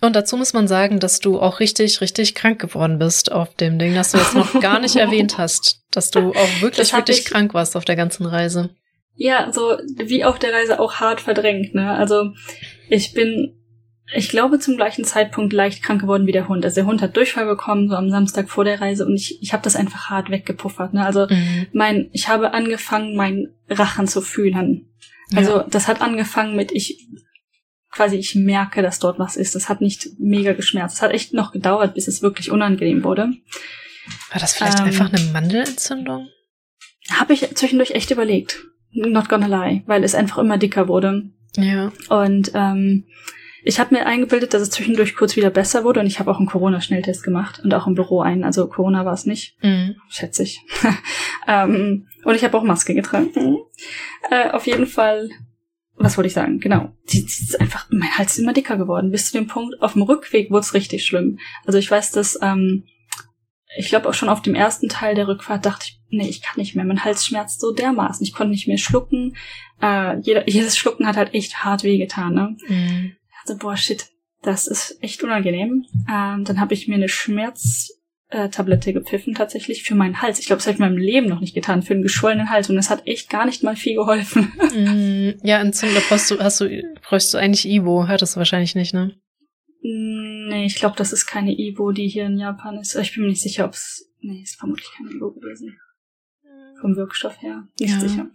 Und 0.00 0.16
dazu 0.16 0.36
muss 0.36 0.52
man 0.52 0.68
sagen, 0.68 1.00
dass 1.00 1.20
du 1.20 1.40
auch 1.40 1.60
richtig, 1.60 2.00
richtig 2.00 2.34
krank 2.34 2.60
geworden 2.60 2.98
bist 2.98 3.32
auf 3.32 3.54
dem 3.54 3.78
Ding, 3.78 3.94
das 3.94 4.12
du 4.12 4.18
jetzt 4.18 4.34
noch 4.34 4.60
gar 4.60 4.80
nicht 4.80 4.96
erwähnt 4.96 5.38
hast, 5.38 5.82
dass 5.90 6.10
du 6.10 6.30
auch 6.30 6.60
wirklich, 6.60 6.92
wirklich 6.92 7.24
krank 7.24 7.54
warst 7.54 7.76
auf 7.76 7.84
der 7.84 7.96
ganzen 7.96 8.26
Reise. 8.26 8.70
Ja, 9.14 9.52
so 9.52 9.76
wie 9.96 10.24
auf 10.24 10.38
der 10.38 10.52
Reise 10.52 10.78
auch 10.78 10.96
hart 10.96 11.20
verdrängt, 11.20 11.74
ne? 11.74 11.90
Also 11.92 12.32
ich 12.88 13.12
bin 13.14 13.58
ich 14.14 14.30
glaube, 14.30 14.58
zum 14.58 14.76
gleichen 14.76 15.04
Zeitpunkt 15.04 15.52
leicht 15.52 15.82
krank 15.82 16.00
geworden 16.00 16.26
wie 16.26 16.32
der 16.32 16.48
Hund. 16.48 16.64
Also 16.64 16.76
der 16.76 16.86
Hund 16.86 17.02
hat 17.02 17.16
Durchfall 17.16 17.46
bekommen, 17.46 17.88
so 17.88 17.94
am 17.94 18.10
Samstag 18.10 18.48
vor 18.48 18.64
der 18.64 18.80
Reise 18.80 19.04
und 19.04 19.14
ich, 19.14 19.42
ich 19.42 19.52
habe 19.52 19.62
das 19.62 19.76
einfach 19.76 20.08
hart 20.08 20.30
weggepuffert. 20.30 20.94
Ne? 20.94 21.04
Also 21.04 21.26
mhm. 21.28 21.66
mein, 21.72 22.08
ich 22.12 22.28
habe 22.28 22.54
angefangen, 22.54 23.16
meinen 23.16 23.48
Rachen 23.68 24.06
zu 24.06 24.22
fühlen. 24.22 24.86
Also 25.34 25.58
ja. 25.58 25.66
das 25.68 25.88
hat 25.88 26.00
angefangen 26.00 26.56
mit 26.56 26.72
ich 26.72 27.06
quasi 27.98 28.16
ich 28.16 28.36
merke, 28.36 28.80
dass 28.80 29.00
dort 29.00 29.18
was 29.18 29.36
ist. 29.36 29.56
Das 29.56 29.68
hat 29.68 29.80
nicht 29.80 30.20
mega 30.20 30.52
geschmerzt. 30.52 30.96
Es 30.96 31.02
hat 31.02 31.10
echt 31.10 31.34
noch 31.34 31.50
gedauert, 31.50 31.94
bis 31.94 32.06
es 32.06 32.22
wirklich 32.22 32.52
unangenehm 32.52 33.02
wurde. 33.02 33.32
War 34.30 34.40
das 34.40 34.54
vielleicht 34.54 34.78
ähm, 34.78 34.86
einfach 34.86 35.12
eine 35.12 35.20
Mandelentzündung? 35.32 36.28
Habe 37.10 37.32
ich 37.32 37.40
zwischendurch 37.56 37.90
echt 37.90 38.12
überlegt. 38.12 38.62
Not 38.92 39.28
gonna 39.28 39.48
lie, 39.48 39.82
weil 39.86 40.04
es 40.04 40.14
einfach 40.14 40.38
immer 40.38 40.58
dicker 40.58 40.86
wurde. 40.86 41.24
Ja. 41.56 41.90
Und 42.08 42.52
ähm, 42.54 43.06
ich 43.64 43.80
habe 43.80 43.96
mir 43.96 44.06
eingebildet, 44.06 44.54
dass 44.54 44.62
es 44.62 44.70
zwischendurch 44.70 45.16
kurz 45.16 45.34
wieder 45.34 45.50
besser 45.50 45.82
wurde 45.82 45.98
und 45.98 46.06
ich 46.06 46.20
habe 46.20 46.30
auch 46.30 46.38
einen 46.38 46.46
Corona-Schnelltest 46.46 47.24
gemacht 47.24 47.60
und 47.64 47.74
auch 47.74 47.88
im 47.88 47.96
Büro 47.96 48.20
einen. 48.20 48.44
Also 48.44 48.68
Corona 48.68 49.04
war 49.04 49.14
es 49.14 49.26
nicht, 49.26 49.56
mhm. 49.60 49.96
schätze 50.08 50.44
ich. 50.44 50.60
ähm, 51.48 52.06
und 52.22 52.34
ich 52.36 52.44
habe 52.44 52.56
auch 52.56 52.62
Maske 52.62 52.94
getragen. 52.94 53.30
Mhm. 53.34 53.58
Äh, 54.30 54.50
auf 54.50 54.68
jeden 54.68 54.86
Fall, 54.86 55.30
was 55.98 56.16
wollte 56.16 56.28
ich 56.28 56.34
sagen? 56.34 56.60
Genau, 56.60 56.92
die, 57.10 57.24
die 57.24 57.26
ist 57.26 57.60
einfach, 57.60 57.86
mein 57.90 58.16
Hals 58.16 58.32
ist 58.32 58.42
immer 58.42 58.52
dicker 58.52 58.76
geworden. 58.76 59.10
Bis 59.10 59.26
zu 59.26 59.38
dem 59.38 59.46
Punkt, 59.46 59.80
auf 59.82 59.94
dem 59.94 60.02
Rückweg 60.02 60.50
wurde 60.50 60.60
es 60.60 60.74
richtig 60.74 61.04
schlimm. 61.04 61.38
Also 61.66 61.78
ich 61.78 61.90
weiß, 61.90 62.12
dass 62.12 62.38
ähm, 62.42 62.84
ich 63.76 63.88
glaube 63.88 64.08
auch 64.08 64.14
schon 64.14 64.28
auf 64.28 64.42
dem 64.42 64.54
ersten 64.54 64.88
Teil 64.88 65.14
der 65.14 65.28
Rückfahrt 65.28 65.66
dachte 65.66 65.86
ich, 65.86 66.00
nee, 66.10 66.28
ich 66.28 66.40
kann 66.40 66.54
nicht 66.56 66.74
mehr. 66.74 66.84
Mein 66.84 67.04
Hals 67.04 67.26
schmerzt 67.26 67.60
so 67.60 67.72
dermaßen. 67.72 68.24
Ich 68.24 68.32
konnte 68.32 68.52
nicht 68.52 68.66
mehr 68.66 68.78
schlucken. 68.78 69.36
Äh, 69.82 70.18
jeder, 70.20 70.48
jedes 70.48 70.78
Schlucken 70.78 71.06
hat 71.06 71.16
halt 71.16 71.34
echt 71.34 71.64
hart 71.64 71.82
wehgetan. 71.82 72.34
Ne? 72.34 72.56
Mhm 72.68 73.12
dachte, 73.48 73.58
boah, 73.58 73.76
shit, 73.76 74.06
das 74.42 74.66
ist 74.66 74.98
echt 75.02 75.22
unangenehm. 75.22 75.84
Ähm, 76.08 76.44
dann 76.44 76.60
habe 76.60 76.74
ich 76.74 76.88
mir 76.88 76.94
eine 76.94 77.08
Schmerztablette 78.30 78.92
gepfiffen 78.92 79.34
tatsächlich 79.34 79.82
für 79.82 79.94
meinen 79.94 80.20
Hals. 80.20 80.38
Ich 80.38 80.46
glaube, 80.46 80.58
das 80.58 80.66
habe 80.66 80.74
ich 80.74 80.80
in 80.80 80.86
meinem 80.86 80.98
Leben 80.98 81.28
noch 81.28 81.40
nicht 81.40 81.54
getan, 81.54 81.82
für 81.82 81.94
einen 81.94 82.02
geschwollenen 82.02 82.50
Hals. 82.50 82.68
Und 82.68 82.76
das 82.76 82.90
hat 82.90 83.06
echt 83.06 83.30
gar 83.30 83.46
nicht 83.46 83.62
mal 83.62 83.76
viel 83.76 83.94
geholfen. 83.94 84.52
Mm, 84.68 85.40
ja, 85.42 85.60
Entzündung, 85.60 86.02
brauchst 86.08 86.30
du, 86.30 86.38
hast 86.38 86.60
du, 86.60 86.82
bräuchst 87.02 87.32
du 87.32 87.38
eigentlich 87.38 87.66
Ibo, 87.66 88.06
hörtest 88.06 88.36
du 88.36 88.38
wahrscheinlich 88.38 88.74
nicht, 88.74 88.92
ne? 88.92 89.14
Mm, 89.82 90.48
nee, 90.48 90.66
ich 90.66 90.76
glaube, 90.76 90.94
das 90.96 91.12
ist 91.12 91.26
keine 91.26 91.58
Ibo, 91.58 91.90
die 91.90 92.06
hier 92.06 92.26
in 92.26 92.38
Japan 92.38 92.78
ist. 92.78 92.94
Ich 92.94 93.14
bin 93.14 93.24
mir 93.24 93.30
nicht 93.30 93.40
sicher, 93.40 93.64
ob 93.64 93.72
es. 93.72 94.10
Nee, 94.20 94.42
ist 94.42 94.56
vermutlich 94.56 94.88
keine 94.96 95.10
Ibo 95.10 95.32
gewesen. 95.32 95.78
Vom 96.80 96.96
Wirkstoff 96.96 97.40
her. 97.40 97.66
Nicht 97.80 97.94
ja. 97.94 98.00
sicher. 98.00 98.30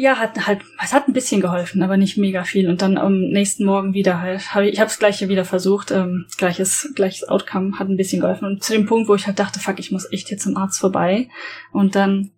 Ja, 0.00 0.16
hat 0.16 0.46
halt, 0.46 0.62
es 0.80 0.92
hat 0.92 1.08
ein 1.08 1.12
bisschen 1.12 1.40
geholfen, 1.40 1.82
aber 1.82 1.96
nicht 1.96 2.16
mega 2.16 2.44
viel. 2.44 2.68
Und 2.68 2.82
dann 2.82 2.96
am 2.96 3.18
nächsten 3.18 3.64
Morgen 3.64 3.94
wieder 3.94 4.20
halt, 4.20 4.54
hab 4.54 4.62
ich, 4.62 4.74
ich 4.74 4.78
habe 4.78 4.86
das 4.86 5.00
gleiche 5.00 5.28
wieder 5.28 5.44
versucht, 5.44 5.90
ähm, 5.90 6.26
gleiches, 6.38 6.92
gleiches 6.94 7.28
Outcome 7.28 7.80
hat 7.80 7.88
ein 7.88 7.96
bisschen 7.96 8.20
geholfen. 8.20 8.44
Und 8.44 8.62
zu 8.62 8.74
dem 8.74 8.86
Punkt, 8.86 9.08
wo 9.08 9.16
ich 9.16 9.26
halt 9.26 9.40
dachte, 9.40 9.58
fuck, 9.58 9.80
ich 9.80 9.90
muss 9.90 10.10
echt 10.12 10.30
jetzt 10.30 10.44
zum 10.44 10.56
Arzt 10.56 10.78
vorbei. 10.78 11.28
Und 11.72 11.96
dann 11.96 12.30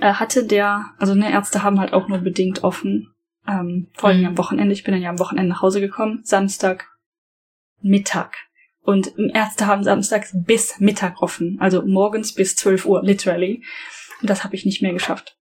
äh, 0.00 0.14
hatte 0.14 0.44
der, 0.44 0.86
also 0.98 1.14
ne, 1.14 1.30
Ärzte 1.30 1.62
haben 1.62 1.78
halt 1.78 1.92
auch 1.92 2.08
nur 2.08 2.18
bedingt 2.18 2.64
offen. 2.64 3.14
Ähm, 3.46 3.92
vor 3.94 4.08
allem 4.08 4.22
mhm. 4.22 4.26
am 4.26 4.38
Wochenende. 4.38 4.72
Ich 4.72 4.82
bin 4.82 4.92
dann 4.92 5.02
ja 5.02 5.10
am 5.10 5.20
Wochenende 5.20 5.50
nach 5.50 5.62
Hause 5.62 5.80
gekommen, 5.80 6.22
Samstag 6.24 6.88
Mittag. 7.80 8.34
Und 8.80 9.12
Ärzte 9.32 9.68
haben 9.68 9.84
samstags 9.84 10.32
bis 10.34 10.80
Mittag 10.80 11.22
offen, 11.22 11.58
also 11.60 11.86
morgens 11.86 12.34
bis 12.34 12.56
12 12.56 12.86
Uhr, 12.86 13.04
literally. 13.04 13.62
Und 14.20 14.28
das 14.28 14.42
habe 14.42 14.56
ich 14.56 14.66
nicht 14.66 14.82
mehr 14.82 14.92
geschafft. 14.92 15.38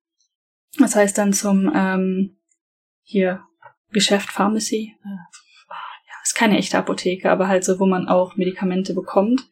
Das 0.79 0.95
heißt 0.95 1.17
dann 1.17 1.33
zum 1.33 1.71
ähm, 1.75 2.37
hier 3.03 3.43
Geschäft 3.91 4.31
Pharmacy. 4.31 4.95
Äh, 5.03 5.07
ja, 5.07 6.13
ist 6.23 6.35
keine 6.35 6.57
echte 6.57 6.77
Apotheke, 6.77 7.29
aber 7.29 7.47
halt 7.47 7.63
so, 7.63 7.79
wo 7.79 7.85
man 7.85 8.07
auch 8.07 8.35
Medikamente 8.35 8.93
bekommt. 8.93 9.49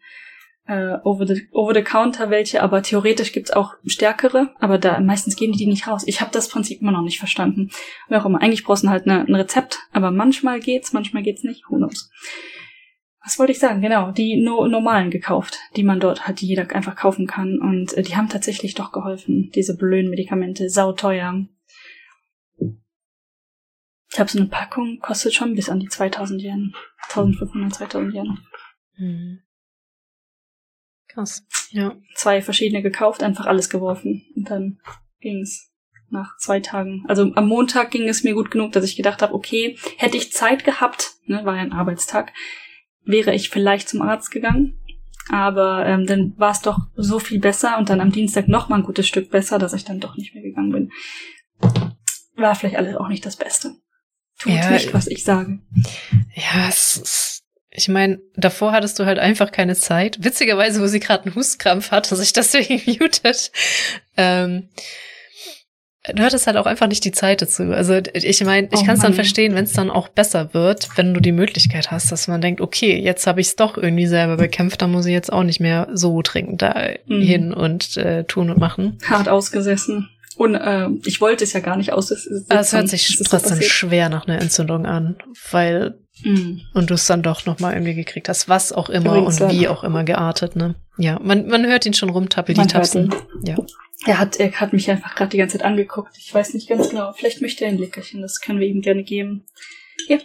Äh, 0.65 0.97
over, 1.03 1.25
the, 1.25 1.47
over 1.51 1.73
the 1.73 1.81
counter 1.81 2.29
welche, 2.29 2.61
aber 2.61 2.83
theoretisch 2.83 3.31
gibt's 3.31 3.49
auch 3.49 3.73
stärkere, 3.85 4.53
aber 4.59 4.77
da 4.77 4.99
meistens 4.99 5.35
geben 5.35 5.53
die 5.53 5.57
die 5.57 5.65
nicht 5.65 5.87
raus. 5.87 6.03
Ich 6.05 6.21
habe 6.21 6.29
das 6.31 6.47
Prinzip 6.47 6.81
immer 6.81 6.91
noch 6.91 7.01
nicht 7.01 7.17
verstanden. 7.17 7.71
Wie 8.07 8.15
auch 8.15 8.25
immer, 8.25 8.39
eigentlich 8.39 8.63
brauchst 8.63 8.83
du 8.83 8.89
halt 8.89 9.07
ne, 9.07 9.25
ein 9.27 9.33
Rezept, 9.33 9.79
aber 9.93 10.11
manchmal 10.11 10.59
geht's, 10.59 10.93
manchmal 10.93 11.23
geht's 11.23 11.43
nicht. 11.43 11.63
Who 11.69 11.77
knows? 11.77 12.11
Was 13.29 13.37
wollte 13.37 13.51
ich 13.51 13.59
sagen? 13.59 13.79
Genau, 13.79 14.11
die 14.11 14.41
no 14.41 14.65
normalen 14.65 15.11
gekauft, 15.11 15.59
die 15.75 15.83
man 15.83 15.99
dort 15.99 16.27
hat, 16.27 16.41
die 16.41 16.47
jeder 16.47 16.67
einfach 16.75 16.95
kaufen 16.95 17.27
kann. 17.27 17.59
Und 17.59 17.93
äh, 17.93 18.01
die 18.01 18.15
haben 18.15 18.27
tatsächlich 18.27 18.73
doch 18.73 18.91
geholfen, 18.91 19.51
diese 19.53 19.77
blöden 19.77 20.09
Medikamente, 20.09 20.67
sauteuer. 20.67 21.45
Ich 24.11 24.19
habe 24.19 24.31
so 24.31 24.39
eine 24.39 24.47
Packung, 24.47 24.97
kostet 24.99 25.35
schon 25.35 25.53
bis 25.53 25.69
an 25.69 25.79
die 25.79 25.87
2000 25.87 26.41
Yen. 26.41 26.73
1500, 27.03 27.75
2000 27.75 28.15
Yen. 28.15 28.39
Mhm. 28.97 29.41
Krass, 31.09 31.45
ja. 31.69 31.95
Zwei 32.15 32.41
verschiedene 32.41 32.81
gekauft, 32.81 33.21
einfach 33.21 33.45
alles 33.45 33.69
geworfen. 33.69 34.25
Und 34.35 34.49
dann 34.49 34.79
ging's 35.19 35.71
nach 36.09 36.35
zwei 36.37 36.61
Tagen. 36.61 37.05
Also 37.07 37.31
am 37.35 37.47
Montag 37.47 37.91
ging 37.91 38.09
es 38.09 38.23
mir 38.23 38.33
gut 38.33 38.49
genug, 38.49 38.71
dass 38.71 38.85
ich 38.85 38.95
gedacht 38.95 39.21
habe, 39.21 39.35
okay, 39.35 39.77
hätte 39.97 40.17
ich 40.17 40.31
Zeit 40.31 40.63
gehabt, 40.63 41.11
ne, 41.25 41.45
war 41.45 41.57
ja 41.57 41.61
ein 41.61 41.73
Arbeitstag, 41.73 42.33
wäre 43.05 43.33
ich 43.33 43.49
vielleicht 43.49 43.89
zum 43.89 44.01
Arzt 44.01 44.31
gegangen. 44.31 44.75
Aber 45.31 45.85
ähm, 45.85 46.07
dann 46.07 46.33
war 46.37 46.51
es 46.51 46.61
doch 46.61 46.79
so 46.95 47.19
viel 47.19 47.39
besser 47.39 47.77
und 47.77 47.89
dann 47.89 48.01
am 48.01 48.11
Dienstag 48.11 48.47
noch 48.47 48.67
mal 48.69 48.77
ein 48.77 48.83
gutes 48.83 49.07
Stück 49.07 49.29
besser, 49.29 49.59
dass 49.59 49.73
ich 49.73 49.85
dann 49.85 49.99
doch 49.99 50.17
nicht 50.17 50.33
mehr 50.33 50.43
gegangen 50.43 50.71
bin. 50.71 50.91
War 52.35 52.55
vielleicht 52.55 52.77
alles 52.77 52.95
auch 52.95 53.07
nicht 53.09 53.25
das 53.25 53.35
Beste. 53.35 53.75
Tut 54.39 54.53
ja, 54.53 54.71
nicht, 54.71 54.93
was 54.93 55.07
ich 55.07 55.23
sage. 55.23 55.59
Ja, 56.33 56.69
es 56.69 56.97
ist, 56.97 57.43
Ich 57.69 57.89
meine, 57.89 58.19
davor 58.35 58.71
hattest 58.71 58.97
du 58.97 59.05
halt 59.05 59.19
einfach 59.19 59.51
keine 59.51 59.75
Zeit. 59.75 60.23
Witzigerweise, 60.23 60.81
wo 60.81 60.87
sie 60.87 61.01
gerade 61.01 61.25
einen 61.25 61.35
Hustkrampf 61.35 61.91
hatte, 61.91 62.15
sich 62.15 62.33
deswegen 62.33 62.81
mutet. 62.99 63.51
Ähm, 64.17 64.69
du 66.13 66.23
hattest 66.23 66.47
halt 66.47 66.57
auch 66.57 66.65
einfach 66.65 66.87
nicht 66.87 67.03
die 67.05 67.11
Zeit 67.11 67.41
dazu. 67.41 67.63
Also 67.63 67.99
ich 68.13 68.43
meine, 68.43 68.67
ich 68.71 68.81
oh 68.81 68.85
kann 68.85 68.95
es 68.95 69.01
dann 69.01 69.13
verstehen, 69.13 69.55
wenn 69.55 69.65
es 69.65 69.73
dann 69.73 69.89
auch 69.89 70.07
besser 70.07 70.53
wird, 70.53 70.89
wenn 70.95 71.13
du 71.13 71.19
die 71.19 71.31
Möglichkeit 71.31 71.91
hast, 71.91 72.11
dass 72.11 72.27
man 72.27 72.41
denkt, 72.41 72.61
okay, 72.61 72.99
jetzt 72.99 73.27
habe 73.27 73.41
ich 73.41 73.47
es 73.47 73.55
doch 73.55 73.77
irgendwie 73.77 74.07
selber 74.07 74.37
bekämpft, 74.37 74.81
dann 74.81 74.91
muss 74.91 75.05
ich 75.05 75.13
jetzt 75.13 75.31
auch 75.31 75.43
nicht 75.43 75.59
mehr 75.59 75.87
so 75.93 76.21
dringend 76.21 76.61
da 76.61 76.89
mhm. 77.07 77.21
hin 77.21 77.53
und 77.53 77.97
äh, 77.97 78.23
tun 78.23 78.49
und 78.49 78.59
machen. 78.59 78.97
Hart 79.07 79.29
ausgesessen. 79.29 80.09
Und 80.39 80.55
äh, 80.55 80.87
ich 81.05 81.19
wollte 81.19 81.43
es 81.43 81.51
ja 81.51 81.59
gar 81.59 81.75
nicht 81.75 81.91
aus. 81.91 82.11
Es, 82.11 82.47
hört 82.49 82.87
sich 82.87 83.21
trotzdem 83.25 83.61
schwer 83.61 84.07
nach 84.07 84.25
einer 84.25 84.41
Entzündung 84.41 84.85
an, 84.85 85.17
weil 85.51 85.97
mm. 86.23 86.61
und 86.73 86.89
du 86.89 86.93
es 86.93 87.07
dann 87.07 87.21
doch 87.21 87.45
noch 87.45 87.59
mal 87.59 87.73
irgendwie 87.73 87.93
gekriegt 87.93 88.29
hast, 88.29 88.47
was 88.47 88.71
auch 88.71 88.89
immer 88.89 89.17
Übrigens, 89.17 89.41
und 89.41 89.51
wie 89.51 89.67
auch 89.67 89.83
immer 89.83 90.05
geartet, 90.05 90.55
ne? 90.55 90.75
Ja, 90.97 91.19
man, 91.21 91.47
man 91.47 91.65
hört 91.65 91.85
ihn 91.85 91.93
schon 91.93 92.09
rumtappeln, 92.09 92.57
die 92.57 92.67
tapsen. 92.67 93.13
Ja. 93.43 93.57
Er 94.05 94.17
hat, 94.17 94.39
er 94.39 94.51
hat 94.51 94.71
mich 94.71 94.89
einfach 94.89 95.15
gerade 95.15 95.31
die 95.31 95.37
ganze 95.37 95.57
Zeit 95.57 95.65
angeguckt. 95.65 96.17
Ich 96.17 96.33
weiß 96.33 96.53
nicht 96.53 96.69
ganz 96.69 96.89
genau. 96.89 97.11
Vielleicht 97.13 97.41
möchte 97.41 97.65
er 97.65 97.71
ein 97.71 97.77
Leckerchen. 97.77 98.21
Das 98.21 98.39
können 98.39 98.59
wir 98.59 98.67
ihm 98.67 98.81
gerne 98.81 99.03
geben. 99.03 99.45
Ja. 100.07 100.19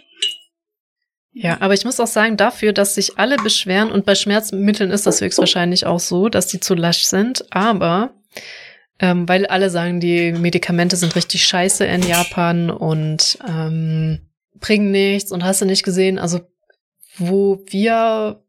Ja, 1.37 1.57
aber 1.59 1.73
ich 1.73 1.83
muss 1.83 1.99
auch 1.99 2.07
sagen, 2.07 2.37
dafür, 2.37 2.71
dass 2.71 2.95
sich 2.95 3.17
alle 3.17 3.35
beschweren 3.35 3.91
und 3.91 4.05
bei 4.05 4.15
Schmerzmitteln 4.15 4.89
ist 4.89 5.05
das 5.05 5.19
höchstwahrscheinlich 5.19 5.85
auch 5.85 5.99
so, 5.99 6.29
dass 6.29 6.47
die 6.47 6.61
zu 6.61 6.75
lasch 6.75 7.03
sind, 7.03 7.45
aber 7.53 8.13
ähm, 8.99 9.27
weil 9.27 9.45
alle 9.45 9.69
sagen, 9.69 9.99
die 9.99 10.31
Medikamente 10.31 10.95
sind 10.95 11.13
richtig 11.17 11.45
scheiße 11.45 11.83
in 11.83 12.03
Japan 12.03 12.69
und 12.69 13.37
ähm, 13.45 14.21
bringen 14.53 14.91
nichts 14.91 15.33
und 15.33 15.43
hast 15.43 15.61
du 15.61 15.65
nicht 15.65 15.83
gesehen, 15.83 16.19
also 16.19 16.39
wo 17.17 17.61
wir, 17.67 18.41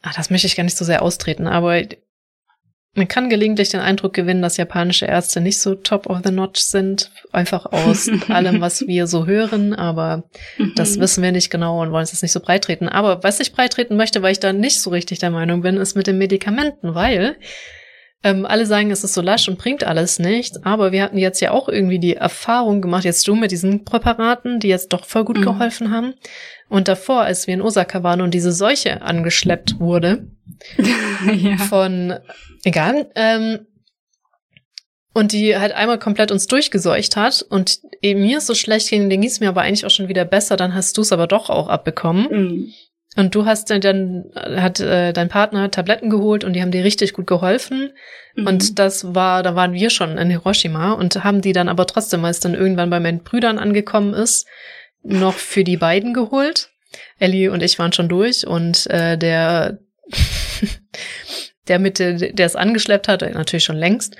ach, 0.00 0.14
das 0.14 0.30
möchte 0.30 0.46
ich 0.46 0.56
gar 0.56 0.64
nicht 0.64 0.78
so 0.78 0.86
sehr 0.86 1.02
austreten, 1.02 1.46
aber 1.46 1.82
man 2.94 3.08
kann 3.08 3.28
gelegentlich 3.28 3.70
den 3.70 3.80
Eindruck 3.80 4.14
gewinnen, 4.14 4.42
dass 4.42 4.56
japanische 4.56 5.06
Ärzte 5.06 5.40
nicht 5.40 5.60
so 5.60 5.74
top 5.74 6.06
of 6.06 6.18
the 6.24 6.30
notch 6.30 6.60
sind, 6.60 7.10
einfach 7.32 7.66
aus 7.66 8.08
allem, 8.28 8.60
was 8.60 8.86
wir 8.86 9.06
so 9.06 9.26
hören, 9.26 9.74
aber 9.74 10.24
das 10.76 10.96
mhm. 10.96 11.00
wissen 11.00 11.22
wir 11.22 11.32
nicht 11.32 11.50
genau 11.50 11.82
und 11.82 11.90
wollen 11.90 12.04
es 12.04 12.12
jetzt 12.12 12.22
nicht 12.22 12.32
so 12.32 12.40
breitreten. 12.40 12.88
Aber 12.88 13.24
was 13.24 13.40
ich 13.40 13.52
breitreten 13.52 13.96
möchte, 13.96 14.22
weil 14.22 14.32
ich 14.32 14.40
da 14.40 14.52
nicht 14.52 14.80
so 14.80 14.90
richtig 14.90 15.18
der 15.18 15.30
Meinung 15.30 15.62
bin, 15.62 15.76
ist 15.76 15.96
mit 15.96 16.06
den 16.06 16.18
Medikamenten, 16.18 16.94
weil 16.94 17.36
ähm, 18.22 18.46
alle 18.46 18.64
sagen, 18.64 18.90
es 18.90 19.04
ist 19.04 19.14
so 19.14 19.20
lasch 19.20 19.48
und 19.48 19.58
bringt 19.58 19.84
alles 19.84 20.18
nichts, 20.20 20.64
aber 20.64 20.92
wir 20.92 21.02
hatten 21.02 21.18
jetzt 21.18 21.40
ja 21.40 21.50
auch 21.50 21.68
irgendwie 21.68 21.98
die 21.98 22.14
Erfahrung 22.14 22.80
gemacht, 22.80 23.04
jetzt 23.04 23.26
du 23.26 23.34
mit 23.34 23.50
diesen 23.50 23.84
Präparaten, 23.84 24.60
die 24.60 24.68
jetzt 24.68 24.92
doch 24.92 25.04
voll 25.04 25.24
gut 25.24 25.38
mhm. 25.38 25.44
geholfen 25.44 25.90
haben. 25.90 26.14
Und 26.68 26.88
davor, 26.88 27.22
als 27.22 27.46
wir 27.46 27.54
in 27.54 27.60
Osaka 27.60 28.02
waren 28.02 28.22
und 28.22 28.32
diese 28.32 28.52
Seuche 28.52 29.02
angeschleppt 29.02 29.78
wurde, 29.78 30.26
ja. 30.76 31.58
von, 31.68 32.14
egal, 32.64 33.10
ähm, 33.14 33.66
und 35.14 35.32
die 35.32 35.56
halt 35.56 35.72
einmal 35.72 35.98
komplett 35.98 36.32
uns 36.32 36.48
durchgeseucht 36.48 37.16
hat 37.16 37.42
und 37.48 37.78
eben 38.02 38.20
mir 38.20 38.38
ist 38.38 38.48
so 38.48 38.54
schlecht 38.54 38.90
ging, 38.90 39.08
den 39.08 39.20
ging 39.20 39.30
es 39.30 39.40
mir 39.40 39.48
aber 39.48 39.62
eigentlich 39.62 39.86
auch 39.86 39.90
schon 39.90 40.08
wieder 40.08 40.24
besser, 40.24 40.56
dann 40.56 40.74
hast 40.74 40.96
du 40.96 41.02
es 41.02 41.12
aber 41.12 41.28
doch 41.28 41.50
auch 41.50 41.68
abbekommen. 41.68 42.26
Mhm. 42.30 42.72
Und 43.16 43.34
du 43.36 43.46
hast 43.46 43.70
dann, 43.70 44.24
hat 44.34 44.80
äh, 44.80 45.12
dein 45.12 45.28
Partner 45.28 45.70
Tabletten 45.70 46.10
geholt 46.10 46.42
und 46.42 46.52
die 46.54 46.62
haben 46.62 46.72
dir 46.72 46.82
richtig 46.82 47.12
gut 47.12 47.28
geholfen. 47.28 47.92
Mhm. 48.34 48.46
Und 48.46 48.78
das 48.80 49.14
war, 49.14 49.44
da 49.44 49.54
waren 49.54 49.72
wir 49.72 49.90
schon 49.90 50.18
in 50.18 50.30
Hiroshima 50.30 50.92
und 50.94 51.22
haben 51.22 51.40
die 51.40 51.52
dann 51.52 51.68
aber 51.68 51.86
trotzdem, 51.86 52.24
als 52.24 52.40
dann 52.40 52.54
irgendwann 52.54 52.90
bei 52.90 52.98
meinen 52.98 53.22
Brüdern 53.22 53.60
angekommen 53.60 54.14
ist, 54.14 54.48
noch 55.04 55.34
für 55.34 55.62
die 55.62 55.76
beiden 55.76 56.12
geholt. 56.12 56.70
Ellie 57.18 57.52
und 57.52 57.62
ich 57.62 57.78
waren 57.78 57.92
schon 57.92 58.08
durch 58.08 58.46
und 58.46 58.88
äh, 58.90 59.16
der, 59.16 59.78
der 61.68 61.78
mit, 61.78 61.98
der 61.98 62.38
es 62.38 62.56
angeschleppt 62.56 63.08
hat, 63.08 63.22
natürlich 63.22 63.64
schon 63.64 63.76
längst. 63.76 64.16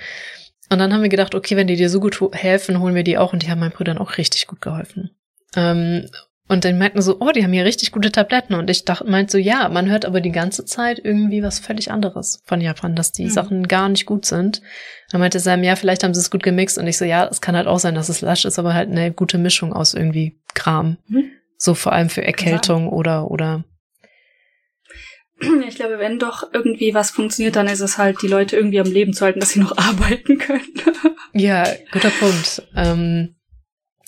Und 0.69 0.79
dann 0.79 0.93
haben 0.93 1.03
wir 1.03 1.09
gedacht, 1.09 1.35
okay, 1.35 1.55
wenn 1.55 1.67
die 1.67 1.75
dir 1.75 1.89
so 1.89 1.99
gut 1.99 2.19
helfen, 2.33 2.79
holen 2.79 2.95
wir 2.95 3.03
die 3.03 3.17
auch 3.17 3.33
und 3.33 3.43
die 3.43 3.49
haben 3.49 3.59
meinen 3.59 3.71
Brüdern 3.71 3.99
auch 3.99 4.17
richtig 4.17 4.47
gut 4.47 4.61
geholfen. 4.61 5.11
Ähm, 5.55 6.09
und 6.47 6.63
dann 6.63 6.77
meinten 6.77 7.01
so, 7.01 7.17
oh, 7.19 7.31
die 7.31 7.43
haben 7.43 7.53
hier 7.53 7.65
richtig 7.65 7.91
gute 7.91 8.11
Tabletten. 8.11 8.53
Und 8.53 8.69
ich 8.69 8.85
dachte, 8.85 9.09
meint 9.09 9.31
so, 9.31 9.39
ja, 9.39 9.67
man 9.67 9.89
hört 9.89 10.05
aber 10.05 10.21
die 10.21 10.31
ganze 10.31 10.63
Zeit 10.63 11.01
irgendwie 11.03 11.41
was 11.41 11.57
völlig 11.57 11.89
anderes 11.89 12.41
von 12.45 12.61
Japan, 12.61 12.95
dass 12.95 13.11
die 13.11 13.25
mhm. 13.25 13.29
Sachen 13.29 13.67
gar 13.67 13.89
nicht 13.89 14.05
gut 14.05 14.25
sind. 14.25 14.61
Dann 15.09 15.21
meinte 15.21 15.39
Sam, 15.39 15.63
ja, 15.63 15.75
vielleicht 15.75 16.03
haben 16.03 16.13
sie 16.13 16.19
es 16.19 16.29
gut 16.29 16.43
gemixt. 16.43 16.77
Und 16.77 16.85
ich 16.85 16.97
so, 16.97 17.05
ja, 17.05 17.27
es 17.27 17.41
kann 17.41 17.55
halt 17.55 17.65
auch 17.65 17.79
sein, 17.79 17.95
dass 17.95 18.09
es 18.09 18.21
lasch 18.21 18.45
ist, 18.45 18.59
aber 18.59 18.75
halt 18.75 18.91
eine 18.91 19.11
gute 19.11 19.39
Mischung 19.39 19.73
aus 19.73 19.95
irgendwie 19.95 20.39
Kram. 20.53 20.97
Mhm. 21.07 21.31
So 21.57 21.73
vor 21.73 21.93
allem 21.93 22.09
für 22.09 22.23
Erkältung 22.23 22.89
oder, 22.89 23.31
oder. 23.31 23.63
Ich 25.67 25.75
glaube, 25.75 25.99
wenn 25.99 26.19
doch 26.19 26.53
irgendwie 26.53 26.93
was 26.93 27.11
funktioniert, 27.11 27.55
dann 27.55 27.67
ist 27.67 27.81
es 27.81 27.97
halt, 27.97 28.21
die 28.21 28.27
Leute 28.27 28.55
irgendwie 28.55 28.79
am 28.79 28.91
Leben 28.91 29.13
zu 29.13 29.25
halten, 29.25 29.39
dass 29.39 29.51
sie 29.51 29.59
noch 29.59 29.77
arbeiten 29.77 30.37
können. 30.37 30.73
ja, 31.33 31.65
guter 31.91 32.11
Punkt. 32.11 32.63
Ähm, 32.75 33.35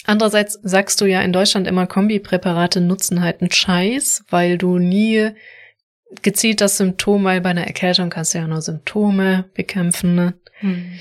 Andererseits 0.07 0.57
sagst 0.63 1.01
du 1.01 1.05
ja 1.05 1.21
in 1.21 1.33
Deutschland 1.33 1.67
immer, 1.67 1.85
Kombipräparate 1.85 2.79
nutzen 2.79 3.21
halt 3.21 3.41
einen 3.41 3.51
Scheiß, 3.51 4.23
weil 4.29 4.57
du 4.57 4.77
nie 4.77 5.31
gezielt 6.21 6.61
das 6.61 6.77
Symptom, 6.77 7.25
weil 7.25 7.41
bei 7.41 7.49
einer 7.49 7.67
Erkältung 7.67 8.09
kannst 8.09 8.33
du 8.33 8.37
ja 8.37 8.47
nur 8.47 8.61
Symptome 8.61 9.49
bekämpfen, 9.53 10.15
ne? 10.15 10.33
Hm. 10.59 10.93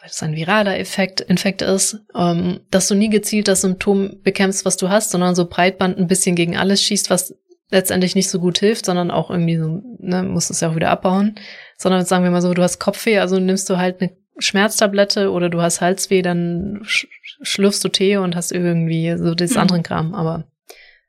weil 0.00 0.10
es 0.10 0.22
ein 0.22 0.34
viraler 0.34 0.78
Effekt, 0.78 1.20
Infekt 1.22 1.62
ist, 1.62 2.00
ähm, 2.14 2.60
dass 2.70 2.88
du 2.88 2.94
nie 2.94 3.08
gezielt 3.08 3.48
das 3.48 3.62
Symptom 3.62 4.20
bekämpfst, 4.22 4.64
was 4.64 4.76
du 4.76 4.88
hast, 4.88 5.10
sondern 5.10 5.36
so 5.36 5.48
Breitband 5.48 5.96
ein 5.96 6.08
bisschen 6.08 6.34
gegen 6.34 6.56
alles 6.56 6.82
schießt, 6.82 7.08
was 7.08 7.34
letztendlich 7.70 8.14
nicht 8.14 8.28
so 8.28 8.40
gut 8.40 8.58
hilft, 8.58 8.86
sondern 8.86 9.10
auch 9.10 9.30
irgendwie 9.30 9.56
so, 9.56 9.82
ne, 9.98 10.22
musst 10.22 10.50
es 10.50 10.60
ja 10.60 10.70
auch 10.70 10.76
wieder 10.76 10.90
abbauen, 10.90 11.36
sondern 11.76 12.04
sagen 12.04 12.24
wir 12.24 12.30
mal 12.30 12.42
so, 12.42 12.52
du 12.52 12.62
hast 12.62 12.78
Kopfweh, 12.78 13.18
also 13.18 13.38
nimmst 13.38 13.70
du 13.70 13.78
halt 13.78 14.00
eine 14.00 14.16
Schmerztablette 14.38 15.30
oder 15.30 15.48
du 15.48 15.60
hast 15.60 15.80
Halsweh, 15.80 16.22
dann 16.22 16.80
sch 16.84 17.06
schlürfst 17.42 17.82
du 17.84 17.88
Tee 17.88 18.16
und 18.16 18.36
hast 18.36 18.52
irgendwie 18.52 19.16
so 19.16 19.34
das 19.34 19.52
mhm. 19.52 19.58
anderen 19.58 19.82
Kram. 19.82 20.14
Aber 20.14 20.44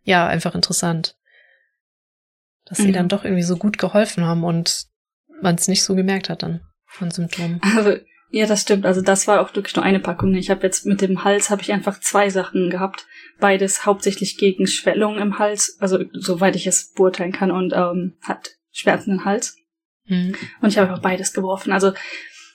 ja, 0.03 0.27
einfach 0.27 0.55
interessant. 0.55 1.17
Dass 2.65 2.79
mhm. 2.79 2.83
sie 2.83 2.91
dann 2.91 3.09
doch 3.09 3.25
irgendwie 3.25 3.43
so 3.43 3.57
gut 3.57 3.77
geholfen 3.77 4.25
haben 4.25 4.43
und 4.43 4.85
man 5.41 5.55
es 5.55 5.67
nicht 5.67 5.83
so 5.83 5.95
gemerkt 5.95 6.29
hat 6.29 6.43
dann 6.43 6.61
von 6.85 7.11
Symptomen. 7.11 7.59
Also, 7.75 7.95
ja, 8.29 8.45
das 8.45 8.61
stimmt. 8.61 8.85
Also 8.85 9.01
das 9.01 9.27
war 9.27 9.41
auch 9.41 9.53
wirklich 9.55 9.75
nur 9.75 9.83
eine 9.83 9.99
Packung. 9.99 10.33
Ich 10.35 10.49
habe 10.49 10.63
jetzt 10.63 10.85
mit 10.85 11.01
dem 11.01 11.25
Hals 11.25 11.49
habe 11.49 11.61
ich 11.61 11.73
einfach 11.73 11.99
zwei 11.99 12.29
Sachen 12.29 12.69
gehabt. 12.69 13.05
Beides 13.41 13.85
hauptsächlich 13.85 14.37
gegen 14.37 14.67
Schwellung 14.67 15.17
im 15.17 15.37
Hals, 15.37 15.77
also 15.81 15.99
soweit 16.13 16.55
ich 16.55 16.67
es 16.67 16.93
beurteilen 16.93 17.33
kann 17.33 17.51
und 17.51 17.73
ähm, 17.73 18.13
hat 18.21 18.51
schmerzenden 18.71 19.25
Hals. 19.25 19.57
Mhm. 20.05 20.35
Und 20.61 20.69
ich 20.69 20.77
habe 20.77 20.93
auch 20.93 21.01
beides 21.01 21.33
geworfen. 21.33 21.73
Also 21.73 21.91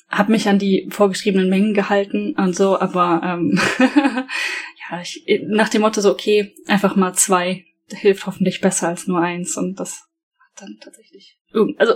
habe 0.09 0.33
mich 0.33 0.49
an 0.49 0.59
die 0.59 0.89
vorgeschriebenen 0.91 1.51
Mengen 1.51 1.75
gehalten 1.75 2.35
und 2.37 2.57
so, 2.57 2.79
aber 2.79 3.21
ähm, 3.25 3.61
ja, 3.79 5.01
ich, 5.03 5.25
nach 5.49 5.69
dem 5.69 5.83
Motto 5.83 6.01
so, 6.01 6.11
okay, 6.11 6.55
einfach 6.67 6.97
mal 6.97 7.13
zwei 7.15 7.65
hilft 7.89 8.27
hoffentlich 8.27 8.61
besser 8.61 8.89
als 8.89 9.07
nur 9.07 9.21
eins 9.21 9.57
und 9.57 9.79
das 9.79 10.05
hat 10.39 10.63
dann 10.63 10.79
tatsächlich. 10.81 11.39
Also, 11.79 11.95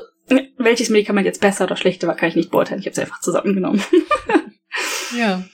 welches 0.59 0.91
Medikament 0.91 1.27
jetzt 1.27 1.41
besser 1.41 1.65
oder 1.65 1.77
schlechter 1.77 2.07
war, 2.07 2.17
kann 2.17 2.29
ich 2.29 2.37
nicht 2.37 2.51
beurteilen. 2.51 2.81
Ich 2.81 2.87
habe 2.87 2.93
es 2.93 2.99
einfach 2.99 3.21
zusammengenommen. 3.21 3.83
ja. 5.17 5.45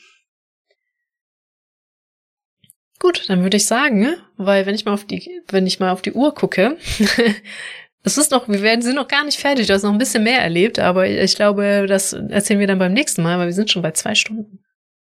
Gut, 3.06 3.28
dann 3.28 3.42
würde 3.42 3.56
ich 3.56 3.66
sagen, 3.66 4.16
weil 4.36 4.66
wenn 4.66 4.74
ich 4.74 4.84
mal 4.84 4.92
auf 4.92 5.04
die, 5.04 5.42
wenn 5.48 5.64
ich 5.64 5.78
mal 5.78 5.90
auf 5.90 6.02
die 6.02 6.12
Uhr 6.12 6.34
gucke, 6.34 6.76
Es 8.02 8.18
ist 8.18 8.30
noch, 8.30 8.48
wir 8.48 8.62
werden, 8.62 8.82
sind 8.82 8.94
noch 8.94 9.08
gar 9.08 9.24
nicht 9.24 9.40
fertig, 9.40 9.66
du 9.66 9.72
hast 9.72 9.82
noch 9.82 9.90
ein 9.90 9.98
bisschen 9.98 10.22
mehr 10.22 10.40
erlebt, 10.40 10.78
aber 10.78 11.08
ich 11.08 11.34
glaube, 11.34 11.86
das 11.88 12.12
erzählen 12.12 12.60
wir 12.60 12.68
dann 12.68 12.78
beim 12.78 12.92
nächsten 12.92 13.20
Mal, 13.20 13.36
weil 13.36 13.46
wir 13.46 13.52
sind 13.52 13.68
schon 13.68 13.82
bei 13.82 13.90
zwei 13.90 14.14
Stunden. 14.14 14.60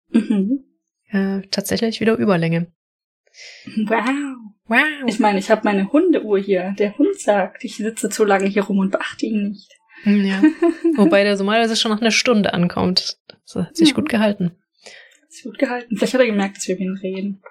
Mhm. 0.09 0.65
Ja, 1.13 1.41
tatsächlich 1.53 2.01
wieder 2.01 2.17
Überlänge. 2.17 2.67
Wow. 3.87 4.09
Wow. 4.67 4.83
Ich 5.07 5.21
meine, 5.21 5.39
ich 5.39 5.53
habe 5.53 5.61
meine 5.63 5.93
Hundeuhr 5.93 6.41
hier. 6.41 6.75
Der 6.81 6.99
Hund 6.99 7.21
sagt, 7.21 7.63
ich 7.63 7.77
sitze 7.77 8.09
zu 8.09 8.25
lange 8.25 8.47
hier 8.47 8.65
rum 8.65 8.79
und 8.79 8.91
beachte 8.91 9.27
ihn 9.27 9.51
nicht. 9.51 9.71
Hm, 10.03 10.25
ja. 10.25 10.43
Wobei 10.97 11.23
der 11.23 11.37
normalerweise 11.37 11.77
schon 11.77 11.93
nach 11.93 12.01
einer 12.01 12.11
Stunde 12.11 12.55
ankommt. 12.55 13.19
Das 13.47 13.55
hat 13.55 13.77
sich 13.77 13.91
ja. 13.91 13.95
gut 13.95 14.09
gehalten. 14.09 14.57
Hat 15.23 15.31
sich 15.31 15.45
gut 15.45 15.59
gehalten. 15.59 15.97
Vielleicht 15.97 16.15
hat 16.15 16.21
er 16.21 16.27
gemerkt, 16.27 16.57
dass 16.57 16.67
wir 16.67 16.75
mit 16.75 16.83
ihm 16.83 16.99
reden. 17.01 17.43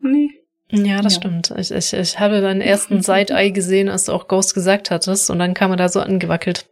Nee. 0.00 0.30
Ja, 0.72 1.02
das 1.02 1.14
ja. 1.14 1.20
stimmt. 1.20 1.52
Ich, 1.58 1.70
ich, 1.70 1.92
ich 1.92 2.18
habe 2.20 2.40
deinen 2.40 2.60
ersten 2.60 3.02
Side-Eye 3.02 3.50
gesehen, 3.50 3.88
als 3.88 4.04
du 4.04 4.12
auch 4.12 4.28
Ghost 4.28 4.54
gesagt 4.54 4.90
hattest, 4.90 5.30
und 5.30 5.38
dann 5.38 5.54
kam 5.54 5.72
er 5.72 5.76
da 5.76 5.88
so 5.88 6.00
angewackelt. 6.00 6.68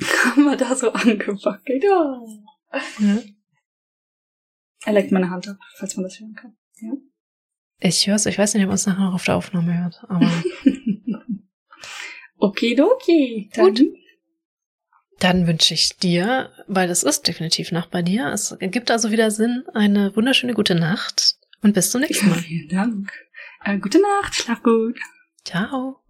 Kam 0.00 0.48
er 0.48 0.56
da 0.56 0.74
so 0.74 0.92
angewackelt? 0.92 1.84
Ja. 1.84 2.20
Er 4.84 4.92
leckt 4.92 5.12
meine 5.12 5.30
Hand 5.30 5.48
ab, 5.48 5.58
falls 5.76 5.96
man 5.96 6.04
das 6.04 6.18
hören 6.18 6.34
kann. 6.34 6.56
Ja. 6.80 6.92
Ich 7.78 8.06
höre 8.06 8.16
es, 8.16 8.26
ich 8.26 8.38
weiß 8.38 8.54
nicht, 8.54 8.64
ob 8.64 8.68
man 8.68 8.76
es 8.76 8.86
nachher 8.86 9.04
noch 9.04 9.14
auf 9.14 9.24
der 9.24 9.36
Aufnahme 9.36 9.80
hört, 9.80 10.02
aber. 10.08 10.30
Okidoki. 12.38 13.50
Dann. 13.54 13.66
Gut. 13.66 13.82
Dann 15.20 15.46
wünsche 15.46 15.74
ich 15.74 15.96
dir, 15.98 16.50
weil 16.66 16.90
es 16.90 17.04
ist 17.04 17.28
definitiv 17.28 17.70
Nacht 17.70 17.92
bei 17.92 18.02
dir, 18.02 18.32
es 18.32 18.56
gibt 18.58 18.90
also 18.90 19.12
wieder 19.12 19.30
Sinn, 19.30 19.62
eine 19.72 20.16
wunderschöne 20.16 20.52
gute 20.52 20.74
Nacht 20.74 21.36
und 21.62 21.74
bis 21.74 21.90
zum 21.90 22.00
nächsten 22.02 22.28
Mal. 22.28 22.38
Vielen 22.38 22.68
Dank. 22.68 23.12
Äh, 23.64 23.78
gute 23.78 24.00
Nacht, 24.00 24.34
schlaf 24.34 24.62
gut. 24.62 24.98
Ciao. 25.44 26.01